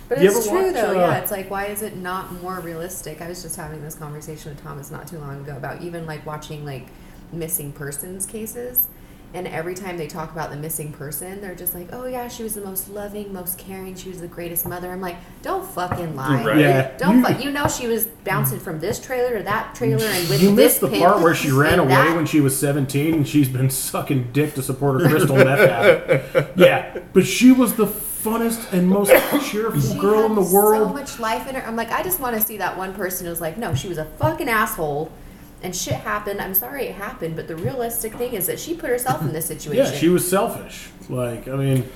But 0.08 0.22
You 0.22 0.30
it's 0.30 0.48
true 0.48 0.64
watch, 0.64 0.74
though. 0.74 0.90
uh, 0.90 0.94
yeah, 0.94 1.18
it's 1.18 1.30
like 1.30 1.50
why 1.50 1.66
is 1.66 1.82
it 1.82 1.96
not 1.96 2.32
more 2.42 2.58
realistic? 2.60 3.20
I 3.20 3.28
was 3.28 3.42
just 3.42 3.56
having 3.56 3.82
this 3.82 3.94
conversation 3.94 4.52
with 4.54 4.62
Thomas 4.62 4.90
not 4.90 5.06
too 5.06 5.18
long 5.18 5.40
ago 5.40 5.56
about 5.56 5.82
even 5.82 6.04
like 6.06 6.24
watching 6.26 6.64
like 6.64 6.86
missing 7.32 7.72
persons 7.72 8.26
cases. 8.26 8.88
And 9.32 9.46
every 9.46 9.74
time 9.76 9.96
they 9.96 10.08
talk 10.08 10.32
about 10.32 10.50
the 10.50 10.56
missing 10.56 10.92
person, 10.92 11.40
they're 11.40 11.54
just 11.54 11.72
like, 11.72 11.90
"Oh 11.92 12.06
yeah, 12.06 12.26
she 12.26 12.42
was 12.42 12.54
the 12.56 12.62
most 12.62 12.88
loving, 12.90 13.32
most 13.32 13.58
caring. 13.58 13.94
She 13.94 14.08
was 14.08 14.20
the 14.20 14.26
greatest 14.26 14.66
mother." 14.66 14.90
I'm 14.90 15.00
like, 15.00 15.16
"Don't 15.42 15.64
fucking 15.70 16.16
lie. 16.16 16.42
Right. 16.44 16.58
Yeah, 16.58 16.96
Don't 16.98 17.20
you- 17.20 17.26
fu- 17.26 17.42
you 17.44 17.50
know 17.52 17.68
she 17.68 17.86
was 17.86 18.06
bouncing 18.06 18.58
from 18.58 18.80
this 18.80 18.98
trailer 19.00 19.38
to 19.38 19.44
that 19.44 19.76
trailer 19.76 20.04
and 20.04 20.28
with 20.28 20.42
You 20.42 20.48
this 20.48 20.56
missed 20.56 20.80
the 20.80 20.88
pimp 20.88 21.04
part 21.04 21.20
where 21.22 21.34
she 21.36 21.50
ran 21.52 21.78
away 21.78 21.90
that- 21.90 22.16
when 22.16 22.26
she 22.26 22.40
was 22.40 22.58
17 22.58 23.14
and 23.14 23.28
she's 23.28 23.48
been 23.48 23.70
sucking 23.70 24.30
dick 24.32 24.54
to 24.54 24.62
support 24.62 25.00
her 25.00 25.08
crystal 25.08 25.36
meth 25.36 25.60
habit. 25.60 26.50
Yeah, 26.56 26.98
but 27.12 27.24
she 27.24 27.52
was 27.52 27.74
the 27.74 27.86
funnest 27.86 28.72
and 28.72 28.88
most 28.88 29.10
cheerful 29.48 29.80
She 29.80 29.96
girl 29.98 30.24
in 30.26 30.34
the 30.34 30.42
world. 30.42 30.88
So 30.88 30.92
much 30.92 31.20
life 31.20 31.46
in 31.48 31.54
her. 31.54 31.64
I'm 31.64 31.76
like, 31.76 31.92
I 31.92 32.02
just 32.02 32.18
want 32.18 32.34
to 32.36 32.42
see 32.42 32.56
that 32.58 32.76
one 32.76 32.94
person 32.94 33.26
who's 33.28 33.40
like, 33.40 33.56
no, 33.56 33.74
she 33.76 33.88
was 33.88 33.96
a 33.96 34.04
fucking 34.04 34.48
asshole, 34.48 35.10
and 35.62 35.74
shit 35.74 35.94
happened. 35.94 36.40
I'm 36.40 36.54
sorry 36.54 36.86
it 36.86 36.94
happened, 36.94 37.36
but 37.36 37.48
the 37.48 37.56
realistic 37.56 38.14
thing 38.14 38.32
is 38.32 38.46
that 38.46 38.58
she 38.58 38.74
put 38.74 38.90
herself 38.90 39.22
in 39.22 39.32
this 39.32 39.46
situation. 39.46 39.84
yeah, 39.84 39.98
she 39.98 40.08
was 40.08 40.28
selfish. 40.28 40.88
Like, 41.08 41.48
I 41.48 41.56
mean, 41.56 41.88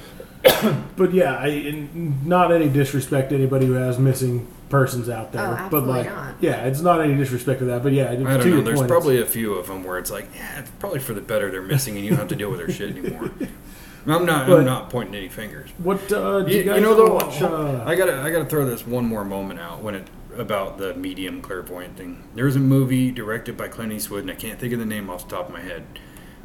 but 0.97 1.13
yeah, 1.13 1.37
I 1.37 1.89
not 1.95 2.53
any 2.53 2.69
disrespect 2.69 3.31
to 3.31 3.37
anybody 3.37 3.67
who 3.67 3.75
has 3.75 3.99
missing 3.99 4.47
persons 4.69 5.09
out 5.09 5.33
there. 5.33 5.43
Oh, 5.43 5.51
but 5.51 5.59
absolutely 5.59 5.93
like, 5.93 6.07
not. 6.07 6.35
yeah, 6.41 6.65
it's 6.65 6.81
not 6.81 7.01
any 7.01 7.15
disrespect 7.15 7.61
to 7.61 7.67
that. 7.67 7.83
But 7.83 7.93
yeah, 7.93 8.11
I 8.11 8.17
to 8.17 8.25
don't 8.25 8.47
your 8.47 8.57
know. 8.57 8.63
There's 8.63 8.81
point, 8.81 8.89
probably 8.91 9.21
a 9.21 9.27
few 9.27 9.55
of 9.55 9.69
them 9.69 9.85
where 9.85 9.99
it's 9.99 10.11
like, 10.11 10.29
yeah, 10.35 10.61
it's 10.61 10.71
probably 10.79 11.01
for 11.01 11.15
the 11.15 11.21
better 11.21 11.51
they're 11.51 11.63
missing, 11.63 11.97
and 11.97 12.05
you 12.05 12.11
don't 12.11 12.19
have 12.19 12.29
to 12.29 12.37
deal 12.37 12.51
with 12.51 12.59
their 12.59 12.71
shit 12.71 12.97
anymore. 12.97 13.31
I'm 14.07 14.27
not. 14.27 14.47
But- 14.47 14.61
I'm 14.61 14.65
not 14.67 14.91
pointing 14.91 15.15
any 15.15 15.29
fingers. 15.29 15.71
What 15.79 16.13
uh, 16.13 16.43
do 16.43 16.51
You, 16.53 16.59
you, 16.59 16.65
guys 16.65 16.77
you 16.77 16.83
know, 16.83 16.95
though, 16.95 17.15
watch? 17.15 17.41
Uh, 17.41 17.83
I 17.87 17.95
gotta, 17.95 18.21
I 18.21 18.31
gotta 18.31 18.45
throw 18.45 18.67
this 18.67 18.87
one 18.87 19.07
more 19.07 19.25
moment 19.25 19.61
out 19.61 19.83
when 19.83 19.95
it 19.95 20.07
about 20.39 20.79
the 20.79 20.95
medium 20.95 21.41
clairvoyant 21.41 21.97
thing. 21.97 22.29
There's 22.35 22.57
a 22.57 22.61
movie 22.61 23.11
directed 23.11 23.57
by 23.57 23.69
Clint 23.69 23.93
Eastwood, 23.93 24.23
and 24.23 24.31
I 24.31 24.35
can't 24.35 24.59
think 24.59 24.73
of 24.73 24.79
the 24.79 24.87
name 24.87 25.11
off 25.11 25.29
the 25.29 25.37
top 25.37 25.49
of 25.49 25.53
my 25.53 25.61
head. 25.61 25.85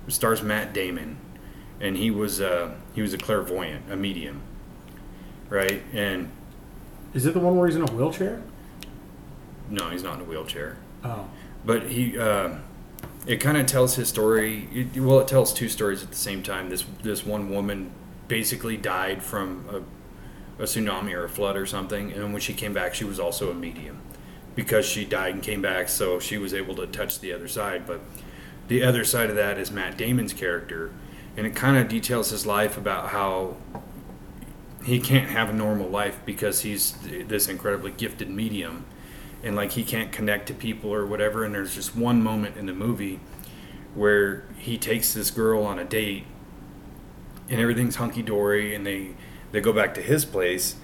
It 0.08 0.14
stars 0.14 0.42
Matt 0.42 0.74
Damon, 0.74 1.18
and 1.80 1.98
he 1.98 2.12
was, 2.12 2.42
uh, 2.42 2.76
he 2.94 3.02
was 3.02 3.14
a 3.14 3.18
clairvoyant, 3.18 3.92
a 3.92 3.96
medium, 3.96 4.42
right? 5.50 5.84
And 5.94 6.32
is 7.14 7.26
it 7.26 7.34
the 7.34 7.40
one 7.40 7.58
where 7.58 7.68
he's 7.68 7.76
in 7.76 7.84
a 7.84 7.92
wheelchair? 7.92 8.42
no, 9.70 9.90
he's 9.90 10.04
not 10.04 10.16
in 10.16 10.22
a 10.22 10.24
wheelchair. 10.24 10.78
Oh, 11.04 11.30
but 11.66 11.84
he 11.84 12.18
uh, 12.18 12.56
it 13.26 13.38
kind 13.38 13.58
of 13.58 13.66
tells 13.66 13.96
his 13.96 14.10
story 14.10 14.68
it, 14.74 15.00
well 15.00 15.20
it 15.20 15.28
tells 15.28 15.54
two 15.54 15.70
stories 15.70 16.04
at 16.04 16.10
the 16.10 16.16
same 16.16 16.44
time 16.44 16.70
this 16.70 16.86
this 17.04 17.26
one 17.26 17.50
woman 17.50 17.92
basically 18.28 18.78
died 18.78 19.24
from 19.24 19.66
a, 19.72 19.82
a 20.60 20.64
tsunami 20.64 21.14
or 21.14 21.24
a 21.24 21.30
flood 21.30 21.56
or 21.56 21.66
something 21.66 22.12
and 22.12 22.32
when 22.34 22.42
she 22.42 22.54
came 22.54 22.74
back 22.74 22.94
she 22.94 23.04
was 23.04 23.20
also 23.20 23.50
a 23.50 23.54
medium. 23.54 24.02
Because 24.56 24.86
she 24.86 25.06
died 25.06 25.34
and 25.34 25.44
came 25.44 25.62
back 25.62 25.90
so 25.90 26.20
she 26.20 26.38
was 26.38 26.54
able 26.54 26.76
to 26.76 26.88
touch 26.88 27.20
the 27.20 27.34
other 27.34 27.48
side 27.48 27.88
but 27.88 28.02
the 28.68 28.84
other 28.84 29.04
side 29.04 29.30
of 29.30 29.36
that 29.36 29.58
is 29.58 29.72
matt 29.72 29.98
damon's 29.98 30.34
character 30.34 30.92
and 31.38 31.48
it 31.48 31.56
kind 31.56 31.78
of 31.78 31.88
details 31.88 32.32
his 32.32 32.46
life 32.46 32.78
about 32.78 33.10
how 33.10 33.56
he 34.84 35.00
can't 35.00 35.30
have 35.30 35.50
a 35.50 35.54
normal 35.54 35.88
life 35.88 36.20
because 36.26 36.62
he's 36.62 36.94
this 37.28 37.48
incredibly 37.48 37.92
gifted 37.92 38.30
medium 38.30 38.86
and 39.44 39.56
like 39.56 39.72
he 39.72 39.84
can't 39.84 40.12
connect 40.12 40.48
to 40.48 40.54
people 40.54 40.94
or 40.94 41.06
whatever 41.06 41.44
and 41.44 41.54
there's 41.54 41.76
just 41.76 41.96
one 41.96 42.22
moment 42.22 42.58
in 42.58 42.66
the 42.66 42.74
movie 42.74 43.20
where 43.96 44.46
he 44.58 44.78
takes 44.78 45.14
this 45.14 45.32
girl 45.32 45.64
on 45.64 45.80
a 45.80 45.86
date 45.86 46.26
and 47.50 47.60
everything's 47.60 47.96
hunky-dory 47.96 48.76
and 48.76 48.86
they 48.86 49.10
they 49.52 49.62
go 49.62 49.74
back 49.74 49.94
to 49.96 50.02
his 50.02 50.26
place 50.26 50.76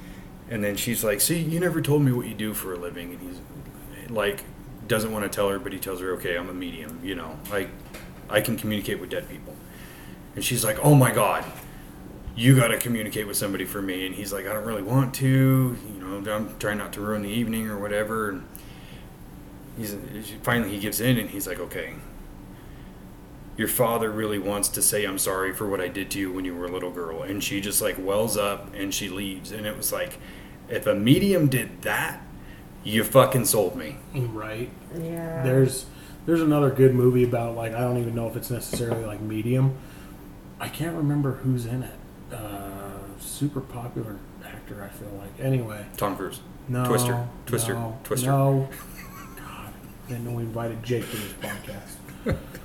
and 0.49 0.63
then 0.63 0.75
she's 0.75 1.03
like 1.03 1.21
see 1.21 1.39
you 1.39 1.59
never 1.59 1.81
told 1.81 2.01
me 2.01 2.11
what 2.11 2.27
you 2.27 2.33
do 2.33 2.53
for 2.53 2.73
a 2.73 2.77
living. 2.77 3.11
And 3.13 3.21
he's 3.21 4.09
like 4.09 4.43
doesn't 4.87 5.11
want 5.11 5.23
to 5.23 5.29
tell 5.29 5.49
her 5.49 5.57
but 5.57 5.73
he 5.73 5.79
tells 5.79 5.99
her 5.99 6.11
okay 6.13 6.37
i'm 6.37 6.47
a 6.47 6.53
medium 6.53 6.99
you 7.03 7.15
know 7.15 7.39
like 7.49 7.69
i 8.29 8.39
can 8.39 8.55
communicate 8.55 8.99
with 8.99 9.09
dead 9.09 9.27
people. 9.29 9.55
And 10.35 10.43
she's 10.43 10.63
like 10.63 10.77
oh 10.83 10.95
my 10.95 11.11
god 11.11 11.45
you 12.37 12.55
got 12.55 12.67
to 12.67 12.77
communicate 12.77 13.25
with 13.27 13.37
somebody 13.37 13.63
for 13.63 13.81
me. 13.81 14.05
And 14.05 14.13
he's 14.13 14.33
like 14.33 14.45
i 14.45 14.53
don't 14.53 14.65
really 14.65 14.83
want 14.83 15.13
to 15.15 15.27
you 15.27 15.99
know 15.99 16.33
i'm 16.33 16.57
trying 16.59 16.77
not 16.77 16.93
to 16.93 17.01
ruin 17.01 17.21
the 17.21 17.29
evening 17.29 17.67
or 17.67 17.79
whatever. 17.79 18.29
And 18.29 18.47
he's 19.77 19.95
finally 20.43 20.69
he 20.69 20.79
gives 20.79 21.01
in 21.01 21.17
and 21.17 21.29
he's 21.29 21.47
like 21.47 21.59
okay 21.59 21.95
your 23.57 23.67
father 23.67 24.11
really 24.11 24.39
wants 24.39 24.69
to 24.69 24.81
say 24.81 25.05
i'm 25.05 25.17
sorry 25.17 25.53
for 25.53 25.67
what 25.67 25.79
i 25.79 25.87
did 25.87 26.11
to 26.11 26.19
you 26.19 26.31
when 26.31 26.45
you 26.45 26.55
were 26.55 26.65
a 26.65 26.71
little 26.71 26.91
girl 26.91 27.21
and 27.21 27.43
she 27.43 27.61
just 27.61 27.81
like 27.81 27.95
wells 27.97 28.35
up 28.37 28.73
and 28.73 28.93
she 28.93 29.09
leaves 29.09 29.51
and 29.51 29.65
it 29.65 29.75
was 29.77 29.91
like 29.91 30.17
if 30.69 30.85
a 30.85 30.93
medium 30.93 31.47
did 31.47 31.81
that 31.83 32.21
you 32.85 33.03
fucking 33.03 33.45
sold 33.45 33.75
me 33.75 33.97
right. 34.13 34.69
Yeah. 34.95 35.43
There's 35.43 35.87
there's 36.25 36.41
another 36.41 36.69
good 36.69 36.95
movie 36.95 37.23
about 37.23 37.55
like 37.55 37.73
I 37.73 37.79
don't 37.79 37.97
even 37.97 38.15
know 38.15 38.27
if 38.27 38.35
it's 38.35 38.49
necessarily 38.49 39.03
like 39.03 39.19
medium. 39.19 39.75
I 40.59 40.69
can't 40.69 40.95
remember 40.95 41.33
who's 41.33 41.65
in 41.65 41.83
it. 41.83 41.99
Uh, 42.31 43.19
super 43.19 43.59
popular 43.59 44.19
actor. 44.45 44.83
I 44.83 44.95
feel 44.95 45.09
like. 45.19 45.39
Anyway, 45.39 45.85
tom 45.97 46.15
cruise 46.15 46.39
no. 46.67 46.85
Twister. 46.85 47.27
Twister. 47.45 47.73
No, 47.73 47.99
Twister. 48.03 48.27
No. 48.27 48.69
God, 49.37 49.73
didn't 50.07 50.25
know 50.25 50.31
we 50.31 50.43
invited 50.43 50.81
Jake 50.83 51.09
to 51.09 51.17
this 51.17 51.33
podcast. 51.33 52.04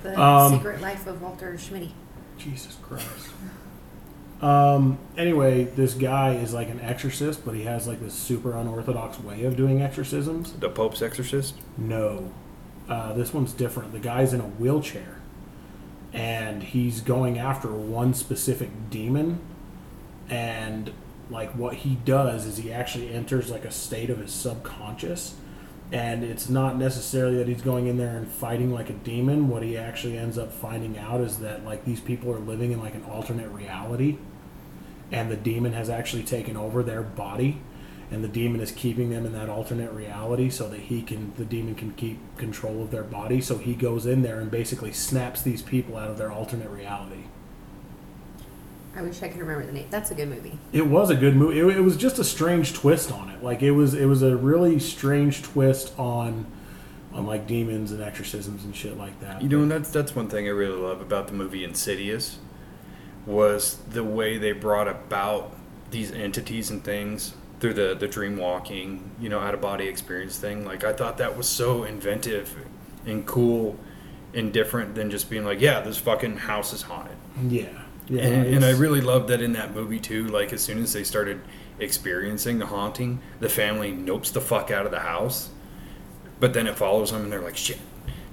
The 0.03 0.21
um, 0.21 0.53
Secret 0.53 0.81
Life 0.81 1.07
of 1.07 1.21
Walter 1.21 1.53
Schmitty. 1.53 1.91
Jesus 2.37 2.77
Christ. 2.81 3.07
Um. 4.41 4.97
Anyway, 5.19 5.65
this 5.65 5.93
guy 5.93 6.33
is 6.33 6.51
like 6.51 6.67
an 6.69 6.79
exorcist, 6.79 7.45
but 7.45 7.53
he 7.53 7.65
has 7.65 7.87
like 7.87 7.99
this 8.01 8.15
super 8.15 8.53
unorthodox 8.57 9.19
way 9.19 9.43
of 9.43 9.55
doing 9.55 9.83
exorcisms. 9.83 10.53
the 10.53 10.67
pope's 10.69 11.03
exorcist 11.03 11.53
No. 11.77 12.33
Uh, 12.89 13.13
this 13.13 13.35
one's 13.35 13.53
different. 13.53 13.91
The 13.93 13.99
guy's 13.99 14.33
in 14.33 14.41
a 14.41 14.45
wheelchair, 14.47 15.19
and 16.11 16.63
he's 16.63 17.01
going 17.01 17.37
after 17.37 17.67
one 17.69 18.15
specific 18.15 18.89
demon. 18.89 19.39
And 20.27 20.91
like 21.29 21.51
what 21.51 21.75
he 21.75 21.95
does 22.03 22.47
is 22.47 22.57
he 22.57 22.73
actually 22.73 23.13
enters 23.13 23.51
like 23.51 23.63
a 23.63 23.71
state 23.71 24.09
of 24.09 24.17
his 24.17 24.33
subconscious, 24.33 25.35
and 25.91 26.23
it's 26.23 26.49
not 26.49 26.77
necessarily 26.77 27.37
that 27.37 27.47
he's 27.47 27.61
going 27.61 27.87
in 27.87 27.97
there 27.97 28.15
and 28.15 28.27
fighting 28.27 28.71
like 28.71 28.89
a 28.89 28.93
demon. 28.93 29.49
What 29.49 29.61
he 29.61 29.77
actually 29.77 30.17
ends 30.17 30.37
up 30.37 30.53
finding 30.53 30.97
out 30.97 31.19
is 31.19 31.39
that 31.39 31.65
like 31.65 31.83
these 31.83 31.99
people 31.99 32.31
are 32.31 32.39
living 32.39 32.71
in 32.71 32.79
like 32.79 32.95
an 32.95 33.03
alternate 33.03 33.49
reality, 33.49 34.17
and 35.11 35.29
the 35.29 35.35
demon 35.35 35.73
has 35.73 35.89
actually 35.89 36.23
taken 36.23 36.55
over 36.55 36.81
their 36.81 37.01
body. 37.01 37.61
And 38.09 38.21
the 38.25 38.27
demon 38.27 38.59
is 38.59 38.73
keeping 38.73 39.09
them 39.09 39.25
in 39.25 39.31
that 39.31 39.47
alternate 39.47 39.93
reality 39.93 40.49
so 40.49 40.67
that 40.67 40.81
he 40.81 41.01
can 41.01 41.31
the 41.37 41.45
demon 41.45 41.75
can 41.75 41.93
keep 41.93 42.19
control 42.37 42.81
of 42.81 42.91
their 42.91 43.03
body. 43.03 43.39
So 43.39 43.57
he 43.57 43.73
goes 43.73 44.05
in 44.05 44.21
there 44.21 44.41
and 44.41 44.51
basically 44.51 44.91
snaps 44.91 45.41
these 45.41 45.61
people 45.61 45.95
out 45.95 46.09
of 46.09 46.17
their 46.17 46.29
alternate 46.29 46.69
reality 46.69 47.23
I 48.95 49.01
wish 49.01 49.23
I 49.23 49.27
could 49.29 49.39
remember 49.39 49.65
the 49.65 49.71
name. 49.71 49.87
That's 49.89 50.11
a 50.11 50.15
good 50.15 50.29
movie. 50.29 50.57
it 50.73 50.85
was 50.87 51.09
a 51.09 51.15
good 51.15 51.35
movie 51.35 51.59
it, 51.59 51.77
it 51.77 51.81
was 51.81 51.95
just 51.97 52.19
a 52.19 52.23
strange 52.23 52.73
twist 52.73 53.11
on 53.11 53.29
it 53.29 53.41
like 53.43 53.61
it 53.61 53.71
was 53.71 53.93
it 53.93 54.05
was 54.05 54.21
a 54.21 54.35
really 54.35 54.79
strange 54.79 55.41
twist 55.43 55.93
on 55.97 56.45
on 57.13 57.25
like 57.25 57.45
demons 57.47 57.91
and 57.91 58.01
exorcisms 58.01 58.63
and 58.63 58.75
shit 58.75 58.97
like 58.97 59.19
that 59.21 59.41
You 59.41 59.49
know, 59.49 59.61
and 59.61 59.71
that's 59.71 59.89
that's 59.89 60.15
one 60.15 60.27
thing 60.29 60.45
I 60.47 60.51
really 60.51 60.77
love 60.77 61.01
about 61.01 61.27
the 61.27 61.33
movie 61.33 61.63
Insidious 61.63 62.37
was 63.25 63.77
the 63.89 64.03
way 64.03 64.37
they 64.37 64.51
brought 64.51 64.87
about 64.87 65.55
these 65.91 66.11
entities 66.11 66.69
and 66.69 66.83
things 66.83 67.33
through 67.59 67.73
the 67.73 67.95
the 67.99 68.07
dream 68.07 68.37
walking, 68.37 69.11
you 69.19 69.29
know, 69.29 69.39
out 69.39 69.53
of 69.53 69.61
body 69.61 69.87
experience 69.87 70.37
thing. 70.37 70.65
Like 70.65 70.83
I 70.83 70.93
thought 70.93 71.17
that 71.17 71.37
was 71.37 71.47
so 71.47 71.83
inventive 71.83 72.55
and 73.05 73.25
cool 73.25 73.77
and 74.33 74.51
different 74.53 74.95
than 74.95 75.11
just 75.11 75.29
being 75.29 75.43
like, 75.45 75.59
yeah, 75.61 75.81
this 75.81 75.97
fucking 75.97 76.37
house 76.37 76.73
is 76.73 76.83
haunted. 76.83 77.17
yeah 77.47 77.67
yeah 78.07 78.21
uh, 78.21 78.25
and, 78.25 78.55
and 78.55 78.65
I 78.65 78.71
really 78.71 79.01
loved 79.01 79.27
that 79.29 79.41
in 79.41 79.53
that 79.53 79.73
movie 79.75 79.99
too. 79.99 80.27
Like 80.27 80.53
as 80.53 80.61
soon 80.61 80.81
as 80.81 80.93
they 80.93 81.03
started 81.03 81.41
experiencing 81.79 82.59
the 82.59 82.67
haunting, 82.67 83.19
the 83.39 83.49
family 83.49 83.91
nopes 83.91 84.31
the 84.31 84.41
fuck 84.41 84.71
out 84.71 84.85
of 84.85 84.91
the 84.91 84.99
house. 84.99 85.49
But 86.39 86.53
then 86.53 86.67
it 86.67 86.75
follows 86.75 87.11
them, 87.11 87.23
and 87.23 87.31
they're 87.31 87.41
like, 87.41 87.57
"Shit," 87.57 87.79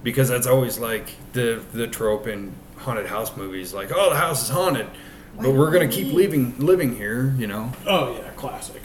because 0.03 0.29
that's 0.29 0.47
always 0.47 0.79
like 0.79 1.15
the 1.33 1.61
the 1.73 1.87
trope 1.87 2.27
in 2.27 2.55
haunted 2.77 3.05
house 3.05 3.35
movies. 3.37 3.73
Like, 3.73 3.91
"Oh, 3.93 4.09
the 4.09 4.17
house 4.17 4.41
is 4.43 4.49
haunted, 4.49 4.87
Why 5.35 5.43
but 5.45 5.53
we're 5.53 5.71
gonna 5.71 5.85
we 5.85 5.91
keep 5.91 6.07
leave?" 6.07 6.31
living 6.31 6.55
living 6.57 6.95
here," 6.95 7.35
you 7.37 7.45
know. 7.47 7.71
oh 7.85 8.13
yeah 8.17 8.29
classic 8.31 8.81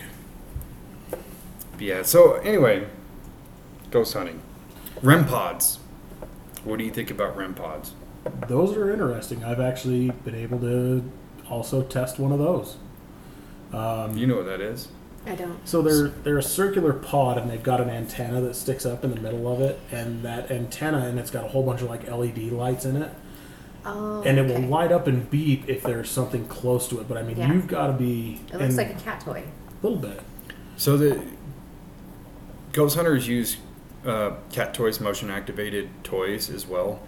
Yeah. 1.78 2.02
So 2.02 2.34
anyway, 2.34 2.86
ghost 3.90 4.12
hunting, 4.14 4.42
REM 5.02 5.26
pods. 5.26 5.78
What 6.64 6.78
do 6.78 6.84
you 6.84 6.90
think 6.90 7.10
about 7.10 7.36
REM 7.36 7.54
pods? 7.54 7.92
Those 8.48 8.76
are 8.76 8.90
interesting 8.92 9.44
i've 9.44 9.60
actually 9.60 10.10
been 10.24 10.34
able 10.34 10.58
to 10.58 11.02
also 11.50 11.82
test 11.82 12.18
one 12.18 12.32
of 12.32 12.38
those 12.38 12.76
um, 13.72 14.16
You 14.16 14.26
know 14.28 14.36
what 14.36 14.46
that 14.46 14.60
is? 14.60 14.86
I 15.26 15.34
don't. 15.34 15.66
So 15.66 15.82
they're 15.82 16.08
they're 16.08 16.38
a 16.38 16.42
circular 16.44 16.92
pod, 16.92 17.38
and 17.38 17.50
they've 17.50 17.62
got 17.62 17.80
an 17.80 17.90
antenna 17.90 18.40
that 18.42 18.54
sticks 18.54 18.86
up 18.86 19.02
in 19.02 19.10
the 19.12 19.20
middle 19.20 19.50
of 19.52 19.60
it, 19.60 19.80
and 19.90 20.22
that 20.22 20.50
antenna, 20.50 20.98
and 20.98 21.18
it's 21.18 21.30
got 21.32 21.44
a 21.44 21.48
whole 21.48 21.64
bunch 21.64 21.80
of 21.82 21.88
like 21.88 22.06
LED 22.08 22.52
lights 22.52 22.84
in 22.84 22.94
it, 22.96 23.10
Oh. 23.84 24.22
and 24.24 24.38
it 24.38 24.42
okay. 24.48 24.60
will 24.60 24.68
light 24.68 24.92
up 24.92 25.08
and 25.08 25.28
beep 25.28 25.68
if 25.68 25.82
there's 25.82 26.08
something 26.08 26.46
close 26.46 26.86
to 26.88 27.00
it. 27.00 27.08
But 27.08 27.16
I 27.18 27.22
mean, 27.22 27.36
Yeah. 27.36 27.52
you've 27.52 27.66
got 27.66 27.88
to 27.88 27.94
be 27.94 28.40
It 28.52 28.60
looks 28.60 28.76
like 28.76 28.90
a 28.90 28.94
cat 29.00 29.20
toy. 29.22 29.42
a 29.42 29.86
little 29.86 29.98
bit. 29.98 30.20
So 30.76 30.96
the 30.96 31.20
ghost 32.72 32.94
hunters 32.96 33.26
use 33.26 33.56
uh, 34.06 34.32
cat 34.52 34.72
toys, 34.74 35.00
motion 35.00 35.30
activated 35.30 35.88
toys 36.04 36.48
as 36.50 36.66
well, 36.66 37.00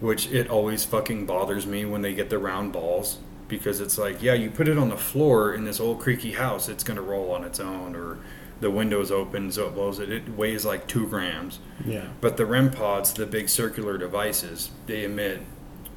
which 0.00 0.30
it 0.30 0.48
always 0.48 0.84
fucking 0.84 1.26
bothers 1.26 1.66
me 1.66 1.84
when 1.84 2.02
they 2.02 2.14
get 2.14 2.30
the 2.30 2.38
round 2.38 2.72
balls 2.72 3.18
because 3.48 3.80
it's 3.80 3.96
like, 3.96 4.20
yeah, 4.22 4.34
you 4.34 4.50
put 4.50 4.66
it 4.68 4.76
on 4.76 4.88
the 4.88 4.96
floor 4.96 5.54
in 5.54 5.64
this 5.64 5.78
old 5.80 6.00
creaky 6.00 6.32
house, 6.32 6.68
it's 6.68 6.82
gonna 6.84 7.00
roll 7.02 7.30
on 7.32 7.44
its 7.44 7.60
own, 7.60 7.94
or 7.94 8.18
the 8.60 8.70
window's 8.70 9.10
open 9.12 9.52
so 9.52 9.66
it 9.68 9.74
blows 9.74 9.98
it. 9.98 10.10
It 10.10 10.28
weighs 10.30 10.64
like 10.64 10.86
two 10.88 11.06
grams. 11.06 11.60
Yeah, 11.84 12.06
But 12.20 12.36
the 12.38 12.46
REM 12.46 12.70
pods, 12.72 13.12
the 13.12 13.26
big 13.26 13.48
circular 13.48 13.98
devices, 13.98 14.70
they 14.86 15.04
emit 15.04 15.40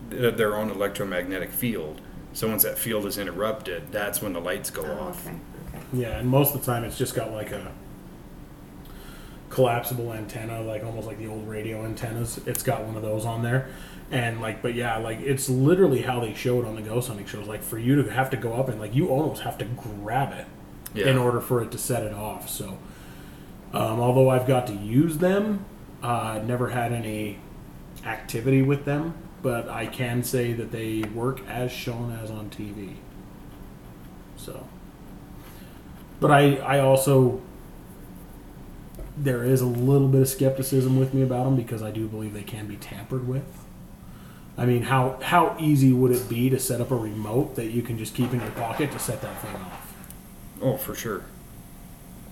their 0.10 0.56
own 0.56 0.70
electromagnetic 0.70 1.52
field. 1.52 2.02
So 2.34 2.48
once 2.48 2.64
that 2.64 2.78
field 2.78 3.06
is 3.06 3.18
interrupted, 3.18 3.92
that's 3.92 4.22
when 4.22 4.34
the 4.34 4.42
lights 4.42 4.70
go 4.70 4.84
Oh, 4.84 5.08
off. 5.10 5.26
okay. 5.26 5.36
Okay. 5.76 5.84
yeah, 5.94 6.18
and 6.20 6.28
most 6.30 6.54
of 6.54 6.60
the 6.62 6.66
time 6.66 6.84
it's 6.84 6.98
just 6.98 7.16
got 7.16 7.32
like 7.32 7.52
a 7.52 7.72
collapsible 9.50 10.14
antenna, 10.14 10.62
like 10.62 10.84
almost 10.84 11.08
like 11.08 11.18
the 11.18 11.28
old 11.28 11.48
radio 11.48 11.84
antennas. 11.86 12.40
It's 12.46 12.62
got 12.64 12.84
one 12.84 12.96
of 12.96 13.02
those 13.02 13.26
on 13.26 13.42
there. 13.42 13.70
And 14.12 14.42
like, 14.42 14.62
but 14.62 14.74
yeah, 14.74 14.98
like 14.98 15.20
it's 15.20 15.50
literally 15.50 16.02
how 16.02 16.20
they 16.20 16.34
show 16.34 16.60
it 16.62 16.66
on 16.66 16.76
the 16.76 16.82
ghost 16.82 17.08
hunting 17.10 17.28
shows. 17.28 17.48
Like 17.48 17.62
for 17.62 17.78
you 17.78 18.02
to 18.02 18.10
have 18.12 18.30
to 18.32 18.38
go 18.38 18.54
up 18.54 18.68
and 18.70 18.80
like 18.80 18.96
you 18.96 19.10
almost 19.10 19.44
have 19.44 19.58
to 19.60 19.66
grab 19.66 20.34
it 20.34 20.48
Yeah. 20.96 21.10
in 21.12 21.18
order 21.18 21.40
for 21.40 21.62
it 21.62 21.72
to 21.72 21.78
set 21.78 22.02
it 22.04 22.14
off. 22.14 22.50
So, 22.50 22.80
um, 23.74 24.00
although 24.00 24.30
I've 24.30 24.48
got 24.48 24.66
to 24.68 24.74
use 24.74 25.20
them, 25.20 25.64
uh, 26.02 26.42
never 26.44 26.70
had 26.70 26.92
any 26.92 27.38
activity 28.04 28.62
with 28.64 28.86
them, 28.86 29.14
but 29.44 29.70
I 29.70 29.86
can 29.86 30.24
say 30.24 30.54
that 30.54 30.72
they 30.72 31.04
work 31.14 31.42
as 31.48 31.72
shown 31.72 32.18
as 32.24 32.32
on 32.32 32.50
TV. 32.50 32.96
So, 34.38 34.66
but 36.20 36.32
I, 36.32 36.56
I 36.56 36.80
also 36.80 37.42
there 39.18 39.44
is 39.44 39.60
a 39.62 39.66
little 39.66 40.08
bit 40.08 40.22
of 40.22 40.30
skepticism 40.30 40.98
with 40.98 41.14
me 41.14 41.22
about 41.22 41.44
them 41.44 41.56
because 41.58 41.84
I 41.84 41.92
do 41.92 42.08
believe 42.08 42.34
they 42.34 42.42
can 42.42 42.66
be 42.68 42.78
tampered 42.78 43.28
with. 43.28 43.44
I 44.60 44.66
mean, 44.66 44.84
how 44.84 45.18
how 45.22 45.56
easy 45.58 45.94
would 45.94 46.12
it 46.12 46.28
be 46.28 46.50
to 46.50 46.60
set 46.60 46.82
up 46.82 46.92
a 46.92 46.96
remote 46.96 47.56
that 47.56 47.68
you 47.68 47.82
can 47.82 47.98
just 47.98 48.14
keep 48.14 48.34
in 48.34 48.42
your 48.42 48.52
pocket 48.52 48.92
to 48.92 49.00
set 49.00 49.22
that 49.22 49.42
thing 49.42 49.56
off? 49.56 49.96
Oh, 50.62 50.76
for 50.76 50.94
sure. 50.94 51.24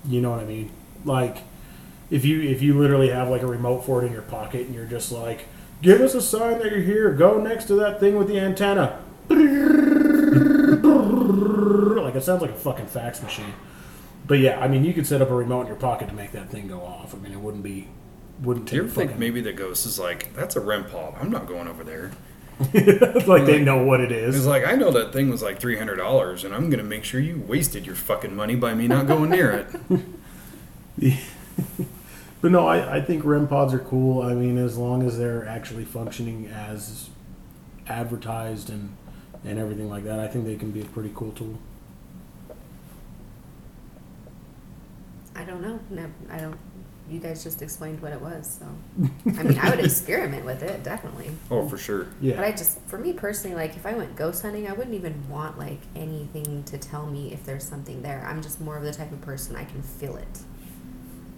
You 0.06 0.20
know 0.20 0.32
what 0.32 0.42
I 0.42 0.46
mean? 0.46 0.70
Like 1.06 1.38
if 2.12 2.26
you 2.26 2.42
if 2.42 2.62
you 2.62 2.78
literally 2.78 3.10
have 3.12 3.30
like 3.30 3.44
a 3.44 3.48
remote 3.48 3.86
for 3.86 4.04
it 4.04 4.08
in 4.08 4.12
your 4.12 4.24
pocket 4.24 4.66
and 4.66 4.76
you're 4.76 4.86
just 4.86 5.10
like, 5.10 5.46
give 5.82 6.02
us 6.02 6.16
a 6.16 6.22
sign 6.22 6.60
that 6.60 6.70
you're 6.70 6.82
here. 6.82 7.14
Go 7.14 7.40
next 7.40 7.64
to 7.66 7.76
that 7.76 8.02
thing 8.02 8.18
with 8.18 8.28
the 8.28 8.40
antenna. 8.40 9.00
Like 12.08 12.16
it 12.16 12.24
sounds 12.24 12.42
like 12.42 12.52
a 12.52 12.56
fucking 12.56 12.86
fax 12.86 13.22
machine. 13.22 13.54
But 14.26 14.40
yeah, 14.40 14.62
I 14.62 14.70
mean, 14.70 14.86
you 14.86 14.94
could 14.94 15.06
set 15.06 15.22
up 15.22 15.30
a 15.30 15.36
remote 15.36 15.62
in 15.62 15.68
your 15.68 15.76
pocket 15.76 16.08
to 16.08 16.14
make 16.14 16.32
that 16.32 16.50
thing 16.50 16.70
go 16.70 16.80
off. 16.82 17.14
I 17.14 17.18
mean, 17.18 17.34
it 17.34 17.40
wouldn't 17.40 17.64
be 17.64 17.90
wouldn't 18.42 18.66
Do 18.68 18.72
take 18.72 18.78
you 18.78 18.84
ever 18.84 18.90
think 18.94 19.10
fucking- 19.12 19.20
maybe 19.20 19.42
the 19.42 19.54
ghost 19.54 19.86
is 19.86 19.98
like, 20.00 20.34
that's 20.36 20.56
a 20.56 20.60
REM 20.62 20.86
pod. 20.86 21.16
I'm 21.20 21.30
not 21.32 21.48
going 21.48 21.68
over 21.68 21.84
there. 21.84 22.12
like 23.28 23.46
they 23.46 23.62
know 23.64 23.84
what 23.84 24.00
it 24.02 24.12
is. 24.12 24.36
It's 24.36 24.46
like, 24.46 24.66
I 24.68 24.74
know 24.74 24.90
that 24.92 25.14
thing 25.14 25.30
was 25.30 25.44
like 25.44 25.60
$300, 25.60 26.44
and 26.44 26.56
I'm 26.56 26.70
going 26.70 26.80
to 26.80 26.84
make 26.84 27.04
sure 27.04 27.20
you 27.20 27.44
wasted 27.48 27.86
your 27.86 27.96
fucking 27.96 28.36
money 28.36 28.56
by 28.56 28.74
me 28.74 28.88
not 28.88 29.06
going 29.08 29.30
near 29.30 29.68
it. 31.00 31.16
But 32.40 32.52
no, 32.52 32.68
I, 32.68 32.98
I 32.98 33.02
think 33.02 33.26
REM 33.26 33.48
pods 33.48 33.74
are 33.74 33.80
cool. 33.80 34.22
I 34.22 34.36
mean, 34.36 34.60
as 34.60 34.78
long 34.78 35.02
as 35.02 35.18
they're 35.18 35.48
actually 35.48 35.86
functioning 35.86 36.46
as 36.48 37.10
advertised 37.88 38.70
and 38.70 38.96
and 39.44 39.58
everything 39.58 39.90
like 39.90 40.04
that, 40.04 40.20
I 40.20 40.28
think 40.28 40.46
they 40.46 40.56
can 40.56 40.70
be 40.70 40.82
a 40.82 40.86
pretty 40.86 41.12
cool 41.16 41.32
tool. 41.32 41.58
I 45.36 45.44
don't 45.46 45.62
know. 45.62 45.80
No, 45.90 46.06
I 46.30 46.38
don't. 46.38 46.58
You 47.10 47.20
guys 47.20 47.44
just 47.44 47.62
explained 47.62 48.02
what 48.02 48.12
it 48.12 48.22
was, 48.22 48.60
so 48.60 48.66
I 49.40 49.44
mean, 49.44 49.58
I 49.60 49.70
would 49.70 49.80
experiment 49.80 50.46
with 50.46 50.62
it 50.62 50.84
definitely. 50.84 51.32
Oh, 51.50 51.68
for 51.68 51.78
sure. 51.78 52.08
Yeah. 52.20 52.36
But 52.36 52.46
I 52.46 52.52
just, 52.52 52.82
for 52.82 52.98
me 52.98 53.14
personally, 53.14 53.56
like 53.56 53.76
if 53.76 53.86
I 53.86 53.94
went 53.94 54.16
ghost 54.16 54.42
hunting, 54.42 54.68
I 54.68 54.74
wouldn't 54.74 54.96
even 54.96 55.30
want 55.30 55.58
like 55.58 55.80
anything 55.96 56.64
to 56.66 56.78
tell 56.78 57.06
me 57.06 57.32
if 57.34 57.46
there's 57.46 57.64
something 57.64 58.02
there. 58.02 58.26
I'm 58.30 58.42
just 58.42 58.60
more 58.60 58.78
of 58.78 58.84
the 58.84 58.92
type 58.94 59.12
of 59.12 59.22
person 59.22 59.56
I 59.56 59.64
can 59.64 59.82
feel 59.82 60.18
it. 60.18 60.40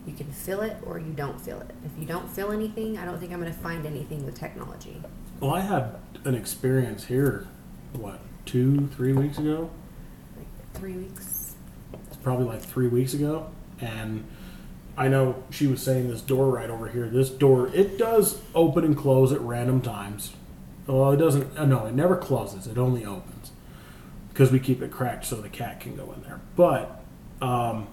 You 0.08 0.14
can 0.14 0.32
feel 0.32 0.62
it 0.62 0.78
or 0.86 0.98
you 0.98 1.14
don't 1.14 1.40
feel 1.40 1.60
it. 1.62 1.70
If 1.86 1.92
you 2.00 2.08
don't 2.08 2.28
feel 2.30 2.52
anything, 2.52 2.98
I 2.98 3.06
don't 3.06 3.20
think 3.20 3.32
I'm 3.32 3.40
going 3.40 3.54
to 3.54 3.60
find 3.60 3.86
anything 3.86 4.26
with 4.26 4.40
technology. 4.40 5.02
Well, 5.40 5.54
I 5.54 5.62
had 5.62 5.96
an 6.26 6.34
experience 6.34 7.06
here, 7.06 7.48
what, 7.94 8.20
two, 8.46 8.88
three 8.88 9.14
weeks 9.14 9.38
ago? 9.38 9.70
Like 10.36 10.48
three 10.74 10.94
weeks. 10.94 11.54
It's 12.08 12.18
probably 12.18 12.46
like 12.46 12.62
three 12.62 12.88
weeks 12.88 13.14
ago. 13.14 13.52
And 13.80 14.26
I 15.00 15.08
know 15.08 15.42
she 15.50 15.66
was 15.66 15.82
saying 15.82 16.10
this 16.10 16.20
door 16.20 16.52
right 16.52 16.70
over 16.70 16.90
here. 16.90 17.08
This 17.08 17.30
door, 17.30 17.72
it 17.74 17.98
does 17.98 18.42
open 18.54 18.84
and 18.84 18.98
close 18.98 19.32
at 19.32 19.40
random 19.40 19.82
times. 19.82 20.34
Well, 20.88 21.14
it 21.14 21.18
doesn't, 21.18 21.58
uh, 21.58 21.66
no, 21.66 21.86
it 21.86 21.94
never 21.94 22.18
closes. 22.18 22.68
It 22.68 22.78
only 22.78 23.06
opens. 23.06 23.52
Because 24.28 24.52
we 24.52 24.60
keep 24.60 24.82
it 24.82 24.92
cracked 24.92 25.26
so 25.26 25.38
the 25.38 25.48
cat 25.48 25.80
can 25.80 25.96
go 25.96 26.12
in 26.12 26.22
there. 26.24 26.42
But, 26.58 27.02
um, 27.42 27.88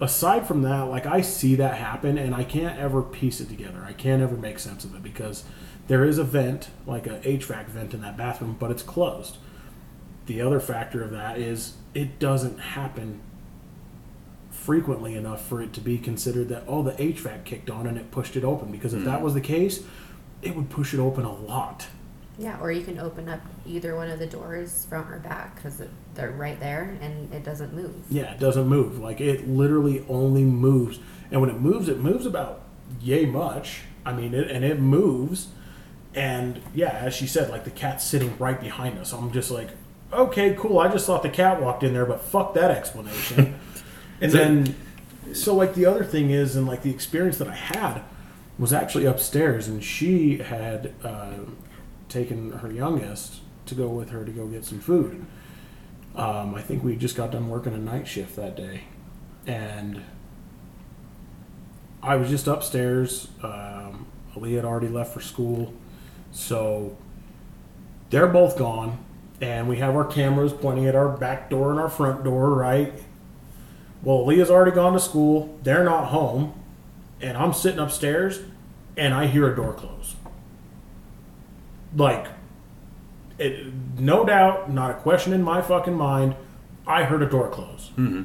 aside 0.00 0.48
from 0.48 0.62
that, 0.62 0.82
like 0.88 1.06
I 1.06 1.20
see 1.20 1.54
that 1.54 1.76
happen 1.76 2.18
and 2.18 2.34
I 2.34 2.42
can't 2.42 2.76
ever 2.80 3.00
piece 3.00 3.40
it 3.40 3.48
together. 3.48 3.84
I 3.86 3.92
can't 3.92 4.20
ever 4.20 4.36
make 4.36 4.58
sense 4.58 4.84
of 4.84 4.96
it 4.96 5.04
because 5.04 5.44
there 5.86 6.04
is 6.04 6.18
a 6.18 6.24
vent, 6.24 6.70
like 6.84 7.06
a 7.06 7.20
HVAC 7.20 7.66
vent 7.66 7.94
in 7.94 8.00
that 8.00 8.16
bathroom, 8.16 8.56
but 8.58 8.72
it's 8.72 8.82
closed. 8.82 9.36
The 10.26 10.40
other 10.40 10.58
factor 10.58 11.04
of 11.04 11.12
that 11.12 11.38
is 11.38 11.74
it 11.94 12.18
doesn't 12.18 12.58
happen 12.58 13.20
frequently 14.62 15.16
enough 15.16 15.44
for 15.44 15.60
it 15.60 15.72
to 15.72 15.80
be 15.80 15.98
considered 15.98 16.48
that 16.48 16.62
oh 16.68 16.82
the 16.82 16.92
HVAC 16.92 17.44
kicked 17.44 17.68
on 17.68 17.86
and 17.86 17.98
it 17.98 18.10
pushed 18.10 18.36
it 18.36 18.44
open 18.44 18.70
because 18.70 18.94
if 18.94 19.04
that 19.04 19.16
mm-hmm. 19.16 19.24
was 19.24 19.34
the 19.34 19.40
case, 19.40 19.82
it 20.40 20.54
would 20.54 20.70
push 20.70 20.94
it 20.94 21.00
open 21.00 21.24
a 21.24 21.34
lot. 21.34 21.88
Yeah, 22.38 22.58
or 22.60 22.72
you 22.72 22.82
can 22.82 22.98
open 22.98 23.28
up 23.28 23.40
either 23.66 23.94
one 23.94 24.08
of 24.08 24.18
the 24.18 24.26
doors 24.26 24.86
front 24.88 25.10
or 25.10 25.18
back 25.18 25.56
because 25.56 25.82
they're 26.14 26.30
right 26.30 26.58
there 26.60 26.96
and 27.00 27.32
it 27.32 27.44
doesn't 27.44 27.74
move. 27.74 27.94
Yeah, 28.08 28.32
it 28.32 28.40
doesn't 28.40 28.66
move. 28.66 28.98
Like 28.98 29.20
it 29.20 29.48
literally 29.48 30.04
only 30.08 30.44
moves, 30.44 30.98
and 31.30 31.40
when 31.40 31.50
it 31.50 31.60
moves, 31.60 31.88
it 31.88 31.98
moves 31.98 32.24
about 32.24 32.62
yay 33.00 33.26
much. 33.26 33.82
I 34.06 34.12
mean, 34.12 34.32
it, 34.32 34.50
and 34.50 34.64
it 34.64 34.80
moves, 34.80 35.48
and 36.14 36.60
yeah, 36.74 36.90
as 36.90 37.14
she 37.14 37.26
said, 37.26 37.50
like 37.50 37.64
the 37.64 37.70
cat's 37.70 38.04
sitting 38.04 38.36
right 38.38 38.60
behind 38.60 38.98
us. 38.98 39.12
I'm 39.12 39.32
just 39.32 39.50
like, 39.50 39.70
okay, 40.12 40.54
cool. 40.58 40.78
I 40.78 40.88
just 40.88 41.06
thought 41.06 41.22
the 41.22 41.28
cat 41.28 41.60
walked 41.60 41.82
in 41.82 41.92
there, 41.92 42.06
but 42.06 42.22
fuck 42.22 42.54
that 42.54 42.70
explanation. 42.70 43.58
and 44.22 44.32
then, 44.32 44.76
so 45.32 45.54
like 45.54 45.74
the 45.74 45.86
other 45.86 46.04
thing 46.04 46.30
is, 46.30 46.56
and 46.56 46.66
like 46.66 46.82
the 46.82 46.90
experience 46.90 47.38
that 47.38 47.48
I 47.48 47.54
had 47.54 48.02
was 48.58 48.72
actually 48.72 49.06
upstairs, 49.06 49.68
and 49.68 49.82
she 49.82 50.38
had 50.38 50.94
uh, 51.02 51.38
taken 52.08 52.52
her 52.52 52.70
youngest 52.70 53.40
to 53.66 53.74
go 53.74 53.88
with 53.88 54.10
her 54.10 54.24
to 54.24 54.30
go 54.30 54.46
get 54.46 54.64
some 54.64 54.80
food. 54.80 55.24
Um, 56.14 56.54
I 56.54 56.60
think 56.60 56.84
we 56.84 56.94
just 56.96 57.16
got 57.16 57.30
done 57.30 57.48
working 57.48 57.74
a 57.74 57.78
night 57.78 58.06
shift 58.06 58.36
that 58.36 58.56
day, 58.56 58.82
and 59.46 60.02
I 62.02 62.16
was 62.16 62.28
just 62.28 62.46
upstairs. 62.46 63.28
Um, 63.42 64.06
Aaliyah 64.34 64.56
had 64.56 64.64
already 64.64 64.88
left 64.88 65.12
for 65.12 65.20
school, 65.20 65.72
so 66.30 66.96
they're 68.10 68.26
both 68.26 68.58
gone, 68.58 68.98
and 69.40 69.68
we 69.68 69.78
have 69.78 69.96
our 69.96 70.04
cameras 70.04 70.52
pointing 70.52 70.86
at 70.86 70.94
our 70.94 71.08
back 71.08 71.48
door 71.48 71.70
and 71.70 71.80
our 71.80 71.88
front 71.88 72.24
door, 72.24 72.50
right? 72.50 72.92
Well, 74.02 74.26
Leah's 74.26 74.50
already 74.50 74.72
gone 74.72 74.92
to 74.94 75.00
school. 75.00 75.58
They're 75.62 75.84
not 75.84 76.06
home, 76.06 76.54
and 77.20 77.36
I'm 77.36 77.52
sitting 77.52 77.78
upstairs, 77.78 78.40
and 78.96 79.14
I 79.14 79.26
hear 79.26 79.50
a 79.50 79.54
door 79.54 79.72
close. 79.74 80.16
Like, 81.94 82.26
it, 83.38 83.72
no 83.98 84.24
doubt, 84.24 84.72
not 84.72 84.90
a 84.90 84.94
question 84.94 85.32
in 85.32 85.42
my 85.42 85.62
fucking 85.62 85.94
mind. 85.94 86.34
I 86.86 87.04
heard 87.04 87.22
a 87.22 87.28
door 87.28 87.48
close. 87.48 87.90
Mm-hmm. 87.96 88.22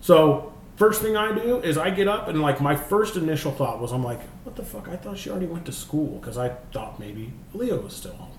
So 0.00 0.52
first 0.76 1.02
thing 1.02 1.16
I 1.16 1.34
do 1.34 1.58
is 1.58 1.76
I 1.76 1.90
get 1.90 2.08
up 2.08 2.28
and 2.28 2.40
like 2.40 2.60
my 2.60 2.74
first 2.74 3.16
initial 3.16 3.52
thought 3.52 3.80
was 3.80 3.92
I'm 3.92 4.02
like, 4.02 4.20
what 4.44 4.56
the 4.56 4.64
fuck? 4.64 4.88
I 4.88 4.96
thought 4.96 5.18
she 5.18 5.28
already 5.30 5.46
went 5.46 5.66
to 5.66 5.72
school 5.72 6.18
because 6.18 6.38
I 6.38 6.50
thought 6.72 6.98
maybe 6.98 7.32
Leo 7.52 7.80
was 7.80 7.94
still 7.94 8.14
home. 8.14 8.38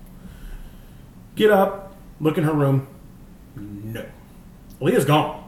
Get 1.36 1.50
up, 1.50 1.94
look 2.20 2.38
in 2.38 2.44
her 2.44 2.52
room. 2.52 2.88
No, 3.54 4.04
Leah's 4.80 5.04
gone. 5.04 5.41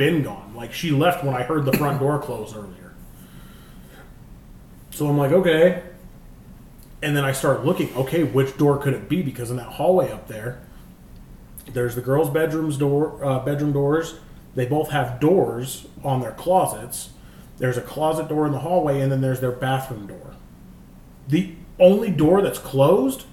Been 0.00 0.22
gone. 0.22 0.54
Like 0.56 0.72
she 0.72 0.92
left 0.92 1.22
when 1.22 1.34
I 1.34 1.42
heard 1.42 1.66
the 1.66 1.74
front 1.74 2.00
door 2.00 2.18
close 2.18 2.56
earlier. 2.56 2.94
So 4.92 5.06
I'm 5.06 5.18
like, 5.18 5.30
okay. 5.30 5.82
And 7.02 7.14
then 7.14 7.22
I 7.22 7.32
start 7.32 7.66
looking, 7.66 7.94
okay, 7.94 8.22
which 8.22 8.56
door 8.56 8.78
could 8.78 8.94
it 8.94 9.10
be? 9.10 9.20
Because 9.20 9.50
in 9.50 9.58
that 9.58 9.72
hallway 9.72 10.10
up 10.10 10.26
there, 10.26 10.62
there's 11.70 11.96
the 11.96 12.00
girls' 12.00 12.30
bedrooms 12.30 12.78
door, 12.78 13.22
uh, 13.22 13.40
bedroom 13.40 13.72
doors. 13.72 14.14
They 14.54 14.64
both 14.64 14.88
have 14.88 15.20
doors 15.20 15.86
on 16.02 16.22
their 16.22 16.32
closets. 16.32 17.10
There's 17.58 17.76
a 17.76 17.82
closet 17.82 18.26
door 18.26 18.46
in 18.46 18.52
the 18.52 18.60
hallway, 18.60 19.02
and 19.02 19.12
then 19.12 19.20
there's 19.20 19.40
their 19.40 19.52
bathroom 19.52 20.06
door. 20.06 20.34
The 21.28 21.56
only 21.78 22.10
door 22.10 22.40
that's 22.40 22.58
closed 22.58 23.26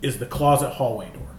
is 0.00 0.20
the 0.20 0.26
closet 0.26 0.70
hallway 0.70 1.10
door. 1.12 1.31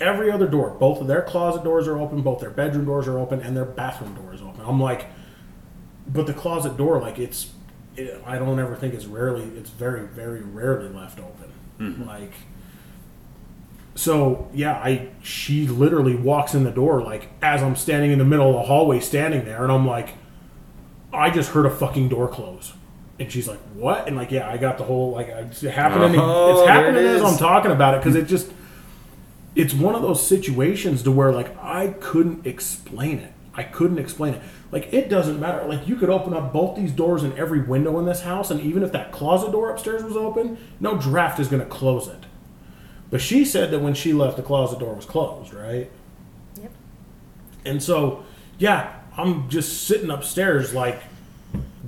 Every 0.00 0.30
other 0.30 0.48
door, 0.48 0.70
both 0.70 1.00
of 1.00 1.06
their 1.06 1.22
closet 1.22 1.62
doors 1.62 1.86
are 1.86 1.98
open, 1.98 2.22
both 2.22 2.40
their 2.40 2.50
bedroom 2.50 2.84
doors 2.84 3.06
are 3.06 3.18
open, 3.18 3.40
and 3.40 3.56
their 3.56 3.64
bathroom 3.64 4.14
door 4.14 4.34
is 4.34 4.42
open. 4.42 4.60
I'm 4.66 4.80
like, 4.80 5.06
but 6.06 6.26
the 6.26 6.34
closet 6.34 6.76
door, 6.76 7.00
like 7.00 7.18
it's, 7.18 7.52
it, 7.96 8.20
I 8.26 8.38
don't 8.38 8.58
ever 8.58 8.74
think 8.74 8.94
it's 8.94 9.06
rarely, 9.06 9.44
it's 9.56 9.70
very, 9.70 10.06
very 10.06 10.42
rarely 10.42 10.88
left 10.88 11.20
open. 11.20 11.52
Mm-hmm. 11.78 12.08
Like, 12.08 12.32
so 13.94 14.48
yeah, 14.52 14.72
I 14.74 15.10
she 15.22 15.66
literally 15.66 16.16
walks 16.16 16.54
in 16.54 16.64
the 16.64 16.70
door 16.70 17.00
like 17.02 17.28
as 17.40 17.62
I'm 17.62 17.76
standing 17.76 18.10
in 18.10 18.18
the 18.18 18.24
middle 18.24 18.48
of 18.48 18.54
the 18.54 18.62
hallway, 18.62 19.00
standing 19.00 19.44
there, 19.44 19.62
and 19.62 19.72
I'm 19.72 19.86
like, 19.86 20.14
I 21.12 21.30
just 21.30 21.50
heard 21.50 21.66
a 21.66 21.70
fucking 21.70 22.08
door 22.08 22.28
close, 22.28 22.72
and 23.20 23.30
she's 23.30 23.46
like, 23.46 23.60
what? 23.74 24.08
And 24.08 24.16
like, 24.16 24.32
yeah, 24.32 24.50
I 24.50 24.56
got 24.56 24.78
the 24.78 24.84
whole 24.84 25.12
like 25.12 25.28
it's 25.28 25.60
happening. 25.60 26.18
Oh, 26.20 26.58
it's 26.58 26.68
happening 26.68 27.04
it 27.04 27.06
as. 27.06 27.22
I'm 27.22 27.38
talking 27.38 27.70
about 27.70 27.94
it 27.94 27.98
because 27.98 28.16
it 28.16 28.26
just 28.26 28.50
it's 29.54 29.74
one 29.74 29.94
of 29.94 30.02
those 30.02 30.26
situations 30.26 31.02
to 31.02 31.10
where 31.10 31.32
like 31.32 31.56
I 31.62 31.94
couldn't 32.00 32.46
explain 32.46 33.18
it. 33.18 33.32
I 33.54 33.62
couldn't 33.62 33.98
explain 33.98 34.34
it. 34.34 34.42
Like 34.72 34.92
it 34.92 35.08
doesn't 35.08 35.38
matter. 35.38 35.66
Like 35.66 35.86
you 35.86 35.96
could 35.96 36.10
open 36.10 36.34
up 36.34 36.52
both 36.52 36.76
these 36.76 36.92
doors 36.92 37.22
and 37.22 37.32
every 37.38 37.60
window 37.60 37.98
in 37.98 38.06
this 38.06 38.22
house, 38.22 38.50
and 38.50 38.60
even 38.60 38.82
if 38.82 38.92
that 38.92 39.12
closet 39.12 39.52
door 39.52 39.70
upstairs 39.70 40.02
was 40.02 40.16
open, 40.16 40.58
no 40.80 40.96
draft 40.98 41.38
is 41.38 41.48
going 41.48 41.62
to 41.62 41.68
close 41.68 42.08
it. 42.08 42.24
But 43.10 43.20
she 43.20 43.44
said 43.44 43.70
that 43.70 43.78
when 43.78 43.94
she 43.94 44.12
left, 44.12 44.36
the 44.36 44.42
closet 44.42 44.80
door 44.80 44.94
was 44.94 45.04
closed, 45.04 45.54
right? 45.54 45.88
Yep. 46.60 46.72
And 47.64 47.80
so, 47.80 48.24
yeah, 48.58 48.92
I'm 49.16 49.48
just 49.48 49.84
sitting 49.84 50.10
upstairs 50.10 50.74
like, 50.74 51.00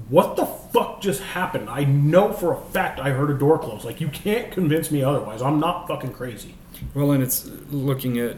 what 0.08 0.36
the 0.36 0.46
fuck 0.46 1.00
just 1.00 1.20
happened? 1.20 1.68
I 1.68 1.82
know 1.82 2.32
for 2.32 2.52
a 2.52 2.60
fact 2.70 3.00
I 3.00 3.10
heard 3.10 3.30
a 3.30 3.34
door 3.36 3.58
close. 3.58 3.84
Like, 3.84 4.00
you 4.00 4.06
can't 4.06 4.52
convince 4.52 4.92
me 4.92 5.02
otherwise. 5.02 5.42
I'm 5.42 5.58
not 5.58 5.88
fucking 5.88 6.12
crazy. 6.12 6.54
Well, 6.94 7.10
and 7.12 7.22
it's 7.22 7.46
looking 7.70 8.18
at 8.18 8.36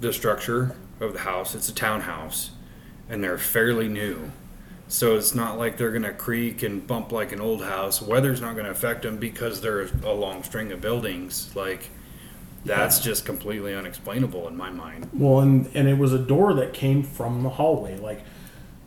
the 0.00 0.12
structure 0.12 0.76
of 1.00 1.12
the 1.12 1.20
house. 1.20 1.54
It's 1.54 1.68
a 1.68 1.74
townhouse, 1.74 2.50
and 3.08 3.22
they're 3.22 3.38
fairly 3.38 3.88
new. 3.88 4.30
So 4.88 5.16
it's 5.16 5.34
not 5.34 5.58
like 5.58 5.78
they're 5.78 5.90
going 5.90 6.02
to 6.02 6.12
creak 6.12 6.62
and 6.62 6.86
bump 6.86 7.10
like 7.10 7.32
an 7.32 7.40
old 7.40 7.64
house. 7.64 8.00
Weather's 8.00 8.40
not 8.40 8.54
going 8.54 8.66
to 8.66 8.70
affect 8.70 9.02
them 9.02 9.16
because 9.18 9.60
they're 9.60 9.88
a 10.04 10.12
long 10.12 10.44
string 10.44 10.70
of 10.70 10.80
buildings. 10.80 11.54
Like, 11.56 11.90
that's 12.66 12.98
just 12.98 13.24
completely 13.24 13.74
unexplainable 13.74 14.48
in 14.48 14.56
my 14.56 14.70
mind. 14.70 15.08
Well, 15.12 15.40
and 15.40 15.70
and 15.74 15.88
it 15.88 15.98
was 15.98 16.12
a 16.12 16.18
door 16.18 16.52
that 16.54 16.72
came 16.72 17.02
from 17.02 17.42
the 17.42 17.50
hallway. 17.50 17.96
Like 17.96 18.22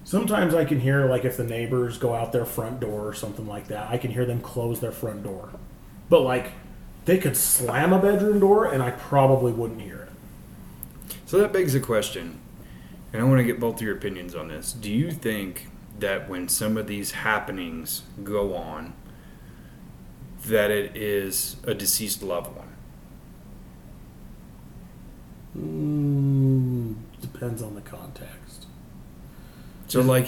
sometimes 0.03 0.53
I 0.53 0.65
can 0.65 0.81
hear 0.81 1.05
like 1.05 1.25
if 1.25 1.37
the 1.37 1.43
neighbors 1.43 1.97
go 1.97 2.13
out 2.13 2.31
their 2.31 2.45
front 2.45 2.81
door 2.81 3.07
or 3.07 3.13
something 3.13 3.47
like 3.47 3.67
that, 3.67 3.89
I 3.89 3.97
can 3.97 4.11
hear 4.11 4.25
them 4.25 4.41
close 4.41 4.81
their 4.81 4.91
front 4.91 5.23
door. 5.23 5.49
But 6.09 6.21
like 6.21 6.51
they 7.05 7.17
could 7.17 7.37
slam 7.37 7.93
a 7.93 7.99
bedroom 7.99 8.39
door 8.39 8.65
and 8.71 8.83
I 8.83 8.91
probably 8.91 9.51
wouldn't 9.51 9.81
hear 9.81 10.01
it. 10.01 11.15
So 11.25 11.37
that 11.39 11.53
begs 11.53 11.75
a 11.75 11.79
question, 11.79 12.39
and 13.13 13.21
I 13.21 13.25
want 13.25 13.37
to 13.37 13.43
get 13.43 13.59
both 13.59 13.75
of 13.75 13.81
your 13.83 13.95
opinions 13.95 14.33
on 14.33 14.47
this. 14.47 14.73
Do 14.73 14.91
you 14.91 15.11
think 15.11 15.67
that 15.99 16.27
when 16.27 16.49
some 16.49 16.77
of 16.77 16.87
these 16.87 17.11
happenings 17.11 18.01
go 18.23 18.55
on, 18.55 18.93
that 20.45 20.71
it 20.71 20.95
is 20.95 21.57
a 21.65 21.73
deceased 21.73 22.23
loved 22.23 22.55
one? 22.55 22.69
Mm, 25.57 26.95
depends 27.21 27.61
on 27.61 27.75
the 27.75 27.81
context. 27.81 28.65
So, 29.87 30.01
like, 30.01 30.27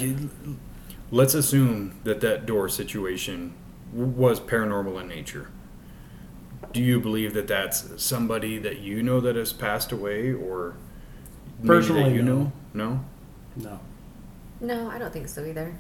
let's 1.12 1.34
assume 1.34 2.00
that 2.04 2.22
that 2.22 2.46
door 2.46 2.68
situation 2.70 3.54
was 3.94 4.40
paranormal 4.40 5.02
in 5.02 5.08
nature. 5.08 5.50
Do 6.74 6.82
you 6.82 7.00
believe 7.00 7.34
that 7.34 7.48
that's 7.48 8.02
somebody 8.02 8.58
that 8.60 8.80
you 8.80 9.04
know 9.04 9.20
that 9.22 9.36
has 9.36 9.52
passed 9.54 9.92
away, 9.92 10.32
or 10.34 10.76
Personally, 11.66 12.14
you 12.14 12.22
no. 12.24 12.36
know? 12.36 12.52
No. 12.74 13.06
No. 13.58 13.80
No, 14.62 14.90
I 14.90 14.98
don't 14.98 15.12
think 15.12 15.28
so 15.28 15.44
either. 15.46 15.74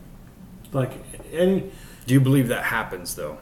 Like 0.73 0.91
any 1.31 1.71
Do 2.05 2.13
you 2.13 2.19
believe 2.21 2.47
that 2.49 2.63
happens 2.63 3.15
though? 3.15 3.37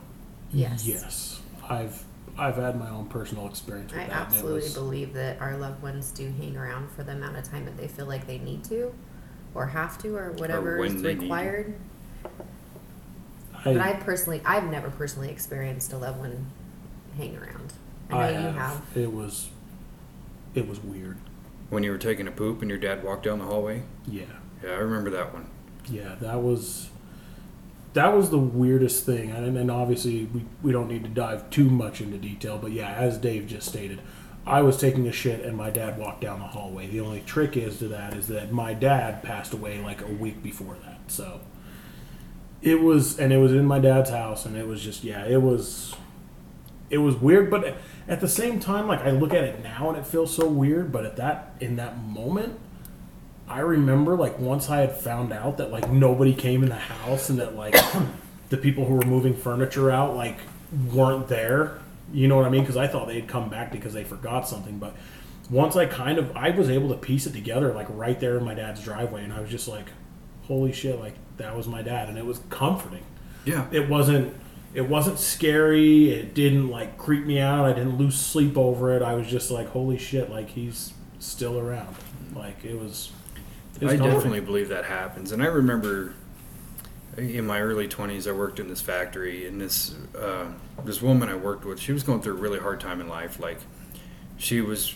Yes. 0.52 0.86
Yes. 0.86 1.42
I've 1.68 2.04
I've 2.38 2.56
had 2.56 2.80
my 2.80 2.90
own 2.90 3.08
personal 3.08 3.48
experience 3.48 3.92
with 3.92 4.02
I 4.02 4.08
that. 4.08 4.12
and 4.12 4.22
it 4.22 4.26
absolutely 4.36 4.62
was- 4.62 4.74
believe 4.74 5.14
that 5.14 5.42
our 5.42 5.58
loved 5.58 5.82
ones 5.82 6.12
do 6.12 6.32
hang 6.32 6.56
around 6.58 6.90
for 6.92 7.04
the 7.04 7.12
amount 7.14 7.38
of 7.38 7.44
time 7.44 7.66
that 7.66 7.78
they 7.78 7.88
feel 7.88 8.06
like 8.06 8.26
they 8.28 8.38
need 8.40 8.64
to, 8.66 8.94
or 9.56 9.66
have 9.68 9.98
to, 10.04 10.16
or 10.16 10.32
whatever 10.34 10.78
when 10.78 10.96
is 10.98 11.02
they 11.02 11.16
need 11.16 11.22
required. 11.24 11.74
I, 13.56 13.64
But 13.64 13.78
I 13.78 13.94
personally, 13.94 14.42
I've 14.46 14.70
never 14.70 14.90
personally 14.90 15.30
experienced 15.30 15.92
a 15.94 15.98
loved 15.98 16.20
one 16.20 16.46
hang 17.20 17.38
around. 17.38 17.74
I 18.10 18.32
know 18.32 18.40
you 18.40 18.58
have. 18.58 18.82
It 18.96 19.14
was 19.14 19.50
it 20.56 20.68
was 20.68 20.80
weird. 20.80 21.18
When 21.70 21.84
you 21.84 21.92
were 21.92 21.98
taking 21.98 22.28
a 22.28 22.32
poop 22.32 22.62
and 22.62 22.70
your 22.70 22.80
dad 22.80 23.04
walked 23.04 23.26
down 23.26 23.40
the 23.40 23.46
hallway? 23.46 23.84
Yeah. 24.08 24.24
Yeah, 24.64 24.72
I 24.72 24.78
remember 24.78 25.12
that 25.12 25.34
one. 25.34 25.48
Yeah, 25.88 26.16
that 26.22 26.42
was 26.42 26.90
that 27.94 28.16
was 28.16 28.30
the 28.30 28.40
weirdest 28.40 29.06
thing, 29.06 29.32
and, 29.32 29.58
and 29.58 29.72
obviously 29.72 30.26
we, 30.26 30.46
we 30.62 30.72
don't 30.72 30.88
need 30.88 31.04
to 31.04 31.10
dive 31.10 31.50
too 31.50 31.70
much 31.70 32.02
into 32.02 32.18
detail. 32.18 32.58
But 32.58 32.72
yeah, 32.72 32.94
as 32.94 33.18
Dave 33.18 33.48
just 33.48 33.68
stated, 33.68 34.00
I 34.46 34.62
was 34.62 34.78
taking 34.78 35.08
a 35.08 35.12
shit 35.12 35.44
and 35.44 35.58
my 35.58 35.70
dad 35.70 35.98
walked 35.98 36.22
down 36.22 36.40
the 36.40 36.48
hallway. 36.48 36.88
The 36.88 37.00
only 37.00 37.22
trick 37.22 37.58
is 37.58 37.80
to 37.80 37.88
that 37.90 38.16
is 38.16 38.28
that 38.28 38.52
my 38.52 38.74
dad 38.74 39.24
passed 39.24 39.54
away 39.54 39.80
like 39.82 40.02
a 40.02 40.08
week 40.08 40.42
before 40.42 40.78
that, 40.86 41.00
so 41.08 41.42
it 42.62 42.82
was 42.82 43.20
and 43.20 43.32
it 43.32 43.38
was 43.38 43.54
in 43.54 43.66
my 43.66 43.80
dad's 43.80 44.10
house, 44.10 44.46
and 44.46 44.58
it 44.58 44.68
was 44.68 44.82
just 44.82 45.04
yeah, 45.04 45.26
it 45.26 45.42
was 45.42 45.96
it 46.90 46.98
was 46.98 47.16
weird, 47.16 47.50
but 47.50 47.78
at 48.08 48.22
the 48.22 48.28
same 48.28 48.60
time, 48.60 48.88
like 48.88 49.02
I 49.02 49.12
look 49.12 49.34
at 49.34 49.44
it 49.44 49.64
now 49.64 49.90
and 49.90 49.98
it 49.98 50.06
feels 50.06 50.34
so 50.36 50.48
weird, 50.48 50.92
but 50.92 51.06
at 51.06 51.16
that 51.18 51.56
in 51.60 51.76
that 51.78 51.98
moment. 51.98 52.60
I 53.48 53.62
remember 53.62 54.16
like 54.16 54.38
once 54.38 54.70
I 54.70 54.78
had 54.78 54.96
found 54.96 55.34
out 55.34 55.58
that 55.58 55.72
like 55.72 55.90
nobody 55.90 56.36
came 56.36 56.62
in 56.62 56.70
the 56.70 56.76
house 56.76 57.30
and 57.30 57.40
that 57.40 57.56
like 57.56 57.76
the 58.50 58.58
people 58.58 58.86
who 58.86 58.94
were 58.94 59.06
moving 59.06 59.36
furniture 59.36 59.90
out 59.90 60.16
like 60.16 60.38
weren't 60.92 61.28
there. 61.28 61.80
You 62.14 62.28
know 62.28 62.36
what 62.36 62.46
I 62.46 62.50
mean? 62.50 62.62
Because 62.62 62.78
I 62.78 62.86
thought 62.86 63.08
they'd 63.08 63.28
come 63.28 63.50
back 63.50 63.72
because 63.72 63.94
they 63.94 64.04
forgot 64.04 64.48
something. 64.48 64.78
But 64.78 64.96
once 65.50 65.76
I 65.76 65.88
kind 65.88 66.20
of 66.20 66.36
I 66.38 66.52
was 66.52 66.70
able 66.70 66.90
to 66.90 66.96
piece 66.96 67.26
it 67.26 67.34
together 67.34 67.74
like 67.74 67.88
right 67.90 68.20
there 68.20 68.38
in 68.38 68.46
my 68.46 68.54
dad's 68.54 68.84
driveway, 68.84 69.24
and 69.24 69.34
I 69.34 69.42
was 69.42 69.50
just 69.50 69.68
like, 69.68 69.88
"Holy 70.44 70.72
shit!" 70.72 71.00
Like 71.00 71.16
that 71.38 71.56
was 71.58 71.68
my 71.68 71.82
dad, 71.82 72.10
and 72.10 72.18
it 72.18 72.26
was 72.26 72.42
comforting. 72.50 73.04
Yeah. 73.46 73.66
It 73.72 73.90
wasn't 73.90 74.36
it 74.74 74.88
wasn't 74.88 75.20
scary. 75.20 76.12
It 76.12 76.34
didn't 76.34 76.70
like 76.70 76.98
creep 76.98 77.26
me 77.26 77.40
out. 77.40 77.66
I 77.66 77.74
didn't 77.74 77.98
lose 77.98 78.18
sleep 78.18 78.58
over 78.58 78.96
it. 78.96 79.02
I 79.02 79.14
was 79.14 79.28
just 79.28 79.52
like, 79.52 79.70
"Holy 79.70 79.98
shit!" 79.98 80.30
Like 80.30 80.50
he's 80.50 80.94
still 81.20 81.60
around. 81.60 81.96
Like 82.36 82.64
it 82.64 82.80
was. 82.80 83.12
it 83.76 83.84
was 83.84 83.94
I 83.94 83.98
comforting. 83.98 84.16
definitely 84.16 84.40
believe 84.42 84.70
that 84.70 84.86
happens. 84.86 85.32
And 85.32 85.42
I 85.42 85.48
remember 85.48 86.14
in 87.18 87.46
my 87.46 87.60
early 87.60 87.88
20s, 87.88 88.28
I 88.28 88.32
worked 88.32 88.60
in 88.60 88.68
this 88.68 88.82
factory, 88.82 89.48
and 89.48 89.60
this 89.60 89.96
uh, 90.18 90.46
this 90.86 91.02
woman 91.02 91.30
I 91.30 91.36
worked 91.36 91.66
with, 91.66 91.80
she 91.80 91.92
was 91.92 92.04
going 92.04 92.22
through 92.22 92.34
a 92.34 92.38
really 92.38 92.60
hard 92.60 92.80
time 92.80 93.02
in 93.02 93.08
life. 93.10 93.40
Like, 93.40 93.60
she 94.38 94.62
was 94.62 94.96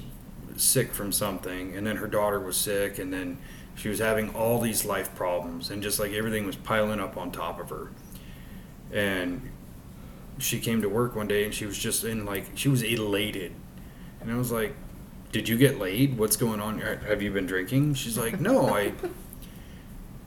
sick 0.55 0.93
from 0.93 1.11
something, 1.11 1.75
and 1.75 1.85
then 1.85 1.97
her 1.97 2.07
daughter 2.07 2.39
was 2.39 2.55
sick, 2.55 2.99
and 2.99 3.11
then 3.11 3.39
she 3.75 3.89
was 3.89 3.99
having 3.99 4.33
all 4.35 4.59
these 4.59 4.85
life 4.85 5.13
problems, 5.15 5.69
and 5.69 5.81
just 5.81 5.99
like 5.99 6.11
everything 6.11 6.45
was 6.45 6.55
piling 6.55 6.99
up 6.99 7.17
on 7.17 7.31
top 7.31 7.59
of 7.59 7.69
her. 7.69 7.91
And 8.91 9.49
she 10.39 10.59
came 10.59 10.81
to 10.81 10.89
work 10.89 11.15
one 11.15 11.27
day, 11.27 11.45
and 11.45 11.53
she 11.53 11.65
was 11.65 11.77
just 11.77 12.03
in 12.03 12.25
like, 12.25 12.45
she 12.55 12.69
was 12.69 12.81
elated. 12.81 13.53
And 14.21 14.31
I 14.31 14.35
was 14.37 14.51
like, 14.51 14.75
did 15.31 15.49
you 15.49 15.57
get 15.57 15.79
laid? 15.79 16.17
What's 16.17 16.35
going 16.35 16.59
on? 16.61 16.79
Have 16.79 17.21
you 17.21 17.31
been 17.31 17.45
drinking? 17.45 17.95
She's 17.95 18.17
like, 18.17 18.39
no, 18.39 18.69
I 18.69 18.93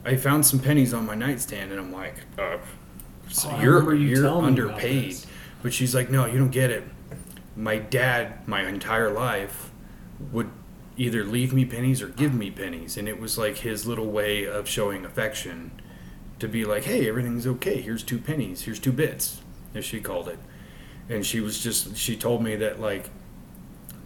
I 0.04 0.16
found 0.16 0.46
some 0.46 0.60
pennies 0.60 0.94
on 0.94 1.06
my 1.06 1.14
nightstand, 1.14 1.72
and 1.72 1.80
I'm 1.80 1.92
like, 1.92 2.14
uh, 2.38 2.58
so 3.28 3.50
Oh, 3.50 3.60
you're 3.60 3.94
you 3.94 4.08
you're 4.08 4.22
telling 4.22 4.54
me 4.54 4.60
about 4.60 4.70
underpaid. 4.74 5.16
But 5.62 5.72
she's 5.72 5.94
like, 5.94 6.10
no, 6.10 6.26
you 6.26 6.38
don't 6.38 6.50
get 6.50 6.70
it. 6.70 6.84
My 7.56 7.78
dad, 7.78 8.46
my 8.46 8.66
entire 8.66 9.10
life, 9.10 9.70
would 10.32 10.50
either 10.96 11.24
leave 11.24 11.52
me 11.52 11.64
pennies 11.64 12.02
or 12.02 12.08
give 12.08 12.34
me 12.34 12.50
pennies, 12.50 12.96
and 12.96 13.08
it 13.08 13.18
was 13.18 13.36
like 13.36 13.58
his 13.58 13.86
little 13.86 14.06
way 14.06 14.44
of 14.44 14.68
showing 14.68 15.04
affection, 15.04 15.70
to 16.38 16.46
be 16.48 16.64
like, 16.64 16.84
hey, 16.84 17.08
everything's 17.08 17.46
okay. 17.46 17.80
Here's 17.80 18.02
two 18.02 18.18
pennies. 18.18 18.62
Here's 18.62 18.78
two 18.78 18.92
bits, 18.92 19.40
as 19.76 19.84
she 19.84 20.00
called 20.00 20.28
it. 20.28 20.38
And 21.08 21.24
she 21.24 21.40
was 21.40 21.62
just, 21.62 21.96
she 21.96 22.16
told 22.16 22.42
me 22.42 22.56
that 22.56 22.80
like 22.80 23.10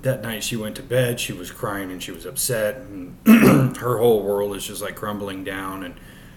that 0.02 0.22
night 0.22 0.42
she 0.42 0.56
went 0.56 0.76
to 0.76 0.82
bed 0.82 1.20
she 1.20 1.32
was 1.32 1.50
crying 1.50 1.90
and 1.90 2.02
she 2.02 2.10
was 2.10 2.24
upset 2.24 2.76
and 2.76 3.16
her 3.76 3.98
whole 3.98 4.22
world 4.22 4.56
is 4.56 4.66
just 4.66 4.80
like 4.80 4.96
crumbling 4.96 5.44
down 5.44 5.82
and 5.82 5.94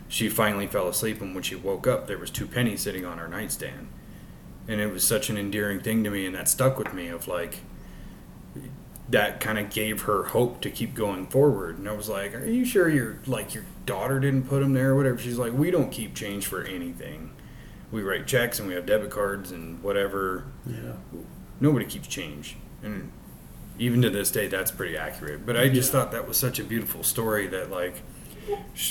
she 0.08 0.30
finally 0.30 0.68
fell 0.68 0.88
asleep 0.88 1.22
and 1.22 1.34
when 1.34 1.44
she 1.44 1.56
woke 1.56 1.88
up 1.88 2.08
there 2.08 2.18
was 2.18 2.30
two 2.30 2.46
pennies 2.46 2.82
sitting 2.82 3.06
on 3.06 3.18
her 3.18 3.28
nightstand. 3.28 3.88
And 4.68 4.80
it 4.80 4.88
was 4.88 5.04
such 5.04 5.30
an 5.30 5.38
endearing 5.38 5.82
thing 5.82 6.04
to 6.04 6.10
me 6.10 6.26
and 6.26 6.36
that 6.36 6.48
stuck 6.48 6.78
with 6.78 6.94
me 6.94 7.08
of 7.08 7.28
like 7.28 7.60
that 9.10 9.40
kind 9.40 9.60
of 9.60 9.70
gave 9.70 10.04
her 10.04 10.24
hope 10.26 10.62
to 10.62 10.70
keep 10.70 10.94
going 10.94 11.28
forward. 11.28 11.78
And 11.78 11.88
i 11.88 11.94
was 11.94 12.10
like 12.10 12.36
are 12.36 12.46
you 12.46 12.66
sure 12.66 12.90
your 12.90 13.20
like 13.26 13.54
your 13.54 13.66
daughter 13.86 14.20
didn't 14.20 14.48
put 14.48 14.60
them 14.60 14.74
there 14.74 14.92
or 14.92 14.96
whatever? 14.96 15.18
She's 15.18 15.38
like 15.38 15.54
we 15.54 15.72
don't 15.72 15.92
keep 15.92 16.16
change 16.16 16.46
for 16.46 16.64
anything 16.64 17.32
we 17.94 18.02
write 18.02 18.26
checks 18.28 18.60
and 18.60 18.68
we 18.68 18.74
have 18.74 18.86
debit 18.86 19.12
cards 19.12 19.52
and 19.52 19.82
whatever 19.84 20.46
Yeah. 20.66 20.94
nobody 21.62 21.86
keeps 21.86 22.08
change 22.08 22.58
and 22.82 23.12
even 23.80 24.02
to 24.02 24.10
this 24.10 24.32
day 24.32 24.48
that's 24.48 24.72
pretty 24.72 24.98
accurate 24.98 25.46
but 25.46 25.56
i 25.56 25.70
just 25.70 25.94
Yeah. 25.94 26.00
thought 26.00 26.12
that 26.12 26.28
was 26.28 26.36
such 26.38 26.60
a 26.60 26.64
beautiful 26.64 27.04
story 27.04 27.48
that 27.48 27.70
like 27.72 28.02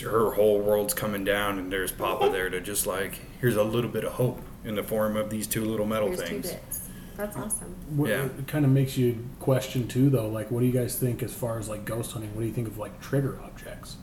her 0.02 0.30
whole 0.32 0.60
world's 0.60 0.94
coming 0.94 1.24
down 1.24 1.58
and 1.58 1.70
there's 1.72 1.90
papa 1.92 2.30
there 2.30 2.48
to 2.48 2.60
just 2.60 2.86
like 2.86 3.20
here's 3.40 3.56
a 3.56 3.64
little 3.64 3.90
bit 3.90 4.04
of 4.04 4.12
hope 4.12 4.40
in 4.64 4.76
the 4.76 4.82
form 4.84 5.16
of 5.16 5.28
these 5.30 5.46
two 5.48 5.64
little 5.64 5.84
metal 5.86 6.08
Here's 6.08 6.20
two 6.20 6.26
things 6.26 6.52
bits. 6.52 6.78
That's 7.16 7.36
awesome. 7.36 7.74
What, 7.94 8.08
Yeah. 8.08 8.24
It 8.24 8.46
kind 8.46 8.64
of 8.64 8.70
makes 8.70 8.96
you 8.96 9.28
question 9.38 9.86
too, 9.86 10.08
though. 10.08 10.28
Like, 10.28 10.50
what 10.50 10.60
do 10.60 10.66
you 10.66 10.72
guys 10.72 10.96
think 10.96 11.22
as 11.22 11.32
far 11.34 11.58
as 11.58 11.68
like 11.68 11.84
ghost 11.84 12.12
hunting? 12.12 12.34
What 12.34 12.40
do 12.40 12.46
you 12.46 12.54
think 12.54 12.66
of 12.68 12.78
like 12.78 13.00
trigger 13.02 13.38
objects? 13.44 13.96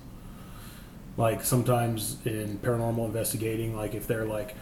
Like 1.18 1.44
sometimes 1.44 2.18
in 2.24 2.60
paranormal 2.60 3.06
investigating, 3.06 3.76
like 3.76 3.96
if 3.96 4.06
they're 4.06 4.26
like, 4.26 4.56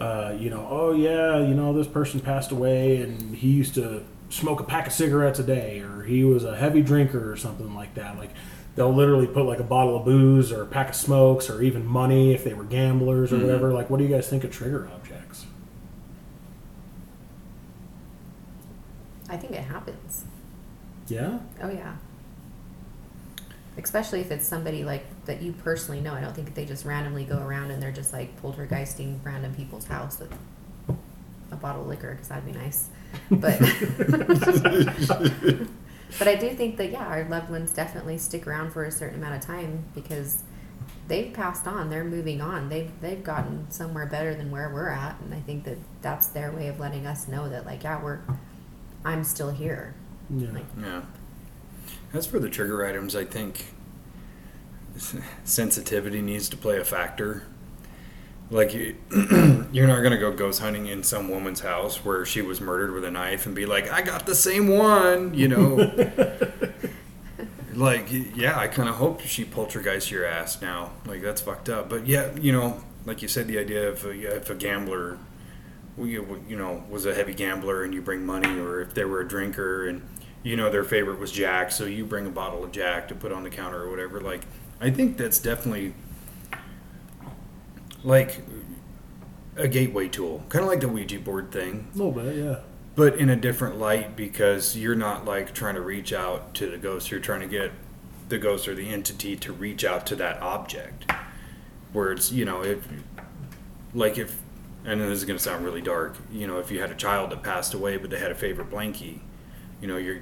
uh, 0.00 0.34
you 0.38 0.50
know, 0.50 0.66
oh 0.70 0.92
yeah, 0.92 1.38
you 1.40 1.54
know, 1.54 1.72
this 1.72 1.86
person 1.86 2.20
passed 2.20 2.50
away 2.52 3.02
and 3.02 3.34
he 3.36 3.48
used 3.48 3.74
to 3.74 4.02
smoke 4.30 4.60
a 4.60 4.64
pack 4.64 4.86
of 4.86 4.92
cigarettes 4.92 5.38
a 5.38 5.42
day, 5.42 5.80
or 5.80 6.02
he 6.04 6.22
was 6.24 6.44
a 6.44 6.56
heavy 6.56 6.82
drinker 6.82 7.30
or 7.32 7.36
something 7.36 7.74
like 7.74 7.94
that. 7.94 8.16
Like 8.16 8.30
they'll 8.76 8.94
literally 8.94 9.26
put 9.26 9.44
like 9.44 9.58
a 9.58 9.64
bottle 9.64 9.96
of 9.96 10.04
booze 10.04 10.52
or 10.52 10.62
a 10.62 10.66
pack 10.66 10.90
of 10.90 10.94
smokes 10.94 11.50
or 11.50 11.62
even 11.62 11.84
money 11.86 12.32
if 12.32 12.44
they 12.44 12.54
were 12.54 12.64
gamblers 12.64 13.32
or 13.32 13.36
Mhm. 13.38 13.42
whatever. 13.42 13.72
Like, 13.72 13.90
what 13.90 13.96
do 13.98 14.04
you 14.04 14.10
guys 14.10 14.28
think 14.28 14.44
of 14.44 14.50
trigger 14.52 14.88
objects? 14.94 15.46
I 19.28 19.36
think 19.36 19.52
it 19.52 19.62
happens. 19.64 20.24
Yeah. 21.08 21.38
Oh 21.62 21.70
yeah. 21.70 21.96
Especially 23.76 24.20
if 24.20 24.30
it's 24.30 24.46
somebody 24.46 24.84
like 24.84 25.04
that 25.28 25.42
you 25.42 25.52
personally 25.52 26.00
know. 26.00 26.14
I 26.14 26.20
don't 26.20 26.34
think 26.34 26.54
they 26.54 26.64
just 26.64 26.84
randomly 26.84 27.24
go 27.24 27.38
around 27.38 27.70
and 27.70 27.82
they're 27.82 27.92
just 27.92 28.12
like 28.12 28.40
poltergeisting 28.42 29.18
random 29.22 29.54
people's 29.54 29.86
house 29.86 30.18
with 30.18 30.32
a 31.52 31.56
bottle 31.56 31.82
of 31.82 31.86
liquor 31.86 32.12
because 32.12 32.28
that'd 32.28 32.46
be 32.46 32.52
nice. 32.52 32.88
But 33.30 33.60
but 36.18 36.28
I 36.28 36.34
do 36.34 36.50
think 36.54 36.78
that 36.78 36.90
yeah, 36.90 37.06
our 37.06 37.28
loved 37.28 37.50
ones 37.50 37.72
definitely 37.72 38.18
stick 38.18 38.46
around 38.46 38.72
for 38.72 38.84
a 38.84 38.90
certain 38.90 39.18
amount 39.18 39.36
of 39.36 39.42
time 39.42 39.84
because 39.94 40.42
they've 41.08 41.32
passed 41.32 41.66
on. 41.66 41.90
They're 41.90 42.04
moving 42.04 42.40
on. 42.40 42.70
They've 42.70 42.90
they've 43.02 43.22
gotten 43.22 43.70
somewhere 43.70 44.06
better 44.06 44.34
than 44.34 44.50
where 44.50 44.72
we're 44.72 44.88
at, 44.88 45.20
and 45.20 45.34
I 45.34 45.40
think 45.40 45.64
that 45.64 45.76
that's 46.00 46.28
their 46.28 46.50
way 46.50 46.68
of 46.68 46.80
letting 46.80 47.06
us 47.06 47.28
know 47.28 47.50
that 47.50 47.66
like 47.66 47.84
yeah, 47.84 48.02
we're 48.02 48.20
I'm 49.04 49.24
still 49.24 49.50
here. 49.50 49.94
Yeah. 50.34 50.52
Like 50.52 50.64
Yeah. 50.80 51.02
As 52.14 52.26
for 52.26 52.38
the 52.38 52.48
trigger 52.48 52.86
items, 52.86 53.14
I 53.14 53.24
think 53.24 53.74
sensitivity 55.44 56.22
needs 56.22 56.48
to 56.50 56.56
play 56.56 56.78
a 56.78 56.84
factor. 56.84 57.44
Like 58.50 58.72
you, 58.72 58.96
you're 59.72 59.86
not 59.86 60.02
gonna 60.02 60.18
go 60.18 60.32
ghost 60.32 60.60
hunting 60.60 60.86
in 60.86 61.02
some 61.02 61.28
woman's 61.28 61.60
house 61.60 62.04
where 62.04 62.24
she 62.24 62.40
was 62.40 62.60
murdered 62.60 62.92
with 62.92 63.04
a 63.04 63.10
knife 63.10 63.46
and 63.46 63.54
be 63.54 63.66
like, 63.66 63.90
"I 63.90 64.00
got 64.00 64.26
the 64.26 64.34
same 64.34 64.68
one," 64.68 65.34
you 65.34 65.48
know. 65.48 65.92
like, 67.74 68.06
yeah, 68.10 68.58
I 68.58 68.66
kind 68.68 68.88
of 68.88 68.94
hope 68.94 69.20
she 69.20 69.44
poltergeist 69.44 70.10
your 70.10 70.24
ass 70.24 70.62
now. 70.62 70.92
Like 71.04 71.20
that's 71.20 71.42
fucked 71.42 71.68
up. 71.68 71.90
But 71.90 72.06
yeah, 72.06 72.34
you 72.36 72.52
know, 72.52 72.82
like 73.04 73.20
you 73.20 73.28
said, 73.28 73.48
the 73.48 73.58
idea 73.58 73.88
of 73.88 74.04
uh, 74.06 74.10
if 74.10 74.48
a 74.48 74.54
gambler 74.54 75.18
you, 76.06 76.42
you 76.48 76.56
know 76.56 76.84
was 76.88 77.06
a 77.06 77.14
heavy 77.14 77.34
gambler 77.34 77.82
and 77.82 77.92
you 77.92 78.00
bring 78.00 78.24
money 78.24 78.58
or 78.58 78.80
if 78.80 78.94
they 78.94 79.04
were 79.04 79.20
a 79.20 79.28
drinker 79.28 79.88
and 79.88 80.02
you 80.42 80.56
know 80.56 80.70
their 80.70 80.84
favorite 80.84 81.18
was 81.18 81.32
jack 81.32 81.72
so 81.72 81.84
you 81.84 82.04
bring 82.04 82.26
a 82.26 82.30
bottle 82.30 82.62
of 82.62 82.72
jack 82.72 83.08
to 83.08 83.14
put 83.14 83.32
on 83.32 83.42
the 83.42 83.50
counter 83.50 83.82
or 83.82 83.90
whatever 83.90 84.20
like 84.20 84.42
i 84.80 84.90
think 84.90 85.16
that's 85.16 85.38
definitely 85.38 85.92
like 88.04 88.40
a 89.58 89.68
gateway 89.68 90.08
tool 90.08 90.42
kind 90.48 90.62
of 90.62 90.70
like 90.70 90.80
the 90.80 90.88
ouija 90.88 91.18
board 91.18 91.50
thing. 91.50 91.88
A 91.94 91.98
little 91.98 92.12
bit, 92.12 92.36
yeah. 92.36 92.60
but 92.94 93.16
in 93.16 93.28
a 93.28 93.36
different 93.36 93.78
light 93.78 94.16
because 94.16 94.76
you're 94.76 94.94
not 94.94 95.24
like 95.24 95.52
trying 95.52 95.74
to 95.74 95.80
reach 95.80 96.12
out 96.12 96.54
to 96.54 96.70
the 96.70 96.78
ghost 96.78 97.10
you're 97.10 97.20
trying 97.20 97.40
to 97.40 97.46
get 97.46 97.72
the 98.28 98.38
ghost 98.38 98.68
or 98.68 98.74
the 98.74 98.88
entity 98.88 99.36
to 99.36 99.52
reach 99.52 99.84
out 99.84 100.06
to 100.06 100.16
that 100.16 100.40
object. 100.40 101.10
Where 101.92 102.12
it's 102.12 102.30
you 102.30 102.44
know 102.44 102.62
if 102.62 102.86
like 103.94 104.18
if 104.18 104.38
and 104.84 105.00
this 105.00 105.18
is 105.18 105.24
going 105.24 105.36
to 105.36 105.42
sound 105.42 105.64
really 105.64 105.82
dark 105.82 106.16
you 106.30 106.46
know 106.46 106.58
if 106.58 106.70
you 106.70 106.80
had 106.80 106.90
a 106.90 106.94
child 106.94 107.30
that 107.30 107.42
passed 107.42 107.74
away 107.74 107.96
but 107.96 108.10
they 108.10 108.18
had 108.18 108.30
a 108.30 108.34
favorite 108.34 108.70
blankie 108.70 109.18
you 109.80 109.88
know 109.88 109.96
you're 109.96 110.20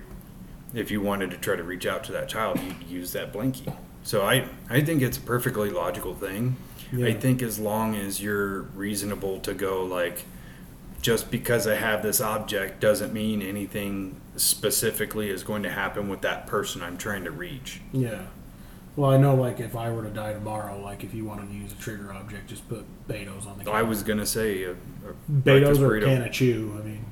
if 0.72 0.90
you 0.90 1.00
wanted 1.00 1.30
to 1.30 1.36
try 1.36 1.56
to 1.56 1.62
reach 1.62 1.84
out 1.84 2.04
to 2.04 2.12
that 2.12 2.28
child 2.28 2.58
you'd 2.60 2.82
use 2.88 3.12
that 3.12 3.32
blankie 3.32 3.76
so 4.06 4.22
i 4.22 4.48
i 4.70 4.80
think 4.80 5.02
it's 5.02 5.18
a 5.18 5.20
perfectly 5.20 5.70
logical 5.70 6.14
thing 6.14 6.56
i 7.02 7.12
think 7.12 7.42
as 7.42 7.58
long 7.58 7.94
as 7.94 8.22
you're 8.22 8.62
reasonable 8.62 9.38
to 9.40 9.52
go 9.52 9.84
like 9.84 10.24
just 11.06 11.30
because 11.30 11.68
I 11.68 11.76
have 11.76 12.02
this 12.02 12.20
object 12.20 12.80
doesn't 12.80 13.12
mean 13.12 13.40
anything 13.40 14.20
specifically 14.36 15.30
is 15.30 15.44
going 15.44 15.62
to 15.62 15.70
happen 15.70 16.08
with 16.08 16.22
that 16.22 16.48
person 16.48 16.82
I'm 16.82 16.98
trying 16.98 17.22
to 17.24 17.30
reach. 17.30 17.80
Yeah. 17.92 18.22
Well, 18.96 19.12
I 19.12 19.16
know, 19.16 19.36
like, 19.36 19.60
if 19.60 19.76
I 19.76 19.88
were 19.92 20.02
to 20.02 20.10
die 20.10 20.32
tomorrow, 20.32 20.80
like, 20.80 21.04
if 21.04 21.14
you 21.14 21.24
wanted 21.24 21.50
to 21.50 21.54
use 21.54 21.70
a 21.70 21.76
trigger 21.76 22.12
object, 22.12 22.48
just 22.48 22.68
put 22.68 22.84
Beto's 23.06 23.46
on 23.46 23.56
the 23.58 23.70
I 23.70 23.82
was 23.82 24.02
gonna 24.02 24.26
say 24.26 24.64
a, 24.64 24.72
a 24.72 24.74
Beto's 25.30 25.78
breakfast 25.78 25.80
or 25.80 25.90
burrito. 25.90 26.04
can 26.06 26.22
of 26.22 26.32
chew. 26.32 26.76
I 26.76 26.84
mean, 26.84 27.04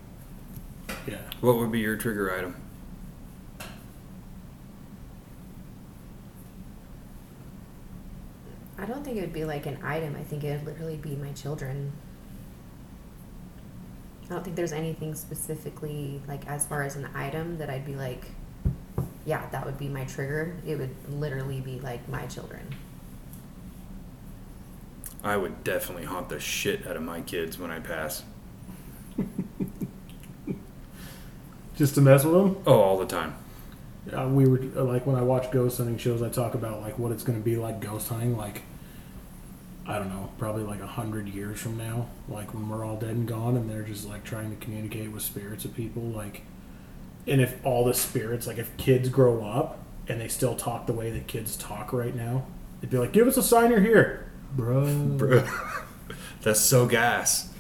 yeah. 1.07 1.19
What 1.41 1.59
would 1.59 1.71
be 1.71 1.79
your 1.79 1.97
trigger 1.97 2.35
item? 2.35 2.57
I 8.79 8.87
don't 8.87 9.05
think 9.05 9.17
it 9.17 9.21
would 9.21 9.33
be 9.33 9.45
like 9.45 9.67
an 9.67 9.79
item. 9.83 10.17
I 10.17 10.25
think 10.25 10.45
it 10.45 10.57
would 10.57 10.67
literally 10.67 10.97
be 10.97 11.15
my 11.17 11.33
children. 11.33 11.93
I 14.25 14.29
don't 14.29 14.43
think 14.43 14.57
there's 14.57 14.73
anything 14.73 15.15
specifically 15.15 16.21
like 16.27 16.47
as 16.47 16.67
far 16.67 16.83
as 16.83 16.97
an 16.97 17.09
item 17.15 17.59
that 17.59 17.71
I'd 17.71 17.87
be 17.87 17.95
like, 17.95 18.25
yeah, 19.27 19.49
that 19.51 19.65
would 19.65 19.79
be 19.79 19.89
my 19.89 20.05
trigger. 20.05 20.57
It 20.67 20.77
would 20.77 20.95
literally 21.09 21.61
be 21.61 21.79
like 21.81 22.09
my 22.09 22.27
children. 22.27 22.75
I 25.23 25.37
would 25.37 25.63
definitely 25.65 26.05
haunt 26.05 26.29
the 26.29 26.41
shit 26.41 26.87
out 26.87 26.97
of 26.97 27.03
my 27.03 27.21
kids 27.23 27.59
when 27.59 27.71
I 27.71 27.81
pass. 27.81 28.25
Just 31.77 31.95
to 31.95 32.01
mess 32.01 32.25
with 32.25 32.35
them. 32.35 32.59
Oh, 32.67 32.81
all 32.81 32.99
the 32.99 33.07
time. 33.07 33.35
Uh, 34.13 34.29
we 34.29 34.47
were 34.47 34.61
uh, 34.77 34.85
like 34.85 35.07
when 35.07 35.17
I 35.17 35.23
watch 35.23 35.51
ghost 35.51 35.79
hunting 35.79 35.97
shows, 35.97 36.23
I 36.23 36.29
talk 36.29 36.55
about 36.55 36.83
like 36.83 36.99
what 36.99 37.13
it's 37.13 37.23
going 37.23 37.39
to 37.39 37.45
be 37.45 37.57
like 37.57 37.81
ghost 37.81 38.09
hunting. 38.09 38.37
Like, 38.37 38.63
I 39.87 39.99
don't 39.99 40.09
know, 40.09 40.31
probably 40.39 40.63
like 40.63 40.81
a 40.81 40.87
hundred 40.87 41.29
years 41.29 41.61
from 41.61 41.79
now, 41.79 42.07
like 42.29 42.53
when 42.53 42.69
we're 42.69 42.85
all 42.85 42.97
dead 42.97 43.11
and 43.11 43.27
gone, 43.27 43.57
and 43.57 43.71
they're 43.71 43.83
just 43.83 44.07
like 44.07 44.25
trying 44.25 44.55
to 44.55 44.63
communicate 44.63 45.11
with 45.11 45.23
spirits 45.23 45.65
of 45.65 45.75
people. 45.75 46.03
Like, 46.03 46.43
and 47.27 47.41
if 47.41 47.65
all 47.65 47.85
the 47.85 47.95
spirits, 47.95 48.47
like 48.47 48.59
if 48.59 48.77
kids 48.77 49.09
grow 49.09 49.43
up 49.45 49.79
and 50.07 50.21
they 50.21 50.29
still 50.29 50.55
talk 50.55 50.87
the 50.87 50.93
way 50.93 51.11
that 51.11 51.27
kids 51.27 51.57
talk 51.57 51.93
right 51.93 52.15
now, 52.15 52.45
they'd 52.81 52.91
be 52.91 52.99
like, 52.99 53.13
"Give 53.13 53.27
us 53.27 53.39
a 53.39 53.43
sign 53.43 53.71
you're 53.71 53.81
here, 53.81 54.31
bro." 54.55 54.87
Bro. 55.17 55.49
That's 56.43 56.61
so 56.61 56.85
gas. 56.87 57.51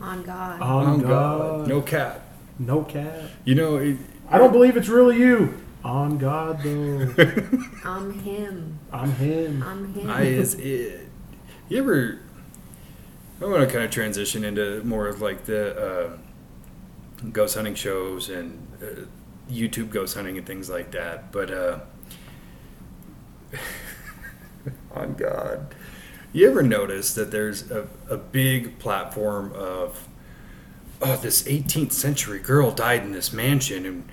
On 0.00 0.22
God. 0.22 0.60
On 0.62 1.00
God. 1.02 1.68
No 1.68 1.82
cap. 1.82 2.22
No 2.58 2.82
cat. 2.82 3.30
You 3.44 3.54
know, 3.54 3.76
it, 3.76 3.98
I 4.30 4.38
don't 4.38 4.52
believe 4.52 4.76
it's 4.76 4.88
really 4.88 5.18
you. 5.18 5.61
On 5.84 6.16
God 6.16 6.62
though. 6.62 7.14
I'm 7.84 8.12
him. 8.20 8.78
I'm 8.92 9.12
him. 9.12 9.62
I'm 9.62 9.94
him. 9.94 10.10
I 10.10 10.22
is 10.22 10.54
it. 10.54 11.08
You 11.68 11.78
ever? 11.78 12.20
I 13.40 13.46
want 13.46 13.66
to 13.68 13.72
kind 13.72 13.84
of 13.84 13.90
transition 13.90 14.44
into 14.44 14.84
more 14.84 15.08
of 15.08 15.20
like 15.20 15.44
the 15.44 15.76
uh, 15.76 16.16
ghost 17.32 17.56
hunting 17.56 17.74
shows 17.74 18.28
and 18.28 18.68
uh, 18.80 19.06
YouTube 19.50 19.90
ghost 19.90 20.14
hunting 20.14 20.38
and 20.38 20.46
things 20.46 20.70
like 20.70 20.92
that. 20.92 21.32
But 21.32 21.50
uh, 21.50 21.80
on 24.92 25.14
God, 25.14 25.74
you 26.32 26.48
ever 26.48 26.62
notice 26.62 27.14
that 27.14 27.32
there's 27.32 27.70
a, 27.72 27.88
a 28.08 28.16
big 28.16 28.78
platform 28.78 29.52
of 29.54 30.08
oh 31.00 31.16
this 31.16 31.42
18th 31.42 31.92
century 31.92 32.38
girl 32.38 32.70
died 32.70 33.02
in 33.02 33.10
this 33.10 33.32
mansion 33.32 33.84
and 33.84 34.08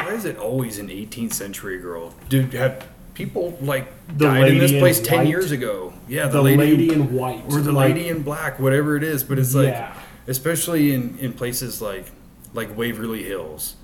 why 0.00 0.12
is 0.14 0.24
it 0.24 0.36
always 0.38 0.78
an 0.78 0.88
18th 0.88 1.32
century 1.32 1.78
girl? 1.78 2.14
Dude, 2.28 2.52
have 2.54 2.86
people 3.14 3.56
like 3.60 3.88
The 4.08 4.24
died 4.26 4.48
in 4.48 4.58
this 4.58 4.70
lady 4.70 4.74
in 4.76 4.80
place 4.80 5.00
10 5.00 5.18
white? 5.18 5.26
years 5.28 5.50
ago? 5.50 5.92
Yeah, 6.08 6.28
the 6.28 6.40
lady, 6.42 6.92
in 6.92 7.12
white 7.14 7.42
or 7.50 7.60
the 7.60 7.72
like- 7.72 7.94
lady 7.94 8.08
in 8.08 8.22
black, 8.22 8.58
whatever 8.58 8.96
it 8.96 9.02
is. 9.02 9.22
But 9.24 9.38
it's 9.38 9.54
like, 9.54 9.68
Yeah. 9.68 9.92
especially 10.26 10.92
in, 10.94 11.18
in 11.18 11.32
places 11.32 11.82
like 11.82 12.06
like 12.54 12.74
Waverly 12.76 13.24
Hills, 13.24 13.74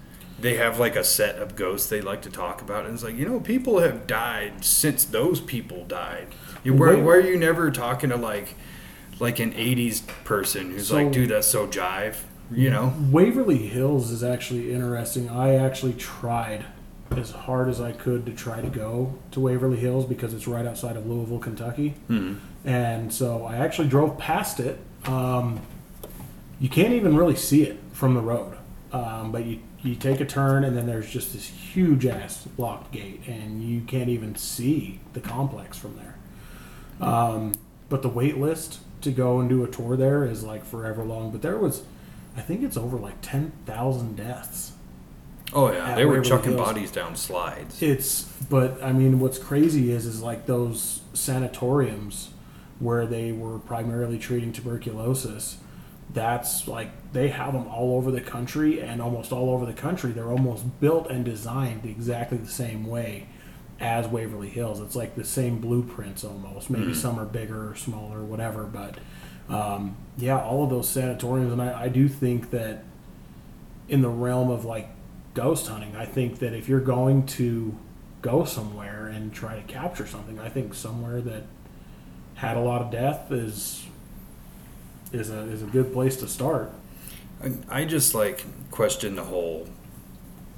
they 0.40 0.54
have 0.56 0.78
like 0.80 0.96
a 0.96 1.04
set 1.04 1.36
of 1.36 1.54
ghosts 1.54 1.88
they 1.90 2.00
like 2.00 2.22
to 2.22 2.30
talk 2.30 2.62
about, 2.62 2.86
and 2.86 2.94
it's 2.94 3.04
like 3.04 3.16
you 3.16 3.26
know 3.28 3.40
people 3.40 3.80
have 3.80 4.06
died 4.06 4.64
since 4.64 5.04
those 5.04 5.40
people 5.40 5.84
died. 5.84 6.28
Where 6.64 6.96
are 6.96 7.20
you 7.20 7.36
never 7.36 7.70
talking 7.70 8.08
to 8.10 8.16
like 8.16 8.54
like 9.20 9.38
an 9.38 9.52
'80s 9.52 10.02
person 10.24 10.70
who's 10.70 10.88
So- 10.88 10.94
like, 10.96 11.12
dude, 11.12 11.28
that's 11.30 11.46
so 11.46 11.66
jive, 11.66 12.16
you 12.50 12.70
know? 12.70 12.94
Waverly 13.10 13.58
Hills 13.58 14.10
is 14.10 14.22
actually 14.22 14.72
interesting. 14.72 15.28
I 15.28 15.54
actually 15.54 15.94
tried 15.94 16.64
as 17.10 17.30
hard 17.30 17.68
as 17.68 17.80
I 17.80 17.92
could 17.92 18.26
to 18.26 18.32
try 18.32 18.60
to 18.60 18.68
go 18.68 19.14
to 19.32 19.40
Waverly 19.40 19.76
Hills 19.76 20.04
because 20.04 20.34
it's 20.34 20.48
right 20.48 20.66
outside 20.66 20.96
of 20.96 21.06
Louisville, 21.06 21.38
Kentucky. 21.38 21.90
Hmm. 22.08 22.34
And 22.64 23.12
so 23.12 23.44
I 23.44 23.56
actually 23.56 23.88
drove 23.88 24.18
past 24.18 24.58
it. 24.60 24.78
Um, 25.04 25.60
you 26.60 26.68
can't 26.68 26.92
even 26.92 27.16
really 27.16 27.36
see 27.36 27.62
it 27.62 27.78
from 27.92 28.14
the 28.14 28.20
road, 28.20 28.56
um, 28.92 29.32
but 29.32 29.44
you 29.44 29.60
you 29.82 29.94
take 29.94 30.18
a 30.18 30.24
turn 30.24 30.64
and 30.64 30.74
then 30.74 30.86
there's 30.86 31.10
just 31.10 31.34
this 31.34 31.46
huge 31.46 32.06
ass 32.06 32.48
locked 32.56 32.90
gate, 32.90 33.20
and 33.26 33.62
you 33.62 33.82
can't 33.82 34.08
even 34.08 34.34
see 34.34 34.98
the 35.12 35.20
complex 35.20 35.76
from 35.76 35.96
there. 35.96 36.14
Um, 37.06 37.52
but 37.90 38.00
the 38.00 38.08
wait 38.08 38.38
list 38.38 38.80
to 39.02 39.10
go 39.10 39.40
and 39.40 39.48
do 39.48 39.62
a 39.62 39.68
tour 39.68 39.96
there 39.96 40.24
is 40.24 40.42
like 40.42 40.64
forever 40.64 41.04
long. 41.04 41.30
But 41.30 41.42
there 41.42 41.58
was, 41.58 41.82
I 42.36 42.40
think 42.40 42.62
it's 42.62 42.76
over 42.76 42.96
like 42.96 43.20
ten 43.20 43.52
thousand 43.66 44.16
deaths. 44.16 44.72
Oh 45.52 45.72
yeah, 45.72 45.94
they 45.94 46.04
were 46.04 46.12
Waverly 46.12 46.28
chucking 46.28 46.52
Hills. 46.52 46.66
bodies 46.66 46.90
down 46.90 47.16
slides. 47.16 47.80
It's 47.82 48.24
but 48.50 48.82
I 48.82 48.92
mean 48.92 49.20
what's 49.20 49.38
crazy 49.38 49.92
is 49.92 50.06
is 50.06 50.20
like 50.22 50.46
those 50.46 51.00
sanatoriums 51.12 52.30
where 52.80 53.06
they 53.06 53.32
were 53.32 53.58
primarily 53.58 54.18
treating 54.18 54.52
tuberculosis. 54.52 55.58
That's 56.12 56.66
like 56.66 57.12
they 57.12 57.28
have 57.28 57.52
them 57.52 57.66
all 57.68 57.96
over 57.96 58.10
the 58.10 58.20
country 58.20 58.80
and 58.80 59.00
almost 59.00 59.32
all 59.32 59.50
over 59.50 59.64
the 59.64 59.72
country 59.72 60.12
they're 60.12 60.30
almost 60.30 60.80
built 60.80 61.08
and 61.10 61.24
designed 61.24 61.84
exactly 61.84 62.38
the 62.38 62.46
same 62.46 62.86
way 62.86 63.26
as 63.80 64.06
Waverly 64.06 64.48
Hills. 64.48 64.80
It's 64.80 64.96
like 64.96 65.14
the 65.14 65.24
same 65.24 65.58
blueprints 65.60 66.24
almost. 66.24 66.70
Maybe 66.70 66.86
mm-hmm. 66.86 66.94
some 66.94 67.18
are 67.18 67.24
bigger 67.24 67.70
or 67.70 67.74
smaller, 67.74 68.22
whatever. 68.22 68.64
But 68.64 68.98
um, 69.48 69.96
yeah, 70.16 70.40
all 70.40 70.64
of 70.64 70.70
those 70.70 70.88
sanatoriums, 70.88 71.52
and 71.52 71.60
I, 71.60 71.84
I 71.84 71.88
do 71.88 72.08
think 72.08 72.50
that 72.50 72.84
in 73.88 74.00
the 74.00 74.08
realm 74.08 74.50
of 74.50 74.64
like 74.64 74.88
ghost 75.34 75.66
hunting, 75.66 75.94
I 75.96 76.06
think 76.06 76.38
that 76.38 76.54
if 76.54 76.68
you're 76.68 76.80
going 76.80 77.26
to 77.26 77.76
go 78.22 78.44
somewhere 78.44 79.06
and 79.06 79.32
try 79.32 79.56
to 79.56 79.62
capture 79.62 80.06
something, 80.06 80.38
I 80.38 80.48
think 80.48 80.74
somewhere 80.74 81.20
that 81.20 81.42
had 82.36 82.56
a 82.56 82.60
lot 82.60 82.80
of 82.80 82.90
death 82.90 83.30
is 83.30 83.86
is 85.12 85.30
a 85.30 85.40
is 85.42 85.62
a 85.62 85.66
good 85.66 85.92
place 85.92 86.16
to 86.16 86.28
start. 86.28 86.70
I, 87.42 87.80
I 87.82 87.84
just 87.84 88.14
like 88.14 88.44
question 88.70 89.16
the 89.16 89.24
whole 89.24 89.68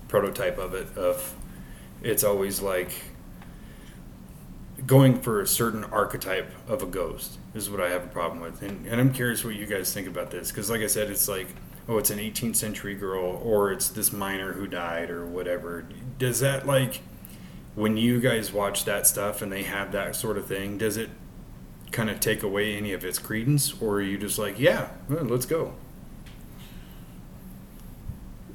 prototype 0.09 0.59
of 0.59 0.75
it. 0.75 0.97
Of 0.97 1.35
it's 2.03 2.23
always 2.23 2.63
like 2.63 2.93
going 4.87 5.21
for 5.21 5.41
a 5.41 5.47
certain 5.47 5.83
archetype 5.85 6.53
of 6.69 6.83
a 6.83 6.87
ghost 6.87 7.39
is 7.57 7.71
what 7.71 7.81
I 7.81 7.89
have 7.91 8.05
a 8.05 8.09
problem 8.09 8.41
with, 8.41 8.63
and, 8.63 8.87
and 8.87 9.01
I'm 9.01 9.13
curious 9.13 9.45
what 9.45 9.55
you 9.55 9.67
guys 9.67 9.93
think 9.93 10.07
about 10.07 10.31
this 10.31 10.51
because, 10.51 10.71
like 10.71 10.81
I 10.81 10.87
said, 10.87 11.11
it's 11.11 11.29
like 11.29 11.49
oh, 11.89 11.99
it's 11.99 12.11
an 12.11 12.19
18th 12.19 12.57
century 12.57 12.95
girl 12.95 13.41
or 13.45 13.73
it's 13.73 13.89
this 13.89 14.13
miner 14.13 14.53
who 14.53 14.67
died 14.67 15.11
or 15.11 15.25
whatever. 15.25 15.87
Does 16.19 16.41
that 16.41 16.67
like 16.67 17.01
when 17.75 17.97
you 17.97 18.21
guys 18.21 18.53
watch 18.53 18.85
that 18.85 19.07
stuff 19.07 19.43
and 19.43 19.53
they 19.53 19.63
have 19.63 19.93
that 19.93 20.17
sort 20.17 20.37
of 20.39 20.47
thing? 20.47 20.79
Does 20.79 20.97
it 20.97 21.11
kind 21.93 22.11
of 22.11 22.21
take 22.21 22.43
away 22.43 22.77
any 22.77 22.93
of 22.93 23.05
its 23.05 23.19
credence, 23.19 23.81
or 23.81 23.97
are 23.97 24.03
you 24.03 24.19
just 24.19 24.39
like, 24.39 24.59
yeah, 24.59 24.89
well, 25.09 25.25
let's 25.25 25.47
go? 25.47 25.75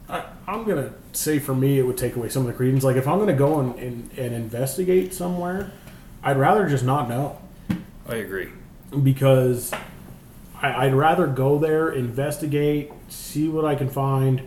I, 0.10 0.26
I'm 0.46 0.66
gonna 0.66 0.94
say 1.14 1.40
for 1.40 1.56
me, 1.56 1.80
it 1.80 1.84
would 1.84 1.98
take 1.98 2.16
away 2.16 2.30
some 2.30 2.42
of 2.42 2.48
the 2.48 2.54
credence. 2.54 2.84
Like 2.84 2.98
if 2.98 3.08
I'm 3.08 3.20
gonna 3.20 3.34
go 3.34 3.60
and, 3.60 3.80
and, 3.80 4.12
and 4.18 4.36
investigate 4.36 5.14
somewhere, 5.14 5.72
I'd 6.22 6.38
rather 6.38 6.68
just 6.68 6.84
not 6.84 7.08
know 7.08 7.38
I 8.08 8.16
agree. 8.16 8.50
Because 9.04 9.72
I, 10.62 10.86
I'd 10.86 10.94
rather 10.94 11.28
go 11.28 11.58
there, 11.58 11.90
investigate, 11.92 12.92
see 13.10 13.48
what 13.48 13.66
I 13.66 13.76
can 13.76 13.90
find, 13.90 14.42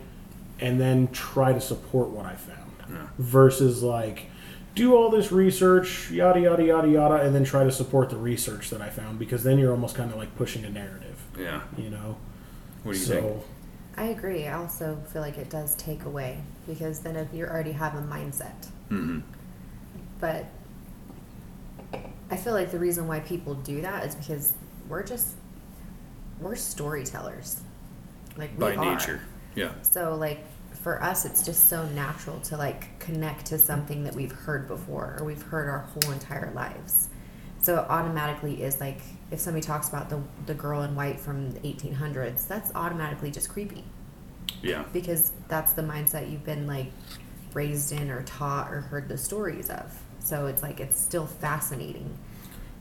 and 0.59 0.79
then 0.79 1.09
try 1.09 1.53
to 1.53 1.61
support 1.61 2.09
what 2.09 2.25
I 2.25 2.33
found. 2.35 2.59
Yeah. 2.89 3.07
Versus 3.17 3.81
like 3.83 4.27
do 4.75 4.93
all 4.95 5.09
this 5.09 5.31
research, 5.31 6.11
yada 6.11 6.39
yada 6.39 6.63
yada 6.63 6.87
yada, 6.87 7.15
and 7.15 7.33
then 7.33 7.43
try 7.43 7.63
to 7.63 7.71
support 7.71 8.09
the 8.09 8.17
research 8.17 8.69
that 8.69 8.81
I 8.81 8.89
found 8.89 9.17
because 9.17 9.43
then 9.43 9.57
you're 9.57 9.71
almost 9.71 9.95
kind 9.95 10.11
of 10.11 10.17
like 10.17 10.35
pushing 10.35 10.65
a 10.65 10.69
narrative, 10.69 11.19
Yeah. 11.39 11.61
you 11.77 11.89
know. 11.89 12.17
What 12.83 12.93
do 12.93 12.99
you 12.99 13.05
so, 13.05 13.21
think? 13.21 13.43
I 13.97 14.05
agree. 14.07 14.47
I 14.47 14.53
also 14.53 14.97
feel 15.11 15.21
like 15.21 15.37
it 15.37 15.49
does 15.49 15.73
take 15.75 16.03
away 16.03 16.39
because 16.67 16.99
then 16.99 17.15
if 17.15 17.33
you 17.33 17.45
already 17.45 17.71
have 17.71 17.95
a 17.95 18.01
mindset. 18.01 18.65
hmm 18.89 19.19
But 20.19 20.45
I 22.29 22.37
feel 22.37 22.53
like 22.53 22.71
the 22.71 22.79
reason 22.79 23.07
why 23.07 23.19
people 23.19 23.53
do 23.53 23.81
that 23.81 24.05
is 24.05 24.15
because 24.15 24.53
we're 24.89 25.03
just 25.03 25.35
we're 26.39 26.55
storytellers. 26.55 27.61
Like 28.37 28.51
we 28.51 28.57
By 28.57 28.75
are. 28.75 28.93
nature. 28.95 29.21
Yeah. 29.55 29.71
So 29.81 30.15
like 30.15 30.39
for 30.81 31.01
us 31.01 31.25
it's 31.25 31.43
just 31.45 31.69
so 31.69 31.85
natural 31.89 32.39
to 32.41 32.57
like 32.57 32.99
connect 32.99 33.45
to 33.47 33.57
something 33.57 34.03
that 34.03 34.13
we've 34.13 34.31
heard 34.31 34.67
before 34.67 35.17
or 35.19 35.25
we've 35.25 35.41
heard 35.41 35.69
our 35.69 35.79
whole 35.79 36.11
entire 36.11 36.51
lives. 36.53 37.09
So 37.61 37.79
it 37.79 37.85
automatically 37.89 38.61
is 38.63 38.79
like 38.79 39.01
if 39.31 39.39
somebody 39.39 39.65
talks 39.65 39.89
about 39.89 40.09
the 40.09 40.21
the 40.45 40.53
girl 40.53 40.81
in 40.81 40.95
white 40.95 41.19
from 41.19 41.51
the 41.51 41.59
1800s, 41.61 42.47
that's 42.47 42.71
automatically 42.75 43.31
just 43.31 43.49
creepy 43.49 43.83
Yeah. 44.61 44.83
because 44.93 45.31
that's 45.47 45.73
the 45.73 45.81
mindset 45.81 46.31
you've 46.31 46.43
been 46.45 46.67
like 46.67 46.91
raised 47.53 47.91
in 47.93 48.11
or 48.11 48.21
taught 48.23 48.71
or 48.71 48.81
heard 48.81 49.07
the 49.07 49.17
stories 49.17 49.69
of. 49.69 49.99
So 50.25 50.47
it's 50.47 50.63
like 50.63 50.79
it's 50.79 50.99
still 50.99 51.27
fascinating. 51.27 52.17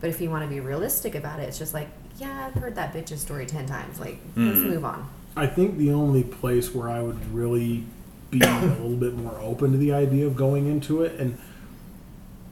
But 0.01 0.11
if 0.11 0.21
you 0.21 0.31
want 0.31 0.45
to 0.45 0.51
be 0.51 0.61
realistic 0.61 1.15
about 1.15 1.41
it, 1.41 1.45
it's 1.45 1.59
just 1.59 1.75
like, 1.75 1.89
yeah, 2.19 2.47
I've 2.47 2.61
heard 2.61 2.75
that 2.77 2.93
bitch's 2.95 3.21
story 3.21 3.45
10 3.47 3.66
times. 3.66 4.01
Like, 4.01 4.19
let's 4.37 4.59
Mm. 4.59 4.71
move 4.71 4.85
on. 4.85 5.07
I 5.37 5.47
think 5.47 5.77
the 5.79 5.93
only 5.93 6.23
place 6.25 6.75
where 6.75 6.89
I 6.89 7.03
would 7.03 7.35
really 7.35 7.85
be 8.31 8.41
a 8.41 8.61
little 8.61 8.97
bit 8.97 9.15
more 9.15 9.39
open 9.41 9.73
to 9.73 9.79
the 9.79 9.93
idea 9.93 10.27
of 10.27 10.37
going 10.37 10.66
into 10.66 11.03
it, 11.03 11.19
and 11.21 11.39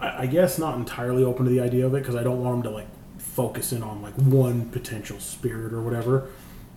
I, 0.01 0.23
I 0.23 0.27
guess 0.27 0.59
not 0.59 0.77
entirely 0.77 1.25
open 1.25 1.45
to 1.47 1.51
the 1.51 1.61
idea 1.61 1.87
of 1.87 1.95
it 1.95 1.99
because 2.01 2.17
I 2.17 2.23
don't 2.23 2.43
want 2.43 2.63
them 2.63 2.73
to 2.73 2.77
like 2.77 2.89
focus 3.19 3.73
in 3.73 3.83
on 3.83 4.03
like 4.03 4.15
one 4.15 4.69
potential 4.71 5.19
spirit 5.21 5.73
or 5.73 5.81
whatever. 5.81 6.29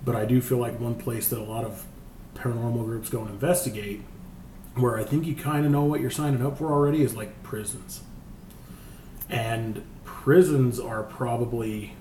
But 0.06 0.16
I 0.16 0.26
do 0.26 0.40
feel 0.42 0.58
like 0.60 0.80
one 0.80 0.96
place 0.96 1.28
that 1.30 1.40
a 1.40 1.44
lot 1.44 1.66
of 1.66 1.84
paranormal 2.36 2.86
groups 2.86 3.10
go 3.10 3.22
and 3.22 3.30
investigate, 3.32 4.02
where 4.76 4.98
I 4.98 5.04
think 5.04 5.26
you 5.26 5.36
kind 5.36 5.66
of 5.66 5.72
know 5.72 5.84
what 5.84 6.02
you're 6.02 6.12
signing 6.12 6.46
up 6.46 6.58
for 6.58 6.72
already, 6.72 7.02
is 7.02 7.16
like 7.16 7.42
prisons. 7.44 8.02
And 9.30 9.84
prisons 10.04 10.80
are 10.80 11.04
probably 11.04 11.94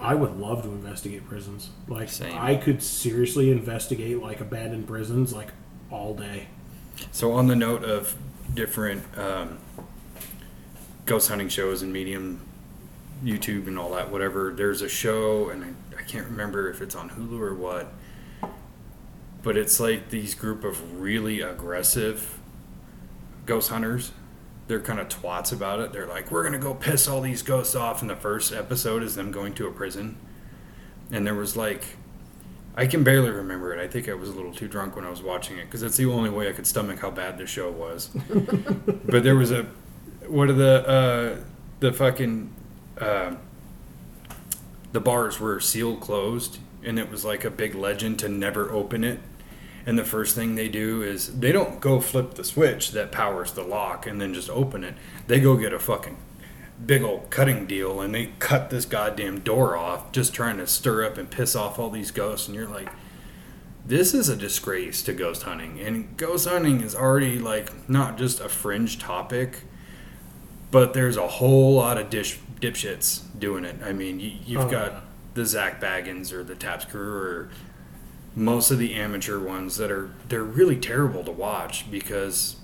I 0.00 0.14
would 0.14 0.36
love 0.38 0.62
to 0.62 0.70
investigate 0.70 1.26
prisons. 1.26 1.70
Like 1.86 2.08
Same. 2.08 2.36
I 2.36 2.56
could 2.56 2.82
seriously 2.82 3.50
investigate 3.50 4.20
like 4.22 4.40
abandoned 4.40 4.86
prisons 4.86 5.32
like 5.32 5.48
all 5.90 6.14
day. 6.14 6.48
So 7.12 7.32
on 7.32 7.48
the 7.48 7.56
note 7.56 7.84
of 7.84 8.16
different 8.54 9.02
um, 9.18 9.58
ghost 11.06 11.28
hunting 11.28 11.48
shows 11.48 11.82
and 11.82 11.92
medium, 11.92 12.40
YouTube 13.24 13.66
and 13.66 13.78
all 13.78 13.90
that, 13.90 14.10
whatever. 14.10 14.52
There's 14.52 14.82
a 14.82 14.88
show, 14.88 15.50
and 15.50 15.64
I, 15.64 15.98
I 15.98 16.02
can't 16.02 16.26
remember 16.26 16.70
if 16.70 16.80
it's 16.80 16.94
on 16.94 17.10
Hulu 17.10 17.40
or 17.40 17.54
what, 17.54 17.92
but 19.42 19.56
it's 19.56 19.80
like 19.80 20.10
these 20.10 20.34
group 20.34 20.64
of 20.64 21.00
really 21.00 21.40
aggressive 21.40 22.38
ghost 23.46 23.70
hunters. 23.70 24.12
They're 24.66 24.80
kind 24.80 25.00
of 25.00 25.08
twats 25.08 25.52
about 25.52 25.80
it. 25.80 25.92
They're 25.92 26.06
like, 26.06 26.30
"We're 26.30 26.44
gonna 26.44 26.58
go 26.58 26.74
piss 26.74 27.08
all 27.08 27.20
these 27.20 27.42
ghosts 27.42 27.74
off." 27.74 28.00
And 28.00 28.10
the 28.10 28.16
first 28.16 28.52
episode 28.52 29.02
is 29.02 29.14
them 29.16 29.32
going 29.32 29.54
to 29.54 29.66
a 29.66 29.72
prison, 29.72 30.16
and 31.10 31.26
there 31.26 31.34
was 31.34 31.56
like 31.56 31.84
I 32.76 32.86
can 32.86 33.02
barely 33.02 33.30
remember 33.30 33.74
it. 33.74 33.82
I 33.82 33.88
think 33.88 34.08
I 34.08 34.14
was 34.14 34.28
a 34.28 34.32
little 34.32 34.54
too 34.54 34.68
drunk 34.68 34.96
when 34.96 35.04
I 35.04 35.10
was 35.10 35.22
watching 35.22 35.58
it 35.58 35.64
because 35.64 35.80
that's 35.80 35.96
the 35.96 36.06
only 36.06 36.30
way 36.30 36.48
I 36.48 36.52
could 36.52 36.66
stomach 36.66 37.00
how 37.00 37.10
bad 37.10 37.36
the 37.36 37.46
show 37.46 37.70
was. 37.70 38.08
but 39.04 39.24
there 39.24 39.36
was 39.36 39.50
a 39.50 39.66
what 40.28 40.48
are 40.48 40.54
the 40.54 40.88
uh, 40.88 41.44
the 41.80 41.92
fucking 41.92 42.52
uh, 43.00 43.34
the 44.92 45.00
bars 45.00 45.40
were 45.40 45.58
sealed 45.60 46.00
closed, 46.00 46.58
and 46.84 46.98
it 46.98 47.10
was 47.10 47.24
like 47.24 47.44
a 47.44 47.50
big 47.50 47.74
legend 47.74 48.18
to 48.20 48.28
never 48.28 48.70
open 48.70 49.02
it. 49.02 49.20
And 49.86 49.98
the 49.98 50.04
first 50.04 50.34
thing 50.34 50.54
they 50.54 50.68
do 50.68 51.02
is 51.02 51.40
they 51.40 51.52
don't 51.52 51.80
go 51.80 52.00
flip 52.00 52.34
the 52.34 52.44
switch 52.44 52.92
that 52.92 53.10
powers 53.10 53.52
the 53.52 53.62
lock 53.62 54.06
and 54.06 54.20
then 54.20 54.34
just 54.34 54.50
open 54.50 54.84
it. 54.84 54.94
They 55.26 55.40
go 55.40 55.56
get 55.56 55.72
a 55.72 55.78
fucking 55.78 56.16
big 56.84 57.02
old 57.02 57.30
cutting 57.30 57.66
deal 57.66 58.00
and 58.00 58.14
they 58.14 58.32
cut 58.38 58.70
this 58.70 58.84
goddamn 58.86 59.40
door 59.40 59.76
off 59.76 60.12
just 60.12 60.32
trying 60.32 60.56
to 60.56 60.66
stir 60.66 61.04
up 61.04 61.18
and 61.18 61.30
piss 61.30 61.54
off 61.54 61.78
all 61.78 61.90
these 61.90 62.10
ghosts 62.10 62.48
and 62.48 62.54
you're 62.54 62.66
like 62.66 62.88
this 63.84 64.14
is 64.14 64.30
a 64.30 64.36
disgrace 64.36 65.02
to 65.02 65.12
ghost 65.12 65.42
hunting 65.42 65.78
and 65.78 66.16
ghost 66.16 66.48
hunting 66.48 66.80
is 66.80 66.94
already 66.94 67.38
like 67.38 67.86
not 67.86 68.16
just 68.16 68.40
a 68.40 68.48
fringe 68.48 68.98
topic 68.98 69.64
but 70.70 70.94
there's 70.94 71.18
a 71.18 71.28
whole 71.28 71.74
lot 71.74 71.98
of 71.98 72.08
dish 72.08 72.38
dipshits 72.62 73.20
doing 73.38 73.64
it 73.66 73.76
i 73.84 73.92
mean 73.92 74.18
you, 74.18 74.32
you've 74.46 74.62
Oh, 74.64 74.70
got 74.70 74.92
yeah. 74.92 75.00
the 75.34 75.44
Zak 75.44 75.82
Bagans 75.82 76.32
or 76.32 76.42
the 76.42 76.54
taps 76.54 76.86
crew 76.86 77.12
or 77.14 77.50
most 78.36 78.70
of 78.70 78.78
the 78.78 78.94
amateur 78.94 79.38
ones 79.38 79.76
that 79.76 79.90
are 79.90 80.10
they're 80.28 80.44
really 80.44 80.76
terrible 80.76 81.24
to 81.24 81.32
watch 81.32 81.90
because 81.90 82.56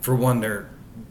for 0.00 0.14
one 0.14 0.40
they're 0.40 0.70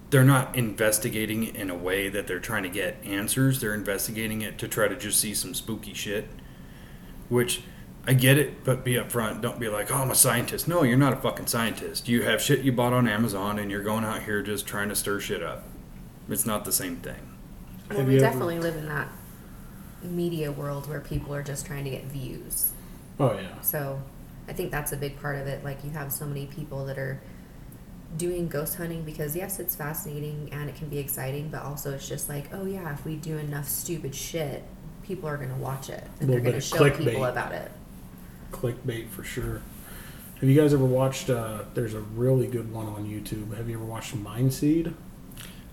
they're 0.10 0.24
not 0.24 0.56
investigating 0.56 1.44
it 1.44 1.56
in 1.56 1.70
a 1.72 1.76
way 1.76 2.08
that 2.08 2.28
they're 2.28 2.40
trying 2.40 2.62
to 2.62 2.70
get 2.70 2.98
answers. 3.04 3.60
They're 3.60 3.74
investigating 3.74 4.42
it 4.44 4.60
to 4.60 4.68
try 4.68 4.88
to 4.88 4.96
just 4.96 5.20
see 5.20 5.34
some 5.34 5.54
spooky 5.54 5.94
shit 5.94 6.28
which 7.30 7.64
i 8.06 8.14
get 8.14 8.38
it 8.38 8.64
but 8.64 8.84
be 8.84 8.94
upfront. 8.94 9.42
Don't 9.42 9.60
be 9.60 9.70
like 9.70 9.92
oh 9.92 9.96
i'm 9.96 10.12
a 10.12 10.16
scientist. 10.16 10.68
No 10.68 10.84
you're 10.84 10.98
not 10.98 11.14
a 11.14 11.18
fucking 11.18 11.48
scientist. 11.48 12.08
You 12.10 12.24
have 12.24 12.42
shit 12.42 12.60
you 12.62 12.72
bought 12.72 12.94
on 12.94 13.08
amazon 13.08 13.60
and 13.60 13.72
you're 13.72 13.84
going 13.84 14.04
out 14.04 14.24
here 14.24 14.42
just 14.42 14.68
trying 14.68 14.90
to 14.90 14.96
stir 14.96 15.20
shit 15.20 15.42
up. 15.42 15.64
It's 16.30 16.46
not 16.46 16.66
the 16.66 16.72
same 16.72 16.98
thing. 16.98 17.30
Well, 17.90 18.04
we 18.04 18.14
you 18.14 18.18
ever- 18.20 18.26
definitely 18.28 18.60
live 18.60 18.76
in 18.76 18.88
that 18.88 19.08
media 20.04 20.52
world 20.52 20.88
where 20.90 21.00
people 21.00 21.34
are 21.34 21.44
just 21.44 21.66
trying 21.66 21.86
to 21.86 21.90
get 21.90 22.04
views. 22.06 22.73
Oh 23.20 23.34
yeah. 23.34 23.60
So 23.62 24.02
I 24.48 24.54
think 24.54 24.72
that's 24.72 24.92
a 24.92 24.98
big 24.98 25.20
part 25.20 25.38
of 25.38 25.48
it. 25.48 25.64
Like 25.64 25.84
you 25.84 25.92
have 25.92 26.12
so 26.12 26.26
many 26.26 26.46
people 26.48 26.86
that 26.86 26.98
are 26.98 27.22
doing 28.18 28.48
ghost 28.48 28.76
hunting 28.76 29.04
because 29.04 29.36
yes, 29.36 29.60
it's 29.60 29.76
fascinating 29.76 30.50
and 30.52 30.70
it 30.70 30.76
can 30.76 30.90
be 30.90 31.00
exciting, 31.00 31.50
but 31.50 31.64
also 31.64 31.94
it's 31.94 32.08
just 32.08 32.30
like, 32.30 32.46
oh 32.54 32.66
yeah, 32.66 32.92
if 32.94 33.06
we 33.06 33.16
do 33.16 33.38
enough 33.38 33.68
stupid 33.68 34.14
shit, 34.16 34.64
people 35.04 35.28
are 35.30 35.38
gonna 35.38 35.56
watch 35.58 35.90
it 35.90 36.04
and 36.20 36.30
they're 36.30 36.40
gonna 36.40 36.62
show 36.62 36.78
clickbait. 36.78 37.06
people 37.06 37.26
about 37.26 37.52
it. 37.52 37.72
Clickbait 38.52 39.10
for 39.10 39.24
sure. 39.24 39.62
Have 40.40 40.50
you 40.50 40.60
guys 40.60 40.74
ever 40.74 40.86
watched 40.86 41.30
uh 41.30 41.64
there's 41.74 41.94
a 41.94 42.02
really 42.02 42.48
good 42.48 42.72
one 42.72 42.88
on 42.88 43.06
YouTube. 43.06 43.56
Have 43.56 43.70
you 43.70 43.76
ever 43.76 43.86
watched 43.86 44.16
Mindseed? 44.16 44.94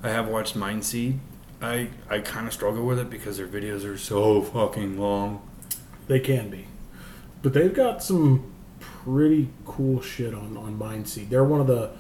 i 0.02 0.08
have 0.08 0.28
watched 0.28 0.56
mindseed 0.56 1.18
i 1.60 1.88
i 2.08 2.18
kind 2.20 2.46
of 2.46 2.52
struggle 2.54 2.86
with 2.86 2.98
it 2.98 3.10
because 3.10 3.36
their 3.36 3.46
videos 3.46 3.84
are 3.84 3.98
so 3.98 4.40
fucking 4.40 4.98
long 4.98 5.42
They 6.08 6.20
can 6.20 6.48
be. 6.50 6.66
But 7.42 7.54
they've 7.54 7.74
got 7.74 8.02
some 8.02 8.52
pretty 8.80 9.48
cool 9.64 10.00
shit 10.00 10.34
on, 10.34 10.56
on 10.56 10.78
Mindseed. 10.78 11.28
They're 11.28 11.44
one 11.44 11.60
of 11.60 11.66
the 11.66 11.90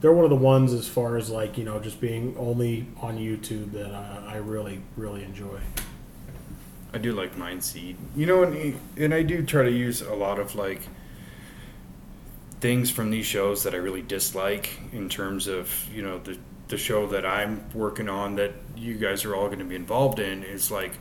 they're 0.00 0.12
one 0.12 0.24
of 0.24 0.30
the 0.30 0.36
ones 0.36 0.72
as 0.72 0.86
far 0.86 1.16
as 1.16 1.28
like 1.28 1.58
you 1.58 1.64
know 1.64 1.80
just 1.80 2.00
being 2.00 2.36
only 2.38 2.86
on 3.00 3.18
YouTube 3.18 3.72
that 3.72 3.92
I, 3.92 4.34
I 4.34 4.36
really 4.36 4.82
really 4.96 5.24
enjoy. 5.24 5.60
I 6.92 6.98
do 6.98 7.12
like 7.12 7.36
Mind 7.36 7.62
Seed. 7.62 7.96
You 8.16 8.26
know, 8.26 8.42
and 8.42 8.78
and 8.96 9.14
I 9.14 9.22
do 9.22 9.44
try 9.44 9.64
to 9.64 9.72
use 9.72 10.00
a 10.00 10.14
lot 10.14 10.38
of 10.38 10.54
like 10.54 10.82
things 12.60 12.90
from 12.90 13.10
these 13.10 13.26
shows 13.26 13.62
that 13.62 13.74
I 13.74 13.76
really 13.76 14.02
dislike 14.02 14.80
in 14.92 15.08
terms 15.08 15.46
of 15.46 15.72
you 15.92 16.02
know 16.02 16.18
the 16.18 16.38
the 16.68 16.78
show 16.78 17.06
that 17.08 17.24
I'm 17.24 17.64
working 17.72 18.08
on 18.08 18.36
that 18.36 18.52
you 18.76 18.94
guys 18.94 19.24
are 19.24 19.34
all 19.34 19.46
going 19.46 19.58
to 19.58 19.64
be 19.64 19.74
involved 19.74 20.18
in 20.18 20.44
is 20.44 20.70
like 20.70 20.92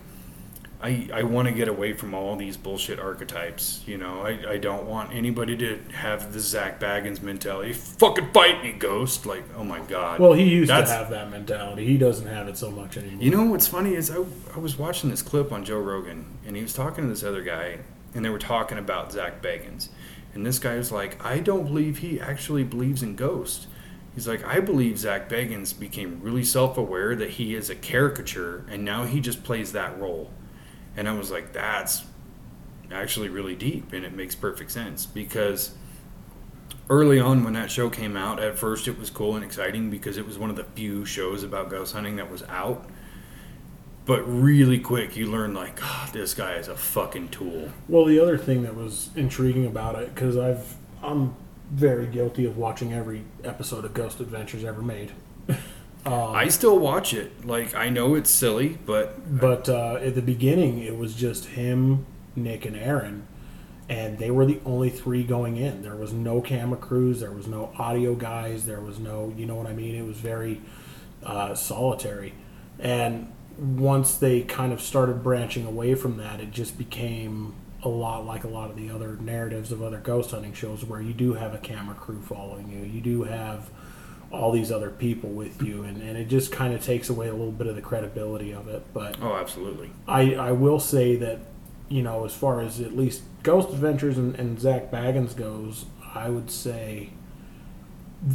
I, 0.80 1.10
I 1.12 1.24
want 1.24 1.48
to 1.48 1.54
get 1.54 1.68
away 1.68 1.94
from 1.94 2.14
all 2.14 2.36
these 2.36 2.56
bullshit 2.56 3.00
archetypes. 3.00 3.82
You 3.88 3.98
know, 3.98 4.22
I, 4.22 4.52
I 4.52 4.58
don't 4.58 4.86
want 4.86 5.12
anybody 5.12 5.58
to 5.58 5.80
have 5.94 6.34
the 6.34 6.40
Zak 6.40 6.80
Bagans 6.80 7.22
mentality. 7.22 7.74
Fucking 7.74 8.32
fight 8.32 8.64
me, 8.64 8.74
ghost! 8.74 9.26
Like, 9.26 9.44
oh 9.56 9.64
my 9.64 9.80
god. 9.80 10.20
Well, 10.20 10.34
he 10.34 10.44
used 10.44 10.70
That's- 10.70 10.90
to 10.90 10.96
have 10.96 11.10
that 11.10 11.32
mentality. 11.32 11.86
He 11.86 11.98
doesn't 11.98 12.28
have 12.28 12.48
it 12.48 12.58
so 12.58 12.70
much 12.70 12.96
anymore. 12.96 13.24
You 13.24 13.32
know 13.32 13.44
what's 13.46 13.68
funny 13.68 13.96
is 13.96 14.12
I, 14.12 14.24
I 14.56 14.60
was 14.60 14.78
watching 14.78 15.10
this 15.10 15.24
clip 15.24 15.52
on 15.52 15.66
Joe 15.66 15.80
Rogan, 15.80 16.26
and 16.46 16.56
he 16.56 16.62
was 16.62 16.74
talking 16.74 17.06
to 17.06 17.10
this 17.10 17.24
other 17.24 17.42
guy, 17.42 17.80
and 18.14 18.24
they 18.24 18.30
were 18.30 18.38
talking 18.38 18.78
about 18.78 19.12
Zak 19.12 19.42
Bagans. 19.42 19.90
And 20.36 20.46
this 20.46 20.60
guy 20.60 20.76
was 20.76 20.92
like, 20.92 21.24
I 21.26 21.40
don't 21.40 21.66
believe 21.66 21.98
he 22.00 22.20
actually 22.20 22.64
believes 22.64 23.02
in 23.02 23.16
ghosts. 23.16 23.66
He's 24.14 24.28
like, 24.28 24.46
I 24.46 24.60
believe 24.60 25.00
Zak 25.00 25.28
Bagans 25.30 25.78
became 25.78 26.20
really 26.22 26.44
self 26.44 26.78
aware 26.78 27.16
that 27.16 27.32
he 27.32 27.56
is 27.56 27.72
a 27.72 27.76
caricature, 27.76 28.64
and 28.70 28.86
now 28.86 29.06
he 29.06 29.20
just 29.20 29.44
plays 29.44 29.72
that 29.72 30.00
role. 30.00 30.30
And 30.98 31.08
I 31.08 31.14
was 31.14 31.32
like, 31.32 31.54
that's 31.54 32.04
actually 32.92 33.30
really 33.30 33.56
deep, 33.56 33.94
and 33.94 34.04
it 34.04 34.14
makes 34.14 34.36
perfect 34.36 34.72
sense 34.72 35.06
because 35.06 35.72
early 36.90 37.20
on 37.20 37.44
when 37.44 37.54
that 37.54 37.70
show 37.70 37.90
came 37.90 38.18
out, 38.18 38.42
at 38.42 38.58
first 38.58 38.88
it 38.88 38.98
was 38.98 39.10
cool 39.10 39.36
and 39.36 39.44
exciting 39.44 39.90
because 39.90 40.18
it 40.18 40.26
was 40.26 40.38
one 40.38 40.50
of 40.50 40.56
the 40.56 40.64
few 40.64 41.06
shows 41.06 41.44
about 41.44 41.70
ghost 41.70 41.94
hunting 41.94 42.16
that 42.16 42.32
was 42.32 42.44
out. 42.44 42.90
But 44.06 44.22
really 44.24 44.80
quick, 44.80 45.18
you 45.18 45.28
learn 45.28 45.54
like, 45.54 45.82
God, 45.82 46.14
this 46.14 46.34
guy 46.34 46.54
is 46.54 46.70
a 46.70 46.78
fucking 46.78 47.30
tool. 47.30 47.70
Well, 47.90 48.06
the 48.06 48.20
other 48.20 48.38
thing 48.38 48.64
that 48.64 48.74
was 48.74 49.10
intriguing 49.16 49.66
about 49.66 49.96
it, 50.02 50.16
because 50.16 50.38
I've 50.38 50.76
I'm 51.04 51.36
very 51.72 52.08
guilty 52.08 52.46
of 52.46 52.58
watching 52.58 52.94
every 52.94 53.24
episode 53.44 53.84
of 53.84 53.94
Ghost 53.94 54.22
Adventures 54.22 54.64
ever 54.64 54.82
made. 54.82 55.12
I 56.14 56.48
still 56.50 56.80
watch 56.80 57.14
it. 57.14 57.46
Like, 57.46 57.76
I 57.76 57.90
know 57.90 58.16
it's 58.16 58.30
silly, 58.30 58.78
but 58.86 59.40
But 59.40 59.70
uh, 59.70 59.96
at 60.02 60.16
the 60.16 60.22
beginning, 60.22 60.80
it 60.80 60.98
was 60.98 61.16
just 61.16 61.46
him, 61.46 62.06
Nick, 62.36 62.66
and 62.66 62.76
Aaron, 62.76 63.28
and 63.90 64.18
they 64.18 64.32
were 64.32 64.46
the 64.46 64.60
only 64.66 64.90
three 64.90 65.24
going 65.24 65.58
in. 65.58 65.82
There 65.82 65.96
was 65.96 66.14
no 66.14 66.42
camera 66.42 66.78
crews, 66.78 67.20
there 67.20 67.32
was 67.32 67.48
no 67.48 67.72
audio 67.78 68.16
guys, 68.16 68.66
there 68.66 68.82
was 68.82 69.00
no, 69.00 69.34
you 69.38 69.46
know 69.46 69.56
what 69.56 69.68
I 69.68 69.74
mean? 69.74 69.96
It 69.96 70.06
was 70.06 70.18
very 70.18 70.62
uh, 71.24 71.56
solitary. 71.56 72.34
And 72.80 73.32
once 73.58 74.16
they 74.16 74.42
kind 74.42 74.72
of 74.72 74.82
started 74.82 75.24
branching 75.24 75.66
away 75.66 75.96
from 75.96 76.18
that, 76.18 76.40
it 76.40 76.52
just 76.52 76.78
became 76.78 77.56
a 77.84 77.90
lot 77.90 78.26
like 78.26 78.44
a 78.44 78.48
lot 78.48 78.70
of 78.70 78.76
the 78.76 78.90
other 78.90 79.16
narratives 79.18 79.72
of 79.72 79.82
other 79.82 80.00
ghost 80.00 80.32
hunting 80.32 80.54
shows 80.54 80.84
where 80.84 81.02
you 81.02 81.14
do 81.14 81.34
have 81.34 81.54
a 81.54 81.58
camera 81.58 81.96
crew 81.96 82.22
following 82.22 82.70
you. 82.70 82.84
You 82.84 83.02
do 83.02 83.24
have 83.24 83.70
all 84.32 84.52
these 84.52 84.72
other 84.72 84.90
people 84.90 85.30
with 85.30 85.62
you, 85.62 85.84
and, 85.84 86.02
and 86.02 86.18
it 86.18 86.28
just 86.28 86.52
kind 86.52 86.74
of 86.74 86.84
takes 86.84 87.10
away 87.10 87.28
a 87.28 87.34
little 87.34 87.52
bit 87.52 87.68
of 87.68 87.76
the 87.76 87.82
credibility 87.82 88.52
of 88.52 88.68
it. 88.68 88.84
But 88.94 89.18
oh, 89.22 89.36
absolutely. 89.36 89.92
I, 90.08 90.36
I 90.36 90.52
will 90.52 90.80
say 90.80 91.16
that, 91.16 91.40
you 91.88 92.02
know, 92.02 92.26
as 92.26 92.34
far 92.34 92.62
as 92.62 92.82
at 92.82 92.96
least 92.96 93.24
Ghost 93.44 93.70
Adventures 93.70 94.18
and, 94.18 94.36
and 94.36 94.60
Zak 94.60 94.92
Bagans 94.92 95.36
goes, 95.36 95.86
I 96.14 96.30
would 96.30 96.52
say 96.52 97.12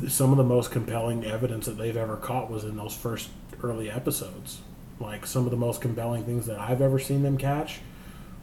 some 0.08 0.30
of 0.30 0.38
the 0.38 0.44
most 0.44 0.70
compelling 0.70 1.24
evidence 1.24 1.66
that 1.66 1.76
they've 1.76 1.96
ever 1.96 2.16
caught 2.16 2.50
was 2.50 2.64
in 2.64 2.76
those 2.76 2.94
first 2.94 3.28
early 3.62 3.90
episodes. 3.90 4.60
Like 5.00 5.26
some 5.26 5.44
of 5.44 5.50
the 5.50 5.56
most 5.56 5.80
compelling 5.80 6.24
things 6.24 6.46
that 6.46 6.58
I've 6.58 6.80
ever 6.80 6.98
seen 6.98 7.22
them 7.22 7.36
catch 7.36 7.80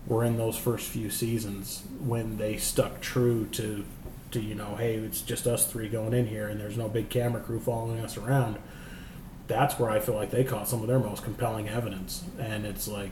were 0.05 0.23
in 0.23 0.37
those 0.37 0.57
first 0.57 0.87
few 0.89 1.09
seasons 1.09 1.83
when 1.99 2.37
they 2.37 2.57
stuck 2.57 2.99
true 2.99 3.45
to 3.53 3.85
to 4.31 4.39
you 4.39 4.55
know, 4.55 4.75
hey, 4.75 4.95
it's 4.95 5.21
just 5.21 5.47
us 5.47 5.65
three 5.71 5.89
going 5.89 6.13
in 6.13 6.27
here 6.27 6.47
and 6.47 6.59
there's 6.59 6.77
no 6.77 6.87
big 6.87 7.09
camera 7.09 7.41
crew 7.41 7.59
following 7.59 7.99
us 7.99 8.17
around. 8.17 8.57
That's 9.47 9.79
where 9.79 9.89
I 9.89 9.99
feel 9.99 10.15
like 10.15 10.29
they 10.29 10.43
caught 10.43 10.67
some 10.67 10.81
of 10.81 10.87
their 10.87 10.99
most 10.99 11.23
compelling 11.23 11.67
evidence, 11.67 12.23
and 12.37 12.67
it's 12.67 12.87
like, 12.87 13.09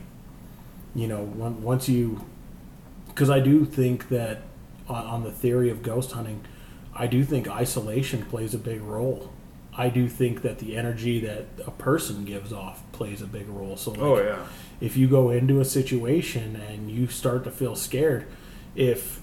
you 0.94 1.08
know, 1.08 1.22
once 1.22 1.88
you, 1.88 2.24
because 3.08 3.28
I 3.28 3.40
do 3.40 3.64
think 3.64 4.08
that 4.10 4.42
on, 4.88 5.04
on 5.04 5.22
the 5.24 5.32
theory 5.32 5.68
of 5.68 5.82
ghost 5.82 6.12
hunting, 6.12 6.44
I 6.94 7.08
do 7.08 7.24
think 7.24 7.48
isolation 7.48 8.24
plays 8.24 8.54
a 8.54 8.58
big 8.58 8.80
role. 8.82 9.32
I 9.76 9.88
do 9.88 10.08
think 10.08 10.42
that 10.42 10.60
the 10.60 10.76
energy 10.76 11.18
that 11.20 11.46
a 11.66 11.70
person 11.72 12.24
gives 12.24 12.52
off 12.52 12.82
plays 12.92 13.20
a 13.20 13.26
big 13.26 13.48
role. 13.48 13.76
So, 13.76 13.90
like, 13.90 14.00
Oh, 14.00 14.18
yeah. 14.22 14.38
if 14.80 14.96
you 14.96 15.08
go 15.08 15.30
into 15.30 15.60
a 15.60 15.64
situation 15.64 16.54
and 16.56 16.88
you 16.90 17.08
start 17.08 17.42
to 17.44 17.50
feel 17.50 17.74
scared, 17.76 18.26
if 18.76 19.17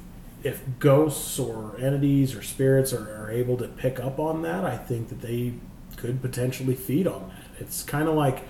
if 0.45 0.61
ghosts 0.79 1.39
or 1.39 1.75
entities 1.79 2.35
or 2.35 2.43
spirits 2.43 2.93
are, 2.93 3.23
are 3.23 3.31
able 3.31 3.57
to 3.57 3.67
pick 3.67 3.99
up 3.99 4.19
on 4.19 4.43
that, 4.43 4.63
I 4.63 4.77
think 4.77 5.09
that 5.09 5.21
they 5.21 5.55
could 5.97 6.21
potentially 6.21 6.75
feed 6.75 7.07
on 7.07 7.29
that. 7.29 7.61
It's 7.61 7.81
kind 7.81 8.07
of 8.07 8.13
like 8.13 8.43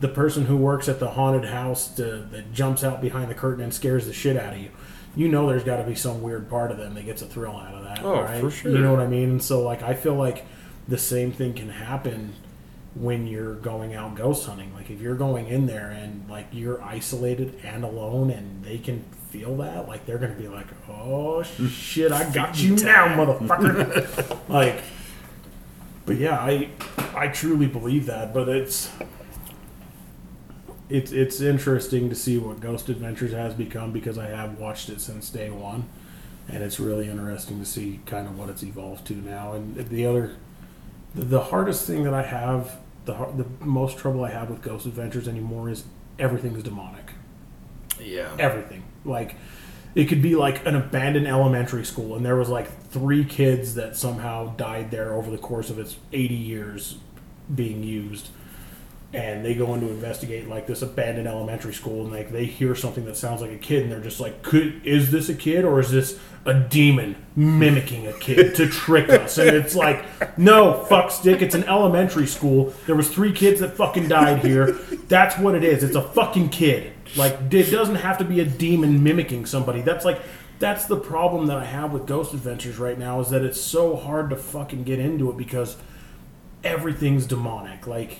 the 0.00 0.08
person 0.08 0.46
who 0.46 0.56
works 0.56 0.88
at 0.88 1.00
the 1.00 1.10
haunted 1.10 1.50
house 1.50 1.88
to, 1.96 2.28
that 2.30 2.52
jumps 2.52 2.84
out 2.84 3.02
behind 3.02 3.30
the 3.30 3.34
curtain 3.34 3.64
and 3.64 3.74
scares 3.74 4.06
the 4.06 4.12
shit 4.12 4.36
out 4.36 4.52
of 4.52 4.60
you. 4.60 4.70
You 5.16 5.28
know, 5.28 5.48
there's 5.48 5.64
got 5.64 5.78
to 5.78 5.82
be 5.82 5.96
some 5.96 6.22
weird 6.22 6.48
part 6.48 6.70
of 6.70 6.78
them 6.78 6.94
that 6.94 7.04
gets 7.04 7.20
a 7.20 7.26
thrill 7.26 7.56
out 7.56 7.74
of 7.74 7.82
that. 7.82 8.04
Oh, 8.04 8.22
right? 8.22 8.40
for 8.40 8.50
sure. 8.50 8.70
You 8.70 8.78
know 8.78 8.92
what 8.92 9.00
I 9.00 9.08
mean? 9.08 9.30
And 9.30 9.42
so, 9.42 9.60
like, 9.60 9.82
I 9.82 9.94
feel 9.94 10.14
like 10.14 10.46
the 10.86 10.98
same 10.98 11.32
thing 11.32 11.54
can 11.54 11.68
happen 11.68 12.34
when 12.94 13.26
you're 13.26 13.54
going 13.54 13.94
out 13.94 14.14
ghost 14.14 14.46
hunting. 14.46 14.74
Like 14.74 14.90
if 14.90 15.00
you're 15.00 15.14
going 15.14 15.46
in 15.46 15.66
there 15.66 15.90
and 15.90 16.28
like 16.28 16.46
you're 16.52 16.82
isolated 16.82 17.58
and 17.64 17.84
alone 17.84 18.30
and 18.30 18.64
they 18.64 18.78
can 18.78 19.04
feel 19.30 19.56
that, 19.58 19.88
like 19.88 20.06
they're 20.06 20.18
gonna 20.18 20.34
be 20.34 20.48
like, 20.48 20.66
Oh 20.88 21.42
shit, 21.68 22.12
I 22.12 22.30
got 22.32 22.60
you 22.60 22.76
now, 22.76 23.08
motherfucker. 23.16 24.38
like 24.48 24.82
But 26.06 26.16
yeah, 26.16 26.38
I 26.38 26.70
I 27.14 27.28
truly 27.28 27.66
believe 27.66 28.06
that, 28.06 28.34
but 28.34 28.48
it's 28.48 28.90
it's 30.88 31.12
it's 31.12 31.40
interesting 31.40 32.08
to 32.08 32.14
see 32.14 32.36
what 32.36 32.60
Ghost 32.60 32.88
Adventures 32.88 33.32
has 33.32 33.54
become 33.54 33.92
because 33.92 34.18
I 34.18 34.26
have 34.26 34.58
watched 34.58 34.88
it 34.88 35.00
since 35.00 35.30
day 35.30 35.50
one. 35.50 35.84
And 36.48 36.64
it's 36.64 36.80
really 36.80 37.08
interesting 37.08 37.60
to 37.60 37.64
see 37.64 38.00
kind 38.06 38.26
of 38.26 38.36
what 38.36 38.48
it's 38.48 38.64
evolved 38.64 39.06
to 39.06 39.14
now. 39.14 39.52
And 39.52 39.76
the 39.76 40.04
other 40.04 40.34
the, 41.14 41.24
the 41.24 41.40
hardest 41.40 41.86
thing 41.86 42.02
that 42.02 42.14
I 42.14 42.22
have, 42.22 42.78
the 43.04 43.14
the 43.14 43.46
most 43.64 43.98
trouble 43.98 44.24
I 44.24 44.30
have 44.30 44.50
with 44.50 44.62
Ghost 44.62 44.86
Adventures 44.86 45.28
anymore 45.28 45.70
is 45.70 45.84
everything 46.18 46.56
is 46.56 46.64
demonic. 46.64 47.12
Yeah. 48.00 48.34
Everything. 48.38 48.82
Like 49.04 49.36
it 49.94 50.06
could 50.06 50.22
be 50.22 50.36
like 50.36 50.64
an 50.66 50.76
abandoned 50.76 51.26
elementary 51.26 51.84
school, 51.84 52.14
and 52.14 52.24
there 52.24 52.36
was 52.36 52.48
like 52.48 52.70
three 52.90 53.24
kids 53.24 53.74
that 53.74 53.96
somehow 53.96 54.54
died 54.56 54.90
there 54.90 55.12
over 55.14 55.30
the 55.30 55.38
course 55.38 55.70
of 55.70 55.78
its 55.78 55.96
80 56.12 56.34
years 56.34 56.98
being 57.52 57.82
used. 57.82 58.28
And 59.12 59.44
they 59.44 59.54
go 59.54 59.74
in 59.74 59.80
to 59.80 59.88
investigate 59.88 60.48
like 60.48 60.68
this 60.68 60.82
abandoned 60.82 61.26
elementary 61.26 61.74
school, 61.74 62.04
and 62.04 62.12
like 62.12 62.30
they 62.30 62.44
hear 62.44 62.76
something 62.76 63.04
that 63.06 63.16
sounds 63.16 63.40
like 63.40 63.50
a 63.50 63.58
kid, 63.58 63.82
and 63.82 63.90
they're 63.90 63.98
just 63.98 64.20
like, 64.20 64.42
"Could 64.42 64.86
is 64.86 65.10
this 65.10 65.28
a 65.28 65.34
kid 65.34 65.64
or 65.64 65.80
is 65.80 65.90
this 65.90 66.16
a 66.44 66.54
demon 66.54 67.16
mimicking 67.34 68.06
a 68.06 68.12
kid 68.12 68.54
to 68.54 68.68
trick 68.68 69.08
us?" 69.08 69.36
And 69.36 69.56
it's 69.56 69.74
like, 69.74 70.38
"No, 70.38 70.84
fuck 70.84 71.10
stick, 71.10 71.42
it's 71.42 71.56
an 71.56 71.64
elementary 71.64 72.28
school. 72.28 72.72
There 72.86 72.94
was 72.94 73.08
three 73.08 73.32
kids 73.32 73.58
that 73.58 73.76
fucking 73.76 74.06
died 74.06 74.44
here. 74.44 74.78
That's 75.08 75.36
what 75.36 75.56
it 75.56 75.64
is. 75.64 75.82
It's 75.82 75.96
a 75.96 76.02
fucking 76.02 76.50
kid. 76.50 76.92
Like 77.16 77.52
it 77.52 77.70
doesn't 77.70 77.96
have 77.96 78.18
to 78.18 78.24
be 78.24 78.40
a 78.40 78.44
demon 78.44 79.02
mimicking 79.02 79.46
somebody. 79.46 79.82
That's 79.82 80.04
like." 80.04 80.20
That's 80.60 80.84
the 80.84 80.98
problem 80.98 81.46
that 81.46 81.56
I 81.56 81.64
have 81.64 81.90
with 81.90 82.04
Ghost 82.04 82.34
Adventures 82.34 82.78
right 82.78 82.98
now 82.98 83.18
is 83.20 83.30
that 83.30 83.40
it's 83.40 83.58
so 83.58 83.96
hard 83.96 84.28
to 84.28 84.36
fucking 84.36 84.84
get 84.84 84.98
into 84.98 85.30
it 85.30 85.38
because 85.38 85.78
everything's 86.62 87.24
demonic. 87.24 87.86
Like 87.86 88.18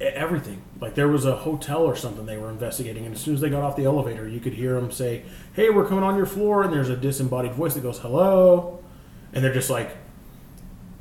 everything. 0.00 0.62
Like 0.80 0.94
there 0.94 1.08
was 1.08 1.24
a 1.24 1.36
hotel 1.36 1.82
or 1.82 1.96
something 1.96 2.26
they 2.26 2.36
were 2.36 2.50
investigating, 2.50 3.06
and 3.06 3.14
as 3.14 3.20
soon 3.20 3.34
as 3.34 3.40
they 3.40 3.50
got 3.50 3.62
off 3.62 3.76
the 3.76 3.84
elevator, 3.84 4.28
you 4.28 4.40
could 4.40 4.54
hear 4.54 4.74
them 4.74 4.90
say, 4.90 5.22
"Hey, 5.52 5.70
we're 5.70 5.86
coming 5.86 6.04
on 6.04 6.16
your 6.16 6.26
floor," 6.26 6.62
and 6.62 6.72
there's 6.72 6.88
a 6.88 6.96
disembodied 6.96 7.52
voice 7.52 7.74
that 7.74 7.82
goes, 7.82 7.98
"Hello," 7.98 8.80
and 9.32 9.44
they're 9.44 9.54
just 9.54 9.70
like, 9.70 9.96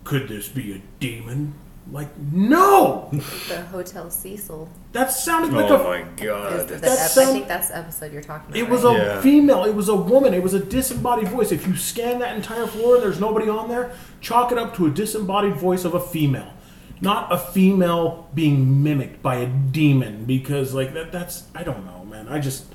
"Could 0.04 0.28
this 0.28 0.48
be 0.48 0.74
a 0.74 0.82
demon?" 1.00 1.56
Like, 1.92 2.08
no, 2.18 3.10
The 3.48 3.62
Hotel 3.72 4.10
Cecil. 4.10 4.68
that 4.94 5.12
sounded 5.12 5.54
like 5.54 5.70
Oh 5.70 5.76
a. 5.76 5.84
my 5.84 5.98
Is 6.00 6.20
god. 6.20 6.68
the, 6.68 6.76
That 6.78 6.84
ep- 7.00 7.10
sound- 7.10 7.30
I 7.30 7.34
think 7.34 7.48
that's 7.48 7.68
the 7.70 7.78
episode 7.78 8.12
you're 8.12 8.24
talking 8.24 8.50
about. 8.50 8.58
It 8.58 8.68
was 8.70 8.84
right? 8.84 8.96
a 9.00 9.04
Yeah. 9.04 9.22
female. 9.22 9.64
It 9.66 9.76
was 9.76 9.88
a 9.88 9.96
woman. 9.96 10.34
It 10.34 10.42
was 10.42 10.56
a 10.56 10.60
disembodied 10.60 11.28
voice. 11.28 11.52
If 11.52 11.68
you 11.68 11.76
scan 11.76 12.18
that 12.20 12.36
entire 12.36 12.66
floor 12.66 12.96
and 12.96 13.04
there's 13.04 13.20
nobody 13.20 13.48
on 13.50 13.70
there, 13.70 13.92
chalk 14.20 14.52
it 14.52 14.58
up 14.58 14.76
to 14.78 14.88
a 14.88 14.90
disembodied 14.90 15.58
voice 15.58 15.86
of 15.86 15.94
a 15.94 16.00
female, 16.00 16.54
not 17.02 17.32
a 17.32 17.38
female 17.38 18.30
being 18.34 18.82
mimicked 18.82 19.22
by 19.22 19.36
a 19.36 19.46
demon. 19.46 20.26
Because 20.26 20.74
like 20.74 20.96
that, 20.96 21.12
that's 21.12 21.44
I 21.54 21.62
don't 21.62 21.86
know, 21.86 22.04
man. 22.10 22.28
I 22.28 22.40
just 22.40 22.66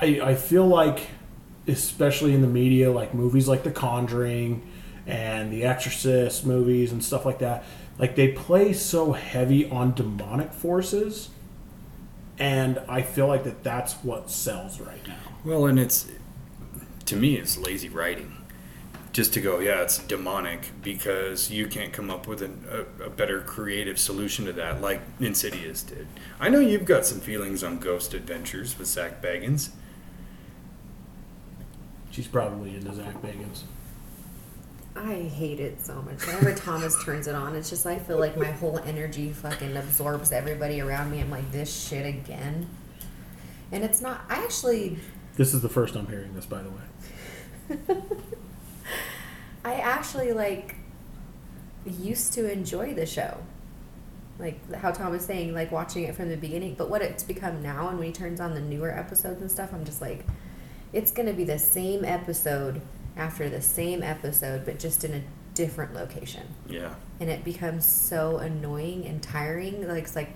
I 0.00 0.20
I 0.22 0.34
feel 0.36 0.66
like, 0.68 1.08
especially 1.66 2.32
in 2.32 2.42
the 2.42 2.46
media, 2.48 2.92
like 2.92 3.12
movies 3.12 3.48
like 3.48 3.64
The 3.64 3.72
Conjuring 3.72 4.62
and 5.06 5.52
the 5.52 5.64
Exorcist 5.64 6.46
movies 6.46 6.92
and 6.92 7.02
stuff 7.02 7.26
like 7.26 7.40
that. 7.40 7.64
Like 7.98 8.16
they 8.16 8.28
play 8.28 8.72
so 8.72 9.12
heavy 9.12 9.68
on 9.70 9.94
demonic 9.94 10.52
forces, 10.52 11.30
and 12.38 12.80
I 12.88 13.02
feel 13.02 13.28
like 13.28 13.44
that 13.44 13.62
that's 13.62 13.94
what 14.04 14.30
sells 14.30 14.80
right 14.80 15.06
now. 15.06 15.16
Well, 15.44 15.66
and 15.66 15.78
it's 15.78 16.10
to 17.06 17.16
me, 17.16 17.36
it's 17.36 17.56
lazy 17.56 17.88
writing. 17.88 18.36
Just 19.12 19.32
to 19.34 19.40
go, 19.40 19.60
yeah, 19.60 19.82
it's 19.82 19.98
demonic 19.98 20.70
because 20.82 21.48
you 21.48 21.68
can't 21.68 21.92
come 21.92 22.10
up 22.10 22.26
with 22.26 22.42
an, 22.42 22.64
a, 22.68 23.04
a 23.04 23.10
better 23.10 23.40
creative 23.40 23.96
solution 23.96 24.44
to 24.46 24.52
that, 24.54 24.80
like 24.80 25.00
Insidious 25.20 25.84
did. 25.84 26.08
I 26.40 26.48
know 26.48 26.58
you've 26.58 26.84
got 26.84 27.06
some 27.06 27.20
feelings 27.20 27.62
on 27.62 27.78
Ghost 27.78 28.12
Adventures 28.12 28.76
with 28.76 28.88
Zak 28.88 29.22
Bagans. 29.22 29.70
She's 32.10 32.26
probably 32.26 32.74
into 32.74 32.92
Zak 32.92 33.22
Bagans. 33.22 33.62
I 34.96 35.14
hate 35.14 35.58
it 35.58 35.84
so 35.84 36.00
much. 36.02 36.24
Whenever 36.26 36.54
Thomas 36.54 37.02
turns 37.04 37.26
it 37.26 37.34
on, 37.34 37.56
it's 37.56 37.68
just 37.68 37.84
I 37.84 37.98
feel 37.98 38.18
like 38.18 38.36
my 38.36 38.50
whole 38.52 38.78
energy 38.78 39.32
fucking 39.32 39.76
absorbs 39.76 40.30
everybody 40.30 40.80
around 40.80 41.10
me. 41.10 41.20
I'm 41.20 41.30
like 41.30 41.50
this 41.50 41.88
shit 41.88 42.06
again, 42.06 42.68
and 43.72 43.82
it's 43.82 44.00
not. 44.00 44.22
I 44.28 44.36
actually, 44.44 44.98
This 45.36 45.52
is 45.52 45.62
the 45.62 45.68
first 45.68 45.96
I'm 45.96 46.06
hearing 46.06 46.34
this, 46.34 46.46
by 46.46 46.62
the 46.62 46.70
way. 46.70 47.96
I 49.64 49.74
actually 49.74 50.32
like 50.32 50.76
used 51.84 52.32
to 52.34 52.50
enjoy 52.50 52.94
the 52.94 53.06
show, 53.06 53.38
like 54.38 54.72
how 54.74 54.92
Tom 54.92 55.10
was 55.10 55.24
saying, 55.24 55.54
like 55.54 55.72
watching 55.72 56.04
it 56.04 56.14
from 56.14 56.28
the 56.28 56.36
beginning. 56.36 56.74
But 56.74 56.88
what 56.88 57.02
it's 57.02 57.24
become 57.24 57.62
now, 57.62 57.88
and 57.88 57.98
when 57.98 58.06
he 58.06 58.12
turns 58.12 58.40
on 58.40 58.54
the 58.54 58.60
newer 58.60 58.96
episodes 58.96 59.40
and 59.40 59.50
stuff, 59.50 59.72
I'm 59.72 59.84
just 59.84 60.00
like, 60.00 60.24
it's 60.92 61.10
gonna 61.10 61.32
be 61.32 61.44
the 61.44 61.58
same 61.58 62.04
episode 62.04 62.80
after 63.16 63.48
the 63.48 63.62
same 63.62 64.02
episode, 64.02 64.64
but 64.64 64.78
just 64.78 65.04
in 65.04 65.14
a 65.14 65.22
different 65.54 65.94
location. 65.94 66.42
Yeah. 66.68 66.94
and 67.20 67.30
it 67.30 67.44
becomes 67.44 67.84
so 67.86 68.38
annoying 68.38 69.06
and 69.06 69.22
tiring. 69.22 69.86
Like 69.86 70.04
it's 70.04 70.16
like 70.16 70.30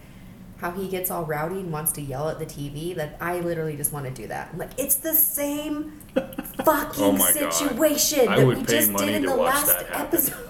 how 0.58 0.70
he 0.72 0.88
gets 0.88 1.10
all 1.10 1.24
rowdy 1.24 1.60
and 1.60 1.72
wants 1.72 1.92
to 1.92 2.00
yell 2.02 2.28
at 2.28 2.38
the 2.38 2.46
TV. 2.46 2.94
That 2.94 3.16
I 3.20 3.40
literally 3.40 3.76
just 3.76 3.92
want 3.92 4.06
to 4.06 4.12
do 4.12 4.28
that. 4.28 4.50
I'm 4.52 4.58
like, 4.58 4.70
it's 4.78 4.96
the 4.96 5.14
same 5.14 5.90
fucking 6.64 7.02
Oh 7.04 7.16
situation 7.18 8.26
that 8.26 8.46
we 8.46 8.54
just 8.62 8.94
did 8.96 9.08
in 9.08 9.22
the 9.24 9.34
last 9.36 9.76
episode. 9.92 10.48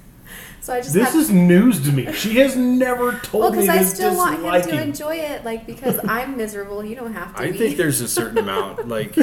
so 0.60 0.74
I 0.74 0.80
just 0.80 0.94
This 0.94 1.08
have, 1.12 1.14
is 1.16 1.30
news 1.30 1.84
to 1.84 1.92
me. 1.92 2.10
She 2.12 2.36
has 2.38 2.56
never 2.56 3.12
told 3.18 3.42
well 3.42 3.52
me 3.52 3.58
Well, 3.58 3.66
because 3.66 3.68
I 3.68 3.78
this 3.78 3.94
still 3.94 4.16
want 4.16 4.42
him 4.64 4.70
to 4.70 4.82
enjoy 4.82 5.16
it. 5.16 5.44
Like 5.44 5.66
because 5.66 6.00
I'm 6.08 6.36
miserable, 6.38 6.84
you 6.84 6.96
don't 6.96 7.12
have 7.12 7.34
to. 7.36 7.42
I 7.42 7.50
be. 7.52 7.58
think 7.58 7.76
there's 7.76 8.00
a 8.00 8.08
certain 8.08 8.38
amount, 8.38 8.88
like, 8.88 9.14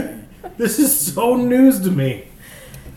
This 0.57 0.77
is 0.79 1.13
so 1.13 1.35
news 1.35 1.79
to 1.81 1.89
me. 1.91 2.27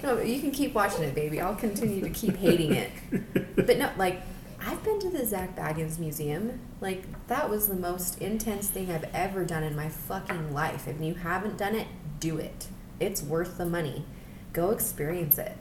No, 0.07 0.21
you 0.21 0.41
can 0.41 0.53
keep 0.53 0.73
watching 0.73 1.03
it, 1.03 1.17
baby. 1.17 1.41
I'll 1.41 1.57
continue 1.57 2.01
to 2.01 2.11
keep 2.11 2.37
hating 2.37 2.73
it. 2.73 2.93
But 3.57 3.79
no, 3.79 3.91
like 3.97 4.21
I've 4.61 4.83
been 4.85 5.01
to 5.01 5.11
the 5.11 5.27
Zak 5.27 5.57
Bagans 5.57 5.99
Museum. 5.99 6.61
Like 6.81 7.03
that 7.27 7.51
was 7.51 7.67
the 7.67 7.75
most 7.75 8.21
intense 8.21 8.69
thing 8.69 8.93
I've 8.93 9.09
ever 9.13 9.45
done 9.45 9.65
in 9.65 9.75
my 9.75 9.89
fucking 9.89 10.55
life. 10.55 10.87
If 10.87 11.01
you 11.01 11.15
haven't 11.15 11.57
done 11.59 11.75
it, 11.75 11.89
do 12.21 12.39
it. 12.39 12.69
It's 13.01 13.23
worth 13.23 13.59
the 13.59 13.67
money. 13.67 14.05
Go 14.53 14.71
experience 14.71 15.39
it. 15.39 15.57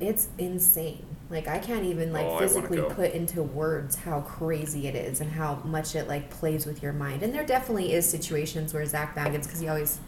It's 0.00 0.28
insane. 0.38 1.06
Like 1.28 1.46
I 1.46 1.58
can't 1.58 1.84
even 1.84 2.12
like 2.12 2.26
Oh, 2.26 2.38
physically 2.38 2.82
put 2.82 3.12
into 3.12 3.42
words 3.42 3.94
how 3.94 4.22
crazy 4.22 4.88
it 4.88 4.96
is 4.96 5.20
and 5.20 5.30
how 5.30 5.56
much 5.64 5.94
it 5.94 6.08
like 6.08 6.30
plays 6.30 6.66
with 6.66 6.82
your 6.82 6.92
mind. 6.92 7.22
And 7.22 7.32
there 7.32 7.46
definitely 7.46 7.92
is 7.92 8.08
situations 8.08 8.74
where 8.74 8.84
Zak 8.84 9.14
Bagans, 9.14 9.44
because 9.44 9.60
he 9.60 9.68
always 9.68 10.00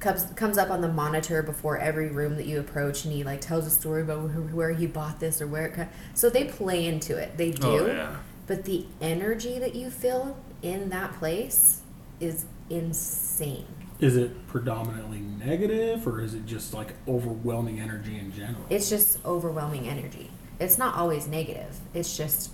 comes 0.00 0.24
comes 0.36 0.58
up 0.58 0.70
on 0.70 0.80
the 0.80 0.88
monitor 0.88 1.42
before 1.42 1.76
every 1.78 2.08
room 2.08 2.36
that 2.36 2.46
you 2.46 2.60
approach, 2.60 3.04
and 3.04 3.12
he 3.12 3.24
like 3.24 3.40
tells 3.40 3.66
a 3.66 3.70
story 3.70 4.02
about 4.02 4.18
where 4.52 4.72
he 4.72 4.86
bought 4.86 5.20
this 5.20 5.40
or 5.42 5.46
where 5.46 5.66
it. 5.66 5.74
co- 5.74 5.88
So 6.14 6.30
they 6.30 6.44
play 6.44 6.86
into 6.86 7.16
it. 7.16 7.36
They 7.36 7.50
oh, 7.50 7.52
do. 7.52 7.66
oh 7.66 7.86
yeah. 7.86 8.16
But 8.46 8.64
the 8.64 8.86
energy 9.00 9.58
that 9.58 9.74
you 9.74 9.90
feel 9.90 10.38
in 10.62 10.88
that 10.90 11.12
place 11.14 11.82
is 12.20 12.46
insane. 12.70 13.66
Is 14.00 14.16
it 14.16 14.46
predominantly 14.46 15.18
negative 15.18 16.06
or 16.06 16.20
is 16.20 16.32
it 16.34 16.46
just 16.46 16.72
like 16.72 16.94
overwhelming 17.08 17.80
energy 17.80 18.16
in 18.18 18.32
general? 18.32 18.64
It's 18.70 18.88
just 18.88 19.24
overwhelming 19.24 19.88
energy. 19.88 20.30
It's 20.60 20.78
not 20.78 20.94
always 20.94 21.26
negative. 21.26 21.78
It's 21.94 22.16
just 22.16 22.50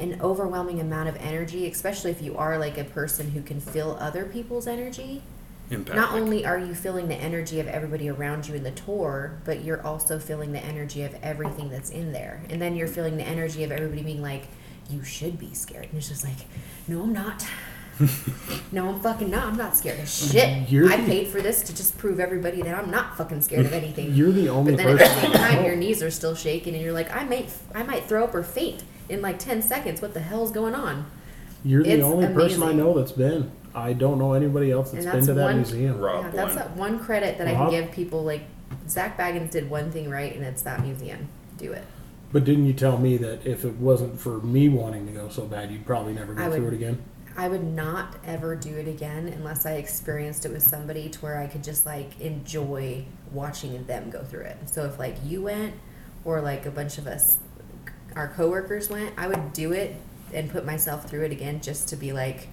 an 0.00 0.20
overwhelming 0.20 0.80
amount 0.80 1.08
of 1.08 1.16
energy, 1.16 1.68
especially 1.68 2.10
if 2.10 2.20
you 2.20 2.36
are 2.36 2.58
like 2.58 2.76
a 2.76 2.84
person 2.84 3.30
who 3.30 3.40
can 3.42 3.60
feel 3.60 3.96
other 4.00 4.24
people's 4.24 4.66
energy. 4.66 5.22
Impact. 5.70 5.96
Not 5.96 6.12
like- 6.12 6.22
only 6.22 6.46
are 6.46 6.58
you 6.58 6.74
feeling 6.74 7.08
the 7.08 7.14
energy 7.14 7.58
of 7.60 7.66
everybody 7.68 8.08
around 8.08 8.46
you 8.48 8.54
in 8.54 8.62
the 8.64 8.70
tour, 8.70 9.38
but 9.44 9.64
you're 9.64 9.82
also 9.84 10.18
feeling 10.18 10.52
the 10.52 10.62
energy 10.64 11.02
of 11.02 11.14
everything 11.22 11.70
that's 11.70 11.90
in 11.90 12.12
there. 12.12 12.42
And 12.50 12.60
then 12.60 12.76
you're 12.76 12.86
feeling 12.88 13.16
the 13.16 13.24
energy 13.24 13.64
of 13.64 13.72
everybody 13.72 14.02
being 14.02 14.22
like, 14.22 14.48
you 14.90 15.02
should 15.02 15.38
be 15.38 15.54
scared. 15.54 15.86
And 15.86 15.94
it's 15.94 16.08
just 16.08 16.22
like, 16.24 16.36
no, 16.86 17.02
I'm 17.02 17.12
not. 17.14 17.46
no, 18.72 18.88
I'm 18.88 19.00
fucking 19.00 19.30
not. 19.30 19.44
I'm 19.46 19.56
not 19.56 19.76
scared 19.76 20.00
of 20.00 20.08
shit. 20.08 20.68
You're 20.68 20.92
I 20.92 20.96
the- 20.96 21.06
paid 21.06 21.28
for 21.28 21.40
this 21.40 21.62
to 21.62 21.74
just 21.74 21.96
prove 21.96 22.20
everybody 22.20 22.60
that 22.62 22.74
I'm 22.76 22.90
not 22.90 23.16
fucking 23.16 23.40
scared 23.40 23.66
of 23.66 23.72
anything. 23.82 24.12
You're 24.14 24.32
the 24.32 24.48
only 24.48 24.72
But 24.72 24.78
then 24.78 24.88
at 24.88 24.98
the 24.98 25.04
person. 25.04 25.20
same 25.22 25.32
time, 25.32 25.64
your 25.64 25.76
knees 25.76 26.02
are 26.02 26.10
still 26.10 26.34
shaking, 26.34 26.74
and 26.74 26.82
you're 26.82 26.92
like, 26.92 27.14
I 27.14 27.24
might, 27.24 27.50
I 27.74 27.82
might 27.84 28.04
throw 28.04 28.24
up 28.24 28.34
or 28.34 28.42
faint 28.42 28.82
in 29.08 29.22
like 29.22 29.38
ten 29.38 29.62
seconds. 29.62 30.02
What 30.02 30.12
the 30.12 30.20
hell's 30.20 30.50
going 30.50 30.74
on? 30.74 31.06
You're 31.64 31.82
the 31.84 31.90
It's 31.92 32.04
only 32.04 32.26
person 32.34 32.62
I 32.62 32.72
know 32.72 32.92
that's 32.94 33.12
been. 33.12 33.50
I 33.74 33.92
don't 33.92 34.18
know 34.18 34.32
anybody 34.34 34.70
else 34.70 34.90
that's 34.92 35.04
And 35.04 35.12
been 35.12 35.20
that's 35.20 35.26
to 35.28 35.34
that 35.34 35.44
one- 35.44 35.56
museum. 35.56 35.98
Rob 36.00 36.24
yeah, 36.24 36.30
that's 36.30 36.54
that 36.54 36.76
one 36.76 36.98
credit 36.98 37.38
that 37.38 37.48
I 37.48 37.54
can 37.54 37.70
give 37.70 37.90
people. 37.90 38.22
Like 38.24 38.42
Zak 38.88 39.18
Bagans 39.18 39.50
did 39.50 39.68
one 39.70 39.90
thing 39.90 40.08
right, 40.10 40.34
and 40.34 40.44
it's 40.44 40.62
that 40.62 40.82
museum. 40.82 41.28
Do 41.58 41.72
it. 41.72 41.84
But 42.32 42.44
didn't 42.44 42.66
you 42.66 42.72
tell 42.72 42.98
me 42.98 43.16
that 43.18 43.46
if 43.46 43.64
it 43.64 43.74
wasn't 43.76 44.20
for 44.20 44.38
me 44.40 44.68
wanting 44.68 45.06
to 45.06 45.12
go 45.12 45.28
so 45.28 45.44
bad, 45.44 45.70
you'd 45.70 45.86
probably 45.86 46.12
never 46.12 46.32
I 46.32 46.46
go 46.48 46.52
through 46.56 46.64
would- 46.64 46.72
it 46.74 46.76
again? 46.76 46.98
I 47.36 47.48
would 47.48 47.64
not 47.64 48.14
ever 48.24 48.54
do 48.54 48.76
it 48.76 48.86
again 48.86 49.26
unless 49.26 49.66
I 49.66 49.72
experienced 49.72 50.46
it 50.46 50.52
with 50.52 50.62
somebody 50.62 51.08
to 51.08 51.18
where 51.18 51.38
I 51.40 51.48
could 51.48 51.64
just 51.64 51.84
like 51.84 52.20
enjoy 52.20 53.04
watching 53.32 53.84
them 53.86 54.08
go 54.10 54.22
through 54.22 54.42
it. 54.44 54.56
So 54.66 54.84
if 54.84 55.00
like 55.00 55.16
you 55.24 55.42
went 55.42 55.74
or 56.24 56.40
like 56.40 56.64
a 56.64 56.70
bunch 56.70 56.96
of 56.96 57.08
us 57.08 57.38
our 58.14 58.28
coworkers 58.28 58.88
went, 58.88 59.12
I 59.18 59.26
would 59.26 59.52
do 59.52 59.72
it 59.72 59.96
and 60.32 60.48
put 60.48 60.64
myself 60.64 61.10
through 61.10 61.22
it 61.24 61.32
again 61.32 61.60
just 61.60 61.88
to 61.88 61.96
be 61.96 62.12
like 62.12 62.46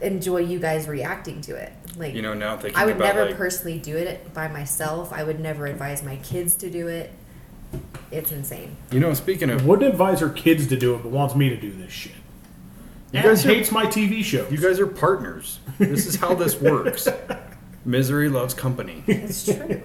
enjoy 0.00 0.38
you 0.38 0.58
guys 0.58 0.86
reacting 0.88 1.40
to 1.42 1.54
it. 1.56 1.72
Like 1.96 2.14
You 2.14 2.22
know, 2.22 2.34
now 2.34 2.56
thinking 2.56 2.78
I 2.80 2.86
would 2.86 2.96
about 2.96 3.14
never 3.16 3.26
like, 3.26 3.36
personally 3.36 3.78
do 3.78 3.96
it 3.96 4.32
by 4.32 4.48
myself. 4.48 5.12
I 5.12 5.24
would 5.24 5.40
never 5.40 5.66
advise 5.66 6.02
my 6.02 6.16
kids 6.16 6.54
to 6.56 6.70
do 6.70 6.88
it. 6.88 7.12
It's 8.10 8.30
insane. 8.32 8.76
you 8.90 9.00
know, 9.00 9.14
speaking 9.14 9.48
of, 9.50 9.66
Wouldn't 9.66 9.90
advise 9.90 10.20
her 10.20 10.28
kids 10.28 10.66
to 10.68 10.76
do 10.76 10.94
it, 10.94 11.02
but 11.02 11.10
wants 11.10 11.34
me 11.34 11.48
to 11.48 11.56
do 11.56 11.70
this 11.72 11.90
shit. 11.92 12.12
You 13.12 13.18
You 13.18 13.22
guys 13.22 13.42
guys 13.42 13.46
are- 13.46 13.54
hates 13.54 13.72
my 13.72 13.86
TV 13.86 14.22
show. 14.22 14.46
you 14.50 14.58
guys 14.58 14.78
are 14.80 14.86
partners. 14.86 15.58
This 15.78 16.06
is 16.06 16.16
how 16.16 16.34
this 16.34 16.60
works. 16.60 17.08
Misery 17.84 18.28
loves 18.28 18.54
company. 18.54 19.02
It's 19.06 19.44
true. 19.44 19.82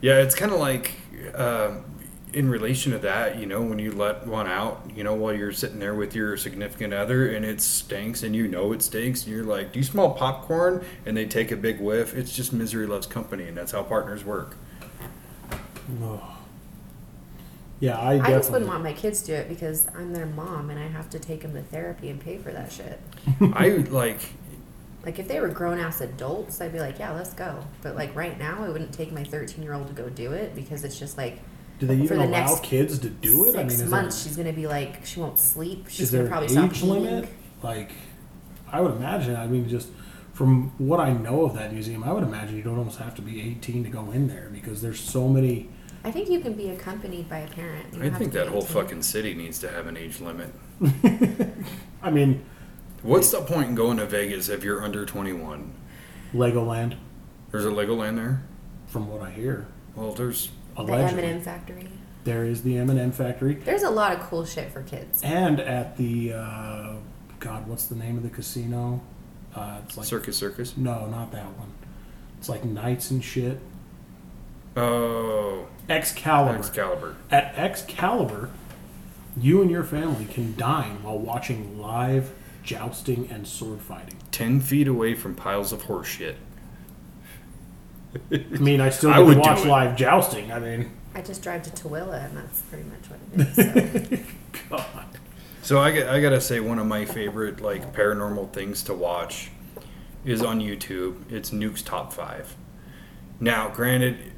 Yeah, 0.00 0.18
it's 0.20 0.34
kind 0.34 0.52
of 0.52 0.58
like 0.60 0.92
um, 1.34 1.84
in 2.32 2.48
relation 2.48 2.92
to 2.92 2.98
that, 2.98 3.38
you 3.38 3.46
know, 3.46 3.62
when 3.62 3.78
you 3.78 3.92
let 3.92 4.26
one 4.26 4.46
out, 4.46 4.82
you 4.94 5.04
know, 5.04 5.14
while 5.14 5.34
you're 5.34 5.52
sitting 5.52 5.78
there 5.78 5.94
with 5.94 6.14
your 6.14 6.36
significant 6.36 6.94
other 6.94 7.34
and 7.34 7.44
it 7.44 7.60
stinks 7.60 8.22
and 8.22 8.34
you 8.34 8.48
know 8.48 8.72
it 8.72 8.82
stinks, 8.82 9.24
and 9.24 9.32
you're 9.34 9.44
like, 9.44 9.72
Do 9.72 9.78
you 9.78 9.84
smell 9.84 10.10
popcorn? 10.12 10.84
And 11.06 11.16
they 11.16 11.26
take 11.26 11.50
a 11.50 11.56
big 11.56 11.80
whiff. 11.80 12.14
It's 12.14 12.34
just 12.34 12.52
misery 12.52 12.86
loves 12.86 13.06
company, 13.06 13.48
and 13.48 13.56
that's 13.56 13.72
how 13.72 13.82
partners 13.82 14.24
work. 14.24 14.56
Ugh. 16.02 16.20
Yeah, 17.80 17.98
I 17.98 18.28
I 18.28 18.34
just 18.34 18.50
wouldn't 18.52 18.68
want 18.68 18.84
my 18.84 18.92
kids 18.92 19.22
to 19.22 19.26
do 19.26 19.34
it 19.34 19.48
because 19.48 19.88
I'm 19.94 20.12
their 20.12 20.26
mom 20.26 20.70
and 20.70 20.78
I 20.78 20.86
have 20.86 21.10
to 21.10 21.18
take 21.18 21.42
them 21.42 21.52
to 21.54 21.62
therapy 21.62 22.10
and 22.10 22.20
pay 22.20 22.38
for 22.38 22.52
that 22.52 22.70
shit. 22.72 23.00
I 23.40 23.68
like, 23.90 24.20
Like 25.04 25.18
if 25.18 25.26
they 25.26 25.40
were 25.40 25.48
grown 25.48 25.78
ass 25.78 26.00
adults, 26.00 26.60
I'd 26.60 26.72
be 26.72 26.78
like, 26.80 26.98
yeah, 26.98 27.12
let's 27.12 27.34
go. 27.34 27.64
But 27.82 27.96
like 27.96 28.14
right 28.14 28.38
now, 28.38 28.62
I 28.64 28.68
wouldn't 28.68 28.92
take 28.94 29.12
my 29.12 29.24
13 29.24 29.62
year 29.62 29.74
old 29.74 29.88
to 29.88 29.94
go 29.94 30.08
do 30.08 30.32
it 30.32 30.54
because 30.54 30.84
it's 30.84 30.98
just 30.98 31.18
like 31.18 31.40
do 31.78 31.86
they 31.86 31.96
for 31.98 32.04
even 32.04 32.18
the 32.18 32.24
allow 32.26 32.46
next 32.46 32.62
kids 32.62 32.98
to 33.00 33.08
do 33.10 33.44
it? 33.48 33.52
six 33.52 33.58
I 33.58 33.62
mean, 33.62 33.70
is 33.72 33.90
months 33.90 34.22
there, 34.22 34.28
she's 34.28 34.36
gonna 34.36 34.52
be 34.52 34.66
like 34.66 35.04
she 35.04 35.20
won't 35.20 35.38
sleep. 35.38 35.86
She's 35.88 36.00
is 36.00 36.10
gonna 36.10 36.22
there 36.24 36.30
probably 36.30 36.46
an 36.48 36.52
stop 36.52 36.70
age 36.70 36.82
limit? 36.82 37.28
Like, 37.62 37.90
I 38.70 38.80
would 38.80 38.92
imagine. 38.96 39.36
I 39.36 39.46
mean, 39.46 39.68
just 39.68 39.88
from 40.32 40.70
what 40.78 41.00
I 41.00 41.12
know 41.12 41.44
of 41.44 41.54
that 41.54 41.72
museum, 41.72 42.02
I 42.04 42.12
would 42.12 42.22
imagine 42.22 42.56
you 42.56 42.62
don't 42.62 42.78
almost 42.78 42.98
have 42.98 43.14
to 43.16 43.22
be 43.22 43.40
18 43.40 43.84
to 43.84 43.90
go 43.90 44.10
in 44.10 44.28
there 44.28 44.48
because 44.52 44.80
there's 44.82 45.00
so 45.00 45.28
many. 45.28 45.68
I 46.04 46.10
think 46.10 46.28
you 46.28 46.40
can 46.40 46.54
be 46.54 46.70
accompanied 46.70 47.28
by 47.28 47.38
a 47.38 47.48
parent. 47.48 47.94
You 47.94 48.02
I 48.04 48.10
think 48.10 48.32
that 48.32 48.48
whole 48.48 48.62
fucking 48.62 49.02
city 49.02 49.34
needs 49.34 49.60
to 49.60 49.68
have 49.68 49.86
an 49.86 49.96
age 49.96 50.20
limit. 50.20 50.52
I 52.02 52.10
mean, 52.10 52.44
What's 53.02 53.32
the 53.32 53.40
point 53.40 53.70
in 53.70 53.74
going 53.74 53.96
to 53.96 54.06
Vegas 54.06 54.48
if 54.48 54.62
you're 54.62 54.82
under 54.82 55.04
21? 55.04 55.72
Legoland, 56.32 56.96
There's 57.50 57.64
a 57.64 57.68
Legoland 57.70 58.14
there. 58.16 58.42
from 58.86 59.08
what 59.08 59.22
I 59.22 59.30
hear, 59.30 59.66
Well, 59.96 60.12
there's 60.12 60.50
The 60.76 60.92
M&M 60.92 61.40
factory. 61.40 61.88
there 62.24 62.44
is 62.44 62.62
the 62.62 62.78
M&M 62.78 63.12
factory, 63.12 63.54
There's 63.54 63.82
a 63.82 63.90
lot 63.90 64.12
of 64.12 64.20
cool 64.28 64.44
shit 64.44 64.70
for 64.72 64.82
kids. 64.82 65.22
and 65.22 65.60
at 65.60 65.96
the 65.96 66.32
uh, 66.34 66.92
God, 67.40 67.66
what's 67.66 67.86
the 67.86 67.96
name 67.96 68.16
of 68.16 68.22
the 68.22 68.30
casino? 68.30 69.00
Uh, 69.54 69.80
it's 69.84 69.96
like 69.98 70.06
Circus 70.06 70.36
Circus. 70.36 70.76
no, 70.76 71.06
not 71.06 71.30
that 71.32 71.46
one. 71.58 71.72
It's 72.38 72.48
like 72.48 72.64
knights 72.64 73.10
and 73.10 73.22
shit. 73.22 73.58
Oh, 74.76 75.66
Excalibur. 75.88 76.58
Excalibur. 76.58 77.16
At 77.30 77.52
Excalibur, 77.58 78.50
you 79.36 79.60
and 79.60 79.70
your 79.70 79.84
family 79.84 80.24
can 80.24 80.54
dine 80.56 81.02
while 81.02 81.18
watching 81.18 81.78
live 81.80 82.32
jousting 82.62 83.28
and 83.30 83.46
sword 83.46 83.80
fighting. 83.80 84.16
Ten 84.30 84.60
feet 84.60 84.88
away 84.88 85.14
from 85.14 85.34
piles 85.34 85.72
of 85.72 85.82
horse 85.82 86.06
shit. 86.08 86.36
I 88.30 88.36
mean, 88.58 88.80
I 88.80 88.90
still 88.90 89.10
I 89.10 89.14
get 89.14 89.18
to 89.20 89.24
would 89.26 89.34
do 89.34 89.40
watch 89.40 89.64
live 89.64 89.96
jousting. 89.96 90.52
I 90.52 90.58
mean, 90.58 90.90
I 91.14 91.22
just 91.22 91.42
drive 91.42 91.62
to 91.64 91.70
Tooele, 91.70 92.24
and 92.24 92.36
that's 92.36 92.60
pretty 92.62 92.84
much 92.84 93.10
what 93.10 93.20
it 93.48 94.12
is. 94.12 94.20
So. 94.20 94.24
God. 94.70 95.04
So 95.64 95.78
I, 95.78 95.92
got- 95.92 96.08
I 96.08 96.20
gotta 96.20 96.40
say 96.40 96.58
one 96.58 96.80
of 96.80 96.86
my 96.88 97.04
favorite 97.04 97.60
like 97.60 97.94
paranormal 97.94 98.52
things 98.52 98.82
to 98.82 98.94
watch 98.94 99.52
is 100.24 100.42
on 100.42 100.58
YouTube. 100.60 101.30
It's 101.30 101.50
Nuke's 101.52 101.82
Top 101.82 102.12
Five. 102.12 102.56
Now, 103.38 103.68
granted, 103.68 104.32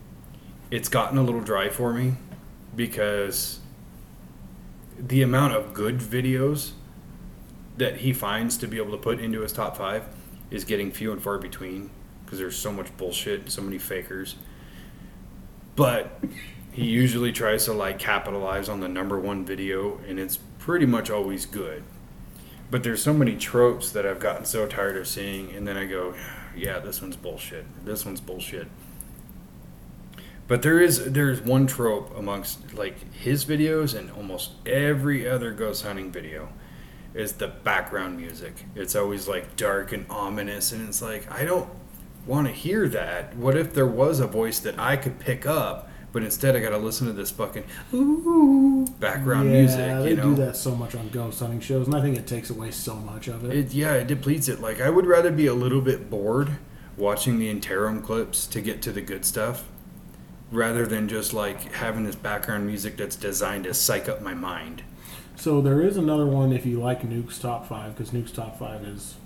it's 0.71 0.91
gotten 0.91 1.17
a 1.17 1.23
little 1.23 1.41
dry 1.41 1.71
for 1.71 1.95
me 1.95 2.17
because 2.77 3.61
the 4.99 5.23
amount 5.23 5.55
of 5.55 5.73
good 5.73 5.99
videos 5.99 6.73
that 7.79 7.97
he 7.99 8.13
finds 8.13 8.59
to 8.59 8.67
be 8.69 8.77
able 8.77 8.93
to 8.93 8.99
put 8.99 9.19
into 9.19 9.41
his 9.41 9.53
top 9.53 9.79
five 9.79 10.05
is 10.51 10.65
getting 10.65 10.91
few 10.93 11.11
and 11.11 11.23
far 11.23 11.39
between 11.39 11.89
because 12.25 12.39
there's 12.39 12.57
so 12.57 12.73
much 12.73 12.95
bullshit 12.97 13.41
and 13.41 13.53
so 13.53 13.63
many 13.63 13.79
fakers. 13.79 14.37
But 15.77 16.21
he 16.73 16.85
usually 16.85 17.33
tries 17.33 17.65
to 17.67 17.73
like 17.73 17.99
capitalize 17.99 18.69
on 18.69 18.81
the 18.81 18.89
number 18.89 19.19
one 19.19 19.45
video 19.45 19.99
and 20.09 20.19
it's 20.19 20.39
pretty 20.59 20.87
much 20.87 21.11
always 21.11 21.47
good. 21.47 21.85
But 22.71 22.83
there's 22.83 23.03
so 23.03 23.13
many 23.13 23.37
tropes 23.37 23.93
that 23.93 24.05
I've 24.07 24.19
gotten 24.21 24.45
so 24.45 24.67
tired 24.67 24.97
of 24.97 25.07
seeing 25.07 25.53
and 25.53 25.67
then 25.67 25.77
I 25.77 25.85
go, 25.85 26.15
yeah, 26.57 26.79
this 26.79 27.01
one's 27.01 27.17
bullshit. 27.17 27.65
This 27.85 28.05
one's 28.05 28.21
bullshit. 28.21 28.69
But 30.47 30.63
there 30.63 30.81
is 30.81 31.13
there's 31.13 31.41
one 31.41 31.67
trope 31.67 32.17
amongst 32.17 32.75
like 32.75 33.13
his 33.15 33.45
videos 33.45 33.97
and 33.97 34.11
almost 34.11 34.53
every 34.67 35.29
other 35.29 35.53
ghost 35.53 35.85
hunting 35.85 36.13
video 36.13 36.49
is 37.15 37.35
the 37.35 37.49
background 37.49 38.17
music. 38.17 38.67
It's 38.75 38.95
always 38.95 39.27
like 39.27 39.57
dark 39.57 39.93
and 39.93 40.07
ominous 40.11 40.73
and 40.73 40.87
it's 40.87 41.01
like 41.01 41.31
I 41.31 41.45
don't 41.45 41.69
want 42.27 42.47
to 42.47 42.53
hear 42.53 42.89
that. 42.89 43.37
What 43.37 43.57
if 43.57 43.75
there 43.75 43.87
was 43.87 44.21
a 44.21 44.27
voice 44.27 44.59
that 44.61 44.79
I 44.79 44.97
could 44.97 45.19
pick 45.19 45.47
up, 45.47 45.91
but 46.13 46.23
instead 46.23 46.55
I 46.55 46.61
got 46.61 46.71
to 46.71 46.79
listen 46.79 47.07
to 47.09 47.13
this 47.13 47.31
fucking 47.31 47.65
ooh 47.93 48.87
background 49.01 49.51
yeah, 49.51 49.61
music, 49.61 49.79
they 49.79 50.11
you 50.11 50.17
know? 50.17 50.23
do 50.23 50.35
that 50.37 50.57
so 50.57 50.75
much 50.75 50.95
on 50.95 51.09
ghost 51.09 51.41
hunting 51.41 51.61
shows, 51.61 51.87
and 51.87 51.95
I 51.97 52.01
think 52.01 52.17
it 52.17 52.27
takes 52.27 52.51
away 52.51 52.71
so 52.71 52.95
much 52.95 53.29
of 53.29 53.45
it. 53.45 53.57
It, 53.57 53.75
yeah, 53.75 53.95
it 53.95 54.07
depletes 54.07 54.49
it. 54.49 54.61
Like 54.61 54.81
I 54.81 54.91
would 54.91 55.07
rather 55.07 55.31
be 55.31 55.47
a 55.47 55.55
little 55.55 55.81
bit 55.81 56.09
bored 56.11 56.53
watching 56.97 57.39
the 57.39 57.51
interim 57.51 58.01
clips 58.01 58.47
to 58.47 58.61
get 58.61 58.81
to 58.83 58.93
the 58.93 59.01
good 59.01 59.25
stuff, 59.25 59.65
rather 60.53 60.87
than 60.87 61.09
just 61.09 61.35
like 61.35 61.73
having 61.73 62.05
this 62.05 62.17
background 62.17 62.67
music 62.67 62.97
that's 62.97 63.17
designed 63.17 63.65
to 63.65 63.75
psych 63.75 64.09
up 64.09 64.23
my 64.23 64.35
mind. 64.35 64.83
So 65.37 65.61
there 65.61 65.81
is 65.81 65.97
another 65.97 66.27
one 66.27 66.53
if 66.53 66.65
you 66.65 66.81
like 66.81 67.03
Nuke's 67.03 67.41
top 67.41 67.69
five 67.69 67.97
because 67.97 68.13
Nuke's 68.13 68.31
top 68.31 68.57
five 68.57 68.85
is 68.85 69.17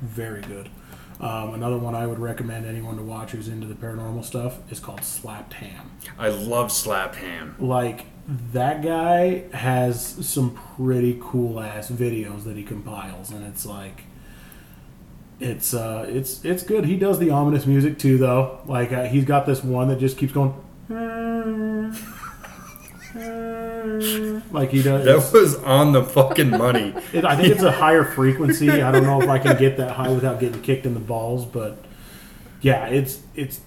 very 0.00 0.40
good. 0.40 0.70
Um, 1.20 1.54
another 1.54 1.78
one 1.78 1.94
I 1.94 2.06
would 2.06 2.18
recommend 2.18 2.66
anyone 2.66 2.96
to 2.96 3.02
watch 3.02 3.30
who's 3.30 3.48
into 3.48 3.66
the 3.66 3.74
paranormal 3.74 4.24
stuff 4.24 4.58
is 4.70 4.80
called 4.80 5.04
Slapped 5.04 5.54
Ham. 5.54 5.92
I 6.18 6.28
love 6.28 6.72
Slap 6.72 7.14
Ham. 7.14 7.54
Like 7.58 8.06
that 8.52 8.82
guy 8.82 9.44
has 9.56 10.26
some 10.26 10.58
pretty 10.76 11.18
cool 11.22 11.60
ass 11.60 11.90
videos 11.90 12.44
that 12.44 12.56
he 12.56 12.64
compiles, 12.64 13.30
and 13.30 13.46
it's 13.46 13.64
like 13.64 14.02
it's 15.40 15.72
uh 15.72 16.04
it's 16.08 16.44
it's 16.44 16.62
good. 16.62 16.84
He 16.84 16.96
does 16.96 17.18
the 17.18 17.30
ominous 17.30 17.66
music 17.66 17.98
too, 17.98 18.18
though. 18.18 18.60
Like 18.66 18.92
uh, 18.92 19.04
he's 19.04 19.24
got 19.24 19.46
this 19.46 19.62
one 19.62 19.88
that 19.88 20.00
just 20.00 20.18
keeps 20.18 20.32
going. 20.32 20.54
Mm. 23.84 24.42
Like 24.52 24.70
he 24.70 24.82
does. 24.82 25.04
That 25.04 25.38
was 25.38 25.56
on 25.56 25.92
the 25.92 26.02
fucking 26.02 26.50
money. 26.50 26.94
It, 27.12 27.24
I 27.24 27.36
think 27.36 27.48
it's 27.48 27.62
a 27.62 27.70
higher 27.72 28.02
frequency. 28.04 28.70
I 28.70 28.90
don't 28.90 29.04
know 29.04 29.20
if 29.22 29.28
I 29.28 29.38
can 29.38 29.56
get 29.58 29.76
that 29.76 29.92
high 29.92 30.10
without 30.10 30.40
getting 30.40 30.60
kicked 30.62 30.86
in 30.86 30.94
the 30.94 31.00
balls, 31.00 31.44
but 31.44 31.76
yeah, 32.60 32.86
it's 32.86 33.20
it's 33.34 33.60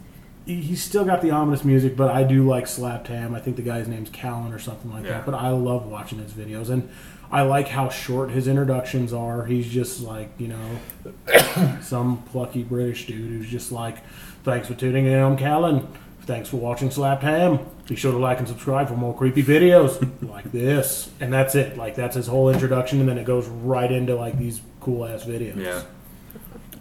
he- 0.46 0.62
he's 0.62 0.84
still 0.84 1.06
got 1.06 1.22
the 1.22 1.32
ominous 1.32 1.64
music, 1.64 1.96
but 1.96 2.10
I 2.10 2.24
do 2.24 2.48
like 2.48 2.68
Slapped 2.68 3.08
Ham. 3.08 3.36
I 3.36 3.40
think 3.40 3.56
the 3.56 3.62
guy's 3.62 3.88
name's 3.88 4.10
Callan 4.10 4.52
or 4.54 4.60
something 4.60 4.92
like 4.92 5.04
Yeah. 5.04 5.12
that. 5.12 5.26
But 5.26 5.36
I 5.36 5.50
love 5.50 5.86
watching 5.86 6.20
his 6.20 6.32
videos, 6.34 6.70
and 6.70 6.90
I 7.32 7.44
like 7.44 7.68
how 7.70 7.90
short 7.90 8.32
his 8.32 8.48
introductions 8.48 9.14
are. 9.14 9.46
He's 9.46 9.68
just 9.70 10.02
like 10.02 10.30
you 10.38 10.48
know 10.50 11.78
some 11.82 12.24
plucky 12.32 12.64
British 12.64 13.06
dude 13.08 13.30
who's 13.30 13.50
just 13.50 13.72
like, 13.72 13.98
"Thanks 14.44 14.68
for 14.68 14.74
tuning 14.74 15.06
in, 15.06 15.20
I'm 15.20 15.38
Callan. 15.38 15.88
Thanks 16.28 16.50
for 16.50 16.58
watching 16.58 16.92
Slapped 16.92 17.24
Ham. 17.24 17.60
Be 17.88 17.96
sure 17.96 18.12
to 18.12 18.18
like 18.18 18.40
and 18.40 18.48
subscribe 18.50 18.90
for 18.90 18.98
more 18.98 19.16
creepy 19.16 19.42
videos 19.42 20.06
like 20.30 20.52
this." 20.52 21.10
And 21.22 21.32
that's 21.32 21.56
it. 21.56 21.78
Like 21.78 21.96
that's 21.96 22.18
his 22.18 22.28
whole 22.28 22.50
introduction, 22.50 23.00
and 23.00 23.08
then 23.08 23.18
it 23.18 23.24
goes 23.24 23.48
right 23.48 23.90
into 23.90 24.14
like 24.14 24.38
these 24.38 24.60
cool 24.82 25.06
ass 25.06 25.24
videos. 25.24 25.56
Yeah. 25.56 25.84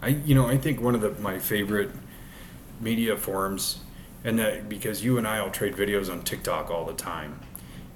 I 0.03 0.09
you 0.09 0.35
know, 0.35 0.49
I 0.49 0.59
think 0.59 0.81
one 0.81 0.97
of 0.97 1.01
the 1.01 1.11
my 1.23 1.39
favorite 1.39 1.91
media 2.81 3.17
forms, 3.17 3.79
and 4.25 4.37
that 4.41 4.69
because 4.69 5.05
you 5.05 5.17
and 5.17 5.29
I 5.29 5.41
will 5.41 5.51
trade 5.51 5.77
videos 5.77 6.11
on 6.11 6.23
TikTok 6.23 6.69
all 6.69 6.85
the 6.85 6.95
time. 6.95 7.39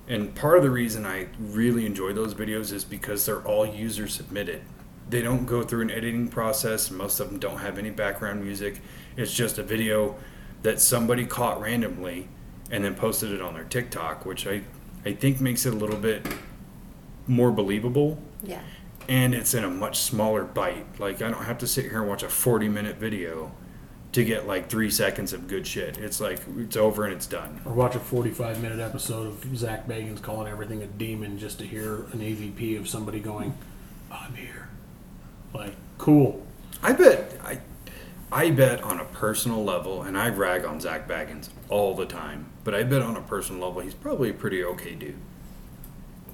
And 0.07 0.33
part 0.35 0.57
of 0.57 0.63
the 0.63 0.71
reason 0.71 1.05
I 1.05 1.27
really 1.39 1.85
enjoy 1.85 2.13
those 2.13 2.33
videos 2.33 2.73
is 2.73 2.85
because 2.85 3.27
they're 3.27 3.43
all 3.43 3.67
user 3.67 4.07
submitted. 4.07 4.63
They 5.09 5.21
don't 5.23 5.47
go 5.47 5.63
through 5.63 5.83
an 5.83 5.91
editing 5.91 6.29
process, 6.29 6.93
most 6.93 7.19
of 7.19 7.29
them 7.29 7.41
don't 7.41 7.59
have 7.59 7.77
any 7.77 7.91
background 7.91 8.45
music. 8.45 8.81
It's 9.17 9.35
just 9.35 9.59
a 9.59 9.65
video 9.65 10.17
that 10.63 10.81
somebody 10.81 11.25
caught 11.27 11.61
randomly 11.61 12.29
and 12.71 12.85
then 12.85 12.95
posted 12.95 13.33
it 13.33 13.41
on 13.41 13.55
their 13.55 13.65
TikTok, 13.65 14.25
which 14.27 14.47
I 14.47 14.63
I 15.05 15.13
think 15.15 15.41
makes 15.41 15.65
it 15.67 15.73
a 15.73 15.77
little 15.77 15.97
bit 15.97 16.27
more 17.27 17.51
believable 17.51 18.19
Yeah. 18.43 18.61
and 19.09 19.35
it's 19.35 19.55
in 19.55 19.65
a 19.65 19.71
much 19.71 19.99
smaller 19.99 20.45
bite. 20.45 20.87
Like 21.01 21.23
I 21.23 21.31
don't 21.31 21.45
have 21.45 21.59
to 21.59 21.67
sit 21.67 21.87
here 21.87 22.01
and 22.01 22.09
watch 22.09 22.23
a 22.23 22.29
40 22.29 22.69
minute 22.69 22.97
video 22.97 23.53
to 24.13 24.25
get 24.25 24.47
like 24.47 24.69
three 24.69 24.91
seconds 24.91 25.33
of 25.33 25.47
good 25.47 25.67
shit. 25.67 25.97
It's 25.97 26.21
like 26.21 26.41
it's 26.59 26.77
over 26.77 27.05
and 27.05 27.15
it's 27.15 27.27
done. 27.27 27.61
Or 27.65 27.73
watch 27.73 27.95
a 27.95 28.01
45 28.01 28.61
minute 28.61 28.81
episode 28.81 29.27
of 29.29 29.57
Zak 29.57 29.87
Bagans 29.87 30.21
calling 30.21 30.49
everything 30.49 30.83
a 30.83 30.87
demon 30.87 31.39
just 31.39 31.59
to 31.61 31.65
hear 31.67 31.97
an 32.13 32.19
EVP 32.21 32.77
of 32.79 32.89
somebody 32.89 33.21
going, 33.21 33.55
I'm 34.11 34.35
here. 34.35 34.69
Like, 35.55 35.75
cool. 35.99 36.45
I 36.83 36.93
bet 36.93 37.33
I 37.45 37.59
I 38.33 38.51
bet 38.51 38.83
on 38.83 39.01
a 39.01 39.05
personal 39.05 39.65
level, 39.65 40.03
and 40.03 40.17
I 40.17 40.29
rag 40.29 40.65
on 40.65 40.81
Zak 40.81 41.09
Bagans 41.09 41.49
all 41.69 41.95
the 41.95 42.07
time, 42.07 42.47
but 42.63 42.75
I 42.75 42.85
bet 42.85 43.03
on 43.03 43.17
a 43.17 43.21
personal 43.21 43.67
level 43.67 43.83
he's 43.83 43.95
probably 43.95 44.31
a 44.31 44.35
pretty 44.35 44.63
okay 44.63 44.95
dude. 44.95 45.17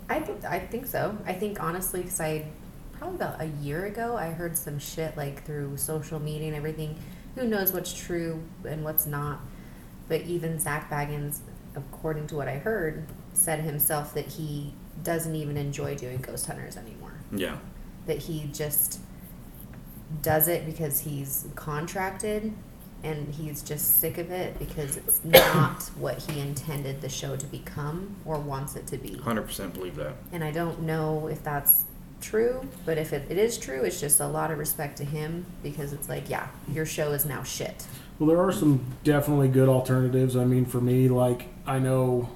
I 0.09 0.21
think 0.21 0.45
I 0.45 0.59
think 0.59 0.87
so. 0.87 1.17
I 1.27 1.33
think 1.33 1.63
honestly, 1.63 2.03
because 2.03 2.21
I 2.21 2.47
probably 2.93 3.17
about 3.17 3.41
a 3.41 3.47
year 3.47 3.87
ago, 3.87 4.17
I 4.17 4.31
heard 4.31 4.57
some 4.57 4.79
shit 4.79 5.17
like 5.17 5.45
through 5.45 5.77
social 5.77 6.21
media 6.21 6.49
and 6.49 6.57
everything. 6.57 6.99
Who 7.35 7.47
knows 7.47 7.73
what's 7.73 7.93
true 7.93 8.43
and 8.65 8.85
what's 8.85 9.07
not? 9.07 9.41
But 10.09 10.23
even 10.23 10.59
Zak 10.59 10.89
Bagans, 10.91 11.41
according 11.75 12.29
to 12.29 12.37
what 12.37 12.49
I 12.49 12.59
heard, 12.59 13.07
said 13.33 13.61
himself 13.61 14.15
that 14.15 14.27
he 14.27 14.73
doesn't 15.03 15.35
even 15.35 15.57
enjoy 15.57 15.97
doing 15.97 16.19
ghost 16.19 16.47
hunters 16.47 16.77
anymore. 16.77 17.15
Yeah. 17.33 17.59
That 18.07 18.19
he 18.19 18.49
just 18.53 19.01
does 20.23 20.49
it 20.49 20.67
because 20.67 21.01
he's 21.01 21.47
contracted 21.55 22.53
and 23.03 23.33
he's 23.35 23.63
just 23.63 23.99
sick 23.99 24.19
of 24.19 24.31
it 24.31 24.59
because 24.59 24.97
it's 24.97 25.25
not 25.25 25.83
what 25.99 26.23
he 26.23 26.41
intended 26.41 27.01
the 27.01 27.09
show 27.09 27.37
to 27.37 27.47
become 27.47 28.17
or 28.25 28.39
wants 28.39 28.77
it 28.77 28.87
to 28.89 28.99
be. 28.99 29.11
100% 29.11 29.73
believe 29.73 29.97
that. 29.97 30.15
And 30.33 30.43
I 30.43 30.51
don't 30.51 30.83
know 30.83 31.29
if 31.29 31.43
that's 31.43 31.85
true, 32.21 32.67
but 32.85 32.99
if 32.99 33.13
it, 33.13 33.31
it 33.31 33.39
is 33.39 33.59
true, 33.59 33.83
it's 33.83 34.01
just 34.01 34.21
a 34.21 34.27
lot 34.27 34.51
of 34.51 34.59
respect 34.59 34.97
to 34.99 35.05
him 35.05 35.47
because 35.63 35.93
it's 35.93 36.09
like, 36.09 36.29
yeah, 36.29 36.49
your 36.73 36.87
show 36.87 37.13
is 37.13 37.25
now 37.25 37.43
shit. 37.43 37.87
Well, 38.19 38.29
there 38.29 38.41
are 38.41 38.53
some 38.53 38.85
definitely 39.05 39.49
good 39.49 39.69
alternatives. 39.69 40.37
I 40.37 40.45
mean, 40.45 40.65
for 40.65 40.81
me, 40.81 41.09
like, 41.09 41.49
I 41.67 41.79
know, 41.79 42.31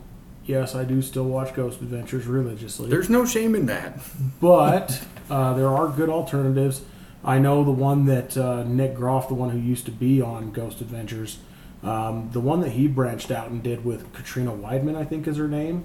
yes, 0.45 0.75
I 0.75 0.85
do 0.85 1.01
still 1.01 1.25
watch 1.25 1.55
Ghost 1.55 1.81
Adventures 1.81 2.27
religiously. 2.27 2.91
There's 2.91 3.09
no 3.09 3.25
shame 3.25 3.55
in 3.55 3.67
that. 3.67 3.99
but 4.41 5.03
uh, 5.31 5.55
there 5.55 5.69
are 5.69 5.89
good 5.89 6.11
alternatives. 6.11 6.83
I 7.25 7.39
know 7.39 7.65
the 7.65 7.71
one 7.71 8.07
that 8.07 8.37
uh, 8.37 8.65
Nick 8.65 8.95
Groff, 8.95 9.29
the 9.29 9.35
one 9.35 9.51
who 9.51 9.59
used 9.59 9.85
to 9.87 9.91
be 9.91 10.23
on 10.23 10.53
Ghost 10.53 10.81
Adventures, 10.81 11.39
um, 11.83 12.31
the 12.33 12.41
one 12.41 12.61
that 12.61 12.71
he 12.71 12.87
branched 12.89 13.31
out 13.31 13.51
and 13.51 13.63
did 13.63 13.85
with 13.85 14.13
Katrina 14.13 14.53
Weidman, 14.53 14.97
I 14.97 15.05
think 15.05 15.27
is 15.27 15.37
her 15.37 15.49
name. 15.49 15.85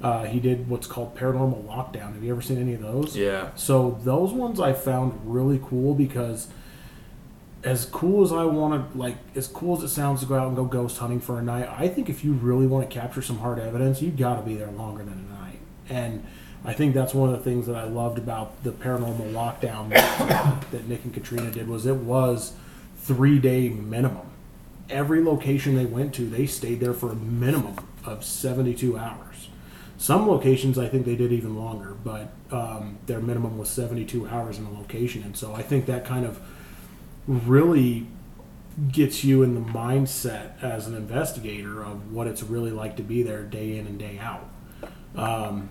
Uh, 0.00 0.24
he 0.24 0.40
did 0.40 0.68
what's 0.68 0.86
called 0.86 1.16
Paranormal 1.16 1.64
Lockdown. 1.64 2.14
Have 2.14 2.22
you 2.22 2.30
ever 2.30 2.42
seen 2.42 2.58
any 2.58 2.74
of 2.74 2.82
those? 2.82 3.16
Yeah. 3.16 3.50
So 3.56 3.98
those 4.02 4.32
ones 4.32 4.60
I 4.60 4.72
found 4.72 5.18
really 5.24 5.60
cool 5.64 5.94
because 5.94 6.48
as 7.64 7.86
cool 7.86 8.22
as 8.22 8.32
I 8.32 8.44
want 8.44 8.92
to 8.92 8.98
like 8.98 9.16
as 9.34 9.48
cool 9.48 9.76
as 9.76 9.82
it 9.82 9.88
sounds 9.88 10.20
to 10.20 10.26
go 10.26 10.36
out 10.36 10.48
and 10.48 10.56
go 10.56 10.64
ghost 10.64 10.98
hunting 10.98 11.20
for 11.20 11.38
a 11.38 11.42
night, 11.42 11.68
I 11.68 11.88
think 11.88 12.10
if 12.10 12.24
you 12.24 12.32
really 12.34 12.66
want 12.66 12.88
to 12.88 12.94
capture 12.94 13.22
some 13.22 13.38
hard 13.38 13.58
evidence, 13.58 14.02
you've 14.02 14.18
got 14.18 14.36
to 14.36 14.42
be 14.42 14.54
there 14.54 14.70
longer 14.70 15.02
than 15.02 15.14
a 15.14 15.40
night. 15.42 15.60
And 15.88 16.26
I 16.66 16.72
think 16.72 16.94
that's 16.94 17.14
one 17.14 17.32
of 17.32 17.38
the 17.38 17.44
things 17.44 17.68
that 17.68 17.76
I 17.76 17.84
loved 17.84 18.18
about 18.18 18.64
the 18.64 18.72
paranormal 18.72 19.32
lockdown 19.32 19.90
that, 20.70 20.88
Nick 20.88 21.04
and 21.04 21.14
Katrina 21.14 21.48
did 21.52 21.68
was 21.68 21.86
it 21.86 21.94
was 21.94 22.54
three 22.98 23.38
day 23.38 23.68
minimum. 23.68 24.26
Every 24.90 25.22
location 25.22 25.76
they 25.76 25.86
went 25.86 26.12
to, 26.14 26.28
they 26.28 26.44
stayed 26.46 26.80
there 26.80 26.92
for 26.92 27.12
a 27.12 27.14
minimum 27.14 27.76
of 28.04 28.24
72 28.24 28.98
hours. 28.98 29.48
Some 29.96 30.28
locations, 30.28 30.76
I 30.76 30.88
think 30.88 31.06
they 31.06 31.14
did 31.14 31.30
even 31.30 31.56
longer, 31.56 31.94
but 32.04 32.32
um, 32.50 32.98
their 33.06 33.20
minimum 33.20 33.58
was 33.58 33.68
72 33.70 34.26
hours 34.28 34.58
in 34.58 34.66
a 34.66 34.72
location. 34.72 35.22
And 35.22 35.36
so 35.36 35.54
I 35.54 35.62
think 35.62 35.86
that 35.86 36.04
kind 36.04 36.26
of 36.26 36.40
really 37.28 38.08
gets 38.90 39.22
you 39.22 39.44
in 39.44 39.54
the 39.54 39.60
mindset 39.60 40.62
as 40.62 40.88
an 40.88 40.96
investigator 40.96 41.84
of 41.84 42.12
what 42.12 42.26
it's 42.26 42.42
really 42.42 42.72
like 42.72 42.96
to 42.96 43.02
be 43.02 43.22
there 43.22 43.44
day 43.44 43.78
in 43.78 43.86
and 43.86 43.98
day 43.98 44.18
out. 44.18 44.50
Um, 45.14 45.70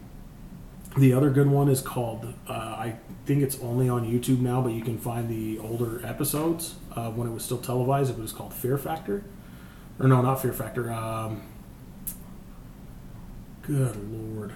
the 0.97 1.13
other 1.13 1.29
good 1.29 1.47
one 1.47 1.67
is 1.69 1.81
called, 1.81 2.33
uh, 2.47 2.51
I 2.53 2.95
think 3.25 3.43
it's 3.43 3.59
only 3.59 3.89
on 3.89 4.05
YouTube 4.09 4.39
now, 4.39 4.61
but 4.61 4.71
you 4.73 4.81
can 4.81 4.97
find 4.97 5.27
the 5.29 5.59
older 5.59 6.05
episodes 6.05 6.75
uh, 6.95 7.11
when 7.11 7.27
it 7.27 7.31
was 7.33 7.43
still 7.43 7.57
televised. 7.57 8.11
It 8.11 8.17
was 8.17 8.31
called 8.31 8.53
Fear 8.53 8.77
Factor. 8.77 9.23
Or 9.99 10.07
no, 10.07 10.21
not 10.21 10.41
Fear 10.41 10.53
Factor. 10.53 10.91
Um, 10.91 11.41
good 13.61 13.95
Lord. 14.11 14.53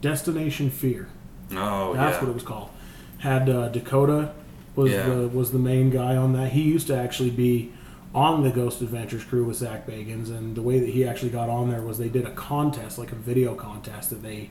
Destination 0.00 0.70
Fear. 0.70 1.08
Oh, 1.52 1.94
That's 1.94 2.16
yeah. 2.16 2.20
what 2.22 2.30
it 2.30 2.34
was 2.34 2.42
called. 2.42 2.70
Had 3.18 3.48
uh, 3.48 3.68
Dakota 3.68 4.32
was 4.74 4.90
Yeah. 4.90 5.08
the 5.08 5.28
was 5.28 5.52
the 5.52 5.58
main 5.58 5.90
guy 5.90 6.16
on 6.16 6.32
that. 6.32 6.52
He 6.52 6.62
used 6.62 6.86
to 6.88 6.96
actually 6.96 7.30
be 7.30 7.72
on 8.14 8.42
the 8.42 8.50
Ghost 8.50 8.80
Adventures 8.82 9.24
crew 9.24 9.44
with 9.44 9.56
Zak 9.56 9.86
Bagans, 9.86 10.28
and 10.28 10.54
the 10.56 10.62
way 10.62 10.78
that 10.80 10.88
he 10.90 11.04
actually 11.04 11.30
got 11.30 11.48
on 11.48 11.70
there 11.70 11.82
was 11.82 11.98
they 11.98 12.08
did 12.08 12.26
a 12.26 12.30
contest, 12.32 12.98
like 12.98 13.12
a 13.12 13.16
video 13.16 13.54
contest 13.54 14.10
that 14.10 14.22
they 14.22 14.50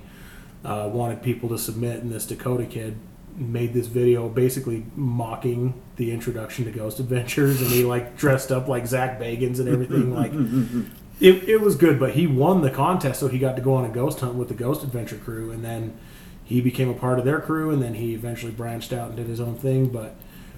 uh, 0.64 0.90
wanted 0.92 1.22
people 1.22 1.50
to 1.50 1.58
submit, 1.58 2.00
and 2.00 2.12
this 2.12 2.26
Dakota 2.26 2.66
kid 2.66 2.98
made 3.36 3.74
this 3.74 3.88
video 3.88 4.28
basically 4.28 4.86
mocking 4.96 5.74
the 5.96 6.12
introduction 6.12 6.66
to 6.66 6.72
Ghost 6.72 7.00
Adventures, 7.00 7.62
and 7.62 7.72
he 7.72 7.84
like 7.84 8.18
dressed 8.18 8.52
up 8.52 8.68
like 8.68 8.86
Zak 8.86 9.20
Bagans 9.20 9.60
and 9.60 9.70
everything. 9.70 10.14
Like 10.14 10.32
it, 11.20 11.50
it 11.50 11.62
was 11.62 11.76
good, 11.76 12.00
but 12.00 12.14
he 12.14 12.28
won 12.28 12.62
the 12.62 12.72
contest, 12.72 13.20
so 13.20 13.28
he 13.28 13.40
got 13.40 13.56
to 13.56 13.62
go 13.62 13.74
on 13.74 13.86
a 13.86 13.90
ghost 13.90 14.20
hunt 14.20 14.36
with 14.36 14.50
the 14.50 14.54
Ghost 14.54 14.84
Adventure 14.84 15.18
crew, 15.18 15.52
and 15.52 15.64
then 15.64 15.98
he 16.44 16.62
became 16.62 16.90
a 16.90 16.94
part 16.94 17.18
of 17.18 17.26
their 17.26 17.40
crew, 17.40 17.72
and 17.72 17.82
then 17.82 17.96
he 17.96 18.14
eventually 18.14 18.52
branched 18.52 18.92
out 18.92 19.10
and 19.10 19.18
did 19.18 19.28
his 19.28 19.40
own 19.40 19.56
thing. 19.56 19.88
But 19.88 20.16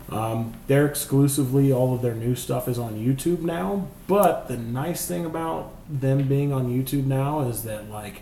um, 0.10 0.54
they're 0.68 0.86
exclusively 0.86 1.72
all 1.72 1.94
of 1.94 2.02
their 2.02 2.16
new 2.16 2.36
stuff 2.36 2.68
is 2.68 2.80
on 2.80 2.96
YouTube 2.96 3.42
now. 3.42 3.88
But 4.08 4.48
the 4.48 4.58
nice 4.58 5.06
thing 5.06 5.26
about 5.26 5.74
them 5.90 6.28
being 6.28 6.52
on 6.52 6.68
YouTube 6.68 7.06
now 7.06 7.42
is 7.42 7.64
that 7.64 7.90
like 7.90 8.22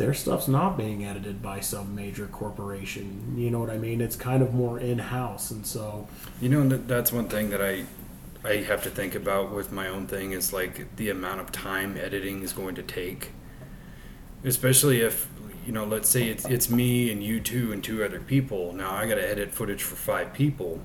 their 0.00 0.14
stuff's 0.14 0.48
not 0.48 0.78
being 0.78 1.04
edited 1.04 1.42
by 1.42 1.60
some 1.60 1.94
major 1.94 2.26
corporation. 2.26 3.34
You 3.36 3.50
know 3.50 3.60
what 3.60 3.68
I 3.68 3.76
mean? 3.76 4.00
It's 4.00 4.16
kind 4.16 4.42
of 4.42 4.54
more 4.54 4.80
in 4.80 4.98
house, 4.98 5.50
and 5.50 5.66
so 5.66 6.08
You 6.40 6.48
know, 6.48 6.66
that's 6.66 7.12
one 7.12 7.28
thing 7.28 7.50
that 7.50 7.60
I 7.60 7.84
I 8.42 8.56
have 8.62 8.82
to 8.84 8.90
think 8.90 9.14
about 9.14 9.52
with 9.52 9.70
my 9.70 9.88
own 9.88 10.06
thing 10.06 10.32
is 10.32 10.54
like 10.54 10.96
the 10.96 11.10
amount 11.10 11.40
of 11.42 11.52
time 11.52 11.98
editing 11.98 12.42
is 12.42 12.54
going 12.54 12.74
to 12.76 12.82
take. 12.82 13.32
Especially 14.42 15.02
if 15.02 15.28
you 15.66 15.72
know, 15.72 15.84
let's 15.84 16.08
say 16.08 16.28
it's 16.28 16.46
it's 16.46 16.70
me 16.70 17.12
and 17.12 17.22
you 17.22 17.38
two 17.38 17.70
and 17.70 17.84
two 17.84 18.02
other 18.02 18.20
people. 18.20 18.72
Now 18.72 18.92
I 18.94 19.06
got 19.06 19.16
to 19.16 19.28
edit 19.28 19.52
footage 19.52 19.82
for 19.82 19.96
five 19.96 20.32
people, 20.32 20.80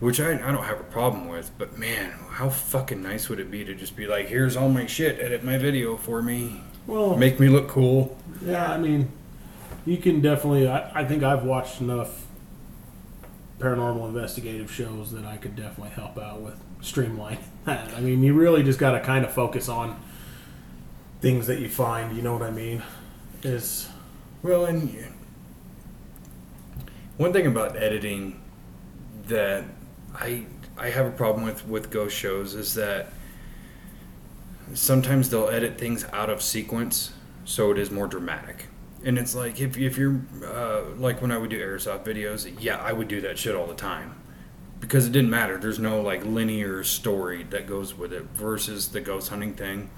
which 0.00 0.18
I 0.20 0.32
I 0.32 0.52
don't 0.52 0.64
have 0.64 0.80
a 0.80 0.84
problem 0.98 1.28
with. 1.28 1.50
But 1.58 1.76
man, 1.78 2.12
how 2.30 2.48
fucking 2.48 3.02
nice 3.02 3.28
would 3.28 3.40
it 3.40 3.50
be 3.50 3.62
to 3.62 3.74
just 3.74 3.94
be 3.94 4.06
like, 4.06 4.28
here's 4.28 4.56
all 4.56 4.70
my 4.70 4.86
shit, 4.86 5.20
edit 5.20 5.44
my 5.44 5.58
video 5.58 5.98
for 5.98 6.22
me, 6.22 6.62
well, 6.86 7.16
make 7.16 7.38
me 7.40 7.48
look 7.48 7.68
cool. 7.68 8.16
Yeah, 8.44 8.72
I 8.72 8.78
mean, 8.78 9.10
you 9.84 9.96
can 9.96 10.20
definitely. 10.20 10.68
I, 10.68 11.00
I 11.00 11.04
think 11.04 11.22
I've 11.22 11.44
watched 11.44 11.80
enough 11.80 12.26
paranormal 13.58 14.08
investigative 14.08 14.70
shows 14.70 15.12
that 15.12 15.24
I 15.24 15.36
could 15.36 15.54
definitely 15.54 15.90
help 15.90 16.18
out 16.18 16.40
with 16.40 16.54
streamline 16.80 17.38
that. 17.64 17.92
I 17.94 18.00
mean, 18.00 18.22
you 18.22 18.34
really 18.34 18.62
just 18.62 18.78
got 18.78 18.92
to 18.92 19.00
kind 19.00 19.24
of 19.24 19.32
focus 19.32 19.68
on 19.68 20.00
things 21.20 21.46
that 21.46 21.60
you 21.60 21.68
find. 21.68 22.16
You 22.16 22.22
know 22.22 22.32
what 22.32 22.42
I 22.42 22.50
mean? 22.50 22.82
Is 23.42 23.88
Well, 24.42 24.64
and 24.66 24.92
one 27.16 27.32
thing 27.32 27.46
about 27.46 27.76
editing 27.76 28.40
that 29.28 29.64
I 30.14 30.46
I 30.76 30.90
have 30.90 31.06
a 31.06 31.10
problem 31.10 31.44
with 31.44 31.66
with 31.66 31.90
ghost 31.90 32.16
shows 32.16 32.54
is 32.54 32.74
that 32.74 33.12
sometimes 34.74 35.30
they'll 35.30 35.48
edit 35.48 35.78
things 35.78 36.04
out 36.12 36.30
of 36.30 36.42
sequence 36.42 37.12
so 37.44 37.70
it 37.70 37.78
is 37.78 37.90
more 37.90 38.06
dramatic. 38.06 38.66
And 39.04 39.18
it's 39.18 39.34
like 39.34 39.60
if 39.60 39.76
if 39.76 39.96
you're 39.98 40.20
uh, 40.44 40.82
like 40.96 41.20
when 41.20 41.32
I 41.32 41.38
would 41.38 41.50
do 41.50 41.60
airsoft 41.60 42.04
videos, 42.04 42.50
yeah, 42.60 42.76
I 42.76 42.92
would 42.92 43.08
do 43.08 43.20
that 43.22 43.36
shit 43.38 43.54
all 43.56 43.66
the 43.66 43.74
time 43.74 44.14
because 44.80 45.06
it 45.06 45.12
didn't 45.12 45.30
matter. 45.30 45.58
There's 45.58 45.78
no 45.80 46.00
like 46.00 46.24
linear 46.24 46.84
story 46.84 47.42
that 47.50 47.66
goes 47.66 47.94
with 47.98 48.12
it 48.12 48.22
versus 48.34 48.88
the 48.88 49.00
ghost 49.00 49.28
hunting 49.30 49.54
thing. 49.54 49.90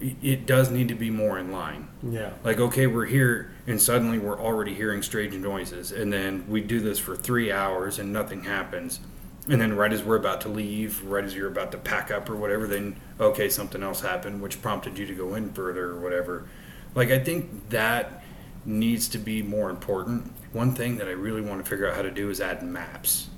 It- 0.00 0.16
It 0.22 0.46
does 0.46 0.70
need 0.70 0.88
to 0.88 0.94
be 0.94 1.10
more 1.10 1.38
in 1.38 1.50
line 1.52 1.88
yeah, 2.08 2.30
like 2.44 2.60
okay 2.60 2.86
we're 2.86 3.06
here 3.06 3.50
and 3.66 3.80
suddenly 3.82 4.16
we're 4.18 4.38
already 4.40 4.72
hearing 4.74 5.02
strange 5.02 5.34
noises 5.34 5.90
and 5.90 6.12
then 6.12 6.44
we 6.48 6.60
do 6.60 6.78
this 6.78 7.00
for 7.00 7.16
three 7.16 7.50
hours 7.50 7.98
and 7.98 8.12
nothing 8.12 8.44
happens 8.44 9.00
and 9.48 9.60
then 9.60 9.76
right 9.76 9.92
as 9.92 10.02
we're 10.02 10.16
about 10.16 10.40
to 10.42 10.48
leave 10.48 11.02
right 11.04 11.24
as 11.24 11.34
you're 11.34 11.48
about 11.48 11.72
to 11.72 11.78
pack 11.78 12.10
up 12.10 12.28
or 12.28 12.36
whatever 12.36 12.66
then 12.66 12.98
okay 13.18 13.48
something 13.48 13.82
else 13.82 14.00
happened 14.00 14.40
which 14.42 14.60
prompted 14.60 14.98
you 14.98 15.06
to 15.06 15.14
go 15.14 15.34
in 15.34 15.52
further 15.52 15.90
or 15.90 16.00
whatever. 16.00 16.46
Like 16.94 17.10
i 17.10 17.18
think 17.18 17.70
that 17.70 18.22
needs 18.64 19.08
to 19.08 19.18
be 19.18 19.42
more 19.42 19.70
important. 19.70 20.32
One 20.52 20.74
thing 20.74 20.96
that 20.96 21.08
i 21.08 21.12
really 21.12 21.40
want 21.40 21.64
to 21.64 21.68
figure 21.68 21.88
out 21.88 21.96
how 21.96 22.02
to 22.02 22.10
do 22.10 22.30
is 22.30 22.40
add 22.40 22.62
maps. 22.62 23.28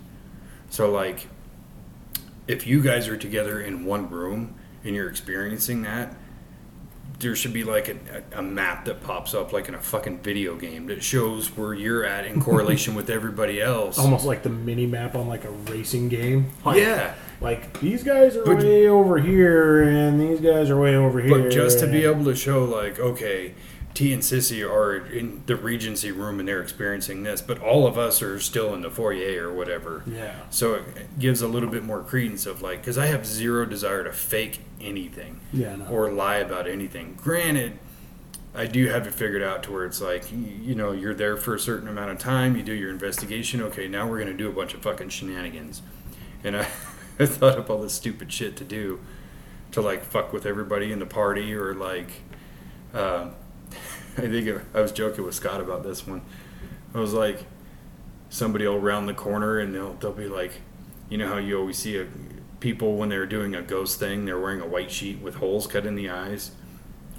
So 0.70 0.90
like 0.90 1.28
if 2.46 2.66
you 2.66 2.82
guys 2.82 3.08
are 3.08 3.16
together 3.16 3.60
in 3.60 3.84
one 3.84 4.10
room 4.10 4.54
and 4.84 4.94
you're 4.94 5.08
experiencing 5.08 5.82
that 5.82 6.14
there 7.20 7.36
should 7.36 7.52
be 7.52 7.64
like 7.64 7.88
a, 7.88 7.96
a 8.38 8.42
map 8.42 8.84
that 8.86 9.02
pops 9.02 9.34
up 9.34 9.52
like 9.52 9.68
in 9.68 9.74
a 9.74 9.80
fucking 9.80 10.18
video 10.18 10.56
game 10.56 10.86
that 10.86 11.02
shows 11.04 11.54
where 11.56 11.74
you're 11.74 12.04
at 12.04 12.26
in 12.26 12.40
correlation 12.40 12.94
with 12.94 13.08
everybody 13.10 13.60
else. 13.60 13.98
almost 13.98 14.24
like 14.26 14.42
the 14.42 14.48
mini 14.48 14.86
map 14.86 15.14
on 15.14 15.28
like 15.28 15.44
a 15.44 15.50
racing 15.50 16.08
game. 16.08 16.50
Like, 16.64 16.78
Yeah. 16.78 17.14
like 17.40 17.78
these 17.80 18.02
guys 18.02 18.36
are 18.36 18.44
But- 18.44 18.58
way 18.58 18.86
over 18.88 19.18
here, 19.18 19.82
and 19.82 20.20
these 20.20 20.40
guys 20.40 20.70
are 20.70 20.80
way 20.80 20.96
over 20.96 21.20
here. 21.20 21.38
But 21.42 21.50
just 21.50 21.78
to 21.80 21.86
be 21.86 22.04
able 22.04 22.24
to 22.24 22.34
show 22.34 22.64
like, 22.64 22.98
okay, 22.98 23.52
T 23.92 24.12
and 24.12 24.22
Sissy 24.22 24.64
are 24.64 24.96
in 24.96 25.42
the 25.46 25.56
Regency 25.56 26.12
room 26.12 26.38
and 26.38 26.48
they're 26.48 26.62
experiencing 26.62 27.24
this, 27.24 27.40
but 27.42 27.58
all 27.58 27.86
of 27.88 27.98
us 27.98 28.22
are 28.22 28.38
still 28.38 28.72
in 28.72 28.82
the 28.82 28.90
foyer 28.90 29.48
or 29.48 29.52
whatever. 29.52 30.02
yeah, 30.06 30.36
So 30.50 30.74
it 30.74 31.18
gives 31.18 31.42
a 31.42 31.48
little 31.48 31.68
bit 31.68 31.82
more 31.82 32.00
credence 32.00 32.46
of 32.46 32.62
like, 32.62 32.80
because 32.80 32.96
I 32.96 33.06
have 33.06 33.26
zero 33.26 33.66
desire 33.66 34.04
to 34.04 34.12
fake 34.12 34.60
anything. 34.80 35.40
yeah, 35.52 35.76
no. 35.76 35.86
or 35.86 36.10
lie 36.10 36.36
about 36.36 36.66
anything. 36.68 37.14
Granted, 37.20 37.78
I 38.54 38.66
do 38.66 38.88
have 38.88 39.06
it 39.06 39.14
figured 39.14 39.42
out 39.42 39.62
to 39.64 39.72
where 39.72 39.84
it's 39.84 40.00
like, 40.00 40.24
you 40.32 40.74
know, 40.74 40.92
you're 40.92 41.14
there 41.14 41.36
for 41.36 41.54
a 41.54 41.58
certain 41.60 41.88
amount 41.88 42.10
of 42.10 42.18
time, 42.18 42.56
you 42.56 42.62
do 42.62 42.72
your 42.72 42.90
investigation. 42.90 43.62
Okay, 43.62 43.86
now 43.88 44.08
we're 44.08 44.18
going 44.18 44.30
to 44.32 44.36
do 44.36 44.48
a 44.48 44.52
bunch 44.52 44.74
of 44.74 44.82
fucking 44.82 45.08
shenanigans. 45.10 45.82
And 46.42 46.56
I, 46.56 46.62
I 47.20 47.26
thought 47.26 47.58
up 47.58 47.70
all 47.70 47.80
this 47.80 47.92
stupid 47.94 48.32
shit 48.32 48.56
to 48.56 48.64
do 48.64 49.00
to 49.72 49.80
like 49.80 50.02
fuck 50.02 50.32
with 50.32 50.46
everybody 50.46 50.90
in 50.90 50.98
the 50.98 51.06
party 51.06 51.54
or 51.54 51.74
like, 51.74 52.08
um, 52.92 53.34
I 54.18 54.22
think 54.22 54.46
it- 54.48 54.62
I 54.74 54.80
was 54.80 54.90
joking 54.90 55.24
with 55.24 55.34
Scott 55.36 55.60
about 55.60 55.82
this 55.84 56.06
one. 56.06 56.22
I 56.94 56.98
was 56.98 57.12
like, 57.12 57.44
somebody 58.30 58.66
will 58.66 58.80
round 58.80 59.08
the 59.08 59.14
corner 59.14 59.58
and 59.60 59.72
they'll 59.74 59.94
they'll 59.94 60.12
be 60.12 60.26
like, 60.28 60.52
you 61.08 61.18
know 61.18 61.28
how 61.28 61.38
you 61.38 61.56
always 61.58 61.78
see 61.78 61.98
a, 61.98 62.06
people 62.60 62.96
when 62.96 63.08
they're 63.08 63.26
doing 63.26 63.54
a 63.54 63.62
ghost 63.62 63.98
thing, 63.98 64.24
they're 64.24 64.38
wearing 64.38 64.60
a 64.60 64.66
white 64.66 64.90
sheet 64.90 65.20
with 65.20 65.36
holes 65.36 65.66
cut 65.66 65.86
in 65.86 65.94
the 65.94 66.10
eyes. 66.10 66.52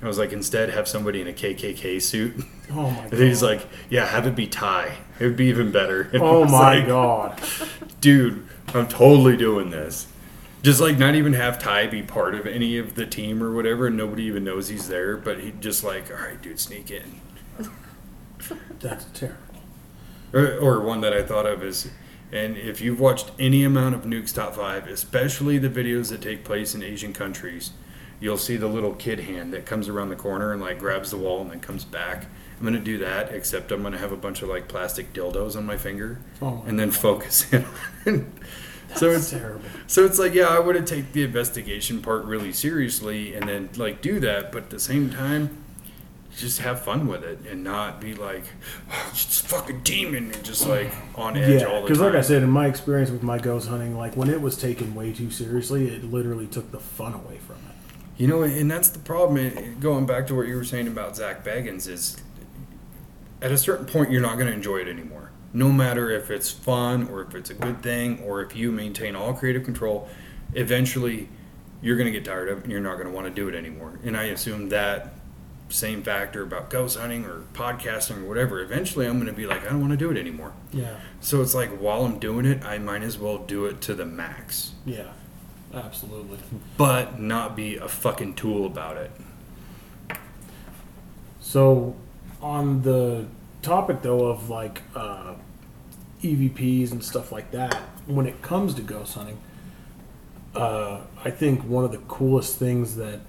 I 0.04 0.08
was 0.08 0.18
like, 0.18 0.32
instead, 0.32 0.70
have 0.70 0.88
somebody 0.88 1.22
in 1.22 1.28
a 1.28 1.34
KKK 1.34 2.02
suit. 2.02 2.44
oh 2.72 2.90
my 2.90 2.96
god. 2.96 3.04
And 3.12 3.22
he's 3.22 3.44
like, 3.44 3.68
yeah, 3.90 4.06
have 4.08 4.26
it 4.26 4.36
be 4.36 4.48
Ty. 4.48 4.98
It 5.20 5.26
would 5.26 5.38
be 5.38 5.46
even 5.46 5.72
better. 5.72 6.04
And 6.14 6.24
oh 6.24 6.46
my 6.46 6.80
like, 6.80 6.88
god. 6.88 7.42
dude, 8.02 8.48
I'm 8.74 8.88
totally 8.88 9.38
doing 9.38 9.70
this. 9.70 10.08
Just 10.64 10.80
like 10.80 10.98
not 10.98 11.16
even 11.16 11.34
have 11.34 11.60
Ty 11.60 11.88
be 11.88 12.04
part 12.04 12.36
of 12.36 12.46
any 12.46 12.78
of 12.78 12.96
the 12.96 13.06
team 13.06 13.44
or 13.44 13.54
whatever, 13.54 13.88
and 13.88 13.98
nobody 13.98 14.24
even 14.24 14.44
knows 14.44 14.68
he's 14.68 14.88
there. 14.88 15.18
But 15.18 15.40
he 15.40 15.52
just 15.60 15.84
like, 15.84 16.10
all 16.12 16.18
right, 16.18 16.40
dude, 16.42 16.60
sneak 16.60 16.92
in. 16.92 17.20
That's 18.80 19.06
terrible. 19.14 19.38
Or, 20.34 20.58
or 20.58 20.82
one 20.82 21.02
that 21.02 21.14
I 21.14 21.24
thought 21.24 21.46
of 21.46 21.64
is, 21.64 21.90
and 22.32 22.58
if 22.58 22.82
you've 22.82 23.00
watched 23.00 23.32
any 23.40 23.64
amount 23.64 23.96
of 23.96 24.06
Nuke's 24.06 24.32
Top 24.34 24.56
5, 24.56 24.88
especially 24.88 25.58
the 25.58 25.70
videos 25.70 26.10
that 26.10 26.22
take 26.22 26.44
place 26.44 26.74
in 26.76 26.82
Asian 26.84 27.14
countries, 27.14 27.72
you'll 28.20 28.38
see 28.38 28.56
the 28.58 28.68
little 28.68 28.94
kid 28.94 29.22
hand 29.22 29.52
that 29.54 29.66
comes 29.66 29.90
around 29.90 30.10
the 30.10 30.16
corner 30.16 30.54
and 30.54 30.62
like 30.62 30.80
grabs 30.80 31.12
the 31.12 31.18
wall 31.18 31.42
and 31.42 31.52
then 31.52 31.60
comes 31.60 31.84
back. 31.84 32.26
I'm 32.58 32.62
going 32.68 32.74
to 32.76 32.80
do 32.80 33.00
that, 33.00 33.34
except 33.34 33.72
I'm 33.72 33.82
going 33.82 33.94
to 33.94 34.00
have 34.00 34.12
a 34.12 34.18
bunch 34.18 34.44
of 34.44 34.50
like 34.50 34.68
plastic 34.68 35.14
dildos 35.14 35.56
on 35.56 35.66
my 35.66 35.78
finger 35.78 36.20
Oh 36.42 36.58
my 36.58 36.70
and 36.70 36.80
then 36.80 36.90
God. 36.90 36.98
focus 36.98 37.52
in. 38.06 38.32
so 38.96 39.10
That's 39.10 39.24
it's 39.24 39.30
terrible. 39.32 39.66
so 39.88 40.06
it's 40.06 40.20
like, 40.20 40.34
yeah, 40.36 40.48
I 40.48 40.60
would 40.60 40.76
have 40.76 40.86
take 40.86 41.12
the 41.14 41.24
investigation 41.24 42.02
part 42.02 42.24
really 42.26 42.54
seriously 42.54 43.34
and 43.34 43.50
then 43.50 43.70
like 43.78 44.02
do 44.02 44.20
that, 44.20 44.52
but 44.52 44.64
at 44.66 44.70
the 44.70 44.80
same 44.80 45.10
time, 45.10 45.58
just 46.38 46.60
have 46.60 46.82
fun 46.82 47.08
with 47.08 47.24
it 47.24 47.40
and 47.50 47.64
not 47.64 48.00
be 48.00 48.14
like 48.14 48.44
oh, 48.92 49.10
it's 49.12 49.42
fucking 49.42 49.82
demon 49.84 50.32
and 50.32 50.44
just 50.44 50.68
like 50.68 50.92
on 51.16 51.36
edge 51.38 51.62
Yeah, 51.62 51.68
all 51.68 51.74
the 51.74 51.80
time. 51.80 51.84
because 51.84 52.00
like 52.00 52.16
I 52.16 52.22
said, 52.22 52.42
in 52.44 52.50
my 52.50 52.68
experience 52.68 53.10
with 53.10 53.22
my 53.24 53.38
ghost 53.38 53.68
hunting, 53.68 53.98
like 53.98 54.16
when 54.16 54.30
it 54.30 54.42
was 54.42 54.58
taken 54.58 54.96
way 54.96 55.12
too 55.14 55.30
seriously, 55.30 55.90
it 55.90 56.04
literally 56.06 56.48
took 56.48 56.72
the 56.72 56.80
fun 56.80 57.14
away 57.14 57.38
from 57.40 57.56
it. 57.58 57.76
You 58.18 58.28
know, 58.28 58.44
and 58.44 58.70
that's 58.70 58.90
the 58.90 59.00
problem. 59.00 59.78
Going 59.80 60.06
back 60.06 60.28
to 60.28 60.36
what 60.36 60.48
you 60.48 60.56
were 60.56 60.64
saying 60.64 60.88
about 60.88 61.16
Zak 61.16 61.44
Bagans 61.44 61.88
is, 61.88 62.18
at 63.42 63.52
a 63.52 63.58
certain 63.58 63.86
point, 63.88 64.12
you're 64.12 64.22
not 64.22 64.36
going 64.36 64.48
to 64.48 64.54
enjoy 64.54 64.78
it 64.78 64.88
anymore. 64.88 65.32
No 65.54 65.72
matter 65.72 66.12
if 66.12 66.30
it's 66.30 66.52
fun 66.52 67.08
or 67.10 67.24
if 67.24 67.34
it's 67.36 67.50
a 67.50 67.56
good 67.56 67.82
thing 67.82 68.20
or 68.20 68.42
if 68.44 68.56
you 68.56 68.72
maintain 68.72 69.16
all 69.16 69.34
creative 69.34 69.64
control, 69.64 70.08
eventually 70.54 71.28
you're 71.82 71.98
going 71.98 72.06
to 72.06 72.12
get 72.12 72.24
tired 72.24 72.48
of 72.50 72.60
it 72.60 72.64
and 72.64 72.72
you're 72.72 72.80
not 72.82 72.96
going 72.96 73.08
to 73.08 73.14
want 73.14 73.26
to 73.28 73.34
do 73.34 73.48
it 73.50 73.56
anymore. 73.56 74.00
And 74.04 74.16
I 74.16 74.26
assume 74.26 74.70
that 74.70 75.14
same 75.72 76.04
factor 76.04 76.44
about 76.44 76.70
ghost 76.70 76.98
hunting 76.98 77.26
or 77.26 77.44
podcasting 77.54 78.24
or 78.24 78.28
whatever. 78.28 78.62
Eventually, 78.62 79.08
I'm 79.08 79.16
going 79.16 79.28
to 79.28 79.34
be 79.34 79.46
like, 79.46 79.64
I 79.66 79.70
don't 79.70 79.82
want 79.82 79.92
to 79.92 79.98
do 79.98 80.12
it 80.12 80.18
anymore. 80.18 80.54
Yeah, 80.72 80.96
So 81.20 81.42
it's 81.42 81.56
like 81.56 81.70
while 81.70 82.06
I'm 82.06 82.20
doing 82.20 82.46
it, 82.46 82.64
I 82.64 82.78
might 82.78 83.04
as 83.04 83.18
well 83.18 83.38
do 83.38 83.66
it 83.66 83.82
to 83.82 83.94
the 83.94 84.06
max, 84.06 84.72
yeah, 84.86 85.12
absolutely. 85.74 86.40
but 86.78 87.20
not 87.20 87.56
be 87.56 87.78
a 87.78 87.88
fucking 87.88 88.36
tool 88.36 88.66
about 88.66 88.98
it. 88.98 89.12
So, 91.40 91.96
on 92.42 92.84
the 92.84 93.26
topic 93.62 94.02
though 94.02 94.28
of 94.28 94.50
like 94.50 94.82
uh, 94.96 95.34
EVPs 96.22 96.92
and 96.92 97.04
stuff 97.04 97.32
like 97.32 97.52
that, 97.52 97.74
when 98.06 98.26
it 98.26 98.42
comes 98.42 98.74
to 98.76 98.82
ghost 98.82 99.16
hunting, 99.16 99.38
uh, 100.56 101.02
I 101.24 101.32
think 101.32 101.64
one 101.64 101.84
of 101.84 101.92
the 101.92 101.98
coolest 102.00 102.58
things 102.58 102.96
that 102.98 103.22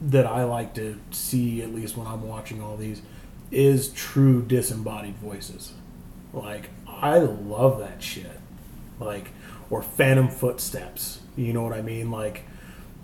that 0.00 0.26
I 0.26 0.44
like 0.44 0.74
to 0.74 0.98
see, 1.10 1.62
at 1.62 1.74
least 1.74 1.96
when 1.96 2.06
I'm 2.06 2.26
watching 2.26 2.62
all 2.62 2.76
these, 2.76 3.02
is 3.50 3.88
true 3.88 4.42
disembodied 4.42 5.16
voices. 5.16 5.72
Like 6.32 6.70
I 6.86 7.18
love 7.18 7.78
that 7.80 8.02
shit. 8.02 8.40
Like 8.98 9.30
or 9.68 9.82
phantom 9.82 10.28
footsteps. 10.28 11.20
You 11.36 11.52
know 11.52 11.62
what 11.62 11.72
I 11.72 11.82
mean? 11.82 12.10
Like 12.10 12.44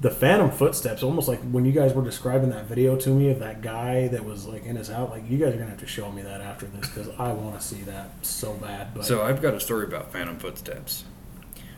the 0.00 0.10
phantom 0.10 0.50
footsteps 0.50 1.02
almost 1.02 1.26
like 1.26 1.40
when 1.40 1.64
you 1.64 1.72
guys 1.72 1.94
were 1.94 2.04
describing 2.04 2.50
that 2.50 2.66
video 2.66 2.96
to 2.96 3.08
me 3.08 3.30
of 3.30 3.38
that 3.38 3.62
guy 3.62 4.08
that 4.08 4.24
was 4.24 4.44
like 4.46 4.64
in 4.66 4.76
his 4.76 4.88
house 4.88 5.08
like 5.10 5.28
you 5.28 5.38
guys 5.38 5.54
are 5.54 5.56
gonna 5.56 5.70
have 5.70 5.80
to 5.80 5.86
show 5.86 6.12
me 6.12 6.20
that 6.20 6.42
after 6.42 6.66
this 6.66 6.86
because 6.90 7.08
i 7.18 7.32
want 7.32 7.58
to 7.58 7.66
see 7.66 7.80
that 7.80 8.10
so 8.20 8.52
bad 8.54 8.92
but 8.94 9.06
So 9.06 9.22
I've 9.22 9.40
got 9.40 9.54
a 9.54 9.60
story 9.60 9.86
about 9.86 10.12
Phantom 10.12 10.36
Footsteps. 10.36 11.04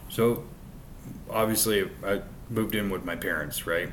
So 0.08 0.42
obviously 1.30 1.88
I 2.04 2.22
moved 2.50 2.74
in 2.74 2.90
with 2.90 3.04
my 3.04 3.14
parents, 3.16 3.66
right? 3.66 3.88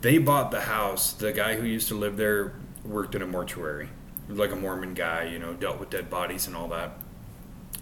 They 0.00 0.18
bought 0.18 0.50
the 0.50 0.62
house. 0.62 1.12
The 1.12 1.32
guy 1.32 1.56
who 1.56 1.66
used 1.66 1.88
to 1.88 1.94
live 1.94 2.16
there 2.16 2.54
worked 2.84 3.14
in 3.14 3.22
a 3.22 3.26
mortuary. 3.26 3.88
Like 4.28 4.52
a 4.52 4.56
Mormon 4.56 4.94
guy, 4.94 5.24
you 5.24 5.38
know, 5.38 5.54
dealt 5.54 5.80
with 5.80 5.90
dead 5.90 6.10
bodies 6.10 6.46
and 6.46 6.54
all 6.54 6.68
that. 6.68 6.98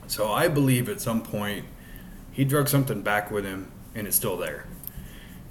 So 0.07 0.31
I 0.31 0.49
believe 0.49 0.89
at 0.89 1.01
some 1.01 1.23
point 1.23 1.67
he 2.33 2.45
drug 2.45 2.69
something 2.69 3.03
back 3.03 3.31
with 3.31 3.45
him 3.45 3.73
and 3.95 4.07
it's 4.07 4.17
still 4.17 4.37
there. 4.37 4.67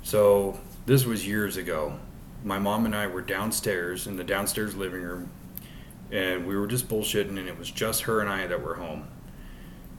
So 0.01 0.59
this 0.85 1.05
was 1.05 1.27
years 1.27 1.57
ago. 1.57 1.99
My 2.43 2.59
mom 2.59 2.85
and 2.85 2.95
I 2.95 3.07
were 3.07 3.21
downstairs 3.21 4.07
in 4.07 4.17
the 4.17 4.23
downstairs 4.23 4.75
living 4.75 5.01
room 5.01 5.29
and 6.11 6.47
we 6.47 6.55
were 6.55 6.67
just 6.67 6.87
bullshitting 6.87 7.37
and 7.37 7.47
it 7.49 7.57
was 7.57 7.69
just 7.69 8.03
her 8.03 8.21
and 8.21 8.29
I 8.29 8.47
that 8.47 8.63
were 8.63 8.75
home. 8.75 9.07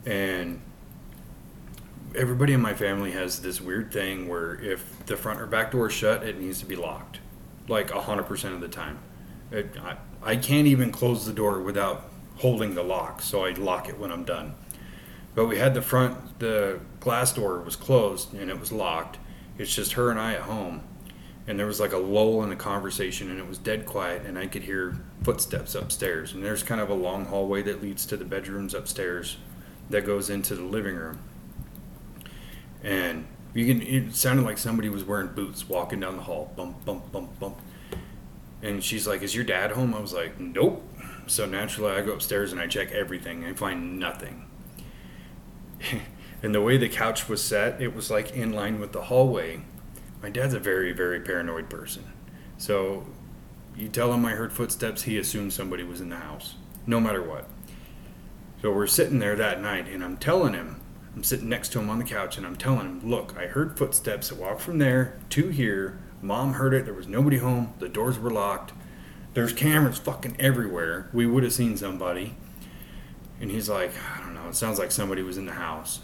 And 0.06 0.62
everybody 2.15 2.53
in 2.53 2.61
my 2.61 2.74
family 2.74 3.12
has 3.12 3.41
this 3.41 3.61
weird 3.61 3.93
thing 3.93 4.28
where 4.28 4.55
if 4.61 5.07
the 5.07 5.16
front 5.16 5.41
or 5.41 5.47
back 5.47 5.73
door 5.73 5.89
is 5.89 5.93
shut, 5.93 6.23
it 6.23 6.39
needs 6.39 6.61
to 6.61 6.66
be 6.66 6.77
locked. 6.77 7.20
Like 7.69 7.89
100% 7.91 8.55
of 8.55 8.61
the 8.61 8.69
time. 8.69 8.99
It, 9.51 9.77
I, 9.83 9.97
I 10.23 10.37
can't 10.37 10.66
even 10.66 10.93
close 10.93 11.27
the 11.27 11.33
door 11.33 11.61
without 11.61 12.11
holding 12.37 12.74
the 12.74 12.83
lock, 12.83 13.23
so 13.23 13.45
I 13.45 13.53
lock 13.53 13.89
it 13.89 13.99
when 13.99 14.12
I'm 14.12 14.24
done. 14.24 14.55
But 15.35 15.47
we 15.47 15.59
had 15.59 15.74
the 15.74 15.83
front, 15.83 16.39
the 16.39 16.81
glass 17.01 17.33
door 17.33 17.61
was 17.61 17.77
closed 17.77 18.33
and 18.35 18.51
it 18.51 18.59
was 18.59 18.73
locked. 18.73 19.19
It's 19.59 19.74
just 19.74 19.93
her 19.93 20.11
and 20.11 20.19
I 20.19 20.35
at 20.35 20.43
home. 20.43 20.83
And 21.47 21.59
there 21.59 21.66
was 21.66 21.78
like 21.78 21.93
a 21.93 21.99
lull 21.99 22.43
in 22.43 22.49
the 22.49 22.57
conversation 22.57 23.31
and 23.31 23.39
it 23.39 23.47
was 23.47 23.59
dead 23.59 23.87
quiet 23.87 24.23
and 24.27 24.39
I 24.39 24.47
could 24.47 24.62
hear 24.62 24.97
footsteps 25.23 25.74
upstairs. 25.74 26.33
And 26.33 26.43
there's 26.43 26.62
kind 26.62 26.81
of 26.81 26.89
a 26.89 26.95
long 26.95 27.27
hallway 27.27 27.62
that 27.62 27.83
leads 27.83 28.07
to 28.07 28.16
the 28.16 28.24
bedrooms 28.24 28.74
upstairs 28.74 29.37
that 29.91 30.07
goes 30.07 30.31
into 30.31 30.55
the 30.55 30.62
living 30.62 30.97
room. 30.97 31.19
And 32.87 33.27
you 33.53 33.67
can, 33.67 33.83
it 33.83 34.15
sounded 34.15 34.45
like 34.45 34.59
somebody 34.59 34.89
was 34.89 35.03
wearing 35.03 35.29
boots 35.35 35.69
walking 35.69 35.99
down 35.99 36.17
the 36.17 36.23
hall. 36.23 36.53
Bump, 36.57 36.85
bump, 36.85 37.11
bump, 37.11 37.39
bump. 37.41 37.59
And 38.63 38.83
she's 38.83 39.09
like, 39.09 39.23
Is 39.23 39.35
your 39.35 39.45
dad 39.45 39.73
home? 39.73 39.93
I 39.93 39.99
was 39.99 40.13
like, 40.13 40.39
Nope. 40.39 40.89
So 41.27 41.47
naturally, 41.47 41.91
I 41.91 42.03
go 42.03 42.13
upstairs 42.13 42.53
and 42.53 42.61
I 42.61 42.69
check 42.69 42.93
everything 42.93 43.43
and 43.45 43.59
find 43.59 43.99
nothing. 43.99 44.49
and 46.43 46.55
the 46.55 46.63
way 46.63 46.77
the 46.77 46.89
couch 46.89 47.29
was 47.29 47.43
set, 47.43 47.83
it 47.83 47.93
was 47.93 48.09
like 48.09 48.37
in 48.37 48.53
line 48.53 48.79
with 48.79 48.93
the 48.93 49.03
hallway. 49.03 49.63
My 50.23 50.31
dad's 50.31 50.55
a 50.55 50.61
very, 50.61 50.93
very 50.93 51.21
paranoid 51.21 51.69
person. 51.69 52.05
So 52.57 53.05
you 53.77 53.89
tell 53.89 54.13
him 54.13 54.25
I 54.25 54.33
heard 54.33 54.53
footsteps, 54.53 55.03
he 55.03 55.19
assumes 55.19 55.55
somebody 55.55 55.83
was 55.83 56.01
in 56.01 56.09
the 56.09 56.17
house, 56.17 56.55
no 56.87 57.01
matter 57.01 57.23
what. 57.23 57.49
So 58.63 58.73
we're 58.73 58.87
sitting 58.87 59.19
there 59.19 59.35
that 59.35 59.61
night 59.61 59.89
and 59.89 60.05
I'm 60.05 60.17
telling 60.17 60.55
him, 60.55 60.81
I'm 61.16 61.24
sitting 61.24 61.48
next 61.48 61.70
to 61.72 61.80
him 61.80 61.88
on 61.88 61.98
the 61.98 62.05
couch 62.05 62.36
and 62.36 62.47
I'm 62.47 62.56
telling 62.56 62.80
him, 62.80 63.10
look, 63.10 63.34
I 63.38 63.47
heard 63.47 63.78
footsteps 63.78 64.28
that 64.28 64.38
walked 64.38 64.60
from 64.60 64.78
there 64.78 65.18
to 65.30 65.48
here. 65.48 65.98
Mom 66.20 66.52
heard 66.52 66.74
it. 66.74 66.84
There 66.84 66.93
was 66.93 67.09
nobody 67.09 67.38
home. 67.38 67.72
The 67.78 67.88
doors 67.88 68.18
were 68.18 68.30
locked. 68.30 68.72
There's 69.32 69.55
cameras 69.55 69.98
fucking 69.98 70.36
everywhere. 70.38 71.09
We 71.14 71.26
would 71.26 71.43
have 71.43 71.55
seen 71.55 71.76
somebody. 71.78 72.34
And 73.40 73.51
he's 73.51 73.68
like, 73.68 73.93
I 74.14 74.20
don't 74.20 74.34
know. 74.34 74.48
It 74.48 74.56
sounds 74.56 74.78
like 74.78 74.90
somebody 74.90 75.22
was 75.22 75.38
in 75.38 75.47
the 75.47 75.52
house. 75.52 76.01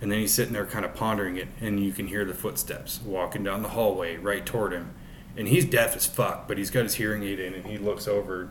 And 0.00 0.10
then 0.10 0.18
he's 0.18 0.34
sitting 0.34 0.52
there 0.52 0.66
kind 0.66 0.84
of 0.84 0.94
pondering 0.94 1.36
it, 1.36 1.48
and 1.60 1.82
you 1.82 1.92
can 1.92 2.06
hear 2.08 2.24
the 2.24 2.34
footsteps 2.34 3.00
walking 3.02 3.42
down 3.42 3.62
the 3.62 3.70
hallway 3.70 4.16
right 4.16 4.44
toward 4.44 4.72
him. 4.72 4.90
And 5.36 5.48
he's 5.48 5.64
deaf 5.64 5.96
as 5.96 6.06
fuck, 6.06 6.46
but 6.46 6.58
he's 6.58 6.70
got 6.70 6.82
his 6.82 6.94
hearing 6.94 7.22
aid 7.22 7.40
in, 7.40 7.54
and 7.54 7.66
he 7.66 7.78
looks 7.78 8.06
over. 8.06 8.50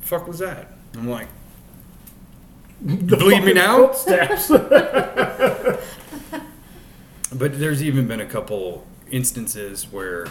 Fuck 0.00 0.26
was 0.26 0.38
that? 0.38 0.72
I'm 0.94 1.08
like, 1.08 1.28
the 2.80 3.16
Believe 3.16 3.44
me 3.44 3.52
now? 3.52 3.88
footsteps. 3.88 4.50
But 7.32 7.58
there's 7.58 7.82
even 7.82 8.06
been 8.06 8.20
a 8.20 8.26
couple 8.26 8.86
instances 9.10 9.90
where 9.90 10.26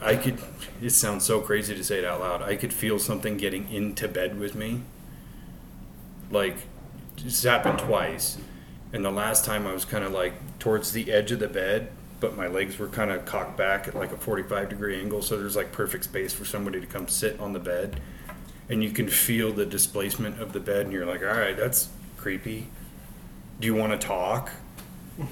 I 0.00 0.16
could. 0.16 0.38
It 0.80 0.90
sounds 0.90 1.24
so 1.24 1.40
crazy 1.40 1.74
to 1.74 1.84
say 1.84 1.98
it 1.98 2.04
out 2.04 2.20
loud. 2.20 2.42
I 2.42 2.56
could 2.56 2.72
feel 2.72 2.98
something 2.98 3.36
getting 3.36 3.70
into 3.70 4.08
bed 4.08 4.38
with 4.38 4.54
me. 4.54 4.82
Like, 6.30 6.56
this 7.22 7.42
happened 7.42 7.80
twice. 7.80 8.38
And 8.92 9.04
the 9.04 9.10
last 9.10 9.44
time 9.44 9.66
I 9.66 9.72
was 9.72 9.84
kind 9.84 10.04
of 10.04 10.12
like 10.12 10.34
towards 10.58 10.92
the 10.92 11.12
edge 11.12 11.32
of 11.32 11.38
the 11.40 11.48
bed, 11.48 11.88
but 12.20 12.36
my 12.36 12.46
legs 12.46 12.78
were 12.78 12.88
kind 12.88 13.10
of 13.10 13.24
cocked 13.26 13.56
back 13.56 13.88
at 13.88 13.94
like 13.94 14.12
a 14.12 14.16
45 14.16 14.68
degree 14.70 14.98
angle. 14.98 15.22
So 15.22 15.36
there's 15.36 15.56
like 15.56 15.72
perfect 15.72 16.04
space 16.04 16.32
for 16.32 16.44
somebody 16.44 16.80
to 16.80 16.86
come 16.86 17.08
sit 17.08 17.38
on 17.40 17.52
the 17.52 17.58
bed. 17.60 18.00
And 18.72 18.82
you 18.82 18.90
can 18.90 19.08
feel 19.08 19.52
the 19.52 19.66
displacement 19.66 20.40
of 20.40 20.52
the 20.52 20.60
bed, 20.60 20.86
and 20.86 20.92
you're 20.92 21.06
like, 21.06 21.20
all 21.20 21.28
right, 21.28 21.56
that's 21.56 21.90
creepy. 22.16 22.68
Do 23.60 23.66
you 23.66 23.74
want 23.74 23.92
to 23.92 24.04
talk? 24.04 24.50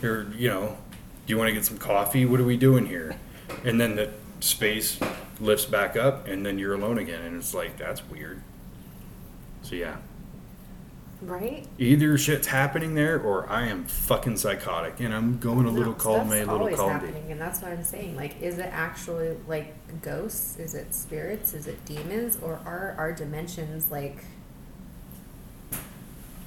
Or 0.02 0.30
you 0.36 0.48
know 0.48 0.76
do 1.26 1.32
you 1.32 1.38
want 1.38 1.48
to 1.48 1.54
get 1.54 1.64
some 1.64 1.78
coffee? 1.78 2.26
What 2.26 2.40
are 2.40 2.44
we 2.44 2.56
doing 2.56 2.86
here? 2.86 3.14
And 3.64 3.80
then 3.80 3.96
the 3.96 4.10
space 4.40 4.98
lifts 5.38 5.64
back 5.64 5.96
up 5.96 6.26
and 6.26 6.44
then 6.44 6.58
you're 6.58 6.74
alone 6.74 6.98
again 6.98 7.22
and 7.22 7.36
it's 7.36 7.54
like 7.54 7.76
that's 7.76 8.06
weird. 8.08 8.42
So 9.62 9.74
yeah 9.74 9.96
Right? 11.22 11.66
either 11.78 12.16
shit's 12.16 12.46
happening 12.46 12.94
there 12.94 13.20
or 13.20 13.46
i 13.50 13.66
am 13.66 13.84
fucking 13.84 14.38
psychotic 14.38 15.00
and 15.00 15.14
i'm 15.14 15.38
going 15.38 15.66
a 15.66 15.70
little 15.70 15.92
No, 15.92 15.98
column 15.98 16.28
a 16.28 16.30
stuff's 16.30 16.46
little 16.46 16.58
always 16.60 16.76
column 16.76 17.00
b 17.00 17.06
happening, 17.08 17.30
and 17.32 17.38
that's 17.40 17.60
what 17.60 17.72
I'm 17.72 17.84
saying. 17.84 18.16
Like, 18.16 18.40
is 18.40 18.58
it 18.58 18.70
actually 18.72 19.36
like 19.46 19.74
ghosts? 20.00 20.58
Is 20.58 20.74
it 20.74 20.94
spirits? 20.94 21.52
Is 21.52 21.66
it 21.66 21.84
demons? 21.84 22.38
Or 22.40 22.60
are 22.64 22.94
our 22.96 23.12
dimensions 23.12 23.90
like 23.90 24.24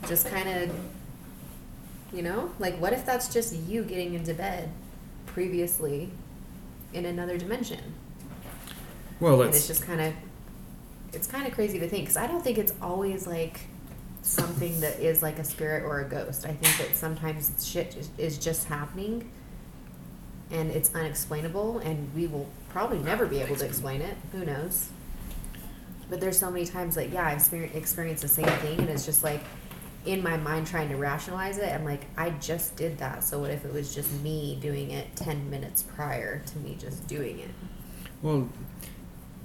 just 0.07 0.27
kind 0.27 0.49
of, 0.49 0.75
you 2.11 2.23
know, 2.23 2.51
like 2.57 2.75
what 2.79 2.93
if 2.93 3.05
that's 3.05 3.31
just 3.31 3.55
you 3.55 3.83
getting 3.83 4.15
into 4.15 4.33
bed 4.33 4.69
previously 5.27 6.09
in 6.93 7.05
another 7.05 7.37
dimension? 7.37 7.93
well 9.19 9.39
and 9.41 9.49
it's 9.49 9.59
it's 9.59 9.67
just 9.67 9.83
kind 9.83 10.01
of 10.01 10.13
it's 11.13 11.27
kind 11.27 11.45
of 11.47 11.53
crazy 11.53 11.79
to 11.79 11.87
think 11.87 12.03
because 12.03 12.17
i 12.17 12.25
don't 12.27 12.43
think 12.43 12.57
it's 12.57 12.73
always 12.81 13.25
like 13.27 13.61
something 14.23 14.79
that 14.79 14.99
is 14.99 15.21
like 15.21 15.37
a 15.37 15.43
spirit 15.43 15.83
or 15.83 15.99
a 16.01 16.05
ghost 16.05 16.45
i 16.45 16.53
think 16.53 16.77
that 16.77 16.97
sometimes 16.97 17.51
shit 17.65 17.95
is, 18.17 18.37
just 18.37 18.67
happening 18.67 19.29
and 20.49 20.71
it's 20.71 20.93
unexplainable 20.95 21.79
and 21.79 22.13
we 22.15 22.27
will 22.27 22.47
probably 22.69 22.99
never 22.99 23.25
be 23.25 23.39
able 23.39 23.55
to 23.55 23.65
explain 23.65 24.01
it 24.01 24.15
who 24.31 24.45
knows 24.45 24.89
but 26.09 26.19
there's 26.19 26.37
so 26.37 26.49
many 26.49 26.65
times 26.65 26.95
that 26.95 27.09
yeah 27.09 27.27
i 27.27 27.33
experience, 27.33 27.75
experienced 27.75 28.21
the 28.21 28.27
same 28.27 28.45
thing 28.45 28.79
and 28.79 28.89
it's 28.89 29.05
just 29.05 29.23
like 29.23 29.41
in 30.05 30.21
my 30.21 30.37
mind 30.37 30.67
trying 30.67 30.89
to 30.89 30.95
rationalize 30.95 31.57
it, 31.57 31.73
I'm 31.73 31.85
like, 31.85 32.05
I 32.17 32.31
just 32.31 32.75
did 32.75 32.97
that. 32.97 33.23
So 33.23 33.39
what 33.39 33.51
if 33.51 33.63
it 33.63 33.73
was 33.73 33.95
just 33.95 34.11
me 34.21 34.57
doing 34.61 34.91
it 34.91 35.15
10 35.15 35.49
minutes 35.49 35.83
prior 35.83 36.39
to 36.39 36.57
me 36.59 36.75
just 36.79 37.07
doing 37.07 37.39
it? 37.39 37.49
Well, 38.21 38.49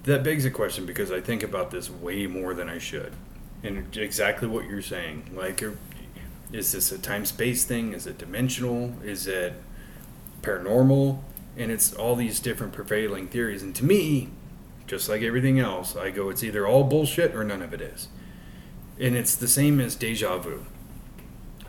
that 0.04 0.24
begs 0.24 0.44
a 0.44 0.50
question 0.50 0.86
because 0.86 1.12
I 1.12 1.20
think 1.20 1.42
about 1.42 1.70
this 1.70 1.90
way 1.90 2.26
more 2.26 2.54
than 2.54 2.68
I 2.68 2.78
should. 2.78 3.12
And 3.62 3.96
exactly 3.96 4.46
what 4.46 4.66
you're 4.66 4.82
saying. 4.82 5.30
Like, 5.34 5.62
is 6.52 6.72
this 6.72 6.92
a 6.92 6.98
time 6.98 7.24
space 7.24 7.64
thing? 7.64 7.92
Is 7.92 8.06
it 8.06 8.18
dimensional? 8.18 8.94
Is 9.02 9.26
it 9.26 9.54
paranormal? 10.42 11.20
And 11.56 11.72
it's 11.72 11.92
all 11.92 12.14
these 12.14 12.40
different 12.40 12.72
prevailing 12.72 13.26
theories. 13.28 13.62
And 13.62 13.74
to 13.76 13.84
me, 13.84 14.28
just 14.86 15.08
like 15.08 15.22
everything 15.22 15.58
else, 15.58 15.96
I 15.96 16.10
go, 16.10 16.30
it's 16.30 16.44
either 16.44 16.66
all 16.66 16.84
bullshit 16.84 17.34
or 17.34 17.44
none 17.44 17.62
of 17.62 17.74
it 17.74 17.80
is. 17.80 18.08
And 18.98 19.16
it's 19.16 19.34
the 19.34 19.48
same 19.48 19.80
as 19.80 19.94
deja 19.94 20.38
vu. 20.38 20.64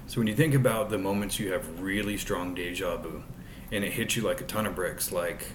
So 0.08 0.20
when 0.20 0.28
you 0.28 0.36
think 0.36 0.56
about 0.56 0.90
the 0.90 0.98
moments 0.98 1.40
you 1.40 1.52
have 1.52 1.82
really 1.82 2.18
strong 2.18 2.56
deja 2.56 2.98
vu 2.98 3.24
and 3.72 3.84
it 3.84 3.94
hits 3.94 4.16
you 4.16 4.24
like 4.24 4.42
a 4.42 4.46
ton 4.46 4.66
of 4.66 4.74
bricks, 4.76 5.12
like 5.12 5.48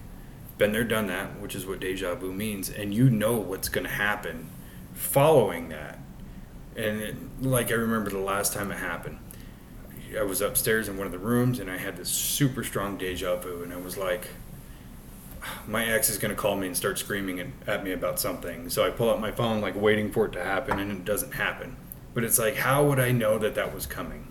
been 0.59 0.73
there, 0.73 0.85
done 0.85 1.09
that, 1.09 1.41
which 1.41 1.57
is 1.57 1.67
what 1.67 1.81
deja 1.81 2.15
vu 2.15 2.33
means, 2.33 2.71
and 2.71 2.95
you 2.95 3.11
know 3.11 3.35
what's 3.35 3.69
going 3.69 3.87
to 3.87 3.93
happen 3.93 4.51
following 4.93 5.71
that. 5.71 5.99
And 6.77 7.01
it, 7.01 7.17
like 7.41 7.71
I 7.71 7.75
remember 7.75 8.11
the 8.11 8.19
last 8.19 8.53
time 8.53 8.71
it 8.71 8.79
happened, 8.79 9.19
I 10.19 10.23
was 10.23 10.41
upstairs 10.41 10.89
in 10.89 10.97
one 10.97 11.07
of 11.07 11.13
the 11.13 11.19
rooms 11.19 11.59
and 11.59 11.71
I 11.71 11.77
had 11.77 11.97
this 11.97 12.09
super 12.09 12.65
strong 12.65 12.97
deja 12.97 13.37
vu, 13.37 13.63
and 13.63 13.73
I 13.73 13.77
was 13.77 13.97
like, 13.97 14.29
my 15.67 15.87
ex 15.87 16.09
is 16.09 16.19
going 16.19 16.35
to 16.35 16.41
call 16.41 16.57
me 16.57 16.67
and 16.67 16.77
start 16.77 16.99
screaming 16.99 17.53
at, 17.67 17.85
me 17.85 17.93
about 17.93 18.19
something. 18.19 18.71
So 18.71 18.85
I 18.87 18.91
pull 18.91 19.11
out 19.11 19.21
my 19.21 19.31
phone, 19.31 19.61
like 19.61 19.75
waiting 19.75 20.11
for 20.11 20.27
it 20.27 20.33
to 20.33 20.43
happen, 20.43 20.79
and 20.79 20.91
it 20.91 21.05
doesn't 21.05 21.33
happen. 21.33 21.77
But 22.15 22.25
it's 22.25 22.39
like, 22.39 22.57
how 22.57 22.85
would 22.87 23.01
I 23.01 23.13
know 23.13 23.39
that 23.39 23.55
that 23.57 23.75
was 23.75 23.87
coming? 23.87 24.29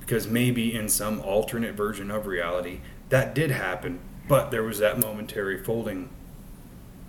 Because 0.00 0.26
maybe 0.26 0.74
in 0.74 0.88
some 0.88 1.20
alternate 1.20 1.74
version 1.74 2.10
of 2.10 2.26
reality, 2.26 2.80
that 3.08 3.34
did 3.34 3.50
happen, 3.50 4.00
but 4.28 4.50
there 4.50 4.62
was 4.62 4.78
that 4.80 4.98
momentary 4.98 5.62
folding 5.62 6.08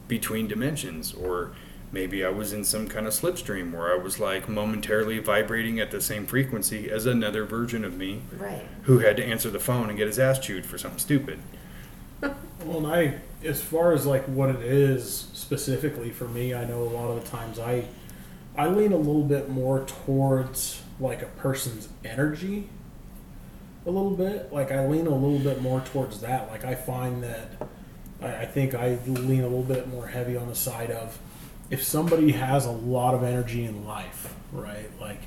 between 0.07 0.47
dimensions. 0.47 1.14
Or 1.14 1.53
maybe 1.93 2.25
I 2.25 2.29
was 2.29 2.51
in 2.51 2.65
some 2.65 2.87
kind 2.89 3.05
of 3.07 3.13
slipstream 3.13 3.71
where 3.71 3.93
I 3.93 3.95
was 3.95 4.19
like 4.19 4.49
momentarily 4.49 5.19
vibrating 5.19 5.79
at 5.79 5.91
the 5.91 6.01
same 6.01 6.25
frequency 6.25 6.89
as 6.89 7.05
another 7.05 7.45
version 7.45 7.85
of 7.85 7.95
me 7.95 8.23
Right. 8.37 8.65
who 8.83 8.99
had 8.99 9.15
to 9.17 9.23
answer 9.23 9.49
the 9.51 9.59
phone 9.59 9.89
and 9.89 9.97
get 9.97 10.07
his 10.07 10.17
ass 10.19 10.39
chewed 10.39 10.65
for 10.65 10.77
something 10.77 10.99
stupid. 10.99 11.39
Well, 12.65 12.77
and 12.77 12.87
I, 12.87 13.15
as 13.45 13.61
far 13.61 13.91
as 13.91 14.05
like 14.05 14.23
what 14.23 14.49
it 14.49 14.61
is 14.61 15.27
specifically 15.33 16.11
for 16.11 16.29
me, 16.29 16.53
I 16.53 16.63
know 16.63 16.81
a 16.81 16.85
lot 16.87 17.09
of 17.09 17.21
the 17.21 17.29
times 17.29 17.59
I, 17.59 17.83
I 18.57 18.69
lean 18.69 18.93
a 18.93 18.97
little 18.97 19.25
bit 19.25 19.49
more 19.49 19.83
towards 19.83 20.81
like 20.97 21.21
a 21.21 21.25
person's 21.25 21.89
energy. 22.05 22.69
A 23.85 23.91
little 23.91 24.11
bit, 24.15 24.53
like 24.53 24.71
I 24.71 24.87
lean 24.87 25.07
a 25.07 25.13
little 25.13 25.39
bit 25.39 25.61
more 25.61 25.81
towards 25.81 26.21
that. 26.21 26.49
Like 26.51 26.63
I 26.63 26.73
find 26.73 27.21
that, 27.23 27.67
I, 28.21 28.43
I 28.43 28.45
think 28.45 28.73
I 28.75 28.97
lean 29.07 29.41
a 29.41 29.47
little 29.47 29.61
bit 29.63 29.89
more 29.89 30.07
heavy 30.07 30.37
on 30.37 30.47
the 30.47 30.55
side 30.55 30.89
of, 30.89 31.19
if 31.69 31.84
somebody 31.84 32.31
has 32.34 32.65
a 32.65 32.72
lot 32.72 33.14
of 33.14 33.23
energy 33.23 33.65
in 33.65 33.85
life, 33.85 34.35
right? 34.52 34.90
Like, 34.99 35.22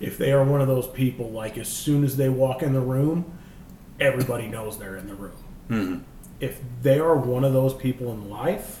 if 0.00 0.16
they 0.16 0.30
are 0.32 0.44
one 0.44 0.60
of 0.60 0.68
those 0.68 0.86
people, 0.86 1.30
like 1.30 1.58
as 1.58 1.68
soon 1.68 2.04
as 2.04 2.16
they 2.16 2.28
walk 2.28 2.62
in 2.62 2.72
the 2.72 2.80
room, 2.80 3.36
everybody 3.98 4.46
knows 4.46 4.78
they're 4.78 4.96
in 4.96 5.08
the 5.08 5.14
room 5.14 5.32
Mm-hmm. 5.68 5.98
if 6.40 6.60
they 6.82 6.98
are 6.98 7.14
one 7.16 7.44
of 7.44 7.52
those 7.52 7.74
people 7.74 8.10
in 8.12 8.30
life, 8.30 8.80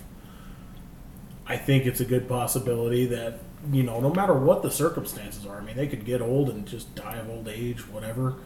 I 1.46 1.56
think 1.58 1.84
it's 1.84 2.00
a 2.00 2.04
good 2.06 2.28
possibility 2.28 3.04
that, 3.06 3.40
you 3.72 3.82
know, 3.82 4.00
no 4.00 4.10
matter 4.10 4.32
what 4.32 4.62
the 4.62 4.70
circumstances 4.70 5.44
are, 5.44 5.58
I 5.58 5.60
mean, 5.62 5.76
they 5.76 5.86
could 5.86 6.04
get 6.06 6.22
old 6.22 6.48
and 6.48 6.66
just 6.66 6.94
die 6.94 7.16
of 7.16 7.28
old 7.28 7.46
age, 7.48 7.86
whatever, 7.88 8.36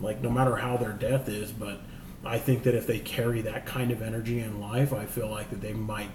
like 0.00 0.22
no 0.22 0.30
matter 0.30 0.56
how 0.56 0.76
their 0.76 0.92
death 0.92 1.28
is, 1.28 1.52
but 1.52 1.80
I 2.24 2.38
think 2.38 2.62
that 2.64 2.74
if 2.74 2.86
they 2.86 2.98
carry 2.98 3.42
that 3.42 3.66
kind 3.66 3.90
of 3.90 4.02
energy 4.02 4.40
in 4.40 4.60
life, 4.60 4.92
I 4.92 5.04
feel 5.06 5.28
like 5.28 5.50
that 5.50 5.60
they 5.60 5.72
might 5.72 6.10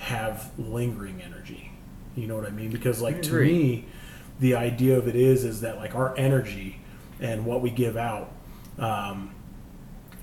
have 0.00 0.50
lingering 0.58 1.22
energy. 1.22 1.70
You 2.16 2.26
know 2.26 2.36
what 2.36 2.46
I 2.46 2.50
mean? 2.50 2.70
Because 2.70 3.00
like 3.00 3.22
to 3.22 3.34
me, 3.34 3.84
the 4.40 4.54
idea 4.54 4.96
of 4.98 5.06
it 5.06 5.14
is 5.14 5.44
is 5.44 5.60
that 5.60 5.76
like 5.76 5.94
our 5.94 6.16
energy 6.18 6.80
and 7.20 7.44
what 7.44 7.60
we 7.60 7.70
give 7.70 7.96
out 7.96 8.32
um, 8.78 9.34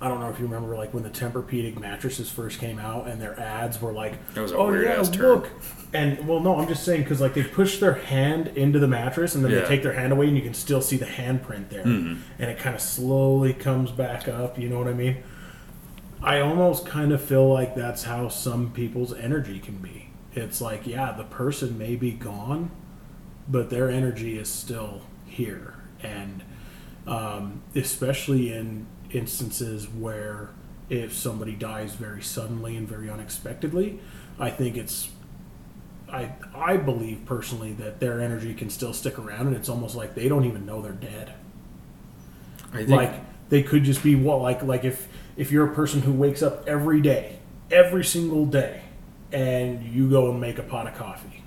I 0.02 0.08
don't 0.10 0.20
know 0.20 0.30
if 0.30 0.40
you 0.40 0.45
remember, 0.45 0.76
like 0.76 0.94
when 0.94 1.02
the 1.04 1.10
Tempur-Pedic 1.10 1.80
mattresses 1.80 2.30
first 2.30 2.60
came 2.60 2.78
out, 2.78 3.08
and 3.08 3.20
their 3.20 3.40
ads 3.40 3.82
were 3.82 3.91
like, 3.91 4.14
That 4.36 4.41
was 4.41 4.52
a 4.52 4.58
"Oh 4.58 4.72
yeah, 4.72 4.90
ass 4.91 5.10
term. 5.10 5.40
look." 5.41 5.49
And 5.94 6.28
well, 6.28 6.40
no, 6.40 6.60
I'm 6.60 6.68
just 6.68 6.84
saying 6.84 7.02
because 7.04 7.20
like 7.22 7.34
they 7.34 7.44
push 7.44 7.80
their 7.80 7.94
hand 7.94 8.49
into 8.49 8.78
the 8.80 8.88
mattress, 8.88 9.34
and 9.36 9.44
then 9.44 9.52
Yeah. 9.52 9.62
they 9.62 9.68
take 9.68 9.82
their 9.84 9.94
hand 9.94 10.12
away, 10.14 10.28
and 10.28 10.36
you 10.36 10.44
can 10.44 10.54
still 10.54 10.82
see 10.82 10.98
the 10.98 11.06
handprint 11.06 11.70
there, 11.70 11.84
Mhm. 11.84 12.20
and 12.40 12.49
it 12.52 12.60
kind 12.60 12.76
of 12.76 12.82
slowly 12.82 13.54
comes 13.54 13.90
back 13.91 14.28
up. 14.28 14.60
You 14.60 14.70
know 14.70 14.78
what 14.80 14.88
I 14.88 14.94
mean? 14.94 15.18
I 16.22 16.39
almost 16.39 16.85
kind 16.85 17.11
of 17.11 17.22
feel 17.22 17.48
like 17.48 17.76
that's 17.76 18.03
how 18.03 18.27
some 18.30 18.72
people's 18.72 19.14
energy 19.14 19.60
can 19.60 19.77
be. 19.77 20.10
It's 20.34 20.61
like, 20.61 20.88
yeah, 20.88 21.11
the 21.11 21.23
person 21.23 21.77
may 21.77 21.95
be 21.95 22.11
gone, 22.11 22.72
but 23.48 23.69
their 23.69 23.89
energy 23.89 24.38
is 24.38 24.49
still 24.49 25.02
here, 25.26 25.76
and 26.02 26.44
um, 27.06 27.61
especially 27.76 28.53
in 28.53 28.88
instances 29.11 29.88
where 29.88 30.49
if 30.89 31.14
somebody 31.14 31.53
dies 31.53 31.94
very 31.95 32.22
suddenly 32.22 32.76
and 32.76 32.88
very 32.88 33.10
unexpectedly, 33.10 33.99
I 34.39 34.49
think 34.49 34.77
it's 34.77 35.10
I 36.11 36.31
I 36.56 36.77
believe 36.77 37.26
personally 37.26 37.73
that 37.73 37.99
their 37.99 38.22
energy 38.22 38.53
can 38.53 38.69
still 38.69 38.94
stick 38.94 39.19
around 39.19 39.48
and 39.48 39.56
it's 39.56 39.69
almost 39.69 39.95
like 39.95 40.15
they 40.15 40.27
don't 40.30 40.45
even 40.45 40.65
know 40.65 40.81
they're 40.81 40.91
dead. 40.94 41.34
I 42.73 42.85
think 42.85 42.89
Like 42.89 43.14
they 43.49 43.64
could 43.64 43.84
just 43.84 44.03
be 44.03 44.15
what 44.15 44.41
like 44.41 44.61
like 44.64 44.84
if 44.84 45.07
if 45.38 45.52
you're 45.52 45.66
a 45.72 45.74
person 45.74 46.02
who 46.02 46.12
wakes 46.12 46.42
up 46.42 46.68
every 46.68 47.00
day, 47.00 47.38
every 47.72 48.04
single 48.04 48.46
day 48.46 48.82
and 49.32 49.84
you 49.84 50.10
go 50.10 50.32
and 50.32 50.40
make 50.42 50.58
a 50.58 50.64
pot 50.64 50.88
of 50.88 50.96
coffee. 50.96 51.44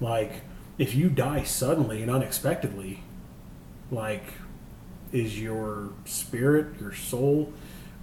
Like 0.00 0.42
if 0.78 0.94
you 0.94 1.08
die 1.08 1.42
suddenly 1.42 2.02
and 2.02 2.10
unexpectedly, 2.10 3.02
like 3.90 4.24
is 5.12 5.40
your 5.40 5.90
spirit, 6.04 6.78
your 6.80 6.92
soul, 6.92 7.52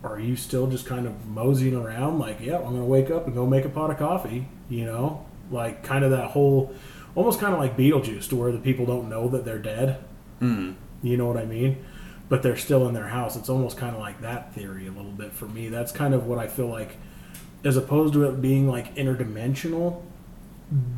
are 0.03 0.19
you 0.19 0.35
still 0.35 0.67
just 0.67 0.85
kind 0.85 1.05
of 1.05 1.25
moseying 1.27 1.75
around 1.75 2.19
like, 2.19 2.39
yeah, 2.41 2.57
I'm 2.57 2.63
gonna 2.63 2.85
wake 2.85 3.11
up 3.11 3.25
and 3.27 3.35
go 3.35 3.45
make 3.45 3.65
a 3.65 3.69
pot 3.69 3.91
of 3.91 3.97
coffee, 3.97 4.47
you 4.69 4.85
know? 4.85 5.25
Like 5.51 5.83
kind 5.83 6.03
of 6.03 6.11
that 6.11 6.31
whole 6.31 6.73
almost 7.15 7.39
kind 7.39 7.53
of 7.53 7.59
like 7.59 7.77
Beetlejuice 7.77 8.27
to 8.29 8.35
where 8.35 8.51
the 8.51 8.57
people 8.57 8.85
don't 8.85 9.07
know 9.09 9.27
that 9.29 9.45
they're 9.45 9.59
dead. 9.59 10.03
Mhm. 10.41 10.75
You 11.03 11.17
know 11.17 11.27
what 11.27 11.37
I 11.37 11.45
mean? 11.45 11.77
But 12.29 12.41
they're 12.41 12.57
still 12.57 12.87
in 12.87 12.93
their 12.93 13.07
house. 13.07 13.35
It's 13.35 13.49
almost 13.49 13.77
kind 13.77 13.93
of 13.93 14.01
like 14.01 14.21
that 14.21 14.53
theory 14.53 14.87
a 14.87 14.91
little 14.91 15.11
bit 15.11 15.31
for 15.33 15.45
me. 15.45 15.69
That's 15.69 15.91
kind 15.91 16.13
of 16.13 16.25
what 16.25 16.39
I 16.39 16.47
feel 16.47 16.67
like, 16.67 16.97
as 17.63 17.77
opposed 17.77 18.13
to 18.13 18.23
it 18.23 18.41
being 18.41 18.67
like 18.67 18.95
interdimensional. 18.95 20.01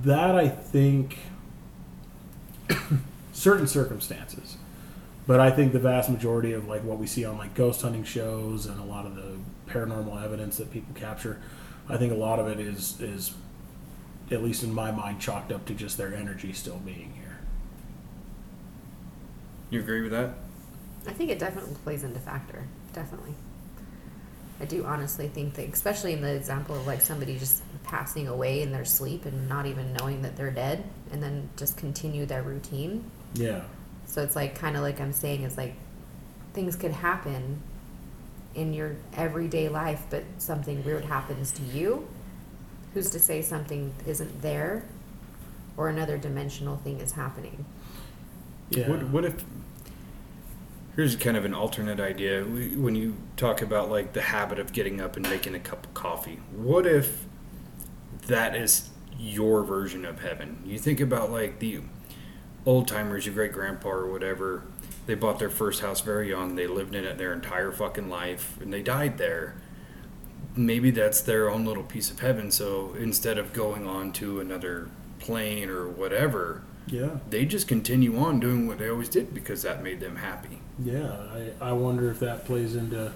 That 0.03 0.35
I 0.35 0.47
think, 0.47 1.17
certain 3.33 3.67
circumstances, 3.67 4.57
but 5.27 5.39
I 5.39 5.49
think 5.49 5.73
the 5.73 5.79
vast 5.79 6.09
majority 6.09 6.53
of 6.53 6.67
like 6.67 6.83
what 6.83 6.99
we 6.99 7.07
see 7.07 7.25
on 7.25 7.37
like 7.37 7.55
ghost 7.55 7.81
hunting 7.81 8.03
shows 8.03 8.67
and 8.67 8.79
a 8.79 8.83
lot 8.83 9.05
of 9.05 9.15
the 9.15 9.37
paranormal 9.67 10.23
evidence 10.23 10.57
that 10.57 10.71
people 10.71 10.93
capture, 10.95 11.41
I 11.89 11.97
think 11.97 12.13
a 12.13 12.15
lot 12.15 12.39
of 12.39 12.47
it 12.47 12.59
is 12.59 12.99
is, 13.01 13.33
at 14.31 14.43
least 14.43 14.63
in 14.63 14.73
my 14.73 14.91
mind, 14.91 15.19
chalked 15.19 15.51
up 15.51 15.65
to 15.65 15.73
just 15.73 15.97
their 15.97 16.13
energy 16.13 16.53
still 16.53 16.77
being 16.77 17.13
here. 17.15 17.37
you 19.71 19.79
agree 19.79 20.01
with 20.01 20.11
that? 20.11 20.35
I 21.07 21.13
think 21.13 21.29
it 21.29 21.39
definitely 21.39 21.75
plays 21.83 22.03
into 22.03 22.19
factor. 22.19 22.63
Definitely. 22.93 23.33
I 24.59 24.65
do 24.65 24.85
honestly 24.85 25.27
think 25.27 25.55
that, 25.55 25.67
especially 25.73 26.13
in 26.13 26.21
the 26.21 26.33
example 26.33 26.75
of 26.75 26.87
like 26.87 27.01
somebody 27.01 27.37
just 27.37 27.61
passing 27.83 28.27
away 28.27 28.61
in 28.61 28.71
their 28.71 28.85
sleep 28.85 29.25
and 29.25 29.49
not 29.49 29.65
even 29.65 29.93
knowing 29.93 30.21
that 30.21 30.37
they're 30.37 30.51
dead, 30.51 30.83
and 31.11 31.21
then 31.21 31.49
just 31.57 31.77
continue 31.77 32.25
their 32.25 32.41
routine. 32.41 33.03
Yeah. 33.33 33.63
So 34.05 34.23
it's 34.23 34.35
like 34.35 34.55
kind 34.55 34.77
of 34.77 34.81
like 34.81 35.01
I'm 35.01 35.13
saying 35.13 35.43
is 35.43 35.57
like 35.57 35.75
things 36.53 36.75
could 36.75 36.93
happen 36.93 37.61
in 38.53 38.73
your 38.73 38.95
everyday 39.17 39.67
life, 39.67 40.03
but 40.09 40.23
something 40.37 40.83
weird 40.85 41.03
happens 41.03 41.51
to 41.51 41.61
you. 41.61 42.07
Who's 42.93 43.09
to 43.09 43.19
say 43.19 43.41
something 43.41 43.93
isn't 44.07 44.41
there, 44.41 44.85
or 45.75 45.89
another 45.89 46.17
dimensional 46.17 46.77
thing 46.77 47.01
is 47.01 47.11
happening? 47.11 47.65
Yeah. 48.69 48.89
What, 48.89 49.03
what 49.09 49.25
if? 49.25 49.43
Here's 50.95 51.15
kind 51.17 51.35
of 51.35 51.43
an 51.43 51.53
alternate 51.53 51.99
idea. 51.99 52.43
When 52.43 52.95
you 52.95 53.17
talk 53.35 53.61
about 53.61 53.89
like 53.89 54.13
the 54.13 54.21
habit 54.21 54.59
of 54.59 54.71
getting 54.71 55.01
up 55.01 55.17
and 55.17 55.27
making 55.29 55.53
a 55.53 55.59
cup 55.59 55.85
of 55.85 55.93
coffee, 55.93 56.39
what 56.55 56.85
if 56.87 57.25
that 58.27 58.55
is 58.55 58.89
your 59.19 59.63
version 59.63 60.05
of 60.05 60.21
heaven? 60.21 60.61
You 60.65 60.79
think 60.79 61.01
about 61.01 61.31
like 61.31 61.59
the 61.59 61.81
old 62.65 62.87
timers, 62.87 63.25
your 63.25 63.35
great 63.35 63.51
grandpa 63.51 63.89
or 63.89 64.07
whatever. 64.09 64.63
They 65.05 65.15
bought 65.15 65.37
their 65.37 65.49
first 65.49 65.81
house 65.81 65.99
very 66.01 66.29
young. 66.29 66.55
They 66.55 66.65
lived 66.65 66.95
in 66.95 67.03
it 67.03 67.17
their 67.17 67.33
entire 67.33 67.71
fucking 67.71 68.09
life, 68.09 68.57
and 68.61 68.73
they 68.73 68.81
died 68.81 69.17
there. 69.17 69.55
Maybe 70.55 70.89
that's 70.91 71.21
their 71.21 71.49
own 71.51 71.65
little 71.65 71.83
piece 71.83 72.09
of 72.09 72.21
heaven. 72.21 72.49
So 72.51 72.95
instead 72.97 73.37
of 73.37 73.51
going 73.53 73.85
on 73.85 74.13
to 74.13 74.39
another 74.39 74.87
plane 75.19 75.69
or 75.69 75.87
whatever, 75.87 76.63
Yeah. 76.87 77.17
they 77.29 77.45
just 77.45 77.67
continue 77.67 78.17
on 78.17 78.39
doing 78.39 78.65
what 78.65 78.79
they 78.79 78.89
always 78.89 79.09
did 79.09 79.33
because 79.33 79.61
that 79.63 79.83
made 79.83 79.99
them 79.99 80.15
happy. 80.15 80.61
Yeah, 80.83 81.15
I, 81.61 81.69
I 81.69 81.71
wonder 81.71 82.09
if 82.11 82.19
that 82.19 82.45
plays 82.45 82.75
into 82.75 83.11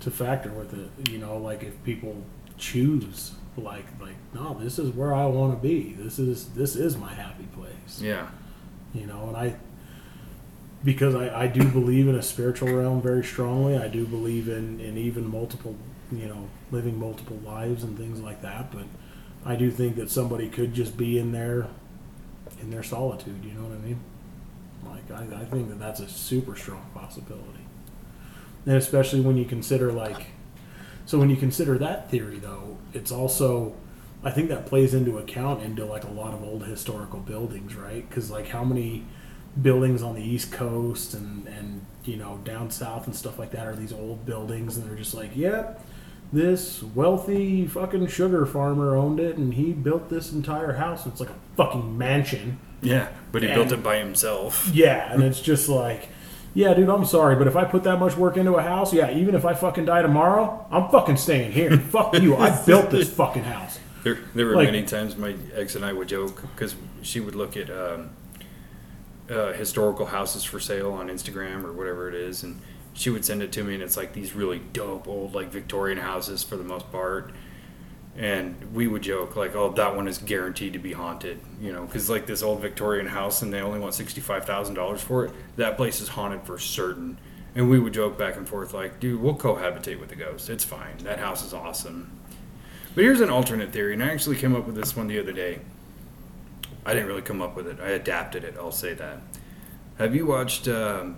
to 0.00 0.10
factor 0.10 0.50
with 0.50 0.74
it. 0.74 1.10
You 1.10 1.18
know, 1.18 1.36
like 1.38 1.62
if 1.62 1.82
people 1.84 2.22
choose 2.58 3.32
like 3.56 3.86
like 4.00 4.16
no, 4.34 4.54
this 4.54 4.78
is 4.78 4.90
where 4.90 5.14
I 5.14 5.26
want 5.26 5.60
to 5.60 5.68
be. 5.68 5.94
This 5.94 6.18
is 6.18 6.50
this 6.50 6.76
is 6.76 6.96
my 6.96 7.12
happy 7.12 7.48
place. 7.54 8.00
Yeah. 8.00 8.28
You 8.94 9.06
know, 9.06 9.28
and 9.28 9.36
I 9.36 9.56
because 10.84 11.14
I, 11.14 11.42
I 11.42 11.46
do 11.46 11.68
believe 11.68 12.08
in 12.08 12.14
a 12.14 12.22
spiritual 12.22 12.72
realm 12.72 13.02
very 13.02 13.24
strongly. 13.24 13.76
I 13.76 13.88
do 13.88 14.06
believe 14.06 14.48
in, 14.48 14.80
in 14.80 14.96
even 14.96 15.30
multiple 15.30 15.76
you 16.12 16.26
know, 16.26 16.48
living 16.70 16.98
multiple 16.98 17.38
lives 17.44 17.84
and 17.84 17.96
things 17.96 18.20
like 18.20 18.42
that, 18.42 18.72
but 18.72 18.84
I 19.44 19.56
do 19.56 19.70
think 19.70 19.96
that 19.96 20.10
somebody 20.10 20.48
could 20.48 20.74
just 20.74 20.96
be 20.96 21.18
in 21.18 21.32
their 21.32 21.68
in 22.60 22.70
their 22.70 22.82
solitude, 22.82 23.44
you 23.44 23.52
know 23.52 23.62
what 23.62 23.72
I 23.72 23.80
mean? 23.80 24.00
I, 25.12 25.22
I 25.40 25.44
think 25.44 25.68
that 25.68 25.78
that's 25.78 26.00
a 26.00 26.08
super 26.08 26.56
strong 26.56 26.90
possibility. 26.94 27.66
And 28.66 28.76
especially 28.76 29.20
when 29.20 29.36
you 29.36 29.44
consider 29.44 29.92
like 29.92 30.26
so 31.06 31.18
when 31.18 31.30
you 31.30 31.36
consider 31.36 31.78
that 31.78 32.10
theory 32.10 32.38
though, 32.38 32.78
it's 32.92 33.10
also 33.10 33.74
I 34.22 34.30
think 34.30 34.48
that 34.50 34.66
plays 34.66 34.92
into 34.94 35.18
account 35.18 35.62
into 35.62 35.84
like 35.84 36.04
a 36.04 36.10
lot 36.10 36.34
of 36.34 36.42
old 36.42 36.64
historical 36.64 37.20
buildings, 37.20 37.74
right? 37.74 38.08
Cuz 38.10 38.30
like 38.30 38.48
how 38.48 38.64
many 38.64 39.04
buildings 39.60 40.02
on 40.02 40.14
the 40.14 40.22
east 40.22 40.52
coast 40.52 41.14
and 41.14 41.46
and 41.48 41.84
you 42.04 42.16
know 42.16 42.38
down 42.44 42.70
south 42.70 43.06
and 43.06 43.16
stuff 43.16 43.38
like 43.38 43.50
that 43.50 43.66
are 43.66 43.74
these 43.74 43.92
old 43.92 44.24
buildings 44.24 44.76
and 44.76 44.88
they're 44.88 44.96
just 44.96 45.14
like, 45.14 45.34
"Yep, 45.34 45.84
this 46.32 46.82
wealthy 46.82 47.66
fucking 47.66 48.06
sugar 48.06 48.46
farmer 48.46 48.96
owned 48.96 49.18
it 49.20 49.36
and 49.36 49.54
he 49.54 49.72
built 49.72 50.08
this 50.10 50.32
entire 50.32 50.74
house. 50.74 51.06
It's 51.06 51.20
like 51.20 51.30
a 51.30 51.34
fucking 51.56 51.96
mansion." 51.98 52.58
Yeah. 52.82 53.08
But 53.32 53.42
he 53.42 53.48
And- 53.48 53.56
built 53.56 53.72
it 53.72 53.82
by 53.82 53.98
himself. 53.98 54.68
Yeah, 54.72 55.12
and 55.12 55.22
it's 55.22 55.40
just 55.40 55.68
like, 55.68 56.08
yeah, 56.54 56.72
dude, 56.74 56.88
I'm 56.88 57.04
sorry, 57.04 57.36
but 57.36 57.46
if 57.46 57.54
I 57.56 57.64
put 57.64 57.84
that 57.84 57.98
much 57.98 58.16
work 58.16 58.36
into 58.36 58.54
a 58.54 58.62
house, 58.62 58.92
yeah, 58.92 59.10
even 59.12 59.34
if 59.34 59.44
I 59.44 59.54
fucking 59.54 59.84
die 59.84 60.02
tomorrow, 60.02 60.66
I'm 60.70 60.88
fucking 60.88 61.16
staying 61.18 61.52
here. 61.52 61.76
Fuck 61.78 62.14
you. 62.18 62.36
I 62.36 62.50
built 62.64 62.90
this 62.90 63.12
fucking 63.12 63.44
house. 63.44 63.78
There, 64.02 64.18
there 64.34 64.46
were 64.46 64.56
Like- 64.56 64.66
many 64.66 64.82
times 64.84 65.16
my 65.16 65.34
ex 65.54 65.74
and 65.76 65.84
I 65.84 65.92
would 65.92 66.08
joke 66.08 66.40
because 66.54 66.74
she 67.02 67.20
would 67.20 67.34
look 67.34 67.56
at 67.56 67.68
um, 67.70 68.10
uh, 69.30 69.52
historical 69.52 70.06
houses 70.06 70.42
for 70.42 70.58
sale 70.58 70.92
on 70.92 71.08
Instagram 71.08 71.64
or 71.64 71.72
whatever 71.72 72.08
it 72.08 72.14
is, 72.14 72.42
and 72.42 72.60
she 72.92 73.10
would 73.10 73.24
send 73.24 73.42
it 73.42 73.52
to 73.52 73.64
me, 73.64 73.74
and 73.74 73.82
it's 73.82 73.96
like 73.96 74.12
these 74.12 74.34
really 74.34 74.60
dope 74.72 75.08
old 75.08 75.34
like 75.34 75.48
Victorian 75.48 75.98
houses 75.98 76.42
for 76.42 76.56
the 76.56 76.64
most 76.64 76.90
part. 76.90 77.32
And 78.16 78.74
we 78.74 78.88
would 78.88 79.02
joke 79.02 79.36
like, 79.36 79.54
"Oh, 79.54 79.70
that 79.72 79.94
one 79.94 80.08
is 80.08 80.18
guaranteed 80.18 80.72
to 80.72 80.78
be 80.78 80.92
haunted," 80.92 81.38
you 81.60 81.72
know, 81.72 81.84
because 81.84 82.10
like 82.10 82.26
this 82.26 82.42
old 82.42 82.60
Victorian 82.60 83.06
house, 83.06 83.42
and 83.42 83.52
they 83.52 83.60
only 83.60 83.78
want 83.78 83.94
sixty-five 83.94 84.44
thousand 84.44 84.74
dollars 84.74 85.00
for 85.00 85.24
it. 85.24 85.32
That 85.56 85.76
place 85.76 86.00
is 86.00 86.08
haunted 86.08 86.42
for 86.42 86.58
certain. 86.58 87.18
And 87.52 87.68
we 87.68 87.80
would 87.80 87.92
joke 87.92 88.16
back 88.16 88.36
and 88.36 88.48
forth 88.48 88.72
like, 88.72 89.00
"Dude, 89.00 89.20
we'll 89.20 89.34
cohabitate 89.34 89.98
with 89.98 90.08
the 90.08 90.16
ghost. 90.16 90.48
It's 90.48 90.64
fine. 90.64 90.98
That 91.02 91.18
house 91.18 91.44
is 91.44 91.52
awesome." 91.52 92.10
But 92.94 93.04
here's 93.04 93.20
an 93.20 93.30
alternate 93.30 93.72
theory, 93.72 93.94
and 93.94 94.02
I 94.02 94.08
actually 94.08 94.36
came 94.36 94.54
up 94.54 94.66
with 94.66 94.74
this 94.74 94.96
one 94.96 95.06
the 95.06 95.18
other 95.18 95.32
day. 95.32 95.60
I 96.84 96.92
didn't 96.92 97.08
really 97.08 97.22
come 97.22 97.40
up 97.40 97.56
with 97.56 97.66
it. 97.66 97.78
I 97.80 97.90
adapted 97.90 98.42
it. 98.42 98.56
I'll 98.58 98.72
say 98.72 98.94
that. 98.94 99.18
Have 99.98 100.14
you 100.14 100.26
watched 100.26 100.66
um, 100.66 101.16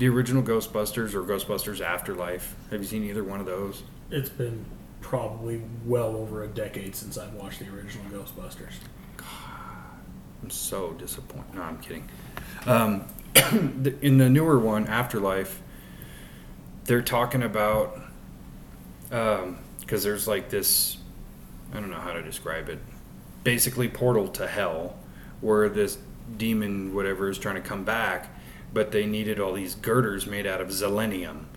the 0.00 0.08
original 0.08 0.42
Ghostbusters 0.42 1.12
or 1.12 1.22
Ghostbusters 1.22 1.82
Afterlife? 1.82 2.56
Have 2.70 2.80
you 2.80 2.86
seen 2.86 3.04
either 3.04 3.22
one 3.22 3.38
of 3.38 3.44
those? 3.44 3.82
It's 4.10 4.30
been 4.30 4.64
probably 5.02 5.62
well 5.84 6.16
over 6.16 6.42
a 6.42 6.48
decade 6.48 6.96
since 6.96 7.18
I've 7.18 7.34
watched 7.34 7.58
the 7.58 7.68
original 7.68 8.06
Ghostbusters. 8.06 8.72
God, 9.18 9.26
I'm 10.42 10.48
so 10.48 10.92
disappointed. 10.94 11.54
No, 11.54 11.62
I'm 11.62 11.78
kidding. 11.78 12.08
Um, 12.66 13.04
in 14.00 14.16
the 14.16 14.30
newer 14.30 14.58
one, 14.58 14.86
Afterlife, 14.86 15.60
they're 16.84 17.02
talking 17.02 17.42
about 17.42 18.00
because 19.10 20.02
there's 20.02 20.26
like 20.26 20.48
this. 20.48 20.96
I 21.74 21.80
don't 21.80 21.90
know 21.90 22.00
how 22.00 22.14
to 22.14 22.22
describe 22.22 22.70
it. 22.70 22.78
Basically, 23.44 23.88
portal 23.88 24.28
to 24.28 24.46
hell, 24.46 24.96
where 25.42 25.68
this 25.68 25.98
demon, 26.38 26.94
whatever, 26.94 27.28
is 27.28 27.36
trying 27.36 27.56
to 27.56 27.60
come 27.60 27.84
back, 27.84 28.34
but 28.72 28.92
they 28.92 29.06
needed 29.06 29.40
all 29.40 29.54
these 29.54 29.74
girders 29.74 30.26
made 30.26 30.46
out 30.46 30.60
of 30.60 30.72
selenium. 30.72 31.48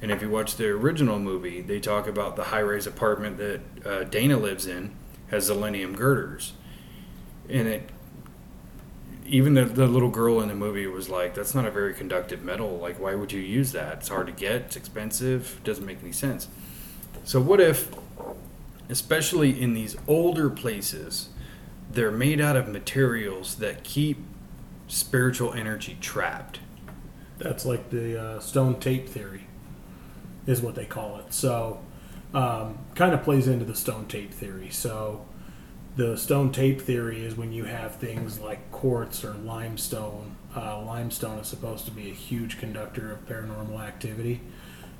And 0.00 0.10
if 0.10 0.22
you 0.22 0.30
watch 0.30 0.56
the 0.56 0.68
original 0.68 1.18
movie, 1.18 1.60
they 1.60 1.80
talk 1.80 2.06
about 2.06 2.36
the 2.36 2.44
high-rise 2.44 2.86
apartment 2.86 3.38
that 3.38 3.60
uh, 3.84 4.04
Dana 4.04 4.36
lives 4.36 4.66
in 4.66 4.94
has 5.28 5.46
selenium 5.46 5.94
girders, 5.94 6.52
and 7.48 7.68
it 7.68 7.90
even 9.26 9.52
the, 9.52 9.66
the 9.66 9.86
little 9.86 10.08
girl 10.08 10.40
in 10.40 10.48
the 10.48 10.54
movie 10.54 10.86
was 10.86 11.08
like, 11.08 11.34
"That's 11.34 11.54
not 11.54 11.66
a 11.66 11.70
very 11.70 11.92
conductive 11.92 12.42
metal. 12.42 12.78
Like, 12.78 12.98
why 12.98 13.14
would 13.14 13.32
you 13.32 13.40
use 13.40 13.72
that? 13.72 13.98
It's 13.98 14.08
hard 14.08 14.26
to 14.26 14.32
get. 14.32 14.62
It's 14.62 14.76
expensive. 14.76 15.58
it 15.58 15.64
Doesn't 15.64 15.84
make 15.84 15.98
any 16.02 16.12
sense." 16.12 16.48
So, 17.24 17.40
what 17.40 17.60
if, 17.60 17.90
especially 18.88 19.60
in 19.60 19.74
these 19.74 19.96
older 20.06 20.48
places, 20.48 21.28
they're 21.90 22.10
made 22.10 22.40
out 22.40 22.56
of 22.56 22.68
materials 22.68 23.56
that 23.56 23.84
keep 23.84 24.18
spiritual 24.88 25.52
energy 25.52 25.96
trapped? 26.00 26.60
That's 27.38 27.64
like 27.64 27.90
the 27.90 28.20
uh, 28.20 28.40
stone 28.40 28.80
tape 28.80 29.08
theory, 29.08 29.46
is 30.46 30.60
what 30.60 30.74
they 30.74 30.86
call 30.86 31.18
it. 31.18 31.32
So, 31.32 31.80
um, 32.34 32.78
kind 32.94 33.14
of 33.14 33.22
plays 33.22 33.46
into 33.46 33.64
the 33.64 33.76
stone 33.76 34.06
tape 34.06 34.32
theory. 34.32 34.70
So, 34.70 35.24
the 35.96 36.16
stone 36.16 36.52
tape 36.52 36.80
theory 36.80 37.24
is 37.24 37.36
when 37.36 37.52
you 37.52 37.64
have 37.64 37.96
things 37.96 38.40
like 38.40 38.70
quartz 38.70 39.24
or 39.24 39.34
limestone. 39.34 40.36
Uh, 40.56 40.82
limestone 40.82 41.38
is 41.38 41.46
supposed 41.46 41.84
to 41.84 41.90
be 41.90 42.10
a 42.10 42.14
huge 42.14 42.58
conductor 42.58 43.12
of 43.12 43.26
paranormal 43.26 43.80
activity. 43.80 44.40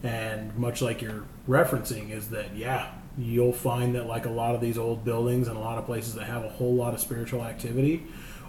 And 0.02 0.56
much 0.56 0.81
like 0.81 1.02
you're 1.02 1.24
referencing, 1.48 2.10
is 2.10 2.31
that, 2.31 2.55
yeah, 2.56 2.93
you'll 3.16 3.52
find 3.52 3.94
that 3.94 4.06
like 4.06 4.27
a 4.27 4.31
lot 4.31 4.55
of 4.55 4.60
these 4.60 4.78
old 4.78 5.05
buildings 5.05 5.48
and 5.48 5.56
a 5.56 5.60
lot 5.60 5.78
of 5.78 5.86
places 5.86 6.15
that 6.15 6.24
have 6.24 6.44
a 6.44 6.48
whole 6.48 6.74
lot 6.74 6.94
of 6.94 7.01
spiritual 7.01 7.43
activity 7.43 8.05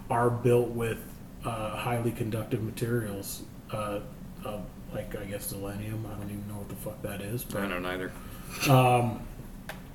are 0.08 0.30
built 0.30 0.68
with 0.68 0.98
uh, 1.44 1.76
highly 1.76 2.12
conductive 2.12 2.62
materials. 2.62 3.42
Uh, 3.72 4.00
uh, 4.44 4.58
like, 4.92 5.16
I 5.16 5.24
guess, 5.24 5.46
selenium. 5.46 6.04
I 6.06 6.18
don't 6.18 6.30
even 6.30 6.48
know 6.48 6.54
what 6.54 6.68
the 6.68 6.74
fuck 6.74 7.00
that 7.02 7.20
is. 7.20 7.44
But, 7.44 7.62
I 7.62 7.68
don't 7.68 7.84
either. 7.86 8.10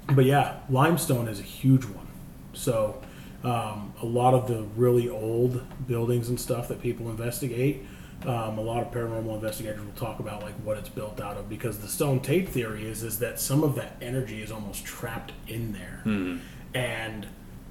But 0.08 0.26
yeah, 0.26 0.60
limestone 0.70 1.28
is 1.28 1.40
a 1.40 1.44
huge 1.44 1.86
one. 1.86 2.08
So 2.54 3.02
um, 3.44 3.94
a 4.02 4.06
lot 4.06 4.34
of 4.34 4.48
the 4.48 4.64
really 4.76 5.10
old 5.10 5.64
buildings 5.88 6.30
and 6.30 6.40
stuff 6.40 6.68
that 6.68 6.82
people 6.82 7.10
investigate, 7.10 7.86
um, 8.26 8.58
a 8.58 8.62
lot 8.62 8.82
of 8.82 8.92
paranormal 8.92 9.36
investigators 9.36 9.84
will 9.84 9.92
talk 9.94 10.20
about 10.20 10.42
like 10.42 10.54
what 10.64 10.78
it's 10.78 10.90
built 10.90 11.20
out 11.20 11.38
of 11.38 11.50
because 11.50 11.80
the 11.80 11.88
stone 11.88 12.20
tape 12.20 12.50
theory 12.50 12.88
is 12.88 13.04
is 13.04 13.20
that 13.20 13.40
some 13.40 13.64
of 13.64 13.76
that 13.76 13.98
energy 14.02 14.42
is 14.42 14.52
almost 14.52 14.86
trapped 14.86 15.34
in 15.48 15.74
there, 15.74 16.02
and 16.74 17.28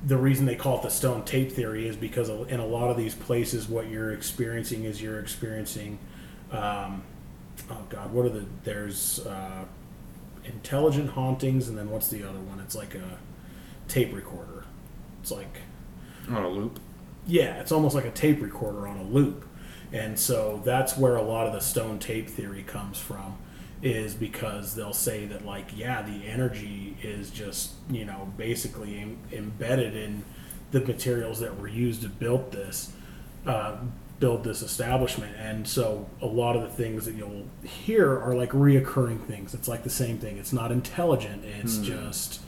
the 0.07 0.17
reason 0.17 0.47
they 0.47 0.57
call 0.57 0.79
it 0.79 0.83
the 0.83 0.91
stone 0.91 1.25
tape 1.25 1.51
theory 1.53 1.89
is 1.89 1.97
because 1.97 2.29
in 2.29 2.61
a 2.61 2.67
lot 2.67 2.91
of 2.91 2.97
these 2.97 3.15
places, 3.15 3.69
what 3.69 3.89
you're 3.89 4.13
experiencing 4.13 4.85
is 4.85 5.01
you're 5.03 5.19
experiencing. 5.21 5.99
Um, 6.51 7.03
oh 7.71 7.83
God, 7.89 8.13
what 8.13 8.27
are 8.27 8.31
the 8.31 8.45
there's 8.65 9.25
uh, 9.27 9.65
intelligent 10.45 11.11
hauntings, 11.11 11.69
and 11.69 11.79
then 11.79 11.91
what's 11.91 12.09
the 12.09 12.23
other 12.23 12.41
one? 12.41 12.61
It's 12.61 12.75
like 12.75 12.95
a 12.95 13.19
tape 13.89 14.15
recorder. 14.15 14.65
It's 15.23 15.31
like 15.31 15.59
On 16.29 16.43
a 16.43 16.49
loop. 16.49 16.81
yeah, 17.27 17.61
it's 17.61 17.73
almost 17.73 17.95
like 17.95 18.05
a 18.05 18.11
tape 18.11 18.43
recorder 18.43 18.87
on 18.87 18.99
a 18.99 19.05
loop. 19.05 19.47
And 19.93 20.19
so 20.19 20.61
that's 20.65 20.97
where 20.99 21.15
a 21.17 21.23
lot 21.23 21.47
of 21.47 21.53
the 21.53 21.61
stone 21.61 21.99
tape 21.99 22.29
theory 22.29 22.63
comes 22.65 22.99
from 22.99 23.37
is 23.85 24.15
because 24.15 24.75
they'll 24.75 24.93
say 24.95 25.27
that 25.27 25.45
like 25.45 25.77
yeah, 25.77 26.03
the 26.03 26.27
energy 26.27 26.97
is 27.03 27.31
just, 27.31 27.73
you 27.91 28.05
know, 28.05 28.33
basically 28.37 28.99
em- 28.99 29.19
embedded 29.31 29.95
in 29.95 30.25
the 30.71 30.81
materials 30.81 31.39
that 31.41 31.61
were 31.61 31.69
used 31.69 32.03
to 32.03 32.09
build 32.09 32.51
this 32.51 32.93
uh, 33.47 33.77
build 34.19 34.43
this 34.43 34.63
establishment. 34.63 35.37
And 35.37 35.69
so 35.69 36.09
a 36.23 36.27
lot 36.27 36.57
of 36.57 36.63
the 36.63 36.69
things 36.71 37.05
that 37.05 37.15
you'll 37.15 37.47
hear 37.63 38.19
are 38.19 38.35
like 38.35 38.51
reoccurring 38.51 39.27
things. 39.27 39.53
It's 39.55 39.69
like 39.69 39.85
the 39.85 39.91
same 39.91 40.19
thing. 40.19 40.39
It's 40.39 40.53
not 40.53 40.73
intelligent. 40.73 41.45
It's 41.45 41.79
just 41.79 42.41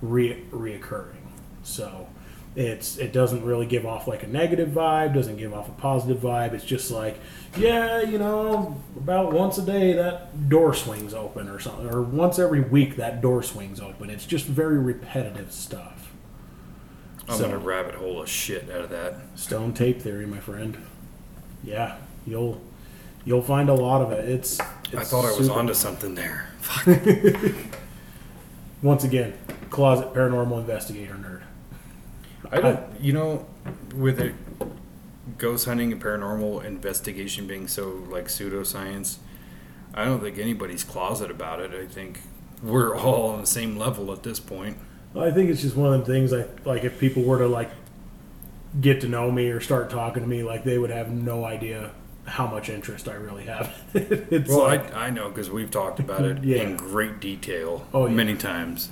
re- 0.00 0.44
reoccurring. 0.52 1.16
So 1.64 2.08
it's 2.56 2.98
it 2.98 3.12
doesn't 3.12 3.44
really 3.44 3.66
give 3.66 3.84
off 3.84 4.06
like 4.06 4.22
a 4.22 4.28
negative 4.28 4.68
vibe, 4.68 5.12
doesn't 5.14 5.36
give 5.36 5.52
off 5.52 5.68
a 5.68 5.72
positive 5.72 6.18
vibe. 6.18 6.52
It's 6.52 6.64
just 6.64 6.90
like, 6.90 7.18
yeah, 7.56 8.00
you 8.02 8.18
know, 8.18 8.80
about 8.96 9.32
once 9.32 9.58
a 9.58 9.62
day 9.62 9.92
that 9.94 10.48
door 10.48 10.72
swings 10.74 11.14
open 11.14 11.48
or 11.48 11.58
something, 11.58 11.88
or 11.88 12.00
once 12.02 12.38
every 12.38 12.60
week 12.60 12.96
that 12.96 13.20
door 13.20 13.42
swings 13.42 13.80
open. 13.80 14.08
It's 14.10 14.26
just 14.26 14.46
very 14.46 14.78
repetitive 14.78 15.52
stuff. 15.52 16.12
I'm 17.28 17.36
So- 17.38 17.44
gonna 17.44 17.58
rabbit 17.58 17.96
hole 17.96 18.22
a 18.22 18.26
shit 18.26 18.70
out 18.70 18.82
of 18.82 18.90
that. 18.90 19.14
Stone 19.34 19.72
tape 19.74 20.00
theory, 20.00 20.26
my 20.26 20.38
friend. 20.38 20.76
Yeah, 21.64 21.96
you'll 22.26 22.60
you'll 23.24 23.42
find 23.42 23.68
a 23.68 23.74
lot 23.74 24.02
of 24.02 24.12
it. 24.12 24.28
It's, 24.28 24.60
it's 24.92 24.94
I 24.94 25.02
thought 25.04 25.24
I 25.24 25.36
was 25.36 25.48
onto 25.48 25.74
something 25.74 26.14
there. 26.14 26.50
once 28.82 29.04
again 29.04 29.32
closet 29.70 30.12
paranormal 30.14 30.58
investigator 30.60 31.14
nerd. 31.14 31.33
I 32.54 32.60
don't, 32.60 32.80
you 33.00 33.12
know, 33.12 33.46
with 33.94 34.20
it 34.20 34.34
ghost 35.38 35.66
hunting 35.66 35.90
and 35.92 36.00
paranormal 36.02 36.64
investigation 36.64 37.46
being 37.46 37.66
so 37.66 38.04
like 38.08 38.26
pseudoscience, 38.26 39.16
I 39.92 40.04
don't 40.04 40.20
think 40.20 40.38
anybody's 40.38 40.84
closet 40.84 41.30
about 41.30 41.60
it. 41.60 41.72
I 41.72 41.86
think 41.86 42.20
we're 42.62 42.96
all 42.98 43.30
on 43.30 43.40
the 43.40 43.46
same 43.46 43.76
level 43.76 44.12
at 44.12 44.22
this 44.22 44.38
point. 44.38 44.76
I 45.16 45.30
think 45.30 45.50
it's 45.50 45.62
just 45.62 45.76
one 45.76 45.92
of 45.92 46.06
the 46.06 46.12
things. 46.12 46.32
I 46.32 46.46
like 46.64 46.84
if 46.84 46.98
people 46.98 47.22
were 47.24 47.38
to 47.38 47.48
like 47.48 47.70
get 48.80 49.00
to 49.02 49.08
know 49.08 49.30
me 49.30 49.48
or 49.50 49.60
start 49.60 49.90
talking 49.90 50.22
to 50.22 50.28
me, 50.28 50.42
like 50.42 50.64
they 50.64 50.78
would 50.78 50.90
have 50.90 51.10
no 51.10 51.44
idea 51.44 51.90
how 52.26 52.46
much 52.46 52.68
interest 52.68 53.08
I 53.08 53.14
really 53.14 53.44
have. 53.44 53.74
it's 53.94 54.48
Well, 54.48 54.60
like, 54.62 54.94
I, 54.94 55.06
I 55.06 55.10
know 55.10 55.28
because 55.28 55.50
we've 55.50 55.70
talked 55.70 55.98
about 56.00 56.22
it 56.24 56.42
Yeah. 56.44 56.62
in 56.62 56.76
great 56.76 57.20
detail 57.20 57.86
Oh, 57.92 58.06
yeah. 58.06 58.12
many 58.14 58.34
times. 58.36 58.88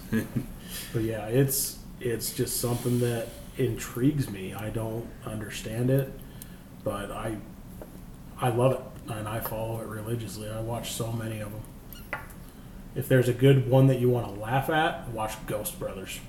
but 0.92 1.02
yeah, 1.02 1.26
it's 1.26 1.78
it's 2.00 2.32
just 2.34 2.60
something 2.60 2.98
that 3.00 3.28
intrigues 3.56 4.30
me. 4.30 4.54
I 4.54 4.70
don't 4.70 5.06
understand 5.26 5.90
it, 5.90 6.12
but 6.84 7.10
I 7.10 7.36
I 8.40 8.48
love 8.48 8.72
it 8.72 9.12
and 9.12 9.28
I 9.28 9.40
follow 9.40 9.80
it 9.80 9.86
religiously. 9.86 10.48
I 10.50 10.60
watch 10.60 10.92
so 10.92 11.12
many 11.12 11.40
of 11.40 11.50
them. 11.52 12.20
If 12.94 13.08
there's 13.08 13.28
a 13.28 13.32
good 13.32 13.68
one 13.70 13.86
that 13.86 13.98
you 14.00 14.10
want 14.10 14.26
to 14.34 14.40
laugh 14.40 14.68
at, 14.68 15.08
watch 15.10 15.32
Ghost 15.46 15.78
Brothers. 15.78 16.20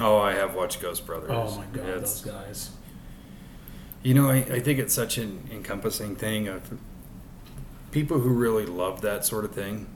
oh, 0.00 0.18
I 0.18 0.32
have 0.34 0.54
watched 0.54 0.80
Ghost 0.80 1.06
Brothers. 1.06 1.30
Oh 1.32 1.56
my 1.56 1.64
god, 1.76 1.88
It's- 1.88 2.20
those 2.20 2.32
guys. 2.32 2.70
You 4.04 4.14
know, 4.14 4.28
I, 4.30 4.38
I 4.38 4.60
think 4.60 4.80
it's 4.80 4.92
such 4.94 5.16
an 5.16 5.48
encompassing 5.52 6.16
thing 6.16 6.48
of 6.48 6.76
people 7.92 8.18
who 8.18 8.30
really 8.30 8.66
love 8.66 9.00
that 9.02 9.24
sort 9.24 9.44
of 9.44 9.52
thing. 9.52 9.86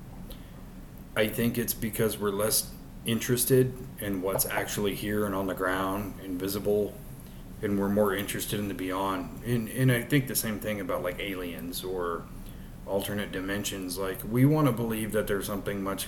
I 1.16 1.26
think 1.26 1.58
it's 1.58 1.74
because 1.74 2.16
we're 2.16 2.30
less 2.30 2.70
interested 3.06 3.72
in 4.00 4.22
what's 4.22 4.46
actually 4.46 4.94
here 4.94 5.24
and 5.26 5.34
on 5.34 5.46
the 5.46 5.54
ground 5.54 6.14
and 6.22 6.38
visible, 6.38 6.92
and 7.62 7.78
we're 7.78 7.88
more 7.88 8.14
interested 8.14 8.58
in 8.60 8.68
the 8.68 8.74
beyond. 8.74 9.42
And, 9.44 9.68
and 9.68 9.90
I 9.92 10.02
think 10.02 10.26
the 10.28 10.36
same 10.36 10.58
thing 10.58 10.80
about 10.80 11.02
like 11.02 11.18
aliens 11.20 11.82
or 11.84 12.24
alternate 12.86 13.32
dimensions. 13.32 13.98
Like, 13.98 14.18
we 14.30 14.44
want 14.44 14.66
to 14.66 14.72
believe 14.72 15.12
that 15.12 15.26
there's 15.26 15.46
something 15.46 15.82
much 15.82 16.06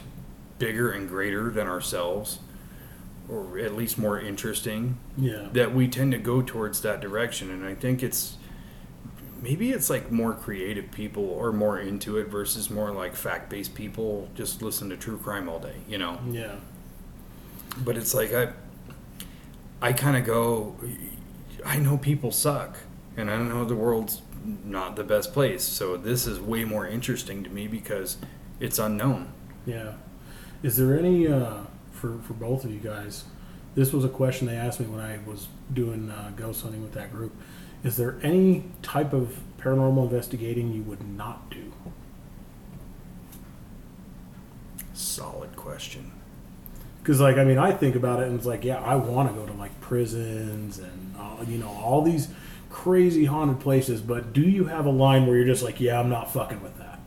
bigger 0.58 0.90
and 0.90 1.08
greater 1.08 1.50
than 1.50 1.66
ourselves, 1.68 2.38
or 3.28 3.58
at 3.58 3.74
least 3.76 3.98
more 3.98 4.18
interesting 4.20 4.98
Yeah. 5.16 5.48
that 5.52 5.74
we 5.74 5.86
tend 5.88 6.12
to 6.12 6.18
go 6.18 6.42
towards 6.42 6.80
that 6.80 7.00
direction 7.00 7.50
and 7.50 7.62
i 7.64 7.74
think 7.74 8.02
it's 8.02 8.36
maybe 9.42 9.70
it's 9.70 9.90
like 9.90 10.10
more 10.10 10.32
creative 10.32 10.90
people 10.90 11.24
or 11.24 11.52
more 11.52 11.78
into 11.78 12.16
it 12.16 12.28
versus 12.28 12.70
more 12.70 12.90
like 12.90 13.14
fact-based 13.14 13.74
people 13.74 14.28
just 14.34 14.62
listen 14.62 14.88
to 14.88 14.96
true 14.96 15.18
crime 15.18 15.46
all 15.48 15.58
day 15.60 15.74
you 15.86 15.98
know 15.98 16.18
Yeah. 16.30 16.54
But 17.84 17.96
it's 17.96 18.14
like 18.14 18.32
i 18.32 18.48
i 19.80 19.92
kind 19.92 20.16
of 20.16 20.24
go 20.24 20.76
i 21.64 21.76
know 21.78 21.96
people 21.96 22.30
suck 22.30 22.76
and 23.16 23.30
i 23.30 23.36
know 23.36 23.64
the 23.64 23.74
world's 23.76 24.22
not 24.64 24.96
the 24.96 25.04
best 25.04 25.32
place 25.32 25.62
so 25.64 25.96
this 25.96 26.26
is 26.26 26.40
way 26.40 26.64
more 26.64 26.86
interesting 26.86 27.42
to 27.44 27.50
me 27.50 27.66
because 27.66 28.16
it's 28.60 28.78
unknown 28.78 29.32
Yeah. 29.66 29.92
Is 30.62 30.76
there 30.76 30.98
any 30.98 31.28
uh, 31.28 31.58
for 31.92 32.18
for 32.26 32.32
both 32.34 32.64
of 32.64 32.72
you 32.72 32.80
guys? 32.80 33.24
This 33.76 33.92
was 33.92 34.04
a 34.04 34.08
question 34.08 34.48
they 34.48 34.56
asked 34.56 34.80
me 34.80 34.86
when 34.86 34.98
I 35.00 35.18
was 35.24 35.46
doing 35.72 36.10
uh, 36.10 36.32
ghost 36.34 36.62
hunting 36.62 36.82
with 36.82 36.94
that 36.94 37.12
group. 37.12 37.32
Is 37.84 37.96
there 37.96 38.18
any 38.24 38.64
type 38.82 39.12
of 39.12 39.38
paranormal 39.58 40.02
investigating 40.04 40.72
you 40.72 40.82
would 40.82 41.06
not 41.06 41.48
do? 41.50 41.72
solid 44.94 45.54
question 45.54 46.10
Because 47.08 47.22
like 47.22 47.38
I 47.38 47.44
mean, 47.44 47.56
I 47.56 47.72
think 47.72 47.96
about 47.96 48.20
it 48.20 48.26
and 48.26 48.36
it's 48.36 48.44
like, 48.44 48.64
yeah, 48.64 48.82
I 48.82 48.94
want 48.94 49.30
to 49.30 49.34
go 49.34 49.46
to 49.46 49.52
like 49.54 49.80
prisons 49.80 50.78
and 50.78 51.14
uh, 51.18 51.42
you 51.48 51.56
know 51.56 51.70
all 51.82 52.02
these 52.02 52.28
crazy 52.68 53.24
haunted 53.24 53.60
places. 53.60 54.02
But 54.02 54.34
do 54.34 54.42
you 54.42 54.66
have 54.66 54.84
a 54.84 54.90
line 54.90 55.26
where 55.26 55.34
you're 55.34 55.46
just 55.46 55.62
like, 55.62 55.80
yeah, 55.80 55.98
I'm 55.98 56.10
not 56.10 56.30
fucking 56.30 56.62
with 56.62 56.76
that? 56.76 57.00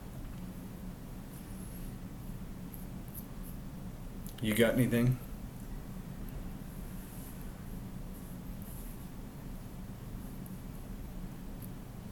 you 4.41 4.55
got 4.55 4.73
anything 4.73 5.19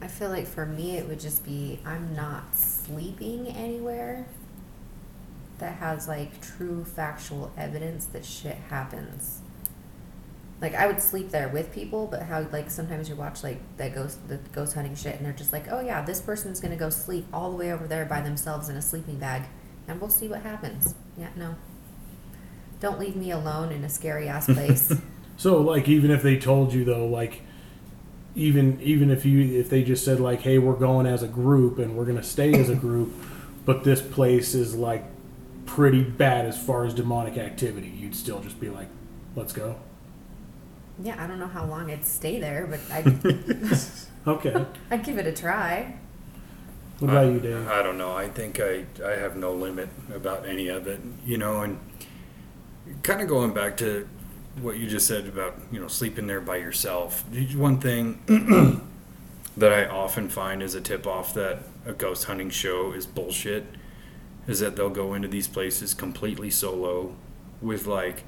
I 0.00 0.06
feel 0.06 0.28
like 0.28 0.46
for 0.46 0.64
me, 0.64 0.96
it 0.96 1.08
would 1.08 1.18
just 1.18 1.44
be 1.44 1.80
I'm 1.84 2.14
not 2.14 2.56
sleeping 2.56 3.48
anywhere 3.48 4.28
that 5.60 5.76
has 5.76 6.08
like 6.08 6.40
true 6.42 6.84
factual 6.84 7.52
evidence 7.56 8.06
that 8.06 8.24
shit 8.24 8.56
happens. 8.68 9.40
Like 10.60 10.74
I 10.74 10.86
would 10.86 11.00
sleep 11.00 11.30
there 11.30 11.48
with 11.48 11.72
people, 11.72 12.06
but 12.06 12.22
how 12.22 12.46
like 12.52 12.70
sometimes 12.70 13.08
you 13.08 13.14
watch 13.14 13.42
like 13.42 13.60
that 13.78 13.94
ghost 13.94 14.26
the 14.28 14.38
ghost 14.52 14.74
hunting 14.74 14.94
shit, 14.94 15.16
and 15.16 15.24
they're 15.24 15.32
just 15.32 15.52
like, 15.52 15.70
oh 15.70 15.80
yeah, 15.80 16.02
this 16.02 16.20
person's 16.20 16.60
gonna 16.60 16.76
go 16.76 16.90
sleep 16.90 17.26
all 17.32 17.50
the 17.50 17.56
way 17.56 17.72
over 17.72 17.86
there 17.86 18.04
by 18.04 18.20
themselves 18.20 18.68
in 18.68 18.76
a 18.76 18.82
sleeping 18.82 19.16
bag, 19.16 19.44
and 19.88 20.00
we'll 20.00 20.10
see 20.10 20.28
what 20.28 20.42
happens. 20.42 20.94
Yeah, 21.16 21.28
no. 21.36 21.54
Don't 22.80 22.98
leave 22.98 23.16
me 23.16 23.30
alone 23.30 23.72
in 23.72 23.84
a 23.84 23.88
scary 23.88 24.28
ass 24.28 24.46
place. 24.52 24.92
So 25.36 25.60
like 25.62 25.88
even 25.88 26.10
if 26.10 26.22
they 26.22 26.36
told 26.36 26.74
you 26.74 26.84
though, 26.84 27.06
like 27.06 27.40
even 28.34 28.78
even 28.82 29.10
if 29.10 29.24
you 29.24 29.58
if 29.58 29.70
they 29.70 29.82
just 29.82 30.04
said 30.04 30.20
like, 30.20 30.42
hey, 30.42 30.58
we're 30.58 30.74
going 30.74 31.06
as 31.06 31.22
a 31.22 31.28
group 31.28 31.78
and 31.78 31.96
we're 31.96 32.04
gonna 32.04 32.22
stay 32.22 32.52
as 32.60 32.68
a 32.68 32.74
group, 32.74 33.12
but 33.64 33.84
this 33.84 34.02
place 34.02 34.54
is 34.54 34.74
like 34.74 35.04
pretty 35.70 36.02
bad 36.02 36.46
as 36.46 36.60
far 36.60 36.84
as 36.84 36.92
demonic 36.94 37.38
activity, 37.38 37.86
you'd 37.88 38.16
still 38.16 38.40
just 38.40 38.58
be 38.60 38.68
like, 38.68 38.88
let's 39.36 39.52
go. 39.52 39.76
yeah, 41.00 41.22
I 41.22 41.28
don't 41.28 41.38
know 41.38 41.46
how 41.46 41.64
long 41.64 41.90
I'd 41.92 42.04
stay 42.04 42.40
there, 42.40 42.66
but 42.66 42.80
I'd 42.90 43.06
Okay. 44.26 44.66
I'd 44.90 45.04
give 45.04 45.16
it 45.18 45.26
a 45.28 45.32
try. 45.32 45.94
What 46.98 47.08
about 47.10 47.24
I, 47.26 47.30
you, 47.30 47.40
Dave? 47.40 47.68
I 47.68 47.82
don't 47.82 47.96
know. 47.98 48.12
I 48.16 48.28
think 48.28 48.58
I, 48.60 48.84
I 49.04 49.12
have 49.12 49.36
no 49.36 49.52
limit 49.52 49.88
about 50.12 50.44
any 50.46 50.66
of 50.68 50.86
it, 50.88 51.00
you 51.24 51.38
know, 51.38 51.60
and 51.62 51.78
kind 53.04 53.22
of 53.22 53.28
going 53.28 53.54
back 53.54 53.76
to 53.78 54.08
what 54.60 54.76
you 54.76 54.88
just 54.88 55.06
said 55.06 55.26
about, 55.26 55.54
you 55.72 55.80
know, 55.80 55.88
sleeping 55.88 56.26
there 56.26 56.40
by 56.40 56.56
yourself. 56.56 57.24
One 57.54 57.78
thing 57.80 58.20
that 59.56 59.72
I 59.72 59.86
often 59.86 60.28
find 60.28 60.62
is 60.62 60.74
a 60.74 60.80
tip 60.80 61.06
off 61.06 61.32
that 61.34 61.62
a 61.86 61.92
ghost 61.92 62.24
hunting 62.24 62.50
show 62.50 62.92
is 62.92 63.06
bullshit 63.06 63.64
is 64.46 64.60
that 64.60 64.76
they'll 64.76 64.90
go 64.90 65.14
into 65.14 65.28
these 65.28 65.48
places 65.48 65.94
completely 65.94 66.50
solo 66.50 67.14
with 67.60 67.86
like 67.86 68.24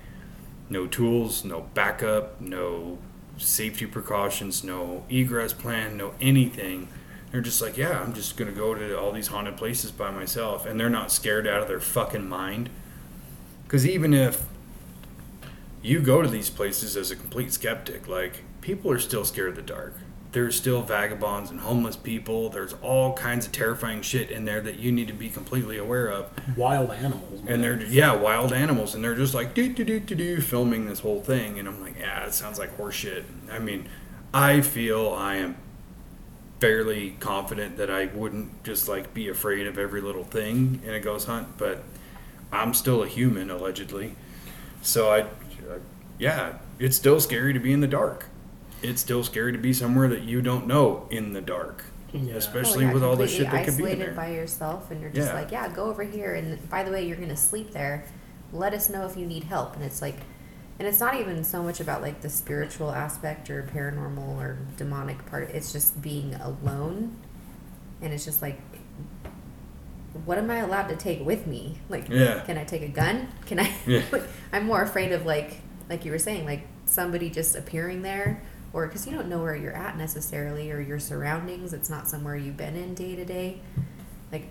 no 0.69 0.87
tools, 0.87 1.45
no 1.45 1.63
backup, 1.75 2.41
no 2.41 2.99
safety 3.39 3.87
precautions, 3.87 4.63
no 4.63 5.05
egress 5.11 5.53
plan, 5.53 5.97
no 5.97 6.15
anything. 6.21 6.89
They're 7.31 7.41
just 7.41 7.63
like, 7.63 7.77
yeah, 7.77 8.03
I'm 8.03 8.13
just 8.13 8.37
gonna 8.37 8.53
go 8.53 8.75
to 8.75 8.99
all 8.99 9.13
these 9.13 9.29
haunted 9.29 9.57
places 9.57 9.91
by 9.91 10.11
myself, 10.11 10.67
and 10.67 10.79
they're 10.79 10.91
not 10.91 11.11
scared 11.11 11.47
out 11.47 11.63
of 11.63 11.69
their 11.69 11.81
fucking 11.81 12.29
mind. 12.29 12.69
Because 13.65 13.87
even 13.87 14.13
if 14.13 14.45
you 15.83 16.01
go 16.01 16.23
to 16.23 16.29
these 16.29 16.51
places 16.51 16.97
as 16.97 17.11
a 17.11 17.17
complete 17.17 17.53
skeptic, 17.53 18.07
like 18.07 18.43
people 18.61 18.91
are 18.91 18.99
still 18.99 19.25
scared 19.25 19.51
of 19.51 19.57
the 19.57 19.63
dark. 19.63 19.95
There's 20.33 20.57
still 20.57 20.81
vagabonds 20.81 21.51
and 21.51 21.61
homeless 21.61 21.95
people. 21.95 22.49
There's 22.49 22.75
all 22.83 23.13
kinds 23.13 23.45
of 23.45 23.53
terrifying 23.53 24.01
shit 24.01 24.31
in 24.31 24.47
there 24.47 24.63
that 24.63 24.79
you 24.79 24.91
need 24.91 25.09
to 25.09 25.13
be 25.13 25.29
completely 25.29 25.77
aware 25.77 26.09
of. 26.09 26.31
Wild 26.57 26.91
animals. 26.91 27.43
man. 27.43 27.53
And 27.53 27.63
they're 27.63 27.83
yeah, 27.83 28.15
wild 28.17 28.53
animals, 28.53 28.95
and 28.95 29.05
they're 29.05 29.15
just 29.15 29.35
like 29.35 29.53
do 29.55 29.71
do 29.71 29.85
do 29.85 30.01
do 30.01 30.15
do 30.15 30.41
filming 30.41 30.87
this 30.87 31.01
whole 31.01 31.21
thing, 31.21 31.59
and 31.59 31.69
I'm 31.69 31.83
like, 31.83 31.99
yeah, 31.99 32.25
it 32.25 32.33
sounds 32.33 32.59
like 32.59 32.77
horseshit. 32.79 33.25
I 33.51 33.59
mean, 33.59 33.89
I 34.33 34.63
feel 34.63 35.11
I 35.11 35.37
am 35.37 35.57
fairly 36.61 37.17
confident 37.21 37.77
that 37.77 37.91
I 37.91 38.07
wouldn't 38.07 38.65
just 38.65 38.89
like 38.89 39.13
be 39.13 39.29
afraid 39.29 39.67
of 39.67 39.77
every 39.77 40.01
little 40.01 40.25
thing 40.25 40.81
in 40.85 40.95
a 40.95 41.01
ghost 41.01 41.27
hunt, 41.27 41.59
but 41.59 41.83
I'm 42.51 42.73
still 42.73 43.03
a 43.03 43.07
human 43.07 43.51
allegedly, 43.51 44.15
so 44.81 45.11
I, 45.11 45.21
I 45.21 45.27
yeah, 46.19 46.55
it's 46.79 46.97
still 46.97 47.21
scary 47.21 47.53
to 47.53 47.59
be 47.59 47.73
in 47.73 47.81
the 47.81 47.87
dark. 47.87 48.27
It's 48.83 49.01
still 49.01 49.23
scary 49.25 49.53
to 49.53 49.59
be 49.59 49.73
somewhere 49.73 50.09
that 50.09 50.23
you 50.23 50.43
don't 50.43 50.67
know 50.67 51.07
in 51.11 51.33
the 51.33 51.41
dark, 51.41 51.85
Yeah. 52.13 52.35
especially 52.35 52.85
Oh, 52.85 52.89
yeah, 52.89 52.95
with 52.95 53.03
all 53.05 53.17
the 53.17 53.25
completely 53.27 53.45
shit 53.45 53.51
that 53.53 53.65
could 53.65 53.77
be 53.77 53.83
in 53.85 53.89
isolated 53.91 54.07
there. 54.09 54.15
by 54.15 54.29
yourself, 54.31 54.91
and 54.91 55.01
you're 55.01 55.11
just 55.11 55.29
Yeah. 55.29 55.35
like, 55.35 55.51
yeah, 55.53 55.69
go 55.69 55.85
over 55.85 56.03
here. 56.03 56.35
And 56.35 56.69
by 56.69 56.83
the 56.83 56.91
way, 56.91 57.07
you're 57.07 57.17
gonna 57.19 57.37
sleep 57.37 57.73
there. 57.73 58.05
Let 58.53 58.75
us 58.75 58.89
know 58.91 59.07
if 59.07 59.17
you 59.17 59.25
need 59.27 59.45
help. 59.45 59.75
And 59.77 59.85
it's 59.85 60.03
like, 60.03 60.17
and 60.79 60.89
it's 60.89 60.99
not 61.01 61.15
even 61.15 61.45
so 61.45 61.63
much 61.63 61.81
about 61.81 62.03
like 62.03 62.23
the 62.23 62.29
spiritual 62.31 62.91
aspect 62.91 63.49
or 63.51 63.63
paranormal 63.63 64.37
or 64.39 64.59
demonic 64.77 65.25
part. 65.27 65.51
It's 65.51 65.73
just 65.73 66.03
being 66.03 66.35
alone, 66.35 67.17
and 68.01 68.13
it's 68.13 68.25
just 68.25 68.43
like, 68.43 68.59
what 70.25 70.39
am 70.39 70.51
I 70.51 70.57
allowed 70.59 70.89
to 70.89 70.97
take 70.97 71.25
with 71.25 71.47
me? 71.47 71.79
Like, 71.89 72.09
Yeah. 72.09 72.41
can 72.41 72.59
I 72.59 72.65
take 72.65 72.83
a 72.83 72.89
gun? 72.89 73.29
Can 73.47 73.59
I? 73.61 73.71
Yeah. 73.87 74.03
like, 74.13 74.25
I'm 74.53 74.67
more 74.67 74.83
afraid 74.83 75.13
of 75.13 75.25
like, 75.25 75.61
like 75.89 76.05
you 76.05 76.11
were 76.11 76.19
saying, 76.19 76.45
like 76.45 76.63
somebody 76.85 77.31
just 77.31 77.57
appearing 77.57 78.03
there, 78.03 78.43
or 78.73 78.87
because 78.87 79.07
you 79.07 79.13
don't 79.13 79.29
know 79.29 79.43
where 79.43 79.57
you're 79.57 79.77
at 79.77 79.97
necessarily, 79.97 80.71
or 80.71 80.81
your 80.81 80.99
surroundings. 80.99 81.73
It's 81.73 81.91
not 81.91 82.09
somewhere 82.09 82.37
you've 82.37 82.57
been 82.57 82.77
in 82.77 82.95
day 82.95 83.17
to 83.17 83.25
day. 83.25 83.61
Like, 84.31 84.49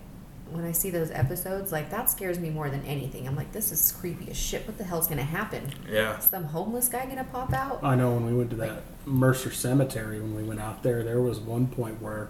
when 0.52 0.66
I 0.66 0.74
see 0.74 0.90
those 0.90 1.12
episodes, 1.12 1.72
like 1.72 1.90
that 1.92 2.10
scares 2.10 2.38
me 2.38 2.50
more 2.50 2.70
than 2.70 2.84
anything. 2.84 3.28
I'm 3.28 3.36
like, 3.36 3.52
this 3.54 3.72
is 3.72 3.92
creepy 3.92 4.30
as 4.30 4.38
shit. 4.38 4.68
What 4.68 4.78
the 4.78 4.84
hell's 4.84 5.08
gonna 5.08 5.24
happen? 5.24 5.72
Yeah. 5.90 6.20
Some 6.20 6.44
homeless 6.44 6.90
guy 6.90 7.06
gonna 7.06 7.24
pop 7.24 7.54
out? 7.54 7.80
I 7.84 7.96
know 7.96 8.12
when 8.14 8.26
we 8.26 8.34
went 8.34 8.50
to 8.52 8.56
that 8.58 8.84
Mercur 9.06 9.54
Cemetery, 9.54 10.20
when 10.20 10.36
we 10.36 10.44
went 10.44 10.60
out 10.60 10.84
there, 10.84 11.04
there 11.04 11.22
was 11.22 11.40
one 11.40 11.68
point 11.68 12.02
where 12.02 12.30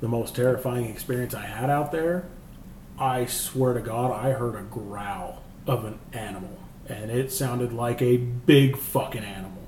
the 0.00 0.08
most 0.08 0.34
terrifying 0.34 0.86
experience 0.86 1.34
I 1.34 1.46
had 1.46 1.70
out 1.70 1.92
there, 1.92 2.24
I 2.98 3.26
swear 3.26 3.74
to 3.74 3.80
God, 3.80 4.10
I 4.12 4.32
heard 4.32 4.56
a 4.56 4.62
growl 4.62 5.42
of 5.66 5.84
an 5.84 5.98
animal. 6.12 6.58
And 6.88 7.10
it 7.10 7.30
sounded 7.30 7.72
like 7.72 8.02
a 8.02 8.16
big 8.16 8.76
fucking 8.76 9.22
animal. 9.22 9.59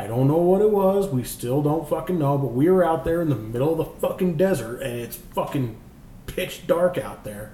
I 0.00 0.06
don't 0.06 0.28
know 0.28 0.38
what 0.38 0.62
it 0.62 0.70
was. 0.70 1.08
We 1.08 1.24
still 1.24 1.60
don't 1.62 1.86
fucking 1.86 2.18
know. 2.18 2.38
But 2.38 2.52
we 2.52 2.70
were 2.70 2.82
out 2.82 3.04
there 3.04 3.20
in 3.20 3.28
the 3.28 3.36
middle 3.36 3.72
of 3.72 3.78
the 3.78 4.00
fucking 4.00 4.38
desert 4.38 4.80
and 4.80 4.98
it's 4.98 5.16
fucking 5.16 5.76
pitch 6.26 6.66
dark 6.66 6.96
out 6.96 7.24
there. 7.24 7.52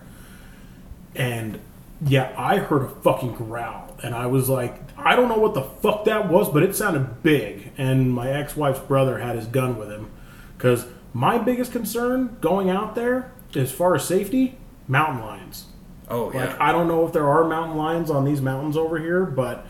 And 1.17 1.59
yeah, 2.07 2.33
I 2.37 2.59
heard 2.59 2.83
a 2.83 2.89
fucking 2.89 3.33
growl, 3.33 3.97
and 4.03 4.15
I 4.15 4.27
was 4.27 4.51
like, 4.51 4.75
I 4.99 5.17
don't 5.17 5.29
know 5.29 5.39
what 5.39 5.55
the 5.55 5.63
fuck 5.63 6.05
that 6.05 6.29
was, 6.29 6.51
but 6.51 6.63
it 6.63 6.77
sounded 6.77 7.23
big. 7.23 7.73
And 7.79 8.13
my 8.13 8.31
ex-wife's 8.31 8.81
brother 8.81 9.19
had 9.19 9.35
his 9.35 9.47
gun 9.47 9.79
with 9.79 9.91
him, 9.91 10.11
because 10.57 10.87
my 11.15 11.39
biggest 11.39 11.73
concern 11.73 12.37
going 12.43 12.69
out 12.69 12.95
there, 12.95 13.33
as 13.55 13.73
far 13.73 13.95
as 13.95 14.07
safety, 14.07 14.59
mountain 14.87 15.25
lions. 15.25 15.67
Oh 16.11 16.31
yeah. 16.33 16.47
Like. 16.47 16.61
I 16.61 16.71
don't 16.71 16.87
know 16.87 17.07
if 17.07 17.15
there 17.15 17.27
are 17.27 17.45
mountain 17.45 17.79
lions 17.79 18.11
on 18.11 18.27
these 18.27 18.43
mountains 18.43 18.77
over 18.77 18.99
here, 18.99 19.25
but 19.25 19.67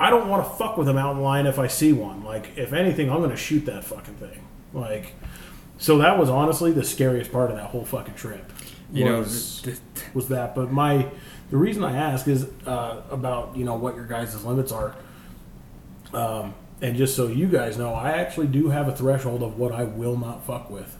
I 0.00 0.10
don't 0.10 0.28
want 0.28 0.42
to 0.44 0.50
fuck 0.56 0.76
with 0.78 0.88
a 0.88 0.94
mountain 0.94 1.22
lion 1.22 1.46
if 1.46 1.58
I 1.58 1.66
see 1.66 1.92
one. 1.92 2.24
Like 2.24 2.56
if 2.56 2.72
anything, 2.72 3.10
I'm 3.10 3.20
gonna 3.20 3.36
shoot 3.36 3.66
that 3.66 3.84
fucking 3.84 4.14
thing. 4.14 4.44
Like, 4.72 5.12
so 5.78 5.98
that 5.98 6.18
was 6.18 6.28
honestly 6.30 6.72
the 6.72 6.84
scariest 6.84 7.30
part 7.30 7.50
of 7.50 7.56
that 7.56 7.66
whole 7.66 7.84
fucking 7.84 8.14
trip. 8.14 8.50
you 8.92 9.04
know, 9.04 9.18
was- 9.20 9.60
th- 9.62 9.78
th- 9.94 10.14
was 10.14 10.28
that. 10.28 10.54
But 10.54 10.72
my 10.72 11.06
the 11.50 11.56
reason 11.56 11.84
I 11.84 11.96
ask 11.96 12.26
is 12.28 12.48
uh, 12.66 13.02
about 13.10 13.56
you 13.56 13.64
know 13.64 13.74
what 13.76 13.94
your 13.94 14.06
guys' 14.06 14.42
limits 14.44 14.72
are. 14.72 14.96
Um, 16.12 16.54
and 16.82 16.96
just 16.96 17.14
so 17.14 17.26
you 17.28 17.46
guys 17.46 17.76
know, 17.76 17.92
I 17.92 18.12
actually 18.12 18.46
do 18.46 18.70
have 18.70 18.88
a 18.88 18.96
threshold 18.96 19.42
of 19.42 19.58
what 19.58 19.70
I 19.70 19.84
will 19.84 20.16
not 20.16 20.46
fuck 20.46 20.70
with, 20.70 20.96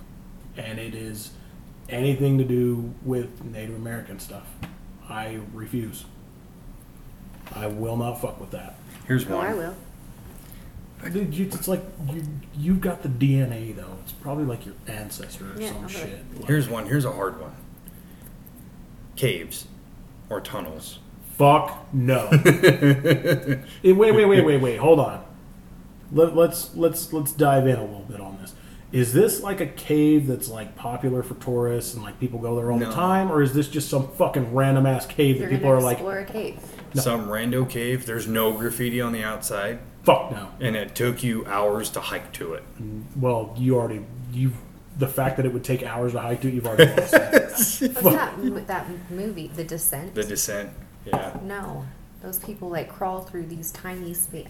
and 0.57 0.79
it 0.79 0.95
is 0.95 1.31
anything 1.89 2.37
to 2.39 2.45
do 2.45 2.93
with 3.03 3.43
Native 3.45 3.75
American 3.77 4.21
stuff. 4.21 4.47
I 5.09 5.41
refuse. 5.55 6.05
I 7.57 7.67
will 7.67 7.97
not 7.97 8.21
fuck 8.21 8.39
with 8.41 8.51
that. 8.53 8.77
Here's 9.11 9.29
Oh, 9.29 9.37
one. 9.37 9.47
I 9.47 9.55
will. 9.55 9.75
Dude, 11.13 11.35
you, 11.35 11.47
it's 11.47 11.67
like 11.69 11.83
you 12.11 12.23
you've 12.57 12.81
got 12.81 13.03
the 13.03 13.09
DNA 13.09 13.75
though. 13.75 13.97
It's 14.03 14.13
probably 14.13 14.45
like 14.45 14.65
your 14.67 14.75
ancestor 14.87 15.53
or 15.55 15.61
Yeah, 15.61 15.69
some 15.69 15.77
I'll 15.83 15.89
do 15.89 15.97
it. 15.97 15.99
shit. 15.99 16.37
Like, 16.37 16.47
Here's 16.47 16.69
one. 16.69 16.87
Here's 16.87 17.05
a 17.07 17.13
hard 17.13 17.41
one. 17.41 17.53
Caves 19.17 19.67
or 20.29 20.41
tunnels. 20.41 20.99
Fuck 21.37 21.87
no. 21.95 22.29
Eh, 23.83 23.93
wait, 23.93 24.13
wait, 24.15 24.27
wait, 24.27 24.45
wait, 24.45 24.61
wait. 24.61 24.77
Hold 24.79 25.01
on. 25.01 25.25
Let, 26.13 26.37
let's 26.37 26.75
let's 26.77 27.13
let's 27.13 27.33
dive 27.33 27.67
in 27.67 27.77
a 27.77 27.85
little 27.85 28.05
bit 28.09 28.21
on 28.21 28.39
this. 28.43 28.55
Is 28.93 29.13
this 29.13 29.41
like 29.43 29.61
a 29.61 29.67
cave 29.67 30.27
that's 30.27 30.49
like 30.49 30.77
popular 30.77 31.23
for 31.23 31.35
tourists 31.35 31.95
and 31.95 32.03
like 32.03 32.19
people 32.21 32.39
go 32.41 32.57
there 32.57 32.71
all 32.73 32.79
No. 32.79 32.89
the 32.89 32.93
time, 32.95 33.31
or 33.33 33.41
is 33.43 33.55
this 33.55 33.69
just 33.69 33.89
some 33.89 34.09
fucking 34.13 34.53
random 34.55 34.85
ass 34.87 35.07
cave 35.07 35.37
that 35.39 35.43
You're 35.45 35.51
people 35.51 35.69
gonna 35.71 35.81
are 35.81 35.83
like, 35.83 35.97
explore 35.99 36.19
a 36.19 36.25
cave. 36.27 36.59
Some 36.95 37.29
rando 37.29 37.69
cave. 37.69 38.07
There's 38.07 38.27
no 38.27 38.53
graffiti 38.53 39.01
on 39.01 39.13
the 39.13 39.23
outside, 39.23 39.79
fuck 40.03 40.33
no? 40.33 40.51
and 40.61 40.75
it 40.77 40.95
took 40.95 41.23
you 41.23 41.47
hours 41.47 41.91
to 41.91 42.01
hike 42.01 42.33
to 42.35 42.55
it. 42.55 42.63
Mm, 42.81 43.05
well, 43.17 43.55
you 43.59 43.77
already 43.77 44.05
you 44.33 44.53
the 44.99 45.07
fact 45.09 45.37
that 45.37 45.47
it 45.47 45.53
would 45.53 45.65
take 45.65 45.83
hours 45.83 46.13
to 46.13 46.21
hike 46.21 46.41
to, 46.43 46.49
it, 46.49 46.55
you've 46.55 46.67
already 46.67 46.87
lost 47.01 47.11
that. 47.13 47.43
What's 47.43 47.81
that 47.81 48.67
that 48.67 48.87
movie, 49.11 49.49
The 49.49 49.65
Descent? 49.65 50.15
The 50.15 50.25
descent. 50.25 50.71
Yeah. 51.07 51.39
no, 51.43 51.87
those 52.23 52.39
people 52.39 52.69
like 52.69 52.89
crawl 52.91 53.21
through 53.23 53.47
these 53.47 53.73
tiny 53.73 54.13
space. 54.13 54.49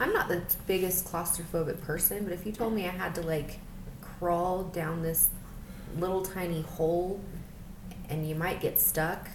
I'm 0.00 0.12
not 0.12 0.28
the 0.28 0.42
biggest 0.66 1.04
claustrophobic 1.06 1.80
person, 1.82 2.24
but 2.24 2.32
if 2.32 2.44
you 2.44 2.50
told 2.52 2.72
me 2.72 2.86
I 2.86 2.90
had 2.90 3.14
to 3.16 3.20
like 3.22 3.60
crawl 4.00 4.64
down 4.64 5.02
this 5.02 5.28
little 5.96 6.22
tiny 6.22 6.62
hole, 6.62 7.20
and 8.08 8.28
you 8.28 8.34
might 8.34 8.60
get 8.60 8.80
stuck, 8.80 9.28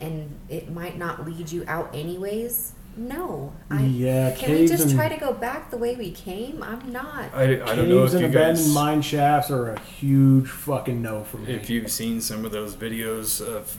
and 0.00 0.30
it 0.48 0.70
might 0.70 0.98
not 0.98 1.24
lead 1.26 1.50
you 1.52 1.64
out 1.66 1.94
anyways. 1.94 2.72
No, 2.96 3.52
I, 3.70 3.82
Yeah, 3.82 4.34
Can 4.36 4.52
we 4.52 4.68
just 4.68 4.84
and- 4.84 4.94
try 4.94 5.08
to 5.08 5.16
go 5.16 5.32
back 5.32 5.70
the 5.72 5.76
way 5.76 5.96
we 5.96 6.12
came? 6.12 6.62
I'm 6.62 6.92
not. 6.92 7.34
I, 7.34 7.60
I 7.60 7.74
don't 7.74 7.88
know 7.88 8.04
if 8.04 8.12
Caves 8.12 8.14
and 8.14 8.20
you 8.22 8.28
abandoned 8.28 8.58
guys 8.58 8.72
mine 8.74 9.02
shafts 9.02 9.50
are 9.50 9.70
a 9.70 9.80
huge 9.80 10.48
fucking 10.48 11.02
no 11.02 11.24
for 11.24 11.38
me. 11.38 11.52
if 11.52 11.68
you've 11.68 11.90
seen 11.90 12.20
some 12.20 12.44
of 12.44 12.52
those 12.52 12.76
videos 12.76 13.40
of 13.44 13.78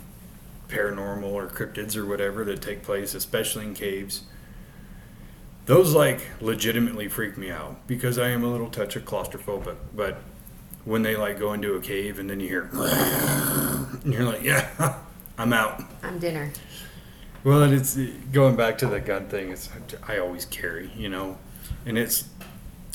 paranormal 0.67 1.23
or 1.31 1.47
cryptids 1.47 1.95
or 1.95 2.05
whatever 2.05 2.43
that 2.43 2.61
take 2.61 2.83
place, 2.83 3.13
especially 3.13 3.63
in 3.65 3.73
caves. 3.73 4.23
Those 5.65 5.93
like 5.93 6.21
legitimately 6.41 7.07
freak 7.07 7.37
me 7.37 7.49
out 7.49 7.87
because 7.87 8.19
I 8.19 8.29
am 8.29 8.43
a 8.43 8.47
little 8.51 8.69
touch 8.69 8.95
of 8.95 9.05
claustrophobic. 9.05 9.77
But 9.95 10.17
when 10.83 11.03
they 11.03 11.15
like 11.15 11.39
go 11.39 11.53
into 11.53 11.73
a 11.75 11.79
cave 11.81 12.19
and 12.19 12.29
then 12.29 12.39
you 12.39 12.47
hear, 12.49 12.69
and 12.73 14.13
you're 14.13 14.23
like, 14.23 14.43
yeah, 14.43 14.67
I'm 15.37 15.53
out. 15.53 15.83
I'm 16.03 16.19
dinner. 16.19 16.51
Well, 17.43 17.63
and 17.63 17.73
it's 17.73 17.95
going 18.31 18.55
back 18.55 18.77
to 18.79 18.87
the 18.87 18.99
gun 18.99 19.27
thing. 19.27 19.51
It's 19.51 19.69
I 20.07 20.17
always 20.17 20.45
carry, 20.45 20.89
you 20.95 21.09
know, 21.09 21.37
and 21.85 21.97
it's 21.97 22.25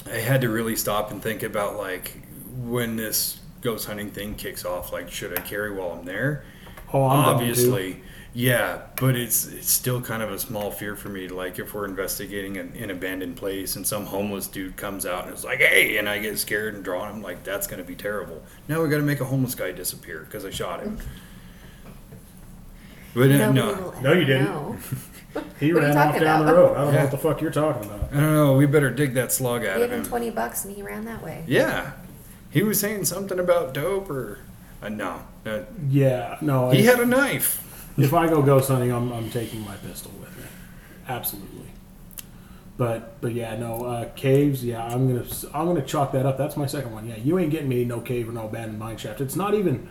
I 0.06 0.16
had 0.16 0.40
to 0.40 0.48
really 0.48 0.76
stop 0.76 1.10
and 1.10 1.22
think 1.22 1.42
about 1.42 1.76
like 1.76 2.16
when 2.56 2.96
this 2.96 3.38
ghost 3.60 3.86
hunting 3.86 4.10
thing 4.10 4.34
kicks 4.34 4.64
off. 4.64 4.92
Like, 4.92 5.10
should 5.10 5.38
I 5.38 5.42
carry 5.42 5.72
while 5.72 5.92
I'm 5.92 6.04
there? 6.04 6.44
oh, 6.92 7.06
I'm. 7.06 7.24
Obviously, 7.26 8.02
yeah, 8.32 8.82
but 8.96 9.16
it's 9.16 9.46
it's 9.46 9.70
still 9.70 10.00
kind 10.00 10.22
of 10.22 10.30
a 10.32 10.38
small 10.38 10.70
fear 10.70 10.96
for 10.96 11.08
me. 11.08 11.28
Like 11.28 11.58
if 11.58 11.74
we're 11.74 11.84
investigating 11.84 12.56
an, 12.56 12.72
an 12.76 12.90
abandoned 12.90 13.36
place 13.36 13.76
and 13.76 13.86
some 13.86 14.06
homeless 14.06 14.46
dude 14.46 14.76
comes 14.76 15.06
out 15.06 15.26
and 15.26 15.34
is 15.34 15.44
like, 15.44 15.58
"Hey," 15.60 15.98
and 15.98 16.08
I 16.08 16.18
get 16.18 16.38
scared 16.38 16.74
and 16.74 16.84
drawn, 16.84 17.08
I'm 17.08 17.22
like, 17.22 17.44
that's 17.44 17.66
going 17.66 17.82
to 17.82 17.86
be 17.86 17.96
terrible. 17.96 18.42
Now 18.68 18.82
we 18.82 18.88
got 18.88 18.98
to 18.98 19.02
make 19.02 19.20
a 19.20 19.24
homeless 19.24 19.54
guy 19.54 19.72
disappear 19.72 20.20
because 20.20 20.44
I 20.44 20.50
shot 20.50 20.82
him. 20.82 20.98
But 23.14 23.30
uh, 23.30 23.50
Nobody 23.50 23.52
no, 23.52 23.66
will 23.92 24.02
No, 24.02 24.12
you 24.12 24.20
ever 24.20 24.24
didn't. 24.24 24.44
know. 24.44 24.76
He 25.60 25.72
What 25.72 25.84
are 25.84 25.86
you 25.86 25.92
ran 25.92 25.96
off 25.96 26.04
talking 26.06 26.22
down 26.22 26.44
the 26.46 26.52
about? 26.52 26.56
road. 26.60 26.76
I 26.76 26.80
don't 26.84 26.86
know 26.86 26.92
Yeah. 26.98 27.02
what 27.04 27.10
the 27.12 27.18
fuck 27.18 27.40
you're 27.40 27.50
talking 27.52 27.84
about. 27.88 28.08
I 28.12 28.16
don't 28.16 28.34
know. 28.34 28.54
We 28.56 28.66
better 28.66 28.90
dig 28.90 29.14
that 29.14 29.30
slug 29.30 29.64
out 29.64 29.76
Gave 29.76 29.84
of 29.84 29.92
him 29.92 30.00
him. 30.00 30.06
twenty 30.06 30.30
bucks 30.30 30.64
and 30.64 30.74
he 30.74 30.82
ran 30.82 31.04
that 31.04 31.22
way. 31.22 31.44
Yeah, 31.46 31.92
he 32.50 32.62
was 32.64 32.80
saying 32.80 33.04
something 33.04 33.38
about 33.38 33.72
dope 33.74 34.10
or 34.10 34.38
uh, 34.82 34.88
no. 34.88 35.20
Uh, 35.46 35.60
Yeah, 35.88 36.36
no. 36.40 36.70
he 36.70 36.80
I- 36.80 36.90
had 36.90 36.98
a 37.00 37.06
knife. 37.06 37.62
if 37.96 38.12
I 38.12 38.26
go 38.28 38.42
ghost 38.42 38.70
hunting, 38.70 38.90
I'm, 38.92 39.12
I'm 39.12 39.30
taking 39.30 39.60
my 39.64 39.76
pistol 39.76 40.10
with 40.20 40.36
me. 40.36 40.44
Absolutely. 41.06 41.68
But 42.76 43.20
but 43.20 43.32
yeah, 43.32 43.56
no 43.56 43.84
uh, 43.84 44.08
caves. 44.16 44.64
Yeah, 44.64 44.82
I'm 44.84 45.06
gonna 45.14 45.26
I'm 45.54 45.66
gonna 45.66 45.82
chalk 45.82 46.10
that 46.12 46.26
up. 46.26 46.38
That's 46.38 46.56
my 46.56 46.66
second 46.66 46.92
one. 46.92 47.06
Yeah, 47.06 47.16
you 47.18 47.38
ain't 47.38 47.50
getting 47.52 47.68
me 47.68 47.84
no 47.84 48.00
cave 48.00 48.28
or 48.28 48.32
no 48.32 48.46
abandoned 48.46 48.78
mine 48.80 48.96
shaft. 48.96 49.20
It's 49.20 49.36
not 49.36 49.54
even. 49.54 49.88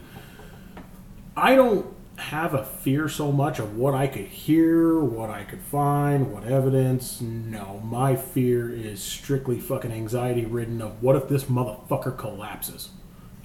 I 1.38 1.56
don't 1.56 1.86
have 2.20 2.54
a 2.54 2.64
fear 2.64 3.08
so 3.10 3.32
much 3.32 3.60
of 3.60 3.76
what 3.78 3.94
I 3.94 4.08
could 4.08 4.26
hear, 4.28 5.00
what 5.00 5.30
I 5.30 5.44
could 5.44 5.62
find, 5.62 6.32
what 6.32 6.44
evidence. 6.46 7.22
No, 7.22 7.82
my 7.84 8.16
fear 8.16 8.70
is 8.74 9.02
strictly 9.02 9.60
fucking 9.60 9.92
anxiety 9.92 10.46
ridden 10.46 10.82
of 10.82 11.02
what 11.02 11.16
if 11.16 11.28
this 11.30 11.46
motherfucker 11.46 12.18
collapses 12.18 12.90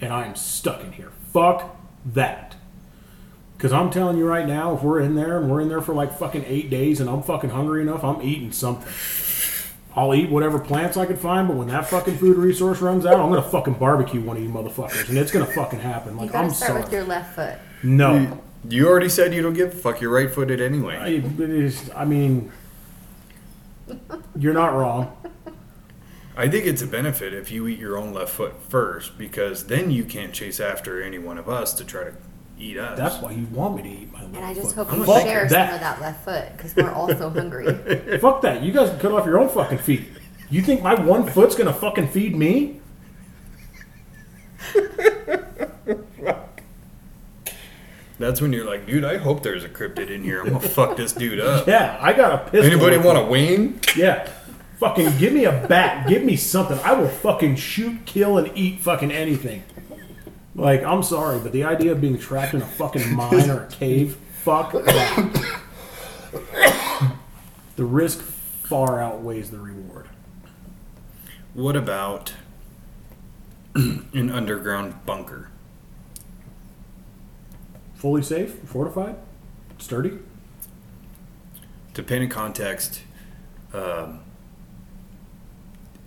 and 0.01 0.11
I'm 0.13 0.35
stuck 0.35 0.83
in 0.83 0.91
here. 0.91 1.11
Fuck 1.31 1.75
that. 2.13 2.55
Because 3.57 3.71
I'm 3.71 3.89
telling 3.89 4.17
you 4.17 4.27
right 4.27 4.45
now, 4.45 4.75
if 4.75 4.83
we're 4.83 4.99
in 4.99 5.15
there 5.15 5.39
and 5.39 5.49
we're 5.49 5.61
in 5.61 5.69
there 5.69 5.81
for 5.81 5.93
like 5.95 6.17
fucking 6.17 6.43
eight 6.45 6.69
days 6.69 6.99
and 6.99 7.09
I'm 7.09 7.23
fucking 7.23 7.51
hungry 7.51 7.81
enough, 7.81 8.03
I'm 8.03 8.21
eating 8.21 8.51
something. 8.51 8.85
I'll 9.95 10.13
eat 10.13 10.29
whatever 10.29 10.59
plants 10.59 10.97
I 10.97 11.05
can 11.05 11.15
find, 11.15 11.47
but 11.47 11.55
when 11.55 11.69
that 11.69 11.87
fucking 11.87 12.17
food 12.17 12.35
resource 12.35 12.81
runs 12.81 13.05
out, 13.05 13.17
I'm 13.17 13.29
gonna 13.29 13.41
fucking 13.41 13.75
barbecue 13.75 14.19
one 14.19 14.35
of 14.35 14.43
you 14.43 14.49
motherfuckers, 14.49 15.07
and 15.07 15.17
it's 15.17 15.31
gonna 15.31 15.45
fucking 15.45 15.79
happen. 15.79 16.15
You 16.15 16.19
Like 16.19 16.33
gotta 16.33 16.47
I'm 16.47 16.53
start 16.53 16.69
sorry. 16.71 16.81
with 16.83 16.91
your 16.91 17.05
left 17.05 17.33
foot. 17.35 17.55
no, 17.81 18.41
You 18.69 18.87
already 18.87 19.09
said 19.09 19.33
you 19.33 19.41
don't 19.41 19.53
give 19.53 19.73
a 19.73 19.77
fuck. 19.77 20.01
You're 20.01 20.11
right 20.13 20.33
footed 20.33 20.61
anyway. 20.61 20.95
I, 20.97 21.07
it 21.07 21.39
is, 21.49 21.89
I 21.95 22.05
mean, 22.05 22.51
you're 24.37 24.53
not 24.53 24.73
wrong. 24.73 25.15
I 26.37 26.49
think 26.49 26.65
it's 26.65 26.81
a 26.81 26.87
benefit 26.87 27.33
if 27.33 27.49
you 27.51 27.67
eat 27.67 27.79
your 27.79 27.97
own 27.97 28.13
left 28.13 28.31
foot 28.31 28.61
first 28.69 29.17
because 29.17 29.67
then 29.67 29.89
you 29.91 30.03
can't 30.03 30.33
chase 30.33 30.59
after 30.59 31.01
any 31.01 31.17
one 31.17 31.37
of 31.37 31.47
us 31.47 31.73
to 31.75 31.85
try 31.85 32.03
to 32.03 32.13
eat 32.59 32.77
us. 32.77 32.97
That's 32.97 33.21
why 33.21 33.31
you 33.31 33.45
want 33.47 33.77
me 33.77 33.83
to 33.83 33.89
eat 33.89 34.11
my 34.11 34.19
left 34.21 34.33
foot. 34.33 34.37
And 34.37 34.45
I 34.45 34.53
just 34.53 34.75
foot. 34.75 34.87
hope 34.87 34.97
you 34.97 35.05
Fuck 35.05 35.21
share 35.23 35.47
that. 35.47 35.67
some 35.67 35.73
of 35.75 35.79
that 35.81 36.01
left 36.01 36.25
foot 36.25 36.57
because 36.57 36.75
we're 36.75 36.91
all 36.91 37.07
so 37.15 37.29
hungry. 37.29 37.65
Fuck 38.19 38.41
that. 38.41 38.63
You 38.63 38.73
guys 38.73 38.89
can 38.89 38.99
cut 38.99 39.11
off 39.13 39.25
your 39.25 39.39
own 39.39 39.47
fucking 39.49 39.77
feet. 39.77 40.05
You 40.49 40.61
think 40.61 40.81
my 40.81 40.93
one 40.93 41.25
foot's 41.29 41.55
gonna 41.55 41.73
fucking 41.73 42.09
feed 42.09 42.35
me? 42.35 42.81
That's 48.17 48.39
when 48.41 48.53
you're 48.53 48.65
like, 48.65 48.85
dude, 48.85 49.03
I 49.03 49.17
hope 49.17 49.43
there's 49.43 49.63
a 49.63 49.69
cryptid 49.69 50.09
in 50.09 50.23
here. 50.23 50.41
I'm 50.41 50.47
gonna 50.47 50.59
fuck 50.61 50.95
this 50.95 51.11
dude 51.11 51.39
up. 51.39 51.67
Yeah, 51.75 51.97
I 51.99 52.13
got 52.13 52.33
a 52.33 52.49
pistol. 52.49 52.63
Anybody 52.63 52.97
want 52.97 53.17
a 53.17 53.25
wing? 53.25 53.79
Yeah. 53.95 54.29
Fucking 54.79 55.17
give 55.17 55.33
me 55.33 55.45
a 55.45 55.65
bat. 55.67 56.07
Give 56.07 56.23
me 56.23 56.35
something. 56.35 56.77
I 56.79 56.93
will 56.93 57.07
fucking 57.07 57.55
shoot, 57.57 58.05
kill, 58.05 58.37
and 58.37 58.51
eat 58.57 58.79
fucking 58.81 59.11
anything. 59.11 59.63
Like, 60.53 60.83
I'm 60.83 61.03
sorry, 61.03 61.39
but 61.39 61.51
the 61.51 61.63
idea 61.65 61.91
of 61.91 61.99
being 62.01 62.17
trapped 62.17 62.53
in 62.53 62.61
a 62.61 62.65
fucking 62.65 63.13
mine 63.13 63.49
or 63.49 63.63
a 63.63 63.67
cave, 63.71 64.17
fuck 64.43 64.71
that. 64.71 65.55
the 67.75 67.83
risk 67.85 68.21
far 68.21 69.01
outweighs 69.01 69.51
the 69.51 69.59
reward. 69.59 70.07
What 71.53 71.75
about 71.75 72.33
an 73.73 74.29
underground 74.29 75.05
bunker? 75.05 75.49
Fully 78.05 78.21
safe, 78.21 78.59
fortified, 78.65 79.15
sturdy. 79.79 80.19
To 81.95 82.03
paint 82.03 82.29
context, 82.29 83.01
um, 83.73 84.19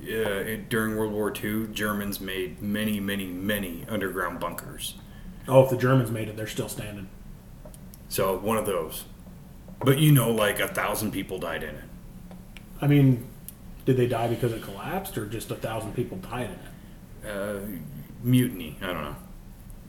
yeah, 0.01 0.28
it, 0.28 0.68
during 0.68 0.97
World 0.97 1.12
War 1.12 1.35
II, 1.35 1.67
Germans 1.73 2.20
made 2.20 2.62
many, 2.62 3.01
many, 3.01 3.27
many 3.27 3.85
underground 3.89 4.39
bunkers. 4.39 4.94
Oh, 5.49 5.65
if 5.65 5.70
the 5.70 5.77
Germans 5.77 6.12
made 6.12 6.28
it, 6.28 6.36
they're 6.36 6.47
still 6.47 6.68
standing. 6.68 7.09
So 8.09 8.39
one 8.39 8.59
of 8.59 8.67
those. 8.67 9.05
But 9.81 9.99
you 9.99 10.12
know, 10.12 10.31
like 10.31 10.60
a 10.60 10.68
thousand 10.68 11.10
people 11.10 11.41
died 11.41 11.65
in 11.65 11.75
it. 11.75 11.85
I 12.81 12.86
mean, 12.86 13.27
did 13.86 13.97
they 13.97 14.07
die 14.07 14.28
because 14.28 14.52
it 14.52 14.62
collapsed, 14.62 15.18
or 15.18 15.27
just 15.27 15.51
a 15.51 15.57
thousand 15.57 15.97
people 15.97 16.18
died 16.18 16.51
in 17.25 17.28
it? 17.28 17.36
Uh, 17.36 17.60
mutiny. 18.23 18.77
I 18.81 18.86
don't 18.86 19.02
know. 19.02 19.17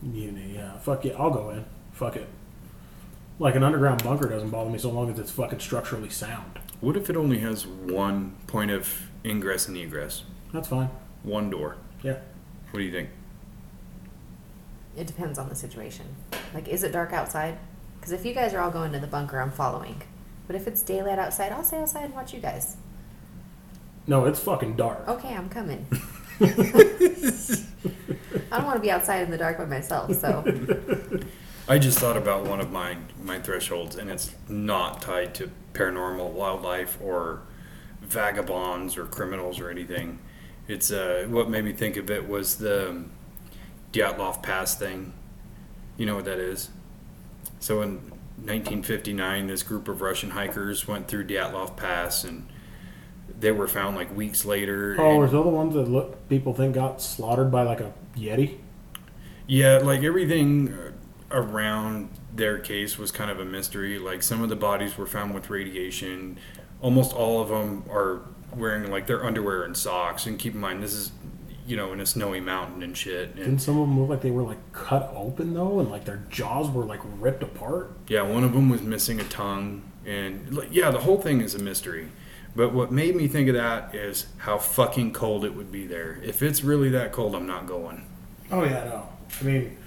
Mutiny, 0.01 0.55
yeah. 0.55 0.79
Fuck 0.79 1.05
yeah, 1.05 1.13
I'll 1.13 1.29
go 1.29 1.51
in. 1.51 1.65
Fuck 1.99 2.15
it. 2.15 2.29
Like 3.39 3.55
an 3.55 3.63
underground 3.63 4.05
bunker 4.05 4.29
doesn't 4.29 4.51
bother 4.51 4.69
me 4.69 4.77
so 4.79 4.89
long 4.89 5.11
as 5.11 5.19
it's 5.19 5.31
fucking 5.31 5.59
structurally 5.59 6.09
sound. 6.09 6.57
What 6.79 6.95
if 6.95 7.09
it 7.09 7.17
only 7.17 7.39
has 7.39 7.67
one 7.67 8.37
point 8.47 8.71
of 8.71 9.09
ingress 9.25 9.67
and 9.67 9.75
egress? 9.75 10.23
That's 10.53 10.69
fine. 10.69 10.91
One 11.23 11.49
door. 11.49 11.75
Yeah. 12.01 12.19
What 12.71 12.79
do 12.79 12.83
you 12.85 12.91
think? 12.93 13.09
It 14.95 15.07
depends 15.07 15.37
on 15.37 15.49
the 15.49 15.55
situation. 15.55 16.05
Like, 16.53 16.69
is 16.69 16.83
it 16.83 16.93
dark 16.93 17.11
outside? 17.11 17.57
Because 17.99 18.13
if 18.13 18.25
you 18.25 18.33
guys 18.33 18.53
are 18.53 18.61
all 18.61 18.71
going 18.71 18.93
to 18.93 18.99
the 18.99 19.05
bunker, 19.05 19.41
I'm 19.41 19.51
following. 19.51 20.01
But 20.47 20.55
if 20.55 20.67
it's 20.67 20.81
daylight 20.81 21.19
outside, 21.19 21.51
I'll 21.51 21.65
stay 21.65 21.79
outside 21.79 22.05
and 22.05 22.13
watch 22.13 22.33
you 22.33 22.39
guys. 22.39 22.77
No, 24.07 24.23
it's 24.23 24.39
fucking 24.39 24.77
dark. 24.77 25.05
Okay, 25.05 25.35
I'm 25.35 25.49
coming. 25.49 25.85
I 26.39 26.47
don't 28.51 28.65
want 28.65 28.77
to 28.77 28.81
be 28.81 28.89
outside 28.89 29.23
in 29.23 29.31
the 29.31 29.37
dark 29.37 29.57
by 29.57 29.65
myself, 29.65 30.17
so 30.17 30.45
I 31.69 31.77
just 31.77 31.99
thought 31.99 32.17
about 32.17 32.45
one 32.45 32.59
of 32.59 32.71
my 32.71 32.97
my 33.21 33.39
thresholds, 33.39 33.95
and 33.95 34.09
it's 34.09 34.33
not 34.47 35.03
tied 35.03 35.35
to 35.35 35.51
paranormal, 35.73 36.31
wildlife, 36.31 36.97
or 36.99 37.43
vagabonds 38.01 38.97
or 38.97 39.05
criminals 39.05 39.59
or 39.59 39.69
anything. 39.69 40.17
It's 40.67 40.91
uh, 40.91 41.27
what 41.29 41.47
made 41.47 41.63
me 41.65 41.73
think 41.73 41.95
of 41.95 42.09
it 42.09 42.27
was 42.27 42.57
the 42.57 43.03
Dyatlov 43.93 44.41
Pass 44.41 44.75
thing. 44.75 45.13
You 45.95 46.07
know 46.07 46.15
what 46.15 46.25
that 46.25 46.39
is? 46.39 46.71
So 47.59 47.83
in 47.83 47.97
1959, 48.37 49.45
this 49.45 49.61
group 49.61 49.87
of 49.87 50.01
Russian 50.01 50.31
hikers 50.31 50.87
went 50.87 51.07
through 51.07 51.27
Dyatlov 51.27 51.77
Pass, 51.77 52.23
and 52.23 52.47
they 53.39 53.51
were 53.51 53.67
found 53.67 53.95
like 53.95 54.15
weeks 54.15 54.43
later. 54.43 54.95
Oh, 54.97 55.11
and- 55.11 55.23
are 55.23 55.27
those 55.27 55.43
the 55.43 55.49
ones 55.51 55.75
that 55.75 55.87
look 55.87 56.27
people 56.29 56.55
think 56.55 56.73
got 56.73 56.99
slaughtered 56.99 57.51
by 57.51 57.61
like 57.61 57.79
a 57.79 57.93
yeti? 58.17 58.57
Yeah, 59.45 59.77
like 59.77 60.01
everything 60.03 60.88
around 61.31 62.09
their 62.33 62.57
case 62.59 62.97
was 62.97 63.11
kind 63.11 63.29
of 63.31 63.39
a 63.39 63.45
mystery. 63.45 63.99
Like 63.99 64.23
some 64.23 64.41
of 64.41 64.49
the 64.49 64.55
bodies 64.55 64.97
were 64.97 65.05
found 65.05 65.33
with 65.33 65.49
radiation. 65.49 66.37
Almost 66.81 67.13
all 67.13 67.41
of 67.41 67.49
them 67.49 67.83
are 67.89 68.21
wearing 68.55 68.89
like 68.89 69.07
their 69.07 69.23
underwear 69.25 69.63
and 69.63 69.75
socks. 69.75 70.25
And 70.25 70.39
keep 70.39 70.53
in 70.53 70.59
mind, 70.59 70.81
this 70.81 70.93
is, 70.93 71.11
you 71.67 71.77
know, 71.77 71.93
in 71.93 71.99
a 71.99 72.05
snowy 72.05 72.39
mountain 72.39 72.81
and 72.81 72.97
shit. 72.97 73.35
Didn't 73.35 73.49
And 73.51 73.61
some 73.61 73.77
of 73.79 73.87
them 73.87 73.99
look 73.99 74.09
like 74.09 74.21
they 74.21 74.31
were 74.31 74.43
like 74.43 74.71
cut 74.73 75.11
open 75.15 75.53
though, 75.53 75.79
and 75.79 75.91
like 75.91 76.05
their 76.05 76.23
jaws 76.29 76.69
were 76.69 76.85
like 76.85 77.01
ripped 77.19 77.43
apart? 77.43 77.95
yeah, 78.07 78.21
one 78.23 78.43
of 78.43 78.53
them 78.53 78.69
was 78.69 78.81
missing 78.81 79.19
a 79.19 79.23
tongue. 79.25 79.83
And 80.05 80.55
like, 80.55 80.69
yeah, 80.71 80.89
the 80.89 80.99
whole 80.99 81.21
thing 81.21 81.41
is 81.41 81.53
a 81.53 81.59
mystery. 81.59 82.07
But 82.55 82.73
what 82.73 82.91
made 82.91 83.15
me 83.15 83.27
think 83.27 83.47
of 83.49 83.55
that 83.55 83.93
is 83.93 84.25
how 84.37 84.57
fucking 84.57 85.13
cold 85.13 85.45
it 85.45 85.53
would 85.53 85.71
be 85.71 85.85
there. 85.85 86.19
If 86.23 86.41
it's 86.41 86.63
really 86.63 86.89
that 86.89 87.11
cold, 87.11 87.35
I'm 87.35 87.45
not 87.45 87.67
going. 87.67 88.07
Oh 88.51 88.63
yeah, 88.63 88.85
no. 88.85 89.07
I 89.39 89.43
mean, 89.43 89.77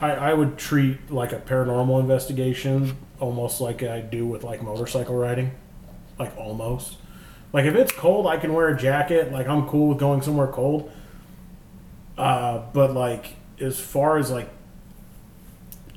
I, 0.00 0.10
I 0.10 0.34
would 0.34 0.56
treat 0.58 1.10
like 1.10 1.32
a 1.32 1.38
paranormal 1.38 2.00
investigation 2.00 2.96
almost 3.20 3.60
like 3.60 3.82
I 3.82 4.00
do 4.00 4.26
with 4.26 4.44
like 4.44 4.62
motorcycle 4.62 5.14
riding, 5.16 5.52
like 6.18 6.36
almost. 6.36 6.96
Like 7.52 7.64
if 7.66 7.74
it's 7.74 7.92
cold, 7.92 8.26
I 8.26 8.36
can 8.36 8.52
wear 8.52 8.68
a 8.68 8.76
jacket. 8.76 9.32
Like 9.32 9.46
I'm 9.46 9.66
cool 9.68 9.88
with 9.90 9.98
going 9.98 10.22
somewhere 10.22 10.48
cold. 10.48 10.90
Uh, 12.16 12.62
but 12.72 12.92
like 12.92 13.34
as 13.60 13.78
far 13.80 14.18
as 14.18 14.30
like, 14.30 14.48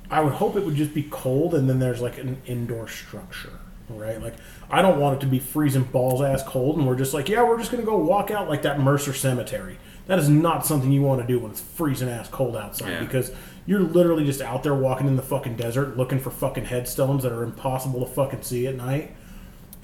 I 0.09 0.21
would 0.21 0.33
hope 0.33 0.55
it 0.55 0.63
would 0.65 0.75
just 0.75 0.93
be 0.93 1.03
cold, 1.03 1.53
and 1.53 1.69
then 1.69 1.79
there's 1.79 2.01
like 2.01 2.17
an 2.17 2.41
indoor 2.45 2.87
structure, 2.87 3.59
right? 3.89 4.21
Like 4.21 4.35
I 4.69 4.81
don't 4.81 4.99
want 4.99 5.17
it 5.17 5.25
to 5.25 5.27
be 5.27 5.39
freezing 5.39 5.83
balls 5.83 6.21
ass 6.21 6.43
cold, 6.43 6.77
and 6.77 6.87
we're 6.87 6.95
just 6.95 7.13
like, 7.13 7.27
yeah, 7.27 7.43
we're 7.43 7.57
just 7.57 7.71
gonna 7.71 7.83
go 7.83 7.97
walk 7.97 8.31
out 8.31 8.47
like 8.47 8.61
that 8.61 8.77
Mercur 8.77 9.13
Cemetery. 9.15 9.77
That 10.05 10.17
is 10.19 10.29
not 10.29 10.65
something 10.65 10.91
you 10.91 11.01
want 11.01 11.19
to 11.21 11.27
do 11.27 11.39
when 11.39 11.51
it's 11.51 11.59
freezing 11.59 12.07
ass 12.07 12.29
cold 12.29 12.55
outside 12.55 12.89
Yeah. 12.91 12.99
because 13.01 13.31
you're 13.67 13.81
literally 13.81 14.25
just 14.25 14.41
out 14.41 14.63
there 14.63 14.73
walking 14.73 15.07
in 15.07 15.17
the 15.17 15.21
fucking 15.21 15.57
desert 15.57 15.97
looking 15.97 16.19
for 16.19 16.31
fucking 16.31 16.65
headstones 16.65 17.21
that 17.23 17.31
are 17.31 17.43
impossible 17.43 17.99
to 17.99 18.11
fucking 18.11 18.41
see 18.41 18.65
at 18.65 18.75
night. 18.75 19.13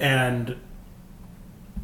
And 0.00 0.56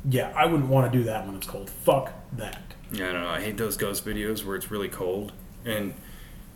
yeah, 0.08 0.32
I 0.34 0.46
wouldn't 0.46 0.70
want 0.70 0.90
to 0.90 0.98
do 0.98 1.04
that 1.04 1.26
when 1.26 1.36
it's 1.36 1.46
cold. 1.46 1.68
Fuck 1.68 2.12
that. 2.32 2.62
Yeah, 2.90 3.10
I 3.10 3.12
don't 3.12 3.22
know. 3.22 3.28
I 3.28 3.40
hate 3.40 3.58
those 3.58 3.76
ghost 3.76 4.04
videos 4.04 4.44
where 4.44 4.56
it's 4.56 4.70
really 4.70 4.88
cold 4.88 5.32
and 5.64 5.94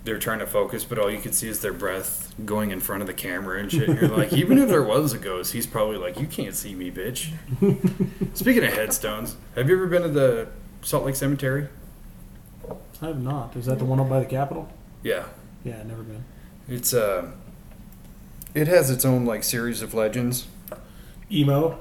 they're 0.05 0.19
trying 0.19 0.39
to 0.39 0.47
focus, 0.47 0.83
but 0.83 0.99
all 0.99 1.11
you 1.11 1.21
can 1.21 1.33
see 1.33 1.49
is 1.49 1.61
their 1.61 1.73
breath 1.73 2.35
going 2.45 2.71
in 2.71 2.81
front 2.81 3.03
of 3.03 3.07
the 3.07 3.15
camera 3.15 3.59
and 3.59 3.71
shit. 3.71 3.89
And 3.89 4.01
you're 4.01 4.11
like, 4.11 4.33
even 4.33 4.59
if 4.59 4.69
there 4.69 4.83
was 4.83 5.13
a 5.13 5.19
ghost, 5.19 5.53
he's 5.53 5.67
probably 5.67 5.99
like, 5.99 6.19
you 6.19 6.27
can't 6.27 6.55
see 6.55 6.75
me, 6.75 6.91
bitch. 6.91 7.33
Speaking 8.35 8.65
of 8.65 8.73
headstones, 8.73 9.37
have 9.55 9.69
you 9.69 9.77
ever 9.77 9.87
been 9.87 10.03
to 10.03 10.09
the 10.09 10.49
Salt 10.83 11.05
Lake 11.05 11.17
Cemetery? 11.17 11.69
I 13.03 13.07
have 13.07 13.23
not. 13.23 13.57
Is 13.57 13.67
that 13.67 13.79
the 13.79 13.85
one 13.85 14.01
up 14.01 14.09
by 14.09 14.21
the 14.21 14.27
Capitol? 14.27 14.71
Yeah, 15.05 15.27
Yeah, 15.63 15.83
never 15.85 16.03
been. 16.03 16.25
it's 16.69 16.93
uh, 16.93 17.31
it 18.55 18.67
has 18.67 18.91
its 18.91 19.05
own 19.05 19.25
like 19.25 19.45
series 19.45 19.83
of 19.83 19.95
legends. 19.95 20.47
Emo. 21.31 21.79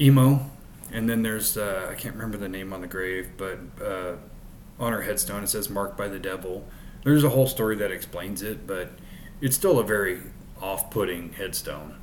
emo 0.00 0.50
and 0.92 1.08
then 1.08 1.22
there's 1.22 1.56
uh, 1.56 1.88
i 1.90 1.94
can't 1.94 2.14
remember 2.14 2.36
the 2.36 2.48
name 2.48 2.72
on 2.72 2.80
the 2.80 2.86
grave 2.86 3.30
but 3.38 3.58
uh, 3.82 4.16
on 4.78 4.92
her 4.92 5.02
headstone 5.02 5.42
it 5.44 5.48
says 5.48 5.70
marked 5.70 5.96
by 5.96 6.08
the 6.08 6.18
devil 6.18 6.66
there's 7.04 7.22
a 7.24 7.28
whole 7.30 7.46
story 7.46 7.76
that 7.76 7.90
explains 7.92 8.42
it 8.42 8.66
but 8.66 8.90
it's 9.40 9.54
still 9.56 9.78
a 9.78 9.84
very 9.84 10.20
off-putting 10.60 11.32
headstone 11.34 11.94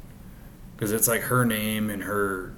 because 0.76 0.92
it's 0.92 1.08
like 1.08 1.22
her 1.24 1.44
name 1.46 1.90
and 1.90 2.04
her 2.04 2.54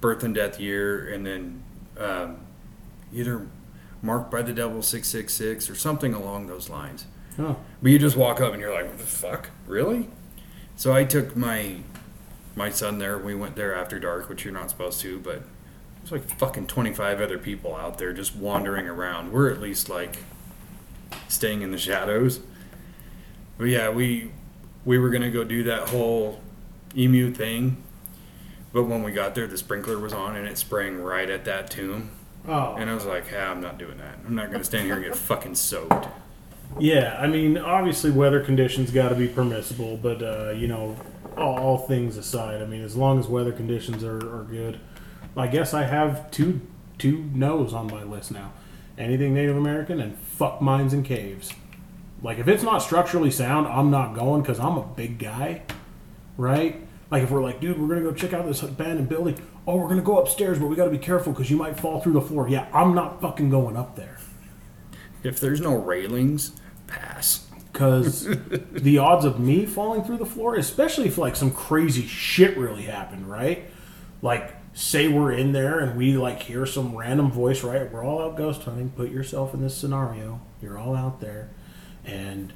birth 0.00 0.22
and 0.24 0.34
death 0.34 0.58
year 0.60 1.06
and 1.08 1.24
then 1.24 1.62
um, 1.98 2.38
either 3.14 3.46
marked 4.02 4.30
by 4.32 4.42
the 4.42 4.52
devil 4.52 4.82
666 4.82 5.70
or 5.70 5.74
something 5.76 6.12
along 6.12 6.48
those 6.48 6.68
lines 6.68 7.06
Oh. 7.38 7.56
but 7.82 7.90
you 7.90 7.98
just 7.98 8.16
walk 8.16 8.40
up 8.40 8.52
and 8.52 8.60
you're 8.60 8.72
like, 8.72 8.86
what 8.86 8.98
the 8.98 9.04
fuck? 9.04 9.50
Really? 9.66 10.08
So 10.76 10.92
I 10.92 11.04
took 11.04 11.36
my 11.36 11.76
my 12.56 12.70
son 12.70 12.98
there. 12.98 13.18
We 13.18 13.34
went 13.34 13.56
there 13.56 13.74
after 13.74 13.98
dark, 13.98 14.28
which 14.28 14.44
you're 14.44 14.54
not 14.54 14.70
supposed 14.70 15.00
to, 15.00 15.18
but 15.18 15.42
there's 15.98 16.12
like 16.12 16.38
fucking 16.38 16.66
25 16.66 17.20
other 17.20 17.38
people 17.38 17.74
out 17.74 17.98
there 17.98 18.12
just 18.12 18.36
wandering 18.36 18.86
around. 18.86 19.32
We're 19.32 19.50
at 19.50 19.60
least 19.60 19.88
like 19.88 20.18
staying 21.28 21.62
in 21.62 21.70
the 21.70 21.78
shadows. 21.78 22.40
But 23.58 23.64
yeah, 23.64 23.90
we 23.90 24.30
we 24.84 24.98
were 24.98 25.10
gonna 25.10 25.30
go 25.30 25.44
do 25.44 25.62
that 25.64 25.88
whole 25.88 26.40
Emo 26.96 27.32
thing. 27.32 27.82
But 28.72 28.84
when 28.84 29.02
we 29.02 29.12
got 29.12 29.34
there, 29.34 29.46
the 29.46 29.58
sprinkler 29.58 29.98
was 29.98 30.12
on 30.12 30.36
and 30.36 30.46
it 30.48 30.58
sprang 30.58 31.00
right 31.00 31.30
at 31.30 31.44
that 31.44 31.70
tomb. 31.70 32.10
Oh. 32.46 32.74
And 32.74 32.90
I 32.90 32.94
was 32.94 33.06
like, 33.06 33.24
ah, 33.32 33.50
I'm 33.50 33.60
not 33.60 33.78
doing 33.78 33.98
that. 33.98 34.18
I'm 34.26 34.34
not 34.34 34.50
gonna 34.50 34.64
stand 34.64 34.86
here 34.86 34.94
and 34.96 35.04
get 35.04 35.16
fucking 35.16 35.54
soaked. 35.54 36.08
Yeah, 36.78 37.16
I 37.20 37.26
mean, 37.26 37.56
obviously 37.56 38.10
weather 38.10 38.40
conditions 38.40 38.90
got 38.90 39.10
to 39.10 39.14
be 39.14 39.28
permissible, 39.28 39.96
but 39.96 40.22
uh, 40.22 40.50
you 40.50 40.66
know, 40.66 40.96
all, 41.36 41.58
all 41.58 41.78
things 41.78 42.16
aside, 42.16 42.62
I 42.62 42.66
mean, 42.66 42.82
as 42.82 42.96
long 42.96 43.18
as 43.18 43.28
weather 43.28 43.52
conditions 43.52 44.02
are, 44.02 44.18
are 44.18 44.44
good, 44.44 44.80
I 45.36 45.46
guess 45.46 45.74
I 45.74 45.84
have 45.84 46.30
two 46.30 46.60
two 46.98 47.30
no's 47.34 47.72
on 47.72 47.88
my 47.88 48.02
list 48.02 48.32
now. 48.32 48.52
Anything 48.96 49.34
Native 49.34 49.56
American 49.56 50.00
and 50.00 50.16
fuck 50.18 50.60
mines 50.60 50.92
and 50.92 51.04
caves. 51.04 51.52
Like 52.22 52.38
if 52.38 52.48
it's 52.48 52.62
not 52.62 52.78
structurally 52.78 53.30
sound, 53.30 53.66
I'm 53.66 53.90
not 53.90 54.14
going 54.14 54.42
because 54.42 54.60
I'm 54.60 54.78
a 54.78 54.82
big 54.82 55.18
guy, 55.18 55.62
right? 56.36 56.80
Like 57.10 57.22
if 57.22 57.30
we're 57.30 57.42
like, 57.42 57.60
dude, 57.60 57.80
we're 57.80 57.88
gonna 57.88 58.00
go 58.00 58.12
check 58.12 58.32
out 58.32 58.46
this 58.46 58.62
abandoned 58.62 59.08
building. 59.08 59.40
Oh, 59.66 59.76
we're 59.76 59.88
gonna 59.88 60.02
go 60.02 60.18
upstairs, 60.18 60.58
but 60.58 60.66
we 60.66 60.76
got 60.76 60.84
to 60.84 60.90
be 60.90 60.98
careful 60.98 61.32
because 61.32 61.50
you 61.50 61.56
might 61.56 61.78
fall 61.78 62.00
through 62.00 62.14
the 62.14 62.20
floor. 62.20 62.48
Yeah, 62.48 62.68
I'm 62.72 62.94
not 62.94 63.20
fucking 63.20 63.50
going 63.50 63.76
up 63.76 63.96
there. 63.96 64.18
If 65.24 65.40
there's 65.40 65.60
no 65.60 65.74
railings, 65.74 66.52
pass. 66.86 67.46
because 67.72 68.28
the 68.72 68.98
odds 68.98 69.24
of 69.24 69.40
me 69.40 69.66
falling 69.66 70.04
through 70.04 70.18
the 70.18 70.26
floor, 70.26 70.54
especially 70.54 71.06
if 71.06 71.18
like 71.18 71.34
some 71.34 71.50
crazy 71.50 72.06
shit 72.06 72.56
really 72.56 72.82
happened, 72.82 73.28
right? 73.28 73.64
Like, 74.22 74.54
say 74.74 75.08
we're 75.08 75.32
in 75.32 75.52
there 75.52 75.78
and 75.80 75.96
we 75.96 76.16
like 76.16 76.42
hear 76.42 76.66
some 76.66 76.96
random 76.96 77.30
voice, 77.30 77.62
right? 77.62 77.90
We're 77.90 78.04
all 78.04 78.20
out 78.20 78.36
ghost 78.36 78.62
hunting. 78.62 78.90
Put 78.90 79.10
yourself 79.10 79.54
in 79.54 79.62
this 79.62 79.76
scenario. 79.76 80.40
You're 80.60 80.78
all 80.78 80.94
out 80.94 81.20
there, 81.20 81.50
and 82.04 82.52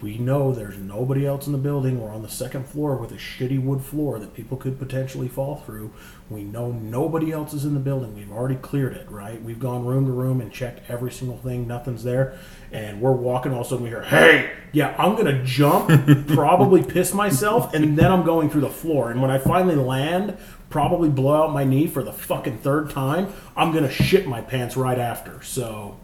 we 0.00 0.16
know 0.18 0.52
there's 0.52 0.78
nobody 0.78 1.26
else 1.26 1.46
in 1.46 1.52
the 1.52 1.58
building. 1.58 2.00
We're 2.00 2.12
on 2.12 2.22
the 2.22 2.28
second 2.28 2.66
floor 2.66 2.96
with 2.96 3.10
a 3.10 3.16
shitty 3.16 3.60
wood 3.60 3.82
floor 3.82 4.20
that 4.20 4.32
people 4.32 4.56
could 4.56 4.78
potentially 4.78 5.26
fall 5.28 5.56
through. 5.56 5.92
We 6.30 6.44
know 6.44 6.70
nobody 6.70 7.32
else 7.32 7.52
is 7.52 7.64
in 7.64 7.74
the 7.74 7.80
building. 7.80 8.14
We've 8.14 8.30
already 8.30 8.56
cleared 8.56 8.92
it, 8.96 9.10
right? 9.10 9.42
We've 9.42 9.58
gone 9.58 9.84
room 9.84 10.06
to 10.06 10.12
room 10.12 10.40
and 10.40 10.52
checked 10.52 10.88
every 10.88 11.10
single 11.10 11.38
thing. 11.38 11.66
Nothing's 11.66 12.04
there. 12.04 12.38
And 12.70 13.00
we're 13.00 13.12
walking, 13.12 13.52
all 13.52 13.62
of 13.62 13.66
a 13.66 13.70
sudden 13.70 13.84
we 13.84 13.90
hear, 13.90 14.02
hey, 14.02 14.52
yeah, 14.72 14.94
I'm 14.98 15.16
going 15.16 15.34
to 15.34 15.42
jump, 15.42 15.88
probably 16.28 16.84
piss 16.84 17.12
myself, 17.12 17.74
and 17.74 17.98
then 17.98 18.12
I'm 18.12 18.24
going 18.24 18.50
through 18.50 18.60
the 18.60 18.70
floor. 18.70 19.10
And 19.10 19.20
when 19.20 19.32
I 19.32 19.38
finally 19.38 19.74
land, 19.74 20.36
probably 20.70 21.08
blow 21.08 21.42
out 21.42 21.52
my 21.52 21.64
knee 21.64 21.88
for 21.88 22.04
the 22.04 22.12
fucking 22.12 22.58
third 22.58 22.90
time, 22.90 23.32
I'm 23.56 23.72
going 23.72 23.84
to 23.84 23.90
shit 23.90 24.28
my 24.28 24.42
pants 24.42 24.76
right 24.76 24.98
after. 24.98 25.42
So, 25.42 25.98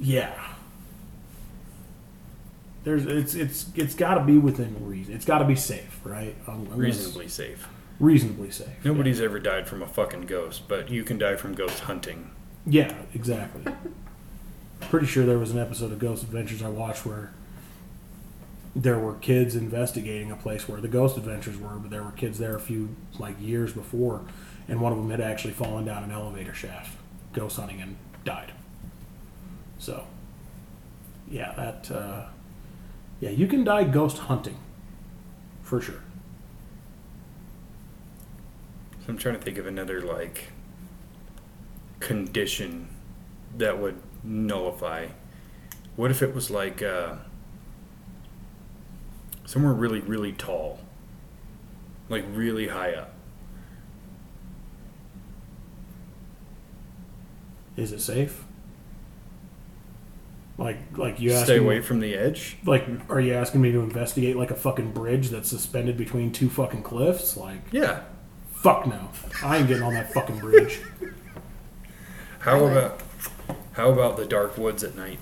yeah 0.00 0.47
there's 2.84 3.04
it's 3.06 3.34
it's 3.34 3.66
it's 3.74 3.94
got 3.94 4.14
to 4.14 4.24
be 4.24 4.38
within 4.38 4.86
reason. 4.86 5.14
It's 5.14 5.24
got 5.24 5.38
to 5.38 5.44
be 5.44 5.56
safe, 5.56 6.00
right? 6.04 6.34
I'm, 6.46 6.54
I'm 6.54 6.64
gonna 6.66 6.88
s- 6.88 6.96
Reasonably 6.96 7.28
safe. 7.28 7.68
reasonably 8.00 8.50
safe. 8.50 8.68
Nobody's 8.84 9.20
ever 9.20 9.38
died 9.38 9.66
from 9.68 9.82
a 9.82 9.86
fucking 9.86 10.22
ghost, 10.22 10.68
but 10.68 10.90
you 10.90 11.04
can 11.04 11.18
die 11.18 11.36
from 11.36 11.54
ghost 11.54 11.80
hunting. 11.80 12.30
Yeah, 12.66 12.94
exactly. 13.14 13.72
Pretty 14.82 15.06
sure 15.06 15.26
there 15.26 15.38
was 15.38 15.50
an 15.50 15.58
episode 15.58 15.90
of 15.92 15.98
Ghost 15.98 16.22
Adventures 16.22 16.62
I 16.62 16.68
watched 16.68 17.04
where 17.04 17.32
there 18.76 18.98
were 18.98 19.14
kids 19.14 19.56
investigating 19.56 20.30
a 20.30 20.36
place 20.36 20.68
where 20.68 20.80
the 20.80 20.86
Ghost 20.88 21.16
Adventures 21.16 21.56
were, 21.58 21.76
but 21.78 21.90
there 21.90 22.02
were 22.02 22.12
kids 22.12 22.38
there 22.38 22.54
a 22.54 22.60
few 22.60 22.94
like 23.18 23.34
years 23.40 23.72
before, 23.72 24.22
and 24.68 24.80
one 24.80 24.92
of 24.92 24.98
them 24.98 25.10
had 25.10 25.20
actually 25.20 25.52
fallen 25.54 25.84
down 25.84 26.04
an 26.04 26.12
elevator 26.12 26.54
shaft, 26.54 26.96
ghost 27.32 27.56
hunting, 27.58 27.80
and 27.82 27.96
died. 28.24 28.52
So, 29.78 30.04
yeah, 31.28 31.52
that 31.56 31.90
uh, 31.90 32.26
yeah, 33.20 33.30
you 33.30 33.46
can 33.46 33.64
die 33.64 33.84
ghost 33.84 34.18
hunting, 34.18 34.56
for 35.62 35.80
sure. 35.80 36.02
So 39.00 39.06
I'm 39.08 39.18
trying 39.18 39.36
to 39.36 39.40
think 39.40 39.58
of 39.58 39.66
another 39.66 40.00
like 40.00 40.52
condition 42.00 42.88
that 43.56 43.78
would 43.78 44.00
nullify. 44.22 45.08
What 45.96 46.10
if 46.10 46.22
it 46.22 46.34
was 46.34 46.50
like 46.50 46.82
uh, 46.82 47.16
somewhere 49.46 49.72
really, 49.72 50.00
really 50.00 50.32
tall, 50.32 50.78
like 52.08 52.24
really 52.32 52.68
high 52.68 52.94
up? 52.94 53.14
Is 57.76 57.92
it 57.92 58.00
safe? 58.00 58.44
Like, 60.58 60.98
like 60.98 61.20
you 61.20 61.30
Stay 61.30 61.40
asking 61.40 61.58
away 61.64 61.80
from 61.80 62.00
the 62.00 62.14
edge. 62.16 62.56
Like, 62.66 62.84
are 63.08 63.20
you 63.20 63.32
asking 63.32 63.60
me 63.62 63.70
to 63.70 63.78
investigate 63.80 64.36
like 64.36 64.50
a 64.50 64.56
fucking 64.56 64.90
bridge 64.90 65.30
that's 65.30 65.48
suspended 65.48 65.96
between 65.96 66.32
two 66.32 66.50
fucking 66.50 66.82
cliffs? 66.82 67.36
Like, 67.36 67.60
Yeah. 67.70 68.00
fuck 68.52 68.86
no, 68.86 69.08
I 69.42 69.58
ain't 69.58 69.68
getting 69.68 69.84
on 69.84 69.94
that 69.94 70.12
fucking 70.12 70.38
bridge. 70.40 70.80
How 72.40 72.64
about 72.64 73.00
how 73.72 73.90
about 73.90 74.16
the 74.16 74.26
dark 74.26 74.58
woods 74.58 74.82
at 74.82 74.96
night? 74.96 75.20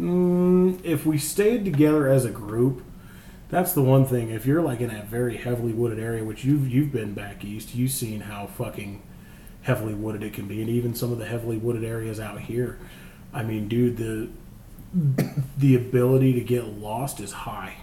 Mm, 0.00 0.78
if 0.84 1.04
we 1.04 1.18
stayed 1.18 1.64
together 1.64 2.06
as 2.08 2.24
a 2.24 2.30
group, 2.30 2.84
that's 3.48 3.72
the 3.72 3.82
one 3.82 4.04
thing. 4.04 4.30
If 4.30 4.46
you're 4.46 4.62
like 4.62 4.80
in 4.80 4.90
a 4.90 5.02
very 5.02 5.36
heavily 5.36 5.72
wooded 5.72 5.98
area, 5.98 6.22
which 6.24 6.44
you've 6.44 6.68
you've 6.68 6.92
been 6.92 7.14
back 7.14 7.44
east, 7.44 7.74
you've 7.74 7.90
seen 7.90 8.20
how 8.20 8.46
fucking 8.46 9.02
heavily 9.62 9.94
wooded 9.94 10.22
it 10.22 10.32
can 10.32 10.46
be, 10.46 10.60
and 10.60 10.70
even 10.70 10.94
some 10.94 11.10
of 11.10 11.18
the 11.18 11.26
heavily 11.26 11.56
wooded 11.58 11.82
areas 11.84 12.20
out 12.20 12.40
here. 12.42 12.78
I 13.32 13.42
mean, 13.42 13.68
dude, 13.68 13.96
the 13.96 14.28
the 15.58 15.76
ability 15.76 16.32
to 16.34 16.40
get 16.40 16.64
lost 16.66 17.20
is 17.20 17.32
high. 17.32 17.76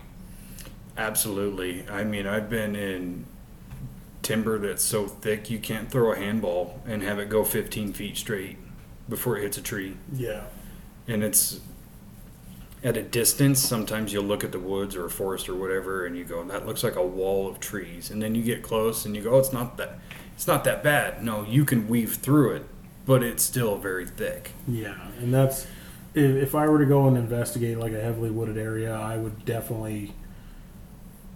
Absolutely. 0.98 1.88
I 1.90 2.03
mean, 2.03 2.25
I've 2.25 2.49
been 2.49 2.75
in 2.75 3.25
timber 4.22 4.57
that's 4.57 4.83
so 4.83 5.06
thick 5.06 5.51
you 5.51 5.59
can't 5.59 5.91
throw 5.91 6.11
a 6.11 6.15
handball 6.15 6.82
and 6.88 7.03
have 7.03 7.19
it 7.19 7.30
go 7.30 7.43
15 7.43 7.93
feet 7.93 8.17
straight 8.17 8.57
before 9.07 9.38
it 9.38 9.43
hits 9.43 9.57
a 9.57 9.61
tree. 9.61 9.95
Yeah. 10.11 10.45
And 11.07 11.24
it's 11.24 11.59
at 12.83 12.98
a 12.98 13.03
distance. 13.03 13.59
Sometimes 13.59 14.14
you'll 14.14 14.24
look 14.24 14.43
at 14.43 14.51
the 14.51 14.59
woods 14.59 14.95
or 14.95 15.06
a 15.06 15.09
forest 15.09 15.48
or 15.48 15.56
whatever, 15.56 16.06
and 16.06 16.17
you 16.17 16.24
go, 16.24 16.43
"That 16.43 16.65
looks 16.65 16.83
like 16.83 16.95
a 16.95 17.06
wall 17.06 17.48
of 17.48 17.59
trees." 17.59 18.09
And 18.09 18.22
then 18.22 18.33
you 18.33 18.43
get 18.43 18.64
close 18.64 19.06
and 19.06 19.15
you 19.15 19.22
go, 19.22 19.32
"Oh, 19.32 19.40
it's 19.40 19.53
not 19.53 19.77
that. 19.77 19.99
It's 20.35 20.48
not 20.48 20.64
that 20.64 20.83
bad." 20.83 21.24
No, 21.24 21.45
you 21.48 21.65
can 21.65 21.88
weave 21.88 22.15
through 22.15 22.56
it, 22.56 22.65
but 23.06 23.24
it's 23.24 23.43
still 23.43 23.77
very 23.77 24.06
thick. 24.06 24.51
Yeah, 24.67 24.95
and 25.19 25.34
that's 25.34 25.67
if, 26.14 26.35
if 26.35 26.56
I 26.56 26.67
were 26.67 26.80
to 26.80 26.85
go 26.85 27.08
and 27.08 27.17
investigate 27.17 27.77
like 27.77 27.93
a 27.93 28.01
heavily 28.01 28.32
wooded 28.32 28.58
area, 28.58 28.93
I 28.95 29.17
would 29.17 29.45
definitely. 29.45 30.14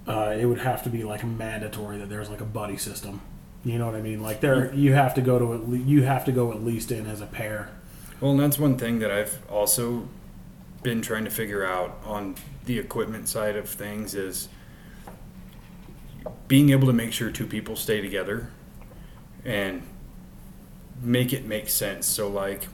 Uh, 0.07 0.35
it 0.39 0.45
would 0.45 0.59
have 0.59 0.81
to 0.83 0.89
be 0.89 1.03
like 1.03 1.23
mandatory 1.23 1.97
that 1.99 2.09
there's 2.09 2.29
like 2.29 2.41
a 2.41 2.45
buddy 2.45 2.77
system. 2.77 3.21
You 3.63 3.77
know 3.77 3.85
what 3.85 3.95
I 3.95 4.01
mean? 4.01 4.21
Like 4.21 4.41
there, 4.41 4.73
you 4.73 4.93
have 4.93 5.13
to 5.15 5.21
go 5.21 5.37
to 5.37 5.53
at 5.53 5.69
le- 5.69 5.77
you 5.77 6.03
have 6.03 6.25
to 6.25 6.31
go 6.31 6.51
at 6.51 6.63
least 6.63 6.91
in 6.91 7.05
as 7.05 7.21
a 7.21 7.27
pair. 7.27 7.69
Well, 8.19 8.31
and 8.31 8.39
that's 8.39 8.57
one 8.57 8.77
thing 8.77 8.99
that 8.99 9.11
I've 9.11 9.39
also 9.49 10.07
been 10.81 11.01
trying 11.01 11.25
to 11.25 11.29
figure 11.29 11.65
out 11.65 11.99
on 12.05 12.35
the 12.65 12.79
equipment 12.79 13.27
side 13.27 13.55
of 13.55 13.69
things 13.69 14.15
is 14.15 14.47
being 16.47 16.69
able 16.69 16.87
to 16.87 16.93
make 16.93 17.13
sure 17.13 17.29
two 17.29 17.45
people 17.45 17.75
stay 17.75 18.01
together 18.01 18.49
and 19.45 19.83
make 21.01 21.33
it 21.33 21.45
make 21.45 21.69
sense. 21.69 22.07
So, 22.07 22.27
like, 22.27 22.67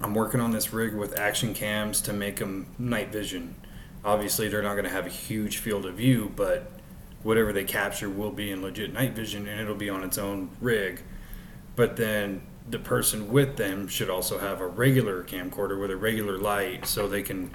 I'm 0.00 0.14
working 0.14 0.40
on 0.40 0.50
this 0.50 0.72
rig 0.72 0.94
with 0.94 1.18
action 1.18 1.54
cams 1.54 2.00
to 2.02 2.12
make 2.12 2.36
them 2.36 2.66
night 2.78 3.12
vision. 3.12 3.54
Obviously, 4.04 4.48
they're 4.48 4.62
not 4.62 4.72
going 4.72 4.84
to 4.84 4.90
have 4.90 5.06
a 5.06 5.10
huge 5.10 5.58
field 5.58 5.86
of 5.86 5.94
view, 5.94 6.32
but 6.36 6.70
whatever 7.24 7.52
they 7.52 7.64
capture 7.64 8.08
will 8.08 8.30
be 8.30 8.50
in 8.50 8.62
legit 8.62 8.92
night 8.92 9.12
vision 9.12 9.48
and 9.48 9.60
it'll 9.60 9.74
be 9.74 9.88
on 9.88 10.04
its 10.04 10.18
own 10.18 10.50
rig. 10.60 11.02
But 11.74 11.96
then 11.96 12.42
the 12.68 12.78
person 12.78 13.32
with 13.32 13.56
them 13.56 13.88
should 13.88 14.10
also 14.10 14.38
have 14.38 14.60
a 14.60 14.66
regular 14.66 15.24
camcorder 15.24 15.80
with 15.80 15.90
a 15.90 15.96
regular 15.96 16.38
light 16.38 16.86
so 16.86 17.08
they 17.08 17.22
can 17.22 17.50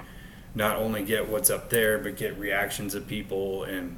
not 0.54 0.76
only 0.76 1.04
get 1.04 1.28
what's 1.28 1.48
up 1.50 1.70
there 1.70 1.98
but 1.98 2.16
get 2.16 2.36
reactions 2.38 2.94
of 2.94 3.06
people 3.06 3.62
and 3.64 3.96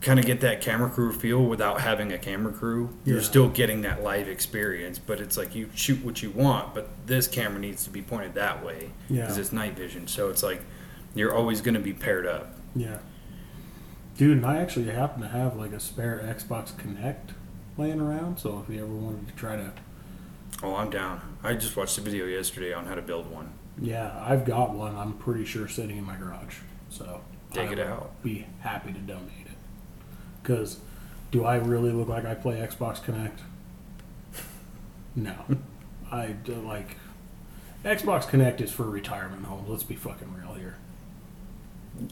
kind 0.00 0.18
of 0.20 0.24
get 0.26 0.40
that 0.40 0.60
camera 0.60 0.88
crew 0.88 1.12
feel 1.12 1.44
without 1.44 1.80
having 1.80 2.12
a 2.12 2.18
camera 2.18 2.52
crew. 2.52 2.90
You're 3.04 3.20
still 3.22 3.48
getting 3.48 3.80
that 3.82 4.02
live 4.02 4.28
experience, 4.28 4.98
but 4.98 5.20
it's 5.20 5.36
like 5.36 5.54
you 5.54 5.70
shoot 5.74 6.04
what 6.04 6.22
you 6.22 6.30
want, 6.30 6.72
but 6.74 6.88
this 7.06 7.26
camera 7.26 7.58
needs 7.58 7.82
to 7.84 7.90
be 7.90 8.00
pointed 8.02 8.34
that 8.34 8.64
way 8.64 8.90
because 9.08 9.36
Yeah. 9.36 9.40
it's 9.40 9.52
night 9.52 9.76
vision. 9.76 10.06
So 10.06 10.30
it's 10.30 10.42
like 10.42 10.62
you're 11.14 11.34
always 11.34 11.60
going 11.60 11.74
to 11.74 11.80
be 11.80 11.92
paired 11.92 12.26
up. 12.26 12.54
Yeah, 12.76 12.98
dude, 14.16 14.36
and 14.36 14.46
I 14.46 14.58
actually 14.58 14.86
happen 14.86 15.20
to 15.22 15.28
have 15.28 15.56
like 15.56 15.72
a 15.72 15.80
spare 15.80 16.18
Xbox 16.24 16.72
Kinect 16.72 17.34
laying 17.76 18.00
around. 18.00 18.38
So 18.38 18.62
if 18.66 18.72
you 18.72 18.82
ever 18.82 18.92
wanted 18.92 19.26
to 19.28 19.34
try 19.34 19.56
to, 19.56 19.72
Oh, 20.62 20.74
I'm 20.76 20.90
down. 20.90 21.20
I 21.42 21.54
just 21.54 21.76
watched 21.76 21.98
a 21.98 22.00
video 22.00 22.24
yesterday 22.26 22.72
on 22.72 22.86
how 22.86 22.94
to 22.94 23.02
build 23.02 23.30
one. 23.30 23.50
yeah, 23.80 24.22
I've 24.26 24.44
got 24.44 24.74
one. 24.74 24.94
I'm 24.96 25.12
pretty 25.14 25.44
sure 25.44 25.66
sitting 25.68 25.98
in 25.98 26.04
my 26.04 26.16
garage. 26.16 26.56
So 26.90 27.20
Take 27.52 27.70
I 27.70 27.72
it 27.74 27.78
out. 27.80 28.22
Be 28.22 28.46
happy 28.60 28.92
to 28.92 28.98
donate 28.98 29.46
it. 29.46 29.47
Because, 30.48 30.78
do 31.30 31.44
I 31.44 31.56
really 31.56 31.92
look 31.92 32.08
like 32.08 32.24
I 32.24 32.34
play 32.34 32.56
Xbox 32.56 33.02
Kinect? 33.02 33.40
No, 35.14 35.34
I 36.10 36.36
uh, 36.48 36.52
like. 36.60 36.96
Xbox 37.84 38.22
Kinect 38.24 38.62
is 38.62 38.72
for 38.72 38.84
retirement 38.84 39.44
homes. 39.44 39.68
Let's 39.68 39.82
be 39.82 39.94
fucking 39.94 40.34
real 40.34 40.54
here. 40.54 40.76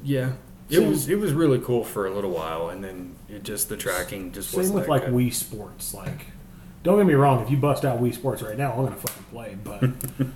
Yeah. 0.04 0.32
It 0.68 0.76
Same- 0.76 0.90
was 0.90 1.08
it 1.08 1.18
was 1.18 1.32
really 1.32 1.60
cool 1.60 1.82
for 1.82 2.06
a 2.06 2.14
little 2.14 2.30
while, 2.30 2.68
and 2.68 2.84
then 2.84 3.16
it 3.28 3.42
just 3.42 3.70
the 3.70 3.76
tracking 3.76 4.32
just 4.32 4.50
Same 4.50 4.58
wasn't 4.58 4.80
with 4.80 4.88
like 4.88 5.06
good. 5.06 5.14
Wii 5.14 5.32
Sports. 5.32 5.94
Like, 5.94 6.26
don't 6.82 6.98
get 6.98 7.06
me 7.06 7.14
wrong. 7.14 7.42
If 7.42 7.50
you 7.50 7.56
bust 7.56 7.84
out 7.86 8.00
Wii 8.02 8.12
Sports 8.14 8.42
right 8.42 8.58
now, 8.58 8.72
I'm 8.72 8.84
gonna 8.84 8.96
fucking 8.96 9.24
play. 9.32 9.56
But 9.62 9.82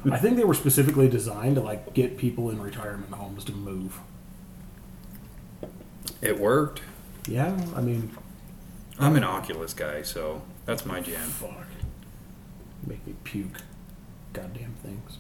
I 0.13 0.19
think 0.19 0.37
they 0.39 0.45
were 0.45 0.55
specifically 0.55 1.09
designed 1.09 1.57
to 1.57 1.61
like 1.61 1.93
get 1.93 2.17
people 2.17 2.49
in 2.49 2.63
retirement 2.63 3.13
homes 3.13 3.45
to 3.45 3.53
move. 3.53 4.01
It 6.23 6.39
worked. 6.39 6.81
Yeah, 7.27 7.59
I 7.77 7.81
mean, 7.81 8.11
I'm 8.99 9.17
an 9.17 9.25
Oculus 9.25 9.75
guy, 9.75 10.03
so 10.03 10.43
that's 10.65 10.85
my 10.87 11.01
jam. 11.01 11.29
fuck, 11.29 11.67
make 12.87 13.07
me 13.07 13.15
puke. 13.25 13.63
Goddamn 14.33 14.75
things. 14.83 15.19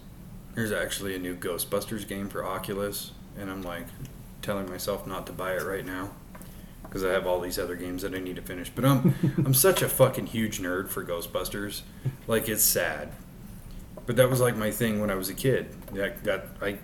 There's 0.55 0.73
actually 0.73 1.15
a 1.15 1.19
new 1.19 1.35
Ghostbusters 1.35 2.07
game 2.07 2.29
for 2.29 2.45
Oculus, 2.45 3.12
and 3.39 3.51
I'm 3.51 3.62
like 3.62 3.87
telling 4.43 4.69
myself 4.69 5.07
not 5.07 5.27
to 5.27 5.33
buy 5.33 5.55
it 5.55 5.62
right 5.62 5.85
now 5.85 6.11
because 6.83 7.05
I 7.05 7.11
have 7.11 7.27
all 7.27 7.41
these 7.41 7.59
other 7.59 7.77
games 7.77 8.03
that 8.03 8.15
I 8.15 8.19
need 8.19 8.37
to 8.37 8.43
finish. 8.43 8.70
But 8.70 8.85
I'm 8.85 9.15
I'm 9.39 9.55
such 9.55 9.83
a 9.83 9.89
fucking 9.89 10.27
huge 10.27 10.61
nerd 10.61 10.89
for 10.89 11.05
Ghostbusters. 11.05 11.83
Like 12.27 12.49
it's 12.49 12.62
sad. 12.62 13.11
But 14.07 14.17
that 14.17 14.29
was 14.29 14.41
like 14.41 14.57
my 14.57 14.70
thing 14.70 15.01
when 15.01 15.11
I 15.11 15.15
was 15.15 15.29
a 15.29 15.35
kid. 15.35 15.75
That 15.93 16.25
that 16.25 16.47
I 16.61 16.79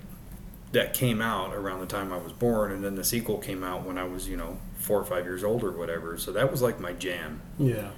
that 0.72 0.94
came 0.94 1.20
out 1.22 1.54
around 1.54 1.80
the 1.80 1.86
time 1.86 2.12
I 2.12 2.18
was 2.18 2.32
born 2.32 2.72
and 2.72 2.84
then 2.84 2.96
the 2.96 3.04
sequel 3.04 3.38
came 3.38 3.62
out 3.64 3.84
when 3.84 3.96
I 3.98 4.04
was, 4.04 4.28
you 4.28 4.36
know, 4.36 4.58
4 4.86 5.00
or 5.00 5.04
5 5.04 5.24
years 5.24 5.42
old 5.42 5.64
or 5.64 5.72
whatever. 5.72 6.16
So 6.16 6.30
that 6.32 6.50
was 6.50 6.62
like 6.62 6.78
my 6.78 6.92
jam. 6.92 7.40
Yeah. 7.58 7.90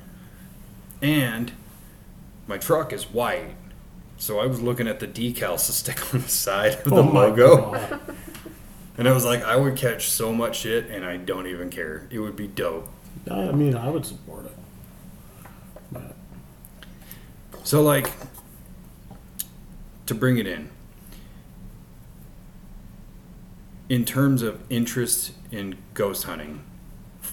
And 1.02 1.52
my 2.47 2.57
truck 2.57 2.92
is 2.94 3.05
white, 3.12 3.55
So 4.17 4.41
I 4.41 4.47
was 4.47 4.60
looking 4.60 4.89
at 4.89 4.99
the 5.00 5.07
decals 5.07 5.67
to 5.67 5.73
stick 5.73 6.15
on 6.15 6.23
the 6.23 6.28
side 6.28 6.75
of 6.75 6.84
the 6.84 6.97
Oh 6.97 7.02
logo, 7.02 7.75
and 8.99 9.07
I 9.07 9.12
was 9.12 9.25
like, 9.25 9.44
I 9.44 9.55
would 9.55 9.76
catch 9.76 10.08
so 10.08 10.33
much 10.33 10.60
shit, 10.60 10.86
and 10.91 11.05
I 11.05 11.18
don't 11.18 11.47
even 11.47 11.68
care. 11.70 12.08
It 12.10 12.18
would 12.18 12.34
be 12.34 12.49
dope. 12.49 12.89
I 13.31 13.52
mean, 13.52 13.76
I 13.76 13.91
would 13.91 14.07
support 14.07 14.47
it. 14.47 14.57
But 15.92 16.17
So 17.62 17.83
like, 17.83 18.10
to 20.07 20.15
bring 20.15 20.39
it 20.39 20.47
in, 20.47 20.70
in 23.89 24.05
terms 24.05 24.42
of 24.42 24.60
interest 24.70 25.33
in 25.52 25.76
ghost 25.94 26.25
hunting, 26.25 26.62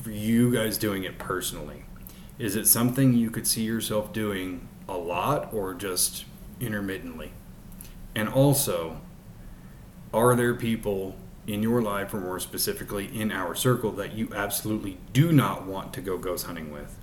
you 0.07 0.53
guys 0.53 0.77
doing 0.77 1.03
it 1.03 1.17
personally, 1.17 1.85
is 2.37 2.55
it 2.55 2.67
something 2.67 3.13
you 3.13 3.29
could 3.29 3.47
see 3.47 3.63
yourself 3.63 4.11
doing 4.11 4.67
a 4.87 4.97
lot 4.97 5.53
or 5.53 5.73
just 5.73 6.25
intermittently? 6.59 7.31
And 8.13 8.29
also, 8.29 9.01
are 10.13 10.35
there 10.35 10.53
people 10.53 11.15
in 11.47 11.61
your 11.61 11.81
life, 11.81 12.13
or 12.13 12.19
more 12.19 12.39
specifically 12.39 13.05
in 13.05 13.31
our 13.31 13.53
circle, 13.53 13.91
that 13.91 14.13
you 14.13 14.29
absolutely 14.33 14.97
do 15.13 15.31
not 15.31 15.65
want 15.65 15.93
to 15.93 16.01
go 16.01 16.17
ghost 16.17 16.45
hunting 16.45 16.71
with? 16.71 16.97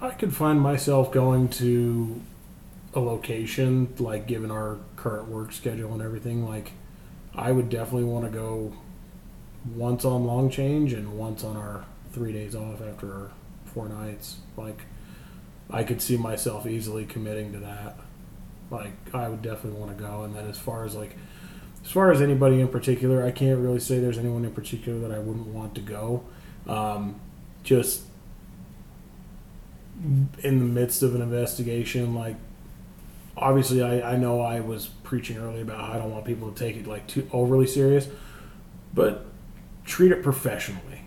I 0.00 0.10
could 0.10 0.34
find 0.34 0.60
myself 0.60 1.10
going 1.10 1.48
to 1.50 2.20
a 2.92 3.00
location, 3.00 3.94
like 3.98 4.26
given 4.26 4.50
our 4.50 4.78
current 4.96 5.28
work 5.28 5.52
schedule 5.52 5.92
and 5.92 6.02
everything, 6.02 6.46
like 6.46 6.72
I 7.34 7.50
would 7.50 7.70
definitely 7.70 8.04
want 8.04 8.26
to 8.26 8.30
go 8.30 8.74
once 9.74 10.04
on 10.04 10.26
long 10.26 10.50
change 10.50 10.92
and 10.92 11.18
once 11.18 11.42
on 11.42 11.56
our 11.56 11.84
three 12.12 12.32
days 12.32 12.54
off 12.54 12.80
after 12.82 13.12
our 13.12 13.30
four 13.66 13.88
nights. 13.88 14.36
Like 14.56 14.82
I 15.70 15.84
could 15.84 16.00
see 16.02 16.16
myself 16.16 16.66
easily 16.66 17.04
committing 17.04 17.52
to 17.52 17.58
that. 17.60 17.98
Like 18.70 18.92
I 19.12 19.28
would 19.28 19.42
definitely 19.42 19.80
want 19.80 19.96
to 19.96 20.02
go. 20.02 20.22
And 20.22 20.34
then 20.34 20.48
as 20.48 20.58
far 20.58 20.84
as 20.84 20.94
like 20.94 21.16
as 21.84 21.90
far 21.90 22.10
as 22.10 22.22
anybody 22.22 22.60
in 22.60 22.68
particular, 22.68 23.24
I 23.24 23.30
can't 23.30 23.60
really 23.60 23.80
say 23.80 23.98
there's 23.98 24.18
anyone 24.18 24.44
in 24.44 24.52
particular 24.52 24.98
that 25.06 25.14
I 25.14 25.18
wouldn't 25.18 25.48
want 25.48 25.74
to 25.74 25.80
go. 25.80 26.24
Um, 26.66 27.20
just 27.62 28.02
in 30.42 30.58
the 30.58 30.64
midst 30.64 31.02
of 31.02 31.14
an 31.14 31.22
investigation, 31.22 32.14
like 32.14 32.36
obviously 33.36 33.82
I, 33.82 34.12
I 34.12 34.16
know 34.16 34.40
I 34.40 34.60
was 34.60 34.86
preaching 34.86 35.36
earlier 35.36 35.62
about 35.62 35.80
how 35.80 35.92
I 35.92 35.98
don't 35.98 36.10
want 36.10 36.24
people 36.24 36.50
to 36.50 36.58
take 36.58 36.76
it 36.76 36.86
like 36.86 37.06
too 37.06 37.28
overly 37.32 37.66
serious, 37.66 38.08
but 38.92 39.26
treat 39.84 40.12
it 40.12 40.22
professionally. 40.22 41.02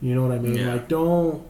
You 0.00 0.14
know 0.14 0.22
what 0.22 0.32
I 0.32 0.38
mean? 0.38 0.56
Yeah. 0.56 0.72
Like 0.74 0.88
don't 0.88 1.46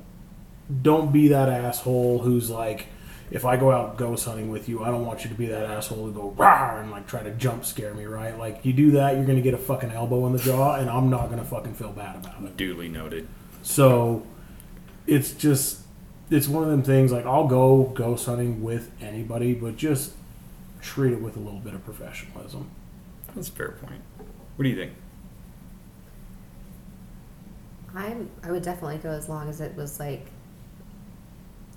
don't 0.83 1.13
be 1.13 1.29
that 1.29 1.49
asshole 1.49 2.21
who's 2.21 2.51
like 2.51 2.87
if 3.31 3.45
I 3.45 3.57
go 3.57 3.71
out 3.73 3.97
ghost 3.97 4.27
hunting 4.27 4.51
with 4.51 4.69
you, 4.69 4.85
I 4.85 4.91
don't 4.91 5.05
want 5.05 5.25
you 5.25 5.31
to 5.31 5.37
be 5.37 5.47
that 5.47 5.65
asshole 5.65 6.07
to 6.07 6.13
go 6.13 6.31
rah 6.31 6.79
and 6.79 6.91
like 6.91 7.07
try 7.07 7.23
to 7.23 7.31
jump 7.33 7.65
scare 7.65 7.95
me, 7.95 8.05
right? 8.05 8.39
Like 8.39 8.65
you 8.65 8.73
do 8.73 8.93
that, 8.93 9.17
you're 9.17 9.25
gonna 9.25 9.41
get 9.41 9.55
a 9.55 9.59
fucking 9.59 9.91
elbow 9.91 10.27
in 10.27 10.33
the 10.33 10.39
jaw, 10.39 10.77
and 10.77 10.89
I'm 10.89 11.11
not 11.11 11.31
gonna 11.31 11.45
fucking 11.45 11.75
feel 11.75 11.93
bad 11.93 12.17
about 12.17 12.43
it. 12.45 12.57
Duly 12.57 12.89
noted. 12.89 13.27
So 13.63 14.25
it's 15.07 15.33
just 15.33 15.81
it's 16.31 16.49
one 16.49 16.63
of 16.63 16.71
them 16.71 16.83
things 16.83 17.13
like 17.13 17.27
I'll 17.27 17.47
go 17.47 17.85
ghost 17.95 18.27
hunting 18.27 18.63
with 18.63 18.91
anybody, 19.01 19.55
but 19.55 19.77
just 19.77 20.13
treat 20.81 21.13
it 21.13 21.21
with 21.21 21.37
a 21.37 21.41
little 21.41 21.61
bit 21.61 21.75
of 21.75 21.85
professionalism. 21.85 22.71
That's 23.35 23.49
a 23.49 23.53
fair 23.53 23.73
point. 23.73 24.03
What 24.57 24.63
do 24.63 24.69
you 24.69 24.77
think? 24.77 24.93
I'm 27.95 28.31
I 28.43 28.51
would 28.51 28.63
definitely 28.63 28.99
go 28.99 29.11
as 29.11 29.29
long 29.29 29.49
as 29.49 29.61
it 29.61 29.77
was 29.77 30.01
like 30.01 30.27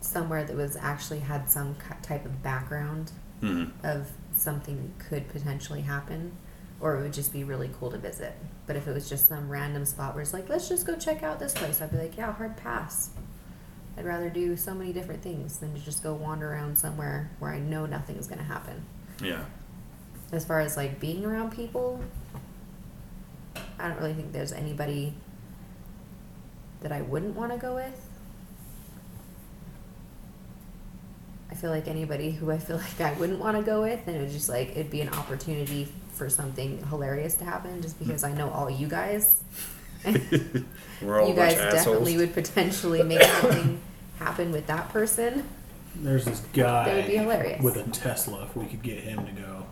somewhere 0.01 0.43
that 0.43 0.55
was 0.55 0.75
actually 0.75 1.19
had 1.19 1.49
some 1.49 1.75
type 2.01 2.25
of 2.25 2.41
background 2.43 3.11
hmm 3.41 3.65
of 3.83 4.09
something 4.35 4.93
that 4.97 5.05
could 5.09 5.27
potentially 5.29 5.81
happen, 5.81 6.31
or 6.79 6.97
it 6.97 7.01
would 7.01 7.13
just 7.13 7.33
be 7.33 7.43
really 7.43 7.69
cool 7.79 7.91
to 7.91 7.97
visit. 7.97 8.33
But 8.67 8.75
if 8.75 8.87
it 8.87 8.93
was 8.93 9.09
just 9.09 9.27
some 9.27 9.49
random 9.49 9.85
spot 9.85 10.13
where 10.13 10.21
it's 10.21 10.33
like, 10.33 10.47
let's 10.49 10.69
just 10.69 10.85
go 10.85 10.95
check 10.95 11.23
out 11.23 11.39
this 11.39 11.53
place, 11.53 11.81
I'd 11.81 11.91
be 11.91 11.97
like, 11.97 12.17
yeah, 12.17 12.31
hard 12.33 12.55
pass. 12.57 13.11
I'd 13.97 14.05
rather 14.05 14.29
do 14.29 14.55
so 14.55 14.75
many 14.75 14.93
different 14.93 15.23
things 15.23 15.57
than 15.57 15.73
to 15.73 15.79
just 15.79 16.03
go 16.03 16.13
wander 16.13 16.51
around 16.51 16.77
somewhere 16.77 17.31
where 17.39 17.51
I 17.51 17.57
know 17.59 17.87
nothing's 17.87 18.27
gonna 18.27 18.43
happen. 18.43 18.85
Yeah. 19.23 19.45
As 20.31 20.45
far 20.45 20.59
as 20.59 20.77
like 20.77 20.99
being 20.99 21.25
around 21.25 21.51
people, 21.51 21.99
I 23.79 23.87
don't 23.87 23.97
really 23.97 24.13
think 24.13 24.33
there's 24.33 24.51
anybody 24.51 25.15
that 26.81 26.91
I 26.91 27.01
wouldn't 27.01 27.35
want 27.35 27.51
to 27.51 27.57
go 27.57 27.75
with. 27.75 28.07
I 31.49 31.55
feel 31.55 31.71
like 31.71 31.87
anybody 31.87 32.31
who 32.31 32.51
I 32.51 32.57
feel 32.57 32.77
like 32.99 33.01
I 33.01 33.13
wouldn't 33.13 33.39
want 33.39 33.57
to 33.57 33.63
go 33.63 33.81
with, 33.81 34.01
and 34.07 34.15
it 34.15 34.19
would 34.19 34.31
just 34.31 34.49
like 34.49 34.71
it'd 34.71 34.91
be 34.91 35.01
an 35.01 35.09
opportunity 35.09 35.87
for 36.13 36.29
something 36.29 36.83
hilarious 36.87 37.35
to 37.35 37.45
happen, 37.45 37.81
just 37.81 37.97
hmm. 37.97 38.05
because 38.05 38.23
I 38.23 38.33
know 38.33 38.49
all 38.49 38.69
you 38.69 38.87
guys. 38.87 39.43
We're 41.01 41.21
all 41.21 41.29
you 41.29 41.35
guys 41.35 41.55
definitely 41.55 42.13
assholes. 42.13 42.17
would 42.17 42.33
potentially 42.33 43.03
make 43.03 43.21
something 43.21 43.79
happen 44.19 44.51
with 44.51 44.67
that 44.67 44.89
person. 44.89 45.47
There's 45.95 46.25
this 46.25 46.41
guy 46.53 46.85
That 46.85 46.95
would 46.95 47.07
be 47.07 47.15
guy 47.15 47.21
hilarious. 47.23 47.63
with 47.63 47.77
a 47.77 47.83
Tesla 47.89 48.43
if 48.43 48.55
we 48.55 48.65
could 48.65 48.83
get 48.83 48.99
him 48.99 49.25
to 49.25 49.31
go. 49.31 49.65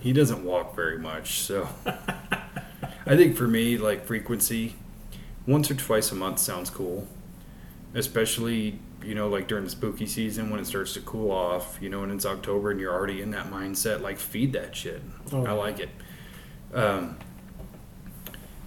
He 0.00 0.12
doesn't 0.12 0.44
walk 0.44 0.74
very 0.74 0.98
much, 0.98 1.40
so 1.40 1.68
I 1.86 3.16
think 3.16 3.36
for 3.36 3.46
me, 3.46 3.78
like 3.78 4.04
frequency, 4.04 4.74
once 5.46 5.70
or 5.70 5.74
twice 5.74 6.10
a 6.12 6.14
month 6.14 6.38
sounds 6.38 6.70
cool. 6.70 7.06
Especially, 7.94 8.78
you 9.04 9.14
know, 9.14 9.28
like 9.28 9.46
during 9.46 9.64
the 9.64 9.70
spooky 9.70 10.06
season 10.06 10.50
when 10.50 10.58
it 10.58 10.66
starts 10.66 10.94
to 10.94 11.00
cool 11.00 11.30
off, 11.30 11.78
you 11.80 11.88
know, 11.88 12.02
and 12.02 12.10
it's 12.12 12.26
October 12.26 12.70
and 12.70 12.80
you're 12.80 12.92
already 12.92 13.20
in 13.20 13.30
that 13.30 13.50
mindset, 13.50 14.00
like 14.00 14.18
feed 14.18 14.52
that 14.52 14.74
shit. 14.74 15.02
Oh, 15.32 15.44
I 15.46 15.52
like 15.52 15.78
it. 15.78 15.90
Um, 16.72 17.18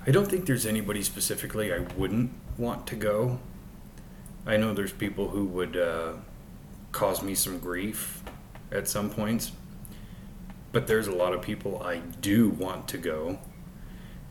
I 0.06 0.12
don't 0.12 0.30
think 0.30 0.46
there's 0.46 0.66
anybody 0.66 1.04
specifically 1.04 1.74
I 1.74 1.80
wouldn't 1.98 2.32
want 2.58 2.88
to 2.88 2.96
go. 2.96 3.40
I 4.46 4.56
know 4.56 4.74
there's 4.74 4.94
people 4.94 5.30
who 5.30 5.44
would 5.46 5.76
uh, 5.76 6.14
cause 6.94 7.22
me 7.22 7.36
some 7.36 7.60
grief 7.60 8.24
at 8.72 8.88
some 8.88 9.10
points, 9.10 9.52
but 10.72 10.88
there's 10.88 11.08
a 11.08 11.12
lot 11.12 11.34
of 11.34 11.42
people 11.42 11.84
I 11.84 11.98
do 11.98 12.50
want 12.50 12.88
to 12.90 12.98
go 12.98 13.40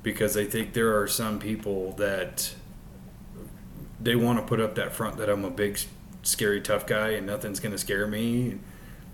because 0.06 0.36
I 0.36 0.44
think 0.44 0.72
there 0.72 0.96
are 0.96 1.08
some 1.08 1.40
people 1.40 1.90
that 1.94 2.54
they 4.00 4.14
want 4.14 4.38
to 4.38 4.46
put 4.46 4.60
up 4.60 4.76
that 4.76 4.92
front 4.92 5.16
that 5.16 5.28
I'm 5.28 5.44
a 5.44 5.50
big, 5.50 5.80
scary, 6.22 6.60
tough 6.60 6.86
guy 6.86 7.08
and 7.08 7.26
nothing's 7.26 7.58
going 7.58 7.72
to 7.72 7.78
scare 7.78 8.06
me 8.06 8.60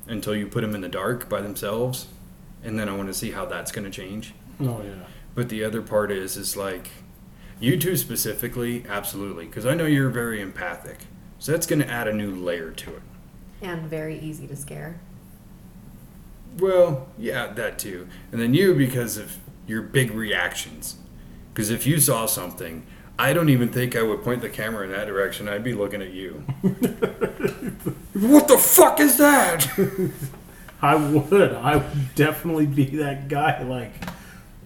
until 0.06 0.36
you 0.36 0.46
put 0.46 0.60
them 0.60 0.74
in 0.74 0.82
the 0.82 0.90
dark 0.90 1.30
by 1.30 1.40
themselves. 1.40 2.08
And 2.62 2.78
then 2.78 2.90
I 2.90 2.94
want 2.94 3.08
to 3.08 3.14
see 3.14 3.30
how 3.30 3.46
that's 3.46 3.72
going 3.72 3.86
to 3.86 3.90
change. 3.90 4.34
Oh 4.60 4.82
yeah. 4.84 5.06
But 5.34 5.48
the 5.48 5.64
other 5.64 5.80
part 5.80 6.12
is, 6.12 6.36
is 6.36 6.58
like, 6.58 6.90
you 7.58 7.78
two 7.78 7.96
specifically, 7.96 8.84
absolutely, 8.86 9.46
because 9.46 9.64
I 9.64 9.72
know 9.72 9.86
you're 9.86 10.10
very 10.10 10.42
empathic. 10.42 10.98
So 11.38 11.52
that's 11.52 11.66
going 11.66 11.80
to 11.80 11.88
add 11.88 12.06
a 12.06 12.12
new 12.12 12.34
layer 12.34 12.70
to 12.70 12.96
it. 12.96 13.02
and 13.62 13.88
very 13.88 14.18
easy 14.18 14.46
to 14.46 14.56
scare. 14.56 15.00
Well, 16.58 17.08
yeah, 17.16 17.46
that 17.46 17.78
too. 17.78 18.08
And 18.30 18.42
then 18.42 18.52
you 18.52 18.74
because 18.74 19.16
of 19.16 19.38
your 19.66 19.82
big 19.82 20.10
reactions. 20.10 20.96
Because 21.52 21.70
if 21.70 21.86
you 21.86 22.00
saw 22.00 22.26
something, 22.26 22.86
I 23.18 23.32
don't 23.32 23.48
even 23.48 23.68
think 23.68 23.94
I 23.94 24.02
would 24.02 24.22
point 24.22 24.40
the 24.40 24.48
camera 24.48 24.84
in 24.84 24.92
that 24.92 25.06
direction. 25.06 25.48
I'd 25.48 25.64
be 25.64 25.74
looking 25.74 26.02
at 26.02 26.12
you. 26.12 26.32
what 28.14 28.48
the 28.48 28.58
fuck 28.58 29.00
is 29.00 29.18
that? 29.18 29.68
I 30.82 30.96
would. 30.96 31.52
I 31.52 31.76
would 31.76 32.14
definitely 32.14 32.66
be 32.66 32.86
that 32.96 33.28
guy. 33.28 33.62
Like, 33.62 33.92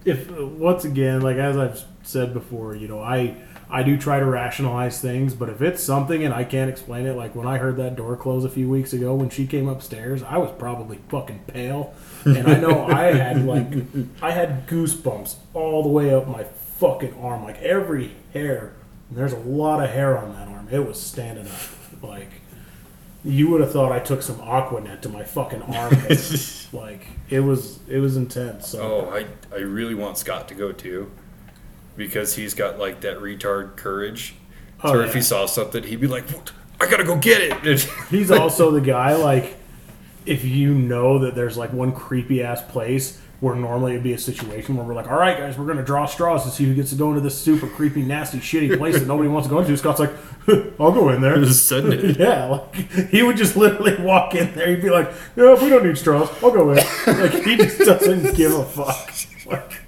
if 0.05 0.31
once 0.31 0.85
again, 0.85 1.21
like 1.21 1.37
as 1.37 1.57
I've 1.57 1.83
said 2.03 2.33
before, 2.33 2.75
you 2.75 2.87
know, 2.87 3.01
I 3.01 3.35
I 3.69 3.83
do 3.83 3.97
try 3.97 4.19
to 4.19 4.25
rationalize 4.25 5.01
things, 5.01 5.33
but 5.33 5.49
if 5.49 5.61
it's 5.61 5.83
something 5.83 6.23
and 6.23 6.33
I 6.33 6.45
can't 6.45 6.69
explain 6.69 7.05
it, 7.05 7.15
like 7.17 7.35
when 7.35 7.45
I 7.47 7.57
heard 7.57 7.75
that 7.77 7.95
door 7.97 8.15
close 8.15 8.45
a 8.45 8.49
few 8.49 8.69
weeks 8.69 8.93
ago 8.93 9.13
when 9.13 9.29
she 9.29 9.45
came 9.45 9.67
upstairs, 9.67 10.23
I 10.23 10.37
was 10.37 10.51
probably 10.57 10.99
fucking 11.09 11.41
pale, 11.47 11.93
and 12.23 12.47
I 12.47 12.59
know 12.59 12.85
I 12.87 13.13
had 13.13 13.45
like 13.45 13.67
I 14.21 14.31
had 14.31 14.67
goosebumps 14.67 15.35
all 15.53 15.83
the 15.83 15.89
way 15.89 16.13
up 16.13 16.27
my 16.27 16.45
fucking 16.77 17.15
arm, 17.21 17.43
like 17.43 17.61
every 17.61 18.11
hair. 18.33 18.73
And 19.09 19.17
there's 19.17 19.33
a 19.33 19.39
lot 19.39 19.83
of 19.83 19.89
hair 19.89 20.17
on 20.17 20.33
that 20.33 20.47
arm. 20.47 20.67
It 20.71 20.85
was 20.87 21.01
standing 21.01 21.47
up, 21.47 22.03
like. 22.03 22.29
You 23.23 23.49
would 23.49 23.59
have 23.59 23.73
thought 23.73 23.91
I 23.91 23.99
took 23.99 24.21
some 24.21 24.39
Aqua 24.39 24.79
Net 24.79 25.01
to 25.01 25.09
my 25.09 25.23
fucking 25.23 25.61
arm. 25.63 25.91
like 26.71 27.07
it 27.29 27.41
was, 27.41 27.79
it 27.89 27.97
was 27.99 28.15
intense. 28.15 28.69
So 28.69 28.81
Oh, 28.81 29.09
I, 29.13 29.25
I 29.53 29.59
really 29.59 29.95
want 29.95 30.17
Scott 30.17 30.47
to 30.49 30.55
go 30.55 30.71
too. 30.71 31.11
Because 31.97 32.35
he's 32.35 32.53
got 32.53 32.79
like 32.79 33.01
that 33.01 33.17
retard 33.17 33.75
courage. 33.75 34.35
Oh, 34.83 34.93
so 34.93 34.99
if 35.01 35.13
he 35.13 35.21
saw 35.21 35.45
something, 35.47 35.83
he'd 35.83 35.99
be 35.99 36.07
like, 36.07 36.25
I 36.79 36.89
gotta 36.89 37.03
go 37.03 37.17
get 37.17 37.41
it. 37.41 37.79
he's 38.09 38.31
also 38.31 38.71
the 38.71 38.81
guy 38.81 39.15
like 39.15 39.57
if 40.25 40.45
you 40.45 40.73
know 40.73 41.19
that 41.19 41.35
there's 41.35 41.57
like 41.57 41.73
one 41.73 41.91
creepy 41.91 42.43
ass 42.43 42.61
place 42.61 43.19
where 43.39 43.55
normally 43.55 43.91
it'd 43.91 44.03
be 44.03 44.13
a 44.13 44.17
situation 44.17 44.75
where 44.75 44.83
we're 44.85 44.95
like, 44.95 45.09
all 45.09 45.17
right, 45.17 45.37
guys, 45.37 45.57
we're 45.57 45.67
gonna 45.67 45.83
draw 45.83 46.05
straws 46.05 46.43
to 46.43 46.49
see 46.49 46.65
who 46.65 46.73
gets 46.73 46.89
to 46.89 46.95
go 46.95 47.09
into 47.09 47.21
this 47.21 47.39
super 47.39 47.67
creepy, 47.67 48.01
nasty, 48.01 48.39
shitty 48.39 48.77
place 48.77 48.97
that 48.99 49.07
nobody 49.07 49.29
wants 49.29 49.47
to 49.47 49.53
go 49.53 49.59
into. 49.59 49.75
Scott's 49.77 49.99
like, 49.99 50.11
I'll 50.79 50.91
go 50.91 51.09
in 51.09 51.21
there. 51.21 51.37
Just 51.37 51.67
sudden 51.67 51.93
it. 51.93 52.17
Yeah, 52.19 52.45
like 52.45 52.75
he 53.09 53.21
would 53.23 53.37
just 53.37 53.55
literally 53.55 53.95
walk 54.03 54.33
in 54.35 54.53
there. 54.55 54.69
He'd 54.69 54.81
be 54.81 54.89
like, 54.89 55.11
"No, 55.35 55.55
we 55.55 55.69
don't 55.69 55.85
need 55.85 55.97
straws. 55.97 56.29
I'll 56.43 56.51
go 56.51 56.71
in." 56.71 56.77
Like 57.05 57.33
he 57.43 57.57
just 57.57 57.79
doesn't 57.79 58.35
give 58.35 58.53
a 58.53 58.65
fuck. 58.65 59.13
Like, 59.45 59.81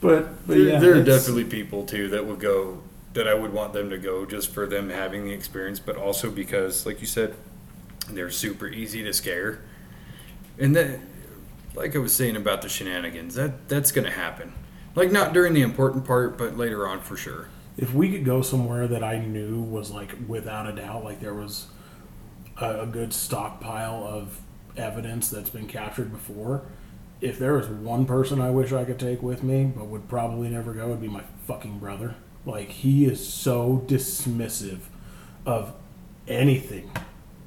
but 0.00 0.46
but 0.46 0.56
There, 0.56 0.58
yeah, 0.58 0.78
there 0.78 0.94
are 0.96 1.02
definitely 1.02 1.44
people 1.44 1.84
too 1.84 2.08
that 2.08 2.26
would 2.26 2.40
go 2.40 2.82
that 3.14 3.26
I 3.26 3.34
would 3.34 3.52
want 3.52 3.72
them 3.72 3.88
to 3.90 3.98
go 3.98 4.26
just 4.26 4.52
for 4.52 4.66
them 4.66 4.90
having 4.90 5.24
the 5.24 5.32
experience, 5.32 5.80
but 5.80 5.96
also 5.96 6.30
because, 6.30 6.84
like 6.84 7.00
you 7.00 7.06
said, 7.06 7.34
they're 8.10 8.30
super 8.30 8.68
easy 8.68 9.02
to 9.04 9.12
scare, 9.12 9.60
and 10.58 10.76
that, 10.76 11.00
like 11.74 11.96
I 11.96 11.98
was 11.98 12.14
saying 12.14 12.36
about 12.36 12.62
the 12.62 12.68
shenanigans, 12.68 13.34
that 13.34 13.68
that's 13.68 13.90
gonna 13.92 14.10
happen. 14.10 14.52
Like 14.94 15.12
not 15.12 15.32
during 15.32 15.54
the 15.54 15.62
important 15.62 16.04
part, 16.04 16.38
but 16.38 16.56
later 16.56 16.86
on 16.86 17.00
for 17.00 17.16
sure. 17.16 17.48
If 17.76 17.92
we 17.92 18.10
could 18.10 18.24
go 18.24 18.40
somewhere 18.42 18.86
that 18.88 19.04
I 19.04 19.18
knew 19.18 19.60
was 19.60 19.90
like 19.90 20.14
without 20.26 20.66
a 20.66 20.72
doubt, 20.72 21.04
like 21.04 21.20
there 21.20 21.34
was 21.34 21.66
a, 22.58 22.80
a 22.82 22.86
good 22.86 23.12
stockpile 23.12 24.06
of 24.06 24.40
evidence 24.76 25.28
that's 25.28 25.50
been 25.50 25.66
captured 25.66 26.10
before. 26.12 26.62
If 27.26 27.40
there 27.40 27.54
was 27.54 27.66
one 27.66 28.06
person 28.06 28.40
I 28.40 28.50
wish 28.50 28.72
I 28.72 28.84
could 28.84 29.00
take 29.00 29.20
with 29.20 29.42
me, 29.42 29.64
but 29.64 29.86
would 29.86 30.08
probably 30.08 30.48
never 30.48 30.72
go, 30.72 30.86
it'd 30.86 31.00
be 31.00 31.08
my 31.08 31.24
fucking 31.46 31.80
brother. 31.80 32.14
Like 32.44 32.68
he 32.68 33.04
is 33.04 33.26
so 33.26 33.84
dismissive 33.86 34.78
of 35.44 35.74
anything 36.28 36.88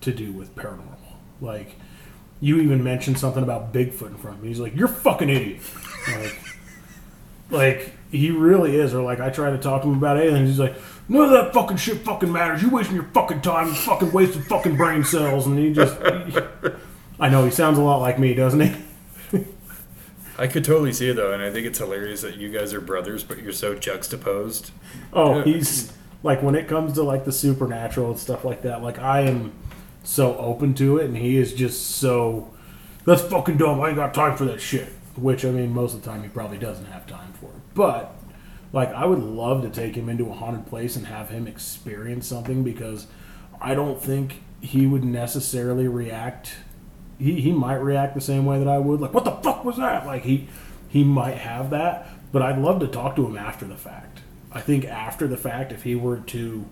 to 0.02 0.12
do 0.12 0.34
with 0.34 0.54
paranormal. 0.56 0.98
Like 1.40 1.78
you 2.42 2.60
even 2.60 2.84
mentioned 2.84 3.18
something 3.20 3.42
about 3.42 3.74
Bigfoot 3.74 4.08
in 4.08 4.18
front 4.18 4.38
of 4.38 4.44
me. 4.44 4.50
He's 4.50 4.60
like, 4.60 4.76
"You're 4.76 4.90
fucking 4.90 5.30
idiot." 5.30 5.62
Like, 6.08 6.40
like 7.50 7.94
he 8.12 8.32
really 8.32 8.76
is. 8.76 8.94
Or 8.94 9.02
like 9.02 9.22
I 9.22 9.30
try 9.30 9.50
to 9.50 9.58
talk 9.58 9.84
to 9.84 9.88
him 9.88 9.98
about 9.98 10.18
aliens. 10.18 10.50
He's 10.50 10.60
like, 10.60 10.76
"None 11.08 11.24
of 11.24 11.32
that 11.32 11.54
fucking 11.54 11.78
shit 11.78 12.00
fucking 12.00 12.32
matters. 12.32 12.62
You 12.62 12.70
wasting 12.70 12.96
your 12.96 13.10
fucking 13.14 13.42
time. 13.42 13.68
You 13.68 13.76
fucking 13.76 14.12
wasting 14.12 14.42
fucking 14.42 14.76
brain 14.76 15.06
cells." 15.06 15.48
And 15.48 15.58
he 15.58 15.72
just, 15.72 15.98
I 17.20 17.30
know 17.30 17.46
he 17.46 17.52
sounds 17.52 17.78
a 17.78 17.82
lot 17.82 18.02
like 18.02 18.20
me, 18.20 18.34
doesn't 18.34 18.60
he? 18.60 18.76
I 20.40 20.48
could 20.48 20.64
totally 20.64 20.94
see 20.94 21.10
it 21.10 21.16
though, 21.18 21.34
and 21.34 21.44
I 21.44 21.52
think 21.52 21.68
it's 21.68 21.80
hilarious 21.80 22.22
that 22.22 22.38
you 22.38 22.50
guys 22.50 22.74
are 22.74 22.80
brothers, 22.80 23.24
but 23.24 23.44
you're 23.44 23.52
so 23.52 23.76
juxtaposed. 23.76 24.72
Oh, 25.12 25.42
he's 25.42 25.92
like 26.24 26.42
when 26.42 26.56
it 26.56 26.68
comes 26.68 26.94
to 26.94 27.04
like 27.04 27.26
the 27.26 27.34
supernatural 27.34 28.12
and 28.12 28.20
stuff 28.20 28.46
like 28.46 28.62
that. 28.62 28.82
Like 28.82 29.00
I 29.00 29.22
am 29.22 29.52
so 30.04 30.38
open 30.38 30.74
to 30.76 30.98
it, 30.98 31.06
and 31.06 31.18
he 31.18 31.36
is 31.38 31.54
just 31.54 31.98
so. 31.98 32.52
That's 33.06 33.22
fucking 33.22 33.58
dumb. 33.58 33.82
I 33.82 33.88
ain't 33.88 33.98
got 33.98 34.14
time 34.14 34.38
for 34.38 34.46
that 34.46 34.62
shit. 34.62 34.88
Which 35.18 35.44
I 35.44 35.52
mean, 35.52 35.74
most 35.74 35.94
of 35.94 36.04
the 36.04 36.10
time 36.10 36.24
he 36.24 36.30
probably 36.30 36.58
doesn't 36.58 36.86
have 36.86 37.06
time 37.06 37.34
for 37.34 37.48
it. 37.48 37.62
But 37.74 38.16
like, 38.72 38.90
I 38.94 39.06
would 39.06 39.20
love 39.20 39.62
to 39.64 39.70
take 39.70 39.96
him 39.96 40.08
into 40.08 40.30
a 40.30 40.34
haunted 40.34 40.68
place 40.68 40.96
and 40.96 41.08
have 41.08 41.30
him 41.30 41.48
experience 41.48 42.28
something 42.28 42.64
because 42.64 43.08
I 43.60 43.76
don't 43.76 44.02
think 44.02 44.42
he 44.62 44.86
would 44.86 45.04
necessarily 45.04 45.88
react. 45.88 46.54
He, 47.20 47.42
he 47.42 47.52
might 47.52 47.76
react 47.76 48.16
the 48.16 48.22
same 48.22 48.46
way 48.46 48.60
that 48.60 48.68
I 48.68 48.78
would. 48.78 49.02
Like, 49.02 49.14
what 49.14 49.26
the 49.26 49.32
fuck 49.32 49.64
was 49.66 49.78
that? 49.78 50.06
Like 50.06 50.24
he 50.24 50.48
he 50.88 51.04
might 51.04 51.38
have 51.38 51.70
that, 51.70 52.08
but 52.32 52.42
I'd 52.42 52.58
love 52.58 52.80
to 52.80 52.88
talk 52.88 53.16
to 53.18 53.26
him 53.26 53.38
after 53.38 53.66
the 53.66 53.76
fact. 53.76 54.20
I 54.52 54.62
think 54.62 54.86
after 54.86 55.28
the 55.28 55.38
fact, 55.38 55.72
if 55.72 55.84
he 55.84 55.96
were 55.96 56.18
to 56.18 56.66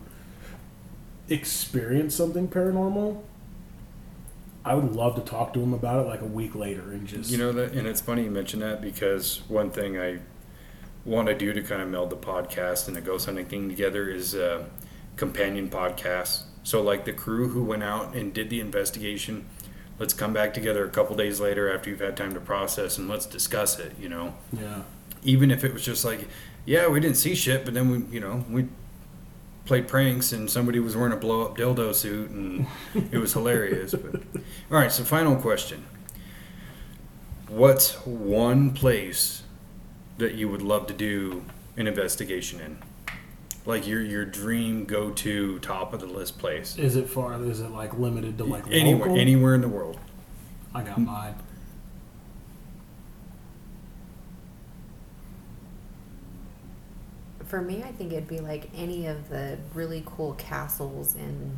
experience 1.30 2.16
something 2.16 2.48
paranormal, 2.48 3.22
I 4.66 4.74
would 4.74 4.94
love 4.94 5.16
to 5.16 5.22
talk 5.22 5.54
to 5.54 5.62
him 5.62 5.74
about 5.74 6.06
it 6.06 6.10
like 6.10 6.22
a 6.22 6.26
week 6.26 6.56
later 6.56 6.92
and 6.92 7.08
just 7.08 7.30
You 7.30 7.38
know 7.38 7.52
that, 7.54 7.74
and 7.74 7.88
it's 7.88 8.02
funny 8.02 8.24
you 8.24 8.32
mention 8.32 8.60
that 8.62 8.82
because 8.82 9.42
one 9.48 9.70
thing 9.70 10.00
I 10.00 10.20
want 11.06 11.28
to 11.28 11.34
do 11.34 11.54
to 11.54 11.62
kind 11.62 11.82
of 11.82 11.88
meld 11.88 12.10
the 12.10 12.18
podcast 12.18 12.88
and 12.88 12.96
the 12.96 13.02
ghost 13.02 13.28
hunting 13.28 13.46
thing 13.46 13.70
together 13.70 14.10
is 14.10 14.36
uh, 14.36 14.66
companion 15.16 15.70
podcasts. 15.70 16.44
So, 16.64 16.82
like 16.82 17.06
the 17.06 17.14
crew 17.14 17.48
who 17.48 17.64
went 17.64 17.84
out 17.84 18.14
and 18.14 18.34
did 18.34 18.50
the 18.50 18.60
investigation, 18.60 19.46
let's 20.00 20.14
come 20.14 20.34
back 20.34 20.54
together 20.54 20.86
a 20.86 20.90
couple 20.90 21.16
days 21.16 21.40
later 21.40 21.74
after 21.74 21.90
you've 21.90 22.00
had 22.00 22.16
time 22.16 22.34
to 22.34 22.40
process 22.40 22.98
and 22.98 23.08
let's 23.08 23.26
discuss 23.26 23.80
it. 23.80 23.94
You 24.00 24.10
know, 24.10 24.36
yeah. 24.54 24.84
even 25.24 25.52
if 25.52 25.64
it 25.64 25.74
was 25.74 25.84
just 25.84 26.06
like, 26.06 26.28
yeah, 26.66 26.88
we 26.88 27.00
didn't 27.00 27.18
see 27.18 27.36
shit, 27.36 27.66
but 27.66 27.74
then 27.74 27.90
we, 27.90 28.14
you 28.14 28.20
know, 28.20 28.46
we 28.50 28.68
played 29.66 29.88
pranks 29.88 30.32
and 30.32 30.50
somebody 30.50 30.80
was 30.80 30.96
wearing 30.96 31.14
a 31.14 31.18
blow 31.18 31.44
up 31.44 31.58
dildo 31.58 31.94
suit 31.94 32.30
and 32.30 32.68
it 33.12 33.18
was 33.18 33.34
hilarious. 33.34 33.94
But 33.94 34.22
all 34.72 34.78
right, 34.78 34.92
so 34.92 35.04
final 35.04 35.36
question: 35.36 35.86
What's 37.48 37.94
one 38.06 38.72
place 38.74 39.44
that 40.18 40.34
you 40.34 40.50
would 40.50 40.62
love 40.62 40.88
to 40.88 40.94
do 40.94 41.44
an 41.76 41.88
investigation 41.88 42.60
in? 42.60 42.80
Like 43.68 43.86
your 43.86 44.02
your 44.02 44.24
dream 44.24 44.86
go 44.86 45.12
to 45.12 45.60
top 45.60 45.92
of 45.92 46.00
the 46.00 46.06
list 46.06 46.40
place. 46.40 46.78
Is 46.78 46.96
it 46.96 47.10
far? 47.10 47.34
Is 47.44 47.60
it 47.60 47.70
like 47.70 48.00
limited 48.00 48.38
to 48.38 48.46
like 48.46 48.64
Anywhere 48.72 49.10
local? 49.10 49.20
anywhere 49.20 49.56
in 49.56 49.62
the 49.62 49.68
world. 49.68 50.00
I 50.74 50.84
got 50.84 50.96
hmm. 50.96 51.06
mine. 51.06 51.36
For 57.46 57.62
me, 57.62 57.84
I 57.84 57.92
think 57.92 58.14
it'd 58.14 58.30
be 58.30 58.40
like 58.40 58.70
any 58.74 59.06
of 59.06 59.28
the 59.28 59.58
really 59.74 60.02
cool 60.06 60.34
castles 60.36 61.16
in 61.16 61.58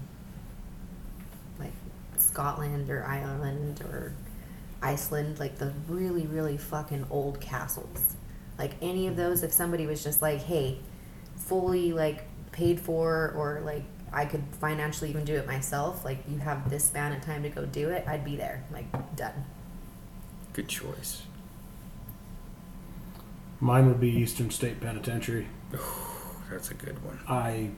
like 1.59 1.73
Scotland 2.17 2.89
or 2.89 3.05
Ireland 3.05 3.81
or 3.81 4.13
Iceland, 4.81 5.39
like 5.39 5.59
the 5.59 5.73
really, 5.87 6.25
really 6.25 6.57
fucking 6.57 7.05
old 7.11 7.39
castles. 7.39 8.15
Like 8.57 8.71
any 8.81 9.05
of 9.05 9.13
hmm. 9.13 9.19
those, 9.19 9.43
if 9.43 9.53
somebody 9.53 9.85
was 9.85 10.03
just 10.03 10.23
like, 10.23 10.41
hey, 10.41 10.79
fully 11.39 11.93
like 11.93 12.25
paid 12.51 12.79
for 12.79 13.33
or 13.35 13.61
like 13.65 13.83
I 14.11 14.25
could 14.25 14.43
financially 14.59 15.09
even 15.09 15.25
do 15.25 15.35
it 15.35 15.47
myself, 15.47 16.05
like 16.05 16.19
you 16.29 16.39
have 16.39 16.69
this 16.69 16.85
span 16.85 17.13
of 17.13 17.21
time 17.21 17.43
to 17.43 17.49
go 17.49 17.65
do 17.65 17.89
it, 17.89 18.07
I'd 18.07 18.23
be 18.25 18.35
there. 18.35 18.63
Like 18.71 19.15
done. 19.15 19.45
Good 20.53 20.67
choice. 20.67 21.23
Mine 23.59 23.87
would 23.87 23.99
be 23.99 24.09
Eastern 24.09 24.51
State 24.51 24.79
Penitentiary. 24.79 25.47
That's 26.49 26.71
a 26.71 26.73
good 26.73 27.03
one. 27.03 27.19
I 27.27 27.71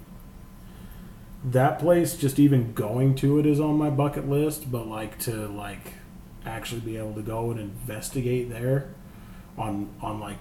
that 1.43 1.79
place 1.79 2.15
just 2.15 2.37
even 2.39 2.73
going 2.73 3.15
to 3.15 3.39
it 3.39 3.45
is 3.45 3.59
on 3.59 3.77
my 3.77 3.89
bucket 3.89 4.29
list, 4.29 4.71
but 4.71 4.87
like 4.87 5.17
to 5.19 5.47
like 5.47 5.93
actually 6.45 6.81
be 6.81 6.97
able 6.97 7.13
to 7.13 7.21
go 7.21 7.51
and 7.51 7.59
investigate 7.59 8.49
there 8.49 8.89
on 9.57 9.89
on 10.01 10.19
like 10.19 10.37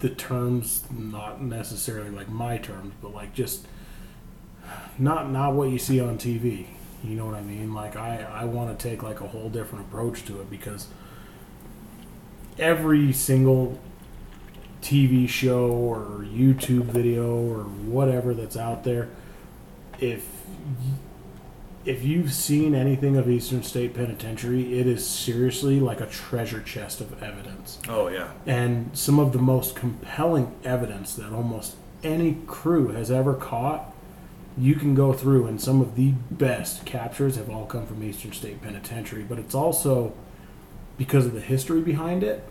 the 0.00 0.08
terms 0.08 0.84
not 0.90 1.42
necessarily 1.42 2.10
like 2.10 2.28
my 2.28 2.58
terms, 2.58 2.94
but 3.02 3.12
like 3.12 3.34
just 3.34 3.66
not 4.98 5.30
not 5.30 5.54
what 5.54 5.70
you 5.70 5.78
see 5.78 6.00
on 6.00 6.18
TV. 6.18 6.66
You 7.02 7.16
know 7.16 7.26
what 7.26 7.34
I 7.34 7.42
mean? 7.42 7.74
Like 7.74 7.96
I 7.96 8.22
I 8.22 8.44
want 8.44 8.78
to 8.78 8.88
take 8.88 9.02
like 9.02 9.20
a 9.20 9.28
whole 9.28 9.50
different 9.50 9.86
approach 9.86 10.24
to 10.26 10.40
it 10.40 10.50
because 10.50 10.88
every 12.58 13.12
single 13.12 13.80
TV 14.80 15.28
show 15.28 15.70
or 15.70 16.24
YouTube 16.24 16.84
video 16.84 17.36
or 17.36 17.64
whatever 17.64 18.34
that's 18.34 18.56
out 18.56 18.84
there, 18.84 19.08
if 19.98 20.26
if 21.84 22.02
you've 22.02 22.32
seen 22.32 22.74
anything 22.74 23.16
of 23.16 23.28
Eastern 23.28 23.62
State 23.62 23.94
Penitentiary, 23.94 24.78
it 24.78 24.86
is 24.86 25.06
seriously 25.06 25.80
like 25.80 26.00
a 26.00 26.06
treasure 26.06 26.60
chest 26.62 27.00
of 27.00 27.22
evidence. 27.22 27.78
Oh 27.88 28.08
yeah. 28.08 28.32
And 28.46 28.96
some 28.96 29.18
of 29.18 29.32
the 29.32 29.38
most 29.38 29.76
compelling 29.76 30.54
evidence 30.64 31.14
that 31.14 31.32
almost 31.32 31.76
any 32.02 32.38
crew 32.46 32.88
has 32.88 33.10
ever 33.10 33.34
caught, 33.34 33.92
you 34.56 34.76
can 34.76 34.94
go 34.94 35.12
through, 35.12 35.46
and 35.46 35.60
some 35.60 35.80
of 35.80 35.96
the 35.96 36.12
best 36.30 36.86
captures 36.86 37.36
have 37.36 37.50
all 37.50 37.66
come 37.66 37.86
from 37.86 38.02
Eastern 38.02 38.32
State 38.32 38.62
Penitentiary. 38.62 39.22
But 39.22 39.38
it's 39.38 39.54
also 39.54 40.14
because 40.96 41.26
of 41.26 41.34
the 41.34 41.40
history 41.40 41.80
behind 41.80 42.22
it. 42.22 42.48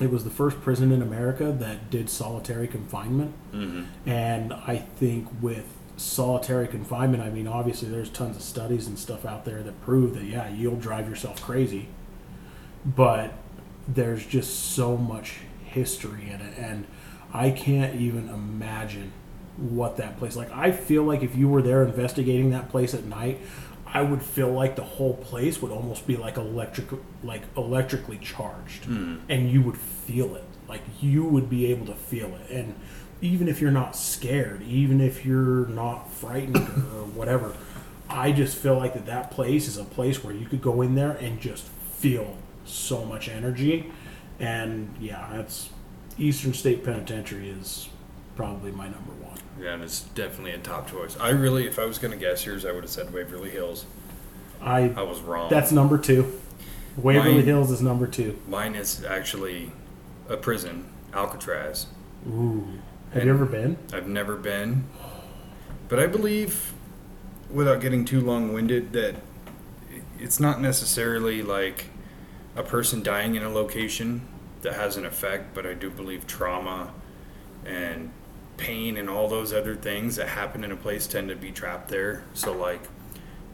It 0.00 0.10
was 0.10 0.24
the 0.24 0.30
first 0.30 0.60
prison 0.62 0.92
in 0.92 1.02
America 1.02 1.52
that 1.52 1.90
did 1.90 2.08
solitary 2.08 2.66
confinement. 2.66 3.34
Mm-hmm. 3.52 4.08
And 4.08 4.52
I 4.52 4.76
think 4.76 5.28
with 5.40 5.66
solitary 6.00 6.66
confinement, 6.66 7.22
I 7.22 7.30
mean, 7.30 7.46
obviously 7.46 7.88
there's 7.88 8.10
tons 8.10 8.36
of 8.36 8.42
studies 8.42 8.86
and 8.86 8.98
stuff 8.98 9.24
out 9.24 9.44
there 9.44 9.62
that 9.62 9.80
prove 9.82 10.14
that, 10.14 10.24
yeah, 10.24 10.48
you'll 10.48 10.76
drive 10.76 11.08
yourself 11.08 11.42
crazy. 11.42 11.88
But 12.84 13.32
there's 13.86 14.24
just 14.24 14.72
so 14.74 14.96
much 14.96 15.38
history 15.64 16.30
in 16.30 16.40
it. 16.40 16.58
And 16.58 16.86
I 17.32 17.50
can't 17.50 17.94
even 18.00 18.28
imagine 18.28 19.12
what 19.56 19.96
that 19.98 20.18
place 20.18 20.36
like. 20.36 20.50
I 20.52 20.72
feel 20.72 21.04
like 21.04 21.22
if 21.22 21.36
you 21.36 21.48
were 21.48 21.62
there 21.62 21.84
investigating 21.84 22.50
that 22.50 22.70
place 22.70 22.94
at 22.94 23.04
night, 23.04 23.38
I 23.86 24.02
would 24.02 24.22
feel 24.22 24.50
like 24.50 24.76
the 24.76 24.82
whole 24.82 25.14
place 25.14 25.60
would 25.60 25.72
almost 25.72 26.06
be 26.06 26.16
like 26.16 26.36
electric, 26.36 26.88
like 27.22 27.42
electrically 27.56 28.18
charged, 28.18 28.84
hmm. 28.84 29.16
and 29.28 29.50
you 29.50 29.62
would 29.62 29.76
feel 29.76 30.36
it. 30.36 30.44
Like 30.68 30.82
you 31.00 31.24
would 31.24 31.50
be 31.50 31.66
able 31.72 31.86
to 31.86 31.94
feel 31.94 32.28
it, 32.36 32.50
and 32.50 32.74
even 33.20 33.48
if 33.48 33.60
you're 33.60 33.70
not 33.70 33.96
scared, 33.96 34.62
even 34.62 35.00
if 35.00 35.24
you're 35.26 35.66
not 35.66 36.10
frightened 36.12 36.56
or, 36.56 37.04
whatever, 37.14 37.54
I 38.08 38.32
just 38.32 38.56
feel 38.56 38.76
like 38.76 38.94
that 38.94 39.06
that 39.06 39.30
place 39.30 39.68
is 39.68 39.76
a 39.76 39.84
place 39.84 40.22
where 40.24 40.34
you 40.34 40.46
could 40.46 40.62
go 40.62 40.82
in 40.82 40.94
there 40.94 41.12
and 41.12 41.40
just 41.40 41.64
feel 41.64 42.36
so 42.64 43.04
much 43.04 43.28
energy. 43.28 43.90
And 44.38 44.94
yeah, 45.00 45.28
that's 45.32 45.70
Eastern 46.18 46.54
State 46.54 46.84
Penitentiary 46.84 47.50
is 47.50 47.88
probably 48.36 48.72
my 48.72 48.84
number 48.84 49.12
one. 49.12 49.38
Yeah, 49.60 49.74
and 49.74 49.82
it's 49.82 50.00
definitely 50.00 50.52
a 50.52 50.58
top 50.58 50.90
choice. 50.90 51.16
I 51.18 51.30
really, 51.30 51.66
if 51.66 51.78
I 51.78 51.84
was 51.84 51.98
going 51.98 52.12
to 52.12 52.16
guess 52.16 52.46
yours, 52.46 52.64
I 52.64 52.72
would 52.72 52.82
have 52.84 52.90
said 52.90 53.12
Waverly 53.12 53.50
Hills. 53.50 53.84
I 54.62 54.92
I 54.96 55.02
was 55.02 55.20
wrong. 55.20 55.48
that's 55.50 55.72
number 55.72 55.96
two. 55.98 56.38
Waverly 56.96 57.36
Mine- 57.36 57.44
Hills 57.44 57.70
is 57.70 57.80
number 57.80 58.06
two. 58.06 58.38
Mine 58.48 58.74
is 58.74 59.04
actually 59.04 59.72
a 60.28 60.36
prison, 60.36 60.86
Alcatraz. 61.14 61.86
Ooh, 62.28 62.66
have 63.12 63.24
you 63.24 63.30
ever 63.30 63.46
been? 63.46 63.76
I've 63.92 64.06
never 64.06 64.36
been, 64.36 64.84
but 65.88 65.98
I 65.98 66.06
believe, 66.06 66.72
without 67.50 67.80
getting 67.80 68.04
too 68.04 68.20
long 68.20 68.52
winded, 68.52 68.92
that 68.92 69.16
it's 70.18 70.38
not 70.38 70.60
necessarily 70.60 71.42
like 71.42 71.86
a 72.54 72.62
person 72.62 73.02
dying 73.02 73.34
in 73.34 73.42
a 73.42 73.48
location 73.48 74.22
that 74.62 74.74
has 74.74 74.96
an 74.96 75.04
effect, 75.04 75.54
but 75.54 75.66
I 75.66 75.74
do 75.74 75.90
believe 75.90 76.26
trauma 76.26 76.92
and 77.64 78.10
pain 78.56 78.96
and 78.96 79.08
all 79.08 79.28
those 79.28 79.52
other 79.52 79.74
things 79.74 80.16
that 80.16 80.28
happen 80.28 80.62
in 80.62 80.70
a 80.70 80.76
place 80.76 81.06
tend 81.06 81.28
to 81.30 81.36
be 81.36 81.50
trapped 81.50 81.88
there. 81.88 82.24
So, 82.34 82.52
like, 82.52 82.82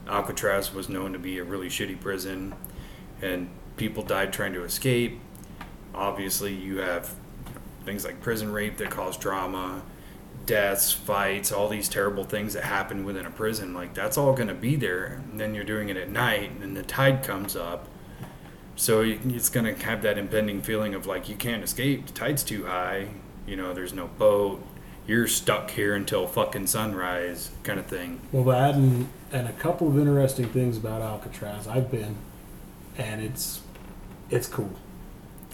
Alcatraz 0.08 0.74
was 0.74 0.88
known 0.88 1.12
to 1.12 1.18
be 1.18 1.38
a 1.38 1.44
really 1.44 1.68
shitty 1.68 2.00
prison, 2.00 2.54
and 3.22 3.48
people 3.76 4.02
died 4.02 4.32
trying 4.32 4.52
to 4.52 4.64
escape. 4.64 5.20
Obviously, 5.94 6.52
you 6.52 6.78
have 6.78 7.14
things 7.86 8.04
like 8.04 8.20
prison 8.20 8.52
rape 8.52 8.76
that 8.76 8.90
cause 8.90 9.16
drama, 9.16 9.82
deaths, 10.44 10.92
fights, 10.92 11.50
all 11.50 11.68
these 11.68 11.88
terrible 11.88 12.24
things 12.24 12.52
that 12.52 12.64
happen 12.64 13.04
within 13.04 13.24
a 13.24 13.30
prison. 13.30 13.72
Like 13.72 13.94
that's 13.94 14.18
all 14.18 14.34
going 14.34 14.48
to 14.48 14.54
be 14.54 14.76
there. 14.76 15.22
And 15.30 15.40
then 15.40 15.54
you're 15.54 15.64
doing 15.64 15.88
it 15.88 15.96
at 15.96 16.10
night, 16.10 16.50
and 16.60 16.76
the 16.76 16.82
tide 16.82 17.22
comes 17.22 17.56
up, 17.56 17.88
so 18.76 19.00
it's 19.00 19.48
going 19.48 19.64
to 19.64 19.84
have 19.86 20.02
that 20.02 20.18
impending 20.18 20.60
feeling 20.60 20.94
of 20.94 21.06
like 21.06 21.28
you 21.28 21.36
can't 21.36 21.64
escape. 21.64 22.06
The 22.06 22.12
tide's 22.12 22.42
too 22.42 22.66
high. 22.66 23.08
You 23.46 23.56
know, 23.56 23.72
there's 23.72 23.94
no 23.94 24.08
boat. 24.08 24.62
You're 25.06 25.28
stuck 25.28 25.70
here 25.70 25.94
until 25.94 26.26
fucking 26.26 26.66
sunrise, 26.66 27.52
kind 27.62 27.78
of 27.78 27.86
thing. 27.86 28.20
Well, 28.32 28.44
that 28.44 28.74
and 28.74 29.08
and 29.32 29.48
a 29.48 29.52
couple 29.52 29.88
of 29.88 29.98
interesting 29.98 30.48
things 30.48 30.76
about 30.76 31.00
Alcatraz. 31.00 31.66
I've 31.68 31.90
been, 31.90 32.16
and 32.98 33.22
it's 33.22 33.60
it's 34.30 34.48
cool. 34.48 34.72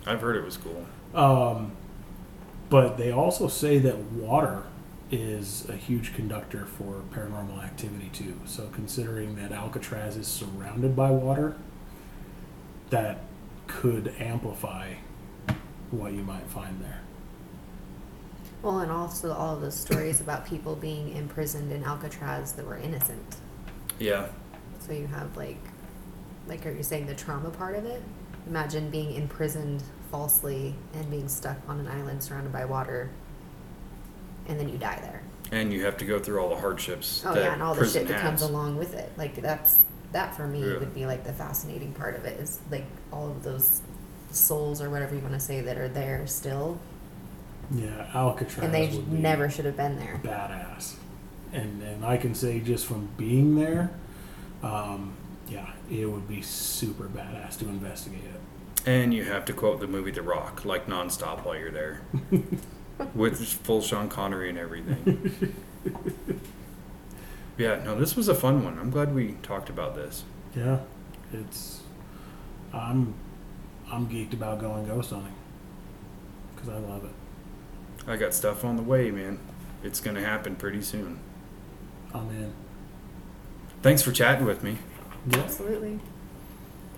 I've 0.07 0.21
heard 0.21 0.37
it 0.37 0.45
was 0.45 0.57
cool. 0.57 0.87
Um, 1.15 1.73
but 2.73 2.97
they 2.97 3.13
also 3.13 3.49
say 3.49 3.77
that 3.77 3.99
water 3.99 4.63
is 5.11 5.69
a 5.69 5.75
huge 5.75 6.15
conductor 6.15 6.65
for 6.65 7.03
paranormal 7.13 7.63
activity 7.63 8.09
too. 8.15 8.35
So 8.47 8.71
considering 8.73 9.37
that 9.37 9.53
Alcatraz 9.53 10.17
is 10.17 10.27
surrounded 10.27 10.97
by 10.97 11.11
water, 11.11 11.55
that 12.89 13.19
could 13.67 14.15
amplify 14.19 14.95
what 15.91 16.15
you 16.15 16.23
might 16.23 16.47
find 16.47 16.83
there. 16.83 17.01
Well, 18.63 18.79
and 18.79 18.91
also 18.91 19.35
all 19.35 19.55
of 19.57 19.61
those 19.61 19.79
stories 19.79 20.23
about 20.23 20.47
people 20.47 20.75
being 20.75 21.15
imprisoned 21.15 21.73
in 21.73 21.85
Alcatraz 21.85 22.53
that 22.53 22.67
were 22.67 22.79
innocent. 22.79 23.37
Yeah, 23.99 24.29
So 24.79 24.95
you 24.95 25.09
have 25.09 25.37
like, 25.37 25.59
like, 26.49 26.65
are 26.65 26.73
you 26.73 26.83
saying 26.83 27.05
the 27.05 27.15
trauma 27.15 27.51
part 27.51 27.77
of 27.77 27.85
it? 27.85 28.03
Imagine 28.47 28.89
being 28.89 29.13
imprisoned 29.13 29.83
falsely 30.13 30.75
and 30.95 31.11
being 31.11 31.27
stuck 31.29 31.57
on 31.67 31.81
an 31.81 31.89
island 31.89 32.23
surrounded 32.23 32.53
by 32.53 32.65
water, 32.65 33.11
and 34.47 34.61
then 34.61 34.69
you 34.69 34.79
die 34.79 34.99
there. 35.03 35.23
and 35.51 35.73
you 35.73 35.85
have 35.85 35.97
to 35.99 36.05
go 36.05 36.19
through 36.19 36.39
all 36.41 36.49
the 36.51 36.57
hardships. 36.57 37.23
Oh 37.27 37.35
that 37.35 37.41
yeah, 37.43 37.53
and 37.55 37.63
all 37.63 37.75
the 37.75 37.89
shit 37.89 38.07
that 38.09 38.21
comes 38.21 38.43
along 38.43 38.77
with 38.77 38.95
it. 38.95 39.11
Like 39.19 39.35
that's 39.37 39.79
that 40.13 40.35
for 40.37 40.47
me 40.47 40.61
Yeah. 40.61 40.79
would 40.79 40.95
be 40.95 41.05
like 41.07 41.25
the 41.25 41.33
fascinating 41.33 41.93
part 41.95 42.15
of 42.17 42.25
it 42.27 42.39
is 42.39 42.61
like 42.71 42.85
all 43.13 43.29
of 43.31 43.43
those 43.43 43.81
souls 44.31 44.81
or 44.81 44.89
whatever 44.91 45.15
you 45.15 45.21
want 45.23 45.35
to 45.35 45.41
say 45.41 45.61
that 45.63 45.77
are 45.79 45.89
there 45.89 46.27
still, 46.27 46.79
Yeah, 47.71 48.07
Alcatraz. 48.15 48.65
and 48.65 48.73
they 48.75 48.97
never 49.11 49.49
should 49.51 49.65
have 49.65 49.77
been 49.77 49.99
there. 49.99 50.21
badass. 50.23 50.95
And 51.53 51.83
and 51.83 52.05
I 52.05 52.17
can 52.19 52.35
say 52.35 52.61
just 52.61 52.87
from 52.87 53.09
being 53.19 53.57
there, 53.57 53.91
um, 54.63 55.13
yeah, 55.49 55.71
it 55.91 56.07
would 56.07 56.29
be 56.29 56.41
super 56.43 57.05
badass 57.05 57.59
to 57.59 57.69
investigate 57.69 58.25
it. 58.25 58.41
And 58.85 59.15
you 59.15 59.25
have 59.25 59.45
to 59.47 59.53
quote 59.53 59.81
the 59.81 59.87
movie 59.87 60.11
The 60.11 60.23
Rock, 60.23 60.65
like 60.65 60.87
nonstop 60.87 61.45
while 61.45 61.57
you're 61.57 61.71
there. 61.71 62.03
With 63.15 63.39
full 63.39 63.81
Sean 63.81 64.09
Connery 64.09 64.49
and 64.49 64.59
everything. 64.59 65.55
yeah, 67.57 67.83
no, 67.85 67.99
this 67.99 68.17
was 68.17 68.29
a 68.29 68.35
fun 68.35 68.65
one. 68.65 68.79
I'm 68.79 68.91
glad 68.91 69.15
we 69.15 69.37
talked 69.43 69.69
about 69.69 69.95
this. 69.95 70.25
Yeah, 70.57 70.81
it's 71.33 71.83
I'm 72.73 73.15
I'm 73.91 74.09
geeked 74.09 74.33
about 74.33 74.61
going 74.61 74.87
ghost 74.87 75.11
hunting 75.11 75.35
because 76.55 76.69
I 76.69 76.79
love 76.79 77.05
it. 77.05 77.13
I 78.07 78.17
got 78.17 78.35
stuff 78.35 78.65
on 78.65 78.77
the 78.77 78.83
way, 78.83 79.11
man. 79.11 79.39
It's 79.83 80.01
going 80.01 80.17
to 80.17 80.25
happen 80.25 80.57
pretty 80.57 80.83
soon. 80.83 81.19
I'm 82.15 82.29
in. 82.31 82.53
Thanks 83.83 84.03
for 84.03 84.13
chatting 84.13 84.45
with 84.45 84.63
me. 84.63 84.79
Yeah. 85.29 85.39
Absolutely. 85.41 86.01